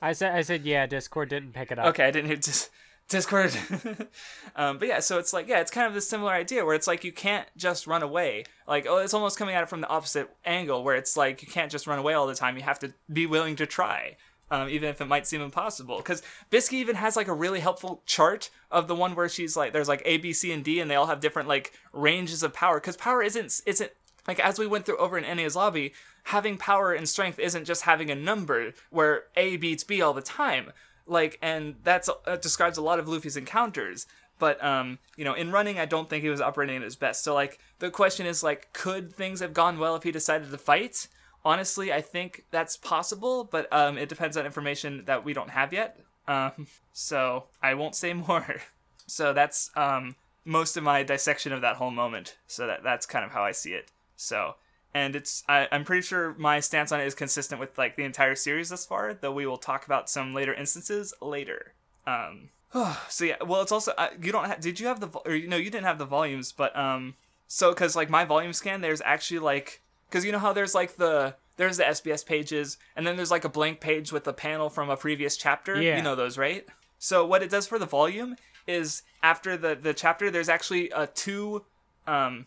I 0.00 0.12
said 0.12 0.34
I 0.34 0.42
said 0.42 0.64
yeah. 0.64 0.86
Discord 0.86 1.28
didn't 1.28 1.52
pick 1.52 1.70
it 1.70 1.78
up. 1.78 1.86
Okay, 1.86 2.04
I 2.04 2.10
didn't 2.10 2.28
hear 2.28 2.36
just 2.36 2.70
Discord. 3.08 3.56
um, 4.56 4.78
but 4.78 4.88
yeah, 4.88 5.00
so 5.00 5.18
it's 5.18 5.32
like 5.32 5.46
yeah, 5.48 5.60
it's 5.60 5.70
kind 5.70 5.86
of 5.86 5.94
this 5.94 6.08
similar 6.08 6.32
idea 6.32 6.64
where 6.64 6.74
it's 6.74 6.86
like 6.86 7.04
you 7.04 7.12
can't 7.12 7.46
just 7.56 7.86
run 7.86 8.02
away. 8.02 8.44
Like 8.66 8.86
oh, 8.88 8.98
it's 8.98 9.14
almost 9.14 9.38
coming 9.38 9.54
at 9.54 9.62
it 9.62 9.68
from 9.68 9.80
the 9.80 9.88
opposite 9.88 10.28
angle 10.44 10.82
where 10.82 10.96
it's 10.96 11.16
like 11.16 11.42
you 11.42 11.48
can't 11.48 11.70
just 11.70 11.86
run 11.86 11.98
away 11.98 12.14
all 12.14 12.26
the 12.26 12.34
time. 12.34 12.56
You 12.56 12.64
have 12.64 12.80
to 12.80 12.92
be 13.12 13.26
willing 13.26 13.56
to 13.56 13.66
try. 13.66 14.16
Um, 14.48 14.68
even 14.68 14.88
if 14.88 15.00
it 15.00 15.06
might 15.06 15.26
seem 15.26 15.40
impossible, 15.40 15.96
because 15.96 16.22
Bisky 16.52 16.74
even 16.74 16.94
has 16.94 17.16
like 17.16 17.26
a 17.26 17.34
really 17.34 17.58
helpful 17.58 18.02
chart 18.06 18.48
of 18.70 18.86
the 18.86 18.94
one 18.94 19.16
where 19.16 19.28
she's 19.28 19.56
like, 19.56 19.72
there's 19.72 19.88
like 19.88 20.02
A, 20.04 20.18
B, 20.18 20.32
C, 20.32 20.52
and 20.52 20.62
D, 20.62 20.78
and 20.78 20.88
they 20.88 20.94
all 20.94 21.06
have 21.06 21.18
different 21.18 21.48
like 21.48 21.72
ranges 21.92 22.44
of 22.44 22.52
power. 22.52 22.78
Because 22.78 22.96
power 22.96 23.22
isn't 23.22 23.60
isn't 23.66 23.90
like 24.28 24.40
as 24.40 24.58
we 24.58 24.66
went 24.66 24.86
through 24.86 24.98
over 24.98 25.18
in 25.18 25.24
Enies 25.24 25.56
lobby, 25.56 25.94
having 26.24 26.56
power 26.56 26.92
and 26.92 27.08
strength 27.08 27.38
isn't 27.38 27.64
just 27.64 27.82
having 27.82 28.10
a 28.10 28.14
number 28.14 28.72
where 28.90 29.24
A 29.36 29.56
beats 29.56 29.84
B 29.84 30.02
all 30.02 30.12
the 30.12 30.22
time 30.22 30.72
like 31.06 31.38
and 31.42 31.76
that's 31.84 32.08
uh, 32.26 32.36
describes 32.36 32.78
a 32.78 32.82
lot 32.82 32.98
of 32.98 33.08
Luffy's 33.08 33.36
encounters. 33.36 34.06
But 34.38 34.62
um 34.62 34.98
you 35.16 35.24
know 35.24 35.34
in 35.34 35.50
running 35.50 35.78
I 35.78 35.86
don't 35.86 36.10
think 36.10 36.22
he 36.22 36.28
was 36.28 36.40
operating 36.40 36.76
at 36.76 36.82
his 36.82 36.96
best. 36.96 37.24
So 37.24 37.34
like 37.34 37.58
the 37.78 37.90
question 37.90 38.26
is 38.26 38.42
like 38.42 38.72
could 38.72 39.12
things 39.12 39.40
have 39.40 39.54
gone 39.54 39.78
well 39.78 39.96
if 39.96 40.02
he 40.02 40.12
decided 40.12 40.50
to 40.50 40.58
fight? 40.58 41.08
Honestly 41.44 41.92
I 41.92 42.00
think 42.00 42.44
that's 42.50 42.76
possible 42.76 43.44
but 43.44 43.72
um 43.72 43.96
it 43.98 44.08
depends 44.08 44.36
on 44.36 44.46
information 44.46 45.04
that 45.06 45.24
we 45.24 45.32
don't 45.32 45.50
have 45.50 45.72
yet. 45.72 45.98
Um 46.28 46.66
so 46.92 47.44
I 47.62 47.74
won't 47.74 47.94
say 47.94 48.12
more. 48.28 48.62
So 49.06 49.32
that's 49.32 49.70
um 49.76 50.16
most 50.44 50.76
of 50.76 50.84
my 50.84 51.02
dissection 51.02 51.52
of 51.52 51.60
that 51.62 51.76
whole 51.76 51.90
moment. 51.90 52.36
So 52.46 52.66
that 52.66 52.82
that's 52.82 53.06
kind 53.06 53.24
of 53.24 53.32
how 53.32 53.42
I 53.42 53.52
see 53.52 53.72
it. 53.72 53.90
So 54.16 54.54
and 54.96 55.14
it's 55.14 55.44
I, 55.46 55.68
am 55.70 55.84
pretty 55.84 56.00
sure 56.00 56.34
my 56.38 56.58
stance 56.60 56.90
on 56.90 57.02
it 57.02 57.04
is 57.04 57.14
consistent 57.14 57.60
with 57.60 57.76
like 57.76 57.96
the 57.96 58.04
entire 58.04 58.34
series 58.34 58.70
thus 58.70 58.86
far. 58.86 59.12
Though 59.12 59.30
we 59.30 59.46
will 59.46 59.58
talk 59.58 59.84
about 59.84 60.08
some 60.08 60.32
later 60.32 60.54
instances 60.54 61.12
later. 61.20 61.74
Um, 62.06 62.48
so 63.10 63.26
yeah, 63.26 63.36
well, 63.44 63.60
it's 63.60 63.72
also 63.72 63.92
uh, 63.98 64.08
you 64.22 64.32
don't 64.32 64.46
ha- 64.46 64.56
did 64.58 64.80
you 64.80 64.86
have 64.86 65.00
the 65.00 65.08
or 65.26 65.34
you 65.34 65.48
know 65.48 65.58
you 65.58 65.68
didn't 65.68 65.84
have 65.84 65.98
the 65.98 66.06
volumes, 66.06 66.50
but 66.50 66.74
um, 66.74 67.14
so 67.46 67.72
because 67.72 67.94
like 67.94 68.08
my 68.08 68.24
volume 68.24 68.54
scan, 68.54 68.80
there's 68.80 69.02
actually 69.04 69.40
like 69.40 69.82
because 70.08 70.24
you 70.24 70.32
know 70.32 70.38
how 70.38 70.54
there's 70.54 70.74
like 70.74 70.96
the 70.96 71.34
there's 71.58 71.76
the 71.76 71.84
SBS 71.84 72.24
pages, 72.24 72.78
and 72.96 73.06
then 73.06 73.16
there's 73.16 73.30
like 73.30 73.44
a 73.44 73.50
blank 73.50 73.80
page 73.80 74.12
with 74.12 74.26
a 74.26 74.32
panel 74.32 74.70
from 74.70 74.88
a 74.88 74.96
previous 74.96 75.36
chapter. 75.36 75.80
Yeah. 75.80 75.98
You 75.98 76.02
know 76.02 76.14
those, 76.14 76.38
right? 76.38 76.64
So 76.98 77.26
what 77.26 77.42
it 77.42 77.50
does 77.50 77.66
for 77.66 77.78
the 77.78 77.84
volume 77.84 78.36
is 78.66 79.02
after 79.22 79.58
the 79.58 79.74
the 79.74 79.92
chapter, 79.92 80.30
there's 80.30 80.48
actually 80.48 80.88
a 80.88 81.06
two 81.06 81.66
um 82.06 82.46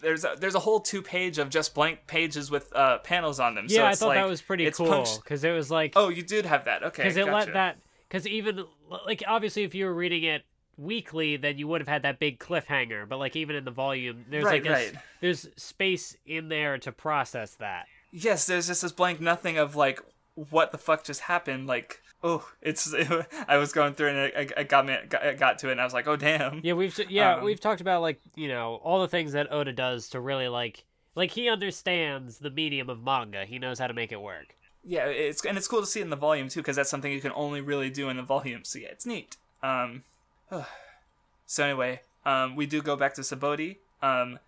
there's 0.00 0.24
a, 0.24 0.34
there's 0.38 0.54
a 0.54 0.60
whole 0.60 0.80
two 0.80 1.02
page 1.02 1.38
of 1.38 1.48
just 1.50 1.74
blank 1.74 2.06
pages 2.06 2.50
with 2.50 2.74
uh, 2.74 2.98
panels 2.98 3.40
on 3.40 3.54
them. 3.54 3.66
Yeah, 3.68 3.78
so 3.78 3.86
I 3.86 3.94
thought 3.94 4.06
like, 4.08 4.18
that 4.18 4.28
was 4.28 4.42
pretty 4.42 4.70
cool 4.70 5.06
because 5.22 5.44
it 5.44 5.52
was 5.52 5.70
like 5.70 5.92
Oh, 5.96 6.08
you 6.08 6.22
did 6.22 6.46
have 6.46 6.64
that. 6.66 6.82
Okay, 6.84 7.02
because 7.02 7.16
it 7.16 7.26
gotcha. 7.26 7.34
let 7.36 7.52
that 7.54 7.78
because 8.08 8.26
even 8.26 8.64
like 9.06 9.22
obviously 9.26 9.64
if 9.64 9.74
you 9.74 9.86
were 9.86 9.94
reading 9.94 10.24
it 10.24 10.42
weekly 10.76 11.36
then 11.36 11.56
you 11.56 11.68
would 11.68 11.80
have 11.80 11.88
had 11.88 12.02
that 12.02 12.18
big 12.18 12.38
cliffhanger 12.40 13.08
but 13.08 13.16
like 13.16 13.36
even 13.36 13.54
in 13.54 13.64
the 13.64 13.70
volume 13.70 14.24
there's 14.28 14.44
Right, 14.44 14.60
like 14.64 14.70
a 14.70 14.74
right. 14.74 14.94
there's 15.20 15.46
space 15.56 16.16
in 16.26 16.48
there 16.48 16.78
to 16.78 16.90
process 16.90 17.54
that 17.56 17.86
Yes, 18.16 18.46
there's 18.46 18.68
just 18.68 18.82
this 18.82 18.92
blank 18.92 19.20
nothing 19.20 19.58
of 19.58 19.74
like 19.74 20.00
what 20.36 20.70
the 20.72 20.78
fuck 20.78 21.04
just 21.04 21.22
happened. 21.22 21.66
Like, 21.66 22.00
oh, 22.24 22.44
it's. 22.60 22.92
I 23.48 23.56
was 23.58 23.72
going 23.72 23.94
through 23.94 24.08
and 24.08 24.18
it, 24.18 24.52
it 24.56 24.68
got 24.68 24.86
me, 24.86 24.96
got, 25.08 25.36
got 25.36 25.58
to 25.60 25.68
it, 25.68 25.72
and 25.72 25.80
I 25.80 25.84
was 25.84 25.94
like, 25.94 26.08
oh 26.08 26.16
damn. 26.16 26.60
yeah 26.64 26.72
we've 26.72 26.98
yeah 27.08 27.36
Um, 27.36 27.44
we've 27.44 27.60
talked 27.60 27.80
about 27.80 28.02
like 28.02 28.20
you 28.34 28.48
know 28.48 28.80
all 28.82 29.00
the 29.00 29.08
things 29.08 29.32
that 29.32 29.52
oda 29.52 29.72
does 29.72 30.08
to 30.10 30.20
really 30.20 30.48
like 30.48 30.84
like 31.14 31.30
he 31.30 31.48
understands 31.48 32.38
the 32.38 32.50
medium 32.50 32.90
of 32.90 33.00
manga 33.04 33.44
he 33.44 33.60
knows 33.60 33.78
how 33.78 33.86
to 33.86 33.94
make 33.94 34.10
it 34.10 34.20
work 34.20 34.56
Yeah, 34.84 35.06
it's 35.06 35.44
and 35.44 35.56
it's 35.56 35.68
cool 35.68 35.80
to 35.80 35.86
see 35.86 36.00
it 36.00 36.04
in 36.04 36.10
the 36.10 36.16
volume 36.16 36.48
too, 36.48 36.60
because 36.60 36.76
that's 36.76 36.90
something 36.90 37.12
you 37.12 37.20
can 37.20 37.32
only 37.36 37.60
really 37.60 37.90
do 37.90 38.08
in 38.08 38.16
the 38.16 38.22
volume. 38.22 38.64
So 38.64 38.78
yeah, 38.80 38.88
it's 38.88 39.06
neat. 39.06 39.36
Um, 39.62 40.02
so 41.46 41.64
anyway, 41.64 42.00
um, 42.26 42.56
we 42.56 42.66
do 42.66 42.82
go 42.82 42.96
back 42.96 43.14
to 43.14 43.20
Sabaody. 43.22 43.76
Um, 44.02 44.38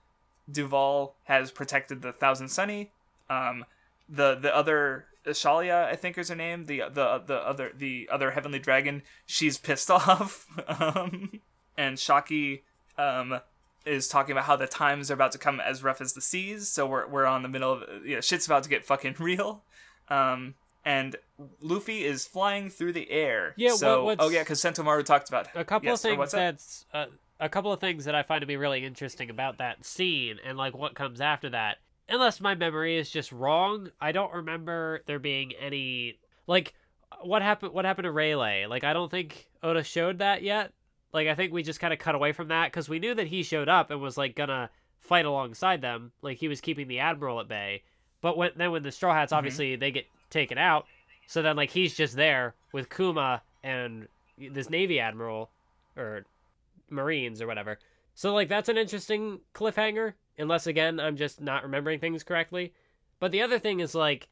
Duval 0.50 1.14
has 1.24 1.50
protected 1.50 2.02
the 2.02 2.12
Thousand 2.12 2.48
Sunny. 2.48 2.90
Um, 3.30 3.64
the 4.08 4.34
the 4.34 4.54
other 4.54 5.06
Shalria, 5.32 5.86
I 5.86 5.96
think 5.96 6.16
is 6.18 6.28
her 6.28 6.34
name. 6.34 6.66
The 6.66 6.82
the 6.90 7.22
the 7.26 7.36
other 7.46 7.72
the 7.76 8.08
other 8.10 8.30
heavenly 8.32 8.58
dragon. 8.58 9.02
She's 9.26 9.58
pissed 9.58 9.90
off. 9.90 10.46
um, 10.68 11.40
and 11.76 11.96
Shakky 11.96 12.62
um 12.98 13.40
is 13.84 14.08
talking 14.08 14.32
about 14.32 14.44
how 14.44 14.56
the 14.56 14.66
times 14.66 15.10
are 15.10 15.14
about 15.14 15.32
to 15.32 15.38
come 15.38 15.60
as 15.60 15.82
rough 15.82 16.00
as 16.00 16.12
the 16.12 16.20
seas. 16.20 16.68
So 16.68 16.86
we're 16.86 17.06
we're 17.06 17.26
on 17.26 17.42
the 17.42 17.48
middle 17.48 17.72
of 17.72 17.84
yeah, 18.04 18.20
shit's 18.20 18.46
about 18.46 18.62
to 18.64 18.68
get 18.68 18.84
fucking 18.84 19.16
real. 19.20 19.62
Um, 20.08 20.54
and 20.84 21.16
Luffy 21.60 22.04
is 22.04 22.26
flying 22.26 22.70
through 22.70 22.92
the 22.92 23.10
air. 23.10 23.54
Yeah, 23.56 23.74
So 23.74 24.04
what- 24.04 24.18
oh 24.20 24.28
yeah, 24.28 24.42
because 24.42 24.60
Sentomaru 24.60 25.04
talked 25.04 25.28
about 25.28 25.48
a 25.54 25.64
couple 25.64 25.88
yes, 25.88 26.04
of 26.04 26.10
things 26.10 26.30
that's 26.32 26.84
uh, 26.94 27.06
a 27.40 27.48
couple 27.48 27.72
of 27.72 27.80
things 27.80 28.04
that 28.04 28.14
I 28.14 28.22
find 28.22 28.40
to 28.40 28.46
be 28.46 28.56
really 28.56 28.84
interesting 28.84 29.28
about 29.28 29.58
that 29.58 29.84
scene 29.84 30.38
and 30.44 30.56
like 30.56 30.76
what 30.76 30.94
comes 30.94 31.20
after 31.20 31.50
that. 31.50 31.78
Unless 32.08 32.40
my 32.40 32.54
memory 32.54 32.96
is 32.96 33.10
just 33.10 33.32
wrong, 33.32 33.90
I 34.00 34.12
don't 34.12 34.32
remember 34.32 35.02
there 35.06 35.18
being 35.18 35.52
any 35.60 36.18
like 36.46 36.74
what 37.22 37.42
happened. 37.42 37.72
What 37.72 37.84
happened 37.84 38.04
to 38.04 38.12
Rayleigh? 38.12 38.66
Like 38.68 38.84
I 38.84 38.92
don't 38.92 39.10
think 39.10 39.48
Oda 39.62 39.82
showed 39.82 40.18
that 40.18 40.42
yet. 40.42 40.72
Like 41.12 41.28
I 41.28 41.34
think 41.34 41.52
we 41.52 41.62
just 41.62 41.80
kind 41.80 41.92
of 41.92 41.98
cut 41.98 42.14
away 42.14 42.32
from 42.32 42.48
that 42.48 42.70
because 42.70 42.88
we 42.88 42.98
knew 42.98 43.14
that 43.14 43.26
he 43.26 43.42
showed 43.42 43.68
up 43.68 43.90
and 43.90 44.00
was 44.00 44.16
like 44.16 44.36
gonna 44.36 44.70
fight 45.00 45.24
alongside 45.24 45.80
them. 45.80 46.12
Like 46.22 46.38
he 46.38 46.48
was 46.48 46.60
keeping 46.60 46.88
the 46.88 47.00
admiral 47.00 47.40
at 47.40 47.48
bay. 47.48 47.82
But 48.20 48.36
when 48.36 48.50
then 48.56 48.70
when 48.72 48.82
the 48.82 48.92
Straw 48.92 49.14
Hats 49.14 49.30
mm-hmm. 49.30 49.38
obviously 49.38 49.76
they 49.76 49.90
get 49.90 50.06
taken 50.30 50.58
out, 50.58 50.86
so 51.26 51.42
then 51.42 51.56
like 51.56 51.70
he's 51.70 51.94
just 51.94 52.16
there 52.16 52.54
with 52.72 52.94
Kuma 52.94 53.42
and 53.62 54.08
this 54.38 54.70
Navy 54.70 55.00
admiral 55.00 55.50
or 55.96 56.24
Marines 56.90 57.40
or 57.40 57.46
whatever. 57.46 57.78
So 58.14 58.34
like 58.34 58.48
that's 58.48 58.68
an 58.68 58.78
interesting 58.78 59.40
cliffhanger, 59.54 60.14
unless 60.38 60.66
again 60.66 61.00
I'm 61.00 61.16
just 61.16 61.40
not 61.40 61.62
remembering 61.62 62.00
things 62.00 62.22
correctly. 62.22 62.72
But 63.20 63.32
the 63.32 63.42
other 63.42 63.58
thing 63.58 63.80
is 63.80 63.94
like 63.94 64.28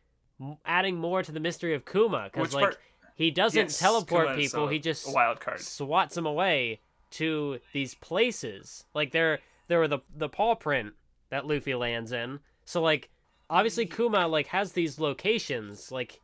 adding 0.64 0.96
more 0.96 1.22
to 1.22 1.32
the 1.32 1.40
mystery 1.40 1.74
of 1.74 1.84
Kuma 1.84 2.30
because 2.32 2.54
like 2.54 2.62
part- 2.62 2.78
he 3.14 3.30
doesn't 3.30 3.56
Yes, 3.56 3.78
teleport 3.78 4.26
Kuma 4.28 4.36
people, 4.36 4.68
he 4.68 4.78
just 4.78 5.12
wild 5.12 5.40
card. 5.40 5.60
swats 5.60 6.14
them 6.16 6.26
away 6.26 6.80
to 7.12 7.60
these 7.72 7.94
places. 7.94 8.84
Like 8.94 9.12
there 9.12 9.38
there 9.68 9.78
were 9.78 9.88
the 9.88 10.00
the 10.14 10.28
paw 10.28 10.54
print 10.54 10.94
that 11.30 11.46
Luffy 11.46 11.74
lands 11.74 12.12
in. 12.12 12.40
So 12.64 12.82
like 12.82 13.10
obviously 13.48 13.86
Kuma 13.86 14.26
like 14.28 14.48
has 14.48 14.72
these 14.72 14.98
locations 14.98 15.90
like 15.92 16.20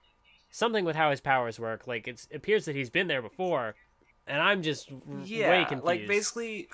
something 0.51 0.85
with 0.85 0.97
how 0.97 1.11
his 1.11 1.21
powers 1.21 1.61
work. 1.61 1.87
Like 1.87 2.09
it's, 2.09 2.27
it 2.31 2.37
appears 2.37 2.65
that 2.65 2.75
he's 2.75 2.91
been 2.91 3.07
there 3.07 3.23
before, 3.23 3.77
and 4.27 4.43
I'm 4.43 4.63
just 4.63 4.91
yeah, 5.25 5.49
way 5.51 5.65
confused. 5.65 5.85
like 5.85 6.07
basically, 6.09 6.69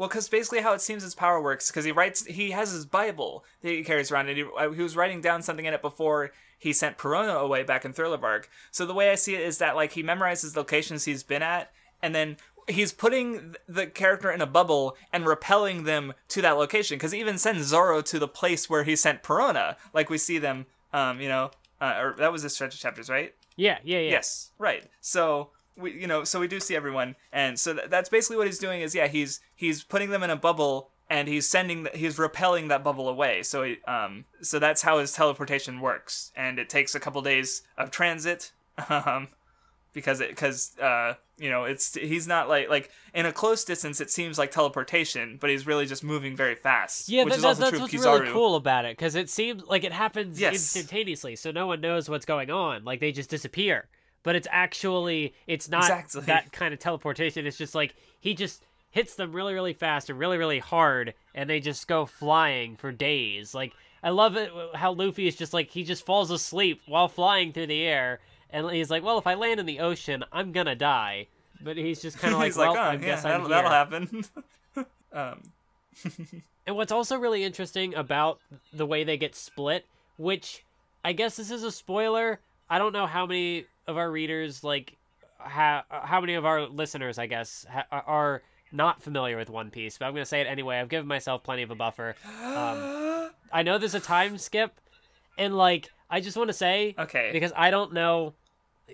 well, 0.00 0.08
because 0.08 0.30
basically 0.30 0.62
how 0.62 0.72
it 0.72 0.80
seems 0.80 1.02
his 1.02 1.14
power 1.14 1.42
works, 1.42 1.70
because 1.70 1.84
he 1.84 1.92
writes, 1.92 2.24
he 2.24 2.52
has 2.52 2.72
his 2.72 2.86
Bible 2.86 3.44
that 3.60 3.68
he 3.68 3.84
carries 3.84 4.10
around, 4.10 4.30
and 4.30 4.38
he, 4.38 4.44
uh, 4.58 4.70
he 4.70 4.82
was 4.82 4.96
writing 4.96 5.20
down 5.20 5.42
something 5.42 5.66
in 5.66 5.74
it 5.74 5.82
before 5.82 6.30
he 6.58 6.72
sent 6.72 6.96
Perona 6.96 7.38
away 7.38 7.64
back 7.64 7.84
in 7.84 7.92
Thriller 7.92 8.16
Bark. 8.16 8.48
So 8.70 8.86
the 8.86 8.94
way 8.94 9.10
I 9.10 9.14
see 9.14 9.34
it 9.34 9.42
is 9.42 9.58
that 9.58 9.76
like 9.76 9.92
he 9.92 10.02
memorizes 10.02 10.56
locations 10.56 11.04
he's 11.04 11.22
been 11.22 11.42
at, 11.42 11.70
and 12.00 12.14
then 12.14 12.38
he's 12.66 12.94
putting 12.94 13.56
the 13.68 13.88
character 13.88 14.30
in 14.30 14.40
a 14.40 14.46
bubble 14.46 14.96
and 15.12 15.26
repelling 15.26 15.84
them 15.84 16.14
to 16.28 16.40
that 16.40 16.56
location. 16.56 16.96
Because 16.96 17.12
he 17.12 17.20
even 17.20 17.36
sends 17.36 17.66
Zoro 17.66 18.00
to 18.00 18.18
the 18.18 18.26
place 18.26 18.70
where 18.70 18.84
he 18.84 18.96
sent 18.96 19.22
Perona, 19.22 19.76
like 19.92 20.08
we 20.08 20.16
see 20.16 20.38
them, 20.38 20.64
um, 20.94 21.20
you 21.20 21.28
know, 21.28 21.50
uh, 21.78 21.96
or 22.00 22.14
that 22.16 22.32
was 22.32 22.42
the 22.42 22.48
stretch 22.48 22.72
of 22.72 22.80
chapters, 22.80 23.10
right? 23.10 23.34
yeah, 23.56 23.76
yeah, 23.84 23.98
yeah. 23.98 24.10
Yes, 24.12 24.52
right. 24.58 24.86
So 25.02 25.50
we, 25.76 25.92
you 25.92 26.06
know, 26.06 26.24
so 26.24 26.40
we 26.40 26.48
do 26.48 26.60
see 26.60 26.76
everyone, 26.76 27.16
and 27.32 27.58
so 27.58 27.74
th- 27.74 27.88
that's 27.90 28.08
basically 28.08 28.36
what 28.36 28.46
he's 28.46 28.58
doing. 28.58 28.80
Is 28.80 28.94
yeah, 28.94 29.06
he's 29.06 29.40
he's 29.54 29.82
putting 29.82 30.10
them 30.10 30.22
in 30.22 30.30
a 30.30 30.36
bubble 30.36 30.90
and 31.08 31.26
he's 31.26 31.48
sending 31.48 31.82
the, 31.82 31.90
he's 31.90 32.18
repelling 32.18 32.68
that 32.68 32.84
bubble 32.84 33.08
away. 33.08 33.42
So 33.42 33.64
he, 33.64 33.78
um 33.88 34.24
so 34.42 34.58
that's 34.58 34.82
how 34.82 34.98
his 34.98 35.12
teleportation 35.12 35.80
works, 35.80 36.32
and 36.36 36.58
it 36.58 36.68
takes 36.68 36.94
a 36.94 37.00
couple 37.00 37.20
days 37.22 37.62
of 37.78 37.90
transit. 37.90 38.52
Um, 38.88 39.28
because 39.92 40.20
it 40.20 40.30
because 40.30 40.78
uh 40.78 41.14
you 41.36 41.50
know 41.50 41.64
it's 41.64 41.94
he's 41.94 42.26
not 42.28 42.48
like 42.48 42.70
like 42.70 42.90
in 43.12 43.26
a 43.26 43.32
close 43.32 43.64
distance 43.64 44.00
it 44.00 44.08
seems 44.10 44.38
like 44.38 44.50
teleportation 44.52 45.36
but 45.40 45.50
he's 45.50 45.66
really 45.66 45.84
just 45.84 46.04
moving 46.04 46.36
very 46.36 46.54
fast 46.54 47.08
Yeah, 47.08 47.24
which 47.24 47.32
that, 47.32 47.38
is 47.38 47.44
also 47.44 47.60
that's 47.62 47.70
true 47.72 47.80
what's 47.80 47.92
Kizaru. 47.92 48.20
really 48.20 48.32
cool 48.32 48.54
about 48.54 48.84
it 48.84 48.96
because 48.96 49.16
it 49.16 49.28
seems 49.28 49.64
like 49.64 49.82
it 49.84 49.92
happens 49.92 50.40
Yes. 50.40 50.54
instantaneously, 50.54 51.34
so 51.36 51.50
no 51.50 51.66
one 51.66 51.80
knows 51.80 52.08
what's 52.08 52.24
going 52.24 52.50
on. 52.50 52.84
Like 52.84 53.00
they 53.00 53.10
just 53.12 53.28
disappear, 53.30 53.88
but 54.22 54.36
it's 54.36 54.48
actually 54.50 55.34
it's 55.46 55.68
not 55.68 55.84
Exactly. 55.84 56.22
that 56.22 56.52
kind 56.52 56.72
of 56.74 56.80
teleportation. 56.80 57.46
It's 57.46 57.56
just 57.58 57.74
like 57.74 57.94
he 58.20 58.34
just 58.34 58.62
hits 58.90 59.14
them 59.14 59.32
really, 59.32 59.54
really 59.54 59.72
fast 59.72 60.10
and 60.10 60.18
really, 60.18 60.36
really 60.38 60.58
hard, 60.58 61.14
and 61.34 61.48
they 61.48 61.60
just 61.60 61.86
go 61.88 62.06
flying 62.06 62.76
for 62.76 62.90
days. 62.92 63.54
Like 63.54 63.72
I 64.02 64.10
love 64.10 64.36
it 64.36 64.50
how 64.74 64.92
Luffy 64.92 65.26
is 65.26 65.36
just 65.36 65.52
like 65.54 65.70
he 65.70 65.84
just 65.84 66.04
falls 66.06 66.30
asleep 66.30 66.80
while 66.86 67.08
flying 67.08 67.52
through 67.52 67.66
the 67.68 67.82
air, 67.82 68.20
and 68.50 68.70
he's 68.70 68.90
like, 68.90 69.02
"Well, 69.02 69.18
if 69.18 69.26
I 69.26 69.34
land 69.34 69.60
in 69.60 69.66
the 69.66 69.80
ocean, 69.80 70.24
I'm 70.32 70.52
gonna 70.52 70.74
die." 70.76 71.26
But 71.62 71.76
he's 71.76 72.00
just 72.00 72.18
kind 72.18 72.32
of 72.34 72.40
like, 72.40 72.56
"Well, 72.56 72.70
like, 72.72 72.78
oh, 72.78 72.82
I 72.82 72.92
yeah, 72.94 72.98
guess 72.98 73.22
that'll, 73.22 73.48
that'll 73.48 73.70
here." 73.70 73.78
happen. 73.78 74.24
um, 75.12 75.42
And 76.66 76.76
what's 76.76 76.92
also 76.92 77.16
really 77.16 77.42
interesting 77.42 77.94
about 77.94 78.38
the 78.72 78.86
way 78.86 79.02
they 79.02 79.16
get 79.16 79.34
split, 79.34 79.86
which 80.18 80.64
I 81.04 81.12
guess 81.12 81.36
this 81.36 81.50
is 81.50 81.64
a 81.64 81.72
spoiler. 81.72 82.38
I 82.68 82.78
don't 82.78 82.92
know 82.92 83.06
how 83.06 83.26
many 83.26 83.64
of 83.90 83.98
our 83.98 84.10
readers 84.10 84.64
like 84.64 84.96
ha- 85.38 85.84
how 85.90 86.20
many 86.20 86.34
of 86.34 86.46
our 86.46 86.62
listeners, 86.66 87.18
I 87.18 87.26
guess, 87.26 87.66
ha- 87.70 87.86
are 87.90 88.42
not 88.72 89.02
familiar 89.02 89.36
with 89.36 89.50
One 89.50 89.70
Piece, 89.70 89.98
but 89.98 90.06
I'm 90.06 90.12
going 90.12 90.22
to 90.22 90.28
say 90.28 90.40
it 90.40 90.46
anyway. 90.46 90.78
I've 90.78 90.88
given 90.88 91.06
myself 91.06 91.42
plenty 91.42 91.62
of 91.62 91.70
a 91.70 91.74
buffer. 91.74 92.14
Um, 92.42 93.30
I 93.52 93.62
know 93.62 93.78
there's 93.78 93.94
a 93.94 94.00
time 94.00 94.38
skip 94.38 94.80
and 95.36 95.56
like 95.56 95.90
I 96.10 96.20
just 96.20 96.36
want 96.36 96.48
to 96.48 96.54
say 96.54 96.94
okay. 96.98 97.30
because 97.32 97.52
I 97.56 97.70
don't 97.70 97.92
know. 97.92 98.34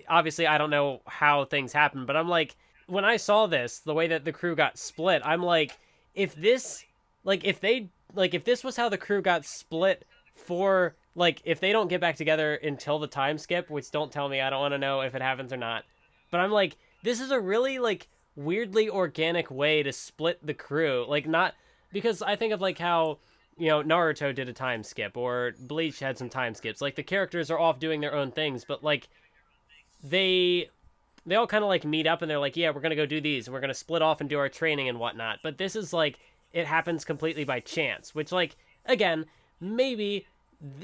Obviously, 0.07 0.45
I 0.45 0.57
don't 0.57 0.69
know 0.69 1.01
how 1.07 1.45
things 1.45 1.73
happen, 1.73 2.05
but 2.05 2.15
I'm 2.15 2.29
like, 2.29 2.55
when 2.85 3.03
I 3.03 3.17
saw 3.17 3.47
this, 3.47 3.79
the 3.79 3.93
way 3.93 4.07
that 4.07 4.25
the 4.25 4.31
crew 4.31 4.55
got 4.55 4.77
split, 4.77 5.23
I'm 5.25 5.41
like, 5.41 5.77
if 6.13 6.35
this, 6.35 6.85
like, 7.23 7.43
if 7.43 7.59
they, 7.59 7.89
like, 8.13 8.35
if 8.35 8.45
this 8.45 8.63
was 8.63 8.77
how 8.77 8.89
the 8.89 8.97
crew 8.97 9.23
got 9.23 9.43
split 9.43 10.05
for, 10.35 10.95
like, 11.17 11.41
if 11.43 11.59
they 11.59 11.73
don't 11.73 11.89
get 11.89 11.99
back 11.99 12.15
together 12.15 12.55
until 12.55 12.99
the 12.99 13.07
time 13.07 13.37
skip, 13.37 13.69
which 13.69 13.91
don't 13.91 14.11
tell 14.11 14.29
me, 14.29 14.39
I 14.39 14.49
don't 14.49 14.61
want 14.61 14.73
to 14.73 14.77
know 14.77 15.01
if 15.01 15.15
it 15.15 15.21
happens 15.21 15.51
or 15.51 15.57
not. 15.57 15.83
But 16.31 16.39
I'm 16.39 16.51
like, 16.51 16.77
this 17.03 17.19
is 17.19 17.31
a 17.31 17.39
really, 17.39 17.79
like, 17.79 18.07
weirdly 18.37 18.89
organic 18.89 19.51
way 19.51 19.83
to 19.83 19.91
split 19.91 20.45
the 20.45 20.53
crew. 20.53 21.05
Like, 21.07 21.27
not, 21.27 21.55
because 21.91 22.21
I 22.21 22.37
think 22.37 22.53
of, 22.53 22.61
like, 22.61 22.77
how 22.77 23.17
you 23.57 23.67
know, 23.67 23.81
Naruto 23.81 24.33
did 24.33 24.49
a 24.49 24.53
time 24.53 24.83
skip 24.83 25.17
or 25.17 25.53
Bleach 25.59 25.99
had 25.99 26.17
some 26.17 26.29
time 26.29 26.53
skips. 26.53 26.81
Like 26.81 26.95
the 26.95 27.03
characters 27.03 27.49
are 27.49 27.59
off 27.59 27.79
doing 27.79 28.01
their 28.01 28.13
own 28.13 28.31
things, 28.31 28.63
but 28.63 28.83
like 28.83 29.09
they 30.03 30.69
they 31.25 31.35
all 31.35 31.47
kind 31.47 31.63
of 31.63 31.67
like 31.67 31.83
meet 31.83 32.07
up 32.07 32.21
and 32.21 32.29
they're 32.29 32.39
like, 32.39 32.55
yeah, 32.55 32.69
we're 32.69 32.81
gonna 32.81 32.95
go 32.95 33.05
do 33.05 33.19
these 33.19 33.47
and 33.47 33.53
we're 33.53 33.59
gonna 33.59 33.73
split 33.73 34.01
off 34.01 34.21
and 34.21 34.29
do 34.29 34.37
our 34.37 34.49
training 34.49 34.89
and 34.89 34.99
whatnot. 34.99 35.39
But 35.41 35.57
this 35.57 35.75
is 35.75 35.91
like 35.91 36.19
it 36.53 36.67
happens 36.67 37.03
completely 37.03 37.43
by 37.43 37.59
chance, 37.59 38.13
which 38.13 38.31
like 38.31 38.55
again 38.85 39.25
maybe 39.59 40.27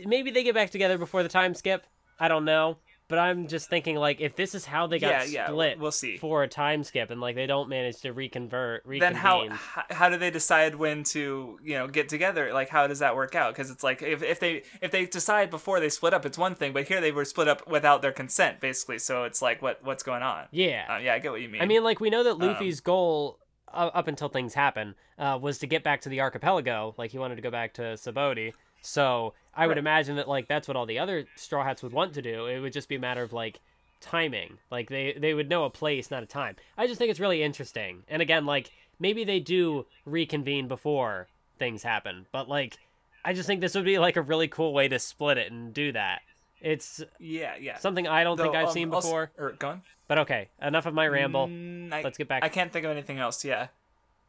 maybe 0.05 0.31
they 0.31 0.43
get 0.43 0.55
back 0.55 0.69
together 0.69 0.97
before 0.97 1.23
the 1.23 1.29
time 1.29 1.53
skip. 1.53 1.85
I 2.19 2.27
don't 2.27 2.45
know. 2.45 2.77
But 3.09 3.19
I'm 3.19 3.47
just 3.47 3.69
thinking, 3.69 3.97
like, 3.97 4.21
if 4.21 4.35
this 4.37 4.55
is 4.55 4.65
how 4.65 4.87
they 4.87 4.97
got 4.97 5.09
Yeah, 5.09 5.23
yeah, 5.25 5.47
split 5.47 5.77
we'll 5.77 5.91
see. 5.91 6.17
for 6.17 6.41
a 6.41 6.47
time 6.47 6.83
skip, 6.85 7.11
and 7.11 7.19
like 7.19 7.35
they 7.35 7.45
don't 7.45 7.67
manage 7.67 7.99
to 8.01 8.13
reconvert, 8.13 8.83
reconvene, 8.85 9.13
then 9.13 9.51
how, 9.57 9.85
how 9.91 10.09
do 10.09 10.17
they 10.17 10.31
decide 10.31 10.75
when 10.75 11.03
to 11.03 11.59
you 11.61 11.73
know 11.77 11.87
get 11.87 12.07
together 12.07 12.53
like 12.53 12.69
how 12.69 12.87
does 12.87 12.99
that 12.99 13.15
work 13.15 13.35
out 13.35 13.53
because 13.53 13.69
it's 13.69 13.83
like 13.83 14.01
if, 14.01 14.23
if 14.23 14.39
they 14.39 14.63
if 14.81 14.89
they 14.89 15.05
decide 15.05 15.49
before 15.49 15.79
they 15.81 15.89
split 15.89 16.13
up 16.13 16.25
it's 16.25 16.37
one 16.37 16.55
thing 16.55 16.71
but 16.73 16.87
here 16.87 17.01
they 17.01 17.11
were 17.11 17.25
split 17.25 17.47
up 17.47 17.67
without 17.67 18.01
their 18.01 18.11
consent 18.13 18.59
basically 18.59 18.97
so 18.97 19.25
it's 19.25 19.41
like 19.41 19.61
what 19.61 19.83
what's 19.83 20.01
going 20.01 20.23
on 20.23 20.45
yeah, 20.51 20.85
uh, 20.89 20.97
yeah 20.97 21.13
i 21.13 21.19
get 21.19 21.31
what 21.31 21.41
you 21.41 21.49
mean 21.49 21.61
I 21.61 21.65
mean, 21.65 21.83
like 21.83 21.99
we 21.99 22.09
know 22.09 22.21
Um, 22.21 22.39
that 22.39 22.39
Luffy's 22.39 22.79
goal 22.79 23.37
uh, 23.67 23.91
up 23.93 24.07
until 24.07 24.29
things 24.29 24.53
happen 24.53 24.95
uh, 25.19 25.37
was 25.41 25.57
to 25.59 25.67
get 25.67 25.83
back 25.83 26.01
to 26.01 26.09
the 26.09 26.21
archipelago. 26.21 26.95
Like 26.97 27.11
he 27.11 27.17
wanted 27.19 27.35
to 27.35 27.41
go 27.41 27.51
back 27.51 27.73
to 27.75 27.81
Sabaody. 27.81 28.53
So 28.83 29.33
I 29.55 29.65
would 29.65 29.71
Right. 29.73 29.79
imagine 29.79 30.17
that 30.17 30.27
like 30.27 30.47
that's 30.47 30.67
what 30.67 30.77
all 30.77 30.85
the 30.85 30.99
other 30.99 31.25
Straw 31.35 31.63
Hats 31.63 31.81
would 31.81 31.93
want 31.93 32.13
to 32.13 32.21
do. 32.21 32.45
It 32.45 32.59
would 32.59 32.73
just 32.73 32.87
be 32.89 32.95
a 32.95 32.99
matter 32.99 33.23
of 33.23 33.33
like 33.33 33.59
timing. 34.01 34.57
Like 34.69 34.89
they 34.89 35.13
they 35.13 35.33
would 35.33 35.49
know 35.49 35.63
a 35.63 35.69
place, 35.69 36.11
not 36.11 36.21
a 36.21 36.25
time. 36.27 36.55
I 36.77 36.85
just 36.87 36.99
think 36.99 37.09
it's 37.09 37.19
really 37.19 37.41
interesting. 37.41 38.03
And 38.09 38.21
again, 38.21 38.45
like 38.45 38.71
maybe 38.99 39.23
they 39.23 39.39
do 39.39 39.85
reconvene 40.05 40.67
before 40.67 41.27
things 41.57 41.81
happen, 41.83 42.25
but 42.31 42.47
like 42.49 42.77
I 43.25 43.31
just 43.33 43.47
think 43.47 43.61
this 43.61 43.73
would 43.75 43.85
be 43.85 43.99
like 43.99 44.17
a 44.17 44.21
really 44.21 44.49
cool 44.49 44.73
way 44.73 44.87
to 44.89 44.99
split 44.99 45.37
it 45.37 45.51
and 45.51 45.73
do 45.73 45.91
that. 45.93 46.21
It's 46.59 47.01
yeah 47.19 47.55
yeah 47.59 47.77
something 47.77 48.07
I 48.07 48.23
don't 48.23 48.37
think 48.37 48.55
I've 48.55 48.67
um, 48.67 48.73
seen 48.73 48.89
before. 48.89 49.31
or 49.37 49.51
go 49.51 49.69
on 49.69 49.81
But 50.09 50.17
okay, 50.19 50.49
enough 50.61 50.85
of 50.85 50.93
my 50.93 51.07
ramble. 51.07 51.47
Mm, 51.47 51.93
I, 51.93 52.01
Let's 52.01 52.17
get 52.17 52.27
back- 52.27 52.43
I 52.43 52.49
can't 52.49 52.71
think 52.71 52.85
of 52.85 52.91
anything 52.91 53.19
else. 53.19 53.45
Yeah, 53.45 53.67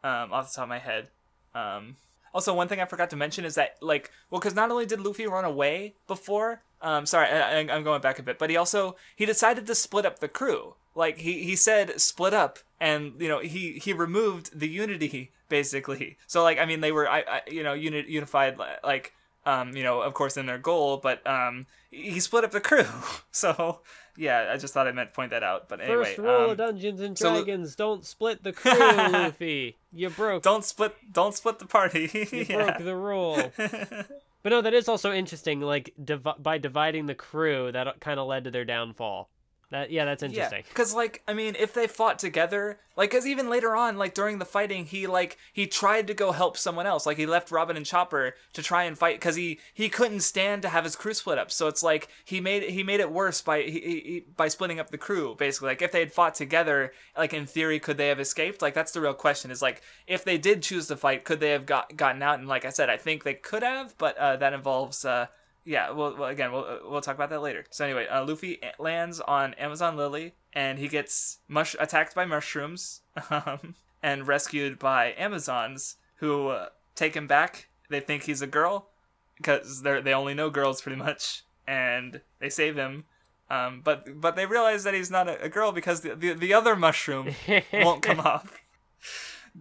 um, 0.05 0.32
off 0.32 0.51
the 0.51 0.56
top 0.56 0.62
of 0.64 0.68
my 0.68 0.78
head. 0.78 1.09
Um, 1.55 1.97
also, 2.35 2.52
one 2.52 2.66
thing 2.66 2.81
I 2.81 2.85
forgot 2.85 3.11
to 3.11 3.16
mention 3.16 3.44
is 3.44 3.55
that, 3.55 3.77
like, 3.81 4.11
well, 4.28 4.40
because 4.40 4.56
not 4.56 4.70
only 4.70 4.86
did 4.86 5.01
Luffy 5.01 5.27
run 5.27 5.44
away 5.44 5.94
before, 6.09 6.62
um, 6.82 7.06
sorry, 7.06 7.28
I, 7.28 7.61
I'm 7.61 7.85
going 7.85 8.02
back 8.02 8.19
a 8.19 8.23
bit, 8.23 8.39
but 8.39 8.51
he 8.51 8.56
also 8.56 8.97
he 9.16 9.24
decided 9.24 9.66
to 9.66 9.74
split 9.74 10.05
up 10.05 10.19
the 10.19 10.28
crew. 10.28 10.74
Like 10.94 11.19
he 11.19 11.44
he 11.44 11.56
said, 11.56 12.01
split 12.01 12.35
up, 12.35 12.59
and 12.81 13.15
you 13.20 13.28
know 13.28 13.39
he 13.39 13.78
he 13.78 13.93
removed 13.93 14.59
the 14.59 14.69
unity 14.69 15.32
basically. 15.48 16.19
So 16.27 16.43
like, 16.43 16.59
I 16.59 16.66
mean, 16.66 16.81
they 16.81 16.93
were 16.93 17.09
I, 17.09 17.20
I 17.20 17.40
you 17.48 17.62
know 17.62 17.73
uni- 17.73 18.05
unified 18.09 18.59
like. 18.82 19.12
Um, 19.47 19.77
you 19.77 19.82
know, 19.82 20.01
of 20.01 20.15
course, 20.15 20.39
in 20.39 20.47
their 20.47 20.56
goal, 20.56 20.97
but 20.97 21.20
um, 21.27 21.66
he 21.90 22.19
split 22.19 22.44
up 22.44 22.51
the 22.51 22.62
crew. 22.62 22.86
So, 23.31 23.81
yeah, 24.16 24.50
I 24.52 24.56
just 24.56 24.74
thought 24.74 24.86
I 24.86 24.92
meant 24.92 25.12
point 25.12 25.30
that 25.30 25.42
out. 25.42 25.68
But 25.68 25.80
anyway, 25.80 26.04
First 26.04 26.18
rule 26.18 26.44
um, 26.44 26.50
of 26.50 26.56
Dungeons 26.56 27.00
and 27.00 27.18
so 27.18 27.32
Dragons: 27.32 27.74
don't 27.74 28.04
split 28.04 28.42
the 28.42 28.52
crew, 28.52 28.72
Luffy. 28.72 29.76
You 29.92 30.10
broke. 30.10 30.42
don't 30.42 30.64
split 30.64 30.94
don't 31.12 31.34
split 31.34 31.58
the 31.58 31.66
party 31.66 32.10
you 32.32 32.46
yeah. 32.48 32.64
broke 32.64 32.84
the 32.84 32.96
rule. 32.96 33.52
but 33.56 34.50
no, 34.50 34.62
that 34.62 34.74
is 34.74 34.88
also 34.88 35.12
interesting. 35.12 35.60
Like 35.60 35.92
divi- 36.02 36.38
by 36.38 36.58
dividing 36.58 37.06
the 37.06 37.14
crew, 37.14 37.72
that 37.72 38.00
kind 38.00 38.20
of 38.20 38.26
led 38.26 38.44
to 38.44 38.50
their 38.50 38.64
downfall. 38.64 39.30
That 39.70 39.90
yeah, 39.90 40.04
that's 40.04 40.22
interesting. 40.22 40.62
because 40.68 40.94
like 40.94 41.22
i 41.26 41.34
mean 41.34 41.56
if 41.58 41.72
they 41.74 41.86
fought 41.86 42.18
together 42.18 42.78
like 42.96 43.10
because 43.10 43.26
even 43.26 43.50
later 43.50 43.74
on 43.74 43.96
like 43.96 44.14
during 44.14 44.38
the 44.38 44.44
fighting 44.44 44.84
he 44.84 45.06
like 45.06 45.36
he 45.52 45.66
tried 45.66 46.06
to 46.06 46.14
go 46.14 46.30
help 46.32 46.56
someone 46.56 46.86
else. 46.86 47.06
Like 47.06 47.16
he 47.16 47.26
left 47.26 47.50
robin 47.50 47.76
and 47.76 47.84
chopper 47.84 48.34
to 48.52 48.62
try 48.62 48.84
and 48.84 48.96
fight 48.96 49.16
because 49.16 49.34
he 49.36 49.58
he 49.72 49.88
couldn't 49.88 50.20
stand 50.20 50.62
to 50.62 50.68
have 50.68 50.84
his 50.84 50.94
crew 50.94 51.14
split 51.14 51.38
up. 51.38 51.50
So 51.50 51.66
it's 51.66 51.82
like 51.82 52.08
he 52.24 52.40
made 52.40 52.62
he 52.70 52.84
made 52.84 53.00
it 53.00 53.10
worse 53.10 53.42
by 53.42 53.62
he, 53.62 53.70
he, 53.72 54.00
he- 54.00 54.24
by 54.36 54.48
splitting 54.48 54.78
up 54.78 54.90
the 54.90 54.98
crew 54.98 55.34
basically. 55.36 55.68
Like 55.70 55.82
if 55.82 55.90
they 55.92 56.00
had 56.00 56.12
fought 56.12 56.34
together 56.34 56.92
like 57.18 57.34
in 57.34 57.46
theory 57.46 57.80
could 57.80 57.96
they 57.96 58.08
have 58.08 58.20
escaped? 58.20 58.62
Like 58.62 58.74
that's 58.74 58.92
the 58.92 59.00
real 59.00 59.14
question 59.14 59.50
is 59.50 59.60
like 59.60 59.82
if 60.06 60.24
they 60.24 60.38
did 60.38 60.62
choose 60.62 60.86
to 60.88 60.96
fight 60.96 61.24
could 61.24 61.40
they 61.40 61.50
have 61.50 61.66
got 61.66 61.96
gotten 61.96 62.22
out? 62.22 62.38
And 62.38 62.46
like 62.46 62.64
i 62.64 62.70
said 62.70 62.88
i 62.90 62.96
think 62.96 63.24
they 63.24 63.34
could 63.34 63.62
have 63.62 63.96
but 63.98 64.16
uh, 64.18 64.36
that 64.36 64.52
involves 64.52 65.04
uh 65.04 65.26
yeah, 65.64 65.90
well, 65.90 66.14
well 66.16 66.28
again, 66.28 66.52
we'll 66.52 66.64
uh, 66.64 66.78
we'll 66.84 67.00
talk 67.00 67.14
about 67.14 67.30
that 67.30 67.40
later. 67.40 67.64
So 67.70 67.84
anyway, 67.84 68.06
uh, 68.06 68.24
Luffy 68.24 68.60
lands 68.78 69.20
on 69.20 69.54
Amazon 69.54 69.96
Lily, 69.96 70.34
and 70.52 70.78
he 70.78 70.88
gets 70.88 71.38
mush 71.48 71.74
attacked 71.78 72.14
by 72.14 72.24
mushrooms, 72.24 73.00
um, 73.30 73.74
and 74.02 74.26
rescued 74.26 74.78
by 74.78 75.14
Amazons 75.16 75.96
who 76.16 76.48
uh, 76.48 76.68
take 76.94 77.14
him 77.14 77.26
back. 77.26 77.68
They 77.88 78.00
think 78.00 78.24
he's 78.24 78.42
a 78.42 78.46
girl 78.46 78.90
because 79.36 79.82
they 79.82 80.00
they 80.00 80.12
only 80.12 80.34
know 80.34 80.50
girls 80.50 80.82
pretty 80.82 80.98
much, 80.98 81.44
and 81.66 82.20
they 82.40 82.50
save 82.50 82.76
him. 82.76 83.04
Um, 83.50 83.82
but 83.84 84.20
but 84.20 84.36
they 84.36 84.46
realize 84.46 84.84
that 84.84 84.94
he's 84.94 85.10
not 85.10 85.28
a, 85.28 85.42
a 85.44 85.48
girl 85.48 85.72
because 85.72 86.00
the, 86.00 86.14
the 86.14 86.32
the 86.34 86.54
other 86.54 86.76
mushroom 86.76 87.34
won't 87.72 88.02
come 88.02 88.20
off. 88.20 88.60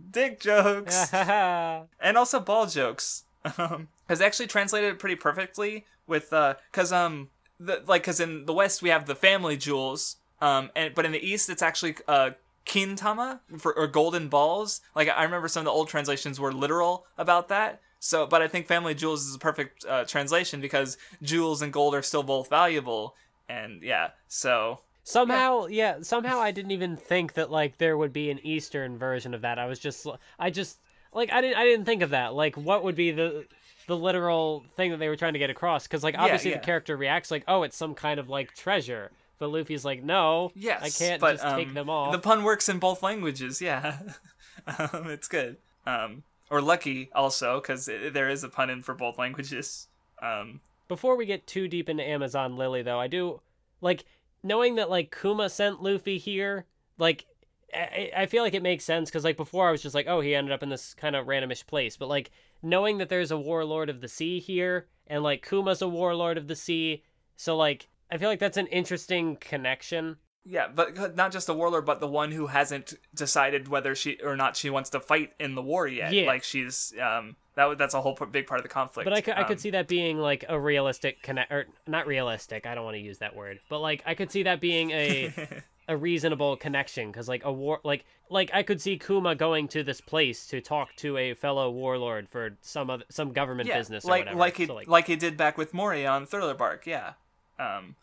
Dick 0.09 0.39
jokes 0.39 1.13
and 1.13 2.17
also 2.17 2.39
ball 2.39 2.65
jokes. 2.65 3.25
Um, 3.57 3.87
has 4.07 4.21
actually 4.21 4.47
translated 4.47 4.93
it 4.93 4.99
pretty 4.99 5.15
perfectly 5.15 5.85
with 6.07 6.31
uh, 6.33 6.55
cause 6.71 6.91
um, 6.91 7.29
the 7.59 7.83
like 7.87 8.03
cause 8.03 8.19
in 8.19 8.45
the 8.45 8.53
West 8.53 8.81
we 8.81 8.89
have 8.89 9.05
the 9.05 9.15
family 9.15 9.57
jewels, 9.57 10.17
um, 10.41 10.69
and 10.75 10.93
but 10.93 11.05
in 11.05 11.11
the 11.11 11.25
East 11.25 11.49
it's 11.49 11.61
actually 11.61 11.95
uh 12.07 12.31
kintama 12.65 13.39
for 13.57 13.77
or 13.77 13.87
golden 13.87 14.29
balls. 14.29 14.81
Like 14.95 15.09
I 15.09 15.23
remember 15.23 15.47
some 15.47 15.61
of 15.61 15.65
the 15.65 15.71
old 15.71 15.89
translations 15.89 16.39
were 16.39 16.53
literal 16.53 17.05
about 17.17 17.49
that. 17.49 17.81
So, 17.99 18.25
but 18.25 18.41
I 18.41 18.49
think 18.49 18.67
family 18.67 18.93
jewels 18.93 19.25
is 19.25 19.35
a 19.35 19.39
perfect 19.39 19.85
uh, 19.85 20.03
translation 20.03 20.59
because 20.59 20.97
jewels 21.21 21.61
and 21.61 21.71
gold 21.71 21.95
are 21.95 22.01
still 22.01 22.23
both 22.23 22.49
valuable, 22.49 23.15
and 23.47 23.81
yeah, 23.81 24.09
so 24.27 24.79
Somehow, 25.05 25.65
yeah. 25.65 25.97
somehow 26.01 26.39
I 26.39 26.51
didn't 26.51 26.71
even 26.71 26.95
think 26.95 27.33
that 27.33 27.51
like 27.51 27.77
there 27.77 27.97
would 27.97 28.13
be 28.13 28.29
an 28.29 28.39
Eastern 28.45 28.97
version 28.97 29.33
of 29.33 29.41
that. 29.41 29.59
I 29.59 29.65
was 29.65 29.79
just, 29.79 30.07
I 30.39 30.49
just 30.49 30.79
like 31.15 31.31
I 31.31 31.41
didn't, 31.41 31.57
I 31.57 31.63
didn't 31.63 31.85
think 31.85 32.01
of 32.01 32.11
that. 32.11 32.33
Like, 32.33 32.55
what 32.55 32.83
would 32.83 32.95
be 32.95 33.11
the 33.11 33.45
the 33.87 33.97
literal 33.97 34.63
thing 34.75 34.91
that 34.91 34.97
they 34.97 35.09
were 35.09 35.15
trying 35.15 35.33
to 35.33 35.39
get 35.39 35.49
across? 35.49 35.83
Because 35.83 36.03
like 36.03 36.15
obviously 36.17 36.51
yeah. 36.51 36.57
the 36.57 36.65
character 36.65 36.95
reacts 36.95 37.31
like, 37.31 37.43
oh, 37.47 37.63
it's 37.63 37.77
some 37.77 37.95
kind 37.95 38.19
of 38.19 38.29
like 38.29 38.53
treasure. 38.53 39.11
But 39.39 39.49
Luffy's 39.49 39.83
like, 39.83 40.03
no, 40.03 40.51
Yes, 40.55 40.81
I 40.81 40.89
can't 40.89 41.19
but, 41.19 41.33
just 41.33 41.45
um, 41.45 41.57
take 41.57 41.73
them 41.73 41.89
all. 41.89 42.11
The 42.11 42.19
pun 42.19 42.43
works 42.43 42.69
in 42.69 42.79
both 42.79 43.03
languages. 43.03 43.61
Yeah, 43.61 43.99
um, 44.67 45.09
it's 45.09 45.27
good. 45.27 45.57
Um, 45.85 46.23
or 46.49 46.61
lucky 46.61 47.09
also 47.13 47.59
because 47.59 47.85
there 47.85 48.29
is 48.29 48.43
a 48.43 48.49
pun 48.49 48.69
in 48.69 48.83
for 48.83 48.93
both 48.93 49.17
languages. 49.17 49.87
Um, 50.21 50.61
Before 50.87 51.17
we 51.17 51.25
get 51.25 51.47
too 51.47 51.67
deep 51.67 51.89
into 51.89 52.07
Amazon 52.07 52.55
Lily, 52.55 52.83
though, 52.83 52.99
I 52.99 53.07
do 53.07 53.41
like 53.81 54.05
knowing 54.43 54.75
that 54.75 54.89
like 54.89 55.15
Kuma 55.19 55.49
sent 55.49 55.81
Luffy 55.81 56.17
here. 56.17 56.65
Like, 56.97 57.25
I, 57.73 58.25
feel 58.27 58.43
like 58.43 58.53
it 58.53 58.63
makes 58.63 58.83
sense 58.83 59.09
because 59.09 59.23
like 59.23 59.37
before 59.37 59.67
I 59.67 59.71
was 59.71 59.81
just 59.81 59.95
like, 59.95 60.07
oh, 60.07 60.21
he 60.21 60.35
ended 60.35 60.51
up 60.51 60.63
in 60.63 60.69
this 60.69 60.93
kind 60.93 61.15
of 61.15 61.25
randomish 61.25 61.65
place, 61.65 61.97
but 61.97 62.09
like 62.09 62.31
knowing 62.61 62.97
that 62.99 63.09
there's 63.09 63.31
a 63.31 63.37
warlord 63.37 63.89
of 63.89 64.01
the 64.01 64.07
sea 64.07 64.39
here 64.39 64.87
and 65.07 65.23
like 65.23 65.47
Kuma's 65.47 65.81
a 65.81 65.87
warlord 65.87 66.37
of 66.37 66.47
the 66.47 66.55
sea, 66.55 67.03
so 67.35 67.55
like 67.57 67.89
I 68.11 68.17
feel 68.17 68.29
like 68.29 68.39
that's 68.39 68.57
an 68.57 68.67
interesting 68.67 69.37
connection. 69.37 70.17
Yeah, 70.45 70.67
but 70.67 71.15
not 71.15 71.31
just 71.31 71.47
the 71.47 71.53
warlord, 71.53 71.85
but 71.85 71.99
the 71.99 72.07
one 72.07 72.31
who 72.31 72.47
hasn't 72.47 72.93
decided 73.15 73.69
whether 73.69 73.95
she 73.95 74.19
or 74.21 74.35
not 74.35 74.57
she 74.57 74.69
wants 74.69 74.89
to 74.91 74.99
fight 74.99 75.33
in 75.39 75.55
the 75.55 75.61
war 75.61 75.87
yet. 75.87 76.11
Yeah. 76.11 76.27
Like 76.27 76.43
she's 76.43 76.93
um 77.01 77.35
that 77.55 77.77
that's 77.77 77.93
a 77.93 78.01
whole 78.01 78.15
big 78.31 78.47
part 78.47 78.59
of 78.59 78.63
the 78.63 78.69
conflict. 78.69 79.05
But 79.05 79.13
I 79.13 79.21
could, 79.21 79.35
I 79.35 79.41
Um, 79.41 79.47
could 79.47 79.59
see 79.59 79.69
that 79.71 79.87
being 79.87 80.17
like 80.17 80.43
a 80.49 80.59
realistic 80.59 81.21
connect, 81.21 81.51
or 81.51 81.67
not 81.87 82.07
realistic. 82.07 82.65
I 82.65 82.75
don't 82.75 82.83
want 82.83 82.95
to 82.95 83.01
use 83.01 83.19
that 83.19 83.35
word, 83.35 83.59
but 83.69 83.79
like 83.79 84.03
I 84.05 84.15
could 84.15 84.31
see 84.31 84.43
that 84.43 84.59
being 84.59 84.91
a 84.91 85.33
a 85.87 85.95
reasonable 85.97 86.57
connection 86.57 87.11
because 87.11 87.27
like 87.27 87.45
a 87.45 87.51
war, 87.51 87.79
like 87.83 88.05
like 88.29 88.49
I 88.53 88.63
could 88.63 88.81
see 88.81 88.97
Kuma 88.97 89.35
going 89.35 89.67
to 89.69 89.83
this 89.83 90.01
place 90.01 90.47
to 90.47 90.61
talk 90.61 90.95
to 90.97 91.17
a 91.17 91.33
fellow 91.35 91.69
warlord 91.69 92.27
for 92.29 92.57
some 92.61 92.89
other 92.89 93.03
some 93.09 93.31
government 93.33 93.69
yeah, 93.69 93.77
business 93.77 94.03
or 94.05 94.09
like 94.09 94.21
whatever. 94.21 94.39
like 94.39 94.57
he 94.57 94.65
so, 94.65 94.81
like, 94.87 95.07
he 95.07 95.15
did 95.15 95.37
back 95.37 95.57
with 95.57 95.73
Moria 95.73 96.09
on 96.09 96.25
Thriller 96.25 96.53
Bark. 96.53 96.85
Yeah, 96.87 97.13
um, 97.59 97.95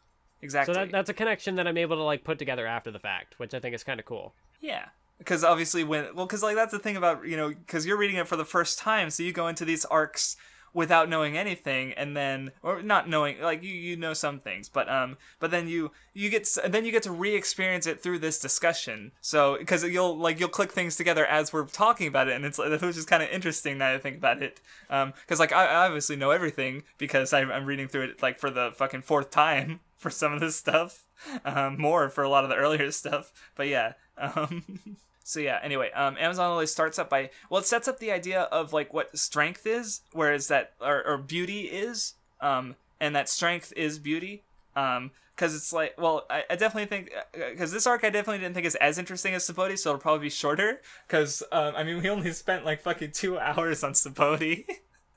exactly. 0.42 0.74
so 0.74 0.80
that, 0.80 0.92
that's 0.92 1.10
a 1.10 1.14
connection 1.14 1.56
that 1.56 1.66
I'm 1.66 1.76
able 1.76 1.96
to 1.96 2.02
like 2.02 2.24
put 2.24 2.38
together 2.38 2.66
after 2.66 2.90
the 2.90 2.98
fact, 2.98 3.38
which 3.38 3.54
I 3.54 3.60
think 3.60 3.74
is 3.74 3.84
kind 3.84 4.00
of 4.00 4.06
cool. 4.06 4.34
Yeah. 4.60 4.86
Because 5.18 5.44
obviously, 5.44 5.84
when 5.84 6.14
well, 6.14 6.26
because 6.26 6.42
like 6.42 6.56
that's 6.56 6.72
the 6.72 6.78
thing 6.78 6.96
about 6.96 7.26
you 7.26 7.36
know, 7.36 7.50
because 7.50 7.84
you're 7.84 7.98
reading 7.98 8.16
it 8.16 8.26
for 8.26 8.36
the 8.36 8.44
first 8.44 8.78
time, 8.78 9.10
so 9.10 9.22
you 9.22 9.32
go 9.32 9.48
into 9.48 9.66
these 9.66 9.84
arcs 9.84 10.36
without 10.72 11.08
knowing 11.08 11.36
anything, 11.36 11.92
and 11.92 12.16
then 12.16 12.52
or 12.62 12.80
not 12.82 13.08
knowing 13.08 13.40
like 13.40 13.62
you 13.62 13.74
you 13.74 13.96
know 13.96 14.14
some 14.14 14.38
things, 14.40 14.68
but 14.68 14.88
um, 14.88 15.18
but 15.38 15.50
then 15.50 15.68
you 15.68 15.90
you 16.14 16.30
get 16.30 16.42
s- 16.42 16.58
then 16.66 16.84
you 16.84 16.92
get 16.92 17.02
to 17.02 17.10
re-experience 17.12 17.86
it 17.86 18.02
through 18.02 18.18
this 18.18 18.38
discussion. 18.38 19.12
So 19.20 19.56
because 19.58 19.84
you'll 19.84 20.16
like 20.16 20.40
you'll 20.40 20.48
click 20.48 20.72
things 20.72 20.96
together 20.96 21.26
as 21.26 21.52
we're 21.52 21.66
talking 21.66 22.06
about 22.06 22.28
it, 22.28 22.34
and 22.34 22.44
it's 22.44 22.58
like 22.58 22.80
which 22.80 22.96
is 22.96 23.04
kind 23.04 23.22
of 23.22 23.28
interesting 23.28 23.78
now 23.78 23.90
that 23.90 23.96
I 23.96 23.98
think 23.98 24.16
about 24.16 24.42
it. 24.42 24.60
Um, 24.88 25.12
because 25.20 25.38
like 25.38 25.52
I, 25.52 25.66
I 25.66 25.86
obviously 25.86 26.16
know 26.16 26.30
everything 26.30 26.84
because 26.98 27.32
I'm, 27.32 27.50
I'm 27.50 27.66
reading 27.66 27.88
through 27.88 28.04
it 28.04 28.22
like 28.22 28.38
for 28.38 28.50
the 28.50 28.72
fucking 28.74 29.02
fourth 29.02 29.30
time 29.30 29.80
for 30.00 30.10
some 30.10 30.32
of 30.32 30.40
this 30.40 30.56
stuff, 30.56 31.04
um, 31.44 31.78
more 31.78 32.08
for 32.08 32.24
a 32.24 32.28
lot 32.28 32.42
of 32.42 32.50
the 32.50 32.56
earlier 32.56 32.90
stuff. 33.02 33.32
But 33.54 33.68
yeah, 33.68 33.92
um. 34.18 34.64
So 35.22 35.38
yeah, 35.38 35.60
anyway, 35.62 35.92
um, 35.92 36.16
Amazon 36.18 36.50
Lily 36.50 36.66
starts 36.66 36.98
up 36.98 37.08
by 37.08 37.30
well, 37.48 37.60
it 37.60 37.66
sets 37.66 37.86
up 37.86 38.00
the 38.00 38.10
idea 38.10 38.40
of 38.50 38.72
like 38.72 38.92
what 38.92 39.16
strength 39.16 39.64
is, 39.64 40.00
whereas 40.12 40.48
that 40.48 40.72
or, 40.80 41.06
or 41.06 41.18
beauty 41.18 41.66
is, 41.66 42.14
um, 42.40 42.74
and 43.00 43.14
that 43.14 43.28
strength 43.28 43.72
is 43.76 44.00
beauty, 44.00 44.42
um, 44.74 45.12
because 45.36 45.54
it's 45.54 45.72
like 45.72 45.94
well, 45.96 46.26
I, 46.28 46.42
I 46.50 46.56
definitely 46.56 46.86
think 46.86 47.12
because 47.32 47.70
this 47.70 47.86
arc 47.86 48.02
I 48.02 48.10
definitely 48.10 48.38
didn't 48.38 48.54
think 48.54 48.66
is 48.66 48.74
as 48.76 48.98
interesting 48.98 49.34
as 49.34 49.48
Sabaody, 49.48 49.78
so 49.78 49.90
it'll 49.90 50.00
probably 50.00 50.26
be 50.26 50.30
shorter. 50.30 50.80
Because 51.06 51.44
um, 51.52 51.74
I 51.76 51.84
mean, 51.84 52.02
we 52.02 52.10
only 52.10 52.32
spent 52.32 52.64
like 52.64 52.80
fucking 52.80 53.12
two 53.12 53.38
hours 53.38 53.84
on 53.84 53.92
Sabaody. 53.92 54.64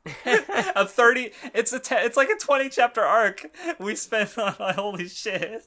a 0.75 0.85
30 0.85 1.31
it's 1.53 1.71
a 1.71 1.79
te- 1.79 1.95
it's 1.95 2.17
like 2.17 2.29
a 2.29 2.35
20 2.35 2.69
chapter 2.69 3.01
arc 3.01 3.45
we 3.79 3.95
spent 3.95 4.37
on 4.37 4.53
holy 4.75 5.07
shit. 5.07 5.63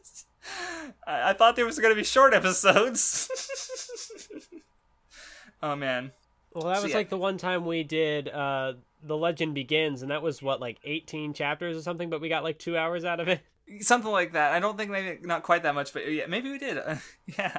I, 1.06 1.30
I 1.30 1.32
thought 1.32 1.56
there 1.56 1.64
was 1.66 1.78
gonna 1.78 1.94
be 1.94 2.04
short 2.04 2.34
episodes. 2.34 3.30
Oh 5.62 5.74
man. 5.74 6.12
Well, 6.52 6.64
that 6.68 6.76
So, 6.76 6.82
was 6.84 6.90
yeah. 6.90 6.96
like 6.98 7.08
the 7.08 7.16
one 7.16 7.38
time 7.38 7.64
we 7.64 7.82
did 7.82 8.28
uh 8.28 8.74
the 9.02 9.16
legend 9.16 9.54
begins, 9.54 10.02
and 10.02 10.10
that 10.10 10.22
was 10.22 10.42
what 10.42 10.60
like 10.60 10.78
18 10.84 11.32
chapters 11.32 11.76
or 11.76 11.82
something, 11.82 12.10
but 12.10 12.20
we 12.20 12.28
got 12.28 12.42
like 12.44 12.58
two 12.58 12.76
hours 12.76 13.04
out 13.04 13.20
of 13.20 13.28
it. 13.28 13.40
something 13.80 14.10
like 14.10 14.32
that. 14.32 14.52
I 14.52 14.60
don't 14.60 14.76
think 14.76 14.90
maybe 14.90 15.18
not 15.26 15.42
quite 15.42 15.62
that 15.62 15.74
much 15.74 15.92
but 15.92 16.10
yeah 16.12 16.26
maybe 16.26 16.50
we 16.50 16.58
did. 16.58 16.78
Yeah. 17.38 17.58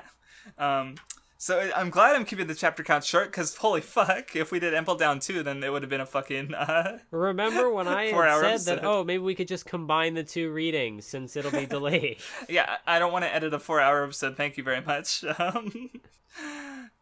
Um 0.58 0.95
so 1.38 1.69
i'm 1.76 1.89
glad 1.89 2.15
i'm 2.15 2.26
keeping 2.26 2.47
the 2.47 2.55
chapter 2.55 2.84
count 2.84 3.03
short 3.03 3.27
because 3.31 3.55
holy 3.55 3.81
fuck 3.81 4.35
if 4.35 4.51
we 4.51 4.59
did 4.59 4.73
Impel 4.73 4.95
Down 4.95 5.19
2 5.19 5.43
then 5.43 5.64
it 5.64 5.72
would 5.72 5.84
have 5.84 5.89
been 5.89 6.01
a 6.01 6.05
fucking 6.05 6.53
uh 6.53 6.97
Remember 7.11 7.72
when 7.72 7.88
I 7.88 8.11
Four 8.11 8.23
had 8.26 8.31
hour 8.31 8.41
said 8.41 8.49
episode. 8.51 8.76
that? 8.77 8.85
Oh, 8.85 9.03
maybe 9.03 9.23
we 9.23 9.35
could 9.35 9.47
just 9.47 9.65
combine 9.65 10.14
the 10.15 10.23
two 10.23 10.51
readings 10.51 11.05
since 11.05 11.35
it'll 11.35 11.51
be 11.51 11.65
delayed. 11.65 12.18
yeah, 12.49 12.77
I 12.85 12.99
don't 12.99 13.11
want 13.11 13.26
to 13.26 13.34
edit 13.34 13.53
a 13.53 13.59
four 13.59 13.80
hour 13.80 14.03
episode. 14.03 14.35
Thank 14.35 14.57
you 14.57 14.64
very 14.64 14.81
much. 14.81 15.23
Um, 15.39 15.89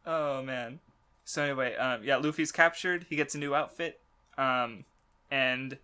oh 0.06 0.42
man. 0.44 0.80
So 1.24 1.44
anyway, 1.44 1.76
um, 1.76 2.04
yeah, 2.04 2.18
Luffy's 2.18 2.52
captured. 2.52 3.06
He 3.10 3.16
gets 3.16 3.36
a 3.36 3.38
new 3.38 3.56
outfit. 3.56 4.00
Um, 4.38 4.86
and 5.32 5.78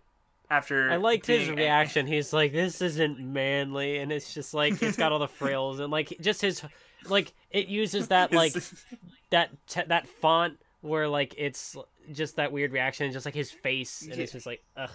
after 0.50 0.90
I 0.90 0.96
liked 0.96 1.26
his 1.26 1.50
reaction. 1.50 2.06
He's 2.06 2.32
like, 2.32 2.52
"This 2.52 2.80
isn't 2.80 3.18
manly," 3.18 3.98
and 3.98 4.12
it's 4.12 4.32
just 4.32 4.54
like 4.54 4.82
it's 4.82 4.96
got 4.96 5.12
all 5.12 5.18
the 5.18 5.28
frills 5.28 5.80
and 5.80 5.90
like 5.90 6.16
just 6.20 6.40
his, 6.42 6.62
like 7.08 7.32
it 7.50 7.68
uses 7.68 8.08
that 8.08 8.32
like 8.32 8.54
that 9.30 9.50
te- 9.66 9.84
that 9.86 10.06
font 10.06 10.58
where 10.82 11.08
like 11.08 11.34
it's 11.38 11.76
just 12.12 12.36
that 12.36 12.52
weird 12.52 12.72
reaction, 12.72 13.10
just 13.12 13.24
like 13.24 13.34
his 13.34 13.50
face, 13.50 14.02
and 14.02 14.12
it's 14.20 14.32
just 14.32 14.46
like, 14.46 14.62
ugh. 14.76 14.90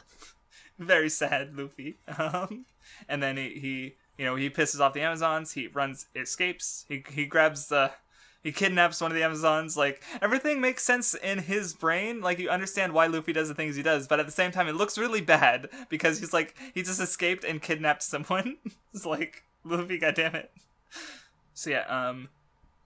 very 0.77 1.09
sad 1.09 1.57
Luffy. 1.57 1.97
Um, 2.17 2.65
and 3.09 3.21
then 3.21 3.38
he, 3.38 3.49
he, 3.59 3.95
you 4.17 4.25
know, 4.25 4.35
he 4.35 4.49
pisses 4.49 4.79
off 4.79 4.93
the 4.93 5.01
Amazons. 5.01 5.53
He 5.53 5.67
runs, 5.67 6.07
escapes. 6.15 6.85
He 6.88 7.03
he 7.09 7.25
grabs 7.25 7.67
the, 7.67 7.91
he 8.43 8.51
kidnaps 8.51 9.01
one 9.01 9.11
of 9.11 9.15
the 9.15 9.23
Amazons. 9.23 9.75
Like 9.75 10.01
everything 10.21 10.61
makes 10.61 10.84
sense 10.84 11.13
in 11.13 11.39
his 11.39 11.73
brain. 11.73 12.21
Like 12.21 12.39
you 12.39 12.49
understand 12.49 12.93
why 12.93 13.07
Luffy 13.07 13.34
does 13.34 13.49
the 13.49 13.55
things 13.55 13.75
he 13.75 13.84
does, 13.84 14.07
but 14.07 14.19
at 14.19 14.25
the 14.25 14.31
same 14.31 14.51
time, 14.51 14.67
it 14.67 14.75
looks 14.75 14.97
really 14.97 15.21
bad 15.21 15.69
because 15.89 16.19
he's 16.19 16.34
like 16.34 16.55
he 16.73 16.81
just 16.81 17.01
escaped 17.01 17.43
and 17.43 17.61
kidnapped 17.61 18.03
someone. 18.03 18.57
it's 18.93 19.05
like 19.05 19.43
Luffy, 19.63 19.99
goddammit. 19.99 20.47
So 21.57 21.69
yeah, 21.69 21.85
um, 21.88 22.29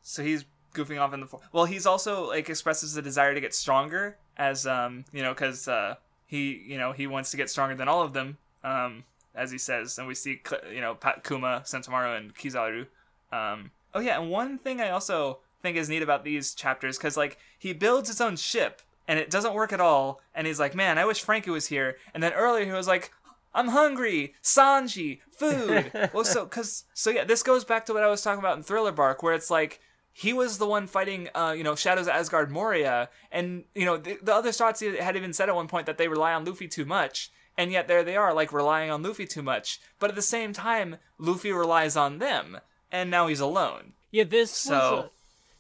so 0.02 0.24
he's 0.24 0.46
goofing 0.74 1.00
off 1.02 1.14
in 1.14 1.20
the 1.20 1.26
fo- 1.28 1.42
well. 1.52 1.66
He's 1.66 1.86
also 1.86 2.28
like 2.28 2.50
expresses 2.50 2.96
a 2.96 3.02
desire 3.02 3.34
to 3.34 3.42
get 3.42 3.54
stronger 3.54 4.18
as 4.38 4.66
um, 4.66 5.04
you 5.12 5.22
know, 5.22 5.34
because 5.34 5.68
uh, 5.68 5.96
he 6.32 6.64
you 6.66 6.78
know 6.78 6.94
he 6.94 7.06
wants 7.06 7.30
to 7.30 7.38
get 7.38 7.50
stronger 7.50 7.76
than 7.76 7.90
all 7.90 8.02
of 8.02 8.14
them 8.14 8.38
um 8.64 9.04
as 9.36 9.52
he 9.52 9.58
says 9.58 10.00
and 10.00 10.08
we 10.08 10.16
see 10.16 10.42
you 10.74 10.80
know 10.80 10.96
Pat 10.96 11.26
Kuma 11.26 11.62
Sentomaru 11.66 12.18
and 12.18 12.34
Kizaru 12.34 12.88
um 13.34 13.72
oh 13.94 14.00
yeah 14.00 14.20
and 14.20 14.32
one 14.32 14.58
thing 14.58 14.80
I 14.80 14.92
also 14.92 15.40
think 15.62 15.76
is 15.76 15.90
neat 15.90 16.02
about 16.02 16.24
these 16.24 16.54
chapters 16.54 16.98
cuz 16.98 17.18
like 17.18 17.38
he 17.60 17.74
builds 17.74 18.08
his 18.08 18.22
own 18.22 18.38
ship 18.38 18.82
and 19.10 19.20
it 19.20 19.30
doesn't 19.30 19.54
work 19.54 19.74
at 19.74 19.82
all 19.82 20.22
and 20.34 20.48
he's 20.48 20.60
like 20.60 20.74
man 20.74 20.98
I 20.98 21.04
wish 21.04 21.22
Franky 21.22 21.50
was 21.50 21.68
here 21.68 21.98
and 22.14 22.24
then 22.24 22.32
earlier 22.32 22.66
he 22.66 22.72
was 22.72 22.88
like 22.88 23.12
I'm 23.54 23.70
hungry 23.70 24.34
Sanji 24.44 25.20
food 25.32 25.92
well 26.14 26.24
so 26.24 26.46
cuz 26.46 26.86
so 26.94 27.10
yeah 27.10 27.24
this 27.24 27.44
goes 27.44 27.64
back 27.66 27.86
to 27.88 27.94
what 27.94 28.04
I 28.04 28.08
was 28.08 28.22
talking 28.22 28.40
about 28.40 28.58
in 28.58 28.64
Thriller 28.64 28.92
Bark 28.92 29.24
where 29.24 29.34
it's 29.34 29.50
like 29.50 29.80
he 30.14 30.34
was 30.34 30.58
the 30.58 30.68
one 30.68 30.88
fighting, 30.88 31.30
uh, 31.34 31.54
you 31.58 31.64
know, 31.64 31.74
Shadows 31.74 32.06
of 32.08 32.14
Asgard 32.14 32.52
Moria, 32.52 33.08
and 33.32 33.64
you 33.74 33.86
know 33.86 33.96
the, 33.96 34.18
the 34.22 34.36
other 34.36 34.52
thoughts 34.52 34.82
had 34.82 35.16
even 35.16 35.32
said 35.32 35.48
at 35.48 35.56
one 35.56 35.70
point 35.70 35.86
that 35.86 35.98
they 35.98 36.10
rely 36.10 36.34
on 36.34 36.44
Luffy 36.44 36.68
too 36.68 36.84
much, 36.84 37.32
and 37.58 37.72
yet 37.72 37.88
there 37.88 38.04
they 38.04 38.18
are, 38.18 38.34
like 38.34 38.52
relying 38.52 38.92
on 38.92 39.02
Luffy 39.04 39.26
too 39.26 39.42
much. 39.42 39.80
But 40.00 40.10
at 40.10 40.18
the 40.18 40.22
same 40.22 40.52
time, 40.52 40.98
Luffy 41.18 41.54
relies 41.54 41.96
on 41.96 42.20
them, 42.20 42.60
and 42.92 43.10
now 43.10 43.28
he's 43.28 43.40
alone. 43.40 43.94
Yeah, 44.12 44.26
this 44.26 44.52
So- 44.52 45.12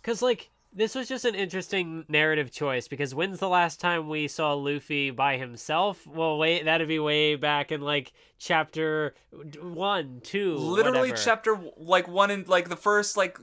because 0.01 0.21
like 0.21 0.49
this 0.73 0.95
was 0.95 1.07
just 1.07 1.25
an 1.25 1.35
interesting 1.35 2.05
narrative 2.07 2.51
choice 2.51 2.87
because 2.87 3.13
when's 3.13 3.39
the 3.39 3.49
last 3.49 3.79
time 3.79 4.07
we 4.07 4.27
saw 4.27 4.53
Luffy 4.53 5.11
by 5.11 5.37
himself? 5.37 6.07
Well, 6.07 6.37
wait, 6.37 6.65
that'd 6.65 6.87
be 6.87 6.99
way 6.99 7.35
back 7.35 7.71
in 7.71 7.81
like 7.81 8.13
chapter 8.39 9.13
one, 9.61 10.21
two, 10.23 10.55
Literally, 10.55 11.09
whatever. 11.09 11.21
chapter 11.21 11.59
like 11.77 12.07
one 12.07 12.31
and 12.31 12.47
like 12.47 12.69
the 12.69 12.75
first 12.75 13.17
like. 13.17 13.37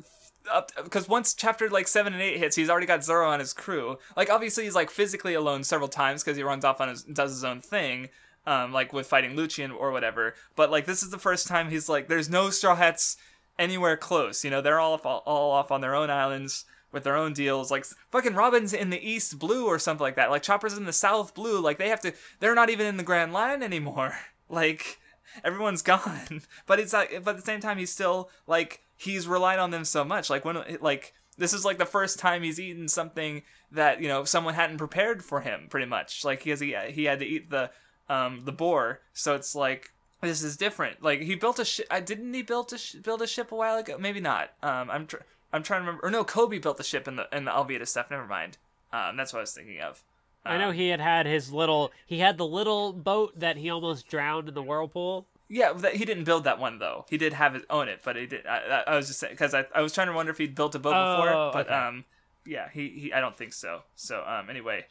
Because 0.82 1.06
once 1.06 1.34
chapter 1.34 1.68
like 1.68 1.86
seven 1.86 2.14
and 2.14 2.22
eight 2.22 2.38
hits, 2.38 2.56
he's 2.56 2.70
already 2.70 2.86
got 2.86 3.04
Zoro 3.04 3.28
on 3.28 3.38
his 3.40 3.52
crew. 3.52 3.98
Like 4.16 4.30
obviously 4.30 4.64
he's 4.64 4.74
like 4.74 4.88
physically 4.88 5.34
alone 5.34 5.62
several 5.62 5.88
times 5.88 6.24
because 6.24 6.38
he 6.38 6.42
runs 6.42 6.64
off 6.64 6.80
on 6.80 6.88
his 6.88 7.02
does 7.02 7.32
his 7.32 7.44
own 7.44 7.60
thing, 7.60 8.08
um, 8.46 8.72
like 8.72 8.94
with 8.94 9.06
fighting 9.06 9.36
Lucian 9.36 9.70
or 9.70 9.90
whatever. 9.90 10.34
But 10.56 10.70
like 10.70 10.86
this 10.86 11.02
is 11.02 11.10
the 11.10 11.18
first 11.18 11.46
time 11.48 11.68
he's 11.68 11.90
like, 11.90 12.08
there's 12.08 12.30
no 12.30 12.48
Straw 12.48 12.76
Hats 12.76 13.18
anywhere 13.58 13.98
close. 13.98 14.42
You 14.42 14.50
know, 14.50 14.62
they're 14.62 14.80
all 14.80 14.94
off, 14.94 15.04
all, 15.04 15.22
all 15.26 15.50
off 15.50 15.70
on 15.70 15.82
their 15.82 15.94
own 15.94 16.08
islands 16.08 16.64
with 16.92 17.04
their 17.04 17.16
own 17.16 17.32
deals. 17.32 17.70
Like 17.70 17.84
fucking 18.10 18.34
Robin's 18.34 18.72
in 18.72 18.90
the 18.90 19.08
East 19.08 19.38
Blue 19.38 19.66
or 19.66 19.78
something 19.78 20.02
like 20.02 20.16
that. 20.16 20.30
Like 20.30 20.42
Chopper's 20.42 20.76
in 20.76 20.84
the 20.84 20.92
South 20.92 21.34
Blue. 21.34 21.60
Like 21.60 21.78
they 21.78 21.88
have 21.88 22.00
to. 22.02 22.12
They're 22.40 22.54
not 22.54 22.70
even 22.70 22.86
in 22.86 22.96
the 22.96 23.02
Grand 23.02 23.32
Line 23.32 23.62
anymore. 23.62 24.16
Like 24.50 24.98
everyone's 25.44 25.82
gone. 25.94 26.40
But 26.66 26.80
it's 26.80 26.94
like, 26.94 27.22
but 27.22 27.32
at 27.32 27.36
the 27.36 27.42
same 27.42 27.60
time, 27.60 27.76
he's 27.76 27.92
still 27.92 28.30
like 28.46 28.80
he's 28.96 29.28
relied 29.28 29.58
on 29.58 29.70
them 29.70 29.84
so 29.84 30.04
much. 30.04 30.30
Like 30.30 30.42
when 30.46 30.78
like 30.80 31.12
this 31.36 31.52
is 31.52 31.66
like 31.66 31.76
the 31.76 31.84
first 31.84 32.18
time 32.18 32.42
he's 32.42 32.58
eaten 32.58 32.88
something 32.88 33.42
that 33.70 34.00
you 34.00 34.08
know 34.08 34.24
someone 34.24 34.54
hadn't 34.54 34.78
prepared 34.78 35.22
for 35.22 35.42
him. 35.42 35.66
Pretty 35.68 35.84
much 35.84 36.24
like 36.24 36.44
he 36.44 36.50
has 36.50 36.60
he, 36.60 36.74
he 36.88 37.04
had 37.04 37.18
to 37.18 37.26
eat 37.26 37.50
the 37.50 37.70
um 38.08 38.40
the 38.46 38.52
boar. 38.52 39.00
So 39.12 39.34
it's 39.34 39.54
like 39.54 39.92
this 40.20 40.42
is 40.42 40.56
different. 40.56 41.02
Like 41.02 41.20
he 41.20 41.34
built 41.34 41.58
a 41.58 41.64
ship. 41.64 41.86
I 41.90 42.00
didn't 42.00 42.32
he 42.34 42.42
built 42.42 42.72
a 42.72 42.78
sh- 42.78 42.94
build 42.94 43.22
a 43.22 43.26
ship 43.26 43.52
a 43.52 43.56
while 43.56 43.76
ago? 43.78 43.96
Maybe 43.98 44.20
not. 44.20 44.50
Um, 44.62 44.90
I'm 44.90 45.06
tr- 45.06 45.18
I'm 45.52 45.62
trying 45.62 45.80
to 45.80 45.86
remember. 45.86 46.06
Or 46.06 46.10
no, 46.10 46.24
Koby 46.24 46.60
built 46.60 46.76
the 46.76 46.84
ship 46.84 47.08
in 47.08 47.16
the 47.16 47.28
in 47.32 47.44
the 47.44 47.50
Alvida 47.50 47.86
stuff. 47.86 48.10
Never 48.10 48.26
mind. 48.26 48.58
Um, 48.92 49.16
that's 49.16 49.32
what 49.32 49.40
I 49.40 49.42
was 49.42 49.52
thinking 49.52 49.80
of. 49.80 50.02
I 50.44 50.56
know 50.56 50.68
Um, 50.68 50.74
he 50.74 50.88
had 50.88 51.00
had 51.00 51.26
his 51.26 51.52
little. 51.52 51.90
He 52.06 52.18
had 52.20 52.38
the 52.38 52.46
little 52.46 52.92
boat 52.92 53.38
that 53.38 53.56
he 53.56 53.68
almost 53.70 54.08
drowned 54.08 54.48
in 54.48 54.54
the 54.54 54.62
whirlpool. 54.62 55.26
Yeah, 55.50 55.72
that, 55.72 55.94
he 55.96 56.04
didn't 56.04 56.24
build 56.24 56.44
that 56.44 56.58
one 56.58 56.78
though. 56.78 57.06
He 57.08 57.16
did 57.16 57.32
have 57.32 57.54
it 57.54 57.64
own 57.70 57.88
it, 57.88 58.00
but 58.04 58.16
he 58.16 58.26
did. 58.26 58.46
I, 58.46 58.58
I, 58.86 58.92
I 58.92 58.96
was 58.96 59.06
just 59.08 59.18
saying 59.18 59.32
because 59.32 59.54
I, 59.54 59.64
I 59.74 59.80
was 59.80 59.92
trying 59.94 60.08
to 60.08 60.12
wonder 60.12 60.30
if 60.30 60.38
he'd 60.38 60.54
built 60.54 60.74
a 60.74 60.78
boat 60.78 60.90
before, 60.90 61.30
Oh, 61.30 61.50
but 61.52 61.66
okay. 61.66 61.74
um, 61.74 62.04
yeah, 62.46 62.68
he, 62.70 62.88
he 62.90 63.12
I 63.12 63.20
don't 63.20 63.36
think 63.36 63.52
so. 63.54 63.82
So 63.94 64.22
um, 64.26 64.50
anyway, 64.50 64.84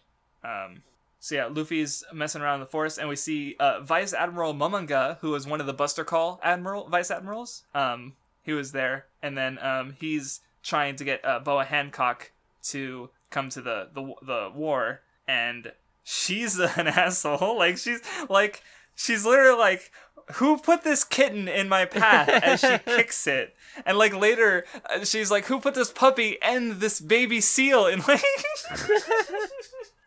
um, 0.44 0.82
so 1.20 1.36
yeah, 1.36 1.46
Luffy's 1.46 2.04
messing 2.12 2.42
around 2.42 2.56
in 2.56 2.60
the 2.62 2.66
forest, 2.68 2.98
and 2.98 3.08
we 3.10 3.16
see 3.16 3.56
uh, 3.60 3.82
Vice 3.82 4.14
Admiral 4.14 4.54
Momonga, 4.56 5.20
who 5.20 5.30
was 5.32 5.46
one 5.48 5.62
of 5.62 5.68
the 5.68 5.74
Buster 5.74 6.04
Call 6.04 6.40
admiral 6.44 6.88
vice 6.90 7.12
admirals. 7.12 7.64
Um, 7.76 8.14
he 8.44 8.54
was 8.54 8.72
there, 8.72 9.06
and 9.22 9.38
then 9.38 9.60
um, 9.60 9.96
he's 10.00 10.42
trying 10.68 10.98
to 10.98 11.06
get 11.06 11.26
uh, 11.26 11.40
Boa 11.40 11.64
Hancock 11.64 12.32
to 12.64 13.10
come 13.32 13.50
to 13.50 13.62
the 13.62 13.90
the 13.94 14.14
the 14.22 14.52
war, 14.54 15.02
and 15.28 15.72
she's 16.04 16.60
an 16.78 16.88
asshole. 16.88 17.58
Like 17.58 17.78
she's 17.78 18.02
like 18.30 18.62
she's 18.94 19.26
literally 19.26 19.58
like 19.58 19.92
who 20.34 20.58
put 20.58 20.84
this 20.84 21.06
kitten 21.06 21.48
in 21.48 21.70
my 21.70 21.86
path 21.86 22.28
as 22.28 22.60
she 22.60 22.78
kicks 22.98 23.28
it 23.28 23.56
and 23.86 23.98
like 23.98 24.14
later 24.14 24.66
uh, 24.90 25.06
she's 25.06 25.32
like 25.32 25.46
who 25.46 25.58
put 25.58 25.74
this 25.74 25.90
puppy 25.90 26.38
and 26.42 26.82
this 26.82 27.00
baby 27.00 27.40
seal 27.40 27.86
in 27.86 28.00
like 28.06 28.22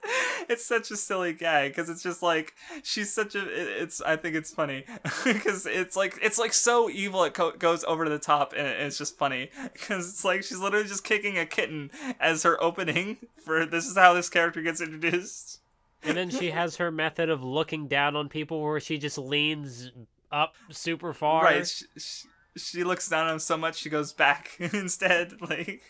it's 0.48 0.64
such 0.64 0.90
a 0.90 0.97
silly 0.97 1.32
gag 1.32 1.70
because 1.72 1.89
it's 1.90 2.02
just 2.02 2.22
like 2.22 2.55
she's 2.82 3.12
such 3.12 3.35
a 3.35 3.40
it- 3.40 3.82
it's 3.82 4.01
i 4.02 4.16
think 4.16 4.35
it's 4.35 4.52
funny 4.52 4.85
because 5.24 5.66
it's 5.66 5.97
like 5.97 6.18
it's 6.22 6.39
like 6.39 6.52
so 6.52 6.89
evil 6.89 7.22
it 7.24 7.35
co- 7.35 7.52
goes 7.52 7.85
over 7.85 8.05
to 8.05 8.10
the 8.10 8.18
top 8.18 8.52
and 8.56 8.66
it's 8.66 8.97
just 8.98 9.18
funny 9.18 9.51
because 9.72 10.09
it's 10.09 10.24
like 10.24 10.43
she's 10.43 10.59
literally 10.59 10.86
just 10.89 11.05
kicking 11.05 11.39
a 11.39 11.44
kitten 11.47 11.90
as 12.18 12.43
her 12.43 12.62
opening 12.62 13.18
for 13.44 13.66
this 13.66 13.86
is 13.86 13.97
how 13.97 14.14
this 14.14 14.28
character 14.31 14.62
gets 14.62 14.81
introduced 14.81 15.60
And 16.02 16.16
then 16.16 16.31
she 16.31 16.51
has 16.51 16.77
her 16.77 16.90
method 16.90 17.28
of 17.28 17.43
looking 17.44 17.86
down 17.86 18.16
on 18.16 18.28
people 18.31 18.62
where 18.62 18.81
she 18.81 18.97
just 18.97 19.18
leans 19.18 19.93
up 20.32 20.55
super 20.70 21.12
far. 21.12 21.44
Right. 21.44 21.66
She, 21.66 21.85
she, 21.98 22.27
she 22.56 22.85
looks 22.85 23.06
down 23.09 23.27
on 23.27 23.35
him 23.35 23.39
so 23.39 23.59
much 23.59 23.77
she 23.77 23.90
goes 23.90 24.12
back 24.14 24.52
instead, 24.59 25.35
like, 25.43 25.82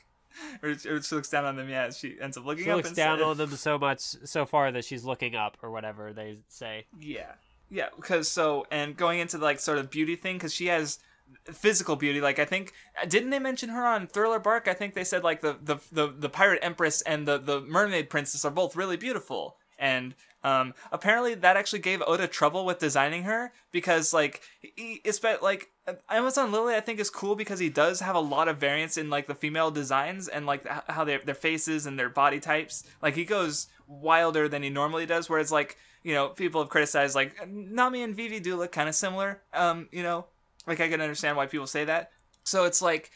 or, 0.63 0.71
or 0.71 1.03
she 1.03 1.15
looks 1.15 1.29
down 1.29 1.45
on 1.45 1.57
them. 1.57 1.69
Yeah, 1.69 1.91
she 1.91 2.17
ends 2.21 2.37
up 2.37 2.45
looking 2.45 2.65
She 2.65 2.71
up. 2.71 2.77
looks 2.77 2.93
down 2.93 3.23
on 3.23 3.37
them 3.37 3.51
so 3.51 3.79
much, 3.79 4.01
so 4.01 4.47
far 4.47 4.73
that 4.73 4.85
she's 4.85 5.05
looking 5.05 5.35
up 5.35 5.57
or 5.63 5.71
whatever 5.71 6.13
they 6.13 6.39
say. 6.49 6.87
Yeah, 6.99 7.33
yeah. 7.71 7.89
Because 7.97 8.29
so 8.29 8.67
and 8.71 8.97
going 8.97 9.21
into 9.21 9.39
like 9.39 9.61
sort 9.61 9.79
of 9.79 9.91
beauty 9.91 10.17
thing 10.17 10.37
because 10.37 10.55
she 10.55 10.67
has 10.67 10.99
physical 11.45 11.97
beauty. 11.97 12.21
Like 12.21 12.39
I 12.39 12.45
think 12.45 12.73
uh, 13.01 13.07
didn't 13.07 13.31
they 13.31 13.39
mention 13.39 13.69
her 13.71 13.87
on 13.87 14.07
Thriller 14.07 14.39
Bark? 14.39 14.69
I 14.69 14.75
think 14.75 14.95
they 14.95 15.05
said 15.05 15.23
like 15.25 15.41
the 15.41 15.57
the 15.63 15.77
the, 15.93 16.09
the 16.09 16.29
pirate 16.29 16.61
empress 16.63 17.03
and 17.03 17.27
the 17.27 17.39
the 17.39 17.61
mermaid 17.61 18.11
princess 18.11 18.45
are 18.45 18.51
both 18.51 18.77
really 18.77 18.97
beautiful 18.97 19.57
and. 19.79 20.15
Um, 20.43 20.73
apparently 20.91 21.35
that 21.35 21.57
actually 21.57 21.81
gave 21.81 22.03
Oda 22.07 22.27
trouble 22.27 22.65
with 22.65 22.79
designing 22.79 23.25
her 23.25 23.53
because 23.73 24.15
like 24.15 24.41
he, 24.61 25.01
it's 25.05 25.19
but 25.19 25.43
like 25.43 25.69
Amazon 26.09 26.51
Lily 26.51 26.75
I 26.75 26.81
think 26.81 26.99
is 26.99 27.11
cool 27.11 27.37
because 27.37 27.59
he 27.59 27.69
does 27.69 28.01
have 28.01 28.17
a 28.17 28.21
lot 28.21 28.49
of 28.49 28.57
variance 28.57 28.97
in 28.97 29.11
like 29.11 29.27
the 29.27 29.35
female 29.35 29.71
designs 29.71 30.29
and 30.29 30.47
like 30.47 30.67
how 30.89 31.05
their 31.05 31.19
their 31.19 31.35
faces 31.35 31.85
and 31.85 31.99
their 31.99 32.09
body 32.09 32.41
types. 32.41 32.85
Like 33.03 33.17
he 33.17 33.25
goes 33.25 33.67
wilder 33.87 34.49
than 34.49 34.63
he 34.63 34.71
normally 34.71 35.05
does. 35.05 35.29
Whereas 35.29 35.53
like 35.53 35.77
you 36.03 36.15
know 36.15 36.29
people 36.29 36.63
have 36.63 36.71
criticized 36.71 37.15
like 37.15 37.47
Nami 37.47 38.03
and 38.03 38.15
Vivi 38.15 38.41
do 38.41 38.57
look 38.57 38.73
kind 38.73 38.89
of 38.89 38.95
similar. 38.95 39.43
Um, 39.53 39.89
you 39.93 40.03
know, 40.03 40.25
like 40.67 40.81
I 40.81 40.89
can 40.89 41.03
understand 41.03 41.37
why 41.37 41.47
people 41.47 41.67
say 41.67 41.85
that. 41.85 42.13
So 42.45 42.65
it's 42.65 42.81
like 42.81 43.11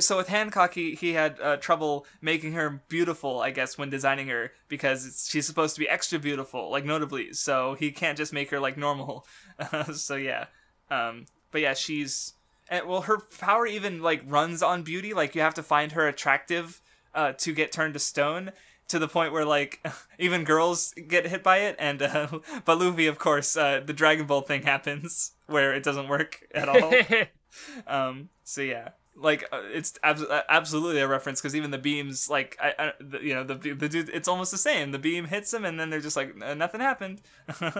so 0.00 0.16
with 0.16 0.28
Hancock, 0.28 0.74
he, 0.74 0.94
he 0.94 1.14
had 1.14 1.40
uh, 1.40 1.56
trouble 1.56 2.06
making 2.20 2.52
her 2.52 2.82
beautiful, 2.88 3.40
I 3.40 3.50
guess, 3.50 3.78
when 3.78 3.90
designing 3.90 4.28
her 4.28 4.52
because 4.68 5.06
it's, 5.06 5.30
she's 5.30 5.46
supposed 5.46 5.74
to 5.74 5.80
be 5.80 5.88
extra 5.88 6.18
beautiful, 6.18 6.70
like 6.70 6.84
notably. 6.84 7.32
So 7.32 7.74
he 7.74 7.90
can't 7.90 8.18
just 8.18 8.32
make 8.32 8.50
her 8.50 8.60
like 8.60 8.76
normal. 8.76 9.26
so 9.94 10.16
yeah, 10.16 10.46
um, 10.90 11.26
but 11.50 11.62
yeah, 11.62 11.74
she's 11.74 12.34
and 12.68 12.86
well, 12.86 13.02
her 13.02 13.18
power 13.18 13.66
even 13.66 14.02
like 14.02 14.22
runs 14.26 14.62
on 14.62 14.82
beauty. 14.82 15.14
Like 15.14 15.34
you 15.34 15.40
have 15.40 15.54
to 15.54 15.62
find 15.62 15.92
her 15.92 16.06
attractive 16.06 16.80
uh, 17.14 17.32
to 17.38 17.52
get 17.52 17.72
turned 17.72 17.94
to 17.94 18.00
stone. 18.00 18.52
To 18.88 18.98
the 18.98 19.08
point 19.08 19.32
where 19.32 19.46
like 19.46 19.80
even 20.18 20.44
girls 20.44 20.92
get 21.08 21.26
hit 21.26 21.42
by 21.42 21.58
it, 21.58 21.76
and 21.78 22.02
uh, 22.02 22.26
but 22.64 22.78
Luffy, 22.78 23.06
of 23.06 23.18
course, 23.18 23.56
uh, 23.56 23.80
the 23.84 23.94
Dragon 23.94 24.26
Ball 24.26 24.42
thing 24.42 24.62
happens 24.62 25.32
where 25.46 25.72
it 25.72 25.82
doesn't 25.82 26.08
work 26.08 26.46
at 26.54 26.68
all. 26.68 26.92
Um, 27.86 28.30
so 28.44 28.62
yeah, 28.62 28.90
like 29.14 29.44
uh, 29.52 29.62
it's 29.64 29.98
abs- 30.02 30.22
uh, 30.22 30.42
absolutely 30.48 31.00
a 31.00 31.08
reference 31.08 31.40
because 31.40 31.54
even 31.54 31.70
the 31.70 31.78
beams, 31.78 32.30
like 32.30 32.56
I, 32.60 32.74
I 32.78 32.92
the, 33.00 33.20
you 33.22 33.34
know, 33.34 33.44
the 33.44 33.54
the 33.54 33.88
dude, 33.88 34.08
it's 34.08 34.28
almost 34.28 34.50
the 34.50 34.58
same. 34.58 34.90
The 34.92 34.98
beam 34.98 35.26
hits 35.26 35.52
him, 35.52 35.64
and 35.64 35.78
then 35.78 35.90
they're 35.90 36.00
just 36.00 36.16
like 36.16 36.34
"Uh, 36.42 36.54
nothing 36.54 36.80
happened. 36.80 37.20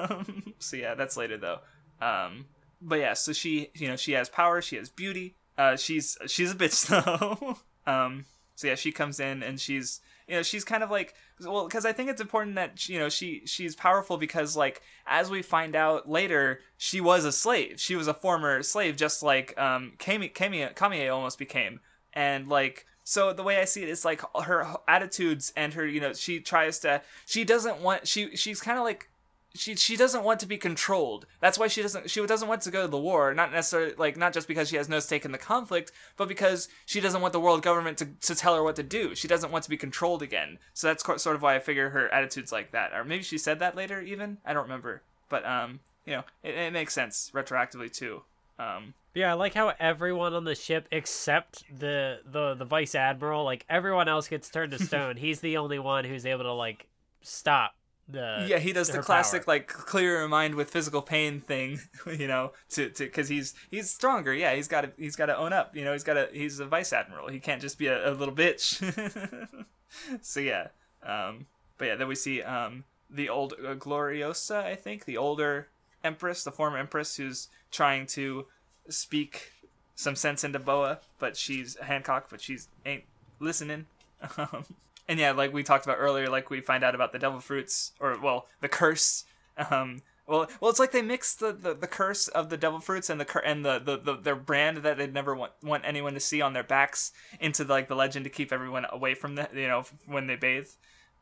so 0.59 0.77
yeah, 0.77 0.95
that's 0.95 1.17
later 1.17 1.39
though. 1.39 1.59
Um, 2.01 2.47
but 2.81 2.99
yeah, 2.99 3.15
so 3.15 3.33
she, 3.33 3.71
you 3.75 3.89
know, 3.89 3.97
she 3.97 4.13
has 4.13 4.29
power, 4.29 4.61
she 4.61 4.77
has 4.77 4.91
beauty. 4.91 5.37
Uh, 5.57 5.77
she's 5.77 6.19
she's 6.27 6.53
a 6.53 6.55
bitch 6.55 6.87
though. 7.87 7.91
um, 7.91 8.27
so 8.55 8.69
yeah, 8.69 8.75
she 8.75 8.93
comes 8.93 9.21
in 9.21 9.43
and 9.43 9.61
she's 9.61 10.01
you 10.29 10.37
know 10.37 10.43
she's 10.43 10.65
kind 10.65 10.83
of 10.83 10.91
like 10.91 11.15
well 11.47 11.67
because 11.67 11.85
I 11.85 11.93
think 11.93 12.11
it's 12.11 12.21
important 12.21 12.57
that 12.57 12.89
you 12.89 12.99
know 12.99 13.09
she 13.09 13.43
she's 13.47 13.77
powerful 13.77 14.17
because 14.17 14.57
like 14.57 14.83
as 15.07 15.31
we 15.31 15.43
find 15.43 15.75
out 15.77 16.09
later 16.09 16.61
she 16.77 17.01
was 17.01 17.25
a 17.25 17.33
slave. 17.33 17.81
She 17.81 17.97
was 17.97 18.09
a 18.09 18.15
former 18.15 18.63
slave, 18.63 18.97
just 18.97 19.23
like 19.23 19.59
um 19.59 19.93
Camie 19.99 20.33
Camie 20.33 20.75
Kamiya 20.75 21.13
almost 21.13 21.39
became. 21.39 21.81
And 22.13 22.49
like 22.49 22.87
so 23.05 23.33
the 23.33 23.43
way 23.43 23.59
I 23.59 23.65
see 23.65 23.83
it 23.83 23.89
is 23.89 24.05
like 24.05 24.23
her 24.43 24.67
attitudes 24.87 25.53
and 25.57 25.75
her 25.75 25.87
you 25.87 26.01
know 26.01 26.13
she 26.13 26.41
tries 26.41 26.79
to 26.81 27.03
she 27.27 27.45
doesn't 27.45 27.81
want 27.81 28.07
she 28.07 28.37
she's 28.37 28.61
kind 28.61 28.79
of 28.79 28.85
like 28.85 29.09
she 29.55 29.77
she 29.77 29.97
doesn't 29.97 30.25
want 30.25 30.41
to 30.41 30.47
be 30.47 30.57
controlled. 30.57 31.27
That's 31.41 31.59
why 31.59 31.69
she 31.69 31.83
doesn't 31.83 32.11
she 32.11 32.25
doesn't 32.27 32.49
want 32.49 32.63
to 32.63 32.71
go 32.71 32.83
to 32.83 32.89
the 32.89 32.99
war. 32.99 33.35
Not 33.35 33.53
necessarily 33.53 33.95
like 33.97 34.17
not 34.17 34.33
just 34.33 34.49
because 34.49 34.69
she 34.69 34.77
has 34.77 34.89
no 34.89 35.01
stake 35.01 35.25
in 35.25 35.33
the 35.33 35.39
conflict, 35.39 35.93
but 36.17 36.29
because 36.29 36.69
she 36.87 37.01
doesn't 37.01 37.21
want 37.21 37.33
the 37.33 37.41
world 37.41 37.63
government 37.63 37.99
to, 37.99 38.07
to 38.07 38.35
tell 38.35 38.55
her 38.55 38.63
what 38.63 38.77
to 38.77 38.83
do. 38.83 39.15
She 39.15 39.29
doesn't 39.29 39.53
want 39.53 39.65
to 39.65 39.71
be 39.71 39.77
controlled 39.77 40.23
again. 40.23 40.59
So 40.73 40.87
that's 40.87 41.03
co- 41.03 41.17
sort 41.17 41.37
of 41.37 41.43
why 41.43 41.57
I 41.57 41.59
figure 41.61 41.91
her 41.91 42.13
attitude's 42.13 42.53
like 42.53 42.73
that. 42.73 42.93
Or 42.93 43.05
maybe 43.05 43.23
she 43.23 43.39
said 43.39 43.59
that 43.59 43.77
later 43.77 44.01
even. 44.01 44.39
I 44.45 44.53
don't 44.53 44.65
remember. 44.65 45.03
But 45.29 45.45
um, 45.45 45.81
you 46.07 46.13
know, 46.13 46.25
it, 46.43 46.55
it 46.55 46.73
makes 46.73 46.95
sense 46.95 47.31
retroactively 47.35 47.93
too. 47.93 48.23
Um, 48.59 48.95
Yeah, 49.15 49.33
I 49.33 49.35
like 49.35 49.55
how 49.55 49.73
everyone 49.79 50.35
on 50.35 50.45
the 50.45 50.55
ship 50.55 50.89
except 50.91 51.65
the 51.79 52.21
the 52.25 52.55
the 52.55 52.65
vice 52.65 52.95
admiral, 52.95 53.45
like 53.45 53.67
everyone 53.69 54.09
else 54.09 54.29
gets 54.29 54.49
turned 54.49 54.73
to 54.73 54.79
stone. 54.85 55.17
He's 55.17 55.41
the 55.41 55.59
only 55.59 55.79
one 55.79 56.05
who's 56.05 56.25
able 56.25 56.45
to 56.45 56.53
like 56.53 56.87
stop 57.23 57.75
the 58.09 58.47
yeah, 58.49 58.59
he 58.59 58.73
does 58.73 58.89
the 58.89 59.01
classic 59.01 59.47
power. 59.47 59.55
like 59.55 59.69
clear 59.69 60.19
your 60.21 60.29
mind 60.29 60.55
with 60.55 60.71
physical 60.71 61.03
pain 61.03 61.41
thing, 61.41 61.81
you 62.07 62.27
know, 62.27 62.53
to 62.71 62.91
to 62.91 63.05
because 63.05 63.29
he's 63.29 63.55
he's 63.71 63.91
stronger. 63.91 64.35
Yeah, 64.35 64.55
he's 64.55 64.69
got 64.69 64.83
to 64.83 64.93
he's 64.97 65.17
got 65.17 65.27
to 65.27 65.37
own 65.37 65.53
up. 65.53 65.77
You 65.77 65.85
know, 65.85 65.93
he's 65.93 66.05
got 66.05 66.15
to 66.15 66.29
he's 66.33 66.59
a 66.59 66.67
vice 66.67 66.93
admiral. 66.93 67.29
He 67.29 67.41
can't 67.41 67.61
just 67.61 67.79
be 67.79 67.87
a, 67.87 68.11
a 68.11 68.13
little 68.13 68.35
bitch. 68.35 69.67
so 70.21 70.41
yeah, 70.41 70.69
um, 71.03 71.47
but 71.79 71.87
yeah, 71.87 71.95
then 71.95 72.09
we 72.09 72.15
see 72.15 72.43
um 72.43 72.85
the 73.09 73.29
old 73.29 73.55
uh, 73.55 73.75
Gloriosa, 73.75 74.65
I 74.65 74.75
think, 74.75 75.05
the 75.05 75.17
older 75.17 75.69
empress, 76.03 76.45
the 76.45 76.53
former 76.53 76.79
empress, 76.79 77.17
who's 77.17 77.49
trying 77.71 78.07
to 78.07 78.47
speak 78.89 79.53
some 79.95 80.17
sense 80.17 80.45
into 80.45 80.59
Boa, 80.59 80.99
but 81.19 81.37
she's 81.37 81.77
Hancock, 81.79 82.27
but 82.31 82.41
she's 82.41 82.69
ain't 82.85 83.05
listening. 83.39 83.87
Um, 84.39 84.65
and 85.13 85.21
yeah, 85.21 85.33
like 85.33 85.53
we 85.53 85.63
talked 85.63 85.85
about 85.85 85.99
earlier, 85.99 86.31
like 86.31 86.49
we 86.49 86.63
find 86.63 86.83
out 86.83 86.95
about 86.95 87.13
the 87.13 87.19
devil 87.19 87.39
fruits, 87.39 87.93
or 88.01 88.19
well, 88.19 88.47
the 88.63 88.69
curse. 88.69 89.27
Um, 89.59 90.01
well, 90.27 90.49
well, 90.59 90.71
it's 90.71 90.79
like 90.79 90.93
they 90.93 91.03
mix 91.03 91.35
the, 91.35 91.53
the, 91.53 91.75
the 91.75 91.87
curse 91.87 92.29
of 92.29 92.49
the 92.49 92.57
devil 92.57 92.81
fruits 92.81 93.11
and 93.11 93.21
the 93.21 93.27
cur- 93.27 93.41
and 93.41 93.63
the, 93.63 93.79
the, 93.79 93.99
the 93.99 94.17
their 94.17 94.35
brand 94.35 94.79
that 94.79 94.97
they'd 94.97 95.13
never 95.13 95.35
want 95.35 95.53
want 95.63 95.85
anyone 95.85 96.15
to 96.15 96.21
see 96.21 96.41
on 96.41 96.55
their 96.55 96.63
backs 96.63 97.13
into 97.41 97.63
like 97.63 97.89
the 97.89 97.95
legend 97.95 98.25
to 98.25 98.31
keep 98.31 98.55
everyone 98.55 98.87
away 98.89 99.13
from 99.13 99.35
the 99.35 99.47
you 99.55 99.69
know 99.69 99.85
when 100.07 100.29
they 100.29 100.37
bathe. 100.37 100.69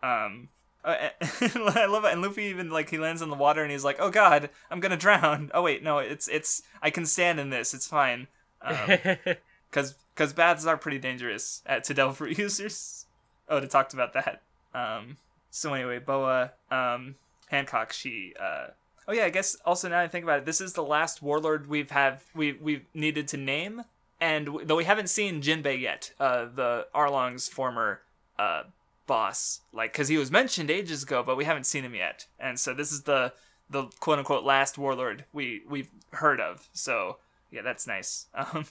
Um, 0.05 0.51
uh, 0.85 1.09
I 1.41 1.87
love 1.87 2.05
it. 2.05 2.13
And 2.13 2.23
Luffy 2.23 2.45
even 2.45 2.71
like 2.71 2.91
he 2.91 2.99
lands 2.99 3.23
in 3.23 3.29
the 3.29 3.35
water 3.35 3.65
and 3.65 3.73
he's 3.73 3.83
like, 3.83 3.97
"Oh 3.99 4.11
God, 4.11 4.51
I'm 4.71 4.79
gonna 4.79 4.97
drown." 4.97 5.51
Oh 5.55 5.63
wait, 5.63 5.83
no, 5.83 5.99
it's 5.99 6.29
it's 6.29 6.63
I 6.81 6.91
can 6.91 7.07
stand 7.07 7.41
in 7.41 7.51
this. 7.51 7.75
It's 7.75 7.89
fine. 7.89 8.29
Um, 8.63 8.99
because 9.69 9.97
because 10.15 10.33
baths 10.33 10.65
are 10.65 10.77
pretty 10.77 11.01
dangerous 11.01 11.61
at, 11.67 11.83
to 11.85 11.95
devil 11.95 12.15
fruit 12.15 12.39
users. 12.39 13.07
Oda 13.51 13.67
talked 13.67 13.93
about 13.93 14.13
that. 14.15 14.41
Um, 14.75 15.17
so 15.51 15.75
anyway, 15.75 15.99
Boa 15.99 16.53
um, 16.71 17.17
Hancock, 17.49 17.93
she. 17.93 18.33
Uh, 18.41 18.69
oh 19.09 19.13
yeah, 19.13 19.25
I 19.25 19.31
guess 19.31 19.57
also 19.67 19.89
now 19.89 20.01
I 20.01 20.09
think 20.09 20.25
about 20.25 20.39
it, 20.39 20.45
this 20.47 20.61
is 20.61 20.73
the 20.73 20.85
last 20.85 21.21
warlord 21.21 21.67
we've 21.67 21.91
have 21.91 22.23
we 22.35 22.53
we've 22.53 22.87
needed 22.95 23.29
to 23.29 23.37
name, 23.37 23.83
and 24.21 24.47
w- 24.47 24.65
though 24.65 24.77
we 24.77 24.85
haven't 24.85 25.11
seen 25.11 25.43
Jinbei 25.43 25.81
yet, 25.81 26.13
uh, 26.21 26.47
the 26.55 26.87
Arlong's 26.95 27.49
former 27.49 28.01
uh, 28.39 28.63
boss, 29.07 29.61
like 29.73 29.93
because 29.93 30.09
he 30.09 30.17
was 30.17 30.31
mentioned 30.31 30.71
ages 30.71 31.03
ago, 31.03 31.23
but 31.23 31.37
we 31.37 31.45
haven't 31.45 31.65
seen 31.65 31.85
him 31.85 31.95
yet, 31.95 32.27
and 32.39 32.59
so 32.59 32.73
this 32.73 32.93
is 32.93 33.03
the 33.03 33.33
the 33.69 33.85
quote 34.01 34.19
unquote 34.19 34.45
last 34.45 34.79
warlord 34.79 35.25
we 35.33 35.63
we've 35.69 35.91
heard 36.13 36.41
of. 36.41 36.69
So 36.73 37.19
yeah, 37.51 37.63
that's 37.63 37.87
nice. 37.87 38.27
Um, 38.35 38.67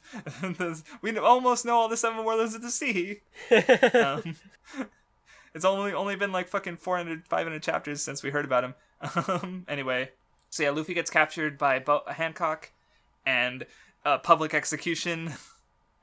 we 1.01 1.17
almost 1.17 1.65
know 1.65 1.75
all 1.75 1.89
the 1.89 1.97
seven 1.97 2.23
warlords 2.23 2.55
of 2.55 2.61
the 2.61 2.71
sea. 2.71 3.21
um, 3.93 4.35
It's 5.53 5.65
only 5.65 5.93
only 5.93 6.15
been 6.15 6.31
like 6.31 6.47
fucking 6.47 6.77
400, 6.77 7.27
500 7.27 7.63
chapters 7.63 8.01
since 8.01 8.21
we 8.21 8.29
heard 8.29 8.45
about 8.45 8.63
him. 8.63 8.75
Um, 9.27 9.65
anyway, 9.67 10.11
so 10.49 10.63
yeah, 10.63 10.69
Luffy 10.69 10.93
gets 10.93 11.09
captured 11.09 11.57
by 11.57 11.79
Bo- 11.79 12.03
Hancock, 12.07 12.69
and 13.25 13.65
uh, 14.05 14.19
public 14.19 14.53
execution 14.53 15.33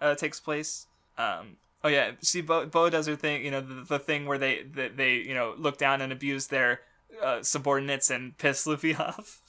uh, 0.01 0.15
takes 0.15 0.41
place. 0.41 0.87
Um, 1.17 1.59
oh 1.85 1.89
yeah, 1.89 2.13
see, 2.21 2.41
Bo, 2.41 2.67
Bo 2.67 2.91
does 2.91 3.07
her 3.07 3.17
thing. 3.17 3.45
You 3.45 3.53
know, 3.53 3.61
the, 3.61 3.85
the 3.85 3.99
thing 3.99 4.27
where 4.27 4.39
they, 4.39 4.63
they 4.63 4.89
they 4.89 5.15
you 5.15 5.35
know 5.35 5.55
look 5.57 5.79
down 5.79 6.01
and 6.01 6.13
abuse 6.13 6.49
their 6.49 6.81
uh, 7.23 7.43
subordinates 7.43 8.11
and 8.11 8.37
piss 8.39 8.67
Luffy 8.67 8.95
off. 8.97 9.43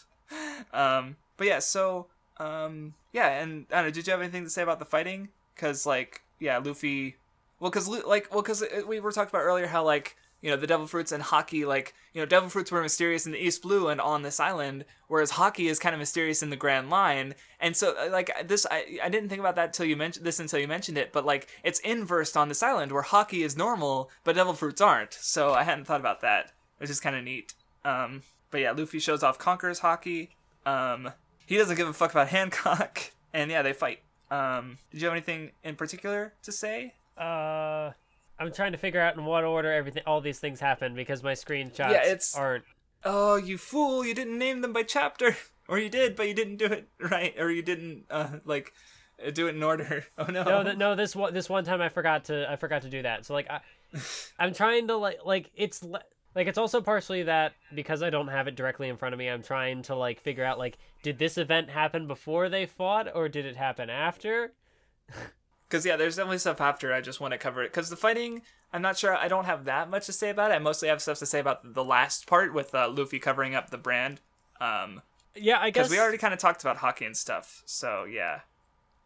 um, 0.74 1.16
but 1.38 1.48
yeah, 1.48 1.60
so 1.60 2.08
um, 2.40 2.94
yeah, 3.14 3.42
and 3.42 3.66
I 3.72 3.78
don't 3.78 3.86
know. 3.86 3.92
Did 3.92 4.08
you 4.08 4.12
have 4.12 4.22
anything 4.22 4.44
to 4.44 4.50
say 4.50 4.62
about 4.62 4.80
the 4.80 4.86
fighting? 4.86 5.30
Because 5.56 5.86
like, 5.86 6.22
yeah, 6.40 6.58
Luffy. 6.58 7.16
Well, 7.60 7.72
because 7.72 7.88
like, 7.88 8.32
well, 8.32 8.42
because 8.42 8.64
we 8.88 9.00
were 9.00 9.12
talking 9.12 9.30
about 9.30 9.44
earlier 9.44 9.68
how 9.68 9.84
like 9.84 10.16
you 10.42 10.52
know 10.52 10.58
the 10.58 10.68
devil 10.68 10.86
fruits 10.86 11.12
and 11.12 11.24
Haki 11.24 11.66
like 11.66 11.94
you 12.14 12.22
know 12.22 12.26
devil 12.26 12.50
fruits 12.50 12.72
were 12.72 12.82
mysterious 12.82 13.26
in 13.26 13.32
the 13.32 13.44
east 13.44 13.62
blue 13.62 13.88
and 13.88 14.00
on 14.00 14.22
this 14.22 14.40
island 14.40 14.86
whereas 15.08 15.34
Haki 15.34 15.70
is 15.70 15.80
kind 15.80 15.94
of 15.94 16.00
mysterious 16.00 16.44
in 16.44 16.50
the 16.50 16.56
grand 16.56 16.90
line 16.90 17.36
and 17.60 17.76
so 17.76 17.96
uh, 17.98 18.10
like 18.12 18.32
this 18.48 18.66
i, 18.70 19.00
I 19.04 19.10
didn't 19.10 19.30
think 19.30 19.40
about 19.40 19.56
that 19.56 19.68
until 19.68 19.86
you 19.86 19.96
mentioned 19.96 20.26
this 20.26 20.40
until 20.40 20.60
you 20.60 20.68
mentioned 20.68 20.98
it 20.98 21.12
but 21.12 21.26
like 21.26 21.48
it's 21.64 21.80
inversed 21.80 22.38
on 22.38 22.50
this 22.50 22.64
island 22.64 22.92
where 22.92 23.04
Haki 23.04 23.44
is 23.44 23.58
normal 23.58 24.10
but 24.24 24.36
devil 24.36 24.54
fruits 24.54 24.82
aren't 24.82 25.14
so 25.14 25.54
i 25.54 25.64
hadn't 25.64 25.86
thought 25.86 26.00
about 26.00 26.22
that 26.22 26.52
which 26.78 26.90
is 26.90 27.00
kind 27.00 27.16
of 27.16 27.24
neat 27.24 27.54
um 27.84 28.22
but 28.52 28.62
yeah 28.62 28.72
luffy 28.72 29.00
shows 29.00 29.24
off 29.24 29.40
conquerors 29.40 29.80
Haki 29.80 30.30
um 30.66 31.12
he 31.48 31.58
doesn't 31.58 31.76
give 31.78 31.88
a 31.88 31.94
fuck 31.94 32.12
about 32.12 32.28
hancock 32.38 33.00
and 33.34 33.50
yeah 33.50 33.64
they 33.64 33.74
fight 33.74 34.00
um 34.30 34.78
did 34.92 35.02
you 35.02 35.08
have 35.08 35.14
anything 35.16 35.52
in 35.64 35.76
particular 35.76 36.34
to 36.44 36.52
say 36.52 36.94
Uh, 37.18 37.92
I'm 38.40 38.52
trying 38.54 38.74
to 38.74 38.78
figure 38.78 39.02
out 39.02 39.16
in 39.18 39.26
what 39.26 39.44
order 39.44 39.72
everything, 39.74 40.04
all 40.06 40.22
these 40.22 40.38
things 40.40 40.60
happen 40.60 40.94
because 40.94 41.24
my 41.24 41.34
screenshots 41.34 41.90
Yeah, 41.90 42.04
it's- 42.06 42.36
aren't. 42.36 42.66
Oh, 43.04 43.36
you 43.38 43.58
fool! 43.58 44.06
You 44.06 44.14
didn't 44.14 44.38
name 44.38 44.62
them 44.62 44.74
by 44.74 44.84
chapter, 44.84 45.36
or 45.68 45.80
you 45.80 45.90
did, 45.90 46.16
but 46.16 46.28
you 46.28 46.34
didn't 46.36 46.58
do 46.58 46.66
it 46.66 46.88
right, 47.00 47.34
or 47.40 47.50
you 47.50 47.64
didn't 47.64 48.06
uh, 48.12 48.40
like 48.46 48.74
do 49.34 49.48
it 49.48 49.56
in 49.56 49.64
order. 49.64 50.06
Oh 50.18 50.26
no! 50.26 50.44
No, 50.44 50.64
th- 50.64 50.78
no. 50.78 50.94
This 50.96 51.16
one, 51.16 51.34
this 51.34 51.48
one 51.50 51.64
time 51.64 51.82
I 51.82 51.90
forgot 51.90 52.26
to, 52.26 52.46
I 52.52 52.56
forgot 52.58 52.82
to 52.84 52.90
do 52.90 53.02
that. 53.04 53.26
So 53.26 53.34
like, 53.34 53.50
I, 53.50 53.62
I'm 54.38 54.54
trying 54.54 54.88
to 54.90 54.98
like, 54.98 55.20
like 55.26 55.50
it's 55.56 55.82
le- 55.84 56.04
like 56.38 56.46
it's 56.46 56.60
also 56.60 56.82
partially 56.82 57.24
that 57.24 57.54
because 57.74 58.04
I 58.04 58.12
don't 58.12 58.28
have 58.28 58.48
it 58.48 58.56
directly 58.56 58.90
in 58.90 58.96
front 58.96 59.14
of 59.14 59.18
me. 59.18 59.28
I'm 59.28 59.42
trying 59.42 59.82
to 59.84 59.96
like 59.96 60.22
figure 60.22 60.44
out 60.44 60.60
like, 60.60 60.78
did 61.02 61.18
this 61.18 61.36
event 61.36 61.72
happen 61.72 62.06
before 62.06 62.48
they 62.48 62.68
fought, 62.68 63.08
or 63.16 63.28
did 63.28 63.44
it 63.46 63.58
happen 63.58 63.90
after? 63.90 64.54
Because 65.70 65.86
yeah, 65.86 65.98
there's 65.98 66.16
definitely 66.16 66.38
stuff 66.38 66.62
after. 66.62 66.94
I 66.94 67.02
just 67.02 67.20
want 67.20 67.34
to 67.34 67.38
cover 67.38 67.62
it 67.62 67.74
because 67.74 67.90
the 67.90 67.98
fighting. 67.98 68.42
I'm 68.72 68.82
not 68.82 68.98
sure. 68.98 69.18
I 69.18 69.28
don't 69.28 69.44
have 69.44 69.66
that 69.66 69.90
much 69.90 70.06
to 70.06 70.14
say 70.14 70.30
about 70.30 70.50
it. 70.50 70.54
I 70.54 70.60
mostly 70.60 70.88
have 70.88 71.02
stuff 71.02 71.20
to 71.20 71.26
say 71.26 71.42
about 71.42 71.74
the 71.74 71.84
last 71.84 72.26
part 72.26 72.54
with 72.54 72.74
uh, 72.74 72.88
Luffy 72.88 73.20
covering 73.20 73.54
up 73.54 73.70
the 73.70 73.78
brand. 73.78 74.22
Um, 74.62 75.02
Yeah, 75.36 75.60
I 75.60 75.72
guess 75.72 75.88
because 75.88 75.92
we 75.92 76.00
already 76.00 76.18
kind 76.18 76.34
of 76.34 76.40
talked 76.40 76.64
about 76.64 76.78
Haki 76.78 77.06
and 77.06 77.18
stuff. 77.18 77.64
So 77.66 78.06
yeah, 78.06 78.40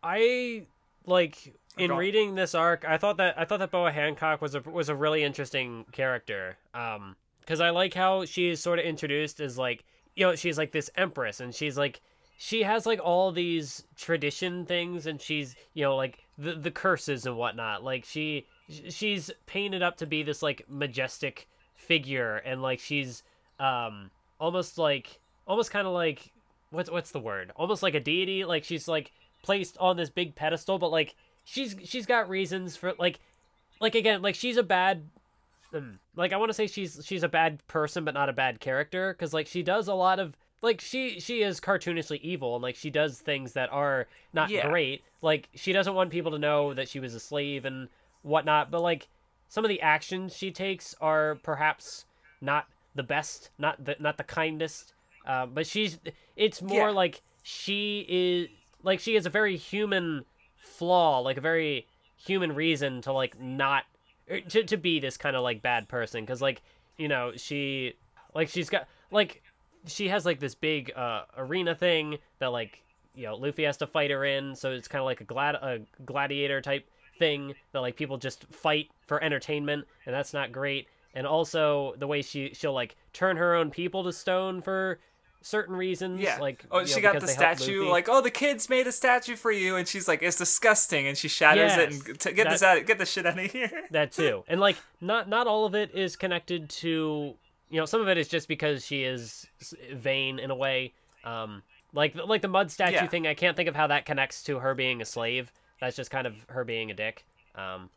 I 0.03 0.67
like 1.07 1.55
in 1.77 1.91
reading 1.93 2.35
this 2.35 2.53
arc. 2.53 2.85
I 2.87 2.97
thought 2.97 3.17
that 3.17 3.39
I 3.39 3.45
thought 3.45 3.57
that 3.57 3.71
Boa 3.71 3.91
Hancock 3.91 4.39
was 4.39 4.53
a 4.53 4.61
was 4.61 4.89
a 4.89 4.95
really 4.95 5.23
interesting 5.23 5.85
character. 5.91 6.57
Um, 6.75 7.15
because 7.41 7.59
I 7.59 7.71
like 7.71 7.93
how 7.93 8.25
she 8.25 8.49
is 8.49 8.61
sort 8.61 8.79
of 8.79 8.85
introduced 8.85 9.39
as 9.41 9.57
like 9.57 9.83
you 10.15 10.25
know 10.25 10.35
she's 10.35 10.57
like 10.57 10.71
this 10.71 10.89
empress 10.95 11.39
and 11.39 11.53
she's 11.53 11.77
like 11.77 12.01
she 12.37 12.63
has 12.63 12.87
like 12.87 12.99
all 13.03 13.31
these 13.31 13.83
tradition 13.95 14.65
things 14.65 15.05
and 15.05 15.21
she's 15.21 15.55
you 15.73 15.83
know 15.83 15.95
like 15.95 16.25
the 16.39 16.53
the 16.53 16.71
curses 16.71 17.25
and 17.25 17.37
whatnot. 17.37 17.83
Like 17.83 18.03
she 18.03 18.47
she's 18.89 19.29
painted 19.45 19.83
up 19.83 19.97
to 19.97 20.05
be 20.05 20.23
this 20.23 20.41
like 20.41 20.65
majestic 20.67 21.47
figure 21.75 22.37
and 22.37 22.61
like 22.61 22.79
she's 22.79 23.21
um 23.59 24.09
almost 24.39 24.77
like 24.77 25.19
almost 25.45 25.69
kind 25.69 25.85
of 25.85 25.93
like 25.93 26.31
what's 26.71 26.89
what's 26.89 27.11
the 27.11 27.19
word 27.19 27.51
almost 27.55 27.83
like 27.83 27.93
a 27.93 27.99
deity 27.99 28.43
like 28.43 28.63
she's 28.63 28.87
like 28.87 29.11
placed 29.43 29.77
on 29.77 29.97
this 29.97 30.09
big 30.09 30.33
pedestal 30.33 30.79
but 30.79 30.89
like 30.89 31.15
she's 31.43 31.75
she's 31.83 32.05
got 32.05 32.29
reasons 32.29 32.75
for 32.75 32.93
like 32.97 33.19
like 33.79 33.93
again 33.93 34.21
like 34.21 34.35
she's 34.35 34.57
a 34.57 34.63
bad 34.63 35.03
like 36.15 36.33
i 36.33 36.37
want 36.37 36.49
to 36.49 36.53
say 36.53 36.67
she's 36.67 36.99
she's 37.03 37.23
a 37.23 37.29
bad 37.29 37.65
person 37.67 38.03
but 38.05 38.13
not 38.13 38.29
a 38.29 38.33
bad 38.33 38.59
character 38.59 39.13
because 39.13 39.33
like 39.33 39.47
she 39.47 39.63
does 39.63 39.87
a 39.87 39.93
lot 39.93 40.19
of 40.19 40.35
like 40.61 40.81
she 40.81 41.19
she 41.19 41.41
is 41.41 41.59
cartoonishly 41.59 42.19
evil 42.21 42.55
and 42.55 42.61
like 42.63 42.75
she 42.75 42.89
does 42.89 43.19
things 43.19 43.53
that 43.53 43.71
are 43.71 44.07
not 44.33 44.49
Yeah. 44.49 44.67
great 44.69 45.03
like 45.21 45.49
she 45.55 45.71
doesn't 45.73 45.93
want 45.95 46.09
people 46.11 46.31
to 46.31 46.39
know 46.39 46.73
that 46.73 46.87
she 46.89 46.99
was 46.99 47.15
a 47.15 47.19
slave 47.19 47.65
and 47.65 47.87
whatnot 48.23 48.69
but 48.71 48.81
like 48.81 49.07
some 49.47 49.65
of 49.65 49.69
the 49.69 49.81
actions 49.81 50.35
she 50.35 50.51
takes 50.51 50.93
are 51.01 51.35
perhaps 51.43 52.05
not 52.41 52.67
the 52.95 53.03
best 53.03 53.49
not 53.57 53.83
the 53.83 53.95
not 53.99 54.17
the 54.17 54.23
kindest 54.23 54.93
uh, 55.25 55.45
but 55.45 55.65
she's 55.67 55.99
it's 56.35 56.61
more 56.61 56.87
Yeah. 56.89 56.95
like 56.95 57.21
she 57.43 58.05
is 58.09 58.49
like 58.83 58.99
she 58.99 59.15
has 59.15 59.25
a 59.25 59.29
very 59.29 59.55
human 59.57 60.25
flaw 60.57 61.19
like 61.19 61.37
a 61.37 61.41
very 61.41 61.87
human 62.17 62.53
reason 62.53 63.01
to 63.01 63.11
like 63.13 63.39
not 63.39 63.83
to, 64.39 64.63
to 64.63 64.77
be 64.77 64.99
this 64.99 65.17
kind 65.17 65.35
of 65.35 65.43
like 65.43 65.61
bad 65.61 65.87
person 65.87 66.23
because 66.23 66.41
like 66.41 66.61
you 66.97 67.07
know 67.07 67.31
she 67.35 67.93
like 68.33 68.49
she's 68.49 68.69
got 68.69 68.87
like 69.11 69.41
she 69.85 70.07
has 70.07 70.25
like 70.25 70.39
this 70.39 70.55
big 70.55 70.91
uh 70.95 71.23
arena 71.37 71.75
thing 71.75 72.17
that 72.39 72.47
like 72.47 72.83
you 73.15 73.25
know 73.25 73.35
Luffy 73.35 73.63
has 73.63 73.77
to 73.77 73.87
fight 73.87 74.11
her 74.11 74.25
in 74.25 74.55
so 74.55 74.71
it's 74.71 74.87
kind 74.87 75.01
of 75.01 75.05
like 75.05 75.21
a 75.21 75.25
glad 75.25 75.55
a 75.55 75.79
gladiator 76.05 76.61
type 76.61 76.87
thing 77.21 77.53
that 77.71 77.81
like 77.81 77.95
people 77.95 78.17
just 78.17 78.45
fight 78.51 78.89
for 79.05 79.23
entertainment 79.23 79.85
and 80.05 80.15
that's 80.15 80.33
not 80.33 80.51
great. 80.51 80.87
And 81.13 81.27
also 81.27 81.93
the 81.99 82.07
way 82.07 82.23
she 82.23 82.51
she'll 82.53 82.73
like 82.73 82.95
turn 83.13 83.37
her 83.37 83.53
own 83.53 83.69
people 83.69 84.03
to 84.03 84.11
stone 84.11 84.61
for 84.61 84.99
certain 85.41 85.75
reasons 85.75 86.21
yeah. 86.21 86.37
like 86.39 86.65
oh, 86.71 86.85
she 86.85 87.01
know, 87.01 87.13
got 87.13 87.21
the 87.21 87.27
statue. 87.27 87.89
Like, 87.89 88.07
oh, 88.09 88.21
the 88.21 88.31
kids 88.31 88.69
made 88.69 88.87
a 88.87 88.91
statue 88.91 89.35
for 89.35 89.51
you, 89.51 89.75
and 89.75 89.87
she's 89.87 90.07
like, 90.07 90.21
it's 90.21 90.37
disgusting, 90.37 91.07
and 91.07 91.17
she 91.17 91.27
shatters 91.27 91.75
it 91.77 91.91
and 91.91 92.19
t- 92.19 92.33
get 92.33 92.49
this 92.49 92.63
out, 92.63 92.85
get 92.85 92.97
the 92.97 93.05
shit 93.05 93.25
out 93.25 93.39
of 93.39 93.51
here. 93.51 93.71
that 93.91 94.11
too 94.11 94.43
and 94.47 94.59
like 94.59 94.77
not 94.99 95.27
not 95.29 95.47
all 95.47 95.65
of 95.65 95.75
it 95.75 95.93
is 95.95 96.15
connected 96.15 96.69
to 96.69 97.33
you 97.69 97.79
know 97.79 97.85
some 97.85 98.01
of 98.01 98.07
it 98.07 98.17
is 98.17 98.27
just 98.27 98.47
because 98.47 98.85
she 98.85 99.03
is 99.03 99.47
vain 99.93 100.39
in 100.39 100.51
a 100.51 100.55
way 100.55 100.93
um 101.23 101.61
like 101.93 102.15
like 102.15 102.41
the 102.41 102.47
mud 102.47 102.71
statue 102.71 102.95
Yeah. 102.95 103.07
thing 103.07 103.27
i 103.27 103.33
can't 103.33 103.55
think 103.55 103.69
of 103.69 103.75
how 103.75 103.87
that 103.87 104.05
connects 104.05 104.43
to 104.43 104.59
her 104.59 104.73
being 104.73 105.01
a 105.01 105.05
slave 105.05 105.51
that's 105.79 105.95
just 105.95 106.11
kind 106.11 106.27
of 106.27 106.35
her 106.49 106.63
being 106.63 106.91
a 106.91 106.93
dick 106.93 107.25
um 107.55 107.89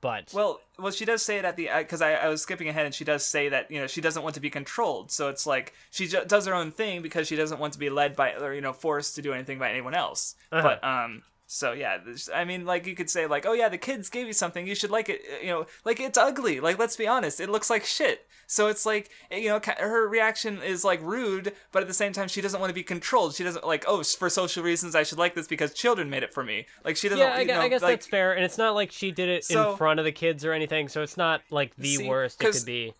but 0.00 0.32
Well, 0.32 0.60
well, 0.78 0.92
she 0.92 1.04
does 1.04 1.22
say 1.22 1.38
it 1.38 1.44
at 1.44 1.56
the 1.56 1.68
because 1.78 2.00
I, 2.00 2.14
I 2.14 2.28
was 2.28 2.42
skipping 2.42 2.68
ahead, 2.68 2.86
and 2.86 2.94
she 2.94 3.04
does 3.04 3.24
say 3.24 3.48
that 3.48 3.70
you 3.70 3.80
know 3.80 3.86
she 3.86 4.00
doesn't 4.00 4.22
want 4.22 4.34
to 4.36 4.40
be 4.40 4.50
controlled. 4.50 5.10
So 5.10 5.28
it's 5.28 5.46
like 5.46 5.74
she 5.90 6.06
ju- 6.06 6.24
does 6.26 6.46
her 6.46 6.54
own 6.54 6.70
thing 6.70 7.02
because 7.02 7.26
she 7.26 7.36
doesn't 7.36 7.58
want 7.58 7.72
to 7.72 7.78
be 7.78 7.90
led 7.90 8.14
by 8.14 8.34
or 8.34 8.54
you 8.54 8.60
know 8.60 8.72
forced 8.72 9.14
to 9.16 9.22
do 9.22 9.32
anything 9.32 9.58
by 9.58 9.70
anyone 9.70 9.94
else. 9.94 10.34
Uh-huh. 10.52 10.62
But 10.62 10.84
um, 10.84 11.22
so 11.50 11.72
yeah, 11.72 11.96
I 12.34 12.44
mean, 12.44 12.66
like 12.66 12.86
you 12.86 12.94
could 12.94 13.08
say 13.08 13.26
like, 13.26 13.46
oh 13.46 13.54
yeah, 13.54 13.70
the 13.70 13.78
kids 13.78 14.10
gave 14.10 14.26
you 14.26 14.34
something, 14.34 14.66
you 14.66 14.74
should 14.74 14.90
like 14.90 15.08
it. 15.08 15.22
uh, 15.32 15.40
You 15.40 15.48
know, 15.48 15.66
like 15.84 15.98
it's 15.98 16.18
ugly. 16.18 16.60
Like 16.60 16.78
let's 16.78 16.94
be 16.94 17.06
honest, 17.08 17.40
it 17.40 17.48
looks 17.48 17.70
like 17.70 17.84
shit. 17.86 18.26
So 18.46 18.66
it's 18.68 18.84
like 18.84 19.08
you 19.30 19.48
know, 19.48 19.58
her 19.78 20.06
reaction 20.06 20.60
is 20.62 20.84
like 20.84 21.00
rude, 21.02 21.54
but 21.72 21.80
at 21.80 21.88
the 21.88 21.94
same 21.94 22.12
time, 22.12 22.28
she 22.28 22.42
doesn't 22.42 22.60
want 22.60 22.68
to 22.68 22.74
be 22.74 22.82
controlled. 22.82 23.34
She 23.34 23.44
doesn't 23.44 23.66
like, 23.66 23.84
oh, 23.88 24.02
for 24.02 24.28
social 24.28 24.62
reasons, 24.62 24.94
I 24.94 25.04
should 25.04 25.18
like 25.18 25.34
this 25.34 25.46
because 25.48 25.72
children 25.72 26.10
made 26.10 26.22
it 26.22 26.34
for 26.34 26.44
me. 26.44 26.66
Like 26.84 26.96
she 26.98 27.08
doesn't. 27.08 27.24
yeah 27.26 27.34
I, 27.34 27.40
you 27.40 27.46
know, 27.48 27.60
I 27.60 27.68
guess 27.68 27.80
like, 27.82 27.92
that's 28.00 28.06
fair 28.06 28.34
and 28.34 28.44
it's 28.44 28.58
not 28.58 28.74
like 28.74 28.92
she 28.92 29.10
did 29.10 29.30
it 29.30 29.44
So- 29.44 29.70
in 29.72 29.76
front 29.78 29.98
of 30.00 30.04
the 30.04 30.12
kids 30.12 30.44
or 30.44 30.52
anything 30.52 30.88
so 30.88 31.02
it's 31.02 31.16
not 31.16 31.40
like 31.50 31.74
the 31.76 31.96
See, 31.96 32.06
worst 32.08 32.42
it 32.42 32.52
could 32.52 32.64
be 32.66 32.92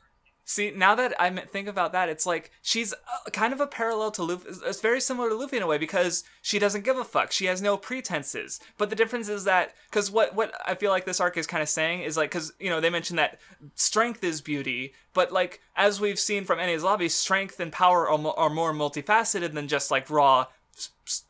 See, 0.50 0.70
now 0.70 0.94
that 0.94 1.12
I 1.20 1.28
think 1.28 1.68
about 1.68 1.92
that, 1.92 2.08
it's 2.08 2.24
like 2.24 2.50
she's 2.62 2.94
uh, 2.94 3.30
kind 3.32 3.52
of 3.52 3.60
a 3.60 3.66
parallel 3.66 4.10
to 4.12 4.22
Luffy. 4.22 4.48
It's 4.64 4.80
very 4.80 4.98
similar 4.98 5.28
to 5.28 5.34
Luffy 5.34 5.58
in 5.58 5.62
a 5.62 5.66
way 5.66 5.76
because 5.76 6.24
she 6.40 6.58
doesn't 6.58 6.86
give 6.86 6.96
a 6.96 7.04
fuck. 7.04 7.32
She 7.32 7.44
has 7.44 7.60
no 7.60 7.76
pretenses. 7.76 8.58
But 8.78 8.88
the 8.88 8.96
difference 8.96 9.28
is 9.28 9.44
that 9.44 9.74
because 9.90 10.10
what 10.10 10.34
what 10.34 10.54
I 10.66 10.74
feel 10.74 10.90
like 10.90 11.04
this 11.04 11.20
arc 11.20 11.36
is 11.36 11.46
kind 11.46 11.62
of 11.62 11.68
saying 11.68 12.00
is 12.00 12.16
like 12.16 12.30
because 12.30 12.54
you 12.58 12.70
know 12.70 12.80
they 12.80 12.88
mentioned 12.88 13.18
that 13.18 13.38
strength 13.74 14.24
is 14.24 14.40
beauty, 14.40 14.94
but 15.12 15.30
like 15.30 15.60
as 15.76 16.00
we've 16.00 16.18
seen 16.18 16.46
from 16.46 16.60
Enies 16.60 16.82
Lobby, 16.82 17.10
strength 17.10 17.60
and 17.60 17.70
power 17.70 18.08
are, 18.08 18.34
are 18.38 18.48
more 18.48 18.72
multifaceted 18.72 19.52
than 19.52 19.68
just 19.68 19.90
like 19.90 20.08
raw 20.08 20.46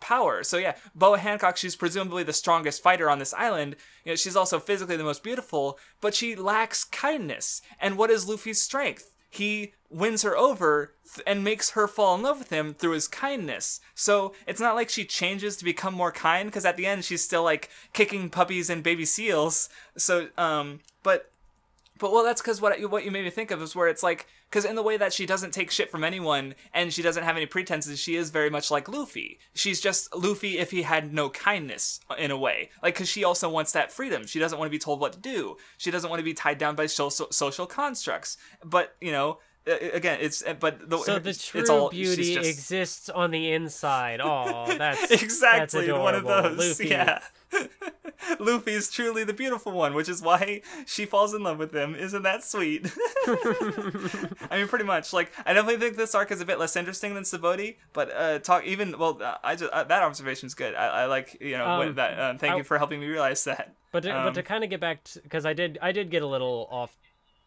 power. 0.00 0.42
So 0.42 0.56
yeah, 0.56 0.76
Boa 0.94 1.18
Hancock, 1.18 1.56
she's 1.56 1.76
presumably 1.76 2.22
the 2.22 2.32
strongest 2.32 2.82
fighter 2.82 3.08
on 3.10 3.18
this 3.18 3.34
island. 3.34 3.76
You 4.04 4.12
know, 4.12 4.16
she's 4.16 4.36
also 4.36 4.58
physically 4.58 4.96
the 4.96 5.04
most 5.04 5.22
beautiful, 5.22 5.78
but 6.00 6.14
she 6.14 6.34
lacks 6.34 6.84
kindness. 6.84 7.62
And 7.80 7.96
what 7.96 8.10
is 8.10 8.28
Luffy's 8.28 8.60
strength? 8.60 9.12
He 9.30 9.74
wins 9.90 10.22
her 10.22 10.36
over 10.36 10.94
th- 11.14 11.24
and 11.26 11.44
makes 11.44 11.70
her 11.70 11.86
fall 11.86 12.14
in 12.14 12.22
love 12.22 12.38
with 12.38 12.50
him 12.50 12.74
through 12.74 12.92
his 12.92 13.08
kindness. 13.08 13.80
So 13.94 14.34
it's 14.46 14.60
not 14.60 14.74
like 14.74 14.88
she 14.88 15.04
changes 15.04 15.56
to 15.56 15.64
become 15.64 15.94
more 15.94 16.12
kind 16.12 16.48
because 16.48 16.64
at 16.64 16.76
the 16.76 16.86
end 16.86 17.04
she's 17.04 17.24
still 17.24 17.42
like 17.42 17.68
kicking 17.92 18.30
puppies 18.30 18.70
and 18.70 18.82
baby 18.82 19.04
seals. 19.04 19.68
So 19.96 20.28
um 20.36 20.80
but 21.02 21.30
But 21.98 22.12
well, 22.12 22.24
that's 22.24 22.40
because 22.40 22.60
what 22.60 22.80
what 22.90 23.04
you 23.04 23.10
made 23.10 23.24
me 23.24 23.30
think 23.30 23.50
of 23.50 23.60
is 23.60 23.74
where 23.74 23.88
it's 23.88 24.02
like 24.02 24.26
because 24.48 24.64
in 24.64 24.76
the 24.76 24.82
way 24.82 24.96
that 24.96 25.12
she 25.12 25.26
doesn't 25.26 25.52
take 25.52 25.70
shit 25.70 25.90
from 25.90 26.04
anyone 26.04 26.54
and 26.72 26.92
she 26.92 27.02
doesn't 27.02 27.24
have 27.24 27.36
any 27.36 27.46
pretenses, 27.46 27.98
she 27.98 28.14
is 28.14 28.30
very 28.30 28.50
much 28.50 28.70
like 28.70 28.88
Luffy. 28.88 29.38
She's 29.54 29.80
just 29.80 30.14
Luffy 30.14 30.58
if 30.58 30.70
he 30.70 30.82
had 30.82 31.12
no 31.12 31.28
kindness 31.28 32.00
uh, 32.08 32.14
in 32.14 32.30
a 32.30 32.36
way, 32.36 32.70
like 32.82 32.94
because 32.94 33.08
she 33.08 33.24
also 33.24 33.48
wants 33.48 33.72
that 33.72 33.92
freedom. 33.92 34.26
She 34.26 34.38
doesn't 34.38 34.58
want 34.58 34.68
to 34.68 34.74
be 34.74 34.78
told 34.78 35.00
what 35.00 35.12
to 35.12 35.18
do. 35.18 35.56
She 35.76 35.90
doesn't 35.90 36.08
want 36.08 36.20
to 36.20 36.24
be 36.24 36.34
tied 36.34 36.58
down 36.58 36.76
by 36.76 36.86
social 36.86 37.10
social 37.10 37.66
constructs. 37.66 38.38
But 38.64 38.94
you 39.00 39.12
know, 39.12 39.38
again, 39.68 40.18
it's 40.20 40.42
but 40.60 40.88
the, 40.88 40.98
so 40.98 41.18
the 41.18 41.34
true 41.34 41.60
it's 41.60 41.70
all, 41.70 41.90
beauty 41.90 42.34
just... 42.34 42.48
exists 42.48 43.08
on 43.08 43.30
the 43.30 43.52
inside. 43.52 44.20
Oh, 44.22 44.66
that's 44.78 45.10
exactly 45.10 45.86
that's 45.86 45.98
one 45.98 46.14
of 46.14 46.24
those. 46.24 46.58
Luffy. 46.58 46.88
Yeah. 46.88 47.20
Luffy 48.40 48.72
is 48.72 48.90
truly 48.90 49.24
the 49.24 49.32
beautiful 49.32 49.72
one, 49.72 49.94
which 49.94 50.08
is 50.08 50.20
why 50.20 50.60
she 50.86 51.06
falls 51.06 51.32
in 51.34 51.42
love 51.42 51.58
with 51.58 51.74
him. 51.74 51.94
Isn't 51.94 52.22
that 52.22 52.44
sweet? 52.44 52.90
I 53.26 54.58
mean, 54.58 54.68
pretty 54.68 54.84
much. 54.84 55.12
Like, 55.12 55.32
I 55.46 55.54
definitely 55.54 55.80
think 55.80 55.96
this 55.96 56.14
arc 56.14 56.30
is 56.30 56.40
a 56.40 56.44
bit 56.44 56.58
less 56.58 56.76
interesting 56.76 57.14
than 57.14 57.22
Sabaody, 57.22 57.76
but 57.92 58.12
uh, 58.14 58.38
talk 58.40 58.64
even 58.64 58.98
well. 58.98 59.22
Uh, 59.22 59.36
I 59.42 59.56
just 59.56 59.72
uh, 59.72 59.84
that 59.84 60.02
observation's 60.02 60.54
good. 60.54 60.74
I, 60.74 61.02
I 61.02 61.04
like 61.06 61.38
you 61.40 61.56
know 61.56 61.66
um, 61.66 61.94
that. 61.94 62.18
Um, 62.18 62.38
thank 62.38 62.54
I, 62.54 62.56
you 62.58 62.64
for 62.64 62.76
helping 62.78 63.00
me 63.00 63.06
realize 63.06 63.44
that. 63.44 63.74
But 63.92 64.02
to, 64.02 64.16
um, 64.16 64.26
but 64.26 64.34
to 64.34 64.42
kind 64.42 64.64
of 64.64 64.70
get 64.70 64.80
back 64.80 65.06
because 65.22 65.46
I 65.46 65.52
did 65.52 65.78
I 65.80 65.92
did 65.92 66.10
get 66.10 66.22
a 66.22 66.26
little 66.26 66.68
off 66.70 66.96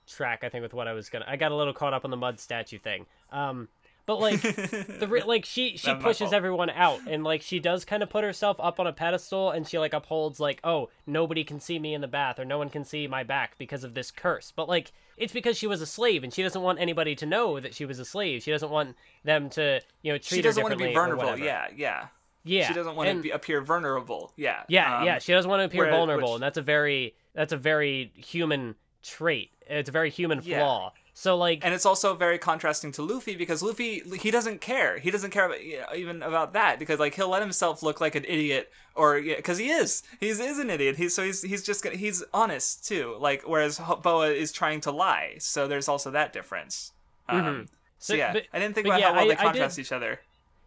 track. 0.07 0.43
I 0.43 0.49
think 0.49 0.63
with 0.63 0.73
what 0.73 0.87
I 0.87 0.93
was 0.93 1.09
gonna. 1.09 1.25
I 1.27 1.35
got 1.35 1.51
a 1.51 1.55
little 1.55 1.73
caught 1.73 1.93
up 1.93 2.05
on 2.05 2.11
the 2.11 2.17
mud 2.17 2.39
statue 2.39 2.79
thing. 2.79 3.05
Um, 3.31 3.67
but 4.05 4.19
like 4.19 4.41
the 4.41 5.07
re- 5.09 5.23
like 5.23 5.45
she 5.45 5.77
she 5.77 5.93
pushes 5.95 6.33
everyone 6.33 6.69
out 6.69 6.99
and 7.07 7.23
like 7.23 7.41
she 7.41 7.59
does 7.59 7.85
kind 7.85 8.03
of 8.03 8.09
put 8.09 8.23
herself 8.23 8.57
up 8.59 8.79
on 8.79 8.87
a 8.87 8.93
pedestal 8.93 9.51
and 9.51 9.67
she 9.67 9.77
like 9.79 9.93
upholds 9.93 10.39
like 10.39 10.59
oh 10.63 10.89
nobody 11.05 11.43
can 11.43 11.59
see 11.59 11.79
me 11.79 11.93
in 11.93 12.01
the 12.01 12.07
bath 12.07 12.39
or 12.39 12.45
no 12.45 12.57
one 12.57 12.69
can 12.69 12.83
see 12.83 13.07
my 13.07 13.23
back 13.23 13.57
because 13.57 13.83
of 13.83 13.93
this 13.93 14.11
curse. 14.11 14.51
But 14.55 14.67
like 14.67 14.91
it's 15.17 15.33
because 15.33 15.57
she 15.57 15.67
was 15.67 15.81
a 15.81 15.85
slave 15.85 16.23
and 16.23 16.33
she 16.33 16.43
doesn't 16.43 16.61
want 16.61 16.79
anybody 16.79 17.15
to 17.15 17.25
know 17.25 17.59
that 17.59 17.75
she 17.75 17.85
was 17.85 17.99
a 17.99 18.05
slave. 18.05 18.43
She 18.43 18.51
doesn't 18.51 18.71
want 18.71 18.95
them 19.23 19.49
to 19.51 19.81
you 20.01 20.11
know 20.11 20.17
treat 20.17 20.37
she 20.37 20.41
doesn't 20.41 20.61
want 20.61 20.77
to 20.77 20.83
be 20.83 20.93
vulnerable. 20.93 21.37
Yeah, 21.37 21.67
yeah. 21.75 22.07
Yeah. 22.43 22.67
She 22.67 22.73
doesn't 22.73 22.95
want 22.95 23.07
and, 23.07 23.19
to 23.19 23.23
be, 23.23 23.29
appear 23.29 23.61
vulnerable. 23.61 24.33
Yeah. 24.35 24.63
Yeah, 24.67 24.99
um, 24.99 25.05
yeah. 25.05 25.19
She 25.19 25.31
doesn't 25.31 25.49
want 25.49 25.59
to 25.59 25.65
appear 25.65 25.83
where, 25.83 25.91
vulnerable, 25.91 26.29
which... 26.29 26.35
and 26.37 26.43
that's 26.43 26.57
a 26.57 26.61
very 26.63 27.15
that's 27.33 27.53
a 27.53 27.57
very 27.57 28.11
human 28.15 28.75
trait. 29.03 29.51
It's 29.67 29.89
a 29.89 29.91
very 29.91 30.09
human 30.09 30.41
yeah. 30.43 30.59
flaw. 30.59 30.93
So 31.13 31.37
like, 31.37 31.63
and 31.63 31.73
it's 31.73 31.85
also 31.85 32.15
very 32.15 32.37
contrasting 32.37 32.91
to 32.93 33.01
Luffy 33.01 33.35
because 33.35 33.61
Luffy 33.61 34.01
he 34.17 34.31
doesn't 34.31 34.61
care. 34.61 34.97
He 34.97 35.11
doesn't 35.11 35.31
care 35.31 35.45
about, 35.45 35.63
you 35.63 35.79
know, 35.79 35.85
even 35.95 36.23
about 36.23 36.53
that 36.53 36.79
because 36.79 36.99
like 36.99 37.15
he'll 37.15 37.29
let 37.29 37.41
himself 37.41 37.83
look 37.83 38.01
like 38.01 38.15
an 38.15 38.23
idiot 38.25 38.71
or 38.95 39.21
because 39.21 39.57
he 39.57 39.69
is 39.69 40.03
he's 40.19 40.39
is 40.39 40.57
an 40.57 40.69
idiot. 40.69 40.95
He's 40.95 41.13
so 41.13 41.23
he's 41.23 41.41
he's 41.41 41.63
just 41.63 41.85
he's 41.87 42.23
honest 42.33 42.87
too. 42.87 43.17
Like 43.19 43.43
whereas 43.45 43.79
Boa 44.01 44.29
is 44.29 44.51
trying 44.51 44.81
to 44.81 44.91
lie. 44.91 45.35
So 45.39 45.67
there's 45.67 45.87
also 45.87 46.11
that 46.11 46.33
difference. 46.33 46.93
Um, 47.27 47.41
mm-hmm. 47.41 47.61
so, 47.99 48.13
so, 48.13 48.13
yeah, 48.15 48.33
but, 48.33 48.43
I 48.53 48.59
didn't 48.59 48.75
think 48.75 48.87
about 48.87 48.99
yeah, 48.99 49.09
how 49.09 49.15
well 49.15 49.25
I, 49.25 49.27
they 49.27 49.35
contrast 49.35 49.75
did, 49.75 49.81
each 49.81 49.91
other. 49.91 50.21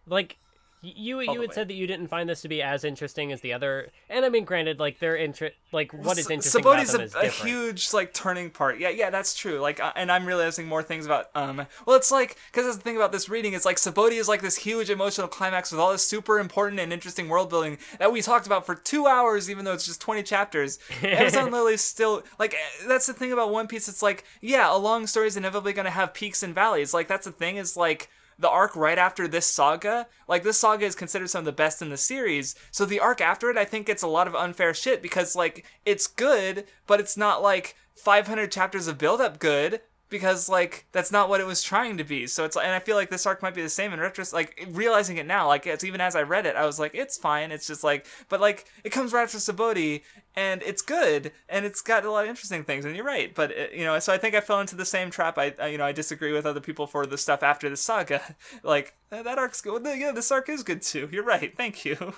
Like 0.07 0.37
you 0.85 1.21
you 1.21 1.41
had 1.41 1.53
said 1.55 1.69
that 1.69 1.75
you 1.75 1.87
didn't 1.87 2.09
find 2.09 2.29
this 2.29 2.43
to 2.43 2.49
be 2.49 2.63
as 2.63 2.85
interesting 2.85 3.33
as 3.33 3.41
the 3.41 3.53
other, 3.53 3.91
and 4.09 4.25
I 4.25 4.29
mean, 4.29 4.45
granted, 4.45 4.79
like 4.79 4.99
they're 4.99 5.17
interest, 5.17 5.57
like 5.73 5.93
what 5.93 6.19
is 6.19 6.31
interesting 6.31 6.63
Sabaody's 6.63 6.95
about 6.95 7.11
them 7.11 7.23
a, 7.23 7.27
is 7.27 7.41
a 7.41 7.45
huge 7.45 7.93
like 7.93 8.13
turning 8.13 8.51
part. 8.51 8.79
Yeah, 8.79 8.91
yeah, 8.91 9.11
that's 9.11 9.35
true. 9.35 9.59
Like, 9.61 9.81
uh, 9.81 9.93
and 9.97 10.13
I'm 10.13 10.27
realizing 10.27 10.67
more 10.67 10.83
things 10.83 11.07
about 11.07 11.31
um. 11.35 11.67
Well, 11.87 11.97
it's 11.97 12.11
like 12.11 12.37
because 12.53 12.77
the 12.77 12.83
thing 12.83 12.97
about 12.97 13.13
this 13.13 13.29
reading 13.29 13.55
is 13.55 13.65
like 13.65 13.77
Sabaody 13.77 14.19
is 14.19 14.29
like 14.29 14.43
this 14.43 14.57
huge 14.57 14.91
emotional 14.91 15.29
climax 15.29 15.73
with 15.73 15.81
all 15.81 15.93
this 15.93 16.07
super 16.07 16.39
important 16.39 16.81
and 16.81 16.93
interesting 16.93 17.29
world 17.29 17.51
building 17.51 17.79
that 17.99 18.13
we 18.13 18.23
talked 18.23 18.47
about 18.47 18.67
for 18.67 18.75
two 18.75 19.07
hours, 19.07 19.51
even 19.51 19.65
though 19.65 19.73
it's 19.73 19.87
just 19.87 20.01
20 20.01 20.23
chapters. 20.23 20.79
Amazon 21.03 21.51
Lily 21.51 21.77
still 21.77 22.23
like 22.39 22.55
eh, 22.55 22.87
that's 22.87 23.07
the 23.07 23.15
thing 23.15 23.33
about 23.33 23.51
One 23.51 23.67
Piece. 23.67 23.89
It's 23.89 24.03
like 24.03 24.25
yeah, 24.41 24.75
a 24.75 24.77
long 24.77 25.07
story 25.07 25.27
is 25.29 25.37
inevitably 25.37 25.73
gonna 25.73 25.91
have 25.91 26.15
peaks 26.15 26.43
and 26.43 26.55
valleys. 26.55 26.93
Like 26.93 27.09
that's 27.09 27.25
the 27.25 27.33
thing 27.33 27.57
is 27.57 27.77
like 27.77 28.11
the 28.39 28.51
arc 28.51 28.75
right 28.77 28.99
after 28.99 29.27
this 29.29 29.47
saga, 29.47 30.07
like 30.29 30.43
this 30.43 30.59
saga 30.59 30.85
is 30.85 30.95
considered 30.95 31.31
some 31.31 31.41
of 31.41 31.45
the 31.45 31.53
best 31.53 31.83
in 31.83 31.91
the 31.91 31.97
series. 31.97 32.55
So 32.71 32.85
the 32.85 33.01
arc 33.01 33.21
after 33.21 33.51
it, 33.51 33.57
I 33.57 33.65
think 33.65 33.89
it's 33.89 34.03
a 34.03 34.09
lot 34.09 34.27
of 34.27 34.35
unfair 34.35 34.75
shit 34.75 35.03
because 35.03 35.37
like 35.37 35.65
it's 35.85 36.07
good, 36.07 36.67
but 36.87 37.01
it's 37.01 37.17
not 37.17 37.43
like 37.43 37.77
500 37.95 38.51
chapters 38.51 38.89
of 38.89 38.99
build 38.99 39.21
up 39.21 39.39
good 39.39 39.81
because 40.11 40.49
like 40.49 40.87
that's 40.93 41.11
not 41.11 41.29
what 41.29 41.41
it 41.41 41.47
was 41.47 41.63
trying 41.63 41.97
to 41.97 42.05
be. 42.05 42.27
So 42.27 42.45
it's 42.45 42.57
and 42.57 42.73
I 42.73 42.79
feel 42.79 42.97
like 42.97 43.11
this 43.11 43.27
arc 43.27 43.43
might 43.43 43.55
be 43.55 43.63
the 43.63 43.69
same 43.69 43.93
in 43.93 44.01
retrospect. 44.01 44.35
Like 44.35 44.69
realizing 44.73 45.17
it 45.17 45.27
now, 45.27 45.47
like 45.47 45.67
it's 45.67 45.85
even 45.85 46.01
as 46.01 46.15
I 46.15 46.23
read 46.23 46.47
it, 46.47 46.57
I 46.57 46.67
was 46.67 46.79
like, 46.79 46.95
it's 46.95 47.17
fine. 47.17 47.51
It's 47.51 47.67
just 47.67 47.83
like, 47.83 48.07
but 48.29 48.41
like 48.41 48.67
it 48.85 48.91
comes 48.91 49.13
right 49.13 49.23
after 49.23 49.39
Sabaody, 49.39 50.03
and 50.37 50.63
it's 50.63 50.83
good, 50.83 51.33
and 51.49 51.65
it's 51.65 51.81
got 51.81 52.05
a 52.05 52.11
lot 52.11 52.25
of 52.25 52.31
interesting 52.31 52.65
things. 52.65 52.85
And 52.85 52.95
you're 52.95 53.05
right, 53.05 53.35
but 53.35 53.51
it, 53.51 53.73
you 53.73 53.85
know, 53.85 53.99
so 53.99 54.13
I 54.13 54.19
think 54.19 54.35
I 54.35 54.41
fell 54.41 54.61
into 54.61 54.77
the 54.77 54.85
same 54.85 55.11
trap. 55.11 55.39
I, 55.39 55.55
I 55.59 55.69
you 55.69 55.79
know 55.79 55.87
I 55.87 55.93
disagree 55.93 56.33
with 56.33 56.47
other 56.47 56.61
people 56.61 56.87
for 56.87 57.07
the 57.07 57.19
stuff 57.19 57.43
after 57.43 57.69
the 57.69 57.77
saga. 57.77 58.37
like 58.63 58.95
that 59.11 59.39
arc's 59.39 59.61
good. 59.61 59.83
Yeah, 59.85 60.13
this 60.13 60.31
arc 60.31 60.49
is 60.49 60.63
good 60.63 60.83
too. 60.83 61.09
You're 61.11 61.25
right. 61.25 61.57
Thank 61.57 61.85
you. 61.85 62.15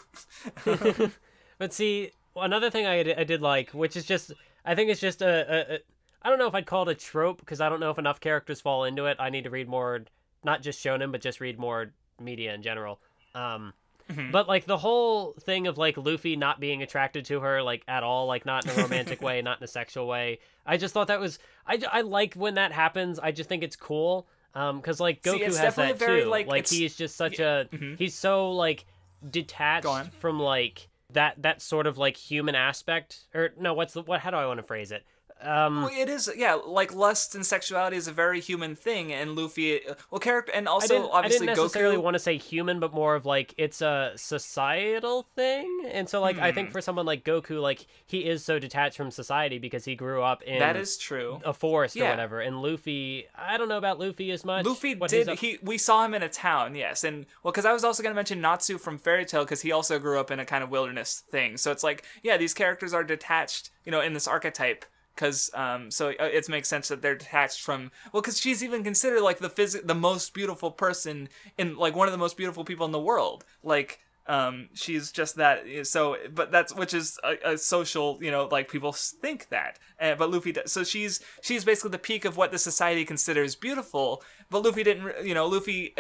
but 1.58 1.72
see, 1.72 2.12
another 2.34 2.70
thing 2.70 2.86
I, 2.86 3.00
I 3.18 3.24
did 3.24 3.42
like, 3.42 3.70
which 3.70 3.96
is 3.96 4.04
just 4.04 4.32
I 4.64 4.74
think 4.74 4.90
it's 4.90 5.00
just 5.00 5.22
a, 5.22 5.28
a, 5.28 5.74
a 5.76 5.78
I 6.26 6.28
don't 6.28 6.40
know 6.40 6.48
if 6.48 6.56
I'd 6.56 6.66
call 6.66 6.88
it 6.88 6.88
a 6.88 6.94
trope 6.96 7.38
because 7.38 7.60
I 7.60 7.68
don't 7.68 7.78
know 7.78 7.92
if 7.92 7.98
enough 8.00 8.18
characters 8.18 8.60
fall 8.60 8.82
into 8.82 9.06
it. 9.06 9.16
I 9.20 9.30
need 9.30 9.44
to 9.44 9.50
read 9.50 9.68
more, 9.68 10.00
not 10.42 10.60
just 10.60 10.84
shonen, 10.84 11.12
but 11.12 11.20
just 11.20 11.40
read 11.40 11.56
more 11.56 11.92
media 12.20 12.52
in 12.52 12.62
general. 12.62 12.98
Um, 13.36 13.72
mm-hmm. 14.10 14.32
But 14.32 14.48
like 14.48 14.64
the 14.64 14.76
whole 14.76 15.34
thing 15.34 15.68
of 15.68 15.78
like 15.78 15.96
Luffy 15.96 16.34
not 16.34 16.58
being 16.58 16.82
attracted 16.82 17.26
to 17.26 17.38
her 17.42 17.62
like 17.62 17.84
at 17.86 18.02
all, 18.02 18.26
like 18.26 18.44
not 18.44 18.64
in 18.64 18.76
a 18.76 18.82
romantic 18.82 19.22
way, 19.22 19.40
not 19.40 19.58
in 19.60 19.64
a 19.64 19.68
sexual 19.68 20.08
way. 20.08 20.40
I 20.66 20.78
just 20.78 20.92
thought 20.92 21.06
that 21.06 21.20
was 21.20 21.38
I, 21.64 21.80
I 21.92 22.00
like 22.00 22.34
when 22.34 22.54
that 22.54 22.72
happens. 22.72 23.20
I 23.20 23.30
just 23.30 23.48
think 23.48 23.62
it's 23.62 23.76
cool. 23.76 24.26
Um, 24.52 24.78
because 24.78 24.98
like 24.98 25.22
Goku 25.22 25.52
See, 25.52 25.56
has 25.58 25.76
that 25.76 25.96
very, 25.96 26.22
too. 26.22 26.28
Like, 26.28 26.48
like 26.48 26.66
he's 26.66 26.96
just 26.96 27.14
such 27.14 27.38
a 27.38 27.68
mm-hmm. 27.72 27.94
he's 27.94 28.16
so 28.16 28.50
like 28.50 28.84
detached 29.30 30.12
from 30.14 30.40
like 30.40 30.88
that 31.12 31.40
that 31.42 31.62
sort 31.62 31.86
of 31.86 31.98
like 31.98 32.16
human 32.16 32.56
aspect 32.56 33.26
or 33.32 33.50
no 33.60 33.74
what's 33.74 33.94
the 33.94 34.02
what 34.02 34.20
how 34.20 34.30
do 34.32 34.36
I 34.36 34.46
want 34.46 34.58
to 34.58 34.64
phrase 34.64 34.90
it 34.90 35.04
um, 35.42 35.82
well, 35.82 35.90
it 35.92 36.08
is, 36.08 36.30
yeah. 36.34 36.54
Like 36.54 36.94
lust 36.94 37.34
and 37.34 37.44
sexuality 37.44 37.96
is 37.96 38.08
a 38.08 38.12
very 38.12 38.40
human 38.40 38.74
thing, 38.74 39.12
and 39.12 39.36
Luffy, 39.36 39.80
well, 40.10 40.18
character, 40.18 40.50
and 40.52 40.66
also 40.66 41.08
I 41.08 41.18
obviously 41.18 41.48
I 41.48 41.52
didn't 41.52 41.64
necessarily 41.64 41.96
Goku... 41.96 42.02
want 42.02 42.14
to 42.14 42.18
say 42.18 42.38
human, 42.38 42.80
but 42.80 42.94
more 42.94 43.14
of 43.14 43.26
like 43.26 43.54
it's 43.58 43.82
a 43.82 44.12
societal 44.16 45.26
thing, 45.36 45.82
and 45.92 46.08
so 46.08 46.22
like 46.22 46.36
hmm. 46.36 46.42
I 46.42 46.52
think 46.52 46.68
hmm. 46.68 46.72
for 46.72 46.80
someone 46.80 47.04
like 47.04 47.22
Goku, 47.22 47.60
like 47.60 47.86
he 48.06 48.20
is 48.20 48.44
so 48.44 48.58
detached 48.58 48.96
from 48.96 49.10
society 49.10 49.58
because 49.58 49.84
he 49.84 49.94
grew 49.94 50.22
up 50.22 50.42
in 50.42 50.58
that 50.58 50.74
is 50.74 50.96
true 50.96 51.40
a 51.44 51.52
forest 51.52 51.96
yeah. 51.96 52.06
or 52.06 52.10
whatever. 52.10 52.40
And 52.40 52.62
Luffy, 52.62 53.26
I 53.34 53.58
don't 53.58 53.68
know 53.68 53.78
about 53.78 54.00
Luffy 54.00 54.30
as 54.30 54.42
much. 54.42 54.64
Luffy 54.64 54.94
did 54.94 55.28
he? 55.38 55.58
We 55.62 55.76
saw 55.76 56.04
him 56.04 56.14
in 56.14 56.22
a 56.22 56.30
town, 56.30 56.74
yes, 56.74 57.04
and 57.04 57.26
well, 57.42 57.52
because 57.52 57.66
I 57.66 57.74
was 57.74 57.84
also 57.84 58.02
going 58.02 58.12
to 58.12 58.16
mention 58.16 58.40
Natsu 58.40 58.78
from 58.78 58.96
Fairy 58.96 59.26
Tail 59.26 59.44
because 59.44 59.60
he 59.60 59.70
also 59.70 59.98
grew 59.98 60.18
up 60.18 60.30
in 60.30 60.40
a 60.40 60.46
kind 60.46 60.64
of 60.64 60.70
wilderness 60.70 61.24
thing. 61.30 61.58
So 61.58 61.70
it's 61.72 61.84
like, 61.84 62.04
yeah, 62.22 62.38
these 62.38 62.54
characters 62.54 62.94
are 62.94 63.04
detached, 63.04 63.70
you 63.84 63.92
know, 63.92 64.00
in 64.00 64.14
this 64.14 64.26
archetype 64.26 64.86
because 65.16 65.50
um, 65.54 65.90
so 65.90 66.10
uh, 66.10 66.24
it 66.24 66.48
makes 66.48 66.68
sense 66.68 66.88
that 66.88 67.02
they're 67.02 67.16
detached 67.16 67.62
from 67.62 67.90
well 68.12 68.22
because 68.22 68.38
she's 68.38 68.62
even 68.62 68.84
considered 68.84 69.22
like 69.22 69.38
the 69.38 69.50
phys- 69.50 69.84
the 69.84 69.94
most 69.94 70.34
beautiful 70.34 70.70
person 70.70 71.28
in 71.58 71.76
like 71.76 71.96
one 71.96 72.06
of 72.06 72.12
the 72.12 72.18
most 72.18 72.36
beautiful 72.36 72.64
people 72.64 72.86
in 72.86 72.92
the 72.92 73.00
world. 73.00 73.44
Like 73.64 74.00
um, 74.28 74.68
she's 74.74 75.12
just 75.12 75.36
that 75.36 75.64
so 75.84 76.16
but 76.34 76.50
that's 76.50 76.74
which 76.74 76.92
is 76.92 77.18
a, 77.22 77.52
a 77.52 77.58
social 77.58 78.18
you 78.20 78.30
know 78.30 78.48
like 78.50 78.68
people 78.68 78.92
think 78.92 79.48
that 79.50 79.78
uh, 80.00 80.14
but 80.14 80.30
luffy 80.30 80.52
does, 80.52 80.70
so 80.70 80.82
she's 80.82 81.20
she's 81.40 81.64
basically 81.64 81.90
the 81.90 81.98
peak 81.98 82.24
of 82.24 82.36
what 82.36 82.50
the 82.50 82.58
society 82.58 83.04
considers 83.04 83.54
beautiful 83.54 84.22
but 84.50 84.62
luffy 84.62 84.82
didn't 84.82 85.24
you 85.24 85.34
know 85.34 85.46
luffy 85.46 85.94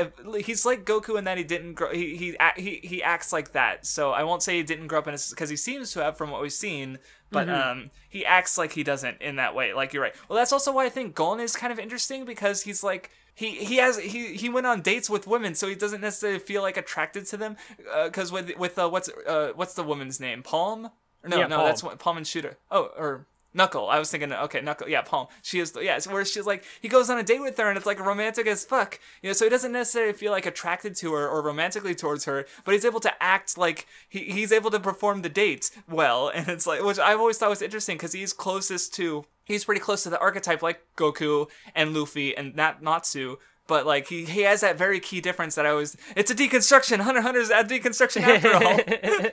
he's 0.44 0.66
like 0.66 0.84
goku 0.84 1.16
in 1.16 1.24
that 1.24 1.38
he 1.38 1.44
didn't 1.44 1.74
grow 1.74 1.92
he 1.92 2.16
he 2.16 2.36
he, 2.56 2.80
he 2.82 3.02
acts 3.02 3.32
like 3.32 3.52
that 3.52 3.86
so 3.86 4.10
i 4.10 4.22
won't 4.22 4.42
say 4.42 4.56
he 4.56 4.62
didn't 4.62 4.88
grow 4.88 4.98
up 4.98 5.08
in 5.08 5.14
a 5.14 5.18
because 5.30 5.48
he 5.48 5.56
seems 5.56 5.92
to 5.92 6.02
have 6.02 6.16
from 6.16 6.30
what 6.30 6.42
we've 6.42 6.52
seen 6.52 6.98
but 7.30 7.48
mm-hmm. 7.48 7.70
um, 7.70 7.90
he 8.08 8.24
acts 8.24 8.56
like 8.56 8.72
he 8.72 8.84
doesn't 8.84 9.20
in 9.20 9.36
that 9.36 9.54
way. 9.54 9.74
Like 9.74 9.92
you're 9.92 10.02
right. 10.02 10.14
Well, 10.28 10.36
that's 10.38 10.52
also 10.52 10.72
why 10.72 10.86
I 10.86 10.88
think 10.88 11.14
Gon 11.14 11.40
is 11.40 11.56
kind 11.56 11.72
of 11.72 11.78
interesting 11.78 12.24
because 12.24 12.62
he's 12.62 12.84
like 12.84 13.10
he 13.36 13.50
he 13.50 13.76
has 13.76 13.98
he 13.98 14.34
he 14.34 14.48
went 14.48 14.66
on 14.66 14.80
dates 14.80 15.10
with 15.10 15.26
women, 15.26 15.54
so 15.54 15.68
he 15.68 15.74
doesn't 15.74 16.00
necessarily 16.00 16.38
feel 16.38 16.62
like 16.62 16.78
attracted 16.78 17.26
to 17.26 17.36
them. 17.36 17.58
Because 18.04 18.32
uh, 18.32 18.34
with 18.34 18.56
with 18.56 18.78
uh, 18.78 18.88
what's 18.88 19.10
uh, 19.26 19.52
what's 19.54 19.74
the 19.74 19.84
woman's 19.84 20.18
name? 20.18 20.42
Palm. 20.42 20.90
No, 21.22 21.36
yeah, 21.36 21.46
no, 21.46 21.56
Palm. 21.58 21.66
that's 21.66 21.82
what 21.82 21.98
Palm 21.98 22.16
and 22.16 22.26
Shooter. 22.26 22.56
Oh, 22.70 22.90
or 22.96 23.26
Knuckle. 23.56 23.88
I 23.88 23.98
was 23.98 24.10
thinking, 24.10 24.32
okay, 24.32 24.60
Knuckle. 24.60 24.88
Yeah, 24.88 25.02
Palm. 25.02 25.26
She 25.42 25.58
is. 25.58 25.76
Yeah, 25.80 25.98
where 26.10 26.24
she's 26.24 26.46
like, 26.46 26.64
he 26.80 26.88
goes 26.88 27.10
on 27.10 27.18
a 27.18 27.22
date 27.22 27.40
with 27.40 27.56
her, 27.58 27.68
and 27.68 27.76
it's 27.76 27.86
like 27.86 27.98
romantic 27.98 28.46
as 28.46 28.64
fuck. 28.64 29.00
You 29.22 29.30
know, 29.30 29.32
so 29.32 29.46
he 29.46 29.50
doesn't 29.50 29.72
necessarily 29.72 30.12
feel 30.12 30.32
like 30.32 30.46
attracted 30.46 30.94
to 30.96 31.14
her 31.14 31.28
or 31.28 31.42
romantically 31.42 31.94
towards 31.94 32.26
her, 32.26 32.46
but 32.64 32.72
he's 32.72 32.84
able 32.84 33.00
to 33.00 33.22
act 33.22 33.56
like 33.56 33.86
he, 34.08 34.20
he's 34.24 34.52
able 34.52 34.70
to 34.70 34.78
perform 34.78 35.22
the 35.22 35.28
date 35.28 35.70
well, 35.88 36.28
and 36.34 36.48
it's 36.48 36.66
like, 36.66 36.82
which 36.82 36.98
I've 36.98 37.18
always 37.18 37.38
thought 37.38 37.50
was 37.50 37.62
interesting 37.62 37.96
because 37.96 38.12
he's 38.12 38.32
closest 38.32 38.94
to, 38.94 39.24
he's 39.44 39.64
pretty 39.64 39.80
close 39.80 40.02
to 40.02 40.10
the 40.10 40.20
archetype 40.20 40.62
like 40.62 40.82
Goku 40.96 41.48
and 41.74 41.94
Luffy 41.94 42.36
and 42.36 42.54
Nat 42.54 42.82
Natsu 42.82 43.38
but 43.66 43.86
like 43.86 44.08
he, 44.08 44.24
he 44.24 44.42
has 44.42 44.60
that 44.60 44.78
very 44.78 45.00
key 45.00 45.20
difference 45.20 45.54
that 45.56 45.66
I 45.66 45.72
was 45.72 45.96
it's 46.14 46.30
a 46.30 46.34
deconstruction 46.34 47.00
Hunter 47.00 47.20
Hunter's 47.20 47.50
a 47.50 47.64
deconstruction 47.64 48.22
after 48.22 48.54
all 48.54 48.78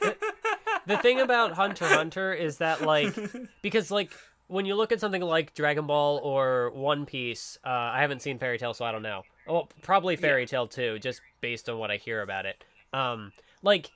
the 0.86 0.98
thing 0.98 1.22
about 1.22 1.53
Hunter 1.53 1.88
Hunter 1.88 2.34
is 2.34 2.58
that 2.58 2.82
like 2.82 3.16
because 3.62 3.92
like 3.92 4.12
when 4.48 4.66
you 4.66 4.76
look 4.76 4.92
at 4.92 5.00
something 5.00 5.22
like 5.22 5.53
Dragon 5.53 5.88
Ball 5.88 6.20
or 6.24 6.72
One 6.72 7.06
Piece, 7.06 7.58
uh, 7.66 7.70
I 7.70 8.02
haven't 8.02 8.22
seen 8.22 8.38
Fairy 8.38 8.58
Tail, 8.58 8.74
so 8.74 8.86
I 8.86 8.92
don't 8.92 9.02
know. 9.02 9.24
Well, 9.48 9.70
probably 9.82 10.16
Fairy 10.16 10.45
Tail 10.45 10.68
too, 10.68 11.00
just 11.00 11.22
based 11.42 11.70
on 11.70 11.78
what 11.78 11.92
I 11.92 11.98
hear 11.98 12.22
about 12.22 12.45
it. 12.45 12.64
Um, 12.94 13.32
like 13.62 13.90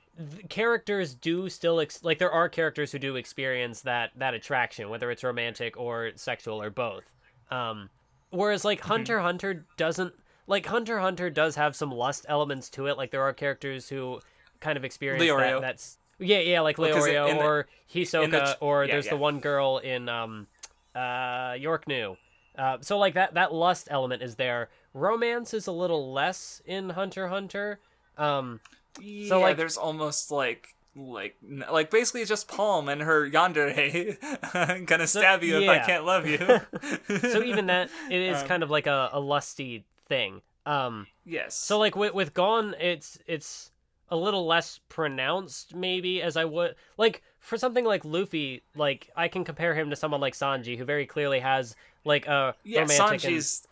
characters 0.48 1.14
do 1.14 1.48
still 1.48 1.80
ex- 1.80 2.02
like 2.02 2.18
there 2.18 2.32
are 2.32 2.48
characters 2.48 2.90
who 2.90 2.98
do 2.98 3.16
experience 3.16 3.82
that 3.82 4.10
that 4.16 4.34
attraction, 4.34 4.88
whether 4.88 5.10
it's 5.10 5.22
romantic 5.22 5.76
or 5.76 6.10
sexual 6.16 6.60
or 6.60 6.70
both. 6.70 7.04
Um, 7.50 7.88
whereas 8.30 8.64
like 8.64 8.80
Hunter 8.80 9.18
x 9.18 9.24
Hunter 9.24 9.66
doesn't 9.76 10.14
like 10.46 10.66
Hunter 10.66 10.98
Hunter 10.98 11.30
does 11.30 11.54
have 11.54 11.76
some 11.76 11.92
lust 11.92 12.26
elements 12.28 12.68
to 12.70 12.86
it. 12.86 12.96
Like 12.96 13.10
there 13.10 13.22
are 13.22 13.32
characters 13.32 13.88
who 13.88 14.20
kind 14.60 14.76
of 14.76 14.84
experience 14.84 15.22
Leorio. 15.22 15.60
that. 15.60 15.60
That's 15.60 15.98
yeah, 16.18 16.40
yeah, 16.40 16.60
like 16.60 16.78
Well, 16.78 16.94
in- 16.94 17.02
Leorio 17.02 17.28
the- 17.30 17.38
or 17.44 17.66
Hisoka, 17.92 18.30
the 18.30 18.58
or 18.60 18.84
yeah, 18.84 18.92
there's 18.92 19.06
yeah. 19.06 19.10
the 19.12 19.16
one 19.16 19.40
girl 19.40 19.78
in 19.78 20.08
um, 20.08 20.46
uh, 20.94 21.54
York 21.58 21.86
New. 21.88 22.16
Uh, 22.56 22.78
so 22.80 22.98
like 22.98 23.14
that 23.14 23.34
that 23.34 23.52
lust 23.54 23.88
element 23.90 24.22
is 24.22 24.34
there. 24.36 24.68
Romance 24.94 25.54
is 25.54 25.66
a 25.66 25.72
little 25.72 26.12
less 26.12 26.60
in 26.66 26.90
Hunter 26.90 27.28
Hunter. 27.28 27.78
Um, 28.16 28.60
Yeah, 29.00 29.28
So, 29.28 29.40
like- 29.40 29.56
there's 29.56 29.76
almost 29.76 30.30
like 30.30 30.74
like 30.96 31.36
like 31.70 31.90
basically 31.90 32.24
just 32.24 32.48
Palm 32.48 32.88
and 32.88 33.00
her 33.02 33.30
yandere 33.30 34.86
gonna 34.86 35.06
stab 35.06 35.44
you 35.44 35.60
if 35.60 35.68
I 35.68 35.78
can't 35.78 36.04
love 36.04 36.26
you. 36.26 36.38
so 37.20 37.42
even 37.44 37.66
that 37.66 37.90
it 38.10 38.20
is 38.20 38.38
Um, 38.42 38.48
kind 38.48 38.62
of 38.64 38.70
like 38.70 38.88
a, 38.88 39.10
a 39.12 39.20
lusty 39.20 39.84
thing. 40.08 40.42
Um, 40.66 41.06
yes. 41.24 41.54
So 41.54 41.78
like 41.78 41.94
with 41.94 42.12
with 42.14 42.34
Gon, 42.34 42.74
it's 42.80 43.18
it's 43.28 43.70
a 44.10 44.16
little 44.16 44.46
less 44.46 44.80
pronounced 44.88 45.74
maybe 45.74 46.22
as 46.22 46.36
I 46.36 46.44
would 46.44 46.74
like 46.96 47.22
for 47.40 47.58
something 47.58 47.84
like 47.84 48.04
Luffy. 48.04 48.62
Like 48.74 49.10
I 49.16 49.28
can 49.28 49.44
compare 49.44 49.74
him 49.74 49.90
to 49.90 49.96
someone 49.96 50.20
like 50.20 50.34
Sanji, 50.34 50.76
who 50.76 50.84
very 50.84 51.06
clearly 51.06 51.40
has 51.40 51.76
like 52.04 52.26
a 52.26 52.54
yeah, 52.64 52.80
romantic 52.80 53.24
and 53.24 53.34
Sanji's 53.34 53.66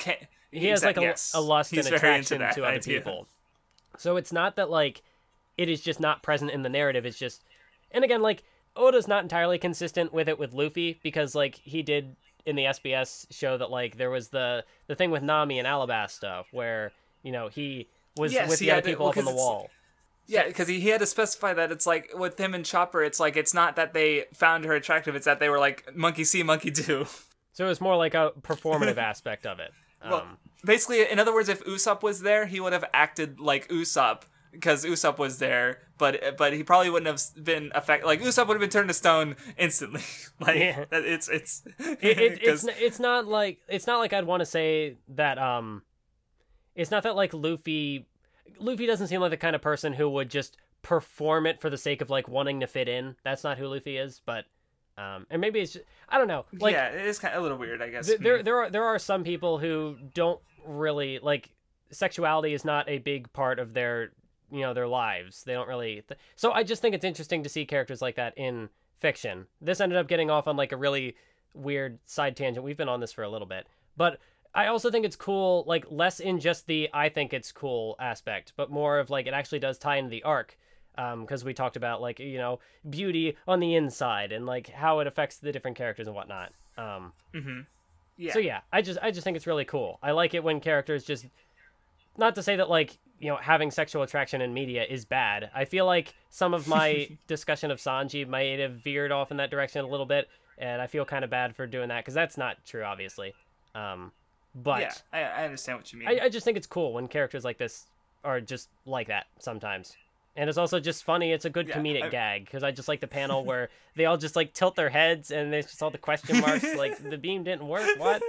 he 0.52 0.66
has 0.68 0.84
like 0.84 0.97
a, 0.97 1.02
yes. 1.02 1.32
a 1.34 1.40
lust 1.40 1.70
He's 1.70 1.86
and 1.86 1.94
attraction 1.94 2.39
to 2.39 2.47
other 2.47 2.65
idea. 2.65 2.98
people. 2.98 3.26
So 3.98 4.16
it's 4.16 4.32
not 4.32 4.56
that 4.56 4.70
like 4.70 5.02
it 5.56 5.68
is 5.68 5.81
just 5.81 6.00
not 6.00 6.23
present 6.23 6.50
in 6.50 6.62
the 6.62 6.68
narrative. 6.68 7.06
It's 7.06 7.18
just 7.18 7.44
and 7.90 8.05
again 8.05 8.23
like 8.23 8.44
Oda's 8.74 9.08
not 9.08 9.23
entirely 9.23 9.58
consistent 9.58 10.12
with 10.12 10.28
it 10.28 10.39
with 10.39 10.52
Luffy 10.52 10.98
because 11.02 11.34
like 11.34 11.55
he 11.56 11.82
did 11.82 12.15
in 12.44 12.56
the 12.56 12.65
SBS 12.65 13.26
show 13.31 13.58
that 13.58 13.70
like 13.70 13.97
there 13.97 14.10
was 14.10 14.28
the 14.28 14.65
the 14.86 14.94
thing 14.94 15.10
with 15.10 15.23
Nami 15.23 15.58
and 15.58 15.66
Alabasta 15.66 16.44
where 16.52 16.92
you 17.23 17.32
know 17.32 17.48
he 17.48 17.89
was 18.16 18.32
with 18.32 18.58
he 18.58 18.66
the 18.66 18.73
other 18.73 18.82
people 18.82 19.06
well, 19.06 19.10
up 19.10 19.18
on 19.18 19.24
the 19.24 19.34
wall. 19.34 19.70
Yeah, 20.27 20.47
because 20.47 20.69
he, 20.69 20.81
he 20.81 20.89
had 20.89 21.01
to 21.01 21.07
specify 21.07 21.55
that 21.55 21.71
it's 21.71 21.87
like 21.87 22.11
with 22.15 22.39
him 22.39 22.55
and 22.55 22.65
Chopper, 22.65 23.03
it's 23.03 23.21
like 23.21 23.37
it's 23.37 23.55
not 23.55 23.77
that 23.77 23.95
they 23.95 24.25
found 24.35 24.65
her 24.65 24.75
attractive; 24.75 25.15
it's 25.15 25.27
that 25.27 25.41
they 25.41 25.49
were 25.49 25.59
like 25.59 25.95
monkey 25.97 26.25
see, 26.25 26.43
monkey 26.43 26.71
do. 26.71 27.07
So 27.53 27.65
it 27.65 27.69
was 27.69 27.81
more 27.81 27.97
like 27.97 28.15
a 28.15 28.33
performative 28.43 28.97
aspect 29.13 29.47
of 29.47 29.61
it. 29.61 29.71
Um, 30.03 30.11
Well, 30.11 30.27
basically, 30.65 31.09
in 31.11 31.19
other 31.19 31.33
words, 31.33 31.49
if 31.49 31.65
Usopp 31.65 32.03
was 32.03 32.21
there, 32.23 32.47
he 32.47 32.61
would 32.61 32.73
have 32.73 32.85
acted 32.93 33.41
like 33.41 33.69
Usopp 33.69 34.23
because 34.53 34.85
Usopp 34.85 35.19
was 35.19 35.39
there, 35.39 35.79
but 35.99 36.37
but 36.37 36.53
he 36.53 36.63
probably 36.63 36.91
wouldn't 36.91 37.07
have 37.07 37.45
been 37.45 37.71
affected. 37.75 38.07
Like 38.07 38.21
Usopp 38.21 38.49
would 38.49 38.55
have 38.55 38.61
been 38.61 38.71
turned 38.71 38.89
to 38.89 38.95
stone 38.95 39.37
instantly. 39.57 40.03
like 40.41 40.57
Yeah. 40.57 40.85
it's 40.91 41.29
it's 41.29 41.63
it, 41.79 41.99
it, 42.03 42.39
it's 42.43 42.65
it's 42.65 42.99
not 42.99 43.27
like 43.27 43.59
it's 43.69 43.87
not 43.87 43.99
like 43.99 44.13
I'd 44.13 44.25
want 44.25 44.41
to 44.41 44.47
say 44.47 44.97
that 45.09 45.39
um, 45.39 45.83
it's 46.75 46.91
not 46.91 47.05
that 47.05 47.17
like 47.17 47.33
Luffy, 47.33 48.07
Luffy 48.58 48.86
doesn't 48.86 49.08
seem 49.08 49.20
like 49.20 49.31
the 49.31 49.36
kind 49.36 49.55
of 49.57 49.62
person 49.62 49.92
who 49.92 50.08
would 50.10 50.31
just 50.31 50.57
perform 50.83 51.47
it 51.47 51.60
for 51.60 51.68
the 51.70 51.76
sake 51.78 52.00
of 52.00 52.10
like 52.10 52.28
wanting 52.28 52.60
to 52.60 52.66
fit 52.66 52.89
in. 52.89 53.16
That's 53.25 53.42
not 53.44 53.58
who 53.58 53.66
Luffy 53.68 53.97
is, 53.97 54.20
but 54.25 54.44
um, 54.99 55.26
and 55.31 55.41
maybe 55.41 55.60
it's 55.60 55.75
just, 55.75 55.84
I 56.08 56.16
don't 56.18 56.28
know. 56.28 56.47
Like 56.58 56.73
yeah, 56.73 56.89
it 56.89 57.07
is 57.07 57.18
kind 57.18 57.34
of 57.34 57.41
a 57.41 57.42
little 57.42 57.58
weird, 57.58 57.83
I 57.83 57.91
guess. 57.91 58.07
th- 58.07 58.20
there 58.20 58.39
Hmm. 58.39 58.44
there 58.44 58.57
are 58.58 58.70
there 58.70 58.84
are 58.84 58.99
some 58.99 59.25
people 59.25 59.58
who 59.58 59.97
don't 60.15 60.41
really 60.65 61.18
like 61.18 61.50
sexuality 61.91 62.52
is 62.55 62.65
not 62.65 62.89
a 62.89 62.99
big 62.99 63.33
part 63.33 63.58
of 63.58 63.75
their 63.75 64.10
you 64.50 64.60
know 64.60 64.75
their 64.75 64.89
lives 64.89 65.44
they 65.44 65.52
don't 65.55 65.68
really 65.68 66.02
th- 66.08 66.18
so 66.34 66.52
i 66.52 66.62
just 66.65 66.83
think 66.83 66.94
it's 66.94 67.05
interesting 67.05 67.42
to 67.44 67.49
see 67.49 67.65
characters 67.65 68.02
like 68.02 68.16
that 68.16 68.36
in 68.36 68.68
fiction 68.99 69.47
this 69.60 69.81
ended 69.81 69.97
up 69.99 70.08
getting 70.08 70.28
off 70.31 70.49
on 70.49 70.57
like 70.57 70.73
a 70.73 70.76
really 70.76 71.15
weird 71.55 71.99
side 72.05 72.36
tangent 72.36 72.65
we've 72.65 72.76
been 72.76 72.89
on 72.89 72.99
this 73.00 73.12
for 73.12 73.23
a 73.23 73.28
little 73.28 73.47
bit 73.47 73.66
but 73.97 74.18
i 74.57 74.67
also 74.67 74.91
think 74.91 75.05
it's 75.05 75.17
cool 75.17 75.65
like 75.67 75.86
less 75.91 76.18
in 76.18 76.41
just 76.41 76.67
the 76.67 76.89
i 76.93 77.09
think 77.09 77.33
it's 77.33 77.52
cool 77.52 77.94
aspect 78.01 78.52
but 78.57 78.70
more 78.70 78.99
of 78.99 79.10
like 79.10 79.26
it 79.26 79.35
actually 79.35 79.60
does 79.60 79.78
tie 79.78 79.97
into 79.97 80.10
the 80.10 80.23
arc 80.25 80.59
because 81.20 81.44
we 81.44 81.52
talked 81.52 81.76
about 81.76 82.01
like 82.01 82.18
you 82.18 82.39
know 82.39 82.59
beauty 82.89 83.36
on 83.47 83.60
the 83.60 83.75
inside 83.75 84.33
and 84.33 84.47
like 84.47 84.68
how 84.70 85.01
it 85.01 85.07
affects 85.07 85.36
the 85.36 85.52
different 85.52 85.76
characters 85.76 86.07
and 86.07 86.17
whatnot 86.17 86.52
um 86.78 87.12
yeah. 88.17 88.33
so 88.33 88.39
yeah, 88.39 88.60
I 88.73 88.83
just 88.83 88.99
I 89.02 89.10
just 89.10 89.25
think 89.25 89.36
it's 89.36 89.47
really 89.47 89.65
cool. 89.65 89.99
I 90.02 90.12
like 90.12 90.35
it 90.35 90.43
when 90.43 90.60
characters 90.60 91.05
just 91.05 91.26
not 92.17 92.35
to 92.36 92.43
say 92.43 92.57
that 92.57 92.70
like, 92.70 92.97
you 93.18 93.28
know, 93.28 93.36
having 93.36 93.70
sexual 93.70 94.02
attraction 94.02 94.41
in 94.41 94.55
media 94.55 94.85
is 94.89 95.05
bad. 95.05 95.51
I 95.55 95.65
feel 95.67 95.85
like 95.85 96.15
some 96.31 96.55
of 96.55 96.67
my 96.67 97.09
discussion 97.26 97.70
of 97.70 97.78
Sanji 97.78 98.26
might 98.26 98.59
have 98.59 98.73
veered 98.73 99.12
off 99.12 99.31
in 99.31 99.36
that 99.36 99.51
direction 99.51 99.85
a 99.85 99.89
little 99.89 100.07
bit, 100.07 100.28
and 100.59 100.81
I 100.81 100.86
feel 100.86 101.05
kind 101.05 101.25
of 101.25 101.31
bad 101.31 101.55
for 101.55 101.67
doing 101.67 101.89
that 101.89 102.05
because 102.05 102.15
that's 102.15 102.39
not 102.39 102.57
true, 102.65 102.85
obviously. 102.85 103.35
Um, 103.75 104.12
but 104.57 104.81
yeah, 104.81 104.93
I, 105.12 105.20
I 105.20 105.44
understand 105.44 105.78
what 105.78 105.93
you 105.93 105.99
mean. 106.01 106.09
I, 106.09 106.25
I 106.25 106.28
just 106.28 106.44
think 106.44 106.57
it's 106.57 106.67
cool 106.67 106.93
when 106.94 107.07
characters 107.07 107.44
like 107.44 107.59
this 107.59 107.85
are 108.25 108.41
just 108.41 108.68
like 108.86 109.07
that 109.09 109.26
sometimes. 109.39 109.97
And 110.39 110.49
it's 110.51 110.59
also 110.59 110.81
just 110.81 111.05
funny. 111.05 111.33
It's 111.33 111.44
a 111.47 111.51
good 111.51 111.68
Yeah, 111.68 111.76
comedic 111.78 112.02
I- 112.05 112.09
gag 112.09 112.44
because 112.47 112.62
I 112.62 112.70
just 112.70 112.89
like 112.89 113.01
the 113.01 113.07
panel 113.07 113.44
where 113.44 113.68
they 113.97 114.05
all 114.07 114.17
just 114.18 114.35
like 114.36 114.52
tilt 114.52 114.75
their 114.76 114.91
heads 114.91 115.31
and 115.31 115.52
there's 115.52 115.67
just 115.67 115.83
all 115.83 115.91
the 115.91 115.97
question 115.99 116.41
marks. 116.41 116.75
like 116.75 116.99
the 117.10 117.17
beam 117.18 117.44
didn't 117.44 117.67
work. 117.68 117.89
What? 117.99 118.23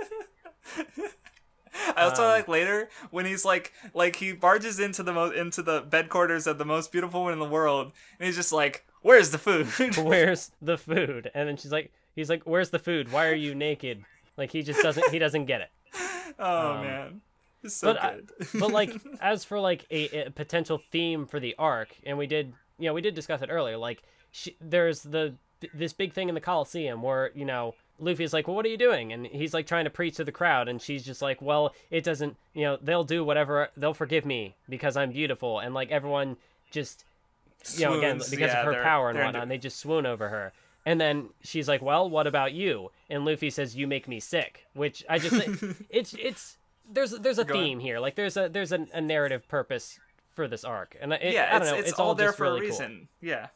I 1.95 2.03
also 2.03 2.23
Um, 2.23 2.29
like 2.29 2.47
later 2.47 2.89
when 3.11 3.25
he's 3.25 3.45
like 3.45 3.71
like 3.93 4.17
he 4.17 4.33
barges 4.33 4.79
into 4.79 5.03
the 5.03 5.13
mo- 5.13 5.31
into 5.31 5.61
the 5.61 5.81
bed 5.81 6.09
quarters 6.09 6.47
of 6.47 6.57
the 6.57 6.65
most 6.65 6.91
beautiful 6.91 7.23
one 7.23 7.33
in 7.33 7.39
the 7.39 7.45
world, 7.45 7.91
and 8.19 8.25
he's 8.27 8.35
just 8.35 8.51
like, 8.51 8.85
"Where's 9.01 9.29
the 9.31 9.37
food?" 9.37 9.67
where's 9.97 10.51
the 10.61 10.77
food 10.77 11.29
and 11.33 11.47
then 11.47 11.55
she's 11.57 11.71
like 11.71 11.91
he's 12.15 12.29
like 12.29 12.43
where's 12.43 12.71
the 12.71 12.79
food 12.79 13.11
why 13.11 13.27
are 13.27 13.33
you 13.35 13.53
naked 13.55 14.03
like 14.37 14.51
he 14.51 14.63
just 14.63 14.81
doesn't 14.81 15.09
he 15.11 15.19
doesn't 15.19 15.45
get 15.45 15.61
it 15.61 15.69
oh 16.39 16.71
Um, 16.71 16.81
man, 16.83 17.21
it's 17.63 17.75
so 17.75 17.93
but 17.93 18.01
I- 18.03 18.19
but 18.59 18.71
like 18.71 18.91
as 19.21 19.43
for 19.43 19.59
like 19.59 19.85
a, 19.91 20.25
a 20.27 20.31
potential 20.31 20.81
theme 20.91 21.25
for 21.25 21.39
the 21.39 21.55
arc 21.57 21.89
and 22.05 22.17
we 22.17 22.27
did 22.27 22.53
you 22.79 22.85
know 22.85 22.93
we 22.93 23.01
did 23.01 23.15
discuss 23.15 23.41
it 23.41 23.49
earlier 23.51 23.77
like 23.77 24.03
she, 24.31 24.55
there's 24.61 25.01
the 25.01 25.33
this 25.73 25.93
big 25.93 26.13
thing 26.13 26.29
in 26.29 26.35
the 26.35 26.41
coliseum 26.41 27.01
where 27.01 27.31
you 27.33 27.43
know 27.45 27.73
luffy's 27.99 28.31
like 28.31 28.47
well 28.47 28.55
what 28.55 28.63
are 28.65 28.69
you 28.69 28.77
doing? 28.77 29.11
And 29.11 29.25
he's 29.25 29.53
like 29.55 29.65
trying 29.65 29.85
to 29.85 29.89
preach 29.89 30.17
to 30.17 30.23
the 30.23 30.31
crowd 30.31 30.67
and 30.67 30.79
she's 30.79 31.03
just 31.03 31.21
like 31.21 31.41
well 31.41 31.73
it 31.89 32.03
doesn't 32.03 32.35
you 32.53 32.61
know 32.63 32.77
they'll 32.81 33.03
do 33.03 33.23
whatever 33.23 33.69
they'll 33.75 33.95
forgive 33.95 34.23
me 34.25 34.53
because 34.69 34.95
i'm 34.95 35.11
beautiful. 35.11 35.59
And 35.59 35.73
like 35.73 35.89
everyone 35.91 36.37
just 36.69 37.05
you 37.75 37.85
know 37.85 37.97
again 37.97 38.17
because 38.17 38.37
yeah, 38.39 38.59
of 38.59 38.65
her 38.65 38.71
they're- 38.73 38.83
power 38.83 39.09
and 39.09 39.17
whatnot 39.17 39.41
and 39.41 39.49
they 39.51 39.57
just 39.57 39.79
swoon 39.79 40.05
over 40.05 40.29
her 40.29 40.53
and 40.87 41.01
then 41.01 41.29
she's 41.43 41.67
like 41.67 41.81
well 41.81 42.09
what 42.09 42.25
about 42.25 42.53
you 42.53 42.89
and 43.09 43.25
luffy 43.25 43.49
says 43.49 43.75
you 43.75 43.85
make 43.85 44.07
me 44.07 44.19
sick 44.19 44.65
which 44.73 45.03
i 45.09 45.19
just 45.19 45.35
it's 45.89 46.13
it's 46.13 46.57
there's 46.89 47.11
there's 47.11 47.37
a 47.37 47.43
Go 47.43 47.55
on. 47.55 47.63
theme 47.63 47.79
here 47.79 47.99
like 47.99 48.15
there's 48.15 48.37
a 48.37 48.47
there's 48.49 48.71
a, 48.71 48.87
a 48.93 49.01
narrative 49.01 49.47
purpose 49.47 49.99
for 50.33 50.47
this 50.47 50.63
arc 50.63 50.95
and 51.01 51.13
it, 51.13 51.33
yeah, 51.33 51.49
i 51.49 51.59
don't 51.59 51.61
it's, 51.61 51.71
know 51.71 51.77
it's, 51.77 51.89
it's, 51.89 51.99
all, 51.99 52.15
there 52.15 52.29
just 52.29 52.37
for 52.37 52.43
really 52.45 52.59
a 52.59 52.61
cool. 52.61 52.69
reason. 52.69 53.07
Yeah, 53.21 53.47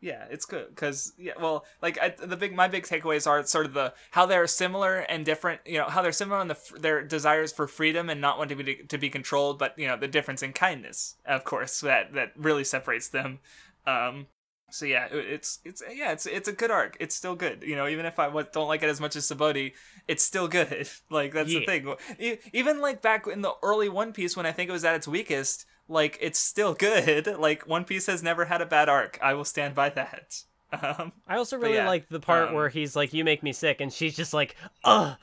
yeah, 0.00 0.24
it's 0.30 0.46
good 0.46 0.68
because 0.70 1.12
yeah, 1.18 1.34
well, 1.38 1.64
like 1.82 1.98
I, 2.00 2.08
the 2.08 2.36
big 2.36 2.54
my 2.54 2.68
big 2.68 2.84
takeaways 2.84 3.26
are 3.26 3.44
sort 3.44 3.66
of 3.66 3.74
the 3.74 3.92
how 4.12 4.24
they're 4.24 4.46
similar 4.46 4.96
and 4.96 5.26
different. 5.26 5.60
You 5.66 5.78
know 5.78 5.84
how 5.84 6.00
they're 6.00 6.12
similar 6.12 6.40
in 6.40 6.48
the 6.48 6.56
their 6.78 7.02
desires 7.02 7.52
for 7.52 7.68
freedom 7.68 8.08
and 8.08 8.18
not 8.18 8.38
wanting 8.38 8.56
to 8.56 8.64
be 8.64 8.76
to 8.76 8.96
be 8.96 9.10
controlled, 9.10 9.58
but 9.58 9.78
you 9.78 9.86
know 9.86 9.98
the 9.98 10.08
difference 10.08 10.42
in 10.42 10.54
kindness, 10.54 11.16
of 11.26 11.44
course, 11.44 11.80
that 11.80 12.14
that 12.14 12.32
really 12.34 12.64
separates 12.64 13.08
them. 13.08 13.40
Um, 13.86 14.26
so 14.70 14.86
yeah, 14.86 15.08
it's 15.10 15.58
it's 15.64 15.82
yeah, 15.92 16.12
it's 16.12 16.26
it's 16.26 16.48
a 16.48 16.52
good 16.52 16.70
arc. 16.70 16.96
It's 17.00 17.14
still 17.14 17.34
good. 17.34 17.62
You 17.62 17.76
know, 17.76 17.88
even 17.88 18.06
if 18.06 18.18
I 18.18 18.30
don't 18.30 18.68
like 18.68 18.82
it 18.82 18.88
as 18.88 19.00
much 19.00 19.16
as 19.16 19.26
Sabaody, 19.26 19.72
it's 20.08 20.22
still 20.22 20.48
good. 20.48 20.88
Like 21.10 21.32
that's 21.32 21.48
the 21.48 21.66
thing. 21.66 21.94
Even 22.52 22.80
like 22.80 23.02
back 23.02 23.26
in 23.26 23.42
the 23.42 23.52
early 23.62 23.88
One 23.88 24.12
Piece 24.12 24.36
when 24.36 24.46
I 24.46 24.52
think 24.52 24.68
it 24.68 24.72
was 24.72 24.84
at 24.84 24.94
its 24.94 25.08
weakest, 25.08 25.66
like 25.88 26.18
it's 26.20 26.38
still 26.38 26.74
good. 26.74 27.26
Like 27.40 27.66
One 27.66 27.84
Piece 27.84 28.06
has 28.06 28.22
never 28.22 28.44
had 28.44 28.60
a 28.60 28.66
bad 28.66 28.88
arc. 28.88 29.18
I 29.20 29.34
will 29.34 29.44
stand 29.44 29.74
by 29.74 29.90
that. 29.90 30.42
Um, 30.72 31.10
i 31.26 31.36
also 31.36 31.58
really 31.58 31.74
yeah, 31.74 31.88
like 31.88 32.08
the 32.08 32.20
part 32.20 32.50
um, 32.50 32.54
where 32.54 32.68
he's 32.68 32.94
like 32.94 33.12
you 33.12 33.24
make 33.24 33.42
me 33.42 33.52
sick 33.52 33.80
and 33.80 33.92
she's 33.92 34.14
just 34.14 34.32
like 34.32 34.54
ugh 34.84 35.16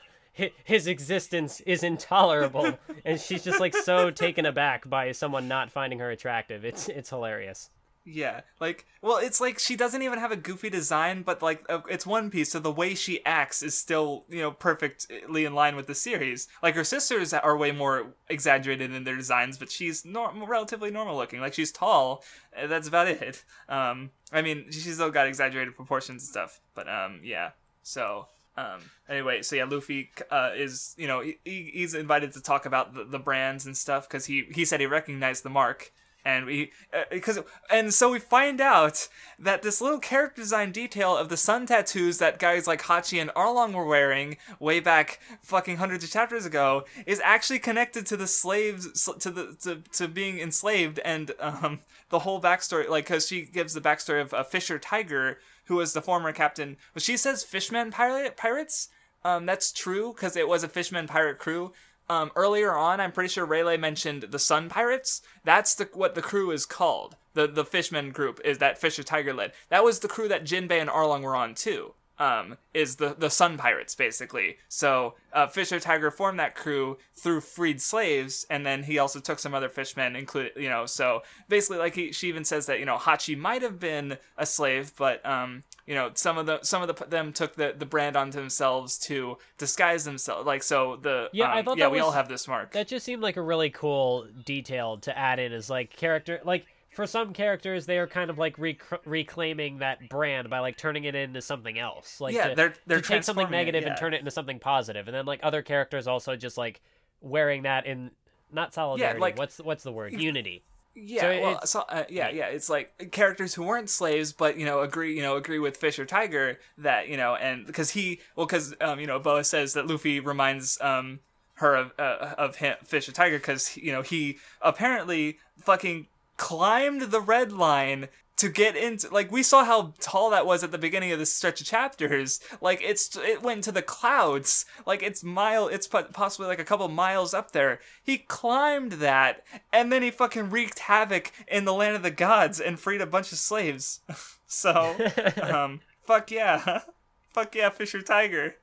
his 0.64 0.86
existence 0.86 1.60
is 1.62 1.82
intolerable 1.82 2.78
and 3.04 3.18
she's 3.18 3.42
just 3.42 3.58
like 3.58 3.74
so 3.74 4.10
taken 4.10 4.46
aback 4.46 4.88
by 4.88 5.10
someone 5.12 5.48
not 5.48 5.70
finding 5.70 5.98
her 5.98 6.10
attractive 6.10 6.64
it's 6.64 6.88
it's 6.88 7.10
hilarious 7.10 7.70
yeah, 8.10 8.40
like 8.60 8.86
well, 9.02 9.18
it's 9.18 9.40
like 9.40 9.58
she 9.58 9.76
doesn't 9.76 10.02
even 10.02 10.18
have 10.18 10.32
a 10.32 10.36
goofy 10.36 10.70
design, 10.70 11.22
but 11.22 11.42
like 11.42 11.64
uh, 11.68 11.80
it's 11.90 12.06
One 12.06 12.30
Piece, 12.30 12.50
so 12.50 12.58
the 12.58 12.72
way 12.72 12.94
she 12.94 13.24
acts 13.24 13.62
is 13.62 13.76
still 13.76 14.24
you 14.28 14.40
know 14.40 14.50
perfectly 14.50 15.44
in 15.44 15.54
line 15.54 15.76
with 15.76 15.86
the 15.86 15.94
series. 15.94 16.48
Like 16.62 16.74
her 16.74 16.84
sisters 16.84 17.32
are 17.34 17.56
way 17.56 17.70
more 17.72 18.14
exaggerated 18.28 18.92
in 18.94 19.04
their 19.04 19.16
designs, 19.16 19.58
but 19.58 19.70
she's 19.70 20.04
nor- 20.04 20.32
relatively 20.46 20.90
normal 20.90 21.16
looking. 21.16 21.40
Like 21.40 21.54
she's 21.54 21.70
tall, 21.72 22.24
uh, 22.56 22.66
that's 22.66 22.88
about 22.88 23.08
it. 23.08 23.44
Um, 23.68 24.10
I 24.32 24.42
mean, 24.42 24.66
she's 24.70 24.94
still 24.94 25.10
got 25.10 25.26
exaggerated 25.26 25.76
proportions 25.76 26.22
and 26.22 26.28
stuff, 26.30 26.60
but 26.74 26.88
um, 26.88 27.20
yeah. 27.22 27.50
So 27.82 28.28
Um, 28.56 28.80
anyway, 29.08 29.42
so 29.42 29.54
yeah, 29.54 29.64
Luffy 29.64 30.10
uh, 30.30 30.50
is 30.56 30.94
you 30.98 31.06
know 31.06 31.20
he, 31.20 31.70
he's 31.72 31.94
invited 31.94 32.32
to 32.32 32.40
talk 32.42 32.66
about 32.66 32.92
the, 32.94 33.04
the 33.04 33.18
brands 33.20 33.66
and 33.66 33.76
stuff 33.76 34.08
because 34.08 34.26
he 34.26 34.46
he 34.52 34.64
said 34.64 34.80
he 34.80 34.86
recognized 34.86 35.44
the 35.44 35.50
mark 35.50 35.92
and 36.28 36.44
we 36.44 36.70
because 37.10 37.38
uh, 37.38 37.42
and 37.70 37.92
so 37.94 38.10
we 38.10 38.18
find 38.18 38.60
out 38.60 39.08
that 39.38 39.62
this 39.62 39.80
little 39.80 39.98
character 39.98 40.42
design 40.42 40.70
detail 40.70 41.16
of 41.16 41.30
the 41.30 41.36
sun 41.38 41.64
tattoos 41.64 42.18
that 42.18 42.38
guys 42.38 42.66
like 42.66 42.82
Hachi 42.82 43.18
and 43.20 43.30
Arlong 43.30 43.72
were 43.72 43.86
wearing 43.86 44.36
way 44.60 44.78
back 44.78 45.20
fucking 45.42 45.78
hundreds 45.78 46.04
of 46.04 46.10
chapters 46.10 46.44
ago 46.44 46.84
is 47.06 47.20
actually 47.24 47.58
connected 47.58 48.04
to 48.06 48.16
the 48.16 48.26
slaves 48.26 49.08
to 49.18 49.30
the 49.30 49.56
to, 49.62 49.82
to 49.92 50.06
being 50.06 50.38
enslaved 50.38 50.98
and 50.98 51.32
um 51.40 51.80
the 52.10 52.20
whole 52.20 52.42
backstory 52.42 52.88
like 52.88 53.06
because 53.06 53.26
she 53.26 53.42
gives 53.42 53.72
the 53.72 53.80
backstory 53.80 54.20
of 54.20 54.34
a 54.34 54.44
Fisher 54.44 54.78
Tiger 54.78 55.38
who 55.64 55.76
was 55.76 55.94
the 55.94 56.02
former 56.02 56.32
captain. 56.32 56.76
Well 56.94 57.00
she 57.00 57.16
says 57.16 57.42
fishman 57.42 57.90
pirate 57.90 58.36
pirates? 58.36 58.90
Um 59.24 59.46
that's 59.46 59.72
true 59.72 60.12
because 60.12 60.36
it 60.36 60.46
was 60.46 60.62
a 60.62 60.68
fishman 60.68 61.06
pirate 61.06 61.38
crew 61.38 61.72
um, 62.08 62.30
earlier 62.36 62.76
on, 62.76 63.00
I'm 63.00 63.12
pretty 63.12 63.28
sure 63.28 63.44
Rayleigh 63.44 63.78
mentioned 63.78 64.22
the 64.22 64.38
Sun 64.38 64.68
Pirates. 64.68 65.22
That's 65.44 65.74
the 65.74 65.88
what 65.92 66.14
the 66.14 66.22
crew 66.22 66.50
is 66.50 66.66
called. 66.66 67.16
The 67.34 67.46
the 67.46 67.64
Fishman 67.64 68.10
group 68.10 68.40
is 68.44 68.58
that 68.58 68.78
Fisher 68.78 69.02
Tiger 69.02 69.34
led. 69.34 69.52
That 69.68 69.84
was 69.84 70.00
the 70.00 70.08
crew 70.08 70.28
that 70.28 70.44
Jinbei 70.44 70.80
and 70.80 70.90
Arlong 70.90 71.22
were 71.22 71.36
on 71.36 71.54
too 71.54 71.94
um, 72.18 72.56
is 72.74 72.96
the 72.96 73.14
the 73.16 73.30
Sun 73.30 73.58
Pirates 73.58 73.94
basically. 73.94 74.56
So 74.68 75.14
uh, 75.32 75.46
Fisher 75.46 75.78
Tiger 75.78 76.10
formed 76.10 76.38
that 76.38 76.54
crew 76.54 76.98
through 77.14 77.40
freed 77.40 77.80
slaves, 77.80 78.46
and 78.50 78.66
then 78.66 78.84
he 78.84 78.98
also 78.98 79.20
took 79.20 79.38
some 79.38 79.54
other 79.54 79.68
fishmen, 79.68 80.16
included 80.16 80.52
you 80.56 80.68
know. 80.68 80.86
So 80.86 81.22
basically, 81.48 81.78
like 81.78 81.94
he, 81.94 82.12
she 82.12 82.28
even 82.28 82.44
says 82.44 82.66
that 82.66 82.78
you 82.80 82.84
know 82.84 82.96
Hachi 82.96 83.36
might 83.36 83.62
have 83.62 83.78
been 83.78 84.18
a 84.36 84.46
slave, 84.46 84.92
but 84.96 85.24
um, 85.24 85.62
you 85.86 85.94
know 85.94 86.10
some 86.14 86.38
of 86.38 86.46
the 86.46 86.60
some 86.62 86.82
of 86.82 86.88
the 86.88 87.04
them 87.06 87.32
took 87.32 87.54
the, 87.54 87.74
the 87.76 87.86
brand 87.86 88.16
onto 88.16 88.38
themselves 88.38 88.98
to 88.98 89.38
disguise 89.56 90.04
themselves. 90.04 90.46
Like 90.46 90.62
so 90.62 90.96
the 90.96 91.30
yeah, 91.32 91.52
um, 91.52 91.58
I 91.58 91.62
thought 91.62 91.78
yeah 91.78 91.88
we 91.88 91.98
was, 91.98 92.06
all 92.06 92.12
have 92.12 92.28
this 92.28 92.48
mark. 92.48 92.72
That 92.72 92.88
just 92.88 93.04
seemed 93.04 93.22
like 93.22 93.36
a 93.36 93.42
really 93.42 93.70
cool 93.70 94.26
detail 94.44 94.98
to 94.98 95.16
add 95.16 95.38
in 95.38 95.52
as 95.52 95.70
like 95.70 95.94
character 95.94 96.40
like 96.44 96.66
for 96.98 97.06
some 97.06 97.32
characters 97.32 97.86
they 97.86 97.96
are 97.96 98.08
kind 98.08 98.28
of 98.28 98.38
like 98.38 98.58
rec- 98.58 99.06
reclaiming 99.06 99.78
that 99.78 100.08
brand 100.08 100.50
by 100.50 100.58
like 100.58 100.76
turning 100.76 101.04
it 101.04 101.14
into 101.14 101.40
something 101.40 101.78
else 101.78 102.20
like 102.20 102.34
yeah 102.34 102.48
to, 102.48 102.56
they're 102.56 102.74
they're 102.88 103.00
to 103.00 103.06
take 103.06 103.22
something 103.22 103.46
transforming 103.46 103.68
it, 103.72 103.82
yeah. 103.84 103.90
and 103.90 103.96
turn 103.96 104.14
it 104.14 104.18
into 104.18 104.32
something 104.32 104.58
positive 104.58 105.06
and 105.06 105.14
then 105.14 105.24
like 105.24 105.38
other 105.44 105.62
characters 105.62 106.08
also 106.08 106.34
just 106.34 106.58
like 106.58 106.80
wearing 107.20 107.62
that 107.62 107.86
in 107.86 108.10
not 108.52 108.74
solidarity 108.74 109.16
yeah, 109.16 109.22
like- 109.22 109.38
what's 109.38 109.58
what's 109.58 109.84
the 109.84 109.92
word 109.92 110.12
unity 110.12 110.64
Yeah, 110.96 111.20
So 111.20 111.40
well, 111.40 111.66
so, 111.66 111.80
uh, 111.88 112.02
yeah, 112.08 112.30
yeah. 112.30 112.46
It's 112.46 112.68
like 112.68 113.12
characters 113.12 113.54
who 113.54 113.62
weren't 113.62 113.88
slaves, 113.88 114.32
but 114.32 114.58
you 114.58 114.66
know, 114.66 114.80
agree, 114.80 115.14
you 115.14 115.22
know, 115.22 115.36
agree 115.36 115.60
with 115.60 115.76
Fisher 115.76 116.04
Tiger 116.04 116.58
that 116.78 117.06
you 117.06 117.16
know, 117.16 117.36
and 117.36 117.64
because 117.64 117.90
he, 117.90 118.18
well, 118.34 118.46
because 118.46 118.74
um, 118.80 118.98
you 118.98 119.06
know, 119.06 119.20
Boa 119.20 119.44
says 119.44 119.74
that 119.74 119.86
Luffy 119.86 120.18
reminds 120.18 120.80
um 120.80 121.20
her 121.58 121.76
of 121.76 121.92
uh, 122.00 122.34
of 122.36 122.56
him, 122.56 122.76
Fisher 122.84 123.12
Tiger, 123.12 123.38
because 123.38 123.76
you 123.76 123.92
know 123.92 124.02
he 124.02 124.38
apparently 124.60 125.38
fucking 125.60 126.08
climbed 126.38 127.02
the 127.02 127.20
red 127.20 127.52
line 127.52 128.08
to 128.38 128.48
get 128.48 128.76
into 128.76 129.12
like 129.12 129.32
we 129.32 129.42
saw 129.42 129.64
how 129.64 129.92
tall 129.98 130.30
that 130.30 130.46
was 130.46 130.62
at 130.62 130.70
the 130.70 130.78
beginning 130.78 131.10
of 131.10 131.18
this 131.18 131.34
stretch 131.34 131.60
of 131.60 131.66
chapters. 131.66 132.38
Like 132.60 132.80
it's 132.80 133.16
it 133.16 133.42
went 133.42 133.64
to 133.64 133.72
the 133.72 133.82
clouds. 133.82 134.64
Like 134.86 135.02
it's 135.02 135.24
mile 135.24 135.66
it's 135.66 135.88
possibly 135.88 136.46
like 136.46 136.60
a 136.60 136.64
couple 136.64 136.88
miles 136.88 137.34
up 137.34 137.50
there. 137.50 137.80
He 138.02 138.18
climbed 138.18 138.92
that 138.92 139.44
and 139.72 139.92
then 139.92 140.02
he 140.02 140.12
fucking 140.12 140.50
wreaked 140.50 140.78
havoc 140.78 141.32
in 141.48 141.64
the 141.64 141.74
land 141.74 141.96
of 141.96 142.02
the 142.04 142.12
gods 142.12 142.60
and 142.60 142.78
freed 142.78 143.00
a 143.02 143.06
bunch 143.06 143.32
of 143.32 143.38
slaves. 143.38 144.00
So 144.50 144.96
um 145.42 145.80
fuck 146.06 146.30
yeah. 146.30 146.80
Fuck 147.34 147.54
yeah 147.54 147.68
fisher 147.68 148.00
tiger. 148.00 148.54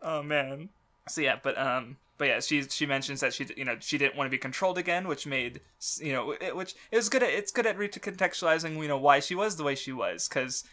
Oh 0.00 0.22
man. 0.22 0.70
So 1.06 1.20
yeah 1.20 1.36
but 1.42 1.58
um 1.58 1.98
but 2.18 2.28
yeah 2.28 2.40
she 2.40 2.62
she 2.62 2.86
mentions 2.86 3.20
that 3.20 3.32
she 3.32 3.46
you 3.56 3.64
know 3.64 3.76
she 3.80 3.98
didn't 3.98 4.16
want 4.16 4.26
to 4.26 4.30
be 4.30 4.38
controlled 4.38 4.78
again 4.78 5.08
which 5.08 5.26
made 5.26 5.60
you 5.98 6.12
know 6.12 6.32
it, 6.40 6.54
which 6.54 6.74
it 6.90 6.96
was 6.96 7.08
good 7.08 7.22
at 7.22 7.30
it's 7.30 7.52
good 7.52 7.66
at 7.66 7.78
recontextualizing 7.78 8.80
you 8.80 8.88
know 8.88 8.98
why 8.98 9.20
she 9.20 9.34
was 9.34 9.56
the 9.56 9.64
way 9.64 9.74
she 9.74 9.92
was 9.92 10.28
because 10.28 10.64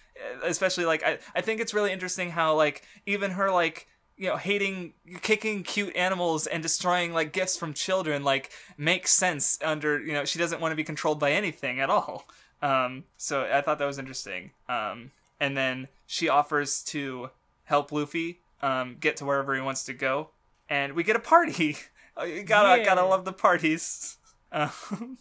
especially 0.44 0.86
like 0.86 1.04
I, 1.04 1.20
I 1.36 1.42
think 1.42 1.60
it's 1.60 1.74
really 1.74 1.92
interesting 1.92 2.32
how 2.32 2.56
like 2.56 2.84
even 3.06 3.32
her 3.32 3.52
like 3.52 3.88
you 4.18 4.28
know 4.28 4.38
hating 4.38 4.94
kicking 5.22 5.64
cute 5.64 5.96
animals 5.96 6.48
and 6.48 6.62
destroying 6.62 7.14
like 7.14 7.34
gifts 7.34 7.58
from 7.58 7.74
children 7.74 8.24
like 8.24 8.52
makes 8.78 9.12
sense 9.12 9.58
under 9.64 10.00
you 10.00 10.14
know 10.14 10.26
she 10.26 10.40
doesn't 10.40 10.62
want 10.62 10.72
to 10.72 10.76
be 10.76 10.84
controlled 10.84 11.20
by 11.20 11.32
anything 11.32 11.80
at 11.80 11.90
all. 11.90 12.28
Um 12.62 13.06
so 13.18 13.50
i 13.52 13.62
thought 13.62 13.80
that 13.80 13.86
was 13.86 13.98
interesting. 14.00 14.52
Um 14.70 15.12
and 15.40 15.58
then 15.58 15.88
she 16.06 16.30
offers 16.30 16.84
to 16.84 17.32
help 17.64 17.92
luffy 17.92 18.42
um 18.62 18.98
get 19.00 19.18
to 19.18 19.26
wherever 19.26 19.56
he 19.56 19.62
wants 19.62 19.84
to 19.86 19.94
go 19.94 20.30
and 20.72 20.94
we 20.94 21.04
get 21.04 21.16
a 21.16 21.20
party 21.20 21.78
Oh, 22.18 22.24
you 22.26 22.44
gotta 22.44 22.80
Yeah. 22.80 22.86
gotta 22.86 23.06
love 23.06 23.24
the 23.26 23.34
parties 23.34 24.18
um, 24.52 25.18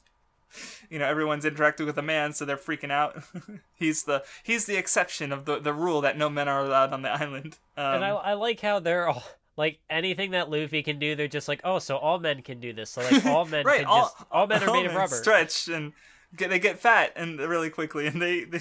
you 0.91 0.99
know 0.99 1.05
everyone's 1.07 1.45
interacting 1.45 1.87
with 1.87 1.97
a 1.99 2.03
man 2.03 2.33
so 2.33 2.45
they're 2.45 2.57
freaking 2.57 2.91
out 2.91 3.23
he's 3.75 4.03
the 4.05 4.25
he's 4.43 4.67
the 4.67 4.77
exception 4.77 5.33
of 5.33 5.45
the 5.45 5.59
the 5.61 5.73
rule 5.73 6.01
that 6.01 6.19
no 6.19 6.29
men 6.29 6.49
are 6.49 6.65
allowed 6.65 6.93
on 6.93 7.03
the 7.03 7.11
island 7.11 7.59
um, 7.77 7.95
and 7.97 8.05
I, 8.05 8.11
I 8.11 8.33
like 8.35 8.61
how 8.61 8.81
they're 8.81 9.09
all 9.09 9.23
like 9.57 9.79
anything 9.91 10.31
that 10.31 10.49
Luffy 10.49 10.83
can 10.83 10.99
do, 10.99 11.15
they're 11.15 11.29
just 11.29 11.47
like, 11.47 11.61
oh, 11.65 11.81
so 11.81 11.97
all 11.99 12.19
men 12.19 12.41
can 12.41 12.61
do 12.61 12.73
this. 12.73 12.89
So 12.91 13.03
like 13.03 13.27
all 13.27 13.45
men 13.45 13.67
right 13.67 13.81
can 13.81 13.87
all, 13.87 14.03
just 14.05 14.17
all 14.31 14.47
men 14.47 14.63
are 14.63 14.73
made 14.73 14.87
of 14.87 14.95
rubber. 14.95 15.15
stretch 15.15 15.69
and 15.69 15.93
get 16.35 16.49
they 16.49 16.59
get 16.59 16.79
fat 16.79 17.13
and 17.15 17.39
really 17.39 17.69
quickly 17.69 18.07
and 18.07 18.23
they, 18.23 18.45
they 18.45 18.61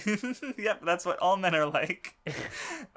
yep 0.58 0.82
that's 0.84 1.06
what 1.06 1.18
all 1.20 1.38
men 1.38 1.56
are 1.56 1.68
like 1.68 2.16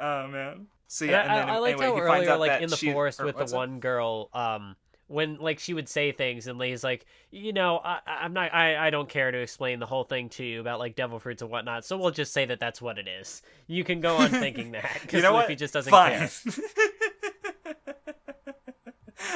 oh 0.01 0.27
man 0.27 0.67
so 0.95 1.05
And 1.07 1.11
yeah 1.13 1.19
I, 1.19 1.23
and 1.23 1.31
then 1.31 1.49
I, 1.49 1.55
I 1.55 1.59
liked 1.59 1.81
anyway, 1.81 1.87
how 1.87 1.95
he 1.95 2.01
finds 2.09 2.27
earlier, 2.27 2.31
out 2.33 2.41
like 2.41 2.51
that 2.51 2.63
in 2.63 2.69
the 2.71 2.77
she- 2.77 2.93
forest 2.93 3.21
or 3.21 3.25
with 3.27 3.35
the 3.37 3.41
what's 3.43 3.53
it? 3.53 3.57
one 3.57 3.81
girl, 3.81 4.29
um, 4.35 4.77
when 5.09 5.37
like 5.39 5.59
she 5.59 5.73
would 5.75 5.89
say 5.89 6.13
things, 6.13 6.47
and 6.47 6.59
Lee's 6.59 6.83
like, 6.85 7.05
you 7.31 7.53
know, 7.53 7.79
I, 7.79 7.99
I- 8.07 8.25
I'm 8.25 8.33
not, 8.33 8.53
I, 8.55 8.87
I 8.87 8.91
don't 8.91 9.09
care 9.09 9.31
to 9.31 9.39
explain 9.39 9.79
the 9.79 9.87
whole 9.87 10.05
thing 10.05 10.29
to 10.31 10.45
you 10.45 10.61
about 10.61 10.79
like 10.79 10.95
devil 10.97 11.19
fruits 11.19 11.41
and 11.43 11.51
whatnot. 11.51 11.85
So 11.85 11.97
we'll 11.99 12.11
just 12.11 12.33
say 12.33 12.45
that 12.47 12.61
that's 12.61 12.81
what 12.83 12.99
it 12.99 13.09
is. 13.09 13.43
You 13.67 13.85
can 13.85 14.01
go 14.01 14.17
on 14.17 14.29
thinking 14.31 14.73
that 14.73 14.99
because 15.03 15.17
you 15.19 15.23
know 15.23 15.33
Luffy 15.35 15.53
what 15.53 15.59
just 15.59 15.75
doesn't 15.75 15.91
Fine. 15.91 16.13
care. 16.13 16.31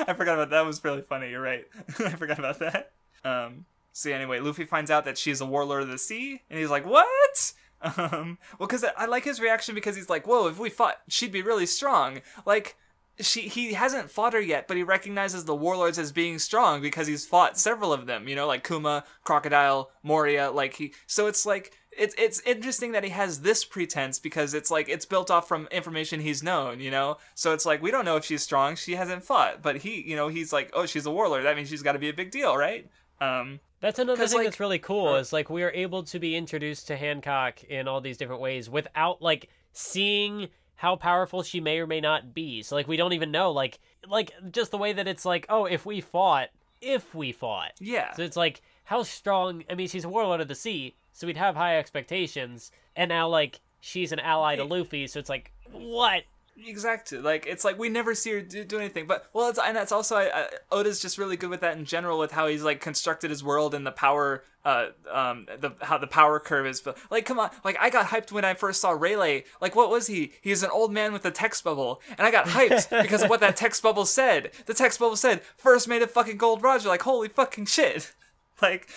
I 0.09 0.15
forgot 0.15 0.35
about 0.35 0.51
that. 0.51 0.65
was 0.67 0.83
really 0.85 1.02
funny. 1.02 1.31
You're 1.31 1.41
right. 1.43 1.65
I 2.01 2.10
forgot 2.10 2.39
about 2.39 2.59
that. 2.60 2.93
Um. 3.25 3.65
So 3.93 4.10
anyway, 4.10 4.41
Luffy 4.41 4.65
finds 4.67 4.91
out 4.91 5.07
that 5.07 5.17
she's 5.17 5.41
a 5.41 5.47
warlord 5.47 5.83
of 5.85 5.89
the 5.89 5.97
sea, 5.99 6.43
and 6.51 6.59
he's 6.59 6.68
like, 6.70 6.85
"What?" 6.85 7.52
Um. 7.83 8.39
Well, 8.59 8.67
because 8.67 8.85
I 8.97 9.07
like 9.07 9.25
his 9.25 9.41
reaction 9.41 9.75
because 9.75 9.97
he's 9.97 10.09
like, 10.11 10.27
"Whoa! 10.27 10.49
If 10.49 10.59
we 10.59 10.71
fought, 10.71 10.97
she'd 11.09 11.33
be 11.33 11.43
really 11.43 11.67
strong." 11.67 12.21
Like. 12.45 12.77
She 13.19 13.49
he 13.49 13.73
hasn't 13.73 14.11
fought 14.11 14.35
her 14.35 14.41
yet, 14.43 14.69
but 14.69 14.77
he 14.77 14.83
recognizes 14.83 15.47
the 15.47 15.55
warlords 15.55 15.99
as 15.99 16.13
being 16.13 16.39
strong 16.39 16.83
because 16.83 17.07
he's 17.07 17.25
fought 17.25 17.57
several 17.57 17.91
of 17.91 18.05
them. 18.05 18.29
You 18.29 18.37
know, 18.37 18.47
like 18.47 18.63
Kuma, 18.63 19.05
Crocodile, 19.25 19.91
Moria. 20.03 20.51
Like 20.51 20.75
he, 20.75 20.93
so 21.07 21.27
it's 21.27 21.47
like 21.47 21.73
it's 21.97 22.15
it's 22.19 22.41
interesting 22.41 22.93
that 22.93 23.05
he 23.05 23.11
has 23.11 23.41
this 23.41 23.65
pretense 23.65 24.19
because 24.19 24.53
it's 24.53 24.71
like 24.71 24.91
it's 24.91 25.07
built 25.07 25.31
off 25.31 25.49
from 25.49 25.67
information 25.71 26.21
he's 26.21 26.43
known, 26.43 26.79
you 26.79 26.91
know. 26.91 27.17
So 27.35 27.55
it's 27.55 27.65
like 27.65 27.81
we 27.81 27.91
don't 27.91 28.05
know 28.05 28.17
if 28.17 28.25
she's 28.27 28.43
strong. 28.43 28.77
She 28.77 28.97
hasn't 28.97 29.25
fought, 29.25 29.63
but 29.63 29.79
he, 29.79 30.03
you 30.03 30.15
know, 30.15 30.29
he's 30.29 30.53
like, 30.53 30.71
oh, 30.75 30.85
she's 30.85 31.07
a 31.07 31.11
warlord. 31.11 31.47
That 31.47 31.57
means 31.57 31.71
she's 31.71 31.83
got 31.83 31.93
to 31.93 31.99
be 31.99 32.11
a 32.11 32.15
big 32.15 32.31
deal, 32.31 32.55
right? 32.55 32.91
Um, 33.20 33.61
That's 33.81 33.99
another 33.99 34.27
thing 34.27 34.39
like, 34.39 34.47
that's 34.47 34.61
really 34.61 34.78
cool 34.78 35.09
uh, 35.09 35.19
is 35.19 35.33
like 35.33 35.49
we 35.49 35.62
are 35.62 35.70
able 35.70 36.03
to 36.05 36.19
be 36.19 36.36
introduced 36.36 36.86
to 36.89 36.97
Hancock 36.97 37.65
in 37.65 37.89
all 37.89 38.01
these 38.01 38.17
different 38.17 38.41
ways 38.41 38.69
without 38.69 39.23
like 39.23 39.49
seeing 39.73 40.49
how 40.77 40.97
powerful 40.97 41.43
she 41.43 41.61
may 41.61 41.78
or 41.78 41.86
may 41.86 42.01
not 42.01 42.35
be. 42.35 42.62
So 42.62 42.75
like 42.77 42.89
we 42.89 42.97
don't 42.97 43.12
even 43.12 43.31
know 43.31 43.51
like 43.53 43.78
like 44.09 44.33
just 44.51 44.70
the 44.70 44.78
way 44.78 44.93
that 44.93 45.09
it's 45.09 45.25
like 45.25 45.47
oh 45.49 45.65
if 45.65 45.86
we 45.86 46.01
fought 46.01 46.49
if 46.81 47.15
we 47.15 47.33
fought. 47.33 47.73
Yeah, 47.81 48.12
so 48.15 48.23
it's 48.23 48.36
like 48.36 48.61
how 48.85 49.03
strong 49.03 49.65
I 49.70 49.75
mean 49.75 49.89
she's 49.89 50.05
a 50.05 50.09
warlord 50.09 50.41
of 50.41 50.49
the 50.49 50.55
sea 50.55 50.95
so 51.12 51.27
we'd 51.27 51.36
have 51.39 51.57
high 51.57 51.78
expectations. 51.78 52.70
And 52.95 53.09
now 53.09 53.28
like 53.28 53.61
she's 53.81 54.12
an 54.12 54.20
ally 54.20 54.57
to 54.57 54.65
Luffy 54.65 55.07
so 55.07 55.19
it's 55.19 55.31
like 55.31 55.53
what 55.73 56.25
exactly. 56.65 57.18
Like 57.18 57.47
it's 57.47 57.65
like 57.65 57.78
we 57.78 57.89
never 57.89 58.15
see 58.15 58.33
her 58.33 58.41
do, 58.41 58.65
do 58.65 58.78
anything. 58.78 59.07
But 59.07 59.28
well, 59.33 59.49
it's 59.49 59.59
and 59.59 59.76
that's 59.76 59.93
also 59.93 60.17
I, 60.17 60.31
I, 60.33 60.47
Oda's 60.70 61.01
just 61.01 61.18
really 61.18 61.36
good 61.36 61.51
with 61.51 61.60
that 61.60 61.76
in 61.76 61.85
general 61.85 62.18
with 62.18 62.33
how 62.33 62.47
he's 62.47 62.62
like 62.62 62.81
constructed 62.81 63.31
his 63.31 63.43
world 63.43 63.75
and 63.75 63.86
the 63.86 63.93
power, 63.93 64.44
uh, 64.65 64.89
um, 65.10 65.47
the 65.60 65.75
how 65.83 65.99
the 65.99 66.07
power 66.07 66.41
curve 66.41 66.67
is. 66.67 66.81
But 66.81 66.99
like, 67.10 67.25
come 67.25 67.39
on, 67.39 67.51
like 67.65 67.76
I 67.81 67.91
got 67.91 68.07
hyped 68.07 68.33
when 68.33 68.44
I 68.44 68.55
first 68.55 68.81
saw 68.81 68.91
Rayleigh. 68.91 69.43
Like, 69.60 69.76
what 69.76 69.91
was 69.91 70.07
he? 70.07 70.33
He's 70.41 70.62
an 70.62 70.70
old 70.70 70.93
man 70.93 71.12
with 71.12 71.25
a 71.25 71.31
text 71.31 71.65
bubble, 71.65 72.01
and 72.17 72.26
I 72.26 72.31
got 72.31 72.47
hyped 72.47 72.91
because 73.02 73.23
of 73.23 73.31
what 73.31 73.41
that 73.41 73.57
text 73.57 73.83
bubble 73.83 74.07
said. 74.07 74.51
The 74.67 74.75
text 74.75 74.99
bubble 74.99 75.17
said 75.17 75.43
first 75.57 75.89
made 75.89 76.02
of 76.02 76.10
fucking 76.10 76.36
gold 76.36 76.62
Roger. 76.62 76.89
Like, 76.89 77.02
holy 77.02 77.28
fucking 77.28 77.67
shit. 77.67 78.12
Like, 78.62 78.89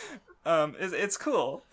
um, 0.45 0.77
it's, 0.79 0.93
it's 0.93 1.17
cool. 1.17 1.65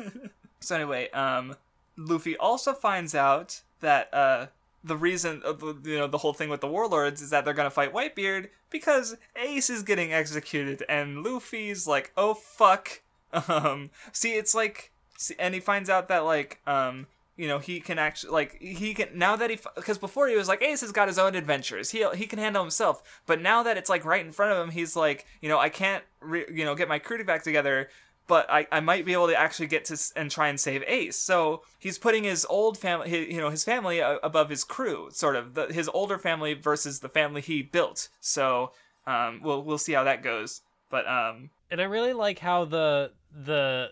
so 0.60 0.74
anyway, 0.74 1.10
um, 1.10 1.56
Luffy 1.94 2.38
also 2.38 2.72
finds 2.72 3.14
out 3.14 3.60
that 3.80 4.08
uh 4.14 4.46
the 4.84 4.96
reason 4.96 5.40
of 5.44 5.60
the 5.60 5.74
you 5.84 5.96
know 5.96 6.06
the 6.06 6.18
whole 6.18 6.34
thing 6.34 6.50
with 6.50 6.60
the 6.60 6.68
warlords 6.68 7.22
is 7.22 7.30
that 7.30 7.44
they're 7.44 7.54
gonna 7.54 7.70
fight 7.70 7.92
Whitebeard 7.92 8.48
because 8.70 9.16
Ace 9.34 9.70
is 9.70 9.82
getting 9.82 10.12
executed 10.12 10.84
and 10.88 11.24
Luffy's 11.24 11.86
like 11.86 12.12
oh 12.16 12.34
fuck. 12.34 13.00
Um 13.48 13.90
see 14.12 14.34
it's 14.34 14.54
like 14.54 14.92
see, 15.18 15.34
and 15.40 15.54
he 15.54 15.60
finds 15.60 15.90
out 15.90 16.06
that 16.06 16.24
like 16.24 16.60
um 16.68 17.08
you 17.36 17.48
know 17.48 17.58
he 17.58 17.80
can 17.80 17.98
actually 17.98 18.32
like 18.32 18.60
he 18.60 18.94
can 18.94 19.08
now 19.12 19.34
that 19.34 19.50
he 19.50 19.58
because 19.74 19.98
before 19.98 20.28
he 20.28 20.36
was 20.36 20.46
like 20.46 20.62
ace 20.62 20.82
has 20.82 20.92
got 20.92 21.08
his 21.08 21.18
own 21.18 21.34
adventures. 21.34 21.90
He 21.90 22.06
he 22.14 22.26
can 22.26 22.38
handle 22.38 22.62
himself. 22.62 23.02
But 23.26 23.40
now 23.40 23.64
that 23.64 23.76
it's 23.76 23.90
like 23.90 24.04
right 24.04 24.24
in 24.24 24.30
front 24.30 24.52
of 24.52 24.58
him 24.58 24.70
he's 24.70 24.94
like 24.94 25.26
you 25.40 25.48
know 25.48 25.58
i 25.58 25.68
can't 25.68 26.04
re- 26.20 26.46
you 26.52 26.64
know 26.64 26.76
get 26.76 26.88
my 26.88 27.00
crew 27.00 27.24
back 27.24 27.42
together 27.42 27.88
but 28.26 28.48
I, 28.50 28.66
I 28.72 28.80
might 28.80 29.04
be 29.04 29.12
able 29.12 29.28
to 29.28 29.38
actually 29.38 29.66
get 29.66 29.84
to 29.86 29.94
s- 29.94 30.12
and 30.16 30.30
try 30.30 30.48
and 30.48 30.58
save 30.58 30.82
ace 30.86 31.16
so 31.16 31.62
he's 31.78 31.98
putting 31.98 32.24
his 32.24 32.46
old 32.48 32.78
family 32.78 33.32
you 33.32 33.40
know 33.40 33.50
his 33.50 33.64
family 33.64 34.00
uh, 34.00 34.18
above 34.22 34.50
his 34.50 34.64
crew 34.64 35.08
sort 35.12 35.36
of 35.36 35.54
the, 35.54 35.66
his 35.66 35.88
older 35.88 36.18
family 36.18 36.54
versus 36.54 37.00
the 37.00 37.08
family 37.08 37.40
he 37.40 37.62
built 37.62 38.08
so 38.20 38.72
um 39.06 39.40
we'll 39.42 39.62
we'll 39.62 39.78
see 39.78 39.92
how 39.92 40.04
that 40.04 40.22
goes 40.22 40.62
but 40.90 41.06
um 41.06 41.50
and 41.70 41.80
i 41.80 41.84
really 41.84 42.12
like 42.12 42.38
how 42.38 42.64
the 42.64 43.10
the 43.44 43.90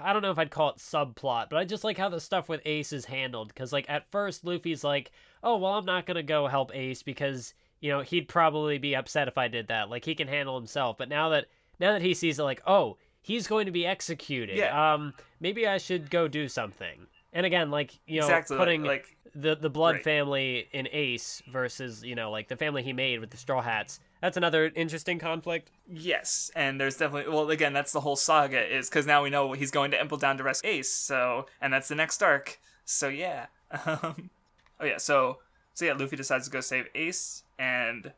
I 0.00 0.12
don't 0.12 0.22
know 0.22 0.30
if 0.30 0.38
I'd 0.38 0.50
call 0.50 0.70
it 0.70 0.76
subplot, 0.76 1.50
but 1.50 1.56
I 1.56 1.64
just 1.64 1.84
like 1.84 1.98
how 1.98 2.08
the 2.08 2.20
stuff 2.20 2.48
with 2.48 2.60
Ace 2.64 2.92
is 2.92 3.04
handled. 3.04 3.48
Because, 3.48 3.72
like, 3.72 3.88
at 3.88 4.10
first, 4.10 4.44
Luffy's 4.44 4.84
like, 4.84 5.10
oh, 5.42 5.56
well, 5.56 5.72
I'm 5.72 5.84
not 5.84 6.06
to 6.06 6.22
go 6.22 6.46
help 6.46 6.74
Ace 6.74 7.02
because, 7.02 7.54
you 7.80 7.90
know, 7.90 8.00
he'd 8.00 8.28
probably 8.28 8.78
be 8.78 8.94
upset 8.94 9.28
if 9.28 9.36
I 9.36 9.48
did 9.48 9.68
that. 9.68 9.90
Like, 9.90 10.04
he 10.04 10.14
can 10.14 10.28
handle 10.28 10.56
himself. 10.56 10.98
But 10.98 11.08
now 11.08 11.30
that, 11.30 11.46
now 11.80 11.92
that 11.92 12.02
he 12.02 12.14
sees 12.14 12.38
it, 12.38 12.44
like, 12.44 12.62
oh, 12.66 12.96
he's 13.22 13.46
going 13.46 13.66
to 13.66 13.72
be 13.72 13.86
executed. 13.86 14.56
Yeah. 14.56 14.94
Um, 14.94 15.14
maybe 15.40 15.66
I 15.66 15.78
should 15.78 16.10
go 16.10 16.28
do 16.28 16.48
something. 16.48 17.06
And 17.32 17.46
again, 17.46 17.70
like, 17.70 17.98
you 18.06 18.20
know, 18.20 18.26
exactly 18.26 18.58
putting 18.58 18.82
like 18.82 19.16
the, 19.34 19.56
the 19.56 19.70
Blood 19.70 19.94
right. 19.96 20.04
family 20.04 20.68
in 20.72 20.88
Ace 20.92 21.42
versus, 21.50 22.04
you 22.04 22.14
know, 22.14 22.30
like 22.30 22.48
the 22.48 22.56
family 22.56 22.82
he 22.82 22.92
made 22.92 23.20
with 23.20 23.30
the 23.30 23.38
Straw 23.38 23.62
Hats. 23.62 24.00
That's 24.20 24.36
another 24.36 24.70
interesting 24.74 25.18
conflict. 25.18 25.70
Yes, 25.88 26.50
and 26.54 26.80
there's 26.80 26.96
definitely 26.96 27.32
well 27.32 27.50
again 27.50 27.72
that's 27.72 27.90
the 27.90 28.00
whole 28.00 28.14
saga 28.14 28.60
is 28.60 28.88
because 28.88 29.04
now 29.04 29.22
we 29.24 29.30
know 29.30 29.52
he's 29.52 29.72
going 29.72 29.90
to 29.90 30.00
Impel 30.00 30.18
Down 30.18 30.36
to 30.38 30.44
rescue 30.44 30.70
Ace, 30.70 30.94
so 30.94 31.46
and 31.60 31.72
that's 31.72 31.88
the 31.88 31.96
next 31.96 32.22
arc. 32.22 32.60
So 32.84 33.08
yeah, 33.08 33.46
um, 33.86 34.30
oh 34.78 34.84
yeah, 34.84 34.98
so 34.98 35.38
so 35.74 35.84
yeah, 35.86 35.94
Luffy 35.94 36.14
decides 36.14 36.44
to 36.44 36.52
go 36.52 36.60
save 36.60 36.86
Ace, 36.94 37.42
and 37.58 38.12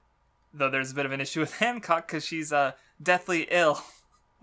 though 0.52 0.68
there's 0.68 0.92
a 0.92 0.94
bit 0.94 1.06
of 1.06 1.12
an 1.12 1.22
issue 1.22 1.40
with 1.40 1.54
Hancock 1.58 2.06
because 2.06 2.24
she's 2.24 2.52
uh 2.52 2.72
deathly 3.02 3.46
ill 3.50 3.80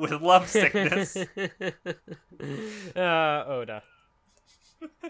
with 0.02 0.22
love 0.22 0.50
sickness. 0.50 1.16
uh, 2.96 3.44
Oda. 3.48 3.84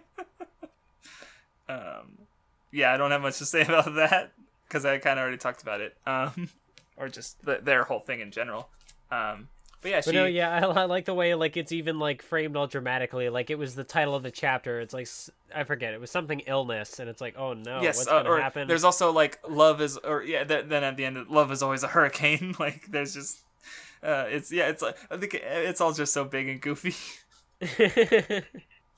um, 1.69 2.17
yeah, 2.71 2.93
I 2.93 2.97
don't 2.97 3.11
have 3.11 3.21
much 3.21 3.37
to 3.39 3.45
say 3.45 3.61
about 3.67 3.95
that 3.95 4.33
because 4.67 4.85
I 4.85 4.97
kind 4.97 5.17
of 5.17 5.23
already 5.23 5.37
talked 5.37 5.61
about 5.61 5.81
it. 5.81 5.95
Um, 6.05 6.49
or 6.97 7.09
just 7.09 7.43
the, 7.45 7.59
their 7.63 7.83
whole 7.83 7.99
thing 8.01 8.19
in 8.19 8.31
general. 8.31 8.69
Um, 9.09 9.47
but 9.81 9.91
yeah, 9.91 10.01
she. 10.01 10.09
But 10.09 10.15
no, 10.15 10.25
yeah, 10.25 10.67
I, 10.67 10.81
I 10.81 10.85
like 10.85 11.05
the 11.05 11.13
way 11.13 11.33
like 11.33 11.57
it's 11.57 11.71
even 11.71 11.97
like 11.97 12.21
framed 12.21 12.55
all 12.55 12.67
dramatically. 12.67 13.29
Like 13.29 13.49
it 13.49 13.57
was 13.57 13.73
the 13.73 13.83
title 13.83 14.13
of 14.13 14.21
the 14.21 14.29
chapter. 14.29 14.79
It's 14.79 14.93
like 14.93 15.07
I 15.55 15.63
forget. 15.63 15.93
It 15.93 15.99
was 15.99 16.11
something 16.11 16.41
illness, 16.41 16.99
and 16.99 17.09
it's 17.09 17.19
like, 17.19 17.35
oh 17.37 17.53
no, 17.53 17.81
yes, 17.81 17.97
what's 17.97 18.09
uh, 18.09 18.21
gonna 18.21 18.41
happen? 18.41 18.67
there's 18.67 18.83
also 18.83 19.11
like 19.11 19.39
love 19.47 19.81
is, 19.81 19.97
or 19.97 20.21
yeah, 20.21 20.43
th- 20.43 20.65
then 20.67 20.83
at 20.83 20.97
the 20.97 21.05
end, 21.05 21.27
love 21.29 21.51
is 21.51 21.63
always 21.63 21.81
a 21.83 21.87
hurricane. 21.87 22.55
like 22.59 22.91
there's 22.91 23.15
just, 23.15 23.39
uh, 24.03 24.25
it's 24.27 24.51
yeah, 24.51 24.67
it's 24.67 24.81
like 24.81 24.97
I 25.09 25.17
think 25.17 25.33
it's 25.35 25.81
all 25.81 25.93
just 25.93 26.13
so 26.13 26.23
big 26.25 26.49
and 26.49 26.61
goofy. 26.61 26.95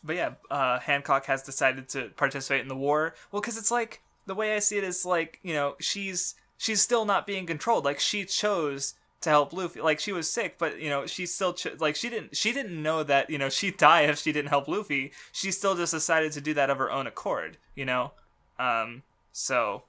but 0.03 0.15
yeah, 0.15 0.31
uh, 0.49 0.79
Hancock 0.79 1.25
has 1.25 1.43
decided 1.43 1.89
to 1.89 2.09
participate 2.15 2.61
in 2.61 2.67
the 2.67 2.75
war. 2.75 3.13
Well, 3.31 3.41
because 3.41 3.57
it's 3.57 3.71
like 3.71 4.01
the 4.25 4.35
way 4.35 4.55
I 4.55 4.59
see 4.59 4.77
it 4.77 4.83
is 4.83 5.05
like 5.05 5.39
you 5.43 5.53
know 5.53 5.75
she's 5.79 6.35
she's 6.57 6.81
still 6.81 7.05
not 7.05 7.27
being 7.27 7.45
controlled. 7.45 7.85
Like 7.85 7.99
she 7.99 8.25
chose 8.25 8.95
to 9.21 9.29
help 9.29 9.53
Luffy. 9.53 9.81
Like 9.81 9.99
she 9.99 10.13
was 10.13 10.29
sick, 10.29 10.57
but 10.57 10.79
you 10.79 10.89
know 10.89 11.05
she 11.05 11.25
still 11.25 11.53
cho- 11.53 11.75
like 11.79 11.95
she 11.95 12.09
didn't 12.09 12.35
she 12.35 12.53
didn't 12.53 12.81
know 12.81 13.03
that 13.03 13.29
you 13.29 13.37
know 13.37 13.49
she'd 13.49 13.77
die 13.77 14.01
if 14.01 14.19
she 14.19 14.31
didn't 14.31 14.49
help 14.49 14.67
Luffy. 14.67 15.11
She 15.31 15.51
still 15.51 15.75
just 15.75 15.93
decided 15.93 16.31
to 16.33 16.41
do 16.41 16.53
that 16.53 16.69
of 16.69 16.77
her 16.77 16.91
own 16.91 17.07
accord. 17.07 17.57
You 17.75 17.85
know, 17.85 18.11
um. 18.57 19.03
So 19.35 19.83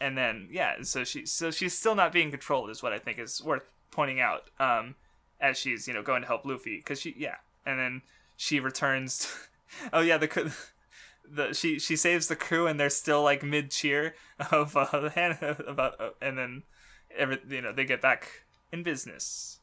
and 0.00 0.16
then 0.16 0.48
yeah, 0.50 0.76
so 0.82 1.04
she 1.04 1.26
so 1.26 1.50
she's 1.50 1.76
still 1.76 1.94
not 1.94 2.12
being 2.12 2.30
controlled 2.30 2.70
is 2.70 2.82
what 2.82 2.92
I 2.92 2.98
think 2.98 3.18
is 3.18 3.42
worth 3.42 3.64
pointing 3.98 4.20
out. 4.20 4.44
Um, 4.60 4.94
as 5.40 5.58
she's 5.58 5.88
you 5.88 5.94
know 5.94 6.02
going 6.02 6.22
to 6.22 6.28
help 6.28 6.44
Luffy 6.44 6.76
because 6.76 7.00
she 7.00 7.16
yeah, 7.18 7.34
and 7.66 7.80
then 7.80 8.02
she 8.36 8.60
returns. 8.60 9.34
oh 9.92 10.00
yeah, 10.00 10.18
the 10.18 10.54
the 11.28 11.52
she 11.52 11.80
she 11.80 11.96
saves 11.96 12.28
the 12.28 12.36
crew 12.36 12.68
and 12.68 12.78
they're 12.78 12.90
still 12.90 13.24
like 13.24 13.42
mid 13.42 13.72
cheer 13.72 14.14
of 14.52 14.76
uh, 14.76 15.10
about 15.66 16.00
uh, 16.00 16.10
and 16.22 16.38
then 16.38 16.62
every 17.16 17.40
you 17.48 17.60
know 17.60 17.72
they 17.72 17.84
get 17.84 18.00
back 18.00 18.44
in 18.70 18.84
business. 18.84 19.58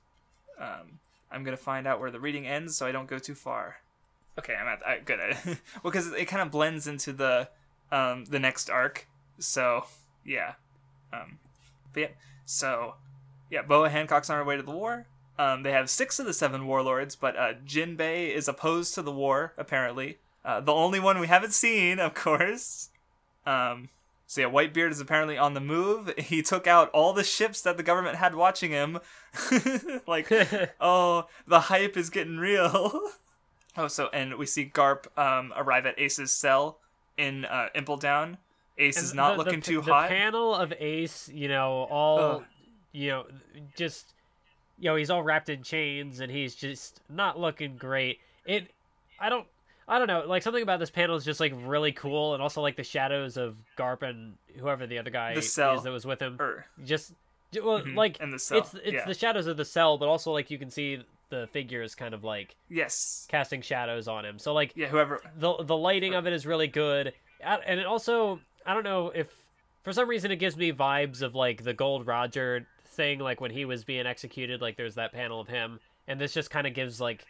Um, 0.60 1.00
I'm 1.32 1.46
gonna 1.46 1.56
find 1.56 1.88
out 1.88 2.02
where 2.02 2.12
the 2.12 2.20
reading 2.20 2.46
ends 2.46 2.76
so 2.76 2.86
I 2.86 2.92
don't 2.92 3.08
go 3.08 3.20
too 3.20 3.36
far. 3.36 3.78
Okay, 4.38 4.54
I'm 4.54 4.68
at 4.68 4.86
I, 4.86 5.00
good. 5.00 5.20
well, 5.46 5.92
because 5.94 6.12
it 6.12 6.26
kind 6.26 6.42
of 6.42 6.52
blends 6.52 6.88
into 6.88 7.14
the 7.14 7.48
um 7.90 8.26
the 8.26 8.40
next 8.40 8.70
arc. 8.70 9.08
So 9.40 9.86
yeah, 10.26 10.56
um, 11.14 11.40
but 11.94 12.00
yeah, 12.02 12.08
so 12.46 12.96
yeah, 13.50 13.62
Boa 13.62 13.90
Hancock's 13.90 14.30
on 14.30 14.38
her 14.38 14.44
way 14.44 14.58
to 14.58 14.64
the 14.64 14.72
war. 14.72 15.08
Um, 15.38 15.64
they 15.64 15.72
have 15.72 15.90
six 15.90 16.20
of 16.20 16.26
the 16.26 16.34
seven 16.34 16.66
warlords, 16.66 17.16
but 17.16 17.36
uh, 17.36 17.54
Jinbei 17.66 18.34
is 18.34 18.48
opposed 18.48 18.96
to 18.96 19.02
the 19.02 19.12
war 19.12 19.54
apparently. 19.58 20.20
Uh, 20.44 20.62
the 20.62 20.74
only 20.74 21.00
one 21.00 21.20
we 21.20 21.28
haven't 21.28 21.54
seen, 21.54 22.00
of 22.00 22.14
course. 22.14 22.90
Um, 23.46 23.90
so 24.28 24.42
yeah, 24.42 24.48
Whitebeard 24.48 24.92
is 24.92 25.00
apparently 25.00 25.38
on 25.38 25.54
the 25.54 25.60
move. 25.60 26.14
He 26.18 26.42
took 26.42 26.68
out 26.68 26.90
all 26.92 27.14
the 27.14 27.24
ships 27.24 27.62
that 27.62 27.78
the 27.78 27.84
government 27.84 28.18
had 28.18 28.36
watching 28.36 28.72
him. 28.72 29.00
like, 30.08 30.32
oh, 30.82 31.28
the 31.48 31.62
hype 31.62 31.98
is 31.98 32.10
getting 32.10 32.38
real. 32.38 33.00
oh, 33.78 33.88
so 33.88 34.10
and 34.14 34.36
we 34.36 34.46
see 34.46 34.72
Garp 34.74 35.06
um, 35.18 35.54
arrive 35.56 35.86
at 35.86 36.00
Ace's 36.00 36.32
cell 36.32 36.80
in 37.18 37.46
uh, 37.46 37.70
Impel 37.76 37.98
Down. 37.98 38.38
Ace 38.78 39.02
is 39.02 39.14
not 39.14 39.34
the, 39.34 39.44
looking 39.44 39.62
the, 39.62 39.66
too 39.66 39.82
the 39.82 39.94
hot. 39.94 40.10
panel 40.10 40.54
of 40.54 40.74
Ace, 40.80 41.30
you 41.34 41.48
know, 41.48 41.88
all 41.90 42.20
Ugh. 42.20 42.44
You 42.96 43.10
know, 43.10 43.26
just 43.76 44.14
you 44.78 44.90
know, 44.90 44.96
he's 44.96 45.10
all 45.10 45.22
wrapped 45.22 45.50
in 45.50 45.64
chains 45.64 46.20
and 46.22 46.32
he's 46.32 46.56
just 46.56 47.02
not 47.10 47.38
looking 47.40 47.76
great. 47.78 48.20
It, 48.46 48.70
I 49.20 49.30
don't, 49.30 49.46
I 49.88 49.98
don't 49.98 50.08
know, 50.08 50.24
like 50.28 50.44
something 50.44 50.64
about 50.64 50.80
this 50.80 50.90
panel 50.90 51.16
is 51.16 51.26
just 51.26 51.40
like 51.40 51.54
really 51.66 51.92
cool, 51.92 52.34
and 52.34 52.42
also 52.42 52.62
like 52.62 52.76
the 52.78 52.84
shadows 52.84 53.36
of 53.38 53.58
Garp 53.78 54.02
and 54.02 54.36
whoever 54.60 54.88
the 54.88 54.98
other 55.00 55.10
guy 55.12 55.34
The 55.36 55.42
cell. 55.42 55.76
is 55.76 55.84
that 55.84 55.92
was 55.92 56.06
with 56.06 56.22
him, 56.22 56.38
Er, 56.40 56.66
just 56.86 57.14
well, 57.62 57.82
Mhm, 57.82 57.96
like 57.96 58.18
and 58.22 58.32
the 58.34 58.40
cell, 58.40 58.58
it's 58.60 58.74
it's 58.76 58.94
yeah. 58.94 59.06
the 59.06 59.14
shadows 59.14 59.48
of 59.48 59.58
the 59.58 59.66
cell, 59.66 59.98
but 59.98 60.08
also 60.08 60.32
like 60.32 60.50
you 60.50 60.58
can 60.58 60.70
see 60.70 61.04
the 61.30 61.48
figures 61.52 61.96
kind 61.96 62.14
of 62.14 62.24
like 62.24 62.56
yes. 62.70 63.26
casting 63.30 63.62
shadows 63.62 64.08
on 64.08 64.24
him. 64.26 64.40
So 64.40 64.54
like 64.54 64.72
Yeah, 64.76 64.88
whoever. 64.88 65.20
the 65.38 65.64
the 65.64 65.76
lighting 65.78 66.14
of 66.16 66.28
it 66.28 66.34
is 66.34 66.46
really 66.46 66.68
good 66.68 67.14
and 67.42 67.80
it 67.80 67.86
also 67.86 68.40
i 68.66 68.74
don't 68.74 68.84
know 68.86 69.10
if 69.14 69.28
for 69.84 69.92
some 69.92 70.08
reason 70.08 70.32
it 70.32 70.38
gives 70.38 70.56
me 70.56 70.72
vibes 70.72 71.22
of 71.22 71.36
like 71.36 71.64
the 71.64 71.74
Gold 71.74 72.08
Roger 72.08 72.66
thing 72.96 73.20
like 73.20 73.42
when 73.42 73.52
he 73.52 73.66
was 73.66 73.84
being 73.84 74.06
executed 74.06 74.62
like 74.62 74.78
there's 74.78 74.96
that 74.96 75.12
panel 75.14 75.40
of 75.40 75.48
him 75.48 75.80
and 76.08 76.20
this 76.20 76.34
just 76.34 76.50
kind 76.50 76.66
of 76.68 76.74
gives 76.74 77.00
like 77.02 77.26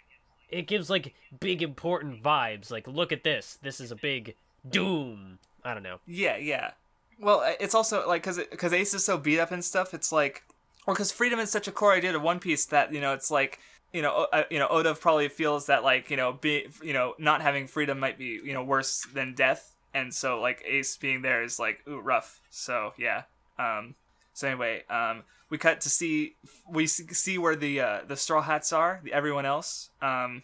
it 0.50 0.68
gives 0.68 0.90
like 0.90 1.14
big 1.40 1.62
important 1.62 2.22
vibes 2.24 2.72
like 2.72 2.88
look 2.88 3.12
at 3.12 3.24
this 3.24 3.58
this 3.62 3.80
is 3.80 3.92
a 3.92 3.96
big 3.96 4.36
doom 4.70 5.40
i 5.64 5.74
don't 5.74 5.84
know 5.84 6.00
Yeah, 6.06 6.38
yeah. 6.38 6.72
Well, 7.20 7.44
it's 7.62 7.74
also 7.74 8.06
like 8.08 8.24
because 8.24 8.38
because 8.38 8.74
Ace 8.74 8.94
is 8.94 9.06
so 9.06 9.18
beat 9.18 9.40
up 9.40 9.52
and 9.52 9.64
stuff. 9.64 9.94
It's 9.94 10.12
like, 10.12 10.44
or 10.86 10.94
because 10.94 11.14
freedom 11.14 11.40
is 11.40 11.50
such 11.50 11.66
a 11.68 11.72
core 11.72 11.94
idea 11.94 12.12
to 12.12 12.20
One 12.20 12.40
Piece 12.40 12.66
that 12.66 12.92
you 12.92 13.00
know 13.00 13.14
it's 13.14 13.32
like 13.32 13.60
you 13.94 14.02
know 14.02 14.28
uh, 14.34 14.44
you 14.52 14.60
know 14.60 14.68
Oda 14.68 14.94
probably 14.96 15.30
feels 15.30 15.68
that 15.68 15.82
like 15.82 16.10
you 16.12 16.18
know 16.18 16.34
be 16.34 16.68
you 16.84 16.92
know 16.92 17.14
not 17.18 17.42
having 17.42 17.68
freedom 17.68 18.00
might 18.02 18.18
be 18.18 18.42
you 18.44 18.54
know 18.54 18.64
worse 18.64 19.08
than 19.14 19.34
death, 19.34 19.76
and 19.94 20.14
so 20.14 20.42
like 20.42 20.62
Ace 20.68 20.98
being 20.98 21.22
there 21.22 21.42
is 21.42 21.58
like 21.58 21.80
ooh 21.88 22.00
rough. 22.02 22.42
So 22.50 22.92
yeah. 22.98 23.24
Um. 23.58 23.96
So 24.36 24.50
anyway, 24.50 24.84
um, 24.90 25.24
we 25.50 25.58
cut 25.58 25.80
to 25.82 25.90
see 25.90 26.36
we 26.70 26.88
see 26.88 27.38
where 27.38 27.56
the 27.56 27.80
uh, 27.80 28.00
the 28.06 28.18
Straw 28.18 28.42
Hats 28.42 28.74
are. 28.74 29.00
The, 29.04 29.14
everyone 29.14 29.46
else. 29.46 29.90
Um, 30.02 30.44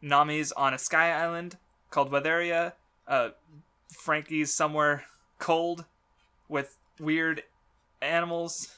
Nami's 0.00 0.52
on 0.52 0.72
a 0.72 0.78
sky 0.78 1.10
island 1.10 1.58
called 1.90 2.10
Weatheria. 2.10 2.72
Uh, 3.06 3.30
Franky's 3.92 4.54
somewhere 4.54 5.04
cold 5.40 5.84
with 6.48 6.78
weird 7.00 7.42
animals. 8.00 8.76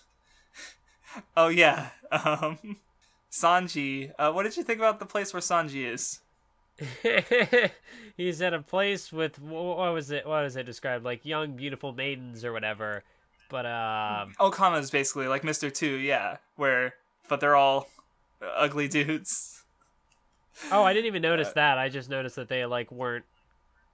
oh 1.37 1.49
yeah. 1.49 1.91
Um 2.13 2.77
Sanji. 3.33 4.13
Uh, 4.17 4.31
what 4.31 4.45
did 4.45 4.57
you 4.57 4.63
think 4.63 4.79
about 4.79 5.01
the 5.01 5.07
place 5.07 5.35
where 5.35 5.41
Sanji 5.41 5.85
is? 5.93 6.21
he's 8.17 8.41
at 8.41 8.55
a 8.55 8.61
place 8.61 9.13
with 9.13 9.41
what 9.41 9.93
was 9.93 10.11
it 10.11 10.27
what 10.27 10.43
was 10.43 10.57
it 10.57 10.65
described 10.65 11.05
like 11.05 11.25
young 11.25 11.53
beautiful 11.53 11.93
maidens 11.93 12.45
or 12.45 12.53
whatever 12.53 13.05
but 13.51 13.67
um 13.67 14.35
Okama 14.41 14.81
is 14.81 14.91
basically 14.91 15.29
like 15.29 15.43
Mr. 15.43 15.73
Two, 15.73 15.97
yeah, 15.97 16.39
where 16.57 16.95
but 17.29 17.41
they're 17.41 17.57
all 17.57 17.89
ugly 18.57 18.89
dudes. 18.89 19.63
oh 20.71 20.83
i 20.83 20.93
didn't 20.93 21.07
even 21.07 21.23
notice 21.31 21.51
that 21.53 21.79
i 21.79 21.89
just 21.89 22.11
noticed 22.11 22.37
that 22.37 22.49
they 22.49 22.65
like 22.67 22.93
weren't 22.93 23.25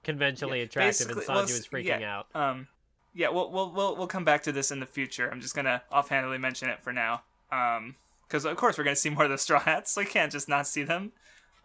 conventionally 0.02 0.58
Yeah, 0.58 0.64
attractive 0.64 1.08
and 1.10 1.20
sanji 1.20 1.28
well, 1.28 1.42
was 1.42 1.68
freaking 1.68 2.00
yeah, 2.00 2.18
out 2.18 2.26
Um, 2.34 2.66
yeah, 3.14 3.28
we'll, 3.28 3.50
we'll 3.50 3.70
we'll 3.72 3.96
we'll 3.96 4.06
come 4.06 4.24
back 4.24 4.42
to 4.44 4.52
this 4.52 4.70
in 4.70 4.78
the 4.80 4.86
future. 4.86 5.28
I'm 5.30 5.40
just 5.40 5.54
gonna 5.54 5.82
offhandedly 5.90 6.38
mention 6.38 6.68
it 6.68 6.80
for 6.82 6.92
now. 6.92 7.22
Um, 7.50 7.96
because 8.26 8.44
of 8.44 8.56
course 8.56 8.78
we're 8.78 8.84
gonna 8.84 8.94
see 8.96 9.10
more 9.10 9.24
of 9.24 9.30
the 9.30 9.38
Straw 9.38 9.58
Hats, 9.60 9.90
so 9.92 10.00
we 10.02 10.06
can't 10.06 10.30
just 10.30 10.48
not 10.48 10.66
see 10.68 10.84
them. 10.84 11.10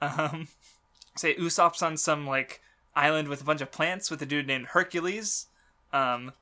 Um, 0.01 0.47
say 1.15 1.35
Usopp's 1.35 1.83
on 1.83 1.97
some 1.97 2.25
like 2.25 2.61
island 2.95 3.27
with 3.27 3.41
a 3.41 3.43
bunch 3.43 3.61
of 3.61 3.71
plants 3.71 4.09
with 4.09 4.21
a 4.23 4.25
dude 4.25 4.47
named 4.47 4.67
Hercules. 4.69 5.47
Um, 5.93 6.33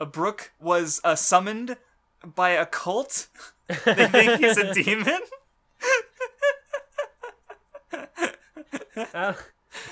a 0.00 0.06
Brook 0.06 0.52
was 0.60 1.00
uh, 1.04 1.14
summoned 1.14 1.76
by 2.34 2.50
a 2.50 2.66
cult. 2.66 3.28
they 3.84 4.06
think 4.08 4.40
he's 4.40 4.56
a 4.56 4.72
demon. 4.74 5.20
Uh, 9.14 9.32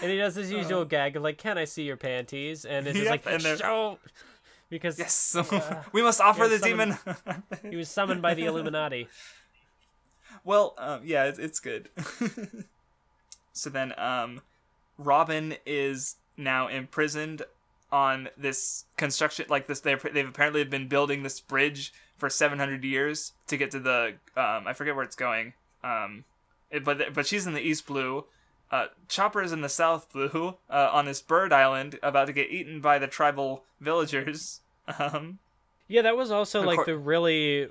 and 0.03 0.11
he 0.11 0.17
does 0.19 0.35
his 0.35 0.51
usual 0.51 0.85
gag 0.85 1.17
of 1.17 1.23
like, 1.23 1.39
"Can 1.39 1.59
I 1.59 1.65
see 1.65 1.85
your 1.85 1.97
panties?" 1.97 2.65
And 2.65 2.87
it's 2.87 2.99
just 2.99 3.11
Yep, 3.11 3.27
like, 3.27 3.59
"Show," 3.59 3.99
because 4.69 4.99
Yes, 4.99 5.37
we 5.93 6.03
must 6.03 6.21
offer 6.21 6.49
the 6.49 6.55
yeah, 6.57 6.61
summon- 6.61 6.99
demon. 7.25 7.43
he 7.71 7.77
was 7.77 7.89
summoned 7.89 8.21
by 8.23 8.35
the 8.35 8.45
Illuminati. 8.47 9.09
Well, 10.45 10.75
um, 10.79 11.01
yeah, 11.05 11.25
it's, 11.25 11.39
it's 11.41 11.59
good. 11.61 11.89
so 13.53 13.69
then, 13.71 13.99
um, 13.99 14.43
Robin 14.97 15.57
is 15.65 16.17
now 16.37 16.69
imprisoned 16.69 17.43
on 17.93 18.29
this 18.37 18.85
construction, 18.97 19.47
like 19.49 19.67
this. 19.67 19.81
They've 19.81 20.03
they've 20.13 20.29
apparently 20.29 20.65
been 20.65 20.89
building 20.89 21.23
this 21.23 21.41
bridge 21.41 21.93
for 22.17 22.29
seven 22.31 22.59
hundred 22.59 22.85
years 22.85 23.33
to 23.49 23.57
get 23.57 23.71
to 23.73 23.81
the. 23.81 24.15
Um, 24.37 24.67
I 24.67 24.73
forget 24.73 24.95
where 24.95 25.05
it's 25.05 25.17
going. 25.17 25.53
Um, 25.85 26.25
it, 26.71 26.85
but 26.85 27.15
but 27.15 27.27
she's 27.27 27.47
in 27.47 27.55
the 27.55 27.61
East 27.61 27.87
Blue. 27.87 28.25
Uh, 28.71 28.87
Chopper 29.09 29.43
is 29.43 29.53
in 29.53 29.61
the 29.61 29.69
South 29.69 30.13
Blue 30.13 30.57
uh, 30.69 30.91
on 30.93 31.07
this 31.07 31.23
bird 31.23 31.53
island, 31.53 31.99
about 32.03 32.27
to 32.27 32.33
get 32.33 32.51
eaten 32.51 32.81
by 32.81 32.99
the 32.99 33.07
tribal 33.07 33.65
villagers. 33.81 34.61
Um, 35.01 35.41
Yeah, 35.89 36.03
that 36.03 36.17
was 36.17 36.31
also 36.31 36.63
like 36.63 36.77
cour- 36.77 36.85
the 36.85 36.97
really 36.97 37.67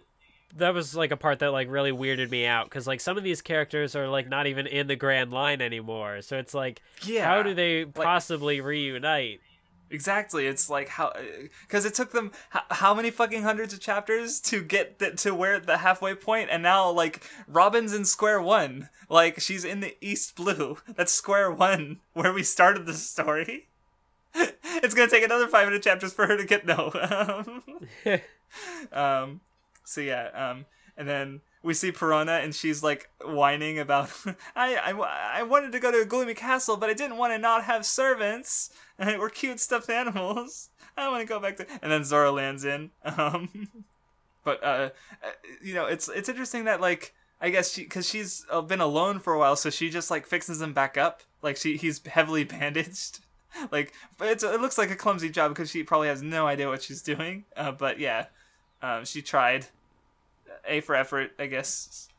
that 0.57 0.73
was 0.73 0.95
like 0.95 1.11
a 1.11 1.17
part 1.17 1.39
that 1.39 1.51
like 1.51 1.69
really 1.69 1.91
weirded 1.91 2.29
me 2.29 2.45
out 2.45 2.65
because 2.65 2.87
like 2.87 2.99
some 2.99 3.17
of 3.17 3.23
these 3.23 3.41
characters 3.41 3.95
are 3.95 4.07
like 4.07 4.27
not 4.29 4.47
even 4.47 4.67
in 4.67 4.87
the 4.87 4.95
grand 4.95 5.31
line 5.31 5.61
anymore 5.61 6.21
so 6.21 6.37
it's 6.37 6.53
like 6.53 6.81
yeah, 7.03 7.25
how 7.25 7.43
do 7.43 7.53
they 7.53 7.85
possibly 7.85 8.61
reunite 8.61 9.41
Exactly. 9.89 10.47
It's 10.47 10.69
like 10.69 10.89
how 10.89 11.13
because 11.61 11.85
it 11.85 11.93
took 11.93 12.11
them 12.11 12.31
how, 12.49 12.63
how 12.71 12.93
many 12.93 13.11
fucking 13.11 13.43
hundreds 13.43 13.73
of 13.73 13.79
chapters 13.79 14.39
to 14.41 14.61
get 14.63 14.99
the, 14.99 15.11
to 15.11 15.35
where 15.35 15.59
the 15.59 15.77
halfway 15.77 16.15
point, 16.15 16.49
and 16.51 16.63
now 16.63 16.89
like 16.89 17.23
Robin's 17.47 17.93
in 17.93 18.05
square 18.05 18.41
one. 18.41 18.89
Like 19.09 19.39
she's 19.39 19.63
in 19.63 19.81
the 19.81 19.95
East 20.01 20.35
Blue. 20.35 20.77
That's 20.95 21.11
square 21.11 21.51
one 21.51 21.99
where 22.13 22.33
we 22.33 22.41
started 22.41 22.85
the 22.87 22.93
story. 22.95 23.67
it's 24.33 24.93
gonna 24.95 25.09
take 25.09 25.23
another 25.23 25.47
five 25.47 25.65
hundred 25.65 25.83
chapters 25.83 26.13
for 26.13 26.25
her 26.25 26.35
to 26.35 26.45
get 26.45 26.65
no. 26.65 26.91
um. 28.91 29.41
So 29.83 30.01
yeah. 30.01 30.29
Um. 30.33 30.65
And 30.97 31.07
then 31.07 31.41
we 31.65 31.73
see 31.73 31.91
Perona, 31.91 32.43
and 32.43 32.53
she's 32.53 32.83
like 32.83 33.09
whining 33.23 33.79
about, 33.79 34.11
I, 34.55 34.75
I, 34.75 35.39
I 35.39 35.43
wanted 35.43 35.71
to 35.71 35.79
go 35.79 35.91
to 35.91 36.01
a 36.01 36.05
gloomy 36.05 36.35
castle, 36.35 36.77
but 36.77 36.91
I 36.91 36.93
didn't 36.93 37.17
want 37.17 37.33
to 37.33 37.39
not 37.39 37.63
have 37.63 37.85
servants. 37.87 38.69
We're 38.99 39.29
cute 39.29 39.59
stuffed 39.59 39.89
animals. 39.89 40.69
I 40.97 41.09
want 41.09 41.21
to 41.21 41.27
go 41.27 41.39
back 41.39 41.57
to. 41.57 41.65
And 41.81 41.91
then 41.91 42.03
Zoro 42.03 42.31
lands 42.31 42.63
in. 42.63 42.91
Um, 43.03 43.69
but 44.43 44.63
uh, 44.63 44.91
uh, 45.23 45.31
you 45.61 45.73
know, 45.73 45.87
it's 45.87 46.07
it's 46.07 46.29
interesting 46.29 46.65
that 46.65 46.79
like 46.79 47.13
I 47.41 47.49
guess 47.49 47.73
she 47.73 47.81
because 47.81 48.07
she's 48.07 48.45
uh, 48.51 48.61
been 48.61 48.79
alone 48.79 49.19
for 49.19 49.33
a 49.33 49.39
while, 49.39 49.55
so 49.55 49.71
she 49.71 49.89
just 49.89 50.11
like 50.11 50.27
fixes 50.27 50.61
him 50.61 50.71
back 50.71 50.97
up. 50.97 51.23
Like 51.41 51.57
she 51.57 51.77
he's 51.77 52.05
heavily 52.05 52.43
bandaged. 52.43 53.21
like, 53.71 53.93
it's 54.21 54.43
it 54.43 54.61
looks 54.61 54.77
like 54.77 54.91
a 54.91 54.95
clumsy 54.95 55.29
job 55.29 55.51
because 55.51 55.71
she 55.71 55.81
probably 55.83 56.09
has 56.09 56.21
no 56.21 56.45
idea 56.45 56.69
what 56.69 56.83
she's 56.83 57.01
doing. 57.01 57.45
Uh, 57.57 57.71
but 57.71 57.99
yeah, 57.99 58.27
um, 58.83 59.03
she 59.03 59.23
tried. 59.23 59.67
A 60.67 60.81
for 60.81 60.95
effort, 60.95 61.31
I 61.39 61.47
guess. 61.47 62.09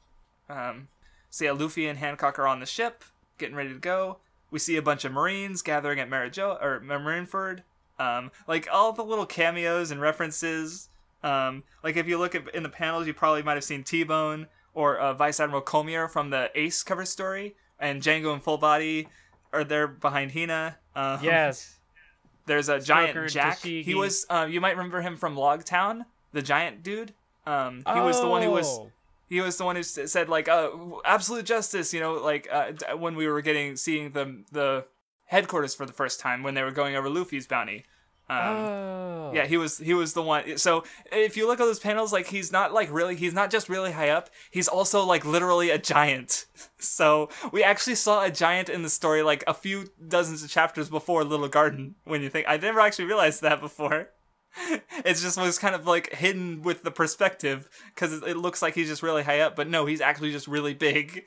Um, 0.49 0.89
so 1.31 1.45
yeah, 1.45 1.53
Luffy 1.53 1.87
and 1.87 1.99
Hancock 1.99 2.39
are 2.39 2.47
on 2.47 2.61
the 2.61 2.67
ship, 2.67 3.05
getting 3.39 3.57
ready 3.57 3.73
to 3.73 3.79
go. 3.79 4.19
We 4.51 4.59
see 4.59 4.77
a 4.77 4.83
bunch 4.83 5.05
of 5.05 5.13
Marines 5.13 5.63
gathering 5.63 5.99
at 5.99 6.09
Marijo 6.09 6.63
or 6.63 6.81
Marineford. 6.81 7.63
Um, 7.99 8.31
like 8.47 8.69
all 8.71 8.93
the 8.93 9.05
little 9.05 9.27
cameos 9.27 9.91
and 9.91 10.01
references. 10.01 10.89
Um, 11.23 11.65
like 11.83 11.97
if 11.97 12.07
you 12.07 12.19
look 12.19 12.35
at 12.35 12.55
in 12.55 12.63
the 12.63 12.69
panels, 12.69 13.07
you 13.07 13.15
probably 13.15 13.43
might 13.43 13.55
have 13.55 13.65
seen 13.65 13.83
T 13.83 14.05
Bone 14.05 14.47
or 14.75 14.99
uh, 14.99 15.15
Vice 15.15 15.41
Admiral 15.41 15.63
Comier 15.63 16.07
from 16.09 16.31
the 16.31 16.51
Ace 16.55 16.83
cover 16.83 17.05
story, 17.05 17.57
and 17.81 18.03
Django 18.03 18.33
and 18.33 18.43
Full 18.43 18.59
Body 18.59 19.09
are 19.53 19.65
there 19.65 19.89
behind 19.89 20.33
Hina. 20.33 20.77
Um, 20.95 21.21
yes 21.23 21.77
there's 22.47 22.69
a 22.69 22.81
giant 22.81 23.31
Jack. 23.31 23.59
He 23.59 23.95
was. 23.95 24.25
Uh, 24.31 24.47
you 24.49 24.61
might 24.61 24.77
remember 24.77 25.03
him 25.03 25.17
from 25.17 25.37
Logtown, 25.37 26.07
the 26.33 26.43
giant 26.43 26.83
dude. 26.83 27.13
Um, 27.47 27.83
he 27.93 28.01
was 28.01 28.21
the 28.21 28.29
one 28.29 28.43
who 28.43 28.51
was. 28.51 28.67
Oh. 28.67 28.91
He 29.29 29.41
was 29.41 29.57
the 29.57 29.65
one 29.65 29.75
who 29.75 29.83
said 29.83 30.29
like, 30.29 30.49
uh, 30.49 30.71
absolute 31.05 31.47
justice. 31.47 31.93
You 31.93 32.01
know, 32.01 32.15
like 32.15 32.49
uh, 32.51 32.73
when 32.97 33.17
we 33.17 33.27
were 33.27 33.41
getting 33.41 33.77
seeing 33.77 34.13
the 34.13 34.45
the 34.53 34.85
headquarters 35.25 35.75
for 35.75 35.85
the 35.87 35.93
first 35.93 36.21
time 36.21 36.43
when 36.43 36.55
they 36.55 36.63
were 36.63 36.71
going 36.71 36.97
over 36.97 37.09
Luffy's 37.09 37.47
bounty. 37.47 37.85
Um, 38.29 38.39
oh 38.39 39.33
yeah, 39.35 39.47
he 39.47 39.57
was 39.57 39.79
he 39.79 39.95
was 39.95 40.13
the 40.13 40.23
one. 40.23 40.59
So 40.59 40.83
if 41.13 41.37
you 41.37 41.47
look 41.47 41.61
at 41.61 41.65
those 41.65 41.79
panels, 41.79 42.13
like 42.13 42.27
he's 42.27 42.51
not 42.51 42.73
like 42.73 42.93
really 42.93 43.15
he's 43.15 43.33
not 43.35 43.51
just 43.51 43.69
really 43.69 43.93
high 43.93 44.09
up. 44.09 44.31
He's 44.51 44.67
also 44.67 45.05
like 45.05 45.25
literally 45.25 45.71
a 45.71 45.79
giant. 45.79 46.47
So 46.79 47.31
we 47.53 47.65
actually 47.65 47.95
saw 47.95 48.23
a 48.23 48.31
giant 48.31 48.69
in 48.69 48.83
the 48.83 48.91
story 48.91 49.23
like 49.23 49.43
a 49.47 49.55
few 49.55 49.89
dozens 50.07 50.43
of 50.45 50.51
chapters 50.51 50.91
before 50.91 51.25
Little 51.25 51.49
Garden. 51.49 51.97
When 52.05 52.23
you 52.23 52.29
think 52.29 52.47
I 52.49 52.59
never 52.59 52.81
actually 52.81 53.07
realized 53.07 53.43
that 53.43 53.61
before. 53.61 54.11
It 54.57 55.15
just 55.15 55.39
was 55.39 55.59
kind 55.59 55.75
of 55.75 55.87
like 55.87 56.15
hidden 56.15 56.63
with 56.63 56.83
the 56.83 56.91
perspective 56.91 57.69
because 57.95 58.23
it, 58.23 58.37
looks 58.37 58.63
like 58.63 58.75
he's 58.75 58.89
just 58.89 59.03
really 59.03 59.23
high 59.23 59.41
up, 59.41 59.55
but 59.55 59.69
no, 59.69 59.87
he's 59.87 60.01
actually 60.01 60.33
just 60.33 60.49
really 60.49 60.75
big. 60.75 61.25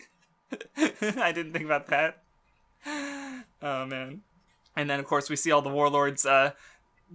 I 0.78 1.32
didn't 1.32 1.54
think 1.54 1.66
about 1.66 1.88
that. 1.88 2.24
Oh 3.62 3.86
man. 3.86 4.22
And 4.76 4.90
then 4.90 5.00
of 5.00 5.06
course 5.06 5.30
we 5.30 5.36
see 5.36 5.52
all 5.52 5.62
the 5.62 5.70
warlords 5.70 6.26
uh 6.26 6.52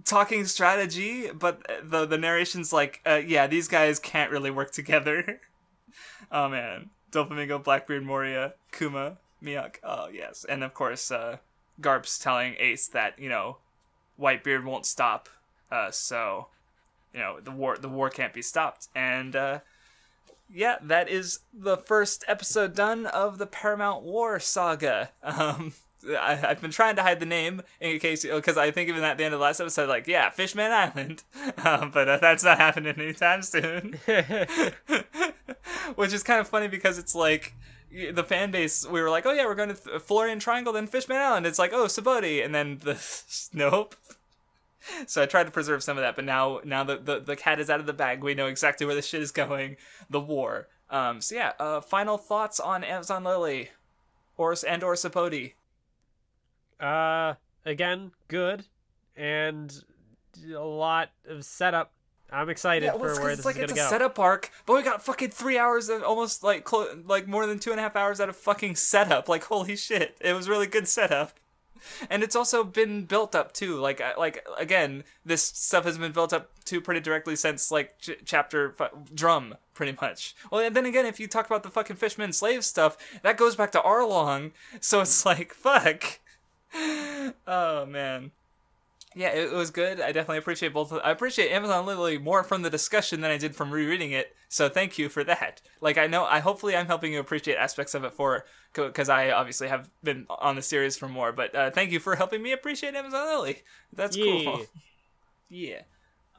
talking 0.03 0.45
strategy, 0.45 1.29
but 1.31 1.61
the 1.83 2.05
the 2.05 2.17
narration's 2.17 2.73
like, 2.73 3.01
uh, 3.05 3.21
yeah, 3.25 3.47
these 3.47 3.67
guys 3.67 3.99
can't 3.99 4.31
really 4.31 4.51
work 4.51 4.71
together. 4.71 5.41
oh 6.31 6.49
man, 6.49 6.89
Doflamingo, 7.11 7.63
Blackbeard, 7.63 8.03
Moria, 8.03 8.55
Kuma, 8.71 9.17
Mihawk. 9.43 9.75
Oh 9.83 10.07
yes, 10.07 10.45
and 10.47 10.63
of 10.63 10.73
course, 10.73 11.11
uh, 11.11 11.37
Garp's 11.79 12.19
telling 12.19 12.55
Ace 12.59 12.87
that 12.87 13.17
you 13.19 13.29
know, 13.29 13.57
Whitebeard 14.19 14.63
won't 14.63 14.85
stop. 14.85 15.29
Uh, 15.71 15.91
so, 15.91 16.47
you 17.13 17.19
know, 17.19 17.39
the 17.39 17.51
war 17.51 17.77
the 17.77 17.89
war 17.89 18.09
can't 18.09 18.33
be 18.33 18.41
stopped, 18.41 18.87
and 18.95 19.35
uh, 19.35 19.59
yeah, 20.49 20.77
that 20.81 21.09
is 21.09 21.39
the 21.53 21.77
first 21.77 22.23
episode 22.27 22.75
done 22.75 23.05
of 23.07 23.37
the 23.37 23.47
Paramount 23.47 24.03
War 24.03 24.39
saga. 24.39 25.09
Um, 25.23 25.73
I, 26.07 26.39
I've 26.49 26.61
been 26.61 26.71
trying 26.71 26.95
to 26.97 27.01
hide 27.01 27.19
the 27.19 27.25
name 27.25 27.63
in 27.79 27.99
case 27.99 28.23
because 28.23 28.57
I 28.57 28.69
think 28.71 28.89
even 28.89 29.03
at 29.03 29.17
the 29.17 29.23
end 29.23 29.33
of 29.33 29.39
the 29.39 29.43
last 29.43 29.59
episode, 29.59 29.89
like, 29.89 30.07
yeah, 30.07 30.29
Fishman 30.29 30.71
Island, 30.71 31.23
um, 31.63 31.89
but 31.93 32.07
uh, 32.07 32.17
that's 32.17 32.43
not 32.43 32.57
happening 32.59 32.93
anytime 32.99 33.41
soon. 33.41 33.99
Which 35.95 36.13
is 36.13 36.23
kind 36.23 36.39
of 36.39 36.47
funny 36.47 36.67
because 36.67 36.97
it's 36.97 37.15
like 37.15 37.53
the 38.13 38.23
fan 38.23 38.51
base. 38.51 38.87
We 38.87 39.01
were 39.01 39.09
like, 39.09 39.25
oh 39.25 39.31
yeah, 39.31 39.45
we're 39.45 39.55
going 39.55 39.69
to 39.69 39.75
Th- 39.75 40.01
Florian 40.01 40.39
Triangle, 40.39 40.73
then 40.73 40.87
Fishman 40.87 41.17
Island. 41.17 41.45
It's 41.45 41.59
like, 41.59 41.73
oh, 41.73 41.85
Sabaody, 41.85 42.43
and 42.43 42.53
then 42.53 42.79
the 42.83 43.01
nope. 43.53 43.95
So 45.07 45.21
I 45.23 45.25
tried 45.25 45.45
to 45.45 45.51
preserve 45.51 45.83
some 45.83 45.97
of 45.97 46.03
that, 46.03 46.15
but 46.15 46.25
now 46.25 46.59
now 46.63 46.83
the, 46.83 46.97
the, 46.97 47.19
the 47.19 47.35
cat 47.35 47.59
is 47.59 47.69
out 47.69 47.79
of 47.79 47.85
the 47.85 47.93
bag. 47.93 48.23
We 48.23 48.33
know 48.35 48.47
exactly 48.47 48.85
where 48.85 48.95
the 48.95 49.01
shit 49.01 49.21
is 49.21 49.31
going. 49.31 49.77
The 50.09 50.19
war. 50.19 50.67
Um. 50.89 51.21
So 51.21 51.35
yeah. 51.35 51.53
Uh. 51.59 51.81
Final 51.81 52.17
thoughts 52.17 52.59
on 52.59 52.83
Amazon 52.83 53.23
Lily, 53.23 53.69
or 54.37 54.55
and 54.67 54.83
or 54.83 54.93
Sabaody. 54.95 55.53
uh 56.79 57.33
again 57.65 58.11
good 58.27 58.65
and 59.15 59.83
a 60.53 60.59
lot 60.59 61.09
of 61.27 61.43
setup 61.45 61.91
i'm 62.31 62.49
excited 62.49 62.85
Yeah, 62.85 62.95
well, 62.95 62.99
for 63.05 63.09
it's 63.11 63.19
where 63.19 63.29
it's 63.29 63.37
this 63.39 63.45
like 63.45 63.55
is 63.55 63.63
it's 63.63 63.71
gonna 63.73 63.81
a 63.81 63.85
go 63.85 63.89
setup 63.89 64.19
arc, 64.19 64.51
but 64.65 64.73
we 64.75 64.83
got 64.83 65.03
fucking 65.03 65.29
three 65.29 65.57
hours 65.57 65.89
of 65.89 66.03
almost 66.03 66.43
like 66.43 66.63
clo- 66.63 67.01
like 67.05 67.27
more 67.27 67.45
than 67.47 67.57
two 67.59 67.71
and 67.71 67.79
a 67.79 67.83
half 67.83 67.95
hours 67.95 68.19
out 68.19 68.27
of 68.29 68.35
fucking 68.35 68.75
setup. 68.75 69.29
Like 69.29 69.45
holy 69.45 69.75
shit, 69.75 70.17
it 70.19 70.33
was 70.33 70.49
really 70.49 70.67
good 70.67 70.87
setup, 70.87 71.31
and 72.09 72.23
it's 72.23 72.35
also 72.35 72.63
been 72.63 73.05
built 73.05 73.35
up 73.35 73.53
too. 73.53 73.75
Like 73.77 74.01
like 74.17 74.45
again, 74.57 75.03
this 75.25 75.43
stuff 75.43 75.85
has 75.85 75.97
been 75.97 76.11
built 76.11 76.33
up 76.33 76.49
to 76.65 76.81
pretty 76.81 76.99
directly 77.01 77.35
since 77.35 77.71
like 77.71 77.99
ch- 77.99 78.17
chapter 78.25 78.75
f- 78.79 78.91
drum, 79.13 79.55
pretty 79.73 79.97
much. 80.01 80.35
Well, 80.51 80.61
and 80.61 80.75
then 80.75 80.85
again, 80.85 81.05
if 81.05 81.19
you 81.19 81.27
talk 81.27 81.45
about 81.45 81.63
the 81.63 81.69
fucking 81.69 81.95
fisherman 81.97 82.33
slave 82.33 82.65
stuff, 82.65 82.97
that 83.21 83.37
goes 83.37 83.55
back 83.55 83.71
to 83.73 83.79
Arlong, 83.79 84.51
so 84.79 85.01
it's 85.01 85.25
like 85.25 85.53
fuck. 85.53 86.19
oh 87.47 87.85
man. 87.87 88.31
Yeah, 89.17 89.29
it 89.29 89.53
was 89.53 89.71
good. 89.71 90.01
I 90.01 90.11
definitely 90.11 90.39
appreciate 90.39 90.73
both. 90.73 90.91
I 90.91 91.09
appreciate 91.09 91.49
Amazon 91.49 91.85
Lily 91.85 92.17
more 92.17 92.43
from 92.43 92.63
the 92.63 92.69
discussion 92.69 93.21
than 93.21 93.31
I 93.31 93.37
did 93.37 93.55
from 93.55 93.71
rereading 93.71 94.11
it. 94.11 94.35
So 94.55 94.69
thank 94.69 94.97
you 94.97 95.09
for 95.09 95.21
that. 95.25 95.61
Like 95.81 95.97
I 95.97 96.07
know, 96.07 96.23
I 96.23 96.39
hopefully 96.39 96.77
I'm 96.77 96.85
helping 96.85 97.11
you 97.11 97.19
appreciate 97.19 97.57
aspects 97.57 97.93
of 97.93 98.05
it 98.05 98.13
for 98.13 98.45
because 98.73 99.09
I 99.09 99.31
obviously 99.31 99.67
have 99.67 99.89
been 100.01 100.25
on 100.29 100.55
the 100.55 100.61
series 100.61 100.95
for 100.97 101.09
more. 101.09 101.33
But 101.33 101.53
uh, 101.53 101.71
thank 101.71 101.91
you 101.91 101.99
for 101.99 102.15
helping 102.15 102.41
me 102.41 102.53
appreciate 102.53 102.95
Amazon 102.95 103.27
Lily. 103.27 103.63
That's 103.91 104.15
Yeah. 104.15 104.23
cool. 104.23 104.65
yeah. 105.49 105.81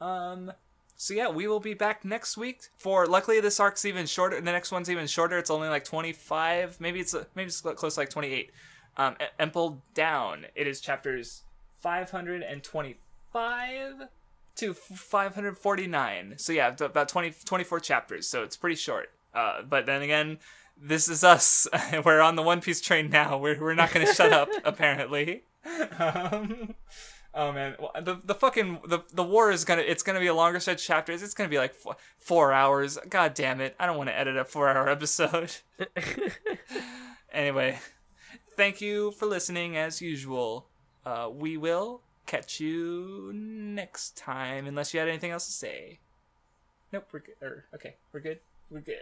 Um. 0.01 0.51
So 0.95 1.13
yeah, 1.13 1.29
we 1.29 1.47
will 1.47 1.59
be 1.59 1.75
back 1.75 2.03
next 2.03 2.37
week 2.37 2.61
for. 2.79 3.05
Luckily, 3.05 3.39
this 3.39 3.59
arc's 3.59 3.85
even 3.85 4.07
shorter. 4.07 4.41
The 4.41 4.51
next 4.51 4.71
one's 4.71 4.89
even 4.89 5.05
shorter. 5.05 5.37
It's 5.37 5.51
only 5.51 5.69
like 5.69 5.85
25. 5.85 6.81
Maybe 6.81 6.99
it's 6.99 7.13
maybe 7.35 7.49
it's 7.49 7.61
close 7.61 7.93
to 7.93 7.99
like 7.99 8.09
28. 8.09 8.49
Um, 8.97 9.15
E- 9.21 9.25
Impel 9.39 9.83
Down. 9.93 10.47
It 10.55 10.65
is 10.65 10.81
chapters 10.81 11.43
525 11.81 13.93
to 14.57 14.73
549. 14.73 16.33
So 16.37 16.53
yeah, 16.53 16.75
about 16.79 17.09
20, 17.09 17.33
24 17.45 17.79
chapters. 17.79 18.27
So 18.27 18.43
it's 18.43 18.57
pretty 18.57 18.75
short. 18.75 19.09
Uh, 19.33 19.61
but 19.61 19.85
then 19.85 20.01
again, 20.01 20.39
this 20.79 21.07
is 21.07 21.23
us. 21.23 21.67
we're 22.05 22.21
on 22.21 22.35
the 22.35 22.43
One 22.43 22.61
Piece 22.61 22.81
train 22.81 23.09
now. 23.09 23.37
We're 23.37 23.59
we're 23.59 23.73
not 23.73 23.91
gonna 23.91 24.13
shut 24.13 24.31
up. 24.33 24.49
Apparently. 24.63 25.43
Um, 25.99 26.75
oh 27.33 27.51
man, 27.51 27.75
Well, 27.79 27.91
the 28.01 28.19
the 28.23 28.35
fucking 28.35 28.81
the 28.87 28.99
the 29.13 29.23
war 29.23 29.51
is 29.51 29.65
gonna 29.65 29.81
it's 29.81 30.03
gonna 30.03 30.19
be 30.19 30.27
a 30.27 30.33
longer 30.33 30.59
stretch 30.59 30.85
chapters. 30.85 31.21
It's 31.21 31.33
gonna 31.33 31.49
be 31.49 31.57
like 31.57 31.73
four, 31.73 31.95
four 32.19 32.53
hours. 32.53 32.97
God 33.09 33.33
damn 33.33 33.59
it! 33.61 33.75
I 33.79 33.85
don't 33.85 33.97
want 33.97 34.09
to 34.09 34.17
edit 34.17 34.37
a 34.37 34.45
four 34.45 34.69
hour 34.69 34.87
episode. 34.97 35.55
anyway, 37.31 37.79
thank 38.55 38.81
you 38.81 39.11
for 39.11 39.25
listening 39.25 39.77
as 39.77 40.01
usual. 40.01 40.67
Uh, 41.05 41.29
we 41.31 41.57
will 41.57 42.01
catch 42.27 42.59
you 42.59 43.31
next 43.33 44.15
time, 44.15 44.67
unless 44.67 44.93
you 44.93 44.99
had 44.99 45.09
anything 45.09 45.31
else 45.31 45.45
to 45.47 45.51
say. 45.51 45.99
Nope, 46.93 47.07
we're 47.11 47.19
good. 47.19 47.35
Or, 47.41 47.47
er, 47.47 47.65
okay, 47.75 47.95
we're 48.13 48.19
good. 48.19 48.39
We're 48.69 48.81
good. 48.81 48.97